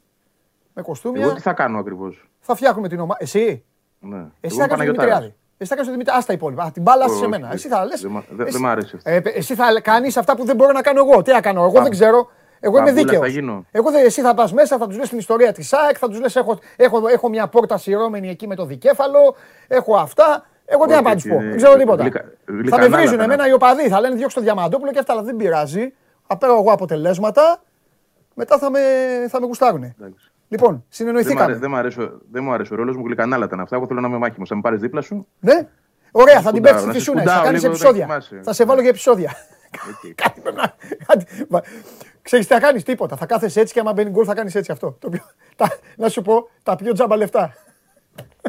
με 0.74 0.82
κοστούμια. 0.82 1.24
Εγώ 1.26 1.34
τι 1.34 1.42
θα 1.42 1.54
κάνω 1.54 1.80
ακριβώς; 1.80 2.30
Θα 2.40 2.56
φτιάχνουμε 2.56 2.88
την 2.88 3.00
ομάδα. 3.00 3.18
Εσύ, 3.22 3.64
Ναι. 4.00 4.18
εσύ 4.18 4.26
Εγώ 4.42 4.56
θα 4.56 4.58
κάνεις 4.58 4.68
το 4.68 4.68
Παναγιωτάρας. 4.68 5.10
Δημητριάδη. 5.10 5.36
Εσύ 5.58 5.70
θα 5.70 5.76
κάνεις 5.76 5.86
το 5.86 5.92
Δημητριάδη. 5.92 6.22
Α 6.24 6.26
τα 6.26 6.34
υπόλοιπα. 6.34 6.64
Α, 6.64 6.72
την 6.72 6.82
μπάλα 6.82 7.08
σε 7.08 7.14
Όχι, 7.14 7.28
μένα. 7.28 7.46
όχι. 7.46 7.56
Εσύ 7.56 7.68
θα 7.68 7.86
λες. 7.86 8.02
Δεν 8.02 8.12
μ' 8.12 8.20
δεν- 8.30 8.48
δεν 8.52 8.62
μ' 8.62 8.66
αρέσει 8.68 8.96
αυτό. 8.96 9.10
εσύ 9.34 9.56
θα 9.56 9.82
κάνεις 9.82 10.18
αυτά 10.18 10.36
που 10.36 10.46
δεν 10.46 10.56
μπορώ 10.56 10.72
να 10.72 10.82
κάνω 10.82 11.00
εγώ. 11.10 11.22
Τι 11.22 11.32
να 11.32 11.42
κάνω, 11.42 11.62
εγώ 11.64 11.82
δεν 11.82 11.92
ξέρω. 11.92 12.30
Εγώ 12.60 12.78
είμαι 12.78 12.86
Μπαμπούλα 12.86 13.04
δίκαιος. 13.04 13.22
θα 13.22 13.28
γίνω. 13.28 13.66
Εγώ 13.72 13.92
δεν, 13.92 14.06
εσύ 14.06 14.22
θα 14.22 14.34
πας 14.34 14.54
μέσα, 14.54 14.78
θα 14.78 14.88
τους 14.88 14.98
λες 14.98 15.10
την 15.10 15.18
ιστορία 15.18 15.52
της 15.52 15.68
ΣΑΕΚ, 15.68 15.96
θα 16.00 16.08
τους 16.10 16.20
λες: 16.20 16.36
έχω, 16.36 16.60
έχω, 16.76 17.08
έχω 17.08 17.30
μια 17.30 17.48
πόρτα 17.48 17.78
σειρώμενη 17.78 18.30
εκεί 18.30 18.48
με 18.48 18.56
το 18.56 18.66
δικέφαλο, 18.66 19.36
έχω 19.68 19.96
αυτά. 19.96 20.46
Εγώ 20.66 20.86
τι 20.86 20.92
Όχι, 20.94 21.02
να 21.04 21.04
πάω 21.04 21.14
να 21.14 21.20
του 21.22 21.28
πω, 21.28 21.36
είναι 21.36 21.48
δεν 21.48 21.58
ξέρω 21.58 21.76
τίποτα. 21.76 22.02
γλυκα- 22.04 22.22
θα 22.46 22.52
με 22.54 22.62
γλυκανάλα 22.62 22.98
βρίζουν 22.98 23.18
θα 23.18 23.24
εμένα 23.24 23.44
είναι. 23.44 23.52
οι 23.52 23.54
οπαδοί, 23.56 23.88
θα 23.90 24.00
λένε 24.00 24.16
διώξω 24.16 24.38
το 24.38 24.44
διαμαντόπουλο 24.44 24.92
και 24.92 25.00
αυτά, 25.00 25.14
αλλά 25.14 25.22
δεν 25.22 25.36
πειράζει. 25.36 25.94
Θα 26.28 26.38
παίρνω 26.38 26.56
εγώ 26.56 26.72
αποτελέσματα, 26.72 27.62
μετά 28.34 28.58
θα 28.58 28.70
με, 28.72 28.80
θα 29.30 29.40
με 29.40 29.46
γουστάρουν. 29.46 29.84
Εντάξει. 29.84 30.32
Λοιπόν, 30.48 30.68
Δεν 30.70 30.76
μ' 30.76 30.80
αρέσει- 30.80 30.96
συνεννοηθήκαμε. 30.96 31.56
Δεν 31.56 31.70
μου 31.70 31.76
αρέσει, 31.78 32.02
ο- 32.02 32.22
δεν 32.32 32.44
μου 32.44 32.52
αρέσει 32.54 32.74
ο 32.74 32.76
ρόλος 32.76 32.96
μου, 32.98 33.04
γλυκανάλατα 33.06 33.60
αυτά. 33.60 33.76
Εγώ 33.76 33.88
θέλω 33.88 34.00
να 34.02 34.08
είμαι 34.08 34.18
μάχημος. 34.18 34.50
Θα 34.50 34.56
με 34.56 34.62
πάρεις 34.62 34.80
δίπλα 34.80 35.02
σου; 35.02 35.28
Ναι. 35.40 35.68
Ωραία, 36.12 36.42
θα 36.42 36.52
την 36.52 36.64
σκουντάω, 36.66 36.74
πέφτει 36.74 36.88
να 36.88 36.92
στη 36.92 36.92
σε 36.92 36.98
φυσούνε. 37.00 37.22
Θα 37.24 37.26
σκουντάω 37.30 37.44
κάνεις 37.46 37.62
λίγο, 37.62 37.74
επεισόδια. 37.74 38.06
δεν 38.06 38.22
θυμάσαι. 38.22 38.42
Θα 38.44 38.54
σε 38.54 38.66
βάλω 38.66 38.80
για 38.82 38.90
επεισόδια. 38.90 39.32
Οκ. 39.90 40.14
Κάτι 40.24 40.42
πρέπει 40.42 40.58
να. 40.58 41.62
Κάτι- 42.30 42.44
μα- 42.46 42.46
Ξέρεις 42.46 42.48
τι 42.48 42.54
θα 42.54 42.60
κάνεις, 42.60 42.84
τίποτα. 42.84 43.16
Θα 43.16 43.26
κάθεσαι 43.26 43.60
έτσι 43.60 43.74
και 43.74 43.80
άμα 43.80 43.94
μπαίνει 43.94 44.10
γκολ 44.10 44.24
θα 44.28 44.34
κάνεις 44.34 44.56
έτσι 44.56 44.72
αυτό. 44.72 44.96
Το 45.00 45.10
πιο- 45.10 45.24
τα- 45.56 45.78
να 45.98 46.10
σου 46.10 46.22
πω, 46.22 46.50
τα 46.64 46.76
πιο 46.76 46.94
τζάμπα 46.94 47.16
λεφτά. 47.18 47.54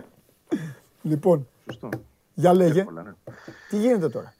λοιπόν, 1.02 1.48
Σωστό. 1.64 1.88
για 2.34 2.52
λέγε, 2.54 2.80
Εύκολα, 2.80 3.02
ναι. 3.02 3.10
τι 3.70 3.76
γίνεται 3.76 4.08
τώρα; 4.08 4.34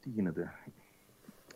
Τι 0.00 0.08
γίνεται; 0.08 0.52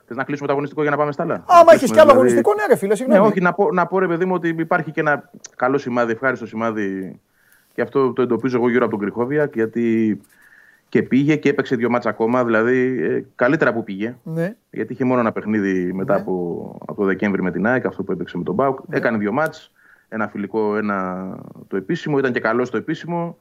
Θες 0.06 0.16
να 0.16 0.24
κλείσουμε 0.24 0.46
το 0.46 0.52
αγωνιστικό 0.52 0.82
για 0.82 0.90
να 0.90 0.96
πάμε 0.96 1.12
στα 1.12 1.22
άλλα; 1.22 1.44
Άμα 1.46 1.64
Να 1.64 1.72
έχεις 1.72 1.72
κι 1.72 1.78
κλείσουμε, 1.78 2.00
άλλο 2.00 2.10
δηλαδή- 2.10 2.16
αγωνιστικό, 2.16 2.54
ναι 2.54 2.66
ρε 2.66 2.76
φίλε, 2.76 2.88
Ναι, 2.90 2.96
συγγνώμη. 2.96 3.26
όχι, 3.28 3.40
να 3.40 3.52
πω, 3.54 3.72
να 3.72 3.86
πω 3.86 3.98
ρε 3.98 4.06
παιδί 4.06 4.24
μου 4.24 4.34
ότι 4.34 4.48
υπάρχει 4.48 4.90
και 4.90 5.00
ένα 5.00 5.30
καλό 5.56 5.78
σημάδι, 5.78 6.12
ευχάριστο 6.12 6.46
σημάδι. 6.46 7.20
Και 7.74 7.82
αυτό 7.82 8.12
το 8.12 8.22
εντοπίζω 8.22 8.56
εγώ 8.56 8.68
γύρω 8.68 8.84
από 8.84 8.96
τον 8.96 9.00
Κρυχόβια, 9.04 9.50
γιατί 9.54 10.20
και 10.92 11.02
πήγε 11.02 11.36
και 11.36 11.48
έπαιξε 11.48 11.76
δύο 11.76 11.90
μάτσα 11.90 12.08
ακόμα. 12.08 12.44
Δηλαδή, 12.44 13.02
ε, 13.02 13.24
καλύτερα 13.34 13.72
που 13.72 13.84
πήγε. 13.84 14.16
Ναι, 14.22 14.54
Γιατί 14.70 14.92
είχε 14.92 15.04
μόνο 15.04 15.20
ένα 15.20 15.32
παιχνίδι 15.32 15.92
μετά 15.92 16.14
από, 16.14 16.76
από 16.86 17.00
το 17.00 17.06
Δεκέμβρη 17.06 17.42
με 17.42 17.50
την 17.50 17.66
ΑΕΚ, 17.66 17.86
αυτό 17.86 18.02
που 18.02 18.12
έπαιξε 18.12 18.38
με 18.38 18.44
τον 18.44 18.54
Μπάουκ. 18.54 18.78
Ναι. 18.88 18.96
Έκανε 18.96 19.18
δύο 19.18 19.32
μάτς, 19.32 19.72
ένα 20.08 20.28
φιλικό, 20.28 20.76
ένα 20.76 21.28
το 21.68 21.76
επίσημο. 21.76 22.18
Ήταν 22.18 22.32
και 22.32 22.40
καλό 22.40 22.64
στο 22.64 22.76
επίσημο. 22.76 23.38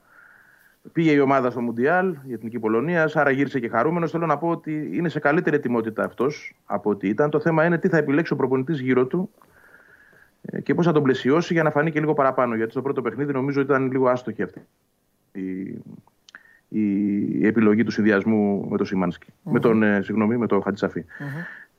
Πήγε 0.92 1.10
η 1.10 1.18
ομάδα 1.18 1.50
στο 1.50 1.60
Μουντιάλ, 1.60 2.16
η 2.26 2.32
Εθνική 2.32 2.58
Πολωνίας, 2.58 3.16
άρα 3.16 3.30
γύρισε 3.30 3.60
και 3.60 3.68
χαρούμενος. 3.68 4.10
Θέλω 4.10 4.26
να 4.26 4.38
πω 4.38 4.48
ότι 4.48 4.90
είναι 4.92 5.08
σε 5.08 5.18
καλύτερη 5.18 5.56
ετοιμότητα 5.56 6.04
αυτός 6.04 6.56
από 6.64 6.90
ό,τι 6.90 7.08
ήταν. 7.08 7.30
Το 7.30 7.40
θέμα 7.40 7.64
είναι 7.64 7.78
τι 7.78 7.88
θα 7.88 7.96
επιλέξει 7.96 8.32
ο 8.32 8.36
προπονητής 8.36 8.80
γύρω 8.80 9.06
του 9.06 9.30
ε, 10.42 10.60
και 10.60 10.74
πώς 10.74 10.86
θα 10.86 10.92
τον 10.92 11.02
πλαισιώσει 11.02 11.52
για 11.52 11.62
να 11.62 11.70
φανεί 11.70 11.90
και 11.90 12.00
λίγο 12.00 12.14
παραπάνω. 12.14 12.54
Γιατί 12.54 12.70
στο 12.70 12.82
πρώτο 12.82 13.02
παιχνίδι 13.02 13.32
νομίζω 13.32 13.60
ήταν 13.60 13.90
λίγο 13.90 14.08
άστοχη 14.08 14.42
αυτή 14.42 14.60
η, 15.32 15.78
η 16.72 17.46
επιλογή 17.46 17.84
του 17.84 17.90
συνδυασμού 17.90 18.66
με 18.70 18.76
τον 18.76 18.86
σιμανσκι 18.86 19.32
Με 19.42 19.60
τον, 19.60 19.82
ε, 19.82 20.00
συγγνώμη, 20.02 20.36
με 20.36 20.46
τον 20.46 20.62
χατζησαφη 20.62 21.04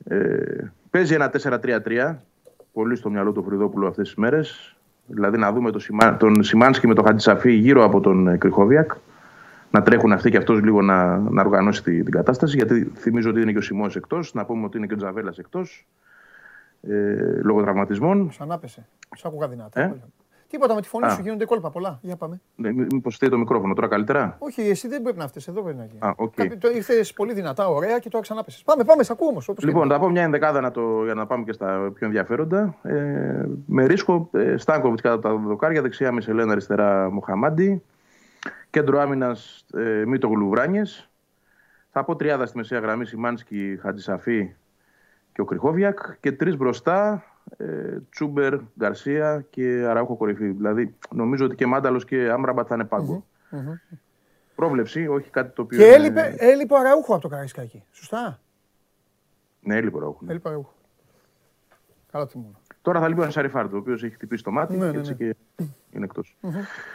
Ε, 0.03 0.71
παίζει 0.89 1.13
ένα 1.13 1.29
4-3-3. 1.29 2.15
Πολύ 2.73 2.95
στο 2.95 3.09
μυαλό 3.09 3.31
του 3.31 3.43
Οφρυδόπουλου 3.43 3.87
αυτές 3.87 4.07
τις 4.07 4.15
μέρες. 4.17 4.75
Δηλαδή 5.05 5.37
να 5.37 5.51
δούμε 5.51 5.71
το 5.71 5.79
Σιμα- 5.79 6.17
τον 6.17 6.43
Σιμάνσκι 6.43 6.87
με 6.87 6.93
τον 6.93 7.05
Χατζησαφή 7.05 7.51
γύρω 7.51 7.83
από 7.83 7.99
τον 7.99 8.27
ε, 8.27 8.37
Κρυχόβιακ. 8.37 8.91
Να 9.71 9.81
τρέχουν 9.81 10.11
αυτοί 10.11 10.29
και 10.29 10.37
αυτός 10.37 10.61
λίγο 10.61 10.81
να, 10.81 11.17
να 11.17 11.41
οργανώσει 11.41 11.83
τη- 11.83 12.03
την 12.03 12.11
κατάσταση. 12.11 12.55
Γιατί 12.57 12.91
θυμίζω 12.95 13.29
ότι 13.29 13.41
είναι 13.41 13.51
και 13.51 13.57
ο 13.57 13.61
Σιμόες 13.61 13.85
εκτός. 13.95 14.33
Να 14.33 14.45
πούμε 14.45 14.65
ότι 14.65 14.77
είναι 14.77 14.87
και 14.87 14.93
ο 14.93 14.97
Τζαβέλας 14.97 15.37
εκτός. 15.37 15.87
Ε, 16.81 17.39
λόγω 17.43 17.61
τραυματισμών. 17.61 18.31
ξανάπεσε. 18.31 18.85
Σ' 19.15 19.25
άκουγα 19.25 19.47
δυνατά. 19.47 19.81
Ε; 19.81 19.93
Τίποτα 20.53 20.73
με 20.75 20.81
τη 20.81 20.87
φωνή 20.87 21.05
Α. 21.05 21.09
σου 21.09 21.21
γίνονται 21.21 21.45
κόλπα 21.45 21.69
πολλά. 21.69 21.99
Για 22.01 22.15
πάμε. 22.15 22.41
Ναι, 22.55 22.71
Μήπως 22.71 23.15
φταίει 23.15 23.29
το 23.29 23.37
μικρόφωνο 23.37 23.73
τώρα 23.73 23.87
καλύτερα; 23.87 24.35
Όχι, 24.39 24.61
εσύ 24.61 24.87
δεν 24.87 25.01
πρέπει 25.01 25.17
να 25.17 25.27
φταίει, 25.27 25.43
εδώ 25.49 25.61
πρέπει 25.61 25.77
να 25.77 25.85
γίνει. 25.85 25.99
Α, 26.01 26.13
οκ. 26.15 26.33
Κάποι- 26.35 26.59
το 26.59 26.69
ήρθες 26.69 27.13
πολύ 27.13 27.33
δυνατά, 27.33 27.67
ωραία 27.67 27.99
και 27.99 28.09
τώρα 28.09 28.23
ξανάπεσες. 28.23 28.61
Πάμε, 28.63 28.83
πάμε, 28.83 29.03
σ' 29.03 29.09
ακούω 29.09 29.27
όμως. 29.27 29.47
όπως 29.47 29.63
Λοιπόν, 29.63 29.87
και 29.87 29.93
θα 29.93 29.99
πω 29.99 30.09
μια 30.09 30.23
ενδεκάδα 30.23 30.61
να 30.61 30.71
το, 30.71 31.03
για 31.03 31.13
να 31.13 31.25
πάμε 31.25 31.43
και 31.43 31.51
στα 31.51 31.91
πιο 31.93 32.05
ενδιαφέροντα. 32.07 32.75
Ε, 32.83 33.45
με 33.65 33.85
ρίσκο 33.85 34.29
ε, 34.33 34.57
Στάνκοβιτς 34.57 35.01
κατά 35.01 35.19
τα 35.19 35.35
δοκάρια, 35.35 35.81
δεξιά 35.81 36.11
Μισελένα, 36.11 36.51
αριστερά 36.51 37.09
Μοχαμάντι. 37.11 37.83
Κέντρο 38.69 38.99
άμυνας 38.99 39.65
ε, 39.77 40.05
Μίτο 40.05 40.27
Γλουβράνιε. 40.27 40.81
Θα 41.91 42.03
πω 42.03 42.15
τριάδα 42.15 42.45
στη 42.45 42.57
μεσαία 42.57 42.79
γραμμή 42.79 43.05
Σιμάνσκι, 43.05 43.79
Χατζησαφή 43.81 44.53
και 45.33 45.41
ο 45.41 45.45
Κρυχόβιακ. 45.45 45.99
Και 46.19 46.31
τρεις 46.31 46.57
μπροστά 46.57 47.23
ε, 47.57 47.97
Τσούμπερ, 48.09 48.57
Γκαρσία 48.79 49.45
και 49.49 49.85
Αραούχο 49.87 50.15
κορυφή. 50.15 50.47
Δηλαδή, 50.47 50.95
νομίζω 51.15 51.45
ότι 51.45 51.55
και 51.55 51.65
Μάνταλος 51.65 52.05
και 52.05 52.29
Άμραμπατ 52.29 52.65
θα 52.69 52.75
είναι 52.75 52.83
πάγκο. 52.85 53.25
Πρόβλεψη, 54.55 55.07
όχι 55.07 55.29
κάτι 55.29 55.55
το 55.55 55.61
οποίο. 55.61 55.77
Και 55.77 55.83
είναι- 55.85 55.93
έλειπε, 55.95 56.35
έλειπε 56.37 56.73
ο 56.73 56.77
Αραούχο 56.77 57.13
από 57.13 57.21
το 57.21 57.27
Καραϊσκάκι. 57.27 57.83
Σωστά; 57.91 58.39
Ναι, 59.59 59.75
έλειπε 59.75 59.95
ο 59.95 59.99
Αραούχο, 59.99 60.19
ναι. 60.25 60.31
Έλειπε 60.31 60.47
ο 60.47 60.51
Αραούχο. 60.51 60.73
Καλά 62.11 62.27
θυμούμαι. 62.27 62.53
Τώρα 62.81 62.99
θα 62.99 63.07
λείπει 63.07 63.19
ο 63.21 63.23
Ανσαριφάρντ, 63.23 63.73
ο 63.73 63.77
οποίος 63.77 64.03
έχει 64.03 64.13
χτυπήσει 64.13 64.43
το 64.43 64.51
μάτι 64.51 64.77
Ναι, 64.77 64.85
και 64.85 64.91
ναι, 64.91 64.97
έτσι 64.97 65.11
ναι. 65.11 65.17
και 65.17 65.35
είναι 65.91 66.05
εκτός. 66.05 66.37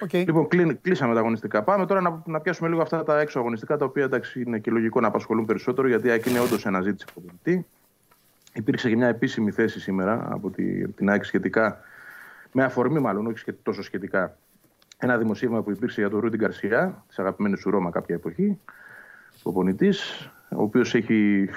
Οκ. 0.03 0.13
Λοιπόν, 0.13 0.49
κλείνει- 0.49 0.81
κλείσαμε 0.81 1.15
τα 1.15 1.21
αγωνιστικά. 1.21 1.63
Πάμε 1.63 1.87
τώρα 1.87 2.01
να, 2.01 2.23
να 2.27 2.41
πιάσουμε 2.41 2.69
λίγο 2.69 2.83
αυτά 2.83 3.03
τα 3.03 3.21
έξω 3.21 3.39
αγωνιστικά, 3.39 3.77
τα 3.77 3.85
οποία 3.85 4.05
εντάξει, 4.05 4.41
είναι 4.41 4.59
και 4.59 4.71
λογικό 4.71 5.01
να 5.01 5.07
απασχολούν 5.07 5.45
περισσότερο, 5.45 5.89
γιατί 5.89 6.11
εκεί 6.11 6.31
είναι 6.31 6.41
όντως 6.41 6.67
αναζήτηση 6.67 7.07
προπονητή. 7.13 7.67
Υπήρξε 8.59 8.89
και 8.89 8.97
μια 8.97 9.07
επίσημη 9.09 9.51
θέση 9.51 9.81
σήμερα 9.81 10.27
από 10.31 10.51
τη, 10.51 10.83
από 10.83 10.93
την 10.97 11.09
ΑΕΚ 11.11 11.25
σχετικά, 11.25 11.81
με 12.53 12.65
αφορμή 12.65 12.99
μάλλον, 13.01 13.27
όχι 13.27 13.39
σχε- 13.39 13.63
τόσο 13.63 13.83
σχετικά, 13.83 14.37
ένα 14.99 15.19
δημοσίευμα 15.19 15.63
που 15.63 15.71
υπήρξε 15.71 16.01
για 16.01 16.11
τον 16.11 16.21
Ρούντιν 16.21 16.39
Γκαρσιά, 16.41 17.05
της 17.09 17.19
αγαπημένης 17.19 17.61
σου 17.61 17.71
Ρώμα 17.71 17.91
κάποια 17.91 18.15
εποχή, 18.15 18.61
προπονητή, 19.43 19.89
ο 20.51 20.63
οποίος 20.63 20.95
έχει 20.95 21.49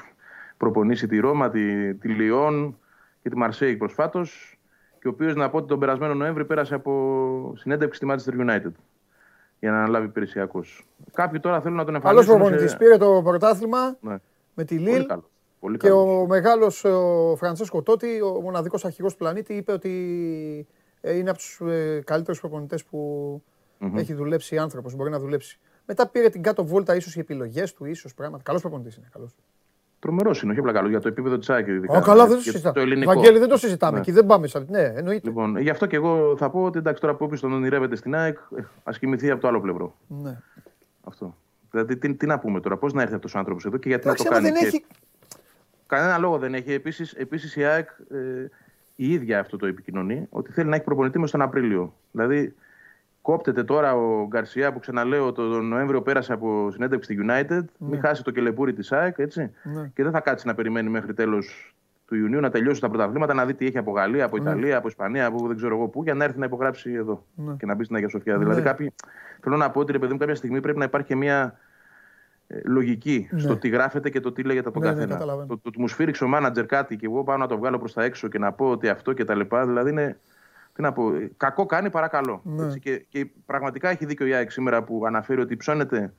προπονήσει 0.57 1.07
τη 1.07 1.19
Ρώμα, 1.19 1.49
τη, 1.49 1.93
τη 1.93 2.07
Λιόν 2.07 2.77
και 3.21 3.29
τη 3.29 3.37
Μαρσέη 3.37 3.75
προσφάτως. 3.75 4.59
Και 4.99 5.07
ο 5.07 5.11
οποίος, 5.11 5.35
να 5.35 5.49
πω 5.49 5.57
ότι 5.57 5.67
τον 5.67 5.79
περασμένο 5.79 6.13
Νοέμβρη 6.13 6.45
πέρασε 6.45 6.75
από 6.75 7.53
συνέντευξη 7.57 7.99
στη 8.05 8.07
Manchester 8.09 8.41
United 8.49 8.71
για 9.59 9.71
να 9.71 9.77
αναλάβει 9.77 10.05
υπηρεσιακό. 10.05 10.63
Κάποιοι 11.13 11.39
τώρα 11.39 11.61
θέλουν 11.61 11.77
να 11.77 11.85
τον 11.85 11.93
Καλός 12.01 12.07
εμφανίσουν. 12.27 12.37
προπονητής. 12.37 12.77
Πήρε 12.77 12.97
το 12.97 13.21
πρωτάθλημα 13.23 13.97
Ναι. 14.01 14.17
με 14.53 14.63
τη 14.63 14.75
Πολύ 14.75 14.89
Λίλ. 14.89 15.05
καλό. 15.05 15.29
Πολύ 15.61 15.77
Και 15.77 15.87
καλός. 15.87 16.03
ο 16.21 16.25
μεγάλος 16.27 16.83
ο 16.83 17.35
Φραντσέσκο 17.37 17.81
Τότι, 17.81 18.21
ο 18.21 18.41
μοναδικός 18.41 18.85
αρχηγός 18.85 19.11
του 19.11 19.17
πλανήτη, 19.17 19.53
είπε 19.53 19.71
ότι 19.71 19.91
ε, 21.01 21.15
είναι 21.17 21.29
από 21.29 21.37
τους 21.39 21.59
ε, 21.67 22.01
καλύτερους 22.05 22.39
προπονητές 22.39 22.85
που 22.85 23.41
έχει 23.95 24.13
δουλέψει 24.13 24.57
άνθρωπος, 24.57 24.95
μπορεί 24.95 25.09
να 25.09 25.19
δουλέψει. 25.19 25.59
Μετά 25.85 26.07
πήρε 26.07 26.29
την 26.29 26.41
κάτω 26.41 26.65
βόλτα, 26.65 26.95
ίσως 26.95 27.15
οι 27.15 27.19
επιλογές 27.19 27.73
του, 27.73 27.85
ίσως 27.85 28.13
πράγματα. 28.13 28.43
Καλός 28.43 28.61
προπονητής 28.61 28.95
είναι, 28.95 29.07
καλός. 29.11 29.35
Τρομερός 29.99 30.41
είναι, 30.41 30.51
όχι 30.51 30.59
απλά 30.59 30.71
καλός, 30.71 30.89
για 30.89 30.99
το 30.99 31.07
επίπεδο 31.07 31.37
της 31.37 31.49
ΑΕΚ. 31.49 31.67
ειδικά. 31.67 31.97
Α, 31.97 32.01
καλά, 32.01 32.27
δεν 32.27 32.35
το 32.37 32.43
Και 32.43 32.49
συζητάμε. 32.49 32.73
Το 32.73 32.79
ελληνικό. 32.79 33.13
Βαγγέλη, 33.13 33.39
δεν 33.39 33.49
το 33.49 33.57
συζητάμε 33.57 33.93
Ναι. 33.93 33.99
εκεί, 33.99 34.11
δεν 34.11 34.25
πάμε 34.25 34.47
σε 34.47 34.65
Ναι, 34.69 34.81
εννοείται. 34.81 35.27
Λοιπόν, 35.27 35.57
γι' 35.57 35.69
αυτό 35.69 35.85
και 35.85 35.95
εγώ 35.95 36.37
θα 36.37 36.49
πω 36.49 36.63
ότι 36.63 36.77
εντάξει, 36.77 37.01
τώρα 37.01 37.15
που 37.15 37.25
όποιο 37.25 37.39
τον 37.39 37.53
ονειρεύεται 37.53 37.95
στην 37.95 38.15
ΑΕΚ, 38.15 38.37
ας 38.83 38.99
κοιμηθεί 38.99 39.29
από 39.31 39.41
το 39.41 39.47
άλλο 39.47 39.61
πλευρό. 39.61 39.95
Ναι. 40.07 40.37
Αυτό. 41.03 41.35
Δηλαδή, 41.71 41.97
τι, 41.97 42.15
τι 42.15 42.25
να 42.25 42.39
πούμε 42.39 42.59
τώρα, 42.59 42.77
πώς 42.77 42.93
να 42.93 43.01
έρθει 43.01 43.13
αυτός 43.13 43.35
ο 43.35 43.37
άνθρωπος 43.37 43.65
εδώ 43.65 43.77
και 43.77 43.87
γιατί 43.89 44.03
Εντάξει, 44.07 44.23
να 44.23 44.29
το 44.29 44.35
άμα 44.35 44.45
κάνει. 44.47 44.59
δεν 44.59 44.69
και- 44.69 44.75
έχει... 44.77 44.85
Κανένα 45.95 46.17
λόγο 46.17 46.37
δεν 46.37 46.53
έχει. 46.53 46.73
Επίσης, 46.73 47.13
επίσης 47.13 47.55
η 47.55 47.63
ΑΕΚ 47.63 47.89
ε, 48.11 48.45
η 48.95 49.13
ίδια 49.13 49.39
αυτό 49.39 49.57
το 49.57 49.65
επικοινωνεί, 49.65 50.27
ότι 50.29 50.51
θέλει 50.51 50.69
να 50.69 50.75
έχει 50.75 50.83
προπονητή 50.83 51.19
μέσα 51.19 51.37
τον 51.37 51.47
Απρίλιο. 51.47 51.93
Δηλαδή, 52.11 52.55
Κόπτεται 53.21 53.63
τώρα 53.63 53.95
ο 53.95 54.27
Γκαρσιά 54.27 54.73
που 54.73 54.79
ξαναλέω 54.79 55.31
τον 55.31 55.67
Νοέμβριο 55.67 56.01
πέρασε 56.01 56.33
από 56.33 56.71
συνέντευξη 56.71 57.13
στη 57.13 57.25
United. 57.27 57.63
Μην 57.77 57.99
χάσει 57.99 58.23
το 58.23 58.31
κελεπούρι 58.31 58.73
της 58.73 58.91
ΑΕΚ, 58.91 59.17
έτσι. 59.17 59.51
Ναι. 59.63 59.91
Και 59.93 60.03
δεν 60.03 60.11
θα 60.11 60.19
κάτσει 60.19 60.47
να 60.47 60.55
περιμένει 60.55 60.89
μέχρι 60.89 61.13
τέλος 61.13 61.75
του 62.05 62.15
Ιουνίου 62.15 62.39
να 62.39 62.49
τελειώσει 62.49 62.81
τα 62.81 62.89
πρωταθλήματα, 62.89 63.33
να 63.33 63.45
δει 63.45 63.53
τι 63.53 63.65
έχει 63.65 63.77
από 63.77 63.91
Γαλλία, 63.91 64.25
από 64.25 64.37
Ιταλία, 64.37 64.77
από 64.77 64.87
Ισπανία, 64.87 65.25
από 65.25 65.47
δεν 65.47 65.55
ξέρω 65.55 65.75
εγώ 65.75 65.87
πού, 65.87 66.03
για 66.03 66.13
να 66.13 66.23
έρθει 66.23 66.39
να 66.39 66.45
υπογράψει 66.45 66.93
εδώ 66.93 67.25
Ναι. 67.35 67.53
και 67.57 67.65
να 67.65 67.75
μπει 67.75 67.83
στην 67.83 67.95
Αγία 67.95 68.09
Σοφιά. 68.09 68.37
Δηλαδή, 68.37 68.61
κάποιοι, 68.61 68.93
θέλω 69.41 69.57
να 69.57 69.71
πω 69.71 69.79
ότι 69.79 69.91
ρε 69.91 69.99
παιδί 69.99 70.13
μου, 70.13 70.19
κάποια 70.19 70.35
στιγμή 70.35 70.61
πρέπει 70.61 70.77
να 70.77 70.85
υπάρχει 70.85 71.07
και 71.07 71.15
μια 71.15 71.59
ε, 72.53 72.61
λογική 72.63 73.29
στο 73.35 73.57
τι 73.57 73.69
γράφεται 73.69 74.09
και 74.09 74.19
το 74.19 74.31
τι 74.31 74.43
λέγεται 74.43 74.67
από 74.69 74.79
τον 74.79 74.87
Ναι, 74.87 74.93
ναι, 74.93 74.99
καθένα. 74.99 75.13
καταλαβαίνω. 75.19 75.47
το, 75.47 75.55
το 75.55 75.61
ότι 75.69 75.79
μου 75.79 75.87
σφύριξε 75.87 76.23
ο 76.23 76.27
μάνατζερ 76.27 76.65
κάτι 76.65 76.95
και 76.95 77.05
εγώ 77.05 77.23
πάω 77.23 77.37
να 77.37 77.47
το 77.47 77.57
βγάλω 77.57 77.79
προς 77.79 77.93
τα 77.93 78.03
έξω 78.03 78.27
και 78.27 78.39
να 78.39 78.51
πω 78.51 78.69
ότι 78.69 78.89
αυτό 78.89 79.13
και 79.13 79.25
τα 79.25 79.35
λοιπά, 79.35 79.65
δηλαδή 79.65 79.89
είναι. 79.89 80.19
Τι 80.73 80.81
να 80.81 80.91
πω, 80.93 81.15
ε, 81.15 81.31
κακό 81.37 81.65
κάνει, 81.65 81.89
παρακαλώ. 81.89 82.41
Ναι. 82.43 82.65
Έτσι, 82.65 82.79
και, 82.79 83.05
και 83.09 83.27
πραγματικά 83.45 83.89
έχει 83.89 84.05
δίκιο 84.05 84.25
η 84.25 84.33
ΑΕΚ 84.33 84.51
σήμερα 84.51 84.83
που 84.83 85.03
αναφέρει 85.05 85.41
ότι 85.41 85.57
ψώνεται 85.57 86.13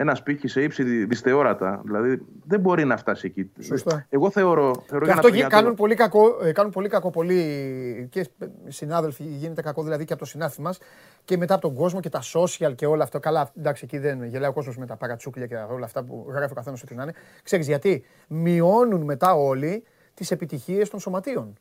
ένας 0.00 0.22
πύχης 0.22 0.52
σε 0.52 0.62
ύψη 0.62 0.82
δι- 0.82 1.08
δυσθεώρατα. 1.08 1.80
Δηλαδή 1.84 2.22
δεν 2.46 2.60
μπορεί 2.60 2.84
να 2.84 2.96
φτάσει 2.96 3.26
εκεί. 3.26 3.50
Σωστά. 3.62 4.06
Εγώ 4.08 4.30
θεωρώ. 4.30 4.82
θεωρώ 4.86 5.04
Και 5.06 5.10
για 5.10 5.14
αυτό 5.14 5.28
να- 5.28 5.34
γι- 5.34 5.40
για 5.40 5.44
να 5.44 5.50
το- 5.50 5.56
κάνουν 5.56 5.74
πολύ 5.74 5.94
κακό, 5.94 6.38
ε, 6.42 6.52
κάνουν 6.52 6.72
πολύ 6.72 6.88
κακό 6.88 7.10
πολλοί 7.10 8.08
και 8.10 8.28
συνάδελφοι 8.68 9.22
γίνεται 9.24 9.62
κακό 9.62 9.82
δηλαδή 9.82 10.04
και 10.04 10.12
από 10.12 10.22
το 10.22 10.28
συνάφι 10.28 10.60
μας 10.60 10.78
και 11.24 11.36
μετά 11.36 11.54
από 11.54 11.62
τον 11.62 11.74
κόσμο 11.74 12.00
και 12.00 12.08
τα 12.08 12.20
social 12.34 12.72
και 12.74 12.86
όλα 12.86 13.02
αυτά. 13.02 13.18
Καλά, 13.18 13.50
εντάξει, 13.58 13.84
εκεί 13.84 13.98
δεν 13.98 14.24
γελάει 14.24 14.50
ο 14.50 14.52
κόσμος 14.52 14.76
με 14.76 14.86
τα 14.86 14.96
παρατσούκλια 14.96 15.46
και 15.46 15.54
όλα 15.56 15.84
αυτά 15.84 16.02
που 16.04 16.26
γράφει 16.28 16.52
ο 16.52 16.54
καθένας 16.54 16.82
ό,τι 16.82 16.94
να 16.94 17.02
είναι. 17.02 17.12
Ξέρεις 17.42 17.66
γιατί, 17.66 18.04
μειώνουν 18.28 19.02
μετά 19.02 19.34
όλοι 19.34 19.82
τις 20.14 20.30
επιτυχίες 20.30 20.90
των 20.90 21.00
σωματείων. 21.00 21.54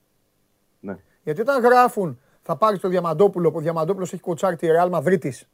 Ναι. 0.80 0.96
Γιατί 1.24 1.42
όταν 1.42 1.62
γράφουν 1.62 2.20
θα 2.42 2.56
πάρεις 2.58 2.80
το 2.80 2.88
Διαμαντόπουλο, 2.90 3.52
που 3.52 3.58
ο 3.58 3.62
Διαμαντόπουλος 3.62 4.14
έχει 4.14 4.22
κοτσάρει 4.22 4.56
τη 4.56 4.68
Ρεάλ 4.68 4.90
Μαδρίτης 4.90 5.48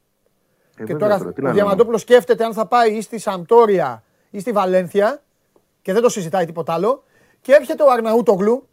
Ε, 0.78 0.84
και 0.84 0.92
βέβαια, 0.92 1.08
τώρα 1.08 1.18
τώρα, 1.18 1.32
τι 1.32 1.40
ο 1.40 1.44
να 1.44 1.52
Διαμαντόπουλος 1.52 2.00
σκέφτεται 2.00 2.44
αν 2.44 2.52
θα 2.52 2.66
πάει 2.66 2.92
ή 2.92 3.00
στη 3.02 3.18
Σαμπτόρια 3.18 4.02
ή 4.30 4.40
στη 4.40 4.52
Βαλένθια 4.52 5.22
και 5.82 5.92
δεν 5.92 6.02
το 6.02 6.08
συζητάει 6.08 6.44
τίποτα 6.44 6.72
άλλο. 6.72 7.02
Και 7.40 7.52
έρχεται 7.52 7.82
ο 7.82 7.86
Αρναούτογλου 7.90 8.68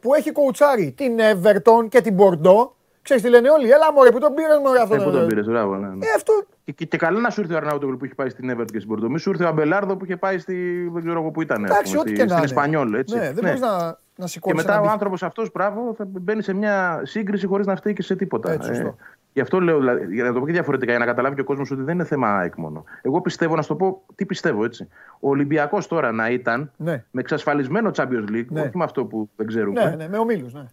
που 0.00 0.14
έχει 0.14 0.32
κοουτσάρει 0.32 0.92
την 0.96 1.12
Everton 1.18 1.88
και 1.88 2.00
την 2.00 2.16
Bordeaux. 2.18 2.68
Ξέρεις 3.02 3.22
τι 3.22 3.28
λένε 3.28 3.50
όλοι, 3.50 3.70
έλα 3.70 3.92
μωρέ 3.92 4.10
που 4.10 4.18
τον 4.18 4.34
πήρες 4.34 4.58
μωρέ 4.64 4.80
αυτό. 4.80 4.94
Ε, 4.94 5.04
πού 5.04 5.10
τον 5.10 5.26
πήρες, 5.26 5.46
μπράβο. 5.46 5.74
Ναι, 5.76 5.86
ναι. 5.88 6.06
Ε, 6.06 6.10
αυτό 6.16 6.44
Και, 6.64 6.72
και, 6.72 6.84
και 6.84 6.96
καλά 6.96 7.20
να 7.20 7.30
σου 7.30 7.40
ήρθε 7.40 7.54
ο 7.54 7.56
Αρναούτογλου 7.56 7.96
που 7.96 8.04
είχε 8.04 8.14
πάει 8.14 8.28
στην 8.28 8.50
Everton 8.52 8.64
και 8.72 8.78
στην 8.78 8.88
Πορτο. 8.88 9.10
Μη 9.10 9.18
σου 9.18 9.30
ήρθε 9.30 9.44
ο 9.44 9.48
Αμπελάρδο 9.48 9.96
που 9.96 10.04
είχε 10.04 10.16
πάει 10.16 10.38
στη. 10.38 10.88
δεν 10.92 11.02
ξέρω 11.02 11.20
εγώ 11.20 11.30
που 11.30 11.42
ήταν. 11.42 11.64
ας 11.64 11.70
εντάξει, 11.70 11.88
πούμε, 11.92 12.00
ό,τι 12.00 12.08
στη- 12.08 12.18
και 12.18 12.24
να 12.24 12.28
στην 12.38 12.42
είναι. 12.42 12.60
Εσπανιόλ, 12.60 12.94
έτσι. 12.94 13.14
Ναι, 13.16 13.20
δεν 13.24 13.34
Ναι. 13.34 13.40
μπορείς 13.40 13.60
να, 13.60 13.76
να 13.76 13.96
Και 14.16 14.26
σηκώσεις 14.26 14.56
μετά 14.56 14.70
ένα 14.72 14.78
ο 14.80 14.82
μπιχ. 14.82 14.92
άνθρωπος 14.92 15.22
αυτός, 15.22 15.50
μπράβο, 15.52 15.94
θα 15.96 16.04
μπαίνει 16.08 16.42
σε 16.42 16.52
μια 16.52 17.00
σύγκριση 17.04 17.46
χωρίς 17.46 17.66
να 17.66 17.76
φταίει 17.76 17.92
και 17.92 18.02
σε 18.02 18.16
τίποτα. 18.16 18.52
Έτσι, 18.52 18.68
σωστό. 18.68 18.96
Γι' 19.34 19.40
αυτό 19.40 19.60
λέω, 19.60 19.78
δηλαδή, 19.78 20.14
για 20.14 20.24
να 20.24 20.32
το 20.32 20.40
πω 20.40 20.46
και 20.46 20.52
διαφορετικά, 20.52 20.90
για 20.90 21.00
να 21.00 21.06
καταλάβει 21.06 21.34
και 21.34 21.40
ο 21.40 21.44
κόσμος 21.44 21.70
ότι 21.70 21.82
δεν 21.82 21.94
είναι 21.94 22.04
θέμα 22.04 22.36
ΑΕΚ 22.36 22.56
μόνο. 22.56 22.84
Εγώ 23.02 23.20
πιστεύω, 23.20 23.56
να 23.56 23.62
σου 23.62 23.68
το 23.68 23.74
πω 23.74 24.02
τι 24.14 24.26
πιστεύω 24.26 24.64
έτσι. 24.64 24.88
Ο 25.20 25.28
Ολυμπιακός 25.28 25.86
τώρα 25.86 26.12
να 26.12 26.30
ήταν 26.30 26.70
Ναι. 26.76 27.04
με 27.10 27.20
εξασφαλισμένο 27.20 27.90
Champions 27.94 28.28
League, 28.30 28.46
Ναι. 28.48 28.60
όχι 28.60 28.76
με 28.76 28.84
αυτό 28.84 29.04
που 29.04 29.28
δεν 29.36 29.46
ξέρουμε, 29.46 29.84
Ναι, 29.84 29.94
ναι, 29.96 30.08
με 30.08 30.18
ομίλους, 30.18 30.52
ναι. 30.54 30.64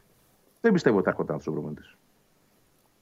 δεν 0.61 0.73
πιστεύω 0.73 0.95
ότι 0.95 1.05
θα 1.05 1.09
έρχονταν 1.11 1.35
αυτός 1.35 1.53
ο 1.53 1.55
προπονητής. 1.55 1.95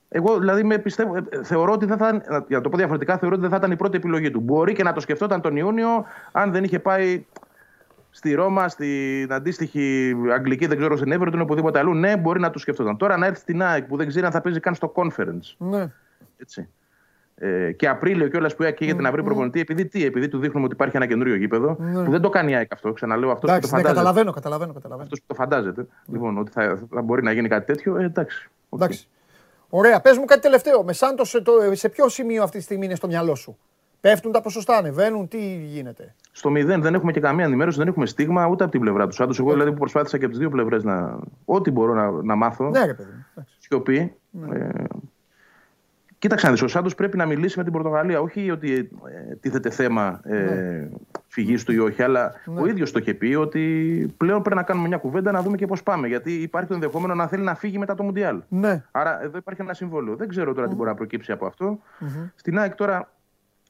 Εγώ 0.10 0.40
δηλαδή 0.40 0.64
με 0.64 0.78
πιστεύω, 0.78 1.16
ε, 1.16 1.24
ε, 1.30 1.44
θεωρώ 1.44 1.72
ότι 1.74 1.86
δεν 1.86 1.98
θα, 1.98 2.12
να- 2.14 2.46
για 2.48 2.58
να 2.58 2.62
το 2.62 2.70
πω 2.70 2.78
διαφορετικά, 2.78 3.18
θεωρώ 3.18 3.34
ότι 3.36 3.42
δεν 3.42 3.52
θα 3.52 3.58
ήταν 3.58 3.72
η 3.72 3.76
πρώτη 3.76 3.98
επιλογή 3.98 4.32
του. 4.32 4.40
Μπορεί 4.40 4.74
και 4.74 4.84
να 4.84 4.94
το 4.94 5.00
σκεφτόταν 5.00 5.42
τον 5.42 5.56
Ιούνιο, 5.56 6.06
αν 6.32 6.52
δεν 6.52 6.64
είχε 6.64 6.80
πάει 6.80 7.26
στη 8.20 8.34
Ρώμα, 8.34 8.70
στην 8.70 9.34
αντίστοιχη 9.34 10.16
Αγγλική, 10.34 10.66
δεν 10.66 10.78
ξέρω, 10.78 10.98
στην 10.98 11.14
Everton 11.20 11.34
ή 11.38 11.40
οπουδήποτε 11.40 11.80
αλλού. 11.80 11.94
Ναι, 11.94 12.18
μπορεί 12.18 12.40
να 12.40 12.50
το 12.50 12.60
σκεφτόταν. 12.60 12.98
Τώρα 12.98 13.18
να 13.18 13.26
έρθει 13.26 13.40
στην 13.40 13.62
ΑΕΚ 13.64 13.84
που 13.84 13.98
δεν 13.98 14.08
ξέρει 14.08 14.26
αν 14.26 14.32
θα 14.32 14.42
παίζει 14.42 14.60
καν 14.60 14.76
στο 14.76 14.92
conference. 14.96 15.56
ναι. 15.58 15.92
Έτσι. 16.38 16.68
Ε, 17.42 17.72
και 17.72 17.88
Απρίλιο 17.88 18.28
κιόλας 18.28 18.56
που 18.56 18.64
καίγεται 18.76 19.02
να 19.02 19.12
βρει 19.12 19.24
προπονητή, 19.24 19.60
επειδή 19.60 19.86
τι, 19.86 20.06
επειδή 20.06 20.28
του 20.28 20.40
δείχνουμε 20.40 20.66
ότι 20.66 20.74
υπάρχει 20.74 20.96
ένα 20.96 21.06
καινούριο 21.06 21.36
γήπεδο, 21.36 21.76
που 21.76 22.12
δεν 22.12 22.22
το 22.22 22.30
κάνει 22.30 22.52
η 22.52 22.56
ΑΕΚ 22.56 22.74
αυτό. 22.74 22.94
Ξαναλέω 22.94 23.32
αυτός 23.32 23.42
που 23.42 23.48
το 23.48 23.54
Εντάξει, 23.54 23.72
ναι, 23.72 23.78
φαντάζεται. 23.78 24.00
καταλαβαίνω, 24.00 24.32
καταλαβαίνω, 24.32 24.74
καταλαβαίνω. 24.74 25.04
Αυτός 25.04 25.20
που 25.20 25.26
το 25.28 25.34
φαντάζεται. 25.34 25.86
Λοιπόν, 26.06 26.38
ότι 26.38 26.52
θα, 26.52 26.80
θα 26.94 27.02
μπορεί 27.02 27.24
να 27.24 27.32
γίνει 27.32 27.48
κάτι 27.48 27.66
τέτοιο, 27.66 27.98
ε, 27.98 28.04
εντάξει. 28.04 28.50
Οκ. 28.70 28.82
Εντάξει. 28.82 29.08
Ωραία, 29.70 30.02
πες 30.02 30.18
μου 30.18 30.26
κάτι 30.26 30.42
τελευταίο. 30.42 30.84
Με 30.84 30.94
Σάντος, 30.94 31.30
σε, 31.30 31.42
το, 31.42 31.52
σε 31.72 31.90
ποιο 31.90 32.10
σημείο 32.10 32.44
αυτή 32.44 32.58
τη 32.58 32.64
στιγμή 32.64 32.86
είναι 32.86 32.96
στο 32.96 33.08
μυαλό 33.08 33.36
σου; 33.36 33.58
Πέφτουν 34.02 34.32
τα 34.32 34.42
ποσοστά, 34.42 34.78
ανεβαίνουν, 34.78 35.28
τι 35.28 35.38
γίνεται; 35.66 36.16
Στο 36.32 36.50
μηδέν 36.50 36.82
δεν 36.82 36.94
έχουμε 36.94 37.12
και 37.12 37.20
καμία 37.20 37.46
ενημέρωση, 37.46 37.78
δεν 37.78 37.88
έχουμε 37.88 38.06
στίγμα 38.06 38.48
ούτε 38.48 38.64
από 38.64 38.72
την 38.72 38.82
πλευρά 38.82 39.08
του 39.08 39.16
Σάντος. 39.16 39.34
Εγώ 39.40 39.52
δηλαδή 39.52 39.72
που 39.72 39.78
προσπάθησα 39.78 40.18
και 40.18 40.24
από 40.24 40.34
τις 40.34 40.40
δύο 40.42 40.50
πλευρές 40.50 40.84
να. 40.84 41.20
Ό,τι 41.46 41.72
μπορώ 41.72 41.94
να, 41.94 42.12
να 42.12 42.36
μάθω. 42.36 42.70
Ναι, 42.70 42.86
ρε 42.86 42.94
παιδί 42.94 43.12
μου. 43.12 43.26
εντάξει. 43.34 43.56
Σιωπή. 43.60 44.14
Ε, 44.54 44.70
κοίταξε 46.20 46.46
να 46.46 46.52
δεις, 46.52 46.62
ο 46.62 46.68
Σάντος 46.68 46.96
πρέπει 46.96 47.18
να 47.18 47.26
μιλήσει 47.26 47.58
με 47.58 47.64
την 47.64 47.74
Πορτογαλία. 47.74 48.20
Όχι 48.22 48.52
ότι 48.52 48.90
ε, 49.30 49.36
τίθεται 49.36 49.70
θέμα 49.70 50.20
ε, 50.24 50.36
Ναι. 50.36 50.90
φυγής 51.28 51.64
του 51.64 51.72
ή 51.72 51.80
όχι, 51.80 52.04
αλλά 52.04 52.34
ο 52.60 52.66
ίδιος 52.68 52.92
το 52.92 53.00
είχε 53.00 53.14
πει 53.14 53.34
ότι 53.36 53.64
πλέον 54.18 54.42
πρέπει 54.42 54.56
να 54.58 54.64
κάνουμε 54.64 54.88
μια 54.88 54.98
κουβέντα 54.98 55.32
να 55.32 55.42
δούμε 55.42 55.58
και 55.58 55.66
πώς 55.68 55.84
πάμε. 55.84 56.08
Γιατί 56.08 56.32
υπάρχει 56.34 56.68
το 56.68 56.74
ενδεχόμενο 56.74 57.16
να 57.16 57.28
θέλει 57.28 57.44
να 57.44 57.56
φύγει 57.56 57.78
μετά 57.78 57.96
το 57.96 58.04
Μουντιάλ. 58.04 58.42
Ναι. 58.50 58.84
Άρα 58.92 59.24
εδώ 59.24 59.38
υπάρχει 59.38 59.62
ένα 59.62 59.74
συμβόλαιο. 59.74 60.16
Δεν 60.16 60.28
ξέρω 60.28 60.54
τώρα 60.54 60.68
τι 60.68 60.76
μπορεί 60.76 60.90
να 60.90 60.96
προκύψει 60.96 61.32
από 61.32 61.46
αυτό. 61.46 61.80
Στην 62.36 62.60
ΑΕΚ 62.60 62.76
τώρα 62.76 63.10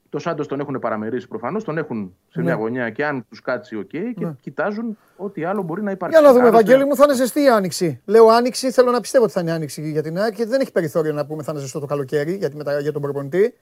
το 0.09 0.19
Σάντος 0.19 0.47
τον 0.47 0.59
έχουν 0.59 0.79
παραμερίσει 0.79 1.27
προφανώς, 1.27 1.63
τον 1.63 1.77
έχουν 1.77 2.15
σε 2.29 2.41
μια 2.41 2.55
Ναι. 2.55 2.61
γωνιά 2.61 2.89
και 2.89 3.05
αν 3.05 3.25
τους 3.29 3.41
κάτσει, 3.41 3.75
οκ, 3.75 3.89
και 3.89 4.11
κοιτάζουν 4.41 4.97
ό,τι 5.17 5.43
άλλο 5.43 5.61
μπορεί 5.61 5.81
να 5.83 5.91
υπάρξει. 5.91 6.19
Για 6.19 6.27
να 6.27 6.33
δούμε, 6.33 6.47
Άλλωστε, 6.47 6.65
Βαγγέλη 6.65 6.89
μου, 6.89 6.95
θα 6.95 7.03
είναι 7.03 7.13
ζεστή 7.15 7.41
η 7.41 7.49
άνοιξη. 7.49 8.01
Λέω 8.05 8.27
άνοιξη, 8.27 8.71
θέλω 8.71 8.91
να 8.91 8.99
πιστεύω 8.99 9.23
ότι 9.23 9.33
θα 9.33 9.41
είναι 9.41 9.51
άνοιξη 9.51 9.89
για 9.91 10.01
την 10.01 10.17
ΑΕΚ 10.19 10.35
γιατί 10.35 10.51
δεν 10.51 10.61
έχει 10.61 10.71
περιθώριο 10.71 11.13
να 11.13 11.25
πούμε 11.25 11.43
θα 11.43 11.51
είναι 11.51 11.61
ζεστό 11.61 11.79
το 11.79 11.85
καλοκαίρι 11.85 12.35
για, 12.35 12.49
τη 12.49 12.55
μετα- 12.55 12.79
για 12.79 12.91
τον 12.91 13.01
προπονητή. 13.01 13.53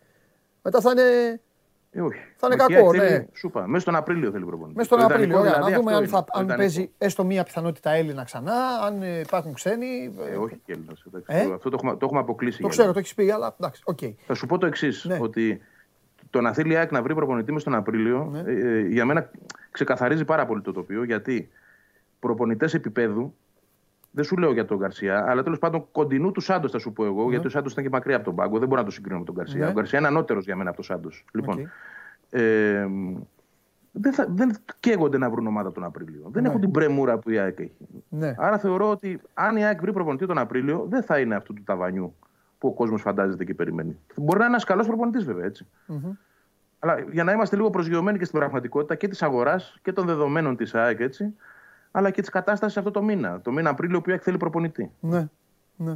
Μετά 0.61 0.81
θα 0.81 0.91
είναι 0.91 1.39
Ε, 1.91 2.01
όχι. 2.01 2.19
Θα 2.37 2.47
είναι 2.51 2.63
Εκεί 2.63 2.73
κακό, 2.73 2.91
θέλει- 2.93 3.09
ναι. 3.09 3.25
Σου 3.33 3.47
είπα, 3.47 3.67
μέσα 3.67 3.79
στον 3.81 3.95
Απρίλιο 3.95 4.31
θέλει 4.31 4.45
προπονητή. 4.45 4.75
μέσα 4.77 4.87
στον 4.87 4.99
Το 4.99 5.05
Απρίλιο. 5.05 5.25
ιδανικό 5.27 5.39
Ωραία, 5.49 5.53
δηλαδή 5.53 5.71
να 5.71 5.77
δούμε 5.79 5.91
αυτό 5.91 5.97
αν, 5.97 6.03
είναι. 6.03 6.11
θα, 6.17 6.23
Το 6.23 6.37
αν 6.39 6.43
ιδανικό. 6.45 6.57
παίζει 6.57 6.91
έστω 6.97 7.23
μία 7.25 7.43
πιθανότητα 7.43 7.91
Έλληνα 7.91 8.23
ξανά, 8.23 8.53
αν 8.85 9.01
ε, 9.01 9.19
υπάρχουν 9.19 9.53
ξένοι. 9.53 10.13
ε, 10.29 10.31
Ε, 10.33 10.35
όχι 10.35 10.61
και 10.65 10.71
Έλληνας, 10.71 11.03
εντάξει. 11.07 11.27
Ε; 11.49 11.53
Αυτό 11.53 11.69
το 11.69 11.75
έχουμε, 11.79 11.91
το 11.91 11.99
έχουμε 12.05 12.19
αποκλείσει. 12.19 12.57
το 12.57 12.61
για 12.61 12.69
ξέρω, 12.69 12.87
Έλληνας. 12.89 12.93
το 13.13 13.21
έχεις 13.21 13.31
πει, 13.31 13.35
αλλά 13.35 13.55
εντάξει, 13.59 13.81
οκ. 13.85 13.99
Θα 14.27 14.33
σου 14.33 14.45
πω 14.45 14.57
το 14.57 14.65
εξής. 14.65 15.05
Ναι. 15.05 15.17
Ότι 15.21 15.61
το 16.37 16.43
να 16.43 16.53
θέλει 16.53 16.71
η 16.73 16.75
ΑΕΚ 16.75 16.91
να 16.91 17.01
βρει 17.01 17.15
προπονητή 17.15 17.51
μες 17.51 17.63
τον 17.63 17.75
Απρίλιο, 17.75 18.29
Ναι. 18.31 18.39
ε, 18.39 18.77
ε, 18.77 18.79
για 18.79 19.05
μένα 19.05 19.29
ξεκαθαρίζει 19.71 20.25
πάρα 20.25 20.45
πολύ 20.45 20.61
το 20.61 20.71
τοπίο. 20.71 21.03
Γιατί 21.03 21.49
προπονητές 22.19 22.73
επίπεδου, 22.73 23.35
δεν 24.11 24.23
σου 24.23 24.37
λέω 24.37 24.51
για 24.51 24.65
τον 24.65 24.77
Γκαρσία, 24.77 25.25
αλλά 25.27 25.43
τέλος 25.43 25.59
πάντων 25.59 25.85
κοντινού 25.91 26.31
του 26.31 26.41
Σάντος 26.41 26.71
θα 26.71 26.79
σου 26.79 26.93
πω 26.93 27.05
εγώ, 27.05 27.29
γιατί 27.29 27.47
ο 27.47 27.49
Σάντος 27.49 27.71
ήταν 27.71 27.83
και 27.83 27.89
μακριά 27.89 28.15
από 28.15 28.25
τον 28.25 28.35
πάγκο. 28.35 28.59
Δεν 28.59 28.67
μπορώ 28.67 28.79
να 28.81 28.87
το 28.87 28.93
συγκρίνω 28.93 29.19
με 29.19 29.25
τον 29.25 29.35
Γκαρσία. 29.35 29.59
Ναι. 29.59 29.69
Ο 29.69 29.73
Γκαρσία 29.73 29.99
είναι 29.99 30.07
ανώτερος 30.07 30.45
για 30.45 30.55
μένα 30.55 30.69
από 30.69 30.77
τον 30.77 30.85
Σάντος. 30.85 31.25
Λοιπόν, 31.33 31.59
Οκ. 31.59 31.65
ε, 32.29 32.87
δεν, 33.91 34.13
θα, 34.13 34.27
δεν 34.29 34.51
καίγονται 34.79 35.17
να 35.17 35.29
βρουν 35.29 35.47
ομάδα 35.47 35.71
τον 35.71 35.83
Απρίλιο. 35.83 36.29
Δεν 36.31 36.45
έχουν 36.45 36.59
την 36.61 36.71
πρεμούρα 36.71 37.17
που 37.17 37.29
η 37.29 37.37
ΑΕΚ 37.37 37.59
έχει. 37.59 37.71
Ναι. 38.09 38.35
Άρα 38.37 38.57
θεωρώ 38.57 38.89
ότι 38.89 39.21
αν 39.33 39.55
η 39.55 39.65
ΑΕΚ 39.65 39.81
βρει 39.81 39.91
προπονητή 39.93 40.25
τον 40.25 40.37
Απρίλιο, 40.37 40.85
δεν 40.89 41.03
θα 41.03 41.19
είναι 41.19 41.35
αυτού 41.35 41.53
του 41.53 41.63
ταβανιού 41.63 42.15
που 42.57 42.67
ο 42.67 42.71
κόσμος 42.73 43.01
φαντάζεται 43.01 43.43
και 43.43 43.53
περιμένει. 43.53 43.97
Μπορεί 44.15 44.37
να 44.39 44.45
είναι 44.45 44.53
ένας 44.53 44.63
καλός 44.63 44.87
προπονητής, 44.87 45.25
βέβαια, 45.25 45.45
έτσι. 45.45 45.67
Αλλά 46.87 47.05
για 47.11 47.23
να 47.23 47.31
είμαστε 47.31 47.55
λίγο 47.55 47.69
προσγειωμένοι 47.69 48.17
και 48.17 48.25
στην 48.25 48.39
πραγματικότητα 48.39 48.95
και 48.95 49.07
της 49.07 49.21
αγοράς 49.21 49.79
και 49.81 49.93
των 49.93 50.05
δεδομένων 50.05 50.55
της 50.55 50.75
ΑΕΚ, 50.75 50.99
έτσι, 50.99 51.35
αλλά 51.91 52.09
και 52.09 52.21
της 52.21 52.29
κατάστασης 52.29 52.77
αυτό 52.77 52.91
το 52.91 53.01
μήνα. 53.01 53.41
Το 53.41 53.51
μήνα 53.51 53.69
Απρίλιο 53.69 54.01
που 54.01 54.09
η 54.09 54.11
ΑΕΚ 54.11 54.21
θέλει 54.23 54.37
προπονητή. 54.37 54.91
Ναι, 54.99 55.27
ναι. 55.75 55.95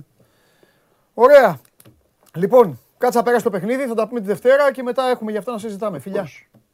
Ωραία. 1.13 1.59
Λοιπόν, 2.35 2.79
κάτσε 2.97 3.17
να 3.17 3.23
περάσει 3.23 3.43
το 3.43 3.49
παιχνίδι, 3.49 3.85
θα 3.85 3.93
τα 3.93 4.07
πούμε 4.07 4.19
τη 4.19 4.25
Δευτέρα 4.25 4.71
και 4.71 4.83
μετά 4.83 5.03
έχουμε 5.03 5.31
γι' 5.31 5.37
αυτό 5.37 5.51
να 5.51 5.57
συζητάμε. 5.57 5.99
Φιλιά. 5.99 6.27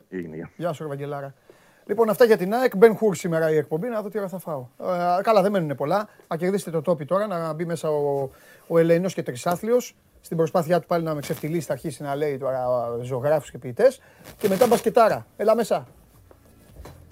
Έγινε, 0.09 0.35
γεια. 0.35 0.49
Γεια 0.55 0.73
σου, 0.73 0.83
ρε 0.83 0.89
Βαγγελάρα. 0.89 1.33
Λοιπόν, 1.85 2.09
αυτά 2.09 2.25
για 2.25 2.37
την 2.37 2.53
ΑΕΚ. 2.53 2.77
Μπεν 2.77 2.95
Χουρ 2.95 3.15
σήμερα 3.15 3.51
η 3.51 3.57
εκπομπή, 3.57 3.87
να 3.87 4.01
δω 4.01 4.09
τι 4.09 4.17
ώρα 4.17 4.27
θα 4.27 4.39
φάω. 4.39 4.67
Ε, 4.79 5.21
καλά, 5.21 5.41
δεν 5.41 5.51
μένουν 5.51 5.75
πολλά. 5.75 6.07
Να 6.27 6.37
κερδίσετε 6.37 6.71
το 6.71 6.81
τόπι 6.81 7.05
τώρα, 7.05 7.27
να 7.27 7.53
μπει 7.53 7.65
μέσα 7.65 7.89
ο, 7.89 8.29
ο 8.67 8.77
Ελεηνός 8.77 9.13
και 9.13 9.23
Τρισάθλιος. 9.23 9.95
Στην 10.27 10.39
προσπάθειά 10.39 10.79
του 10.79 10.87
πάλι 10.87 11.03
να 11.03 11.13
με 11.13 11.21
ξεφτυλίσει, 11.21 11.65
θα 11.65 11.73
αρχίσει 11.73 12.03
να 12.03 12.15
λέει 12.15 12.37
τώρα 12.37 12.65
ζωγράφους 13.01 13.51
και 13.51 13.57
ποιητές. 13.57 14.01
Και 14.37 14.47
μετά 14.47 14.67
μπασκετάρα. 14.67 15.25
Έλα 15.37 15.55
μέσα. 15.55 15.87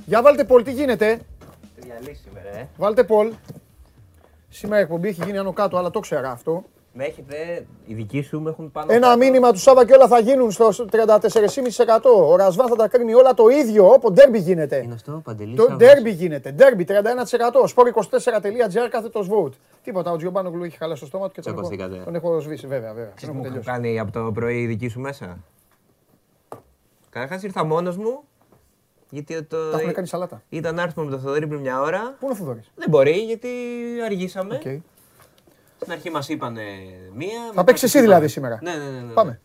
Για 0.06 0.22
βάλτε 0.22 0.44
Πολ, 0.44 0.64
τι 0.64 0.72
γίνεται; 0.72 1.20
Διαλύσει 1.76 2.22
σήμερα, 2.24 2.58
ε. 2.58 2.68
Βάλτε 2.78 3.04
Πολ. 3.04 3.34
Σήμερα 4.50 4.80
η 4.80 4.84
εκπομπή 4.84 5.08
έχει 5.08 5.24
γίνει 5.24 5.38
άνω 5.38 5.54
κάτω, 5.54 5.78
αλλά 5.78 5.90
το 5.90 6.00
ξέρα 6.00 6.32
αυτό. 6.32 6.64
Με 6.98 7.04
έχετε, 7.06 7.66
οι 7.86 7.94
δικοί 7.94 8.22
σου 8.22 8.42
με 8.42 8.50
έχουν 8.50 8.72
πάνω. 8.72 8.94
Ένα 8.94 9.08
κάτω. 9.08 9.18
μήνυμα 9.18 9.52
του 9.52 9.60
Σάβα 9.60 9.86
και 9.86 9.94
όλα 9.94 10.08
θα 10.08 10.20
γίνουν 10.20 10.52
στο 10.52 10.70
34,5%. 10.92 12.28
Ο 12.30 12.36
Ρασβάν 12.36 12.68
θα 12.68 12.76
τα 12.76 12.88
κρίνει 12.88 13.14
όλα 13.14 13.34
το 13.34 13.48
ίδιο, 13.48 13.90
όπω 13.92 14.12
ντέρμπι 14.12 14.40
γίνεται. 14.40 14.82
Είναι 14.84 14.94
αυτό, 14.94 15.22
Παντελή. 15.24 15.56
Το 15.56 15.62
Σάββας. 15.62 15.78
ντέρμπι 15.78 16.10
γίνεται. 16.12 16.52
Ντέρμπι 16.52 16.84
31%. 16.84 16.94
Sport24.gr 17.76 18.88
κάθε 18.90 19.10
το 19.10 19.28
vote. 19.30 19.52
Τίποτα. 19.84 20.12
Ο 20.12 20.16
Τζιομπάνογλου 20.18 20.64
έχει 20.64 20.78
χαλάσει 20.78 21.02
το 21.02 21.08
στόμα 21.08 21.28
του 21.28 21.34
και 21.34 21.42
τον 21.42 21.52
έχω, 21.54 21.62
Τσακωθήκατε. 21.62 22.04
τον 22.04 22.16
έχω 22.16 22.40
σβήσει. 22.40 22.68
Βέβαια, 22.68 22.94
βέβαια. 22.94 23.12
Ξέρεις 23.16 23.34
Τον 23.36 23.42
τι 23.42 23.48
έχω 23.48 23.58
μου 23.58 23.62
έχουν 23.62 23.74
τελειώσει. 23.74 23.96
κάνει 23.96 24.00
από 24.00 24.12
το 24.12 24.32
πρωί 24.32 24.62
οι 24.62 24.66
δικοί 24.66 24.88
σου 24.88 25.00
μέσα; 25.00 25.38
Καταρχάς 27.10 27.44
ήρθα 27.44 27.64
μόνος 27.66 27.98
μου. 27.98 28.24
Γιατί 29.10 29.44
το... 29.44 29.70
Τα 29.72 29.80
έχουν 29.80 29.94
κάνει 29.94 30.08
σαλάτα. 30.08 30.42
ήταν 30.50 30.76
να 30.76 30.82
έρθουμε 30.82 31.06
με 31.06 31.12
το 31.12 31.18
Θοδωρή 31.18 31.48
πριν 31.48 31.60
μια 31.60 31.82
ώρα. 31.82 32.16
Πού 32.20 32.26
είναι 32.26 32.34
ο 32.34 32.36
Θοδωρής; 32.36 32.72
Δεν 32.76 32.90
μπορεί 32.90 33.12
γιατί 33.12 33.50
αργήσαμε. 34.06 34.56
Οκ. 34.56 34.82
Στην 35.86 35.98
αρχή 35.98 36.10
μας 36.12 36.30
είπαν 36.30 36.58
μία. 37.14 37.40
Θα 37.54 37.64
παίξεις 37.64 37.84
εσύ 37.94 38.02
δηλαδή 38.04 38.28
σήμερα. 38.28 38.60
Ναι, 38.62 38.72
ναι, 38.76 38.90
ναι. 38.90 39.00
ναι. 39.00 39.14
Πάμε. 39.14 39.40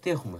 Τι 0.00 0.10
έχουμε; 0.10 0.38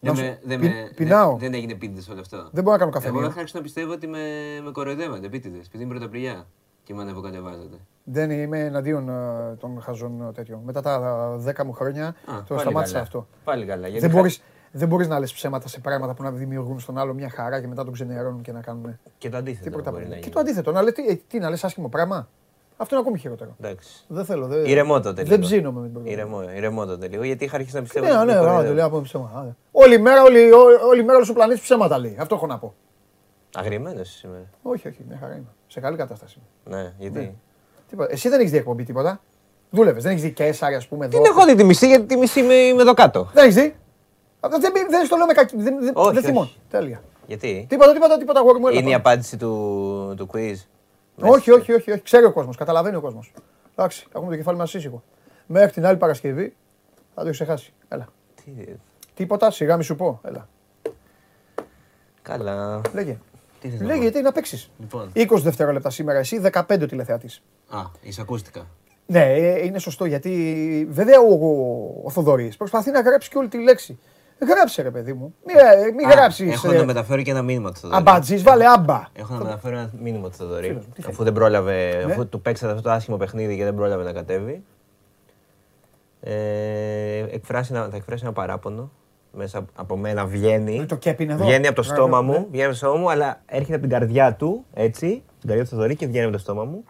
Να 0.00 0.12
Δεν, 0.12 0.14
σου- 0.16 0.22
με, 0.24 0.40
δεν, 0.44 0.60
πει- 0.60 0.66
με, 0.68 0.90
πεινάω. 0.96 1.30
δεν, 1.30 1.38
δεν 1.38 1.54
έγινε 1.54 1.72
επίτηδες 1.72 2.08
όλο 2.08 2.20
αυτό. 2.20 2.48
Δεν 2.52 2.62
μπορώ 2.62 2.72
να 2.72 2.78
κάνω 2.78 2.90
καφέ. 2.90 3.08
Εγώ 3.08 3.20
είχα 3.20 3.28
αρχίσει 3.28 3.56
να 3.56 3.62
πιστεύω 3.62 3.92
ότι 3.92 4.06
με, 4.06 4.18
με 4.64 4.70
κοροϊδεύατε 4.70 5.26
επίτηδες. 5.26 5.66
Επειδή 5.66 5.82
είναι 5.84 5.92
πρωταπριλιά 5.92 6.46
και 6.84 6.94
με 6.94 7.02
ανεβοκατεβάζατε. 7.02 7.76
Δεν 8.04 8.30
είμαι 8.30 8.58
εναντίον 8.64 9.08
ε, 9.08 9.54
των 9.60 9.80
χαζών 9.80 10.28
ε, 10.28 10.32
τέτοιων. 10.32 10.60
Μετά 10.64 10.80
τα 10.82 11.36
10 11.46 11.64
μου 11.64 11.72
χρόνια 11.72 12.14
το 12.26 12.42
πάλι 12.48 12.60
σταμάτησα 12.60 12.92
καλά. 12.92 13.04
αυτό. 13.04 13.26
Πάλι 13.44 13.66
καλά. 13.66 13.82
Γιατί 13.88 14.00
Δεν 14.00 14.08
είχα- 14.10 14.18
μπορείς, 14.18 14.42
δεν 14.72 14.88
μπορείς 14.88 15.08
να 15.08 15.18
λες 15.18 15.32
ψέματα 15.32 15.68
σε 15.68 15.80
πράγματα 15.80 16.14
που 16.14 16.22
να 16.22 16.30
δημιουργούν 16.30 16.80
στον 16.80 16.98
άλλο 16.98 17.14
μια 17.14 17.30
χαρά 17.30 17.60
και 17.60 17.66
μετά 17.66 17.84
τον 17.84 17.92
ξενερώνουν 17.92 18.42
και 18.42 18.52
να 18.52 18.60
κάνουν. 18.60 18.98
Και 19.18 19.28
το 19.28 19.36
αντίθετο 19.36 19.64
Τίποτα 19.70 19.90
μπορεί 19.90 20.02
να 20.04 20.10
Και 20.14 20.18
γίνει. 20.18 20.30
το 20.32 20.40
αντίθετο. 20.40 20.72
Να 20.72 20.82
λες, 20.82 20.92
τι, 20.92 21.06
ε, 21.08 21.14
τι 21.28 21.38
να 21.38 21.50
λες 21.50 21.64
άσχημο 21.64 21.88
πράγμα. 21.88 22.28
Αυτό 22.76 22.94
είναι 22.94 23.04
ακόμη 23.06 23.18
χειρότερο. 23.20 23.56
Εντάξει. 23.60 24.04
Δεν 24.08 24.24
θέλω. 24.24 24.46
Δεν, 24.46 24.64
Ηρεμό 24.64 25.00
τότε 25.00 25.22
Δεν 25.22 25.30
λίγο. 25.30 25.40
ψήνομαι 25.40 25.80
με 25.80 25.84
την 25.86 25.92
πρωτοβουλία. 25.92 26.22
Ηρεμό, 26.22 26.42
ηρεμό 26.56 26.86
τότε 26.86 27.08
λίγο, 27.08 27.22
γιατί 27.24 27.44
είχα 27.44 27.56
αρχίσει 27.56 27.74
να 27.76 27.82
πιστεύω. 27.82 28.06
Ναι, 28.06 28.12
ότι 28.12 28.20
ναι, 28.20 28.26
με 28.26 28.32
ναι, 28.32 28.38
κοροϊδεύω. 28.38 28.64
άντε, 28.66 28.74
λέει 28.74 28.84
από 28.84 29.00
ψέματα. 29.00 29.38
άντε. 29.38 29.56
Όλη 29.72 29.98
μέρα, 29.98 30.22
όλη, 30.22 30.52
ό- 30.52 30.86
όλη 30.88 31.02
μέρα 31.04 31.16
όλος 31.16 31.28
ο 31.28 31.32
πλανήτης 31.32 31.60
ψέματα 31.62 31.98
λέει. 31.98 32.16
Αυτό 32.20 32.34
έχω 32.34 32.46
να 32.46 32.58
πω. 32.58 32.74
Αγριεμένος 33.54 34.08
είσαι 34.08 34.18
σήμερα. 34.18 34.44
Όχι, 34.62 34.88
όχι, 34.88 34.98
μια 35.08 35.18
χαρά 35.20 35.32
είμαι. 35.34 35.46
Σε 35.66 35.80
καλή 35.80 35.96
κατάσταση. 35.96 36.38
Ναι, 36.64 36.92
γιατί; 36.98 37.36
Τίποτα. 37.88 38.12
Εσύ 38.12 38.28
δεν 38.28 38.38
έχεις 38.40 38.50
δει 38.50 38.56
εκπομπή 38.56 38.84
τίποτα; 38.84 39.20
Δούλευες, 39.70 40.02
δεν 40.02 40.12
έχεις 40.12 40.22
δει 40.24 40.30
Κέσσαρη, 40.32 40.74
ας 40.74 40.86
πούμε. 40.88 41.08
Την 41.08 41.18
εδώ. 41.18 41.28
έχω 41.30 41.44
δει 41.44 41.54
τη 41.54 41.64
μισή, 41.64 41.86
γιατί 41.86 42.04
τη 42.04 42.16
μισή 42.16 42.40
είμαι, 42.40 42.54
είμαι 42.54 42.82
εδώ 42.82 42.94
κάτω. 42.94 43.28
Δεν 43.32 43.42
έχεις 43.44 43.54
δει; 43.54 43.74
Α, 44.40 44.48
Δεν, 44.48 44.60
δεν, 44.60 44.72
δεν 44.90 45.06
στο 45.06 45.16
λέω 45.16 45.26
με 45.26 45.32
κακή. 45.32 45.56
Δεν, 45.56 45.78
δεν, 45.80 45.92
Όχι, 45.96 46.14
δεν 46.14 46.22
θυμώνω. 46.22 46.44
όχι. 46.46 46.58
Τέλεια. 46.70 47.02
Γιατί; 47.26 47.66
Τίποτα, 47.68 47.92
τίποτα, 47.92 48.18
τίποτα, 48.18 48.40
αγόρι 48.40 48.58
μου. 48.60 48.66
έλα, 48.66 48.78
είναι 48.78 48.88
η 48.88 48.92
πάμε. 48.92 49.02
απάντηση 49.04 49.36
του, 49.36 50.14
του 50.16 50.28
quiz. 50.32 50.54
Όχι, 51.20 51.50
όχι, 51.50 51.72
όχι, 51.72 51.90
όχι. 51.92 52.02
Ξέρει 52.02 52.24
ο 52.24 52.32
κόσμος, 52.32 52.56
καταλαβαίνει 52.56 52.96
ο 52.96 53.00
κόσμος. 53.00 53.32
Εντάξει, 53.72 54.06
έχουμε 54.14 54.30
το 54.30 54.36
κεφάλι 54.36 54.58
μας 54.58 54.74
ήσυχο. 54.74 55.02
Μέχρι 55.46 55.72
την 55.72 55.86
άλλη 55.86 55.96
Παρασκευή 55.96 56.54
θα 57.14 57.20
το 57.22 57.26
έχεις 57.28 57.36
ξεχάσει. 57.40 57.72
Έλα. 57.88 58.08
Τι- 58.44 58.64
Τίποτα, 59.14 59.50
σιγά 59.50 59.76
μη 59.76 59.82
σου 59.84 59.96
πω. 59.96 60.20
Έλα. 60.24 60.48
Καλά. 62.22 62.80
Λέγε. 62.92 63.18
Τι 63.60 63.68
θες 63.68 63.80
να 63.80 63.86
Λέγε, 63.86 64.06
πω; 64.10 64.16
τι 64.16 64.22
να 64.22 64.32
παίξεις; 64.32 64.70
Λοιπόν. 64.78 65.10
20 65.14 65.26
δευτερόλεπτα 65.42 65.90
σήμερα, 65.90 66.18
εσύ 66.18 66.40
15 66.52 66.82
ο 66.82 66.86
τηλεθεατής. 66.86 67.42
Α, 67.68 67.78
εισακούστηκα. 68.00 68.66
Ναι, 69.06 69.24
ε, 69.34 69.64
είναι 69.64 69.78
σωστό 69.78 70.04
γιατί 70.04 70.86
βέβαια 70.90 71.20
ο, 71.20 71.32
ο, 71.32 72.00
ο 72.04 72.10
Θοδωρής 72.10 72.56
προσπαθεί 72.56 72.90
να 72.90 73.00
γράψει 73.00 73.28
και 73.30 73.38
όλη 73.38 73.48
τη 73.48 73.62
λέξη. 73.62 73.98
Γράψε 74.38 74.82
ρε 74.82 74.90
παιδί 74.90 75.12
μου. 75.12 75.34
Μην, 75.46 75.56
ε, 75.56 75.90
μην 75.92 76.06
Α, 76.06 76.10
γράψεις. 76.10 76.52
Έχω 76.52 76.72
να 76.72 76.84
μεταφέρω 76.84 77.22
και 77.22 77.30
ένα 77.30 77.42
μήνυμα 77.42 77.70
του 77.72 77.78
Θοδωρή. 77.80 78.00
Αμπατζή, 78.00 78.36
βάλε 78.36 78.64
άμπα. 78.66 79.02
Έχω 79.12 79.34
να 79.34 79.44
μεταφέρω 79.44 79.76
ένα 79.76 79.90
μήνυμα 80.02 80.28
του 80.28 80.34
Θοδωρή. 80.36 80.66
Φίλος 80.66 80.86
μου, 80.86 80.92
τι 80.94 81.02
Αφού 81.08 81.24
δεν 81.24 81.32
πρόλαβε, 81.32 82.02
Ναι. 82.06 82.12
αφού 82.12 82.28
του 82.28 82.40
παίξατε 82.40 82.70
αυτό 82.72 82.82
το 82.82 82.90
άσχημο 82.90 83.16
παιχνίδι 83.16 83.56
και 83.56 83.64
δεν 83.64 83.74
πρόλαβε 83.74 84.04
να 84.04 84.12
κατέβει. 84.12 84.62
Ε, 86.20 87.18
εκφράσει 87.30 87.72
ένα, 87.74 87.88
θα 87.90 87.96
εκφράσει 87.96 88.22
ένα 88.24 88.32
παράπονο. 88.32 88.90
Μέσα 89.32 89.64
από 89.74 89.96
μένα 89.96 90.26
βγαίνει. 90.26 90.78
Ε, 90.78 90.84
Το 90.84 90.96
κέπ 90.96 91.20
είναι 91.20 91.32
εδώ. 91.32 91.44
Βγαίνει 91.44 91.66
από 91.66 91.76
το 91.76 91.82
Μπράβο, 91.86 92.02
στόμα 92.02 92.22
ναι. 92.22 92.26
μου, 92.26 92.46
βγαίνει 92.50 92.62
από 92.64 92.72
το 92.72 92.78
στόμα 92.78 92.96
μου, 92.98 93.10
αλλά 93.10 93.40
έρχεται 93.46 93.72
από 93.72 93.80
την 93.82 93.90
καρδιά 93.90 94.34
του, 94.34 94.64
έτσι, 94.74 95.06
την 95.40 95.48
καρδιά 95.48 95.64
του 95.64 95.70
Θοδωρή 95.70 95.96
και 95.96 96.06
βγαίνει 96.06 96.24
από 96.24 96.32
το 96.32 96.38
στόμα 96.38 96.64
μου. 96.64 96.84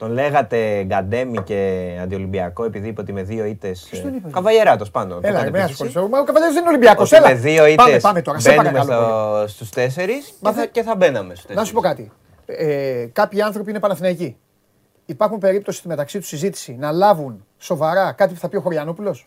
Τον 0.00 0.12
λέγατε 0.12 0.82
Γκαντέμι 0.82 1.42
και 1.42 1.90
Αντιολυμπιακό 2.02 2.64
επειδή 2.64 2.88
είπε 2.88 3.00
ότι 3.00 3.12
με 3.12 3.22
δύο 3.22 3.44
ήττες. 3.44 3.88
τον 4.02 4.14
είπε; 4.14 4.28
Καβαγεράτο 4.30 4.84
πάνω. 4.92 5.14
το 5.14 5.20
Έλα, 5.22 5.28
είχατε 5.28 5.44
ρε, 5.44 5.50
με 5.50 5.56
πει 5.58 5.64
ασχοληθώ. 5.64 5.98
εσείς. 6.00 6.10
Μα 6.12 6.18
ο 6.18 6.24
Καβαλιάρης 6.24 6.54
δεν 6.54 6.62
είναι 6.62 6.70
Ολυμπιακός. 6.72 7.12
Ότι 7.12 7.16
Έλα. 7.24 7.28
με 7.28 7.40
δύο 7.40 7.56
πάμε, 7.76 7.88
ήττες 7.88 8.02
πάμε 8.02 8.22
τώρα. 8.22 8.38
Σε 8.38 8.50
μπαίνουμε 8.50 8.70
παρακαλώ. 8.70 9.06
πολύ. 9.06 9.48
στο, 9.48 9.54
στους 9.54 9.70
τέσσερις 9.70 10.26
και, 10.26 10.32
Μα 10.40 10.52
θα, 10.52 10.60
θε- 10.60 10.70
και 10.72 10.82
θα 10.82 10.96
μπαίναμε 10.96 11.34
στους 11.34 11.54
Να 11.54 11.64
σου 11.64 11.72
πω 11.72 11.80
κάτι. 11.80 12.10
Ε, 12.46 13.06
κάποιοι 13.12 13.42
άνθρωποι 13.42 13.70
είναι 13.70 13.80
Παναθηναϊκοί. 13.80 14.36
Υπάρχουν 15.06 15.38
περίπτωση 15.38 15.78
στη 15.78 15.88
μεταξύ 15.88 16.18
τους 16.18 16.28
συζήτηση 16.28 16.76
να 16.78 16.92
λάβουν 16.92 17.44
σοβαρά 17.58 18.12
κάτι 18.12 18.34
που 18.34 18.40
θα 18.40 18.48
πει 18.48 18.56
ο 18.56 18.60
Χωριανόπουλος; 18.60 19.26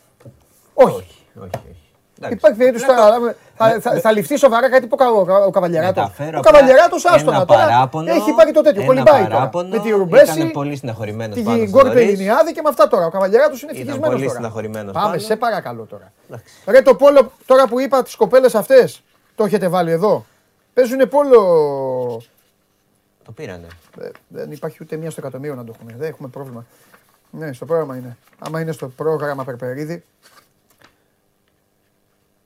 Όχι. 0.73 0.95
Όχι, 0.95 1.07
όχι. 1.37 1.49
όχι. 1.69 1.82
Εντάξει. 2.17 2.37
Υπάρχει 2.37 2.57
περίπτωση 2.57 2.85
τώρα 2.85 2.99
να 2.99 3.07
λάβουμε- 3.09 3.35
θα, 3.55 3.77
θα, 3.81 3.99
θα 3.99 4.11
ληφθεί 4.11 4.37
σοβαρά 4.37 4.69
κάτι 4.69 4.87
που 4.87 4.97
ο, 4.99 5.03
ο, 5.31 5.43
ο 5.45 5.49
Καβαλιαράτο. 5.49 6.01
Μεταφέρω 6.01 6.37
Ο 6.37 6.39
απλά 6.39 6.51
Καβαλιαράτο, 6.51 6.95
άστο 6.95 7.29
ένα 7.29 7.39
να 7.39 7.45
τώρα. 7.45 7.59
παράπονο, 7.65 8.11
Έχει 8.13 8.33
πάρει 8.33 8.51
το 8.51 8.61
τέτοιο. 8.61 8.81
ένα 8.81 8.87
Κολυμπάει 8.93 9.21
τώρα. 9.23 9.35
παράπονο, 9.35 9.67
Με 9.69 9.79
τη 9.79 9.89
Ρουμπέση. 9.89 10.37
ήταν 10.37 10.51
πολύ 10.51 10.75
στεναχωρημένος 10.75 11.35
Την 11.35 11.45
πάνω 11.45 11.57
στο 11.57 11.69
Γκόρ 11.69 11.81
Θοδωρής. 11.81 12.05
Πελινιάδη 12.05 12.51
και 12.53 12.61
με 12.61 12.69
αυτά 12.69 12.87
τώρα. 12.87 13.05
Ο 13.05 13.09
Καβαλιαράτος 13.09 13.61
είναι 13.61 13.71
Ήταν 13.71 13.81
ευτυχισμένος 13.83 14.13
πολύ 14.15 14.25
τώρα. 14.27 14.39
στεναχωρημένος 14.39 14.93
Πάμε, 14.93 15.07
πάνω. 15.07 15.19
σε 15.19 15.35
παρακαλώ 15.35 15.83
τώρα. 15.83 16.11
Ρε 16.65 16.81
το 16.81 16.95
πόλο 16.95 17.31
τώρα 17.45 17.67
που 17.67 17.79
είπα 17.79 18.03
τις 18.03 18.15
κοπέλες 18.15 18.55
αυτές. 18.55 19.03
Το 19.35 19.43
έχετε 19.43 19.67
βάλει 19.67 19.91
εδώ; 19.91 20.25
Παίζουν 20.73 21.09
πόλο. 21.09 21.41
Το 23.25 23.31
πήρανε. 23.31 23.67
Ε, 24.01 24.09
δεν 24.27 24.51
υπάρχει 24.51 24.77
ούτε 24.81 24.95
μία 24.95 25.11
στο 25.11 25.21
εκατομμύριο 25.23 25.55
να 25.55 25.63
το 25.63 25.73
έχουν. 25.75 25.93
Δεν 25.97 26.09
έχουμε 26.09 26.27
πρόβλημα. 26.27 26.65
Ναι, 27.29 27.53
στο 27.53 27.65
πρόγραμμα 27.65 27.95
είναι. 27.95 28.17
Άμα 28.39 28.59
είναι 28.61 28.71
στο 28.71 28.87
πρόγραμμα 28.87 29.43
Περπερίδη. 29.43 30.03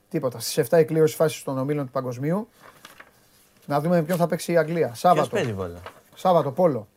Τίποτα. 0.08 0.40
Στις 0.40 0.58
7 0.70 0.78
η 0.80 0.84
κλήρωση 0.84 1.14
φάσης 1.14 1.42
των 1.42 1.58
ομίλων 1.58 1.84
του 1.84 1.90
Παγκοσμίου. 1.92 2.48
Να 3.66 3.80
δούμε 3.80 3.96
με 3.96 4.02
ποιον 4.02 4.18
θα 4.18 4.26
παίξει 4.26 4.52
η 4.52 4.56
Αγγλία. 4.56 4.86
Ποιος 4.86 4.98
Σάββατο. 4.98 5.28
παίζει 5.28 5.52
βόλα. 5.52 5.78
Σάββατο 6.14 6.50
Πόλο. 6.52 6.88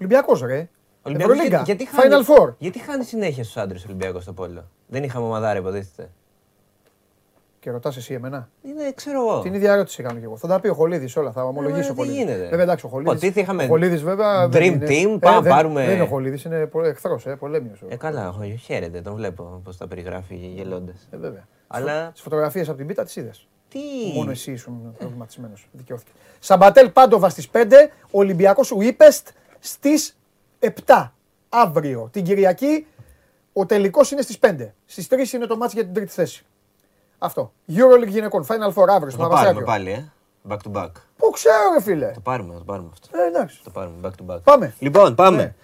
Ολυμπιακός 0.00 0.40
ρε. 0.40 0.68
Ολυμπιακός 1.02 1.34
Ευρωλίγκα. 1.34 1.62
γιατί, 1.62 1.82
γιατί, 1.84 1.96
Final 2.08 2.10
χάνει, 2.24 2.24
Four. 2.50 2.54
γιατί 2.58 2.78
χάνει 2.78 3.04
συνέχεια 3.04 3.42
στους 3.44 3.56
άντρες 3.56 3.84
Ολυμπιακός 3.84 4.22
στο 4.22 4.32
πόλο; 4.32 4.68
Δεν 4.86 5.02
είχαμε 5.02 5.26
ομαδάρα, 5.26 5.58
υποτίθεται. 5.58 6.10
Και 7.60 7.70
ρωτάς 7.70 7.96
εσύ 7.96 8.14
εμένα; 8.14 8.48
Είναι, 8.62 8.92
ξέρω 8.94 9.20
εγώ. 9.28 9.40
Την 9.40 9.54
ίδια 9.54 9.72
ερώτηση 9.72 10.02
κάνω 10.02 10.18
κι 10.18 10.24
εγώ. 10.24 10.36
Θα 10.36 10.48
τα 10.48 10.60
πει 10.60 10.68
ο 10.68 10.74
Χολίδης 10.74 11.16
όλα. 11.16 11.32
Θα 11.32 11.44
ομολογήσει 11.44 11.80
ο 11.80 11.86
δεν 11.86 11.94
Χολίδης. 11.94 12.18
γίνεται. 12.18 12.48
Βέβαια 12.48 12.62
εντάξει 12.62 12.86
ο 12.86 12.88
Χολίδη. 12.88 13.10
Υποτίθεται 13.10 13.40
είχαμε 13.40 13.64
Ο 13.64 13.66
Χολίδης 13.66 14.02
βέβαια. 14.02 14.46
dream 14.46 14.50
δεν 14.50 14.62
είναι- 14.62 14.86
team, 14.88 15.14
Ε, 15.14 15.18
πάμε, 15.18 15.40
δεν- 15.40 15.52
πάρουμε- 15.52 15.84
Δεν 15.84 15.94
είναι 15.94 16.02
ο 16.02 16.06
Χολίδης, 16.06 16.44
είναι 16.44 16.68
εχθρός, 16.84 17.26
ε, 17.26 17.34
πολέμιος. 17.36 17.82
Ε, 17.88 17.96
καλά, 17.96 18.28
όχι, 18.28 18.56
χαίρεται, 18.56 19.00
τον 19.00 19.14
βλέπω 19.14 19.60
πώς 19.64 19.76
τα 19.76 19.88
περιγράφει 19.88 20.34
γελώντας. 20.34 21.08
Ε, 21.10 21.16
βέβαια. 21.16 21.46
Αλλά- 21.74 22.10
Τις 22.12 22.20
φωτογραφίες 22.22 22.68
από 22.68 22.76
την 22.76 22.86
πίτα 22.86 23.04
τις 23.04 23.16
είδες. 23.16 23.46
Τι; 23.68 23.78
Μόνο 24.14 24.30
εσύ 24.30 24.52
ήσουν 24.52 24.94
προβληματισμένος. 24.98 25.68
Δικαιώθηκε. 25.72 26.10
Σαμπατέλ 26.38 26.90
Πάντοβα 26.90 27.28
στις 27.28 27.48
5, 27.48 27.90
Ολυμπιακός 28.10 28.70
Ουίπεστ 28.70 29.28
στις 29.58 30.16
7. 30.58 31.12
Αύριο. 31.48 32.08
Την 32.12 32.24
Κυριακή 32.24 32.86
ο 33.52 33.66
τελικός 33.66 34.10
είναι 34.10 34.22
στις 34.22 34.38
5. 34.38 34.74
Στις 34.86 35.06
3 35.08 35.32
είναι 35.32 35.46
το 35.46 35.56
μάτσο 35.56 35.74
για 35.76 35.84
την 35.84 35.94
τρίτη 35.94 36.12
θέση. 36.12 36.44
Αυτό. 37.18 37.52
Euroleague 37.68 38.08
γυναικών. 38.08 38.44
Final 38.46 38.72
Four 38.74 38.86
αύριο 38.88 39.10
στο 39.10 39.22
Θα 39.22 39.28
το 39.28 39.34
πάρουμε 39.34 39.60
Παπαστράκιο. 39.62 39.64
πάλι, 39.64 39.90
ε. 39.90 40.04
Back 40.48 40.56
to 40.56 40.82
back. 40.82 40.90
Πού 41.16 41.30
ξέρω, 41.30 41.54
ρε 41.74 41.82
φίλε. 41.82 42.10
Το 42.10 42.20
πάρουμε, 42.20 42.54
το 42.54 42.64
πάρουμε 42.64 42.88
αυτό. 42.92 43.18
Ε, 43.18 43.26
εντάξει. 43.26 43.60
Το 43.64 43.70
πάρουμε 43.70 43.96
back 44.02 44.10
to 44.30 44.34
back. 44.34 44.40
Πάμε. 44.44 44.74
Λοιπόν, 44.78 45.14
πάμε. 45.14 45.54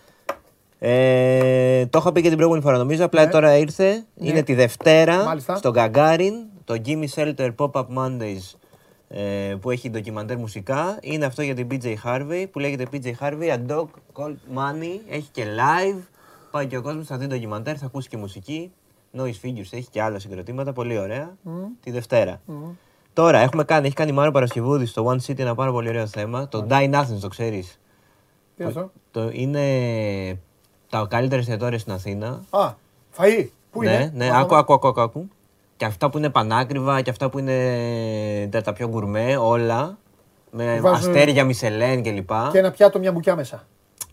Ναι. 0.79 1.79
Ε, 1.81 1.87
το 1.87 1.99
είχα 1.99 2.13
πει 2.13 2.21
και 2.21 2.27
την 2.29 2.37
προηγούμενη 2.37 2.65
φορά 2.65 2.79
νομίζω, 2.79 3.05
απλά 3.05 3.25
Ναι. 3.25 3.31
τώρα 3.31 3.57
ήρθε. 3.57 4.05
Είναι 4.15 4.43
τη 4.43 4.55
Δευτέρα 4.55 5.25
Μάλιστα. 5.25 5.57
στο 5.57 5.73
Gagarin, 5.75 6.33
το 6.65 6.81
Gimme 6.85 7.05
Shelter 7.15 7.55
Pop-Up 7.57 7.87
Mondays 7.97 8.55
ε, 9.09 9.55
που 9.61 9.71
έχει 9.71 9.91
ντοκιμαντέρ 9.91 10.37
μουσικά. 10.39 10.99
Είναι 11.03 11.25
αυτό 11.25 11.43
για 11.43 11.55
την 11.55 11.67
PJ 11.71 11.95
Harvey 12.05 12.45
που 12.53 12.59
λέγεται 12.59 12.87
PJ 12.93 13.07
Harvey, 13.21 13.53
A 13.55 13.73
Dog 13.73 13.87
Called 14.15 14.37
Money. 14.57 15.01
Έχει 15.11 15.29
και 15.33 15.45
live. 15.45 16.03
Πάει 16.51 16.67
και 16.67 16.77
ο 16.77 16.83
κόσμος, 16.83 17.07
θα 17.07 17.17
δει 17.17 17.27
ντοκιμαντέρ, 17.27 17.77
θα 17.79 17.87
ακούσει 17.87 18.09
και 18.09 18.17
μουσική. 18.17 18.73
Noise 19.19 19.47
Figures 19.47 19.69
έχει 19.71 19.87
και 19.91 20.03
άλλα 20.03 20.19
συγκροτήματα, 20.19 20.73
πολύ 20.73 20.99
ωραία. 20.99 21.37
Τη 21.81 21.91
Δευτέρα. 21.91 22.41
Τώρα 23.13 23.39
έχουμε 23.39 23.65
κάνει, 23.65 23.87
έχει 23.87 23.95
κάνει 23.95 24.13
Μάριο 24.13 24.33
Παρασκευούδη 24.33 24.87
στο 24.87 25.07
One 25.07 25.31
City 25.31 25.39
ένα 25.39 25.55
πάρα 25.55 25.71
πολύ 25.71 25.89
ωραίο 25.89 26.07
θέμα. 26.07 26.49
Το 26.49 26.67
Die 26.71 26.91
Athens, 26.95 27.19
το 27.21 27.29
ξέρεις. 27.29 27.79
Τι 28.57 28.63
είναι 28.63 28.69
αυτό; 28.69 28.91
Το 29.11 29.31
είναι 29.33 29.61
τα 30.91 31.07
καλύτερα 31.11 31.41
εστιατόρια 31.41 31.79
στην 31.79 31.93
Αθήνα. 31.93 32.43
Α, 32.51 32.73
φαΐ. 33.19 33.47
Πού 33.71 33.83
ναι, 33.83 33.91
είναι; 33.91 34.13
ναι, 34.15 34.29
Πάμε. 34.29 34.41
άκου, 34.41 34.57
άκου, 34.57 34.73
άκου, 34.73 34.87
άκου, 34.89 35.01
άκου. 35.01 35.29
Και 35.77 35.85
αυτά 35.85 36.11
που 36.11 36.19
είναι 36.19 36.31
πανάκριβα 36.31 37.01
και 37.01 37.11
αυτά 37.11 37.31
που 37.31 37.39
είναι 37.39 38.49
τα, 38.51 38.63
τα 38.63 38.73
πιο 38.73 38.89
γκουρμέ, 38.89 39.37
όλα. 39.37 39.99
Με 40.51 40.81
Βάζουν- 40.81 41.11
αστέρια, 41.15 41.45
μισελέν 41.45 42.03
κλπ. 42.03 42.31
Και 42.53 42.59
ένα 42.59 42.71
πιάτο 42.71 42.99
μια 42.99 43.13
μπουκιά 43.13 43.37
μέσα. 43.37 43.67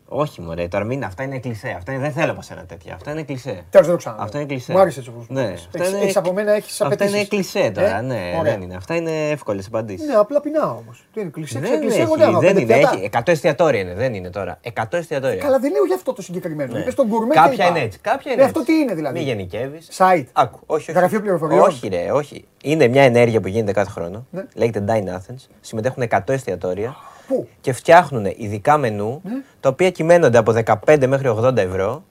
Όχι, 0.07 0.41
μωρέ, 0.41 0.67
τώρα 0.67 0.83
μην, 0.83 1.03
αυτά 1.03 1.23
είναι 1.23 1.39
κλισέ. 1.39 1.73
Αυτά 1.77 1.91
είναι, 1.91 2.01
δεν 2.01 2.11
θέλω 2.11 2.31
από 2.31 2.41
σένα 2.41 2.63
τέτοια. 2.65 2.93
Αυτά 2.93 3.11
είναι 3.11 3.23
κλισέ. 3.23 3.63
Τέλο 3.69 3.83
δεν 3.83 3.91
το 3.93 3.97
ξανά. 3.97 4.15
Αυτά 4.19 4.37
είναι 4.37 4.47
κλισέ. 4.47 4.71
Μου 4.71 4.79
άρεσε 4.79 4.99
έτσι 4.99 5.11
όπως 5.15 5.25
Ναι, 5.29 5.41
αυτά 5.43 5.87
είναι- 5.87 5.97
Έχεις 5.97 6.17
από 6.17 6.33
μένα, 6.33 6.51
έχεις 6.51 6.71
Αυτά 6.71 6.85
απαιτήσεις. 6.85 7.13
είναι 7.15 7.25
κλισέ 7.25 7.71
τώρα, 7.73 7.97
Ε, 7.97 8.01
ναι, 8.01 8.35
ωραία. 8.39 8.51
δεν 8.51 8.61
είναι. 8.61 8.75
Αυτά 8.75 8.95
είναι 8.95 9.29
εύκολες 9.29 9.67
απαντήσεις. 9.67 10.07
Ναι, 10.07 10.13
απλά 10.15 10.39
πεινάω 10.41 10.69
όμως. 10.69 11.05
Τι 11.13 11.21
είναι 11.21 11.29
κλεισέ, 11.29 11.59
Δεν 11.59 11.79
κλεισέ, 11.79 11.95
έχει, 11.95 12.01
εγώ 12.01 12.15
λέω, 12.15 12.31
δεν 12.31 12.39
πέντε 12.53 12.61
είναι, 12.61 12.77
πιάτα. 12.77 12.95
έχει. 12.95 13.03
100 13.05 13.31
εστιατόρια 13.31 13.79
είναι, 13.79 13.93
δεν 13.93 14.13
είναι 14.13 14.29
τώρα. 14.29 14.59
100 14.61 14.97
εστιατόρια. 14.97 15.37
Καλά, 15.43 15.59
δεν 15.59 15.71
λέω 15.71 15.85
για 15.85 15.95
αυτό 15.95 16.13
το 16.13 16.21
συγκεκριμένο. 16.21 16.73
Ναι. 16.73 16.79
Είπες 16.79 16.95
τον 16.95 17.07
γκουρμέ 17.07 17.33
και 17.33 17.39
Κάποια 17.39 17.53
είπα. 17.53 17.67
είναι 17.67 17.79
έτσι. 17.85 17.99
Κάποια 17.99 18.31
είναι 18.31 18.41
Ε, 18.41 18.45
έτσι. 18.45 18.59
αυτό 18.59 18.71
τι 18.71 18.77
είναι 18.79 18.93
δηλαδή; 18.93 19.17
Μην 19.17 19.27
γενικεύεις. 19.27 19.87
Site. 19.97 20.25
Άκου, 20.33 20.59
όχι, 20.65 20.89
όχι. 20.89 20.99
Γραφείο 20.99 21.21
πληροφοριών. 21.21 21.59
Όχι, 21.59 21.87
ρε, 21.87 22.11
όχι. 22.11 22.45
Είναι 22.63 22.87
μια 22.87 23.03
ενέργεια 23.03 23.39
που 23.41 23.47
γίνεται 23.47 23.71
κάθε 23.71 23.89
χρόνο. 23.91 24.25
Ναι. 24.31 24.43
Λέγεται 24.53 24.83
Dine 24.87 25.07
Athens. 25.17 25.45
Συμμετέχουν 25.61 26.03
100 26.03 26.33
εστιατόρια 26.33 26.95
Πού; 27.27 27.47
και 27.61 27.73
φτιάχνουν 27.73 28.25
ειδικά 28.37 28.77
μενού 28.77 29.21
Ναι. 29.23 29.31
τα 29.59 29.69
οποία 29.69 29.89
κυμαίνονται 29.91 30.37
από 30.37 30.53
15 30.85 31.07
μέχρι 31.07 31.27
80 31.29 31.57
ευρώ. 31.57 32.03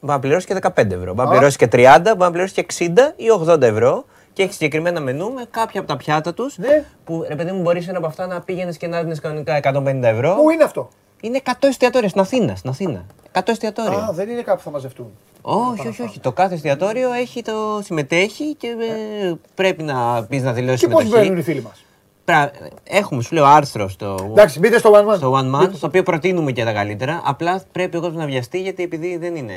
Μπορεί 0.00 0.12
να 0.12 0.18
πληρώσεις 0.18 0.46
και 0.46 0.54
15 0.54 0.94
ευρώ. 0.94 1.14
Μπορεί 1.14 1.16
να 1.16 1.22
Α. 1.24 1.28
πληρώσεις 1.28 1.56
και 1.56 1.66
30, 1.72 1.98
μπορεί 2.02 2.18
να 2.18 2.30
πληρώσεις 2.30 2.54
και 2.54 2.60
60 2.60 3.12
ή 3.16 3.24
80 3.48 3.62
ευρώ. 3.62 4.04
Και 4.32 4.42
έχεις 4.42 4.54
συγκεκριμένα 4.54 5.00
μενού 5.00 5.32
με 5.32 5.44
κάποια 5.50 5.80
από 5.80 5.88
τα 5.88 5.96
πιάτα 5.96 6.34
τους. 6.34 6.58
Ναι. 6.58 6.84
Που 7.04 7.24
ρε 7.28 7.34
παιδί 7.34 7.52
μου, 7.52 7.60
μπορείς 7.62 7.88
ένα 7.88 7.98
από 7.98 8.06
αυτά 8.06 8.26
να 8.26 8.40
πήγαινες 8.40 8.76
και 8.76 8.86
να 8.86 9.02
δίνει 9.02 9.16
κανονικά 9.16 9.56
150 9.56 10.00
ευρώ. 10.02 10.34
Πού 10.34 10.50
είναι 10.50 10.64
αυτό; 10.64 10.88
Είναι 11.20 11.40
100 11.44 11.50
εστιατόρια 11.60 12.08
στην 12.08 12.20
Αθήνα. 12.20 12.56
Στην 12.56 12.70
Αθήνα. 12.70 13.04
100 13.32 13.40
εστιατόρια. 13.48 13.98
Α, 13.98 14.12
δεν 14.12 14.28
είναι 14.28 14.42
κάπου 14.42 14.56
που 14.58 14.62
θα 14.64 14.70
μαζευτούν. 14.70 15.06
Όχι, 15.42 15.88
όχι, 15.88 16.02
όχι. 16.02 16.20
Το 16.20 16.32
κάθε 16.32 16.54
εστιατόριο 16.54 17.12
έχει 17.12 17.42
το 17.42 17.80
συμμετέχει 17.84 18.54
και 18.54 18.66
ε, 18.66 19.32
πρέπει 19.54 19.82
να 19.82 20.24
πεις 20.28 20.42
να 20.42 20.52
δηλώσεις 20.52 20.80
Και 20.80 20.88
πώς 20.88 21.02
συμμετοχή. 21.02 21.24
μπαίνουν 21.26 21.40
οι 21.40 21.42
φίλοι 21.44 21.62
μας; 21.62 21.84
Πρα- 22.26 22.50
Έχουμε, 22.84 23.22
σου 23.22 23.34
λέω, 23.34 23.44
άρθρο 23.44 23.88
στο, 23.88 24.16
Εντάξει, 24.30 24.58
μπείτε 24.58 24.78
στο 24.78 24.92
One 24.94 25.12
Man. 25.12 25.16
στο 25.16 25.32
One 25.34 25.54
Man, 25.62 25.70
στο 25.72 25.86
οποίο 25.86 26.02
προτείνουμε 26.02 26.52
και 26.52 26.64
τα 26.64 26.72
καλύτερα. 26.72 27.20
Απλά 27.24 27.62
πρέπει 27.72 27.96
ο 27.96 28.00
κόσμος 28.00 28.18
να 28.20 28.26
βιαστεί 28.26 28.60
γιατί 28.60 28.82
επειδή 28.82 29.16
δεν 29.16 29.36
είναι, 29.36 29.52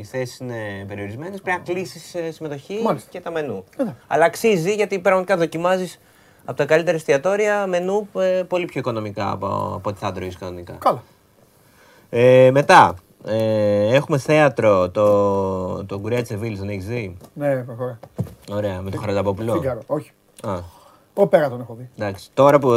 οι 0.00 0.04
θέσεις 0.04 0.38
είναι 0.38 0.84
περιορισμένες, 0.88 1.40
πρέπει 1.40 1.58
να 1.66 1.72
κλείσεις 1.74 2.16
συμμετοχή 2.34 2.80
Μάλιστα. 2.84 3.08
και 3.10 3.20
τα 3.20 3.30
μενού. 3.30 3.64
Εντάξει. 3.76 3.94
Αλλά 4.06 4.24
αξίζει 4.24 4.74
γιατί 4.74 4.98
πραγματικά 4.98 5.36
δοκιμάζεις 5.36 6.00
από 6.44 6.56
τα 6.56 6.64
καλύτερα 6.64 6.96
εστιατόρια 6.96 7.66
μενού 7.66 8.08
ε, 8.18 8.42
πολύ 8.48 8.64
πιο 8.64 8.80
οικονομικά 8.80 9.30
από, 9.30 9.46
από 9.74 9.90
ό,τι 9.90 9.98
θα 9.98 10.12
τρώει 10.12 10.32
κανονικά. 10.40 10.72
Καλά. 10.78 11.02
Ε, 12.10 12.50
μετά, 12.52 12.94
ε, 13.26 13.94
έχουμε 13.94 14.18
θέατρο 14.18 14.90
το, 14.90 15.84
το 15.84 15.98
Γκουρέτσε 16.00 16.36
Βίλ, 16.36 16.58
τον 16.58 16.68
έχεις 16.68 16.86
δει; 16.86 17.16
Ναι, 17.34 17.56
προχωρά. 17.56 17.98
Ωραία, 18.52 18.80
με 18.80 18.90
τον 18.90 19.00
Χαραλαμπόπουλο. 19.00 19.52
Φίγκαρο. 19.52 19.80
Όχι. 19.86 20.10
Α, 20.42 20.58
Όπερα 21.14 21.48
τον 21.48 21.60
έχω 21.60 21.74
δει. 21.74 21.88
εντάξει. 21.98 22.30
Τώρα 22.34 22.58
που 22.58 22.70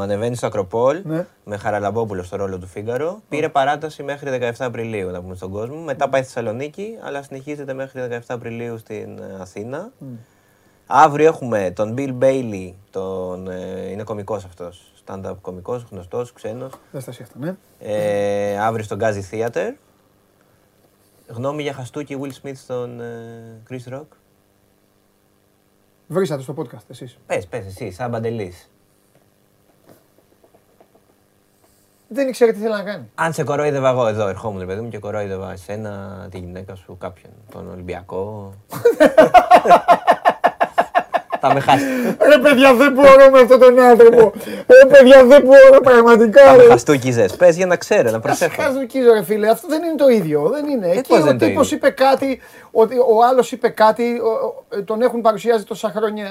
ανεβαίνει 0.00 0.36
στο 0.36 0.46
Ακροπόλ 0.46 1.00
Ναι. 1.04 1.26
με 1.44 1.56
Χαραλαμπόπουλο 1.56 2.22
στο 2.22 2.36
ρόλο 2.36 2.58
του 2.58 2.66
Φίγκαρο, 2.66 3.20
πήρε 3.28 3.48
παράταση 3.48 4.02
μέχρι 4.02 4.30
17 4.30 4.50
Απριλίου 4.58 5.10
να 5.10 5.20
πούμε 5.20 5.34
στον 5.34 5.50
κόσμο. 5.50 5.76
Μετά 5.80 6.08
πάει 6.08 6.22
στη 6.22 6.32
Θεσσαλονίκη, 6.32 6.98
αλλά 7.02 7.22
συνεχίζεται 7.22 7.72
μέχρι 7.72 8.00
17 8.10 8.18
Απριλίου 8.28 8.78
στην 8.78 9.18
ε, 9.18 9.36
Αθήνα. 9.40 9.90
Αύριο 10.86 11.26
έχουμε 11.26 11.72
τον 11.74 11.94
Bill 11.98 12.14
Bailey, 12.22 12.72
τον, 12.90 13.48
ε, 13.50 13.88
είναι 13.90 14.02
κωμικός 14.02 14.44
αυτός, 14.44 14.92
stand-up 15.06 15.34
κωμικός, 15.40 15.86
γνωστός, 15.90 16.32
ξένος. 16.32 16.72
Δεν 16.90 17.00
στα 17.00 17.10
αυτά, 17.10 17.34
ναι. 17.38 17.56
Ε, 17.78 18.58
αύριο 18.58 18.84
στο 18.84 18.96
Gazi 19.00 19.34
Theater. 19.34 19.72
Γνώμη 21.28 21.62
για 21.62 21.72
Χαστούκι 21.72 22.18
Will 22.20 22.46
Smith 22.46 22.54
στον 22.54 23.00
ε, 23.00 23.62
Chris 23.70 23.94
Rock. 23.94 24.06
Βρήσατε 26.08 26.42
στο 26.42 26.54
podcast 26.58 26.90
εσείς. 26.90 27.18
Πες, 27.26 27.46
πες 27.46 27.66
εσύ, 27.66 27.90
σαν 27.90 28.10
Παντελής. 28.10 28.70
Δεν 32.08 32.28
ήξερε 32.28 32.52
τι 32.52 32.58
θέλει 32.58 32.72
να 32.72 32.82
κάνει. 32.82 33.10
Αν 33.14 33.32
σε 33.32 33.44
κορόιδευα 33.44 33.88
εγώ 33.88 34.06
εδώ, 34.06 34.28
ερχόμουν 34.28 34.58
ρε 34.58 34.66
παιδί 34.66 34.80
μου 34.80 34.88
και 34.88 34.98
κορόιδευα 34.98 35.52
εσένα, 35.52 36.26
τη 36.30 36.38
γυναίκα 36.38 36.74
σου, 36.74 36.96
κάποιον, 36.98 37.32
τον 37.50 37.70
Ολυμπιακό. 37.70 38.52
Θα 41.40 41.54
με 41.54 41.60
χάσεις. 41.60 41.86
Ρε 42.32 42.38
παιδιά 42.42 42.74
δεν 42.74 42.92
μπορώ 42.92 43.30
με 43.32 43.38
αυτόν 43.40 43.58
τον 43.58 43.78
άνθρωπο. 43.80 44.32
Ρε 44.66 44.88
παιδιά 44.88 45.24
δεν 45.24 45.42
μπορώ 45.42 45.80
πραγματικά. 45.82 46.42
Θα 46.44 46.52
με 46.56 46.62
Ρε. 46.62 46.68
χαστούκιζες. 46.68 47.36
Πες 47.36 47.56
για 47.56 47.66
να 47.66 47.76
ξέρω, 47.76 48.10
να 48.10 48.20
προσέχω. 48.20 48.62
Χαζοκίζω 48.62 49.12
ρε 49.12 49.22
φίλε, 49.22 49.48
αυτό 49.48 49.68
δεν 49.68 49.82
είναι 49.82 49.94
το 49.94 50.08
ίδιο. 50.08 50.48
Δεν 50.52 50.68
είναι. 50.68 50.90
Εκεί 50.90 51.08
πώς 51.08 51.18
δεν 51.18 51.26
ο 51.26 51.30
είναι 51.30 51.38
το 51.38 51.46
τύπος 51.46 51.66
ίδιο; 51.66 51.76
είπε 51.76 51.90
κάτι, 51.90 52.40
ότι 52.70 52.96
ο 52.96 53.24
άλλος 53.30 53.52
είπε 53.52 53.68
κάτι, 53.68 54.20
ο- 54.20 54.46
ο- 54.78 54.82
τον 54.84 55.02
έχουν 55.02 55.20
παρουσιάσει 55.20 55.64
τόσα 55.66 55.92
χρόνια 55.96 56.28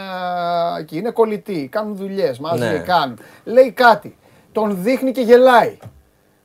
εκεί. 0.79 0.97
Είναι 0.97 1.09
κολλητοί, 1.09 1.67
κάνουν 1.71 1.95
δουλειές, 1.95 2.39
μαζί 2.39 2.63
Ναι. 2.63 2.77
κάνουν. 2.77 3.19
Λέει 3.43 3.71
κάτι, 3.71 4.17
τον 4.51 4.77
δείχνει 4.81 5.11
και 5.11 5.21
γελάει. 5.21 5.77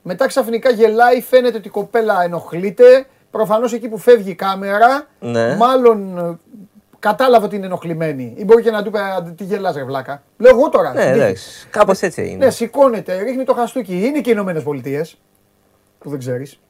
Μετά 0.02 0.26
ξαφνικά 0.26 0.70
γελάει, 0.70 1.20
φαίνεται 1.22 1.56
ότι 1.56 1.68
η 1.68 1.70
κοπέλα 1.70 2.22
ενοχλείται. 2.24 3.06
Προφανώς 3.30 3.72
εκεί 3.72 3.89
που 3.89 3.98
φεύγει 3.98 4.30
η 4.30 4.34
κάμερα, 4.34 5.06
Ναι. 5.20 5.56
μάλλον 5.56 6.18
ε, 6.18 6.39
κατάλαβε 7.02 7.44
ότι 7.46 7.56
είναι 7.56 7.66
ενοχλημένη. 7.66 8.32
Ή 8.36 8.44
μπορεί 8.44 8.62
και 8.62 8.70
να 8.70 8.82
του 8.82 8.90
πει 8.90 8.98
«Α, 8.98 9.32
τι 9.36 9.44
γελάς 9.44 9.74
ρε 9.74 9.84
βλάκα. 9.84 10.22
Λέω 10.38 10.56
εγώ 10.56 10.68
τώρα. 10.68 10.92
Ναι, 10.92 11.00
στην 11.00 11.12
τύχη. 11.12 11.24
εντάξει. 11.24 11.66
Κάπως 11.70 12.00
έτσι 12.00 12.20
Ναι, 12.20 12.26
είναι. 12.28 12.50
σηκώνεται, 12.50 13.22
ρίχνει 13.22 13.44
το 13.44 13.54
χαστούκι. 13.54 13.94
Είναι 14.06 14.20
και 14.20 14.28
οι 14.30 14.32
Ηνωμένες 14.36 14.62
Πολιτείες. 14.62 15.18
Που 15.98 16.10
δεν 16.10 16.18
ξέρεις. 16.18 16.60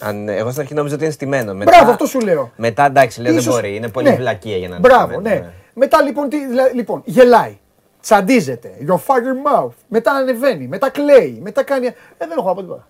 Αν, 0.00 0.28
εγώ 0.28 0.48
στην 0.50 0.60
αρχή 0.62 0.74
νόμιζα 0.74 0.94
ότι 0.94 1.04
είναι 1.04 1.12
στημένο. 1.12 1.54
Μετά, 1.54 1.70
Μπράβο, 1.74 1.90
αυτό 1.90 2.06
σου 2.06 2.20
λέω. 2.20 2.52
Μετά 2.56 2.84
εντάξει, 2.86 3.20
λέω 3.20 3.30
δεν 3.32 3.40
Ίσως- 3.40 3.54
μπορεί. 3.54 3.76
Είναι 3.76 3.88
πολύ 3.88 4.08
ναι. 4.08 4.16
βλακεία 4.16 4.56
για 4.56 4.68
να 4.68 4.76
είναι 4.76 4.88
Μπράβο, 4.88 5.12
στημένο, 5.12 5.44
ναι. 5.44 5.52
Μετά 5.74 6.02
λοιπόν, 6.02 6.28
τι, 6.28 6.46
δηλα- 6.46 6.72
λοιπόν, 6.74 7.02
γελάει. 7.04 7.58
Τσαντίζεται. 8.00 8.70
You 8.88 8.92
fuck 8.94 8.98
your 8.98 9.62
mouth. 9.64 9.70
Μετά 9.88 10.12
ανεβαίνει. 10.12 10.66
Μετά 10.66 10.90
κλαίει. 10.90 11.38
Μετά 11.42 11.62
κάνει. 11.62 11.86
Ε, 11.86 11.92
δεν 12.18 12.30
έχω 12.38 12.48
να 12.48 12.54
πω 12.54 12.60
τίποτα. 12.60 12.88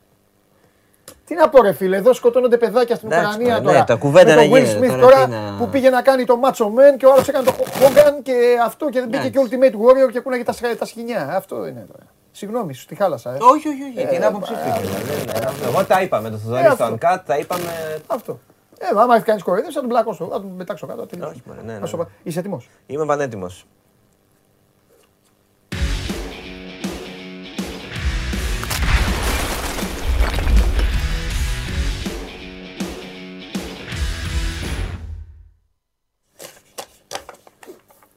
Τι 1.26 1.34
να 1.34 1.48
πω, 1.48 1.62
ρε 1.62 1.72
φίλε, 1.72 1.96
εδώ 1.96 2.12
σκοτώνονται 2.12 2.56
παιδάκια 2.56 2.96
στην 2.96 3.12
Εντάξει, 3.12 3.28
Ουκρανία 3.28 3.58
ναι, 3.58 3.64
τώρα. 3.66 3.84
τα 3.84 3.94
κουβέντα 3.94 4.34
με 4.34 4.40
τον 4.40 4.50
να 4.50 4.56
Will 4.56 4.62
γίνεται, 4.64 4.78
Smith 4.86 4.88
τώρα 4.88 5.00
τώρα 5.00 5.24
τι 5.24 5.30
να- 5.30 5.56
που 5.58 5.68
πήγε 5.68 5.90
να 5.90 6.02
κάνει 6.02 6.24
το 6.24 6.40
Macho 6.44 6.64
Man 6.64 6.96
και 6.98 7.06
ο 7.06 7.12
άλλο 7.12 7.24
έκανε 7.28 7.44
το 7.44 7.52
Hogan 7.58 8.22
και 8.22 8.32
αυτό 8.64 8.88
και 8.88 9.00
δεν 9.00 9.08
μπήκε 9.08 9.28
και 9.30 9.38
Εντάξει. 9.38 9.58
Ultimate 9.60 9.74
Warrior 9.74 10.12
και 10.12 10.20
κούναγε 10.20 10.42
τα, 10.44 10.52
σ- 10.52 10.78
τα 10.78 10.84
σκοινιά. 10.84 11.28
Αυτό 11.36 11.56
είναι 11.66 11.86
τώρα. 11.92 12.02
Συγγνώμη, 12.30 12.74
σου 12.74 12.86
τη 12.86 12.94
χάλασα. 12.94 13.30
Ε. 13.34 13.36
Όχι, 13.40 13.68
όχι, 13.68 13.82
όχι. 13.82 13.92
Για 13.92 14.06
την 14.06 14.22
Ε, 14.22 14.26
άποψή 14.26 14.52
ε, 14.52 14.56
του. 14.56 14.84
ήθελα, 14.84 15.50
δεν- 15.52 15.68
Εγώ 15.68 15.84
τα 15.84 16.02
είπα 16.02 16.20
με 16.20 16.28
τον 16.30 16.38
Ε, 16.38 16.42
Θοδωρή 16.42 16.62
στο 16.64 16.84
αυτό. 16.84 16.94
Uncut, 17.00 17.18
τα 17.26 17.36
είπαμε. 17.38 18.00
Αυτό. 18.06 18.38
Ε, 18.78 18.86
άμα 19.00 19.14
έχει 19.14 19.24
κάνει 19.24 19.40
κοροϊδέ, 19.40 19.70
θα 19.72 19.80
τον 19.80 19.88
πλακώσω. 19.88 20.24
Θα 20.30 20.40
τον 20.40 20.56
πετάξω 20.56 20.86
κάτω. 20.86 21.06
τελείωσε. 21.06 21.30
Όχι, 21.30 21.42
μωρέ, 21.46 21.60
ναι, 21.64 21.72
Θα 21.72 21.78
ναι, 21.78 21.86
σου 21.86 21.96
ναι. 21.96 22.02
πω. 22.04 22.10
Είσαι 22.22 22.38
έτοιμο. 22.38 22.62
Είμαι 22.86 23.04
πανέτοιμο. 23.06 23.46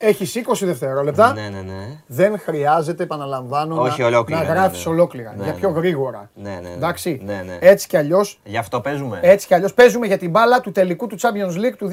Έχεις 0.02 0.36
20 0.36 0.54
δευτερόλεπτα. 0.62 1.34
Ναι, 1.34 1.50
ναι, 1.50 1.62
ναι. 1.62 2.02
Δεν 2.08 2.40
χρειάζεται, 2.40 3.04
επαναλαμβάνω, 3.04 3.82
Όχι, 3.82 4.02
να, 4.02 4.08
ολόκληρα, 4.08 4.42
να 4.42 4.48
ναι, 4.48 4.54
γράφεις 4.54 4.86
ναι. 4.86 4.92
ολόκληρα. 4.92 5.34
Ναι, 5.38 5.44
για 5.44 5.54
ναι. 5.54 5.60
πιο 5.60 5.70
γρήγορα. 5.70 6.30
Ναι, 6.36 6.50
ναι, 6.50 6.60
ναι. 6.60 6.74
Εντάξει. 6.74 7.22
Ναι, 7.26 7.42
ναι. 7.46 7.58
Έτσι 7.62 7.88
κι 7.88 7.98
αλλιώ 7.98 8.26
Γι' 8.44 8.58
αυτό 8.58 8.82
παίζουμε. 8.82 9.20
έτσι 9.22 9.48
κι 9.48 9.54
αλλιώς 9.54 9.74
παίζουμε 9.74 10.06
για 10.08 10.18
την 10.18 10.30
μπάλα 10.30 10.62
του 10.62 10.72
τελικού 10.72 11.08
του 11.08 11.18
Champions 11.20 11.56
League 11.56 11.76
του 11.78 11.90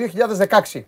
2016. 0.73 0.83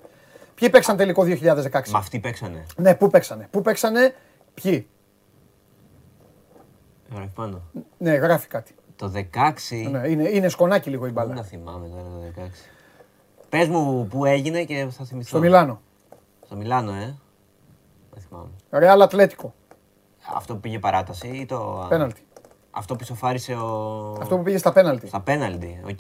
Ποιοι 0.55 0.71
παίξαν 0.71 0.97
τελικό 0.97 1.23
2016. 1.25 1.89
Μα 1.91 1.99
αυτοί 1.99 2.19
παίξανε. 2.19 2.67
Ναι, 2.77 2.95
πού 2.95 3.11
παίξανε; 3.11 3.49
Πού 3.51 3.63
παίξανε, 3.63 4.15
ποιοι; 4.55 4.89
Γράφει 7.15 7.31
πάνω. 7.35 7.63
Ναι, 7.99 8.15
γράφει 8.15 8.49
κάτι. 8.49 8.75
Το 8.97 9.13
16. 9.15 9.21
Ναι, 9.91 10.09
είναι, 10.09 10.29
είναι 10.29 10.49
σκονάκι 10.49 10.91
λίγο 10.91 11.07
η 11.07 11.11
Πού 11.11 11.21
να 11.21 11.27
μπάλα. 11.27 11.43
θυμάμαι 11.43 11.89
τώρα 11.89 12.03
το 12.03 12.43
16. 12.43 12.49
Πες 13.49 13.69
μου 13.69 14.07
που 14.11 14.25
έγινε 14.25 14.65
και 14.65 14.87
θα 14.91 15.05
θυμηθώ. 15.05 15.29
Στο 15.29 15.39
Μιλάνο. 15.39 15.81
Στο 16.49 16.57
Μιλάνο, 16.57 16.91
ε. 16.93 17.15
Δεν 18.13 18.23
θυμάμαι. 18.29 18.49
Ρεάλ 18.71 19.03
Ατλέτικο. 19.03 19.55
Αυτό 20.37 20.55
που 20.55 20.61
πήγε 20.61 20.79
παράταση 20.79 21.27
ή 21.29 21.47
το. 21.47 21.87
Πέναλτι. 21.89 22.21
Αυτό 22.71 22.95
που 22.95 23.03
ισοφάρισε 23.03 23.53
ο. 23.53 23.69
Αυτό 24.21 24.37
που 24.37 24.43
πήγε 24.43 24.59
στα 24.59 24.73
πέναλτι. 24.73 25.07
Στα 25.07 25.21
πέναλτι, 25.21 25.81
οκ. 25.89 25.99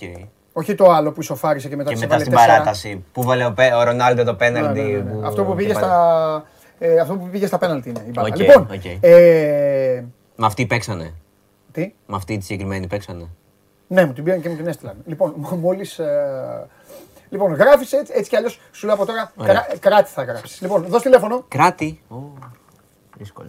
Όχι 0.52 0.74
το 0.74 0.90
άλλο 0.90 1.12
που 1.12 1.20
ισοφάρισε 1.20 1.68
και 1.68 1.76
μετά 1.76 1.88
Και 1.88 1.94
της 1.94 2.02
μετά 2.04 2.14
έβαλε 2.14 2.30
στην 2.30 2.36
τέσσερα. 2.36 2.58
παράταση 2.58 3.04
που 3.12 3.22
βάλε 3.22 3.44
ο, 3.44 3.52
Πε- 3.52 3.74
ο 3.74 3.82
Ρονάλντο 3.82 4.24
το 4.24 4.30
Ναι, 4.30 4.36
πέναλτι. 4.36 4.80
ναι, 4.80 4.86
ναι, 4.88 4.96
ναι. 5.02 5.10
που- 5.12 5.26
Αυτό 5.26 5.44
που 5.44 5.54
πήγε 5.54 5.68
και 5.68 5.74
πάλι- 5.74 5.86
στα. 5.86 6.44
Ε, 6.78 7.00
αυτό 7.00 7.14
που 7.16 7.28
πήγε 7.28 7.46
στα 7.46 7.58
πέναλτι 7.58 7.88
είναι 7.88 8.04
η 8.06 8.10
μπάλα. 8.14 8.28
Οκ, 8.28 8.36
λοιπόν, 8.36 8.68
οκ. 8.72 8.84
ε, 9.00 10.04
Με 10.36 10.46
αυτοί 10.46 10.66
παίξανε. 10.66 11.14
τι; 11.72 11.94
Με 12.06 12.16
αυτή 12.16 12.38
τη 12.38 12.44
συγκεκριμένη 12.44 12.86
παίξανε. 12.86 13.28
Ναι, 13.86 14.04
μου 14.04 14.12
την 14.12 14.24
πήραν 14.24 14.40
και 14.40 14.48
μου 14.48 14.56
την 14.56 14.66
έστειλαν. 14.66 14.96
Λοιπόν, 15.06 15.34
μόλις. 15.60 16.00
Λοιπόν, 17.28 17.54
γράφεις 17.54 17.92
έτσι, 17.92 18.12
έτσι 18.16 18.30
κι 18.30 18.36
αλλιώς 18.36 18.60
σου 18.72 18.86
λέω 18.86 18.94
από 18.94 19.06
τώρα. 19.06 19.32
Ωραία. 19.36 19.52
Κρά, 19.52 19.78
κράτη 19.78 20.10
θα 20.10 20.22
γράψεις. 20.22 20.60
Λοιπόν, 20.60 20.84
δώσ' 20.88 21.02
τηλέφωνο. 21.02 21.44
Κράτη. 21.48 22.00
Ω, 22.08 22.16
δύσκολο. 23.16 23.48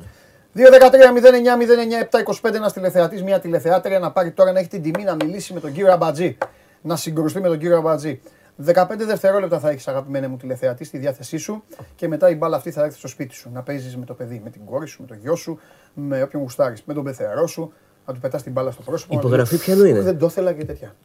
2-13-09-09-7-25 0.56 2.54
ένας 2.54 2.74
τηλεθεατής, 2.74 3.24
μια 3.24 3.40
τηλεθεάτρια 3.40 4.00
να 4.00 4.12
πάρει 4.12 4.32
τώρα 4.32 4.52
να 4.52 4.60
έχει 4.60 4.68
την 4.68 4.82
τιμή 4.82 5.04
να 5.04 5.16
μιλήσει 5.16 5.54
με 5.54 5.60
τον 5.60 5.72
κύριο 5.72 5.92
Αμπατζή. 5.92 6.38
Να 6.82 6.96
συγκρουστεί 6.96 7.40
με 7.42 7.48
τον 7.48 7.58
κύριο 7.58 7.78
Αμπατζή. 7.78 8.22
15 8.66 9.06
δευτερόλεπτα 9.06 9.60
θα 9.60 9.70
έχεις 9.70 9.88
αγαπημένε 9.88 10.28
μου 10.28 10.38
τηλεθεατή 10.38 10.84
στη 10.84 10.98
διάθεσή 10.98 11.38
σου 11.38 11.64
και 11.96 12.08
μετά 12.08 12.30
η 12.30 12.36
μπάλα 12.36 12.56
αυτή 12.56 12.72
θα 12.72 12.84
έρθει 12.84 12.98
στο 12.98 13.08
σπίτι 13.08 13.34
σου. 13.34 13.50
Να 13.54 13.62
παίζεις 13.62 13.98
με 13.98 14.06
το 14.06 14.14
παιδί, 14.14 14.42
με 14.44 14.50
την 14.50 14.66
κόρη 14.66 14.88
σου, 14.88 15.02
με 15.02 15.08
το 15.08 15.14
γιο 15.14 15.36
σου, 15.36 15.60
με 15.94 16.22
όποιον 16.22 16.42
γουστάρεις, 16.42 16.84
με 16.86 16.94
τον 16.94 17.04
πεθερό 17.04 17.48
σου, 17.48 17.74
να 18.06 18.14
του 18.14 18.20
πετάς 18.20 18.44
την 18.44 18.52
μπάλα 18.52 18.72
στο 18.72 18.82
πρόσωπο. 18.82 19.14
Η 19.14 19.16
να 19.16 19.22
του 19.22 19.28
υπογραφή 19.28 19.54
λες, 19.54 19.64
ποιανού 19.64 19.84
είναι; 19.84 20.02
Δεν 20.02 20.18
το 20.18 20.26
ήθελα 20.26 20.54
και 20.54 20.66
τέτοια. 20.66 20.96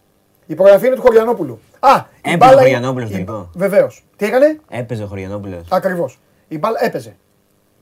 Η 0.47 0.53
υπογραφή 0.53 0.87
είναι 0.87 0.95
του 0.95 1.01
Χωριανόπουλου. 1.01 1.61
Α, 1.81 1.91
η 1.97 2.19
Έπαιζε 2.21 2.37
μπάλα. 2.37 2.55
ο 2.55 2.59
Χωριανόπουλος 2.59 3.11
τελικό. 3.11 3.51
Βεβαίως. 3.55 4.05
Τι 4.17 4.27
έκανε; 4.27 4.61
Έπαιζε 4.69 5.03
ο 5.03 5.07
Χωριανόπουλος. 5.07 5.61
Ακριβώς. 5.71 6.19
Η 6.49 6.59
μπάλα 6.59 6.85
έπαιζε. 6.85 7.17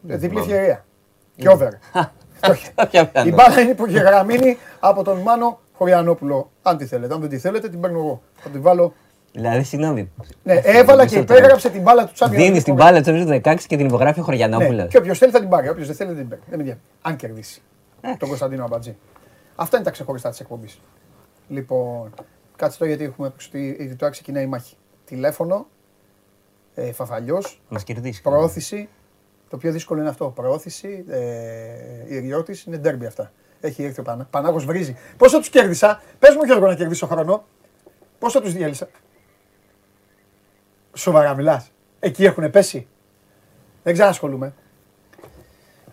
Διπλή 0.00 0.28
θυμάμαι. 0.28 0.40
ευκαιρία. 0.52 0.84
Και 1.36 1.48
over. 1.48 1.68
Όχι. 2.50 2.68
Ποια 2.90 3.06
πιάνω. 3.06 3.28
Η 3.28 3.32
μπάλα 3.32 3.60
είναι 3.60 3.70
υπογεγραμμένη 3.70 4.58
από 4.80 5.02
τον 5.02 5.18
Μάνο 5.18 5.60
Χωριανόπουλο. 5.72 6.50
Αν 6.62 6.76
τη 6.76 6.86
θέλετε. 6.86 7.14
Αν 7.14 7.20
δεν 7.20 7.28
τη 7.28 7.38
θέλετε, 7.38 7.68
την 7.68 7.80
παίρνω 7.80 7.98
εγώ. 7.98 8.22
Θα 8.36 8.48
την 8.50 8.62
βάλω. 8.62 8.92
Δηλαδή, 9.32 9.62
συγγνώμη. 9.62 10.10
Ναι, 10.42 10.54
έβαλα 10.54 11.02
και 11.06 11.08
Μισό 11.08 11.18
λεπτό. 11.18 11.34
υπέγραψε 11.34 11.70
την 11.70 11.82
μπάλα 11.82 12.06
του 12.06 12.12
Τσάμπιον. 12.12 12.42
Δίνεις 12.42 12.62
την 12.64 12.74
μπάλα 12.74 13.02
του 13.02 13.26
16 13.42 13.54
και 13.66 13.76
την 13.76 13.86
υπογράφει 13.86 14.18
ο 14.18 14.22
Ναι, 14.22 14.24
Χωριανόπουλο. 14.28 14.86
και 14.86 14.96
όποιος 14.98 15.18
θέλει 15.18 15.32
θα 15.32 15.40
την 15.40 15.48
πάρει. 15.48 15.68
Όποιος 15.68 15.86
δεν 15.86 15.96
θέλει 15.96 16.08
δεν 16.10 16.18
την 16.18 16.28
παίρνει. 16.28 16.44
Δεν 16.48 16.56
με 16.58 16.62
ενδιαφέρει. 16.62 16.84
Αν 17.02 17.16
κερδίσει. 17.16 17.62
Τον 18.18 18.28
Κωνσταντίνο 18.28 18.64
Αμπατζή. 18.64 18.96
Αυτά 19.56 19.76
είναι 19.76 19.84
τα 19.84 19.90
ξεχωριστά 19.90 20.30
της 20.30 20.40
εκπομπής. 20.40 20.80
Λοιπόν, 21.48 22.14
κάτσε 22.62 22.78
το 22.78 22.84
γιατί 22.84 23.04
έχουμε 23.04 23.30
πει 23.30 23.76
ότι 23.80 23.96
τώρα 23.96 24.12
ξεκινάει 24.12 24.44
η 24.44 24.46
μάχη. 24.46 24.76
Τηλέφωνο, 25.04 25.66
ε, 26.74 26.92
φαφαλιός, 26.92 27.60
Μας 27.68 27.84
κερδίσει. 27.84 28.22
προώθηση. 28.22 28.88
Το 29.48 29.56
πιο 29.56 29.72
δύσκολο 29.72 30.00
είναι 30.00 30.08
αυτό. 30.08 30.28
Προώθηση, 30.30 31.04
ε, 31.08 32.14
Ιριώτης, 32.14 32.62
είναι 32.64 32.76
ντέρμπι 32.76 33.06
αυτά. 33.06 33.32
Έχει 33.60 33.82
έρθει 33.84 34.00
ο 34.00 34.02
Πανά. 34.02 34.24
Πανάγος 34.30 34.64
βρίζει. 34.64 34.96
Πόσο 35.16 35.38
τους 35.38 35.48
κέρδισα; 35.48 36.02
Πες 36.18 36.34
μου 36.34 36.42
Γιώργο 36.44 36.66
να 36.66 36.74
κερδίσω 36.74 37.06
χρόνο. 37.06 37.44
Πόσο 38.18 38.40
τους 38.40 38.52
διέλυσα; 38.52 38.88
Σοβαρά 40.94 41.34
μιλάς. 41.34 41.70
Εκεί 41.98 42.24
έχουν 42.24 42.50
πέσει. 42.50 42.86
Δεν 43.82 43.92
ξανασχολούμαι. 43.92 44.54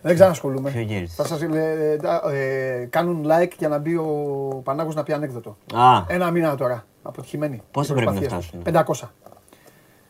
Δεν 0.02 0.14
ξανασχολούμαι. 0.14 0.70
Ποιο 0.70 0.80
γύρισες; 0.80 1.14
Θα 1.16 1.24
σας 1.24 1.42
ε, 1.42 1.98
ε, 2.32 2.78
ε, 2.80 2.84
κάνουν 2.84 3.26
like 3.30 3.50
για 3.58 3.68
να 3.68 3.78
μπει 3.78 3.94
ο 3.96 4.60
Πανάγος 4.64 4.94
να 4.94 5.02
πει 5.02 5.12
ανέκδοτο. 5.12 5.56
Α, 5.74 6.04
Ένα 6.06 6.30
μήνα 6.30 6.54
τώρα. 6.54 6.84
Αποτυχημένοι. 7.02 7.62
Πόσο 7.70 7.92
Οι 7.92 7.96
πρέπει 7.96 8.12
να 8.12 8.18
προσπάθειες 8.20 8.50
τους. 8.50 8.60
φτάσουν; 8.60 9.08
500. 9.08 9.10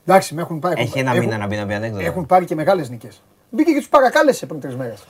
Εντάξει, 0.06 0.34
με 0.34 0.40
έχουν 0.42 0.58
πάρει. 0.58 0.80
έχει 0.80 0.98
ένα 0.98 1.10
έχουν- 1.10 1.24
μήνα 1.24 1.36
να 1.38 1.46
μπει 1.46 1.56
να 1.56 1.66
πει 1.66 1.74
ανέκδοτο. 1.74 2.04
Έχουν 2.04 2.26
πάρει 2.26 2.44
και 2.44 2.54
μεγάλες 2.54 2.90
νίκες. 2.90 3.22
Μπήκε 3.50 3.70
και 3.72 3.78
τους 3.78 3.88
παρακάλεσε 3.88 4.46
πριν 4.46 4.60
τρεις 4.60 4.76
μέρες. 4.76 5.06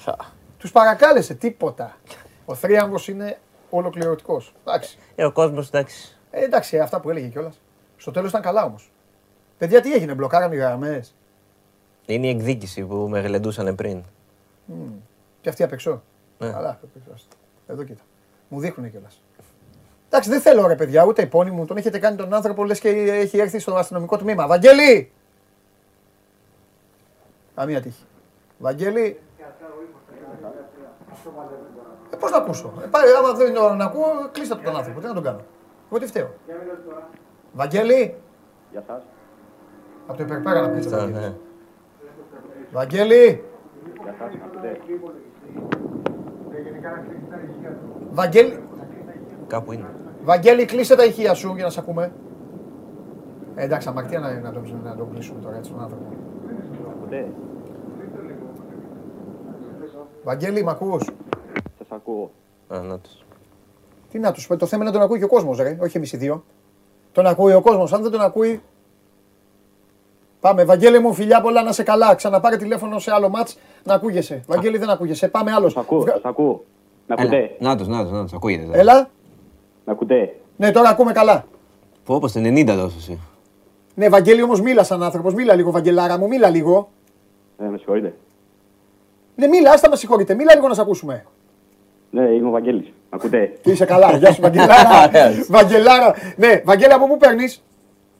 Τους 0.59 0.73
παρακάλεσε, 0.73 1.35
τίποτα. 1.35 1.97
Ο 2.44 2.55
θρίαμβος 2.55 3.09
είναι 3.09 3.39
ολοκληρωτικός. 3.70 4.55
Εντάξει. 4.65 4.98
Ε, 5.15 5.24
ο 5.24 5.32
κόσμος, 5.32 5.66
εντάξει. 5.69 6.19
Ε, 6.31 6.44
εντάξει, 6.44 6.78
αυτά 6.78 7.01
που 7.01 7.11
έλεγε 7.11 7.27
κιόλας. 7.27 7.61
Στο 7.97 8.11
τέλος 8.11 8.31
ήταν 8.31 8.43
καλά 8.43 8.65
όμως. 8.65 8.90
Παιδιά, 9.59 9.81
τι 9.81 9.93
έγινε, 9.93 10.15
μπλοκάραν 10.15 10.52
οι 10.52 10.57
γραμμές. 10.57 11.15
Είναι 12.07 12.27
η 12.27 12.31
εκδίκηση 12.31 12.82
που 12.85 12.94
με 13.11 13.20
γλεντούσαν 13.20 13.74
πριν. 13.74 14.02
Και 15.41 15.49
αυτοί 15.49 15.62
απ' 15.62 15.73
έξω. 15.73 16.03
Ναι. 16.39 16.51
Καλά, 16.51 16.70
απ' 16.82 16.97
έξω, 16.97 17.11
άστα. 17.15 17.37
Εδώ 17.66 17.85
κοίτα. 17.85 18.03
Μου 18.49 18.61
δείχνουν 18.61 18.91
κιόλας. 18.91 19.23
Εντάξει, 20.07 20.31
δεν 20.31 20.41
θέλω 20.41 20.66
ρε 20.66 20.74
παιδιά, 20.74 21.05
ούτε 21.05 21.23
επώνυμο 21.23 21.57
μου. 21.57 21.65
Τον 21.65 21.77
έχετε 21.77 21.99
κάνει 21.99 22.16
τον 22.16 22.35
άνθρωπο, 22.35 22.65
λες 22.65 22.81
και 22.81 22.89
έχει 22.89 23.39
έρθει 23.39 23.59
στο 23.59 23.74
αστυνομικό 23.74 24.16
τμήμα. 24.16 24.47
Βαγγέλη! 24.47 25.12
Καμία 27.55 27.81
τύχη. 27.81 28.05
Βαγγέλη. 28.59 29.20
Ε, 32.11 32.16
Πώς 32.16 32.31
να 32.31 32.37
ακούσω; 32.37 32.73
Ε, 32.85 32.87
πάρε, 32.87 33.16
άμα 33.19 33.32
δεν 33.32 33.49
είναι 33.49 33.61
να 33.61 33.85
ακούω, 33.85 34.05
κλείστε 34.32 34.55
το 34.55 34.62
τον 34.62 34.77
άνθρωπο. 34.77 35.01
Τι 35.01 35.07
να 35.07 35.15
τον 35.15 35.23
κάνω; 35.23 35.41
Εγώ 35.91 35.99
τι 36.01 36.07
φταίω; 36.07 36.35
Βαγγέλη! 37.53 38.15
Γεια 38.70 38.82
σας. 38.87 39.03
Από 40.07 40.16
το 40.16 40.23
υπερπέρα 40.23 40.61
να 40.61 40.69
πείτε. 40.69 40.97
Αυτά, 40.97 41.35
Βαγγέλη. 42.73 43.45
Ναι. 44.05 44.13
Βαγγέλη! 44.13 44.13
Γεια 44.13 44.15
σας. 44.19 44.35
Ακούτε. 44.45 44.81
Βαγγέλη! 48.11 48.63
Κάπου 49.47 49.73
είναι. 49.73 49.87
Βαγγέλη, 50.23 50.65
κλείσε 50.65 50.97
τα 50.97 51.05
ηχεία 51.05 51.35
σου 51.35 51.55
για 51.55 51.65
να 51.65 51.71
σε 51.71 51.81
ακούμε. 51.81 52.13
Ε, 53.55 53.65
εντάξει, 53.65 53.89
αμαρτία 53.89 54.19
να, 54.19 54.41
να, 54.41 54.53
τον, 54.53 54.81
να 54.85 54.97
τον 54.97 55.11
κλείσουμε 55.11 55.41
τώρα 55.41 55.57
έτσι 55.57 55.71
τον 55.71 55.83
άνθρωπο. 55.83 56.05
Ακούτε; 56.91 57.33
Βαγγέλη, 60.25 60.63
μ' 60.63 60.69
ακούς; 60.69 61.11
Σας 61.79 61.87
ακούω. 61.91 62.31
Α, 62.69 62.81
να 62.81 62.99
τους. 62.99 63.25
Τι 64.11 64.19
να 64.19 64.33
τους 64.33 64.47
πω, 64.47 64.57
το 64.57 64.67
θέμα 64.67 64.83
είναι 64.83 64.91
να 64.91 64.97
τον 64.97 65.07
ακούει 65.07 65.19
και 65.19 65.25
ο 65.25 65.29
κόσμος, 65.29 65.59
ρε. 65.59 65.79
Όχι 65.81 65.97
εμείς 65.97 66.13
οι 66.13 66.17
δύο. 66.17 66.45
Τον 67.13 67.27
ακούει 67.27 67.53
ο 67.53 67.61
κόσμος. 67.61 67.93
Αν 67.93 68.03
δεν 68.03 68.11
τον 68.11 68.21
ακούει. 68.21 68.63
Πάμε. 70.41 70.65
Βαγγέλη 70.65 70.99
μου, 70.99 71.12
φιλιά 71.12 71.41
πολλά 71.41 71.62
να 71.62 71.73
σε 71.73 71.83
καλά. 71.83 72.15
Ξαναπάρε 72.15 72.57
τηλέφωνο 72.57 72.99
σε 72.99 73.11
άλλο 73.12 73.29
μάτς 73.29 73.59
να 73.85 73.95
ακούγεσαι. 73.95 74.43
Βαγγέλη 74.47 74.79
δεν 74.79 74.91
ακούγεσαι. 74.91 75.29
Πάμε 75.29 75.53
άλλος. 75.53 75.73
Σας 75.73 75.83
ακούω. 75.83 76.05
Σας 76.07 76.21
ακούω. 76.25 76.65
Να 77.07 77.15
Έλα, 77.19 77.23
ακούτε. 77.23 77.57
να 77.59 77.77
τους, 77.77 77.87
να 77.89 78.03
τους, 78.03 78.11
να 78.12 78.23
τους, 78.23 78.33
ακούγεται. 78.33 78.65
τώρα. 78.65 78.79
Έλα. 78.79 79.09
Να 79.85 79.93
ακούτε. 79.93 80.35
Ναι, 80.57 80.71
τώρα 80.71 80.89
ακούμε 80.89 81.12
καλά. 81.12 81.45
Πω, 82.05 82.15
όπως 82.15 82.33
το 82.33 82.41
90 82.41 82.65
τόσο 82.67 82.95
εσύ. 82.99 83.19
Ναι, 83.95 84.09
Βαγγέλη 84.09 84.43
όμως 84.43 84.61
μίλα 84.61 84.83
σαν 84.85 85.03
άνθρωπος. 85.03 85.35
Μίλα 85.35 85.55
λίγο, 85.55 85.71
Βαγγελάρα 85.71 86.19
μου, 86.19 86.29
μίλα 86.29 86.49
λίγο. 86.49 86.89
Ε, 87.59 87.65
με 87.65 87.77
συγχωρείτε. 87.77 88.15
Ναι, 89.37 89.47
μίλα, 89.47 89.71
άστα 89.73 89.89
με 89.89 89.97
συγχωρείτε. 89.97 90.35
Μίλα 90.35 90.55
λίγο 90.55 90.69
να 90.69 90.75
σε 90.75 90.81
ακούσουμε. 90.81 91.25
Ναι, 92.11 92.23
είμαι 92.23 92.49
ο 92.49 92.51
Βαγγέλης. 92.51 92.93
Ακούτε. 93.11 93.53
Και 93.62 93.71
είσαι 93.71 93.85
καλά. 93.85 94.17
Γεια 94.17 94.33
σου, 94.33 94.41
Βαγγελάρα. 94.41 95.11
Βαγγελάρα. 95.57 96.15
Ναι, 96.37 96.62
Βαγγέλη, 96.65 96.93
από 96.93 97.07
πού 97.07 97.17
παίρνεις; 97.17 97.62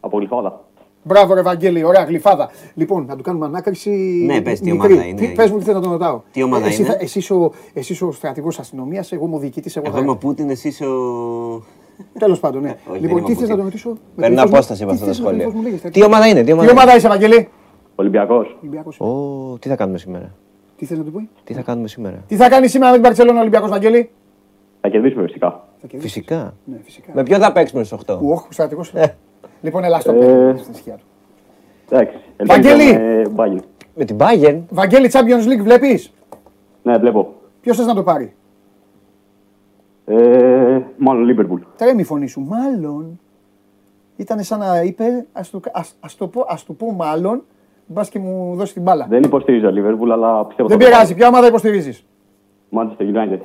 Από 0.01 0.19
Γλυφάδα. 0.19 0.61
Μπράβο, 1.03 1.35
ρε 1.35 1.43
Βαγγέλη, 1.43 1.85
ωραία 1.85 2.05
γλυφάδα. 2.05 2.51
Λοιπόν, 2.75 3.05
να 3.07 3.17
του 3.17 3.23
κάνουμε 3.23 3.47
ανάκριση. 3.47 3.91
Ναι, 4.27 4.41
πες, 4.41 4.61
τι 4.61 4.71
μικρή. 4.73 4.93
ομάδα 4.93 5.07
είναι. 5.07 5.21
Τι, 5.21 5.27
πες 5.33 5.51
μου 5.51 5.59
τι 5.59 5.65
θέλω 5.65 5.77
να 5.77 5.83
τον 5.83 5.93
ρωτάω. 5.93 6.21
Τι 6.33 6.43
ομάδα 6.43 6.67
εσύ, 6.67 6.83
είναι; 6.83 6.91
θα- 6.91 6.97
εσύ 7.01 7.19
είσαι 7.19 7.35
ο, 7.35 7.53
εσύ 7.73 7.93
είσαι 7.93 8.05
ο 8.05 8.13
στρατηγός 8.13 8.59
αστυνομίας, 8.59 9.13
εγώ 9.13 9.27
είμαι 9.27 9.35
ο 9.37 9.39
διοικητής. 9.39 9.77
Εγώ, 9.77 9.87
Εγώ 9.89 9.99
είμαι 9.99 10.11
ο 10.11 10.17
Πούτιν, 10.17 10.51
εσύ 10.51 10.69
είσαι 10.69 10.87
ο... 10.87 11.63
Τέλος 12.19 12.41
πάντων, 12.41 12.63
ναι. 12.63 12.69
όχι, 12.69 12.79
δεν 12.91 13.01
λοιπόν, 13.01 13.17
είμαι 13.19 13.27
τι 13.27 13.33
ο 13.33 13.35
θες 13.35 13.49
να 13.49 13.55
Πούτιν. 13.55 13.57
τον 13.57 13.65
ρωτήσω; 13.65 13.89
με 13.89 13.97
Παίρνω 14.17 14.35
τι 14.35 14.41
θες 14.41 14.51
μου- 14.51 14.57
απόσταση 14.57 14.83
από 14.83 14.93
τι 14.93 14.97
αυτό 14.99 15.07
το 15.09 15.13
θες 15.15 15.23
να- 15.25 15.29
σχόλιο. 15.29 15.45
πώς 15.45 15.55
μου 15.55 15.63
λέγες, 15.63 15.81
Τι 15.81 16.03
ομάδα 16.05 16.27
είναι, 16.27 16.41
τι 16.41 16.47
Τι 16.47 16.53
ομάδα 16.53 16.71
ομάδα 16.71 16.97
είσαι, 16.97 17.09
Βαγγέλη. 17.09 17.49
Ολυμπιακός. 17.95 18.57
Ολυμπιακός. 18.61 19.01
Ω, 19.01 19.59
τι 19.59 19.69
θα 19.69 19.77
κάνουμε 19.77 19.99
σήμερα; 19.99 20.35
Τι 20.77 20.85
θες 20.85 20.99
να 20.99 21.05
του 21.05 21.13
πει; 21.13 21.29
Τι 21.45 21.55
θα 21.55 21.63
κάνουμε 21.63 21.89
σήμερα; 21.89 22.25
Τι 22.27 22.37
θα 22.37 22.49
κάνει 22.49 22.69
σήμερα 22.69 22.91
με 22.91 22.97
την 22.97 23.07
Παρσελόνα 23.07 23.41
Ολυμπιακός, 23.41 23.71
Βαγγέλη. 23.71 24.11
Θα 24.81 24.89
κερδίσουμε 24.89 25.23
φυσικά. 25.27 25.49
Θα 25.81 25.87
κερδίσεις. 25.87 26.13
Φυσικά. 26.13 26.55
Ναι, 26.65 26.77
φυσικά. 26.85 27.11
Με 27.15 27.23
ποιον 27.23 27.41
θα 27.41 27.53
παίξουμε 27.53 27.85
στις 27.85 27.99
8. 28.07 28.19
Ουοχ, 28.23 28.47
στρατηγός. 28.51 28.93
Ε. 29.63 29.67
Λοιπόν, 29.67 29.85
ελά 29.85 30.01
στο 30.01 30.13
Ε. 30.13 30.15
πέντε, 30.15 30.59
στην 30.59 30.73
ισχύα 30.73 30.95
του. 30.95 31.05
Εντάξει. 31.91 32.17
Βαγγέλη! 32.47 32.83
ελπίζω 32.91 33.31
με 33.31 33.33
Bayern. 33.37 33.63
Με 33.95 34.05
την 34.05 34.17
Bayern; 34.21 34.61
Βαγγέλη 34.71 35.11
Champions 35.13 35.47
League, 35.53 35.63
βλέπεις; 35.63 36.13
Ναι, 36.83 36.99
βλέπω. 36.99 37.35
Ποιος 37.61 37.77
θες 37.77 37.87
να 37.87 37.95
το 37.95 38.03
πάρει; 38.03 38.35
Ε, 40.05 40.81
μάλλον 40.97 41.27
Liverpool. 41.37 41.61
Τρέμει 41.77 42.01
η 42.01 42.05
φωνή 42.05 42.27
σου. 42.27 42.41
Μάλλον. 42.41 43.21
Ήταν 44.17 44.43
σαν 44.43 44.59
να 44.59 44.83
είπε, 44.83 45.27
ας 45.33 45.51
το, 45.51 45.61
ας, 45.73 45.95
ας 46.01 46.17
το, 46.17 46.27
πω, 46.27 46.45
ας 46.49 46.65
το 46.65 46.73
πω 46.73 46.93
μάλλον, 46.93 47.43
μπας 47.87 48.09
και 48.09 48.19
μου 48.19 48.55
δώσεις 48.57 48.73
την 48.73 48.83
μπάλα. 48.83 49.07
Δεν 49.09 49.23
υποστηρίζω 49.23 49.69
Liverpool, 49.69 50.09
αλλά 50.13 50.45
πιστεύω 50.47 50.69
Δεν 50.69 50.79
θα 50.79 50.85
το 50.85 50.91
πειράζει, 50.91 51.15
ποια 51.15 51.29
ομάδα 51.29 51.47
υποστηρίζεις; 51.47 52.05
πάρει. 52.71 52.87
Manchester 52.97 53.03
United. 53.03 53.39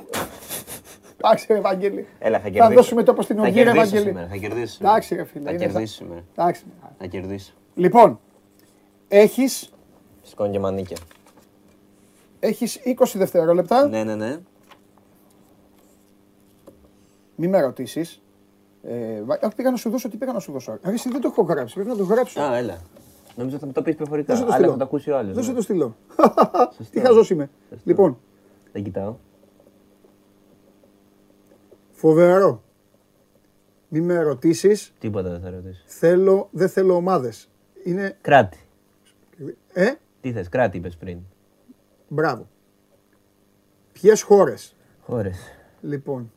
Εντάξει, 1.26 1.46
ρε 1.52 1.60
Βαγγέλη. 1.60 2.06
Έλα, 2.18 2.36
θα 2.36 2.42
Θα 2.42 2.50
κερδίσω. 2.50 2.74
δώσουμε 2.74 3.02
τόπο 3.02 3.22
στην 3.22 3.36
Θα 3.36 3.42
οργή, 3.42 3.54
ρε 3.54 3.64
κερδίσω 3.64 3.80
Βαγγέλη. 3.84 4.06
σήμερα, 4.06 4.26
θα 4.28 4.36
κερδίσω. 4.36 4.78
Εντάξει, 4.80 5.14
ρε 5.14 5.24
φίλε. 5.24 5.44
Θα 5.44 5.50
είναι 5.50 5.58
κερδίσω 5.58 5.80
θα- 5.80 5.86
σήμερα. 6.04 6.22
Εντάξει. 6.36 6.64
Θα 6.98 7.06
κερδίσω. 7.06 7.52
Λοιπόν, 7.74 8.20
έχεις, 9.08 9.72
Σκόνη 10.22 10.50
και 10.50 10.58
μανίκια. 10.58 10.96
έχεις 12.40 12.80
20 12.84 13.18
δευτερόλεπτα. 13.18 13.88
Ναι, 13.88 14.04
ναι, 14.04 14.14
ναι. 14.14 14.38
Μη 17.36 17.48
με 17.48 17.60
ρωτήσεις. 17.60 18.22
Ε, 18.82 19.22
βα- 19.22 19.38
όχι, 19.42 19.54
πήγα 19.54 19.70
να 19.70 19.76
σου 19.76 19.90
δώσω, 19.90 20.08
τι 20.08 20.16
πήγα 20.16 20.32
να 20.32 20.38
σου 20.38 20.52
δώσω. 20.52 20.78
Ρε, 20.84 20.92
εσύ 20.92 21.08
δεν 21.10 21.20
το 21.20 21.28
έχω 21.32 21.42
γράψει, 21.42 21.74
πρέπει 21.74 21.88
να 21.88 21.96
το 21.96 22.04
γράψω. 22.04 22.40
Α, 22.40 22.56
έλα. 22.56 22.78
Νομίζω 23.36 23.58
θα 23.58 23.66
μου 23.66 23.72
το 23.72 23.82
πεις 23.82 23.94
προφορικά. 23.94 24.32
Δώσε 24.34 24.44
το 24.44 24.48
Αλλά 24.52 24.56
στυλό. 24.58 24.72
θα 24.72 24.78
το 24.78 24.84
ακούσει 24.84 25.10
ο 25.10 25.16
άλλος. 25.18 25.34
Δώσε 25.34 25.48
ναι. 25.50 25.56
το 25.56 25.62
στυλό. 25.62 25.96
Τι 26.90 27.00
χαζός 27.00 27.30
είμαι. 27.30 27.50
Λοιπόν, 27.84 28.18
Δεν 28.72 28.82
κοιτάω. 28.82 29.14
Φοβερό. 31.96 32.62
Μη 33.88 34.00
με 34.00 34.18
ρωτήσεις, 34.22 34.92
Τίποτα 34.98 35.30
δεν 35.30 35.40
θα 35.40 35.50
ρωτήσω. 35.50 35.82
θέλω, 35.86 36.48
δεν 36.50 36.68
θέλω 36.68 36.94
ομάδες. 36.94 37.48
Είναι, 37.84 38.18
Κράτη. 38.20 38.58
ε, 39.72 39.92
Τι 40.20 40.32
θες, 40.32 40.48
κράτη 40.48 40.76
είπες 40.76 40.96
πριν. 40.96 41.18
μπράβο. 42.08 42.48
Ποιες 43.92 44.22
χώρες; 44.22 44.74
Χώρες. 45.00 45.38
Λοιπόν. 45.80 46.30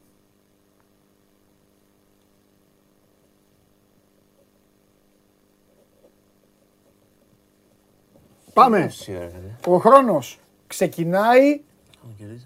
Πάμε. 8.54 8.82
Πόση 8.84 9.16
ώρα, 9.16 9.26
ρε. 9.26 9.72
Ο 9.74 9.78
χρόνος 9.78 10.40
ξεκινάει 10.68 11.62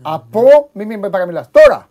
από... 0.01 0.69
Μην 0.73 0.87
μην 0.87 0.99
με 0.99 1.09
παραμιλάς. 1.09 1.51
Τώρα. 1.51 1.89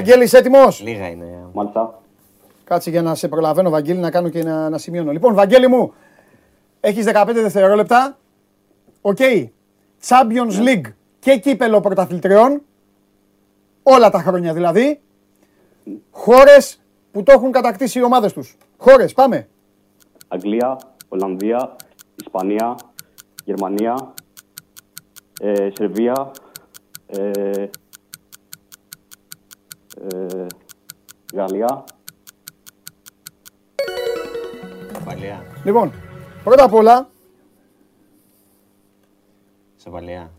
Βαγγέλης, 0.00 0.26
είσαι 0.26 0.38
έτοιμος; 0.38 0.80
Λίγα 0.80 1.08
είναι. 1.08 1.24
ε. 1.24 1.46
Μάλιστα. 1.52 2.02
Κάτσε 2.64 2.90
για 2.90 3.02
να 3.02 3.14
σε 3.14 3.28
προλαβαίνω, 3.28 3.70
Βαγγέλη, 3.70 3.98
να 3.98 4.10
κάνω 4.10 4.28
και 4.28 4.42
να, 4.42 4.68
να 4.68 4.78
σημειώνω. 4.78 5.12
Λοιπόν, 5.12 5.34
Βαγγέλη 5.34 5.68
μου, 5.68 5.92
έχεις 6.80 7.04
15 7.06 7.30
δευτερόλεπτα. 7.32 8.18
OK; 9.00 9.16
Champions 10.08 10.66
League 10.68 10.92
και 11.18 11.36
κύπελο 11.38 11.80
πρωταθλητριών. 11.80 12.62
Όλα 13.82 14.10
τα 14.10 14.18
χρόνια 14.22 14.52
δηλαδή. 14.52 15.00
Χώρες 16.10 16.80
που 17.12 17.22
το 17.22 17.32
έχουν 17.32 17.52
κατακτήσει 17.52 17.98
οι 17.98 18.02
ομάδες 18.02 18.32
τους. 18.32 18.56
Χώρες, 18.76 19.12
πάμε. 19.12 19.48
Αγγλία, 20.28 20.78
Ολλανδία, 21.08 21.76
Ισπανία, 22.16 22.74
Γερμανία, 23.44 24.14
ε, 25.40 25.68
Σερβία, 25.72 26.30
ε, 27.06 27.64
Ε, 30.08 30.46
Γαλλία. 31.34 31.84
Σοπαλία. 34.94 35.46
Λοιπόν, 35.64 35.92
πρώτα 36.44 36.64
απ' 36.64 36.74
όλα, 36.74 37.08
Σοπαλία. 39.76 40.30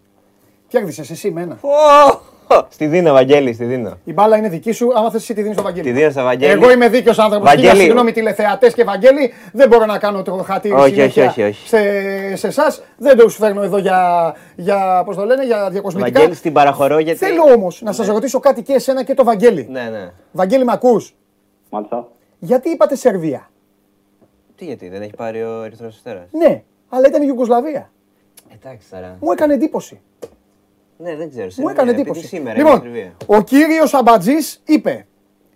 κέρδισες 0.68 1.10
εσύ 1.10 1.32
με 1.32 1.42
ένα. 1.42 1.60
Στη 2.70 2.86
δίνω, 2.88 3.14
Βαγγέλη, 3.14 3.54
στη 3.54 3.66
δίνω. 3.66 3.98
Η 4.04 4.14
μπάλα 4.14 4.38
είναι 4.38 4.50
δική 4.50 4.72
σου, 4.72 4.92
άμα 4.96 5.12
θες 5.12 5.22
εσύ 5.22 5.34
τη 5.34 5.42
δίνεις 5.42 5.56
στο 5.56 5.66
Βαγγέλη. 5.66 5.88
Τη 5.88 5.92
δίνω 5.92 6.10
στο 6.12 6.24
Βαγγέλη. 6.24 6.52
Εγώ 6.52 6.72
είμαι 6.72 6.90
δίκαιος 6.90 7.20
άνθρωπος. 7.20 7.48
Βαγγέλη. 7.48 7.68
Βαγγέλη. 7.68 7.86
Συγγνώμη 7.86 8.12
τηλεθεατές 8.12 8.74
και 8.74 8.84
Βαγγέλη, 8.84 9.34
δεν 9.52 9.68
μπορώ 9.68 9.86
να 9.86 9.98
κάνω 9.98 10.22
το 10.22 10.34
χατήρι 10.34 10.74
Όχι, 10.74 10.94
συνέχεια 10.94 11.26
όχι, 11.28 11.42
όχι, 11.42 11.50
όχι. 11.50 11.68
σε, 11.68 12.36
σε 12.36 12.48
εσάς. 12.48 12.82
Δεν 12.98 13.18
τους 13.18 13.36
φέρνω 13.36 13.62
εδώ 13.64 13.78
για, 13.78 14.34
για, 14.56 15.04
πώς 15.06 15.16
το 15.16 15.26
λένε, 15.26 15.46
για 15.46 15.70
διακοσμητικά. 15.70 16.20
Βαγγέλη, 16.20 16.36
στην 16.36 16.54
παραχωρώ 16.54 17.00
γιατί. 17.00 17.18
Θέλω 17.18 17.44
όμως 17.54 17.82
να 17.82 17.92
σας 17.92 18.08
ρωτήσω 18.08 18.40
κάτι 18.40 18.62
και 18.62 18.74
εσένα 18.74 19.04
και 19.04 19.14
το 19.14 19.24
Βαγγέλη. 19.24 19.68
Ναι, 19.70 19.90
ναι. 19.92 20.12
Βαγγέλη, 20.32 20.64
μ' 20.64 20.70
ακούς; 20.70 21.16
Μάλιστα. 21.70 22.08
Γιατί 22.40 22.70
είπατε 22.70 22.96
Σερβία; 22.96 23.50
Τι 24.56 24.66
γιατί, 24.66 24.90
δεν 24.90 25.02
έχει 25.02 25.14
πάρει 25.18 25.44
ο 25.44 25.64
Ερυθρός 25.64 25.96
Αστέρα. 25.96 26.28
Ναι, 26.32 26.64
αλλά 26.90 27.08
ήταν 27.08 27.22
η 27.22 27.26
Ιουγκοσλαβία. 27.28 27.92
Εντάξει 28.54 28.88
τώρα. 28.92 29.18
Μου 29.20 29.32
έκανε 29.32 29.54
εντύπωση. 29.54 30.02
Ναι, 31.02 31.16
δεν 31.16 31.30
ξέρω. 31.30 31.46
Μου 31.46 31.52
Σερβία, 31.52 31.72
έκανε 31.72 31.90
επειδή 31.90 32.02
εντύπωση. 32.02 32.28
Σήμερα 32.28 32.58
λοιπόν, 32.58 32.74
είναι 32.74 32.82
Σερβία. 32.84 33.12
ο 33.26 33.42
κύριος 33.42 33.94
Αμπατζής 33.94 34.62
είπε 34.66 35.06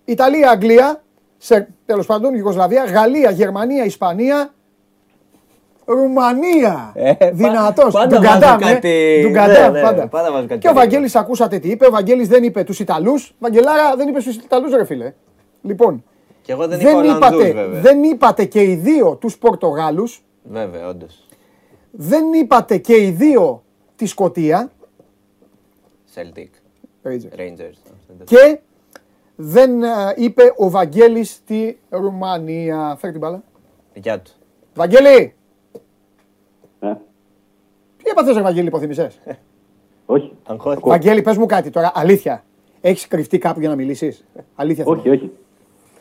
Ιταλία, 0.06 0.50
Αγγλία, 0.50 1.04
σε, 1.38 1.68
τέλος 1.86 2.06
πάντων, 2.06 2.34
Ιουγκοσλαβία, 2.36 2.84
Γαλλία, 2.86 3.32
Γερμανία, 3.32 3.86
Ισπανία, 3.86 4.54
Ρουμανία. 5.86 6.92
Ε, 6.96 7.32
Δυνατός. 7.32 7.94
πάντα 7.94 8.16
Ντουγκαντάμ, 8.18 8.60
βάζω 8.60 8.72
ε. 8.72 8.74
κάτι- 8.74 9.20
Ντουγκαντάμ, 9.22 9.72
ναι, 9.72 9.80
ναι, 9.80 9.86
πάντα. 9.86 10.08
πάντα 10.08 10.32
βάζω 10.32 10.48
κάτι 10.48 10.60
Και 10.60 10.68
ο 10.68 10.72
περίεργο. 10.72 10.80
Βαγγέλης 10.80 11.16
ακούσατε 11.16 11.60
τι 11.60 11.70
είπε. 11.70 11.86
Ο 11.86 11.92
Βαγγέλης 11.92 12.28
δεν 12.28 12.44
είπε 12.44 12.64
τους 12.64 12.80
Ιταλούς. 12.80 13.36
Βαγγελάρα 13.40 13.96
δεν 13.96 14.08
είπε 14.08 14.20
στους 14.20 14.36
Ιταλούς 14.36 14.72
ρε 14.76 14.86
φίλε. 14.86 15.14
Λοιπόν, 15.62 16.04
Και 16.42 16.52
εγώ 16.52 16.68
δεν, 16.68 16.80
είπα 16.80 16.92
Ολλανδούς, 16.96 17.16
είπατε, 17.18 17.52
βέβαια. 17.52 17.82
δεν 17.82 18.04
είπατε 18.04 18.46
και 18.46 18.62
οι 18.62 18.76
δύο 18.76 19.16
τους 19.16 19.38
Πορτογάλους. 19.38 20.24
Βέβαια, 20.44 20.88
όντως. 20.88 21.28
Δεν 21.92 22.34
είπατε 22.34 22.78
και 22.78 22.96
οι 23.02 23.10
δύο 23.10 23.64
τη 23.96 24.06
Σκοτία. 24.06 24.72
Celtic. 26.16 26.50
Rangers. 27.04 27.40
Rangers. 27.40 27.78
Και 28.24 28.60
δεν 29.36 29.84
ε, 29.84 30.14
είπε 30.16 30.54
ο 30.58 30.70
Βαγγέλης 30.70 31.32
στη 31.32 31.80
Ρουμανία. 31.90 32.96
Φέρ 33.00 33.12
την 33.12 33.20
μπάλα. 33.20 33.44
Δικιά 33.94 34.20
του. 34.22 34.32
Βαγγέλη! 34.74 35.34
Ε, 36.80 36.94
Τι 37.98 38.10
έπαθες 38.10 38.36
ρε 38.36 38.42
Βαγγέλη 38.42 38.68
λιποθύμησες; 38.68 39.20
όχι. 40.06 40.32
Αγχώθηκε. 40.44 40.90
Βαγγέλη 40.90 41.22
πες 41.22 41.38
μου 41.38 41.46
κάτι 41.46 41.70
τώρα, 41.70 41.92
αλήθεια. 41.96 42.44
Έχεις 42.82 43.08
κρυφτεί 43.08 43.38
κάπου 43.38 43.60
για 43.60 43.70
να 43.70 43.76
μιλήσεις; 43.76 44.26
Αλήθεια 44.56 44.84
θέλω. 44.84 44.98
Όχι, 44.98 45.10
όχι. 45.10 45.32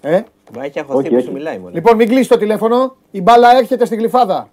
Ε; 0.00 0.22
Μα 0.56 0.64
έχει 0.64 0.78
αγχωθεί 0.78 0.98
Όχι, 0.98 1.08
που 1.08 1.14
όχι. 1.14 1.24
σου 1.24 1.32
μιλάει 1.32 1.58
μόνο. 1.58 1.70
Λοιπόν 1.74 1.96
μην 1.96 2.08
κλείσεις 2.08 2.26
το 2.28 2.36
τηλέφωνο. 2.36 2.96
Η 3.10 3.20
μπάλα 3.22 3.56
έρχεται 3.56 3.84
στη 3.84 3.96
Γλυφάδα. 3.96 4.50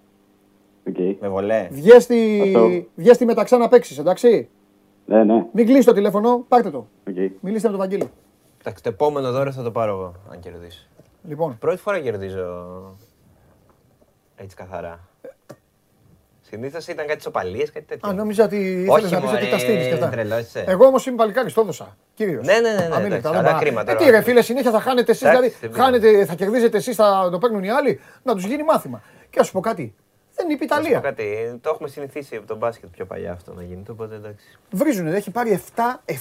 Οκ. 0.88 0.98
Με 1.22 1.28
βολέ. 1.28 1.68
Βγες 1.72 2.04
στη, 2.04 2.42
Αυτό. 2.46 2.86
βγες 2.96 3.16
στη 3.16 3.26
Μεταξά 3.26 3.58
να 3.58 3.68
παίξεις, 3.68 3.98
εντάξει. 3.98 4.50
Ναι, 5.06 5.24
ναι. 5.24 5.46
Μην 5.54 5.66
κλείσει 5.66 5.86
το 5.86 5.94
τηλέφωνο, 5.94 6.46
πάρτε 6.48 6.70
το. 6.70 6.88
Οκ. 7.08 7.16
Μιλήστε 7.40 7.68
με 7.68 7.78
τον 7.78 7.78
Βαγγέλη. 7.78 8.12
Εντάξει, 8.62 8.84
το 8.84 8.90
επόμενο 8.90 9.32
δώρο 9.32 9.52
θα 9.52 9.64
το 9.64 9.72
πάρω 9.72 9.92
εγώ, 9.92 10.14
αν 10.32 10.40
κερδίσω. 10.40 10.80
Λοιπόν, 11.28 11.58
Πρώτη 11.60 11.78
φορά 11.82 12.00
κερδίζω 12.00 12.96
έτσι 14.36 14.56
καθαρά. 14.56 15.00
Συνήθως 16.42 16.88
ήταν 16.88 17.08
κάτι 17.08 17.22
σοπαλίες, 17.22 17.72
κάτι 17.72 17.86
τέτοιο. 17.86 18.10
α, 18.10 18.14
νόμιζα 18.14 18.44
ότι 18.44 18.56
ήθελες 18.56 18.90
Όχι, 18.90 19.14
να 19.14 19.20
πεις 19.20 19.30
ότι 19.30 19.36
μωρέ, 19.38 19.50
τα 19.52 19.58
στείλεις 19.58 19.88
και 19.88 19.94
αυτά. 19.94 20.10
τρελός 20.10 20.40
είσαι. 20.40 20.64
Εγώ 20.68 20.86
όμως 20.86 21.06
είμαι 21.06 21.16
παλικάρι, 21.16 21.52
το 21.52 21.62
έδωσα. 21.62 21.98
Κύριος. 22.14 22.46
Ναι, 22.46 22.54
ναι, 22.54 22.60
ναι, 22.60 22.88
ναι, 22.88 22.96
Αμήλικτα, 22.96 23.06
εντάξει, 23.06 23.22
δεν 23.32 23.40
αλλά 23.40 23.50
πάω. 23.52 23.60
κρίμα 23.60 23.82
Ε, 23.82 23.84
τώρα. 23.84 23.98
τι 23.98 24.10
ρε 24.10 24.22
φίλε, 24.22 24.42
συνέχεια 24.42 24.72
θα 24.72 24.80
χάνετε 24.80 25.12
εσείς, 25.12 25.22
Εντάξει, 25.28 25.40
δηλαδή 25.42 25.58
δεν 25.62 25.70
πειράζει. 25.72 25.92
χάνετε, 25.92 26.26
θα 26.26 26.36
κερδίζετε 26.36 26.78
εσείς, 26.78 26.96
θα 26.96 27.30
το 27.32 27.38
παίρνουν 27.38 27.64
οι 27.64 27.70
άλλοι, 27.70 28.00
να 28.24 28.34
τους 28.34 28.46
γίνει 28.46 28.64
μάθημα. 28.64 29.02
Και 29.30 29.40
να 29.40 29.44
σου 29.44 29.52
πω 29.52 29.60
κάτι, 29.60 29.96
δεν 30.42 30.50
είπε 30.50 30.64
η 30.64 30.68
Να 30.68 30.76
σου 30.76 30.82
πω 30.82 30.88
Ιταλία. 30.88 31.00
κάτι, 31.10 31.58
το 31.62 31.70
έχουμε 31.74 31.90
συνηθίσει 31.90 32.36
από 32.36 32.48
τον 32.48 32.58
μπάσκετ 32.58 32.90
πιο 32.90 33.06
παλιά 33.06 33.32
αυτό 33.32 33.54
να 33.54 33.64
γίνεται, 33.64 33.92
οπότε 33.92 34.16
εντάξει. 34.16 34.46
Βρίζουνε, 34.72 35.16
έχει 35.16 35.32
πάρει 35.32 35.62
7, 35.76 35.80
7 36.06 36.14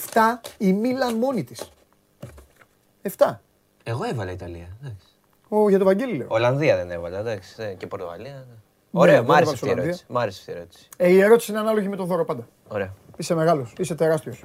η 0.59 0.73
Μίλαν 0.73 1.15
μόνη 1.17 1.45
της. 1.45 1.71
7. 3.17 3.39
Εγώ 3.83 4.05
έβαλα 4.05 4.31
Ιταλία. 4.33 4.69
Εντάξει. 4.83 5.07
Ο, 5.49 5.69
για 5.69 5.79
τον 5.79 5.87
Βαγγέλη 5.87 6.17
λέω. 6.17 6.27
Ολλανδία 6.31 6.77
δεν 6.77 6.91
έβαλα, 6.91 7.19
εντάξει. 7.19 7.55
ε, 7.63 7.75
Και 7.75 7.87
Πορτογαλία. 7.87 8.33
ναι. 8.33 8.39
Ναι, 8.93 9.01
Ωραία, 9.01 9.15
δεν 9.15 9.25
μ' 9.25 9.31
άρεσε 9.33 9.43
έβαλες 9.43 9.53
αυτή 9.53 9.67
η 9.67 9.71
Ολλανδία. 9.71 9.85
ερώτηση. 9.93 10.13
Μ' 10.13 10.19
άρεσε 10.19 10.39
αυτή 10.41 10.51
η 10.51 10.55
ερώτηση. 10.55 10.89
Ε, 10.97 11.09
η 11.11 11.21
ερώτηση 11.21 11.51
είναι 11.51 11.61
ανάλογη 11.61 11.89
με 11.89 11.97
το 11.97 12.05
δώρο 12.05 12.25
πάντα. 12.25 12.49
Ωραία. 12.69 12.95
Είσαι 13.17 13.35
μεγάλος, 13.35 13.73
είσαι 13.79 13.95
τεράστιος. 13.95 14.45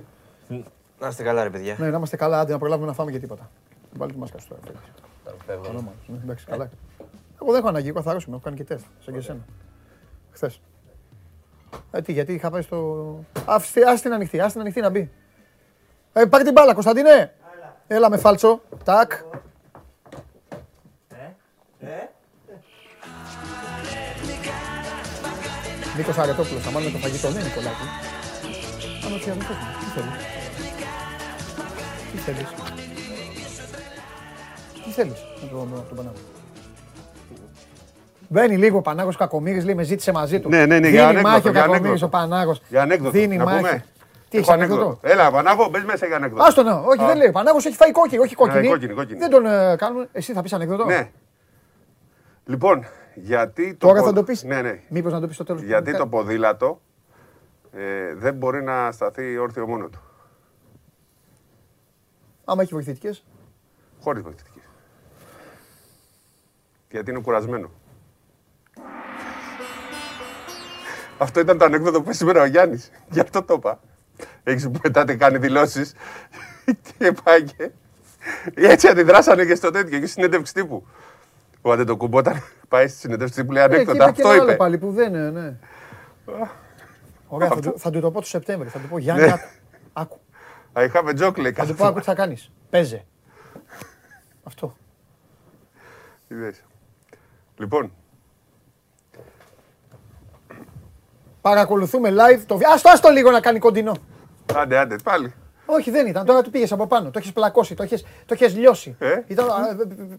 Να 0.99 1.07
είστε 1.07 1.23
καλά, 1.23 1.43
ρε 1.43 1.49
παιδιά. 1.49 1.75
Ναι, 1.79 1.89
να 1.89 1.97
είμαστε 1.97 2.15
καλά, 2.15 2.39
άντε 2.39 2.51
να 2.51 2.57
προλάβουμε 2.59 2.87
να 2.87 2.93
φάμε 2.93 3.11
και 3.11 3.19
τίποτα. 3.19 3.49
Βάλει 3.97 4.11
τη 4.11 4.17
μάσκα 4.17 4.37
σου 4.39 4.47
τώρα. 4.47 4.61
φίλε. 4.65 4.77
Τώρα 5.23 5.37
φεύγω. 5.45 5.61
Καλό 5.63 5.77
μάλλον. 5.81 5.93
Ναι, 6.07 6.17
Εντάξει, 6.23 6.45
καλά. 6.45 6.69
Εγώ 7.41 7.51
δεν 7.51 7.59
έχω 7.59 7.67
ανάγκη, 7.67 7.87
εγώ 7.87 7.97
καθαρός 7.97 8.23
είμαι, 8.23 8.35
έχω 8.35 8.43
κάνει 8.43 8.55
και 8.55 8.63
τεστ, 8.63 8.85
σαν 8.99 9.13
και 9.13 9.19
εσένα. 9.19 9.39
Χθες. 10.35 10.61
Ε, 11.91 12.01
τι, 12.01 12.11
γιατί 12.11 12.33
είχα 12.33 12.49
πάει 12.49 12.61
στο... 12.61 13.19
Άφησε, 13.45 13.81
άσε 13.88 14.01
την 14.01 14.14
ανοιχτή, 14.14 14.39
άσε 14.39 14.51
την 14.51 14.61
ανοιχτή 14.61 14.81
να 14.81 14.89
μπει. 14.89 15.11
Ε, 16.14 16.25
πάρε 16.25 16.43
την 16.43 16.53
μπάλα, 16.53 16.73
Κωνσταντίνε. 16.73 17.33
Έλα 17.88 18.09
με 18.09 18.17
φάλτσο. 18.17 18.61
Τάκ. 18.83 19.11
Νίκος 25.97 26.17
Αρετόπουλος, 26.17 26.64
θα 26.64 26.72
μάθουμε 26.72 26.91
το 26.91 26.97
φαγητό, 26.97 27.30
ναι 27.30 27.41
Νικολάκη. 27.41 27.85
Άμα 29.05 29.17
τι 29.17 29.30
αδελφός 29.30 29.55
μου, 29.55 29.67
τι 29.80 29.85
θέλεις; 29.95 30.23
Τι 32.11 32.17
θέλεις; 32.17 32.49
Τι 34.83 34.91
θέλεις; 34.91 35.19
Με 35.41 35.47
τον, 35.47 35.67
με 35.67 35.83
τον 35.88 35.97
Πανάγο. 35.97 36.34
Μπαίνει 38.27 38.57
λίγο 38.57 38.77
ο 38.77 38.81
Πανάγος 38.81 39.17
Κακομύρης, 39.17 39.65
λέει 39.65 39.75
με 39.75 39.83
ζήτησε 39.83 40.11
μαζί 40.11 40.39
του. 40.39 40.49
Ναι, 40.49 40.57
ναι, 40.57 40.65
ναι, 40.65 40.75
Δίνει 40.75 40.89
για 40.89 41.07
ανέκδοτο, 41.07 41.29
μάχη 41.29 41.47
ο 41.47 41.51
για 41.51 41.61
Κακομύρης 41.61 41.85
ο 41.85 42.05
ανέκδοτο. 42.05 42.07
Πανάγος. 42.09 42.61
Για 42.69 42.81
ανέκδοτο. 42.81 43.11
Δίνει 43.11 43.37
να 43.37 43.43
μάχη. 43.43 43.57
πούμε. 43.57 43.85
Τι 44.29 44.37
έχεις 44.37 44.49
Έχω 44.49 44.57
ανέκδοτο; 44.57 44.99
Έλα, 45.01 45.31
Πανάγο, 45.31 45.67
μπες 45.69 45.83
μέσα 45.83 46.05
για 46.05 46.15
ανέκδοτο. 46.15 46.43
Άστο 46.43 46.63
ναι, 46.63 46.71
όχι 46.71 47.05
δεν 47.05 47.17
λέει. 47.17 47.27
Ο 47.27 47.31
Πανάγος 47.31 47.65
έχει 47.65 47.75
φάει 47.75 47.91
κόκκινη, 47.91 48.21
όχι 48.21 48.35
κόκκινη. 48.35 48.67
κόκκινη, 48.67 48.93
κόκκινη. 48.93 49.19
Δεν 49.19 49.29
τον 49.29 49.45
ε, 49.45 49.75
κάνουμε. 49.77 50.07
Εσύ 50.11 50.33
θα 50.33 50.41
πεις 50.41 50.53
ανέκδοτο; 50.53 50.85
Ναι. 50.85 51.09
Λοιπόν, 52.45 52.85
γιατί 53.15 53.75
το 53.75 53.87
Τώρα 53.87 53.99
θα 53.99 54.03
ποδ- 54.05 54.15
το 54.15 54.23
πεις; 54.23 54.43
Ναι, 54.43 54.61
ναι. 54.61 54.79
Μήπως 54.89 55.13
να 55.13 55.19
το 55.19 55.27
πεις 55.27 55.35
στο 55.35 55.43
τέλος. 55.43 55.61
Γιατί 55.61 55.97
το 55.97 56.07
ποδήλατο 56.07 56.81
ε, 57.71 58.13
δεν 58.15 58.33
μπορεί 58.33 58.63
να 58.63 58.91
σταθεί 58.91 59.37
όρθιο 59.37 59.67
μόνο 59.67 59.87
του. 59.87 60.01
Άμα 62.45 62.61
έχει 62.61 62.73
βοηθητικές. 62.73 63.25
Χωρίς 64.01 64.21
βοηθητική. 64.23 64.59
Γιατί 66.91 67.11
είναι 67.11 67.19
κουρασμένο. 67.19 67.69
Αυτό 71.17 71.39
ήταν 71.39 71.57
το 71.57 71.65
ανέκδοτο 71.65 71.97
που 71.97 72.03
είπε 72.03 72.13
σήμερα 72.13 72.41
ο 72.41 72.45
Γιάννης. 72.45 72.91
Γι' 73.09 73.19
αυτό 73.19 73.43
το 73.43 73.53
είπα. 73.53 73.79
Έχεις 74.43 74.63
που 74.69 74.79
μετά 74.83 75.03
τε 75.05 75.15
κάνει 75.15 75.37
δηλώσεις 75.37 75.93
και 76.97 77.11
πάει 77.23 77.43
και... 77.43 77.71
Έτσι 78.55 78.87
αντιδράσανε 78.87 79.45
και 79.45 79.55
στο 79.55 79.71
τέτοιο, 79.71 79.99
και 79.99 80.05
στη 80.05 80.13
συνέντευξη 80.13 80.53
τύπου. 80.53 80.87
Ο 81.61 81.71
Αντετοκούμπο 81.71 82.17
όταν 82.17 82.43
πάει 82.67 82.87
στη 82.87 82.97
συνέντευξη 82.99 83.35
τύπου 83.35 83.51
λέει 83.51 83.63
Ε, 83.63 83.67
και 83.67 83.73
ανέκδοτα. 83.73 84.03
είπε 84.03 84.11
και 84.13 84.21
Αυτό 84.21 84.31
ένα 84.33 84.41
άλλο 84.41 84.49
είπε. 84.49 84.55
πάλι 84.55 84.77
που 84.77 84.91
δεν 84.91 85.13
είναι, 85.13 85.29
ναι. 85.29 85.53
Ωραία, 87.27 87.47
θα 87.47 87.59
του, 87.59 87.73
θα 87.77 87.89
του 87.89 87.99
το 87.99 88.11
πω 88.11 88.19
το 88.19 88.25
Σεπτέμβρη. 88.27 88.69
Θα 88.69 88.79
του 88.79 88.87
πω 88.87 88.97
Γιάννη, 88.97 89.25
Ναι. 89.25 89.31
άκου. 89.31 89.47
άκου. 89.93 90.19
I 90.73 90.87
have 90.91 91.07
a 91.07 91.27
joke 91.27 91.37
λέει 91.37 91.51
Θα 91.51 91.65
του 91.65 91.67
κάθε 91.67 91.73
πω 91.73 91.83
άκου 91.83 91.91
φορά. 91.93 91.93
τι 91.93 92.01
θα 92.01 92.13
κάνεις. 92.13 92.51
Παίζε. 92.69 93.05
Αυτό. 94.43 94.75
Είδες. 96.27 96.63
Λοιπόν, 97.57 97.91
Παρακολουθούμε 101.49 102.09
live 102.09 102.40
το 102.45 102.57
βίντεο. 102.57 102.72
Άστο, 102.74 102.90
άστο 102.90 103.09
λίγο 103.09 103.32
να 103.32 103.40
κάνει 103.40 103.59
κοντινό. 103.59 103.95
άντε, 104.56 104.77
άντε, 104.77 104.95
πάλι. 105.03 105.33
Όχι, 105.65 105.91
δεν 105.91 106.07
ήταν. 106.07 106.25
Τώρα 106.25 106.41
του 106.41 106.49
πήγε 106.49 106.74
από 106.74 106.88
πάνω. 106.88 107.11
Το 107.11 107.19
έχει 107.19 107.33
πλακώσει, 107.33 107.75
το 107.75 107.83
έχει 107.83 107.98
το 108.25 108.33
έχεις 108.33 108.56
λιώσει. 108.56 108.95
Ε? 108.99 109.22
Ήταν, 109.27 109.49
α, 109.49 109.51
ε, 109.51 110.01
ε, 110.01 110.03
ε, 110.14 110.17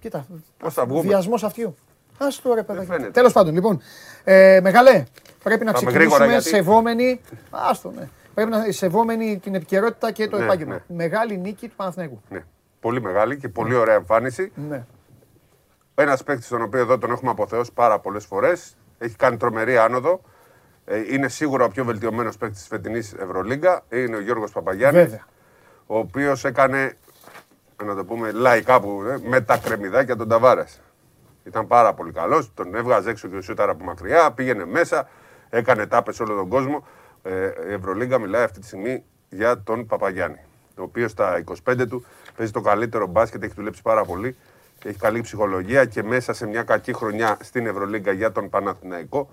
κοίτα. 0.00 0.26
Πώς 0.58 0.74
θα 0.74 0.86
βγούμε. 0.86 1.00
Βιασμό 1.00 1.34
αυτιού. 1.42 1.76
Α 2.18 2.26
το 2.42 2.54
ρε 2.54 2.62
παιδάκι. 2.62 2.86
φαίνεται. 2.86 3.10
Τέλο 3.10 3.30
πάντων, 3.30 3.54
λοιπόν. 3.54 3.80
Ε, 4.24 4.60
μεγαλέ, 4.62 5.04
πρέπει 5.42 5.64
να 5.64 5.72
Πάμε 5.72 5.84
ξεκινήσουμε 5.86 5.98
γρήγορα, 5.98 6.26
γιατί- 6.26 6.48
σεβόμενοι. 6.48 7.20
Άστο, 7.50 7.90
ναι. 7.96 8.08
Πρέπει 8.34 8.50
να 8.50 8.64
σεβόμενοι 8.72 9.38
την 9.38 9.54
επικαιρότητα 9.54 10.12
και 10.12 10.28
το 10.28 10.38
Ναι, 10.38 10.44
επάγγελμα. 10.44 10.74
ναι. 10.74 10.96
Μεγάλη 10.96 11.36
νίκη 11.36 11.68
του 11.68 11.76
Παναθηναϊκού. 11.76 12.20
Ναι. 12.28 12.44
Πολύ 12.80 13.00
μεγάλη 13.02 13.36
και 13.36 13.48
πολύ 13.48 13.74
ωραία 13.74 13.94
εμφάνιση. 13.94 14.52
Ναι. 14.68 14.84
Ένα 15.94 16.18
παίκτη 16.24 16.46
τον 16.48 16.62
οποίο 16.62 16.80
εδώ 16.80 16.98
τον 16.98 17.10
έχουμε 17.10 17.30
αποθεώσει 17.30 17.70
πάρα 17.74 17.98
πολλέ 17.98 18.18
φορέ. 18.20 18.52
Έχει 18.98 19.16
κάνει 19.16 19.36
τρομερή 19.36 19.78
άνοδο. 19.78 20.20
Ε, 20.84 21.14
Είναι 21.14 21.28
σίγουρα 21.28 21.64
ο 21.64 21.68
πιο 21.68 21.84
βελτιωμένος 21.84 22.36
παίκτης 22.36 22.58
της 22.58 22.68
φετινής 22.68 23.12
Ευρωλίγκα. 23.14 23.82
Είναι 23.88 24.16
ο 24.16 24.20
Γιώργος 24.20 24.52
Παπαγιάννης. 24.52 25.02
Βέβαια. 25.02 25.24
Ο 25.86 25.98
οποίος 25.98 26.44
έκανε, 26.44 26.96
να 27.84 27.94
το 27.94 28.04
πούμε 28.04 28.30
λαϊκά, 28.32 28.80
που, 28.80 29.02
ε, 29.08 29.28
με 29.28 29.40
τα 29.40 29.56
κρεμμυδάκια 29.58 30.16
τον 30.16 30.28
Ταβάρας. 30.28 30.80
Ήταν 31.44 31.66
πάρα 31.66 31.94
πολύ 31.94 32.12
καλός. 32.12 32.54
Τον 32.54 32.74
έβγαζε 32.74 33.10
έξω 33.10 33.28
και 33.28 33.40
σούταρα 33.40 33.72
από 33.72 33.84
μακριά. 33.84 34.32
Πήγαινε 34.32 34.64
μέσα. 34.66 35.08
Έκανε 35.48 35.86
τάπες 35.86 36.14
σε 36.16 36.22
όλο 36.22 36.34
τον 36.36 36.48
κόσμο. 36.48 36.86
Ε, 37.22 37.50
η 37.68 37.72
Ευρωλίγκα 37.72 38.18
μιλάει 38.18 38.42
αυτή 38.42 38.60
τη 38.60 38.66
στιγμή 38.66 39.04
για 39.28 39.62
τον 39.62 39.86
Παπαγιάννη. 39.86 40.40
ο 40.78 40.82
οποίος 40.82 41.10
στα 41.10 41.36
25 41.38 41.86
του 41.88 42.04
παίζει 42.36 42.52
το 42.52 42.60
καλύτερο 42.60 43.06
μπάσκετ, 43.06 43.42
έχει 43.42 43.52
δουλέψει 43.56 43.82
πάρα 43.82 44.04
πολύ. 44.04 44.36
Έχει 44.86 44.98
καλή 44.98 45.20
ψυχολογία 45.20 45.84
και 45.84 46.02
μέσα 46.02 46.32
σε 46.32 46.46
μια 46.46 46.62
κακή 46.62 46.92
χρονιά 46.92 47.36
στην 47.40 47.66
Ευρωλίγκα 47.66 48.12
για 48.12 48.32
τον 48.32 48.48
Παναθηναϊκό 48.48 49.28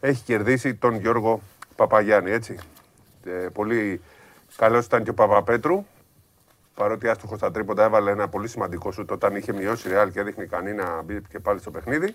έχει 0.00 0.22
κερδίσει 0.22 0.74
τον 0.74 0.94
Γιώργο 0.94 1.40
Παπαγιάννη. 1.76 2.30
Έτσι. 2.30 2.58
Ε, 3.24 3.30
πολύ 3.30 4.00
καλός 4.56 4.86
ήταν 4.86 5.04
και 5.04 5.10
ο 5.10 5.14
Παπαπέτρου. 5.14 5.84
Παρότι 6.74 7.08
άστοχος 7.08 7.38
στα 7.38 7.50
τρίποντα 7.50 7.84
έβαλε 7.84 8.10
ένα 8.10 8.28
πολύ 8.28 8.48
σημαντικό 8.48 8.92
σουτ 8.92 9.10
όταν 9.10 9.36
είχε 9.36 9.52
μειώσει 9.52 9.88
η 9.88 9.92
Real 9.94 10.08
και 10.12 10.20
έδειχνε 10.20 10.44
ικανή 10.44 10.72
να 10.72 11.02
μπει 11.02 11.22
και 11.28 11.38
πάλι 11.38 11.60
στο 11.60 11.70
παιχνίδι. 11.70 12.14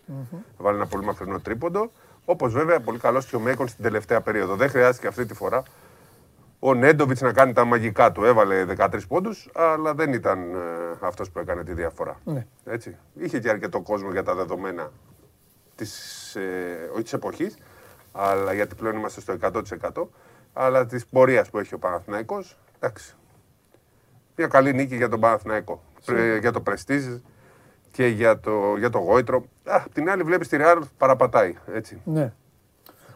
Έβαλε 0.60 0.78
ένα 0.78 0.88
πολύ 0.88 1.06
μακρινό 1.06 1.40
τρίποντο. 1.40 1.92
Όπως 2.26 2.54
βέβαια 2.54 2.80
πολύ 2.80 3.00
καλός 3.00 3.26
και 3.26 3.36
ο 3.36 3.40
Μέικον 3.40 3.68
στην 3.68 3.84
τελευταία 3.84 4.22
περίοδο. 4.22 4.56
Δεν 4.56 4.70
χρειάστηκε 4.70 5.08
αυτή 5.08 5.26
τη 5.26 5.34
φορά 5.34 5.64
ο 6.64 6.74
Νέντοβιτς 6.74 7.22
να 7.22 7.34
κάνει 7.34 7.54
τα 7.54 7.66
μαγικά 7.66 8.12
του. 8.12 8.24
Έβαλε 8.24 8.66
13 8.78 9.00
πόντους, 9.08 9.50
αλλά 9.56 9.94
δεν 9.94 10.14
ήταν 10.14 10.54
ε, 10.54 10.58
αυτός 11.02 11.32
που 11.32 11.40
έκανε 11.40 11.64
τη 11.64 11.74
διαφορά. 11.74 12.20
Ναι. 12.24 12.46
Έτσι. 12.66 12.98
Είχε 13.14 13.40
και 13.40 13.50
αρκετό 13.50 13.82
κόσμο 13.82 14.12
για 14.12 14.24
τα 14.24 14.36
δεδομένα 14.36 14.92
της 15.76 16.36
ε, 16.36 16.90
όχι 16.94 17.04
της 17.04 17.14
εποχής, 17.14 17.58
αλλά 18.12 18.54
γιατί 18.54 18.76
πλέον 18.76 18.96
είμαστε 18.96 19.22
στο 19.22 19.38
100%, 19.42 20.08
αλλά 20.54 20.86
της 20.86 21.06
πορείας 21.06 21.50
που 21.50 21.60
έχει 21.60 21.74
ο 21.74 21.80
Παναθηναϊκός. 21.80 22.58
Εντάξει. 22.80 23.16
Μια 24.36 24.48
καλή 24.48 24.74
νίκη 24.74 24.96
για 24.96 25.10
τον 25.10 25.20
Παναθηναϊκό. 25.20 25.84
Πρε- 26.06 26.40
για 26.40 26.52
το 26.52 26.62
Πρεστίζ 26.62 27.06
και 27.92 28.06
για 28.08 28.40
το, 28.40 28.76
για 28.78 28.90
το 28.90 28.98
Γόητρο. 29.00 29.38
Α, 29.64 29.76
απ' 29.86 29.94
την 29.94 30.10
άλλη 30.10 30.24
βλέπεις 30.24 30.48
τη 30.48 30.58
Real 30.60 30.82
παραπατάει. 30.98 31.56
Έτσι. 31.74 32.02
Ναι. 32.06 32.34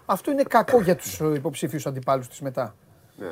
Αυτό 0.05 0.31
είναι 0.31 0.43
κακό 0.43 0.81
για 0.81 0.95
τους 0.95 1.19
υποψήφιους 1.19 1.85
αντιπάλους 1.85 2.27
της 2.27 2.41
μετά. 2.41 2.75
Ναι. 3.17 3.27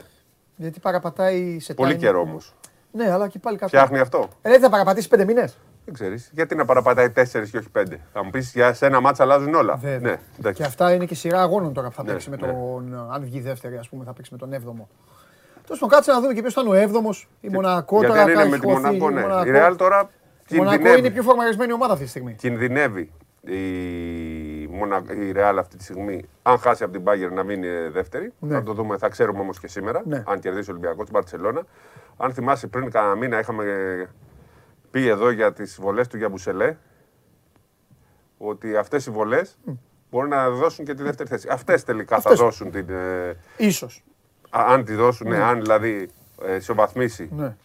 Γιατί 0.55 0.79
παραπατάει 0.79 1.59
σε 1.59 1.73
Πολύ 1.73 1.93
timing. 1.93 1.97
καιρό 1.97 2.19
όμως. 2.19 2.53
Ναι, 2.91 3.11
αλλά 3.11 3.27
και 3.27 3.39
πάλι 3.39 3.57
κακό. 3.57 3.67
Φτιάχνει 3.67 3.99
αυτό. 3.99 4.27
Ε, 4.41 4.49
δεν 4.49 4.59
θα 4.59 4.69
παραπατήσει 4.69 5.07
πέντε 5.07 5.25
μήνες. 5.25 5.57
Δεν 5.85 5.93
ξέρεις. 5.93 6.29
Γιατί 6.33 6.55
να 6.55 6.65
παραπατάει 6.65 7.09
4 7.09 7.23
και 7.51 7.57
όχι 7.57 7.67
5. 7.77 7.83
Θα 8.13 8.23
μου 8.23 8.29
πεις 8.29 8.51
για 8.53 8.73
σε 8.73 8.85
ένα 8.85 8.99
μάτσα 9.01 9.23
αλλάζουν 9.23 9.53
όλα. 9.53 9.75
Βέβαια. 9.75 10.11
Ναι, 10.11 10.19
εντάξει. 10.39 10.61
Και 10.61 10.67
αυτά 10.67 10.93
είναι 10.93 11.05
και 11.05 11.15
σειρά 11.15 11.41
αγώνων 11.41 11.73
τώρα 11.73 11.87
που 11.89 11.93
θα 11.95 12.03
Ναι, 12.03 12.11
παίξει 12.11 12.29
με 12.29 12.35
ναι. 12.35 12.47
τον. 12.47 13.07
Αν 13.11 13.23
βγει 13.23 13.39
δεύτερη, 13.39 13.77
ας 13.77 13.89
πούμε, 13.89 14.03
θα 14.03 14.13
παίξει 14.13 14.31
με 14.31 14.37
τον 14.37 14.49
7ο. 14.53 14.85
Τέλο 15.67 15.79
πάντων, 15.79 15.89
κάτσε 15.89 16.11
να 16.11 16.21
δούμε 16.21 16.33
και 16.33 16.41
ποιος 16.41 16.53
ήταν 16.53 16.67
ο 16.67 16.71
7ο. 16.73 17.15
Η 17.41 17.49
Μονακό 17.49 17.99
Γιατί 17.99 18.13
τώρα 18.13 18.23
αν 18.25 18.29
είναι 18.31 18.41
έχει 18.41 18.49
με 18.49 18.57
τη 18.59 18.65
χωθεί, 18.65 18.81
Μονακό, 18.81 19.09
ναι. 19.09 19.21
Μονακό. 19.21 19.49
Η 19.49 19.51
Real 19.55 19.75
τώρα 19.77 20.09
Η 20.49 20.55
Μονακό 20.55 20.71
κινδυνεύει. 20.75 20.99
είναι 20.99 21.07
η 21.07 21.11
πιο 21.11 21.23
φορμαρισμένη 21.23 21.73
ομάδα 21.73 21.91
αυτή 21.93 22.03
τη 22.05 22.09
στιγμή. 22.09 22.33
Κινδυνεύει 22.33 23.11
η, 23.41 23.51
Μονα... 23.51 23.59
η 24.91 25.31
Real 25.35 25.55
αυτή 25.59 25.77
τη 25.77 25.83
στιγμή, 25.83 26.25
αν 26.41 26.57
χάσει 26.57 26.83
από 26.83 26.93
την 26.93 27.03
Bayern 27.05 27.31
να 27.33 27.43
μείνει 27.43 27.67
ε, 27.67 27.89
δεύτερη. 27.89 28.33
Ναι. 28.39 28.53
Θα 28.53 28.63
το 28.63 28.73
δούμε, 28.73 28.97
θα 28.97 29.09
ξέρουμε 29.09 29.39
όμως 29.39 29.59
και 29.59 29.67
σήμερα. 29.67 30.01
Ναι. 30.05 30.23
Αν 30.27 30.39
κερδίσει 30.39 30.69
ο 30.69 30.73
Ολυμπιακός 30.73 31.01
στην 31.07 31.13
Παρσελώνα. 31.13 31.61
Αν 32.17 32.33
θυμάσαι 32.33 32.67
πριν 32.67 32.91
κανένα 32.91 33.15
μήνα 33.15 33.39
είχαμε 33.39 33.63
πει 34.91 35.07
εδώ 35.07 35.29
για 35.29 35.53
τις 35.53 35.77
βολές 35.81 36.07
του 36.07 36.17
Γιαμπουσελέ 36.17 36.75
ότι 38.37 38.75
αυτές 38.77 39.05
οι 39.05 39.11
βολές 39.11 39.57
μπορούν 40.11 40.29
να 40.29 40.49
δώσουν 40.49 40.85
και 40.85 40.93
τη 40.93 41.03
δεύτερη 41.03 41.29
θέση. 41.29 41.47
Αυτές 41.51 41.83
τελικά 41.83 42.15
Αυτές. 42.15 42.37
θα 42.37 42.43
δώσουν 42.43 42.71
την. 42.71 42.89
ε, 42.89 43.37
Ίσως. 43.57 44.03
α- 44.49 44.65
αν 44.67 44.83
τη 44.85 44.93
δώσουν, 44.93 45.27
ναι, 45.29 45.37
αν 45.43 45.61
δηλαδή 45.61 46.09
ε, 46.45 46.55
ισοβαθμίσει 46.55 47.29
Ναι. 47.35 47.55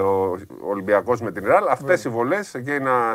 ο 0.00 0.38
Ολυμπιακός 0.68 1.20
με 1.20 1.32
την 1.32 1.44
Ρεάλ. 1.46 1.66
Αυτές 1.68 2.04
οι 2.04 2.08
βολές 2.08 2.46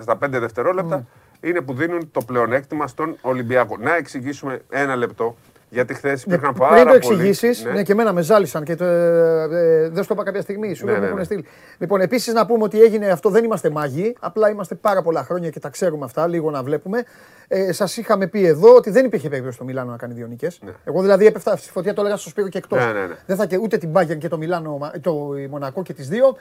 στα 0.02 0.18
5 0.18 0.40
δευτερόλεπτα 0.40 1.06
είναι 1.42 1.62
που 1.62 1.74
δίνουν 1.74 2.12
το 2.12 2.22
πλεονέκτημα 2.26 2.88
στον 2.88 3.18
Ολυμπιακό. 3.22 3.78
Να 3.80 3.96
εξηγήσουμε 3.96 4.62
ένα 4.70 4.96
λεπτό. 4.96 5.36
Γιατί 5.74 5.94
χθες 5.94 6.24
υπήρχαν 6.24 6.54
πάρα 6.54 6.74
Πριν 6.74 6.86
το 6.94 7.00
πολλοί- 7.08 7.20
εξηγήσεις, 7.20 7.64
ναι. 7.66 7.84
και 7.84 7.92
εμένα 7.92 8.14
με 8.14 8.22
ζάλισαν 8.22 8.64
και 8.64 8.76
το, 8.76 8.84
ε, 8.86 9.48
ε, 9.52 9.90
δεν 9.90 10.04
στο 10.04 10.14
είπα 10.14 10.24
κάποια 10.24 10.42
στιγμή. 10.42 10.74
Σου 10.74 10.86
Ναι, 10.86 10.92
ναι, 10.92 10.98
ναι, 11.00 11.06
έχουν 11.06 11.18
ναι. 11.18 11.24
στείλει. 11.24 11.46
Λοιπόν, 11.78 12.02
επίσης 12.02 12.34
να 12.34 12.46
πούμε 12.46 12.64
ότι 12.64 12.82
έγινε 12.82 13.08
αυτό, 13.08 13.30
δεν 13.30 13.44
είμαστε 13.44 13.70
μάγοι, 13.70 14.16
απλά 14.20 14.50
είμαστε 14.50 14.76
πάρα 14.76 15.02
πολλά 15.02 15.24
χρόνια 15.24 15.50
και 15.50 15.60
τα 15.60 15.70
ξέρουμε 15.70 16.06
αυτά, 16.06 16.28
λίγο 16.28 16.52
να 16.52 16.64
βλέπουμε. 16.64 17.04
Ε, 17.48 17.72
Σας 17.72 17.98
είχαμε 17.98 18.28
πει 18.28 18.46
εδώ 18.46 18.76
ότι 18.76 18.90
δεν 18.90 19.06
υπήρχε 19.06 19.30
περίπτωση 19.30 19.58
το 19.58 19.64
Μιλάνο 19.64 19.92
να 19.92 19.98
κάνει 19.98 20.14
δύο 20.14 20.28
νίκες. 20.28 20.60
Εγώ 20.84 21.02
δηλαδή 21.02 21.26
έπεφτα 21.26 21.56
στη 21.56 21.70
φωτιά, 21.72 21.94
το 21.94 22.02
έλεγα 22.02 22.18
στο 22.18 22.30
Σπύρο 22.30 22.48
και 22.48 22.58
εκτός. 22.58 22.86
Ναι, 22.86 22.92
ναι, 22.92 23.06
ναι. 23.06 23.16
Δεν 23.26 23.36
θα 23.38 23.46
και 23.46 23.58
ούτε 23.58 23.78
την 23.78 23.90
Bayern 23.94 24.18
και 24.18 24.28
το 24.28 24.38
Μιλάνο, 24.38 24.78
μα- 24.78 24.92
το 25.02 25.34
η 25.38 25.48
Μονακό 25.48 25.82
και 25.84 25.94
τις 25.94 26.08
δύο. 26.08 26.36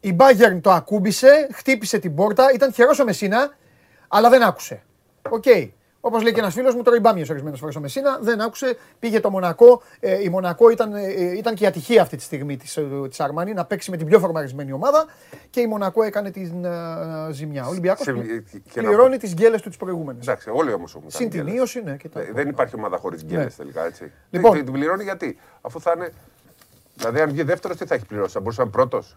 Η 0.00 0.16
Bayern 0.18 0.58
το 0.60 0.70
ακούμπησε, 0.70 1.48
χτύπησε 1.52 1.98
την 1.98 2.14
πόρτα, 2.14 2.44
ήταν 2.54 2.72
χερός 2.72 2.98
ο 3.00 3.04
Μεσίνα, 3.04 3.54
αλλά 4.14 4.28
δεν 4.28 4.42
άκουσε. 4.42 4.82
Οκ. 5.30 5.44
Όπως 6.04 6.22
λέει 6.22 6.32
και 6.32 6.40
ένας 6.40 6.54
φίλος 6.54 6.74
μου, 6.74 6.82
τώρα 6.82 6.96
η 6.96 7.00
μπάμια 7.00 7.26
ορισμένες 7.30 7.58
φορές 7.58 7.76
ο 7.76 7.80
Μεσίνα, 7.80 8.18
δεν 8.20 8.40
άκουσε, 8.40 8.76
πήγε 8.98 9.20
το 9.20 9.30
Μονακό. 9.30 9.82
Ε, 10.00 10.22
η 10.22 10.28
Μονακό 10.28 10.70
ήταν, 10.70 10.94
ε, 10.94 11.36
ήταν 11.36 11.54
και 11.54 11.64
η 11.64 11.66
ατυχία 11.66 12.02
αυτή 12.02 12.16
τη 12.16 12.22
στιγμή 12.22 12.56
της 12.56 12.78
της 13.08 13.20
Αρμάνι 13.20 13.52
να 13.52 13.64
παίξει 13.64 13.90
με 13.90 13.96
την 13.96 14.06
πιο 14.06 14.18
φορμαρισμένη 14.18 14.72
ομάδα 14.72 15.06
και 15.50 15.60
η 15.60 15.66
Μονακό 15.66 16.02
έκανε 16.02 16.30
την 16.30 16.64
ε, 16.64 16.70
ζημιά. 17.30 17.66
Ο 17.66 17.68
Ολυμπιακός 17.68 18.04
Σε- 18.04 18.12
και 18.72 18.80
να 18.80 18.88
πληρώνει 18.88 19.16
τις 19.16 19.32
γκέλες 19.34 19.62
του 19.62 19.70
τι 19.70 19.76
προηγούμενε. 19.76 20.18
Εντάξει, 20.22 20.50
όλοι 20.52 20.72
όμως. 20.72 20.96
Συν 21.06 21.30
την 21.30 21.46
ίωση, 21.46 21.82
ναι. 21.82 21.96
Και 21.96 22.08
τα... 22.08 22.20
Δεν 22.32 22.48
υπάρχει 22.48 22.74
ομάδα 22.76 22.96
χωρίς 22.96 23.24
γκέλες 23.24 23.44
Ναι. 23.44 23.50
τελικά 23.64 23.84
έτσι. 23.86 24.12
Λοιπόν. 24.30 24.52
Την, 24.52 24.64
την 24.64 24.72
πληρώνει 24.72 25.02
γιατί; 25.02 25.38
Αφού 25.60 25.80
θα 25.80 25.92
είναι. 25.96 26.12
Δηλαδή, 26.96 27.20
αν 27.20 27.30
βγει 27.30 27.42
δεύτερος, 27.42 27.76
τι 27.76 27.86
θα 27.86 27.94
έχει 27.94 28.06
πληρώσει. 28.06 28.32
Θα 28.32 28.40
μπορούσε 28.40 28.60
να 28.60 28.66
είναι 28.66 28.76
πρώτος; 28.76 29.16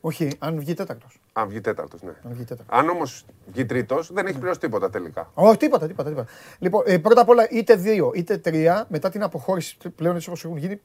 Όχι, 0.00 0.30
αν 0.38 0.58
βγει 0.58 0.74
τέταρτος. 0.74 1.20
Αν 1.32 1.48
βγει 1.48 1.60
τέταρτος, 1.60 2.02
ναι. 2.02 2.10
Αν 2.24 2.32
βγει 2.32 2.44
τέταρτος. 2.44 2.78
Αν 2.78 2.88
όμως 2.88 3.24
βγει 3.52 3.66
τρίτος, 3.66 4.12
δεν 4.12 4.26
έχει 4.26 4.38
πληρώσει 4.38 4.60
τίποτα 4.60 4.90
τελικά. 4.90 5.30
Όχι, 5.34 5.56
τίποτα, 5.56 5.86
τίποτα, 5.86 6.08
τίποτα. 6.08 6.28
Λοιπόν, 6.58 6.82
ε, 6.86 6.98
πρώτα 6.98 7.20
απ' 7.20 7.28
όλα 7.28 7.48
είτε 7.50 7.74
δύο 7.74 8.10
είτε 8.14 8.38
τρία 8.38 8.86
μετά 8.88 9.08
την 9.10 9.22
αποχώρηση 9.22 9.76
πλέον 9.96 10.16
έτσι 10.16 10.28
όπως 10.28 10.44
έχουν 10.44 10.56
γίνει 10.56 10.80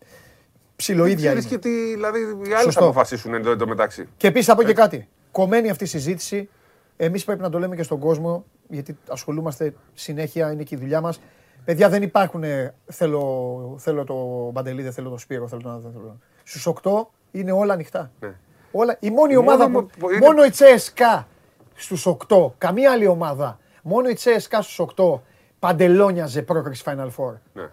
ψιλοίδια. 0.75 1.15
Ξέρεις 1.15 1.43
είναι. 1.43 1.51
και 1.53 1.57
τι, 1.57 1.69
δηλαδή, 1.93 2.19
οι 2.19 2.25
άλλοι 2.45 2.49
θα 2.53 2.61
Σωστό. 2.61 2.83
αποφασίσουν 2.83 3.33
εδώ 3.33 3.51
εντωμεταξύ. 3.51 4.07
Και 4.17 4.27
επίσης 4.27 4.47
θα 4.47 4.55
πω 4.55 4.63
και 4.63 4.73
κάτι. 4.73 5.07
Κομμένη 5.31 5.69
αυτή 5.69 5.83
η 5.83 5.87
συζήτηση. 5.87 6.49
Εμείς 6.97 7.23
πρέπει 7.25 7.41
να 7.41 7.49
το 7.49 7.59
λέμε 7.59 7.75
και 7.75 7.83
στον 7.83 7.99
κόσμο, 7.99 8.45
γιατί 8.69 8.97
ασχολούμαστε 9.07 9.73
συνέχεια, 9.93 10.51
είναι 10.51 10.63
και 10.63 10.75
η 10.75 10.77
δουλειά 10.77 11.01
μας. 11.01 11.19
Παιδιά 11.65 11.89
δεν 11.89 12.01
υπάρχουν. 12.03 12.43
ε, 12.43 12.73
Θέλω, 12.85 13.75
θέλω 13.79 14.03
το 14.03 14.49
Μπαντελή, 14.51 14.81
δεν 14.81 14.91
θέλω 14.93 15.09
το 15.09 15.17
Σπύρο, 15.17 15.47
θέλω 15.47 15.61
τον 15.61 15.91
θέλω. 15.93 16.19
Στους 16.43 16.67
8 16.83 16.91
είναι 17.31 17.51
όλα 17.51 17.73
ανοιχτά. 17.73 18.11
Ναι. 18.19 18.35
Όλα, 18.75 18.97
η 18.99 19.09
μόνη 19.09 19.35
Μόνο 19.35 19.47
ομάδα 19.51 19.69
μου- 19.69 19.89
που. 19.99 20.09
είναι- 20.09 20.25
Μόνο 20.25 20.43
η 20.43 20.49
Τσέσκα 20.49 21.27
στους 21.75 22.05
8. 22.05 22.53
Καμία 22.57 22.91
άλλη 22.91 23.07
ομάδα. 23.07 23.59
Μόνο 23.81 24.09
η 24.09 24.13
Τσέσκα 24.13 24.61
στους 24.61 24.79
8 24.79 25.21
παντελόνιαζε 25.59 26.41
πρόκριση 26.41 26.83
Final 26.85 27.07
Four. 27.17 27.33
Ναι. 27.53 27.63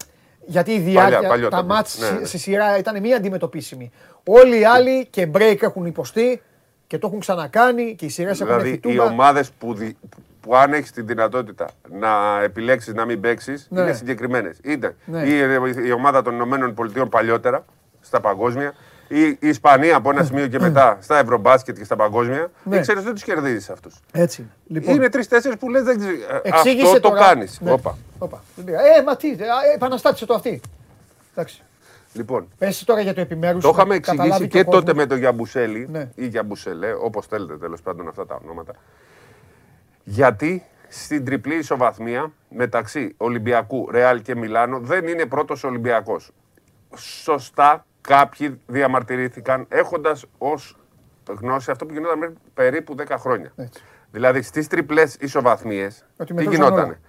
Γιατί 0.46 0.70
η 0.72 0.78
διάρκεια, 0.78 1.14
Παλιά- 1.16 1.28
παλιότερα. 1.28 1.62
τα 1.62 1.68
μάτς 1.74 1.98
Ναι, 1.98 2.18
ναι. 2.18 2.24
στη 2.24 2.38
σειρά 2.38 2.78
ήταν 2.78 3.00
μία 3.00 3.16
αντιμετωπίσιμη. 3.16 3.90
Όλοι 4.26 4.58
οι 4.60 4.64
άλλοι 4.64 5.06
και 5.06 5.28
break 5.34 5.56
έχουν 5.62 5.84
υποστεί 5.86 6.42
και 6.86 6.98
το 6.98 7.06
έχουν 7.06 7.20
ξανακάνει 7.20 7.94
και 7.94 8.04
οι 8.04 8.08
σειρές 8.08 8.40
έχουν 8.40 8.46
Δηλαδή, 8.52 8.68
έρθει 8.70 8.88
οι 8.88 8.96
τούμπα. 8.96 9.04
ομάδες 9.10 9.50
που, 9.50 9.74
δι- 9.74 9.96
που 10.40 10.56
αν 10.56 10.72
έχεις 10.72 10.90
τη 10.92 11.02
δυνατότητα 11.02 11.70
να 11.90 12.42
επιλέξεις 12.42 12.94
να 12.94 13.04
μην 13.04 13.20
παίξεις, 13.20 13.66
Ναι. 13.70 13.80
είναι 13.80 13.92
συγκεκριμένες. 13.92 14.58
Είτε 14.64 14.96
Ναι. 15.04 15.22
η, 15.22 15.38
η 15.86 15.92
ομάδα 15.92 16.22
των 16.22 16.34
Ηνωμένων 16.34 16.74
Πολιτείων 16.74 17.08
παλιότερα, 17.08 17.64
στα 18.00 18.20
παγκόσμια, 18.20 18.74
ή 19.12 19.22
η 19.28 19.39
Ισπανία 19.48 19.97
από 19.97 20.10
ένα 20.10 20.24
σημείο 20.24 20.47
και 20.47 20.58
μετά 20.58 20.98
στα 21.00 21.18
Ευρωμπάσκετ 21.18 21.76
και 21.78 21.84
στα 21.84 21.97
παγκόσμια. 21.97 22.50
Ναι. 22.62 22.74
Ναι. 22.76 22.80
Ξέρεις, 22.80 23.02
δεν 23.02 23.12
τους 23.14 23.22
κερδίζεις 23.22 23.70
αυτούς. 23.70 23.94
Έτσι. 24.12 24.40
είναι. 24.40 24.50
Λοιπόν, 24.80 24.94
Είναι 24.94 25.08
τρει-τέσσερι 25.08 25.56
που 25.56 25.68
λες, 25.70 25.82
δεν 25.82 25.98
ξέρει. 25.98 26.18
εξήγησε 26.42 26.86
Αυτό 26.86 27.00
το 27.00 27.08
τώρα- 27.08 27.20
κάνεις. 27.26 27.60
Ναι. 27.60 27.72
Όπα. 27.72 27.97
Όπα. 28.18 28.42
δεν 28.56 28.64
πήγα. 28.64 28.78
Ε, 28.80 29.02
μα 29.02 29.16
τι, 29.16 29.30
ε, 29.30 29.36
επαναστάτησε 29.74 30.26
το 30.26 30.34
αυτή. 30.34 30.60
Εντάξει. 31.34 31.62
Λοιπόν, 32.12 32.48
Πες 32.58 32.84
τώρα 32.84 33.00
για 33.00 33.14
το 33.14 33.20
επιμέρους. 33.20 33.62
το 33.62 33.68
είχαμε 33.74 33.94
εξηγήσει 33.94 34.48
και 34.48 34.64
τότε 34.64 34.94
με 34.94 35.06
τον 35.06 35.18
Γιαμπουσέλη 35.18 35.89
Ναι. 35.90 36.10
ή 36.14 36.26
Γιαμπουσελέ, 36.26 36.92
όπως 36.92 37.26
θέλετε 37.26 37.56
τέλος 37.56 37.82
πάντων 37.82 38.08
αυτά 38.08 38.26
τα 38.26 38.40
ονόματα. 38.44 38.72
Γιατί 40.05 40.64
στην 40.89 41.24
τριπλή 41.24 41.55
ισοβαθμία 41.55 42.32
μεταξύ 42.48 43.14
Ολυμπιακού, 43.16 43.90
Ρεάλ 43.90 44.22
και 44.22 44.34
Μιλάνο 44.36 44.78
δεν 44.80 45.06
είναι 45.08 45.26
πρώτος 45.26 45.64
Ολυμπιακός. 45.64 46.30
Σωστά 46.97 47.86
κάποιοι 48.10 48.60
διαμαρτυρήθηκαν 48.66 49.66
έχοντας 49.68 50.24
ως 50.39 50.76
γνώση 51.40 51.70
αυτό 51.70 51.86
που 51.86 51.92
γινόταν 51.92 52.18
πριν 52.18 52.36
περίπου 52.55 52.94
10 52.98 53.05
χρόνια. 53.18 53.52
Έτσι. 53.56 53.82
Δηλαδή 54.10 54.42
στις 54.42 54.66
τριπλές 54.66 55.14
ισοβαθμίες, 55.14 56.05
Ότι 56.16 56.26
τι 56.26 56.34
μετρούσαν 56.34 56.62
γινότανε; 56.62 57.00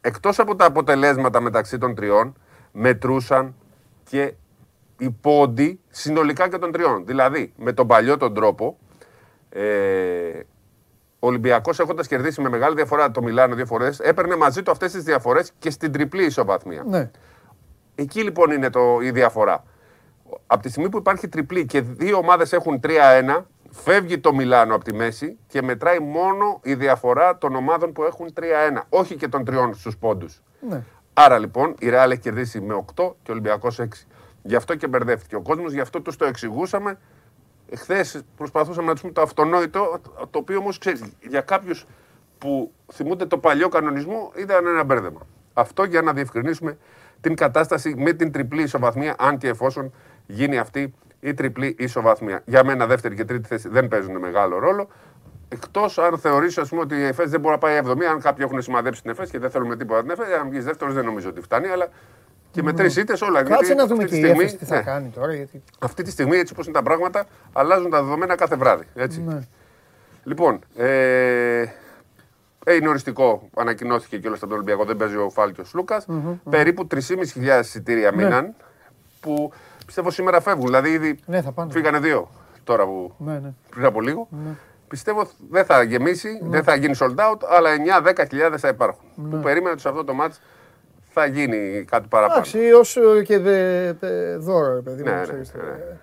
Εκτός 0.00 0.38
από 0.38 0.56
τα 0.56 0.64
αποτελέσματα 0.64 1.40
μεταξύ 1.40 1.78
των 1.78 1.94
τριών, 1.94 2.34
μετρούσαν 2.72 3.54
και 4.04 4.34
οι 4.98 5.10
πόντοι 5.10 5.80
συνολικά 5.88 6.48
και 6.48 6.58
των 6.58 6.72
τριών. 6.72 7.06
Δηλαδή, 7.06 7.52
με 7.56 7.72
τον 7.72 7.86
παλιό 7.86 8.16
τον 8.16 8.34
τρόπο, 8.34 8.78
ε, 9.48 9.62
ο 11.18 11.26
Ολυμπιακός 11.26 11.78
έχοντας 11.78 12.06
κερδίσει 12.06 12.40
με 12.40 12.48
μεγάλη 12.48 12.74
διαφορά 12.74 13.10
το 13.10 13.22
Μιλάνο 13.22 13.54
δύο 13.54 13.66
φορές, 13.66 14.00
έπαιρνε 14.00 14.36
μαζί 14.36 14.62
του 14.62 14.70
αυτές 14.70 14.92
τις 14.92 15.02
διαφορές 15.02 15.52
και 15.58 15.70
στην 15.70 15.92
τριπλή 15.92 16.24
ισοβαθμία. 16.24 16.84
Ναι. 16.86 17.10
Εκεί 17.94 18.22
λοιπόν 18.22 18.50
είναι 18.50 18.70
το, 18.70 18.98
η 19.02 19.10
διαφορά. 19.10 19.64
Από 20.46 20.62
τη 20.62 20.68
στιγμή 20.68 20.88
που 20.88 20.96
υπάρχει 20.96 21.28
τριπλή 21.28 21.66
και 21.66 21.80
δύο 21.80 22.16
ομάδες 22.16 22.52
έχουν 22.52 22.80
3-1, 22.82 23.42
φεύγει 23.70 24.18
το 24.18 24.34
Μιλάνο 24.34 24.74
από 24.74 24.84
τη 24.84 24.94
μέση 24.94 25.38
και 25.46 25.62
μετράει 25.62 25.98
μόνο 25.98 26.60
η 26.62 26.74
διαφορά 26.74 27.38
των 27.38 27.54
ομάδων 27.54 27.92
που 27.92 28.02
έχουν 28.02 28.32
3-1, 28.40 28.42
όχι 28.88 29.16
και 29.16 29.28
των 29.28 29.44
τριών 29.44 29.74
στους 29.74 29.96
πόντους. 29.96 30.42
ναι. 30.68 30.82
Άρα 31.14 31.38
λοιπόν 31.38 31.74
η 31.78 31.88
Ρεάλ 31.88 32.10
έχει 32.10 32.20
κερδίσει 32.20 32.60
με 32.60 32.74
8 32.74 32.84
και 32.94 33.30
ο 33.30 33.32
Ολυμπιακός 33.32 33.80
6. 33.80 33.86
Γι' 34.42 34.54
αυτό 34.56 34.74
και 34.74 34.86
μπερδεύτηκε 34.86 35.36
ο 35.36 35.40
κόσμος, 35.40 35.72
γι' 35.72 35.80
αυτό 35.80 36.00
τους 36.00 36.16
το 36.16 36.24
εξηγούσαμε. 36.24 36.98
Χθες 37.76 38.22
προσπαθούσαμε 38.36 38.86
να 38.86 38.92
τους 38.92 39.00
πούμε 39.00 39.12
το 39.12 39.20
αυτονόητο, 39.22 40.00
το 40.30 40.38
οποίο 40.38 40.58
όμως 40.58 40.78
ξέρεις, 40.78 41.02
για 41.28 41.40
κάποιους 41.40 41.86
που 42.38 42.72
θυμούνται 42.92 43.26
το 43.26 43.38
παλιό 43.38 43.68
κανονισμό 43.68 44.32
ήταν 44.36 44.66
ένα 44.66 44.84
μπέρδεμα. 44.84 45.20
Αυτό 45.52 45.84
για 45.84 46.02
να 46.02 46.12
διευκρινίσουμε 46.12 46.78
την 47.20 47.34
κατάσταση 47.34 47.94
με 47.96 48.12
την 48.12 48.32
τριπλή 48.32 48.62
ισοβαθμία, 48.62 49.14
αν 49.18 49.38
και 49.38 49.48
εφόσον 49.48 49.92
γίνει 50.26 50.58
αυτή 50.58 50.94
η 51.20 51.34
τριπλή 51.34 51.74
ισοβαθμία. 51.78 52.42
Για 52.44 52.64
μένα, 52.64 52.86
δεύτερη 52.86 53.14
και 53.14 53.24
τρίτη 53.24 53.48
θέση 53.48 53.68
δεν 53.68 53.88
παίζουν 53.88 54.18
μεγάλο 54.18 54.58
ρόλο. 54.58 54.88
Εκτός 55.48 55.98
αν 55.98 56.18
θεωρήσει 56.18 56.60
ας 56.60 56.68
πούμε, 56.68 56.80
ότι 56.80 56.94
η 56.94 57.02
ΕΦΕΣ 57.04 57.30
δεν 57.30 57.40
μπορεί 57.40 57.54
να 57.54 57.58
πάει 57.60 57.80
70, 57.84 57.88
αν 58.10 58.20
κάποιοι 58.20 58.44
έχουν 58.48 58.62
σημαδέψει 58.62 59.02
την 59.02 59.10
ΕΦΕΣ 59.10 59.30
και 59.30 59.38
δεν 59.38 59.50
θέλουμε 59.50 59.76
τίποτα 59.76 60.00
την 60.00 60.10
ΕΦΕΣ, 60.10 60.26
αν 60.40 60.48
βγεις 60.48 60.64
δεύτερος 60.64 60.94
δεν 60.94 61.04
νομίζω 61.04 61.28
ότι 61.28 61.40
φτάνει, 61.40 61.68
αλλά 61.68 61.88
και 62.50 62.62
με 62.62 62.72
τρεις 62.72 62.96
ήττες 62.96 63.20
όλα. 63.22 63.42
Κάτσε 63.42 63.54
γιατί 63.64 63.74
να 63.74 63.86
δούμε 63.86 64.02
αυτή 64.02 64.14
και 64.14 64.20
τη 64.20 64.20
η 64.20 64.24
στιγμή- 64.24 64.40
Έφεση 64.44 64.56
τι 64.58 64.64
θα 64.64 64.76
ναι. 64.76 64.82
κάνει 64.82 65.08
τώρα. 65.08 65.34
Γιατί... 65.34 65.62
Αυτή 65.78 66.02
τη 66.02 66.10
στιγμή, 66.10 66.36
έτσι 66.36 66.52
όπως 66.52 66.66
είναι 66.66 66.74
τα 66.74 66.82
πράγματα, 66.82 67.26
αλλάζουν 67.52 67.90
τα 67.90 68.02
δεδομένα 68.02 68.34
κάθε 68.34 68.56
βράδυ. 68.56 68.84
Έτσι. 68.94 69.20
Ναι. 69.22 69.38
Λοιπόν, 70.24 70.58
ε, 70.76 71.64
ε, 72.64 72.74
είναι 72.74 72.88
οριστικό, 72.88 73.48
ανακοινώθηκε 73.56 74.18
και 74.18 74.26
όλο 74.26 74.36
στον 74.36 74.52
Ολυμπιακό, 74.52 74.84
δεν 74.84 74.96
παίζει 74.96 75.16
ο 75.16 75.30
Φάλκιος 75.30 75.74
Λούκας. 75.74 76.06
Περίπου 76.50 76.86
3.500 76.86 77.60
εισιτήρια 77.60 78.10
Ναι. 78.10 78.22
μείναν 78.22 78.54
που 79.20 79.52
πιστεύω 79.94 80.10
σήμερα 80.10 80.40
φεύγουν. 80.40 80.64
Δηλαδή 80.66 80.90
ήδη 80.90 81.18
Ναι, 81.26 81.42
θα 81.42 81.52
πάνε. 81.52 81.72
φύγανε 81.72 81.98
δύο 81.98 82.30
τώρα 82.64 82.84
που 82.84 83.12
Ναι, 83.18 83.32
ναι. 83.38 83.52
πριν 83.70 83.84
από 83.84 84.00
λίγο. 84.00 84.28
Πιστεύω 84.88 85.28
δεν 85.50 85.64
θα 85.64 85.82
γεμίσει, 85.82 86.40
δεν 86.42 86.62
θα 86.62 86.74
γίνει 86.74 86.94
sold 86.98 87.14
out, 87.14 87.36
αλλά 87.50 87.70
9-10 88.06 88.24
χιλιάδες 88.28 88.60
θα 88.60 88.68
υπάρχουν. 88.68 89.04
Που 89.30 89.40
περίμενα 89.40 89.70
ότι 89.72 89.80
σε 89.80 89.88
αυτό 89.88 90.04
το 90.04 90.12
match 90.22 90.32
θα 91.10 91.26
γίνει 91.26 91.84
κάτι 91.90 92.08
παραπάνω. 92.08 92.38
Εντάξει, 92.38 92.72
όσο 92.72 93.22
και 93.22 93.38
δε, 93.38 93.92
δε- 93.92 94.36
δώρο, 94.36 94.74
ρε 94.74 94.80
παιδί 94.80 95.02
μου. 95.02 95.08
Ναι, 95.10 95.16
ναι, 95.16 95.22
ξέρεις, 95.22 95.54
ναι. 95.54 95.60
ε, 95.62 95.96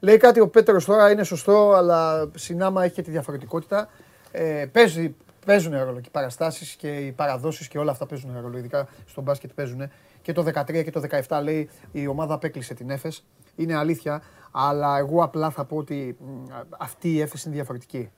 Λέει 0.00 0.16
κάτι 0.16 0.40
ο 0.40 0.48
Πέτρος 0.48 0.84
τώρα, 0.84 1.10
είναι 1.10 1.22
σωστό, 1.24 1.72
αλλά 1.72 2.28
συνάμα 2.34 2.84
έχει 2.84 2.94
και 2.94 3.02
τη 3.02 3.10
διαφορετικότητα. 3.10 3.88
Ε, 4.32 4.66
παίζει, 4.72 5.14
παίζουν 5.46 5.72
ρόλο 5.84 6.00
και 6.00 6.08
οι 6.08 6.10
παραστάσεις 6.12 6.74
και 6.74 6.88
οι 6.96 7.12
παραδόσεις 7.12 7.68
και 7.68 7.78
όλα 7.78 7.90
αυτά 7.90 8.06
παίζουν 8.06 8.38
ρόλο, 8.42 8.58
ειδικά 8.58 8.86
στο 9.06 9.20
μπάσκετ 9.20 9.50
παίζουν. 9.54 9.90
Και 10.26 10.32
το 10.32 10.42
13 10.54 10.82
και 10.84 10.90
το 10.90 11.02
17 11.28 11.40
λέει 11.42 11.68
η 11.92 12.06
ομάδα 12.06 12.34
απέκλεισε 12.34 12.74
την 12.74 12.90
Έφες. 12.90 13.24
Είναι 13.56 13.76
αλήθεια, 13.76 14.22
αλλά 14.50 14.98
εγώ 14.98 15.22
απλά 15.22 15.50
θα 15.50 15.64
πω 15.64 15.76
ότι 15.76 16.16
μ, 16.20 16.44
αυτή 16.78 17.12
η 17.12 17.20
Έφες 17.20 17.44
είναι 17.44 17.54
διαφορετική. 17.54 18.10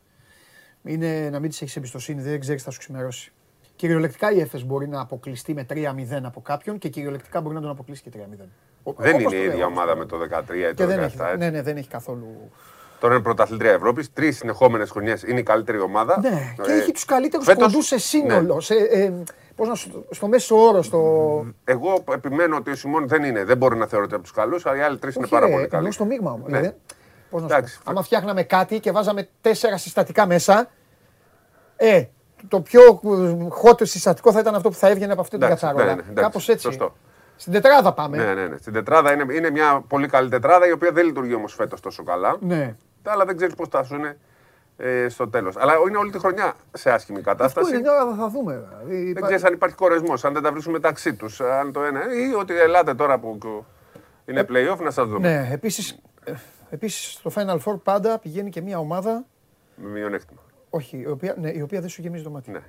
Είναι 0.85 1.29
να 1.33 1.39
μην 1.39 1.51
της 1.51 1.63
έχεις 1.63 1.77
εμπιστοσύνη, 1.77 2.23
δεν 2.23 2.41
ξέρεις 2.41 2.61
τι 2.61 2.67
θα 2.67 2.71
σου 2.75 2.79
ξημερώσει. 2.79 3.33
Κυριολεκτικά 3.77 4.33
η 4.33 4.41
Έφες 4.41 4.65
μπορεί 4.65 4.89
να 4.89 5.01
αποκλειστεί 5.01 5.55
με 5.55 5.67
3-0 5.71 5.75
από 6.23 6.41
κάποιον 6.41 6.79
και 6.79 6.89
κυριολεκτικά 6.89 7.41
μπορεί 7.41 7.55
να 7.55 7.61
τον 7.61 7.71
αποκλείσει 7.71 8.03
και 8.03 8.11
3-0. 8.11 8.49
Ο- 8.83 8.93
Δεν 8.93 9.15
όπως 9.15 9.21
είναι 9.21 9.23
το 9.31 9.37
η 9.37 9.39
λέω, 9.39 9.53
ίδια 9.53 9.67
όπως 9.67 9.77
ομάδα 9.79 9.93
το 9.93 9.99
με 9.99 10.05
λέω. 10.05 10.29
το 10.29 10.37
13 10.37 10.71
ή 10.71 10.75
Και 10.75 10.83
το 10.83 10.87
δεν 10.87 10.99
17. 10.99 11.03
έχει, 11.05 11.17
έτσι. 11.23 11.37
ναι, 11.37 11.51
ναι, 11.51 11.63
δεν 11.63 11.77
έχει 11.77 11.89
καθόλου. 11.89 12.51
Τώρα 13.01 13.15
είναι 13.15 13.23
πρωταθλητρία 13.23 13.71
Ευρώπης. 13.73 14.13
Τρεις 14.13 14.37
συνεχόμενες 14.37 14.91
χρονιές 14.91 15.23
είναι 15.23 15.41
η 15.41 15.43
καλύτερη 15.43 15.79
ομάδα. 15.81 16.19
Ναι, 16.21 16.55
και 16.63 16.71
Ε, 16.73 16.75
έχει 16.79 16.93
τους 16.93 17.05
καλύτερους 17.05 17.47
φέτος- 17.47 17.63
κοντούς 17.65 17.87
σε 17.87 17.99
σύνολο. 17.99 18.61
Σε, 18.61 18.75
ε, 18.75 19.13
πώς 19.59 19.69
να 19.69 19.75
σου- 19.75 20.07
στο 20.11 20.29
μέσο 20.29 20.57
όρο, 20.57 20.83
στο. 20.83 20.99
Εγώ 21.65 22.05
επιμένω 22.13 22.57
ότι 22.57 22.71
ο 22.71 22.75
Σιμών 22.75 23.09
δεν 23.09 23.23
είναι. 23.25 23.45
Δεν 23.45 23.57
μπορεί 23.57 23.77
να 23.77 23.87
θεωρείται 23.87 24.15
από 24.15 24.23
τους 24.25 24.33
καλούς, 24.33 24.67
αλλά 24.67 24.77
οι 24.77 24.81
άλλοι 24.81 24.99
τρεις 24.99 25.15
είναι 25.15 25.25
Όχι, 25.25 25.33
πάρα 25.33 25.47
ρε, 25.47 25.53
πολύ 25.53 25.65
εννοώ 25.65 25.79
καλοί. 25.81 25.93
στο 25.93 26.05
μείγμα 26.05 26.31
όμως. 26.33 26.51
Ναι. 26.51 26.59
Δηλαδή, 26.59 26.77
πώς 27.31 27.43
να 27.43 27.49
σου 27.49 27.55
Εντάξει. 27.55 27.79
πω. 27.85 27.91
Άμα 27.91 28.03
φτιάχναμε 28.03 28.43
κάτι 28.43 28.81
και 28.81 28.93
βάζαμε 28.93 29.29
τέσσερα 29.41 29.77
συστατικά 29.77 30.27
μέσα, 30.27 30.69
ε, 31.77 32.05
το 32.49 32.61
πιο 32.61 32.81
hot 33.65 33.87
συστατικό 33.87 34.33
θα 34.33 34.39
ήταν 34.39 34.55
αυτό 34.55 34.69
που 34.69 34.75
θα 34.75 34.89
έβγαινε 34.89 35.13
από 35.13 35.21
αυτή 35.21 35.37
την 35.37 35.43
Εντάξει, 35.47 35.65
κατσαρόλα. 35.65 35.95
ναι, 35.95 36.03
ναι, 36.03 36.09
εντάξει, 36.11 36.23
Κάπως 36.23 36.49
έτσι. 36.49 36.65
σωστό. 36.65 36.97
Στην 37.37 37.53
τετράδα 37.53 37.93
πάμε. 37.93 38.17
Ναι, 38.17 38.35
ναι, 38.35 38.47
ναι. 38.47 38.57
Στην 38.57 38.73
τετράδα 38.73 39.13
είναι, 39.13 39.35
είναι 39.35 39.51
μια 39.51 39.85
πολύ 39.89 40.09
καλή 40.09 40.29
τετράδα 40.29 40.67
η 40.69 40.73
οποία 40.73 40.91
δεν 40.93 41.05
λειτουργεί 41.07 41.35
όμως 41.35 41.55
φέτος 41.55 41.81
τόσο 41.81 42.03
καλά. 42.03 42.37
Ναι. 42.41 42.75
Αλλά 43.05 43.25
δεν 43.25 43.37
ξέρεις 43.37 43.55
πώς 43.55 43.69
θα 43.69 43.83
σου 43.83 43.95
είναι 43.95 44.19
ε, 44.81 45.09
στο 45.09 45.29
τέλος. 45.29 45.57
Αλλά 45.57 45.73
είναι 45.89 45.97
όλη 45.99 46.11
τη 46.11 46.19
χρονιά 46.19 46.55
σε 46.73 46.91
άσχημη 46.91 47.19
Αυτό 47.19 47.31
κατάσταση. 47.31 47.75
είναι 47.75 47.83
τώρα 47.87 48.15
θα 48.15 48.29
δούμε. 48.29 48.69
Δηλαδή, 48.69 49.13
Δεν 49.13 49.23
ξέρεις 49.23 49.45
αν 49.45 49.53
υπάρχει 49.53 49.77
κορεσμός, 49.77 50.25
αν 50.25 50.33
δεν 50.33 50.43
τα 50.43 50.51
βρίσκουν 50.53 50.73
μεταξύ 50.73 51.15
τους. 51.15 51.41
Αν 51.41 51.73
το 51.73 51.83
ένα. 51.83 52.01
ή 52.15 52.35
ότι 52.35 52.59
ελάτε 52.59 52.95
τώρα 52.95 53.19
που 53.19 53.39
είναι 54.25 54.47
playoff 54.49 54.79
να 54.83 54.91
σας 54.91 55.09
δούμε. 55.09 55.29
Ναι, 55.29 55.49
επίσης, 55.53 55.99
ε, 56.25 56.33
επίσης 56.71 57.13
στο 57.13 57.31
Final 57.35 57.59
Four 57.65 57.81
πάντα 57.83 58.19
πηγαίνει 58.19 58.51
και 58.51 58.61
μια 58.61 58.79
ομάδα, 58.79 59.25
Με 59.77 59.89
μειονέκτημα. 59.89 60.41
όχι, 60.71 60.97
η 60.99 61.07
οποία, 61.07 61.35
ναι, 61.41 61.51
η 61.51 61.61
οποία 61.61 61.81
δεν 61.81 61.89
σου 61.89 62.03
γεμίζει 62.03 62.23
το 62.23 62.31
μάτι. 62.31 62.51
Ναι. 62.51 62.61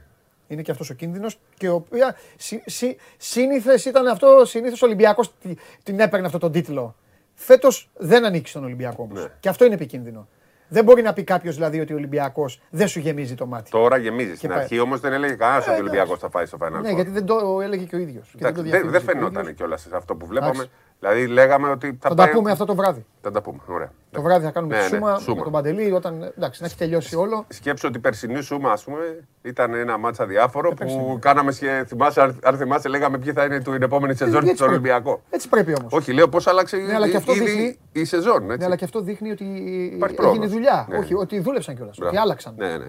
Είναι 0.47 0.61
και 0.61 0.71
αυτός 0.71 0.89
ο 0.89 0.93
κίνδυνος 0.93 1.39
και 1.57 1.65
η 1.65 1.69
οποία 1.69 2.15
συ, 2.37 2.61
συ, 2.65 2.95
σύνηθες 3.17 3.85
ήταν 3.85 4.07
αυτό, 4.07 4.45
συνήθως 4.45 4.81
ο 4.81 4.85
Ολυμπιακός 4.85 5.33
τη- 5.41 5.55
την 5.83 5.99
έπαιρνε 5.99 6.25
αυτό 6.25 6.37
τον 6.37 6.51
τίτλο. 6.51 6.95
Φέτος 7.33 7.89
δεν 7.97 8.25
ανήκει 8.25 8.49
στον 8.49 8.63
Ολυμπιακό 8.63 9.03
όμως. 9.03 9.19
Ναι. 9.23 9.27
Και 9.39 9.49
αυτό 9.49 9.65
είναι 9.65 9.73
επικίνδυνο. 9.73 10.27
Δεν 10.69 10.83
μπορεί 10.83 11.01
να 11.01 11.13
πει 11.13 11.23
κάποιος 11.23 11.55
δηλαδή 11.55 11.79
ότι 11.79 11.93
ο 11.93 11.95
Ολυμπιακός 11.95 12.61
δεν 12.69 12.87
σου 12.87 12.99
γεμίζει 12.99 13.35
το 13.35 13.45
μάτι. 13.45 13.71
Τώρα 13.71 13.97
γεμίζει. 13.97 14.35
Στην 14.35 14.49
πάει. 14.49 14.59
αρχή 14.59 14.79
όμως 14.79 14.99
δεν 14.99 15.13
έλεγε 15.13 15.33
κανένας 15.33 15.61
ότι 15.61 15.69
ο 15.69 15.73
εντάξει. 15.73 15.89
Ολυμπιακό 15.89 16.17
θα 16.19 16.29
πάει 16.29 16.45
στο 16.45 16.57
Final 16.61 16.81
Ναι, 16.81 16.91
Four. 16.91 16.95
γιατί 16.95 17.09
δεν 17.11 17.25
το 17.25 17.59
έλεγε 17.63 17.83
και 17.85 17.95
ο 17.95 17.99
ίδιος. 17.99 18.29
και 18.31 18.37
Εντάξει, 18.45 18.63
το 18.63 18.69
δεν, 18.69 18.81
δεν 18.81 18.89
διαφήμιζε 18.89 19.05
και 19.05 19.11
ο 19.11 19.13
φαινόταν 19.19 19.41
ίδιος. 19.41 19.55
κιόλας 19.57 19.81
σε 19.81 19.89
αυτό 19.95 20.15
που 20.15 20.25
βλέπαμε. 20.25 20.65
Εντάξει. 21.01 21.19
Δηλαδή 21.23 21.27
λέγαμε 21.27 21.69
ότι 21.69 21.97
θα, 22.01 22.09
Θα 22.09 22.15
πάει... 22.15 22.27
τα 22.27 22.33
πούμε 22.33 22.51
αυτό 22.51 22.65
το 22.65 22.75
βράδυ. 22.75 23.05
Θα 23.21 23.31
τα 23.31 23.41
πούμε. 23.41 23.59
Ωραία. 23.67 23.91
Το 24.11 24.21
βράδυ 24.21 24.45
θα 24.45 24.51
κάνουμε 24.51 24.75
Ναι, 24.75 24.83
τη 24.85 24.91
ναι, 24.91 24.97
σούμα, 24.97 25.17
σούμα. 25.19 25.35
με 25.37 25.43
τον 25.43 25.51
Παντελή 25.51 25.91
όταν 25.91 26.31
εντάξει, 26.37 26.61
να 26.61 26.67
έχει 26.67 26.77
τελειώσει 26.77 27.15
όλο. 27.15 27.45
Σκέψω 27.47 27.87
ότι 27.87 27.97
η 27.97 27.99
περσινή 27.99 28.41
σούμα, 28.41 28.71
ας 28.71 28.83
πούμε, 28.83 28.99
ήταν 29.41 29.73
ένα 29.73 29.97
μάτσα 29.97 30.25
διάφορο 30.25 30.69
που 30.69 30.75
περσινή. 30.75 31.19
κάναμε 31.19 31.51
και 31.51 31.83
θυμάσαι, 31.87 32.21
αν- 32.21 32.39
αν 32.43 32.57
θυμάσαι, 32.57 32.89
λέγαμε 32.89 33.17
ποιοι 33.17 33.33
θα 33.33 33.43
είναι 33.43 33.59
την 33.59 33.81
επόμενη 33.81 34.15
σεζόν 34.15 34.41
έτσι 34.43 34.55
στον 34.55 34.67
πρέπει. 34.67 34.73
Ολυμπιακό. 34.89 35.21
Έτσι 35.29 35.49
πρέπει 35.49 35.73
όμως. 35.79 35.93
Όχι, 35.93 36.13
λέω 36.13 36.29
πώς 36.29 36.47
άλλαξε 36.47 36.77
Ναι, 36.77 36.93
αλλά 36.95 37.09
και 37.09 37.17
αυτό 37.17 37.33
ήδη 37.33 37.45
δείχνει- 37.45 37.77
η 37.91 38.05
σεζόν. 38.05 38.45
Ναι, 38.45 38.53
Έτσι. 38.53 38.65
αλλά 38.65 38.75
και 38.75 38.83
αυτό 38.85 39.01
δείχνει 39.01 39.31
ότι 39.31 39.43
Υπάρχει 39.43 39.93
έγινε 40.03 40.15
πρόοδος. 40.15 40.49
δουλειά. 40.51 40.85
Ναι. 40.89 40.97
Όχι, 40.97 41.13
ότι 41.15 41.39
δούλεψαν 41.39 41.75
κιόλας. 41.75 41.95
Μπράβο. 41.97 42.11
Ότι 42.11 42.21
άλλαξαν. 42.21 42.53
Ναι, 42.57 42.77
ναι. 42.77 42.87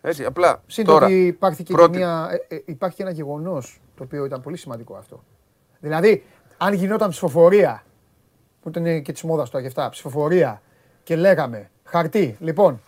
Έτσι, 0.00 0.24
απλά. 0.24 0.62
Συν 0.66 0.84
τώρα, 0.84 1.04
ότι 1.06 1.26
υπάρχει 1.26 1.62
και, 1.62 1.72
πρώτη- 1.72 1.96
μια, 1.96 2.28
ε, 2.48 2.54
ε, 2.54 2.62
υπάρχει 2.64 2.96
και 2.96 3.02
ένα 3.02 3.12
γεγονός 3.12 3.80
το 3.96 4.02
οποίο 4.02 4.24
ήταν 4.24 4.40
πολύ 4.40 4.56
σημαντικό 4.56 4.94
αυτό. 4.94 5.22
Δηλαδή, 5.80 6.24
αν 6.56 6.72
γινόταν 6.72 7.10
ψηφοφορία, 7.10 7.82
που 8.62 8.68
ήταν 8.68 9.02
και 9.02 9.12
της 9.12 9.22
μόδας 9.22 9.50
τώρα 9.50 9.62
και 9.62 9.68
αυτά, 9.68 9.88
ψηφοφορία 9.88 10.62
και 11.02 11.16
λέγαμε 11.16 11.70
χαρτί, 11.84 12.36
λοιπόν, 12.40 12.80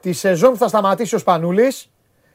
τη 0.00 0.12
σεζόν 0.12 0.50
που 0.52 0.56
θα 0.58 0.68
σταματήσει 0.68 1.14
ο 1.14 1.18
Σπανούλης, 1.18 1.90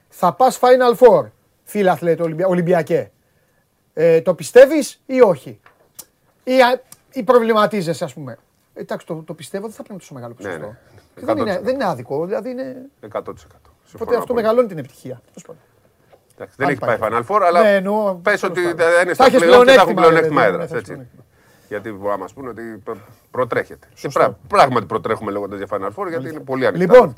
θα 0.10 0.34
πας 0.34 0.60
Final 0.62 0.96
Four, 0.98 1.26
φίλαθλε 1.64 2.16
το 2.16 2.24
Ολυμπια... 2.24 2.48
Ολυμπιακέ. 2.48 3.12
Ε, 3.94 4.22
το 4.22 4.34
πιστεύεις 4.36 5.02
ή 5.06 5.22
όχι; 5.22 5.60
Ή, 6.44 6.62
α- 6.62 6.82
ή 7.12 7.24
προβληματίζεσαι, 7.24 8.04
ας 8.04 8.14
πούμε. 8.14 8.38
Ε, 8.74 8.82
Εντάξει, 8.82 9.06
το, 9.06 9.16
το 9.26 9.34
πιστεύω 9.34 9.66
δεν 9.68 9.76
θα 9.76 9.84
πρέπει 9.84 10.00
τόσο 10.00 10.14
μεγάλο 10.14 10.36
Ναι, 10.40 10.44
ποσοστό. 10.48 10.66
ναι. 10.68 10.78
Και 11.16 11.26
Δεν, 11.26 11.38
είναι, 11.38 11.58
100%. 11.60 11.62
δεν 11.64 11.74
είναι 11.74 11.86
άδικο, 11.86 12.26
δηλαδή 12.26 12.50
είναι. 12.50 12.76
100%. 13.12 13.18
Οπότε 13.18 13.38
Συμφωνώ 13.86 14.18
αυτό 14.18 14.26
πολύ. 14.34 14.42
μεγαλώνει 14.42 14.68
την 14.68 14.78
επιτυχία. 14.78 15.22
Τέλος 16.38 16.54
πάντων. 16.56 16.56
Εντάξει, 16.56 16.56
δεν 16.58 16.66
Αν 16.68 16.72
έχει 16.72 16.80
πάει 16.80 16.98
πάει. 16.98 17.10
Final 17.12 17.26
Four, 17.36 17.42
αλλά 17.48 17.62
Ναι, 17.62 17.76
εννοώ, 17.76 18.14
πες 18.16 18.40
τέλος 18.40 18.58
ότι 18.58 18.62
πάντων. 18.68 18.78
θα 18.94 19.02
είναι 19.02 19.14
Θα 19.14 19.14
στα 19.14 19.26
έχεις 19.26 19.40
play-off 19.40 19.66
και 19.66 19.72
θα 19.72 19.82
έχουν 19.82 19.94
πλεονέκτημα, 19.94 20.02
πλεονέκτημα 20.02 20.42
ρε, 20.42 20.48
έδρα. 20.48 20.62
ναι, 20.62 20.68
θα 20.68 20.76
έχεις 20.78 20.90
Έτσι. 20.90 21.08
Γιατί 21.68 21.92
μπορεί 21.92 22.10
να 22.12 22.18
μα 22.18 22.26
πούνε 22.36 22.50
ότι 22.50 22.62
προ- 22.84 22.98
προτρέχετε. 23.32 23.88
Και 23.90 23.98
Σωστό. 24.00 24.20
πρά- 24.20 24.38
πράγματι 24.48 24.86
προτρέχουμε 24.86 25.32
λέγοντας 25.32 25.58
για 25.58 25.68
Final 25.72 25.90
Four 25.96 26.08
γιατί 26.10 26.30
είναι 26.30 26.40
πολύ 26.40 26.66
ανοιχτά. 26.68 26.94
Λοιπόν, 26.94 27.14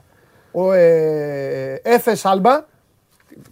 ο 0.52 0.72
ε, 0.72 1.82
Έφες 1.84 2.26
Άλμπα, 2.26 2.66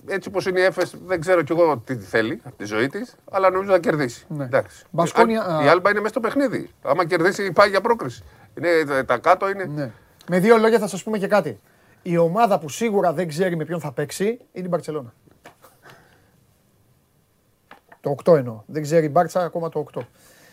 έτσι 0.08 0.30
όπως 0.30 0.45
είναι 0.45 0.60
η 0.60 0.64
Έφες, 0.64 0.95
δεν 1.06 1.19
ξέρω 1.19 1.42
κι 1.42 1.52
εγώ 1.52 1.77
τι 1.85 1.95
θέλει 1.95 2.42
από 2.44 2.56
τη 2.58 2.66
ζωή 2.66 2.88
της, 2.88 3.16
αλλά 3.32 3.50
νομίζω 3.50 3.72
θα 3.72 3.80
κερδίσει. 3.80 4.26
Ναι. 4.27 4.44
Εντάξει. 4.44 4.84
Μπασκόνια, 4.90 5.44
Αν- 5.44 5.60
α. 5.60 5.64
Η 5.66 5.68
Άλμπα 5.68 5.90
είναι 5.90 6.00
μέσα 6.00 6.10
στο 6.11 6.19
παιχνίδι. 6.19 6.69
Άμα 6.82 7.06
κερδίσει, 7.06 7.52
πάει 7.52 7.69
για 7.69 7.82
πρόκριση. 7.82 8.24
Είναι, 8.58 9.03
τα 9.03 9.18
κάτω 9.18 9.50
είναι. 9.50 9.66
ναι. 9.76 9.92
με 10.30 10.40
δύο 10.40 10.58
λόγια 10.58 10.80
θα 10.80 10.88
σας 10.88 11.03
πούμε 11.03 11.18
και 11.18 11.27
κάτι. 11.27 11.60
Η 12.02 12.18
ομάδα 12.18 12.60
που 12.60 12.69
σίγουρα 12.69 13.14
δεν 13.14 13.27
ξέρει 13.27 13.56
με 13.56 13.66
ποιον 13.66 13.80
θα 13.80 13.92
παίξει 13.92 14.26
είναι 14.52 14.66
η 14.66 14.69
Μπαρτσελώνα. 14.69 15.14
Το 18.06 18.16
8 18.25 18.35
εννοώ. 18.38 18.61
Δεν 18.66 18.82
ξέρει 18.82 19.06
η 19.06 19.09
Μπάρτσα 19.11 19.43
ακόμα 19.43 19.69
το 19.69 19.85
8. 19.95 20.01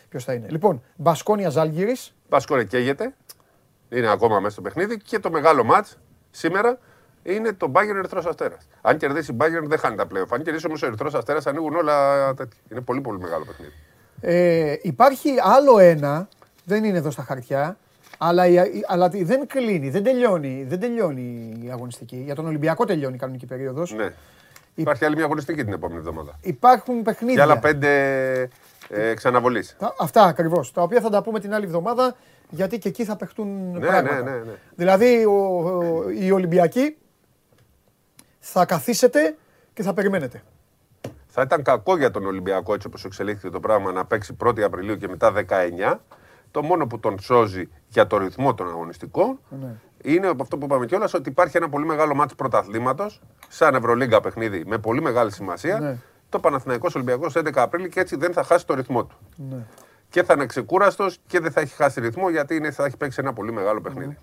Ποιος 0.08 0.24
θα 0.24 0.32
είναι. 0.32 0.46
Λοιπόν, 0.50 0.82
Μπασκόνια 0.96 1.48
Ζάλγκυρη. 1.48 1.96
Μπασκόνια 2.28 2.64
καίγεται. 2.64 3.14
Είναι 3.88 4.10
ακόμα 4.10 4.38
μέσα 4.40 4.52
στο 4.52 4.62
παιχνίδι. 4.62 4.98
Και 4.98 5.18
το 5.18 5.30
μεγάλο 5.30 5.64
ματ 5.64 5.86
σήμερα 6.30 6.78
είναι 7.22 7.52
το 7.52 7.72
Bayern 7.74 7.96
Ερυθρός 7.96 8.26
Αστέρας. 8.26 8.66
Αν 8.80 8.96
κερδίσει 8.96 9.32
η 9.32 9.36
Bayern 9.40 9.64
δεν 9.66 9.78
χάνει 9.78 9.96
τα 9.96 10.06
πλέον. 10.06 10.26
Αν 10.30 10.42
κερδίσει 10.42 10.66
όμως 10.66 10.82
ο 10.82 10.86
Ερυθρός 10.86 11.14
Αστέρας 11.14 11.46
ανοίγουν 11.46 11.74
όλα 11.76 12.26
τέτοια. 12.34 12.60
Είναι 12.70 12.80
πολύ 12.80 13.00
πολύ 13.00 13.18
μεγάλο 13.18 13.44
παιχνίδι. 13.44 13.72
Ε, 14.20 14.76
υπάρχει 14.82 15.30
άλλο 15.42 15.78
ένα, 15.78 16.28
δεν 16.64 16.84
είναι 16.84 16.98
εδώ 16.98 17.10
στα 17.10 17.22
χαρτιά, 17.22 17.76
αλλά, 18.18 18.46
η- 18.46 18.54
η- 18.54 18.84
αλλά 18.86 19.08
τη- 19.08 19.24
δεν 19.24 19.46
κλείνει, 19.46 19.90
δεν 19.90 20.02
τελειώνει, 20.02 20.64
δεν 20.68 20.80
τελειώνει 20.80 21.58
η 21.64 21.70
αγωνιστική. 21.70 22.16
Για 22.16 22.34
τον 22.34 22.46
Ολυμπιακό 22.46 22.84
τελειώνει 22.84 23.14
η 23.14 23.18
κανονική 23.18 23.46
περίοδος. 23.46 23.92
Ναι. 23.94 24.12
Υπάρχει 24.74 25.04
άλλη 25.04 25.14
μια 25.16 25.24
αγωνιστική 25.24 25.64
την 25.64 25.72
επόμενη 25.72 25.98
εβδομάδα. 25.98 26.38
Υπάρχουν 26.40 26.96
Και 26.96 27.02
παιχνίδια. 27.02 27.42
άλλα 27.42 27.58
πέντε 27.58 27.90
ε, 28.88 29.14
ξαναβολής. 29.14 29.76
Τα- 29.78 29.94
αυτά 29.98 30.22
ακριβώς. 30.22 30.72
Τα 30.72 30.82
οποία 30.82 31.00
θα 31.00 31.10
τα 31.10 31.22
πούμε 31.22 31.40
την 31.40 31.54
άλλη 31.54 31.64
εβδομάδα 31.64 32.16
γιατί 32.50 32.78
και 32.78 32.88
εκεί 32.88 33.04
θα 33.04 33.16
παιχτούν 33.16 33.70
Ναι, 33.72 33.86
πράγματα. 33.86 34.22
ναι, 34.22 34.30
ναι, 34.30 34.36
ναι. 34.36 34.52
Δηλαδή 34.74 35.24
ο, 35.24 35.32
ο- 35.32 36.10
οι 36.10 36.30
Ολυμπιακοί 36.30 36.96
θα 38.38 38.64
καθίσετε 38.64 39.36
και 39.74 39.82
θα 39.82 39.94
περιμένετε. 39.94 40.42
Θα 41.26 41.42
ήταν 41.42 41.62
κακό 41.62 41.96
για 41.96 42.10
τον 42.10 42.26
Ολυμπιακό 42.26 42.74
έτσι 42.74 42.86
όπως 42.86 43.04
εξελίχθηκε 43.04 43.48
το 43.50 43.60
πράγμα 43.60 43.92
να 43.92 44.04
παίξει 44.04 44.36
1η 44.44 44.60
Απριλίου 44.60 44.96
και 44.96 45.08
μετά 45.08 45.32
19. 45.48 45.94
Το 46.50 46.62
μόνο 46.62 46.86
που 46.86 46.98
τον 47.00 47.18
σώζει 47.20 47.68
για 47.88 48.06
το 48.06 48.16
ρυθμό 48.18 48.54
των 48.54 48.68
αγωνιστικών 48.68 49.38
Ναι. 49.60 49.74
Είναι 50.02 50.26
από 50.26 50.42
αυτό 50.42 50.58
που 50.58 50.64
είπαμε 50.64 50.86
κιόλας 50.86 51.14
ότι 51.14 51.28
υπάρχει 51.28 51.56
ένα 51.56 51.68
πολύ 51.68 51.84
μεγάλο 51.84 52.14
μάτι 52.14 52.34
πρωταθλήματος, 52.34 53.20
σαν 53.48 53.74
Ευρωλίγκα 53.74 54.20
παιχνίδι 54.20 54.62
με 54.66 54.78
πολύ 54.78 55.02
μεγάλη 55.02 55.32
σημασία. 55.32 55.78
Ναι. 55.78 55.96
Το 56.28 56.38
Παναθηναϊκός 56.38 56.94
Ολυμπιακός 56.94 57.36
11 57.36 57.50
Απρίλη 57.54 57.88
και 57.88 58.00
έτσι 58.00 58.16
δεν 58.16 58.32
θα 58.32 58.42
χάσει 58.42 58.66
το 58.66 58.74
ρυθμό 58.74 59.04
του. 59.04 59.16
Ναι. 59.36 59.66
Και 60.08 60.22
θα 60.22 60.32
είναι 60.34 60.46
ξεκούραστος 60.46 61.18
και 61.26 61.40
δεν 61.40 61.52
θα 61.52 61.60
έχει 61.60 61.74
χάσει 61.74 62.00
ρυθμό 62.00 62.30
γιατί 62.30 62.56
είναι, 62.56 62.70
θα 62.70 62.84
έχει 62.84 62.96
παίξει 62.96 63.20
ένα 63.20 63.32
πολύ 63.32 63.52
μεγάλο 63.52 63.80
παιχνίδι. 63.80 64.16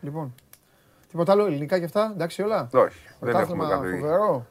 Λοιπόν. 0.00 0.34
Τίποτα 1.10 1.32
άλλο, 1.32 1.46
ελληνικά 1.46 1.78
και 1.78 1.84
αυτά, 1.84 2.10
εντάξει 2.14 2.42
όλα. 2.42 2.68
Όχι, 2.72 2.98
δεν 3.06 3.16
Πρωτάθλημα 3.18 3.64
έχουμε 3.64 3.88
κάνει. 3.88 4.00
Φοβερό. 4.00 4.46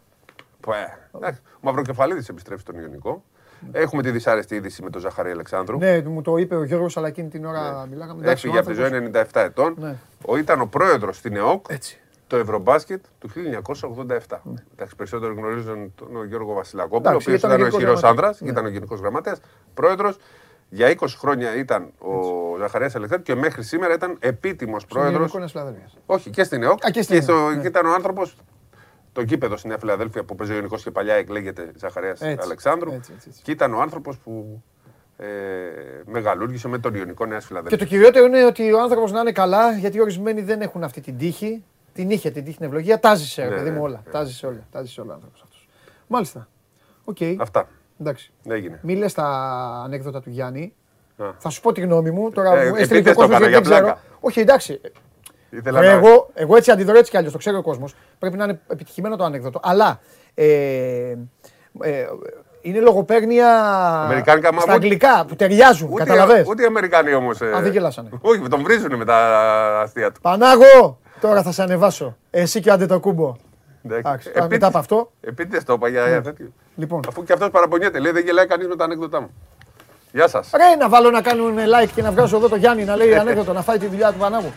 Που, 0.59 0.71
ε, 0.71 0.97
εντάξει, 1.15 1.41
Ο 1.45 1.59
Μαυροκεφαλίδης 1.61 2.29
επιστρέφει 2.29 2.61
στον 2.61 2.75
Ιωνικό. 2.79 3.23
Έχουμε 3.71 4.01
τη 4.01 4.11
δυσάρεστη 4.11 4.55
είδηση 4.55 4.83
με 4.83 4.89
τον 4.89 5.01
Ζαχαρή 5.01 5.31
Αλεξάνδρου. 5.31 5.77
Ναι, 5.77 6.01
μου 6.01 6.21
το 6.21 6.38
είπε 6.38 6.55
ο 6.55 6.63
Γιώργος, 6.63 6.97
αλλά 6.97 7.07
εκείνη 7.07 7.27
την 7.29 7.45
ώρα 7.45 7.88
μιλάγαμε. 7.91 8.21
Εντάξει, 8.21 8.47
Έφυγε 8.47 8.55
ο 8.57 8.59
από 8.59 8.69
τη 8.69 8.75
ζωή 8.75 8.85
άνθρωπος- 8.85 9.31
97 9.33 9.41
ετών. 9.41 9.75
Ναι. 9.77 9.95
Ο, 10.25 10.38
ήταν 10.38 10.61
ο 10.61 10.65
πρόεδρος 10.65 11.17
στην 11.17 11.35
ΕΟΚ 11.35 11.65
Έτσι. 11.69 11.99
το 12.27 12.35
Ευρωμπάσκετ 12.38 13.03
του 13.19 13.29
1987. 13.29 14.41
Εντάξει, 14.73 14.95
περισσότερο 14.95 15.33
γνωρίζουν 15.33 15.93
τον 15.95 16.25
Γιώργο 16.27 16.53
Βασιλακόπουλο, 16.53 16.99
ο 16.99 17.03
Ναι. 17.03 17.09
Εντάξει, 17.09 17.27
οποίος 17.27 17.39
ήταν 17.39 17.49
ήταν 17.49 17.61
ο 17.61 17.67
γενικός 17.69 17.79
ισχυρό 17.81 17.91
γραμματέας. 17.99 18.25
άνδρας, 18.25 18.41
Ναι. 18.41 18.49
ήταν 18.49 18.65
ο 18.65 18.69
γενικός 18.69 18.99
γραμματέας. 18.99 19.39
Πρόεδρος. 19.73 20.17
Για 20.71 20.89
20 20.89 21.17
χρόνια 21.17 21.55
ήταν 21.55 21.91
ο 21.99 22.11
Ζαχαρίας 22.57 22.95
Αλεξάνδρου 22.95 23.25
και 23.33 23.35
μέχρι 23.41 23.63
σήμερα 23.63 23.93
ήταν 23.93 24.15
επίτιμος 24.19 24.85
πρόεδρος. 24.85 25.17
Γενικό 25.17 25.38
Νέας 25.38 25.51
Φιλαδέλφειας. 25.51 25.97
Όχι, 26.05 26.29
και 26.29 26.43
στην 26.43 26.63
ΕΟΚ. 26.63 26.85
Α, 26.85 26.89
και 26.91 27.01
στην 27.01 27.21
στο- 27.21 27.33
ΕΟΚ, 27.33 27.55
ναι. 27.55 27.61
και 27.61 27.67
ήταν 27.67 27.85
ο 27.85 27.93
άνθρωπος. 27.93 28.35
Το 29.19 29.25
γήπεδο 29.25 29.57
στη 29.57 29.67
Νέα 29.67 29.77
Φιλαδέλφια 29.77 30.23
που 30.23 30.35
παίζει 30.35 30.51
ο 30.53 30.56
Ιωνικός 30.56 30.83
και 30.83 30.91
παλιά 30.91 31.14
εκλέγεται 31.14 31.72
Ζαχαρίας 31.75 32.22
Έτσι, 32.22 32.38
Αλεξάνδρου. 32.41 32.91
έτσι, 32.91 33.11
έτσι, 33.15 33.27
έτσι. 33.30 33.41
Και 33.43 33.51
ήταν 33.51 33.73
ο 33.73 33.81
άνθρωπος 33.81 34.17
που 34.17 34.64
ε, 35.17 35.25
μεγαλούργησε 36.06 36.67
με 36.67 36.77
τον 36.80 36.93
Ιωνικό 36.95 37.25
Νέας 37.25 37.41
Και 37.41 37.48
Φιλαδέλφια. 37.48 37.77
το 37.77 37.85
κυριότερο 37.85 38.25
είναι 38.25 38.45
ότι 38.45 38.73
ο 38.73 38.81
άνθρωπος 38.81 39.11
να 39.11 39.19
είναι 39.19 39.31
καλά, 39.31 39.72
γιατί 39.72 40.01
ορισμένοι 40.01 40.41
δεν 40.41 40.61
έχουν 40.61 40.83
αυτή 40.83 41.01
την 41.01 41.17
τύχη. 41.17 41.64
Την 41.93 42.09
είχε 42.09 42.30
την 42.31 42.43
τύχη 42.43 42.57
την 42.57 42.65
ευλογία. 42.65 42.99
Τα 42.99 43.15
ζήσε, 43.15 43.41
ρε 43.43 43.49
Ναι, 43.49 43.56
παιδί 43.56 43.69
ναι, 43.69 43.75
μου 43.75 43.81
όλα. 43.83 44.03
Τα 44.11 44.23
ζήσε 44.23 44.45
όλα. 44.48 44.67
Τα 44.72 44.81
ζήσε 44.81 45.01
όλα 45.01 45.11
ο 45.11 45.14
άνθρωπος 45.14 45.41
αυτός. 45.41 45.67
Μάλιστα. 46.07 46.48
Οκ. 47.03 47.17
Αυτά. 47.39 47.67
Εντάξει. 48.01 48.31
Έγινε. 48.48 48.80
Μη 48.83 48.95
λες 48.95 49.14
τα 49.14 49.25
ανέκδοτα 49.85 50.22
του 50.22 50.30
Γιάννη. 50.30 50.73
Α. 51.17 51.25
Θα 51.38 51.49
σου 51.49 51.61
πω 51.61 51.72
τη 51.72 51.81
γνώμη 51.81 52.11
μου. 52.11 52.31
Τώρα 52.31 52.49
Ε, 52.49 52.53
μου 52.53 52.59
επίτηδες 52.75 52.81
έστειλε 52.81 53.01
και 53.01 53.09
ο 53.09 53.14
το 53.14 53.19
κόσμος 53.19 53.35
έκανα, 53.38 53.49
γιατί 53.51 53.67
δεν 53.67 53.77
για 53.77 53.81
ξέρω. 53.83 53.99
πλάκα. 53.99 54.17
Όχι, 54.19 54.39
εντάξει. 54.39 54.81
Ήθελα 55.49 55.79
Ρε, 55.79 55.87
να... 55.87 55.91
εγώ, 55.93 56.29
εγώ 56.33 56.55
έτσι 56.55 56.71
αντιδρώ 56.71 56.97
έτσι 56.97 57.11
κι 57.11 57.17
αλλιώς. 57.17 57.31
Το 57.31 57.37
ξέρει 57.37 57.55
ο 57.55 57.61
κόσμος. 57.61 57.95
Πρέπει 58.19 58.37
να 58.37 58.43
είναι 58.43 58.59
επιτυχημένο 58.71 59.15
το 59.15 59.23
ανέκδοτο. 59.23 59.59
Αλλά 59.63 59.99
ε, 60.33 60.45
ε, 61.81 62.07
είναι 62.61 62.79
λογοπαίγνια 62.79 63.49
Αμερικάνικα, 64.03 64.53
μα 64.53 64.59
στα 64.61 64.73
ούτε- 64.73 64.83
αγγλικά 64.83 65.25
που 65.25 65.35
ταιριάζουν. 65.35 65.89
Ούτε, 65.91 66.03
Καταλαβες; 66.03 66.47
ούτε 66.47 66.63
οι 66.63 66.65
Αμερικάνοι 66.65 67.13
όμως. 67.13 67.41
Α, 67.41 67.61
δεν 67.61 67.71
γελάσανε. 67.71 68.09
Όχι, 68.21 68.41
τον 68.49 68.63
βρίζουν 68.63 68.95
με 68.95 69.05
τα 69.05 69.17
αστεία 69.81 70.11
του. 70.11 70.21
Πανάγο! 70.21 70.99
Τώρα 71.21 71.43
θα 71.43 71.51
σε 71.51 71.61
ανεβάσω. 71.61 72.17
Εσύ 72.29 72.59
και 72.59 72.71
άντε 72.71 72.85
το 72.85 72.99
κούμπο. 72.99 73.35
Εντάξει, 73.85 74.29
τώρα 74.29 74.47
μετά 74.49 74.67
από 74.67 74.77
αυτό. 74.77 75.11
Επίτηδες 75.21 75.63
το 75.63 75.73
είπα 75.73 75.87
για 75.87 76.07
για 76.07 76.21
τέτοιο. 76.21 76.47
Λοιπόν. 76.75 77.01
Αφού 77.07 77.23
και 77.23 77.33
αυτός 77.33 77.49
παραπονιέται, 77.49 77.99
λέει 77.99 78.11
δεν 78.11 78.23
γελάει 78.23 78.45
κανείς 78.47 78.67
με 78.67 78.75
τα 78.75 78.83
ανέκδοτά 78.83 79.21
μου. 79.21 79.29
Γεια 80.11 80.27
σας. 80.27 80.49
Ρε 80.55 80.75
να 80.75 80.89
βάλω 80.89 81.09
να 81.09 81.21
κάνουν 81.21 81.55
like 81.57 81.89
και 81.95 82.01
να 82.01 82.11
βγάζω 82.11 82.37
εδώ 82.37 82.49
το 82.49 82.55
Γιάννη 82.55 82.83
να 82.83 82.95
λέει 82.95 83.15
ανέκδοτο, 83.15 83.53
να 83.53 83.61
φάει 83.61 83.77
τη 83.77 83.85
δουλειά 83.87 84.11
του 84.11 84.17
Πανάγου. 84.17 84.51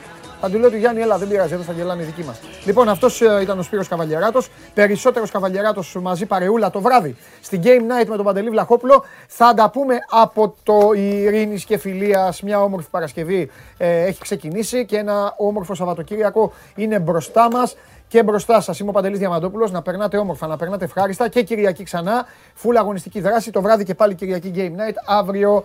Θα 0.45 0.51
του 0.51 0.59
λέω 0.59 0.71
του 0.71 0.77
Γιάννη, 0.77 1.01
έλα, 1.01 1.19
δεν 1.19 1.29
πειράζει, 1.29 1.55
εδώ 1.55 1.63
θα 1.63 1.73
γελάνε 1.73 2.03
οι 2.03 2.05
δικοί 2.05 2.25
μας. 2.25 2.41
Λοιπόν, 2.65 2.89
αυτός 2.89 3.21
ήταν 3.21 3.59
ο 3.59 3.63
Σπύρος 3.63 3.89
Καβαλιαράτο. 3.89 4.41
Περισσότερος 4.75 5.31
Καβαλιαράτο 5.31 5.83
μαζί 6.01 6.27
παρεούλα 6.27 6.71
το 6.71 6.81
βράδυ 6.81 7.17
στην 7.43 7.61
Game 7.65 7.81
Night 7.81 8.07
με 8.09 8.17
τον 8.17 8.25
Παντελή 8.25 8.51
Βλαχόπουλο. 8.51 9.05
Θα 9.29 9.55
τα 9.55 9.71
πούμε 9.71 9.99
από 10.11 10.55
το 10.63 10.91
Ειρήνης 10.95 11.65
και 11.65 11.79
Φιλίας. 11.79 12.43
Μια 12.43 12.63
όμορφη 12.63 12.89
Παρασκευή 12.91 13.51
ε, 13.77 14.05
έχει 14.05 14.21
ξεκινήσει 14.21 14.85
και 14.85 14.97
ένα 14.97 15.35
όμορφο 15.37 15.75
Σαββατοκύριακο 15.75 16.53
είναι 16.75 16.99
μπροστά 16.99 17.49
μας. 17.51 17.77
Και 18.09 18.23
μπροστά 18.23 18.61
σας 18.61 18.79
είμαι 18.79 18.89
ο 18.89 18.93
Παντελής 18.93 19.19
Διαμαντόπουλος. 19.19 19.71
Να 19.71 19.83
περνάτε 19.83 20.17
όμορφα, 20.17 20.47
να 20.47 20.57
περνάτε 20.57 20.85
ευχάριστα 20.85 21.29
και 21.29 21.43
Κυριακή 21.43 21.83
ξανά. 21.83 22.27
Φουλ 22.55 22.77
αγωνιστική 22.77 23.21
δράση. 23.21 23.51
Το 23.51 23.61
βράδυ 23.61 23.85
και 23.85 23.95
πάλι 23.95 24.15
Κυριακή 24.15 24.53
Game 24.55 24.81
Night. 24.81 24.95
Αύριο 25.07 25.65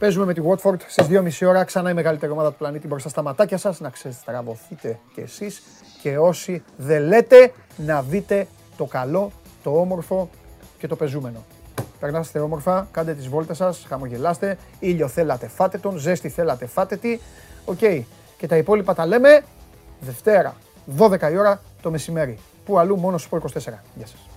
Παίζουμε 0.00 0.24
με 0.24 0.34
τη 0.34 0.40
Watford 0.44 0.80
στις 0.86 1.06
2.30 1.42 1.48
ώρα. 1.48 1.64
Ξανά 1.64 1.90
η 1.90 1.94
μεγαλύτερη 1.94 2.32
ομάδα 2.32 2.50
του 2.50 2.56
πλανήτη 2.58 2.86
μπροστά 2.86 3.08
στα 3.08 3.22
ματάκια 3.22 3.56
σας. 3.56 3.80
Να 3.80 3.90
ξεστραβωθείτε 3.90 4.98
κι 5.14 5.20
εσείς 5.20 5.62
και 6.02 6.18
όσοι 6.18 6.62
δεν 6.76 7.02
λέτε 7.02 7.52
να 7.76 8.02
δείτε 8.02 8.46
το 8.76 8.84
καλό, 8.84 9.32
το 9.62 9.80
όμορφο 9.80 10.30
και 10.78 10.86
το 10.86 10.96
πεζούμενο. 10.96 11.44
Περνάστε 12.00 12.38
όμορφα, 12.38 12.88
κάντε 12.90 13.14
τις 13.14 13.28
βόλτες 13.28 13.56
σας, 13.56 13.84
χαμογελάστε. 13.88 14.58
Ήλιο 14.78 15.08
θέλατε, 15.08 15.46
φάτε 15.48 15.78
τον. 15.78 15.96
Ζέστη 15.98 16.28
θέλατε, 16.28 16.66
φάτε 16.66 16.96
τι. 16.96 17.18
Οκ. 17.64 17.78
Και 18.38 18.46
τα 18.46 18.56
υπόλοιπα 18.56 18.94
τα 18.94 19.06
λέμε 19.06 19.42
Δευτέρα, 20.00 20.54
12 20.98 21.30
η 21.30 21.36
ώρα 21.36 21.60
το 21.82 21.90
μεσημέρι. 21.90 22.38
Πού 22.64 22.78
αλλού 22.78 22.98
μόνο 22.98 23.22
στο 23.22 23.36
24. 23.36 23.82
Γεια 23.94 24.06
σας. 24.06 24.29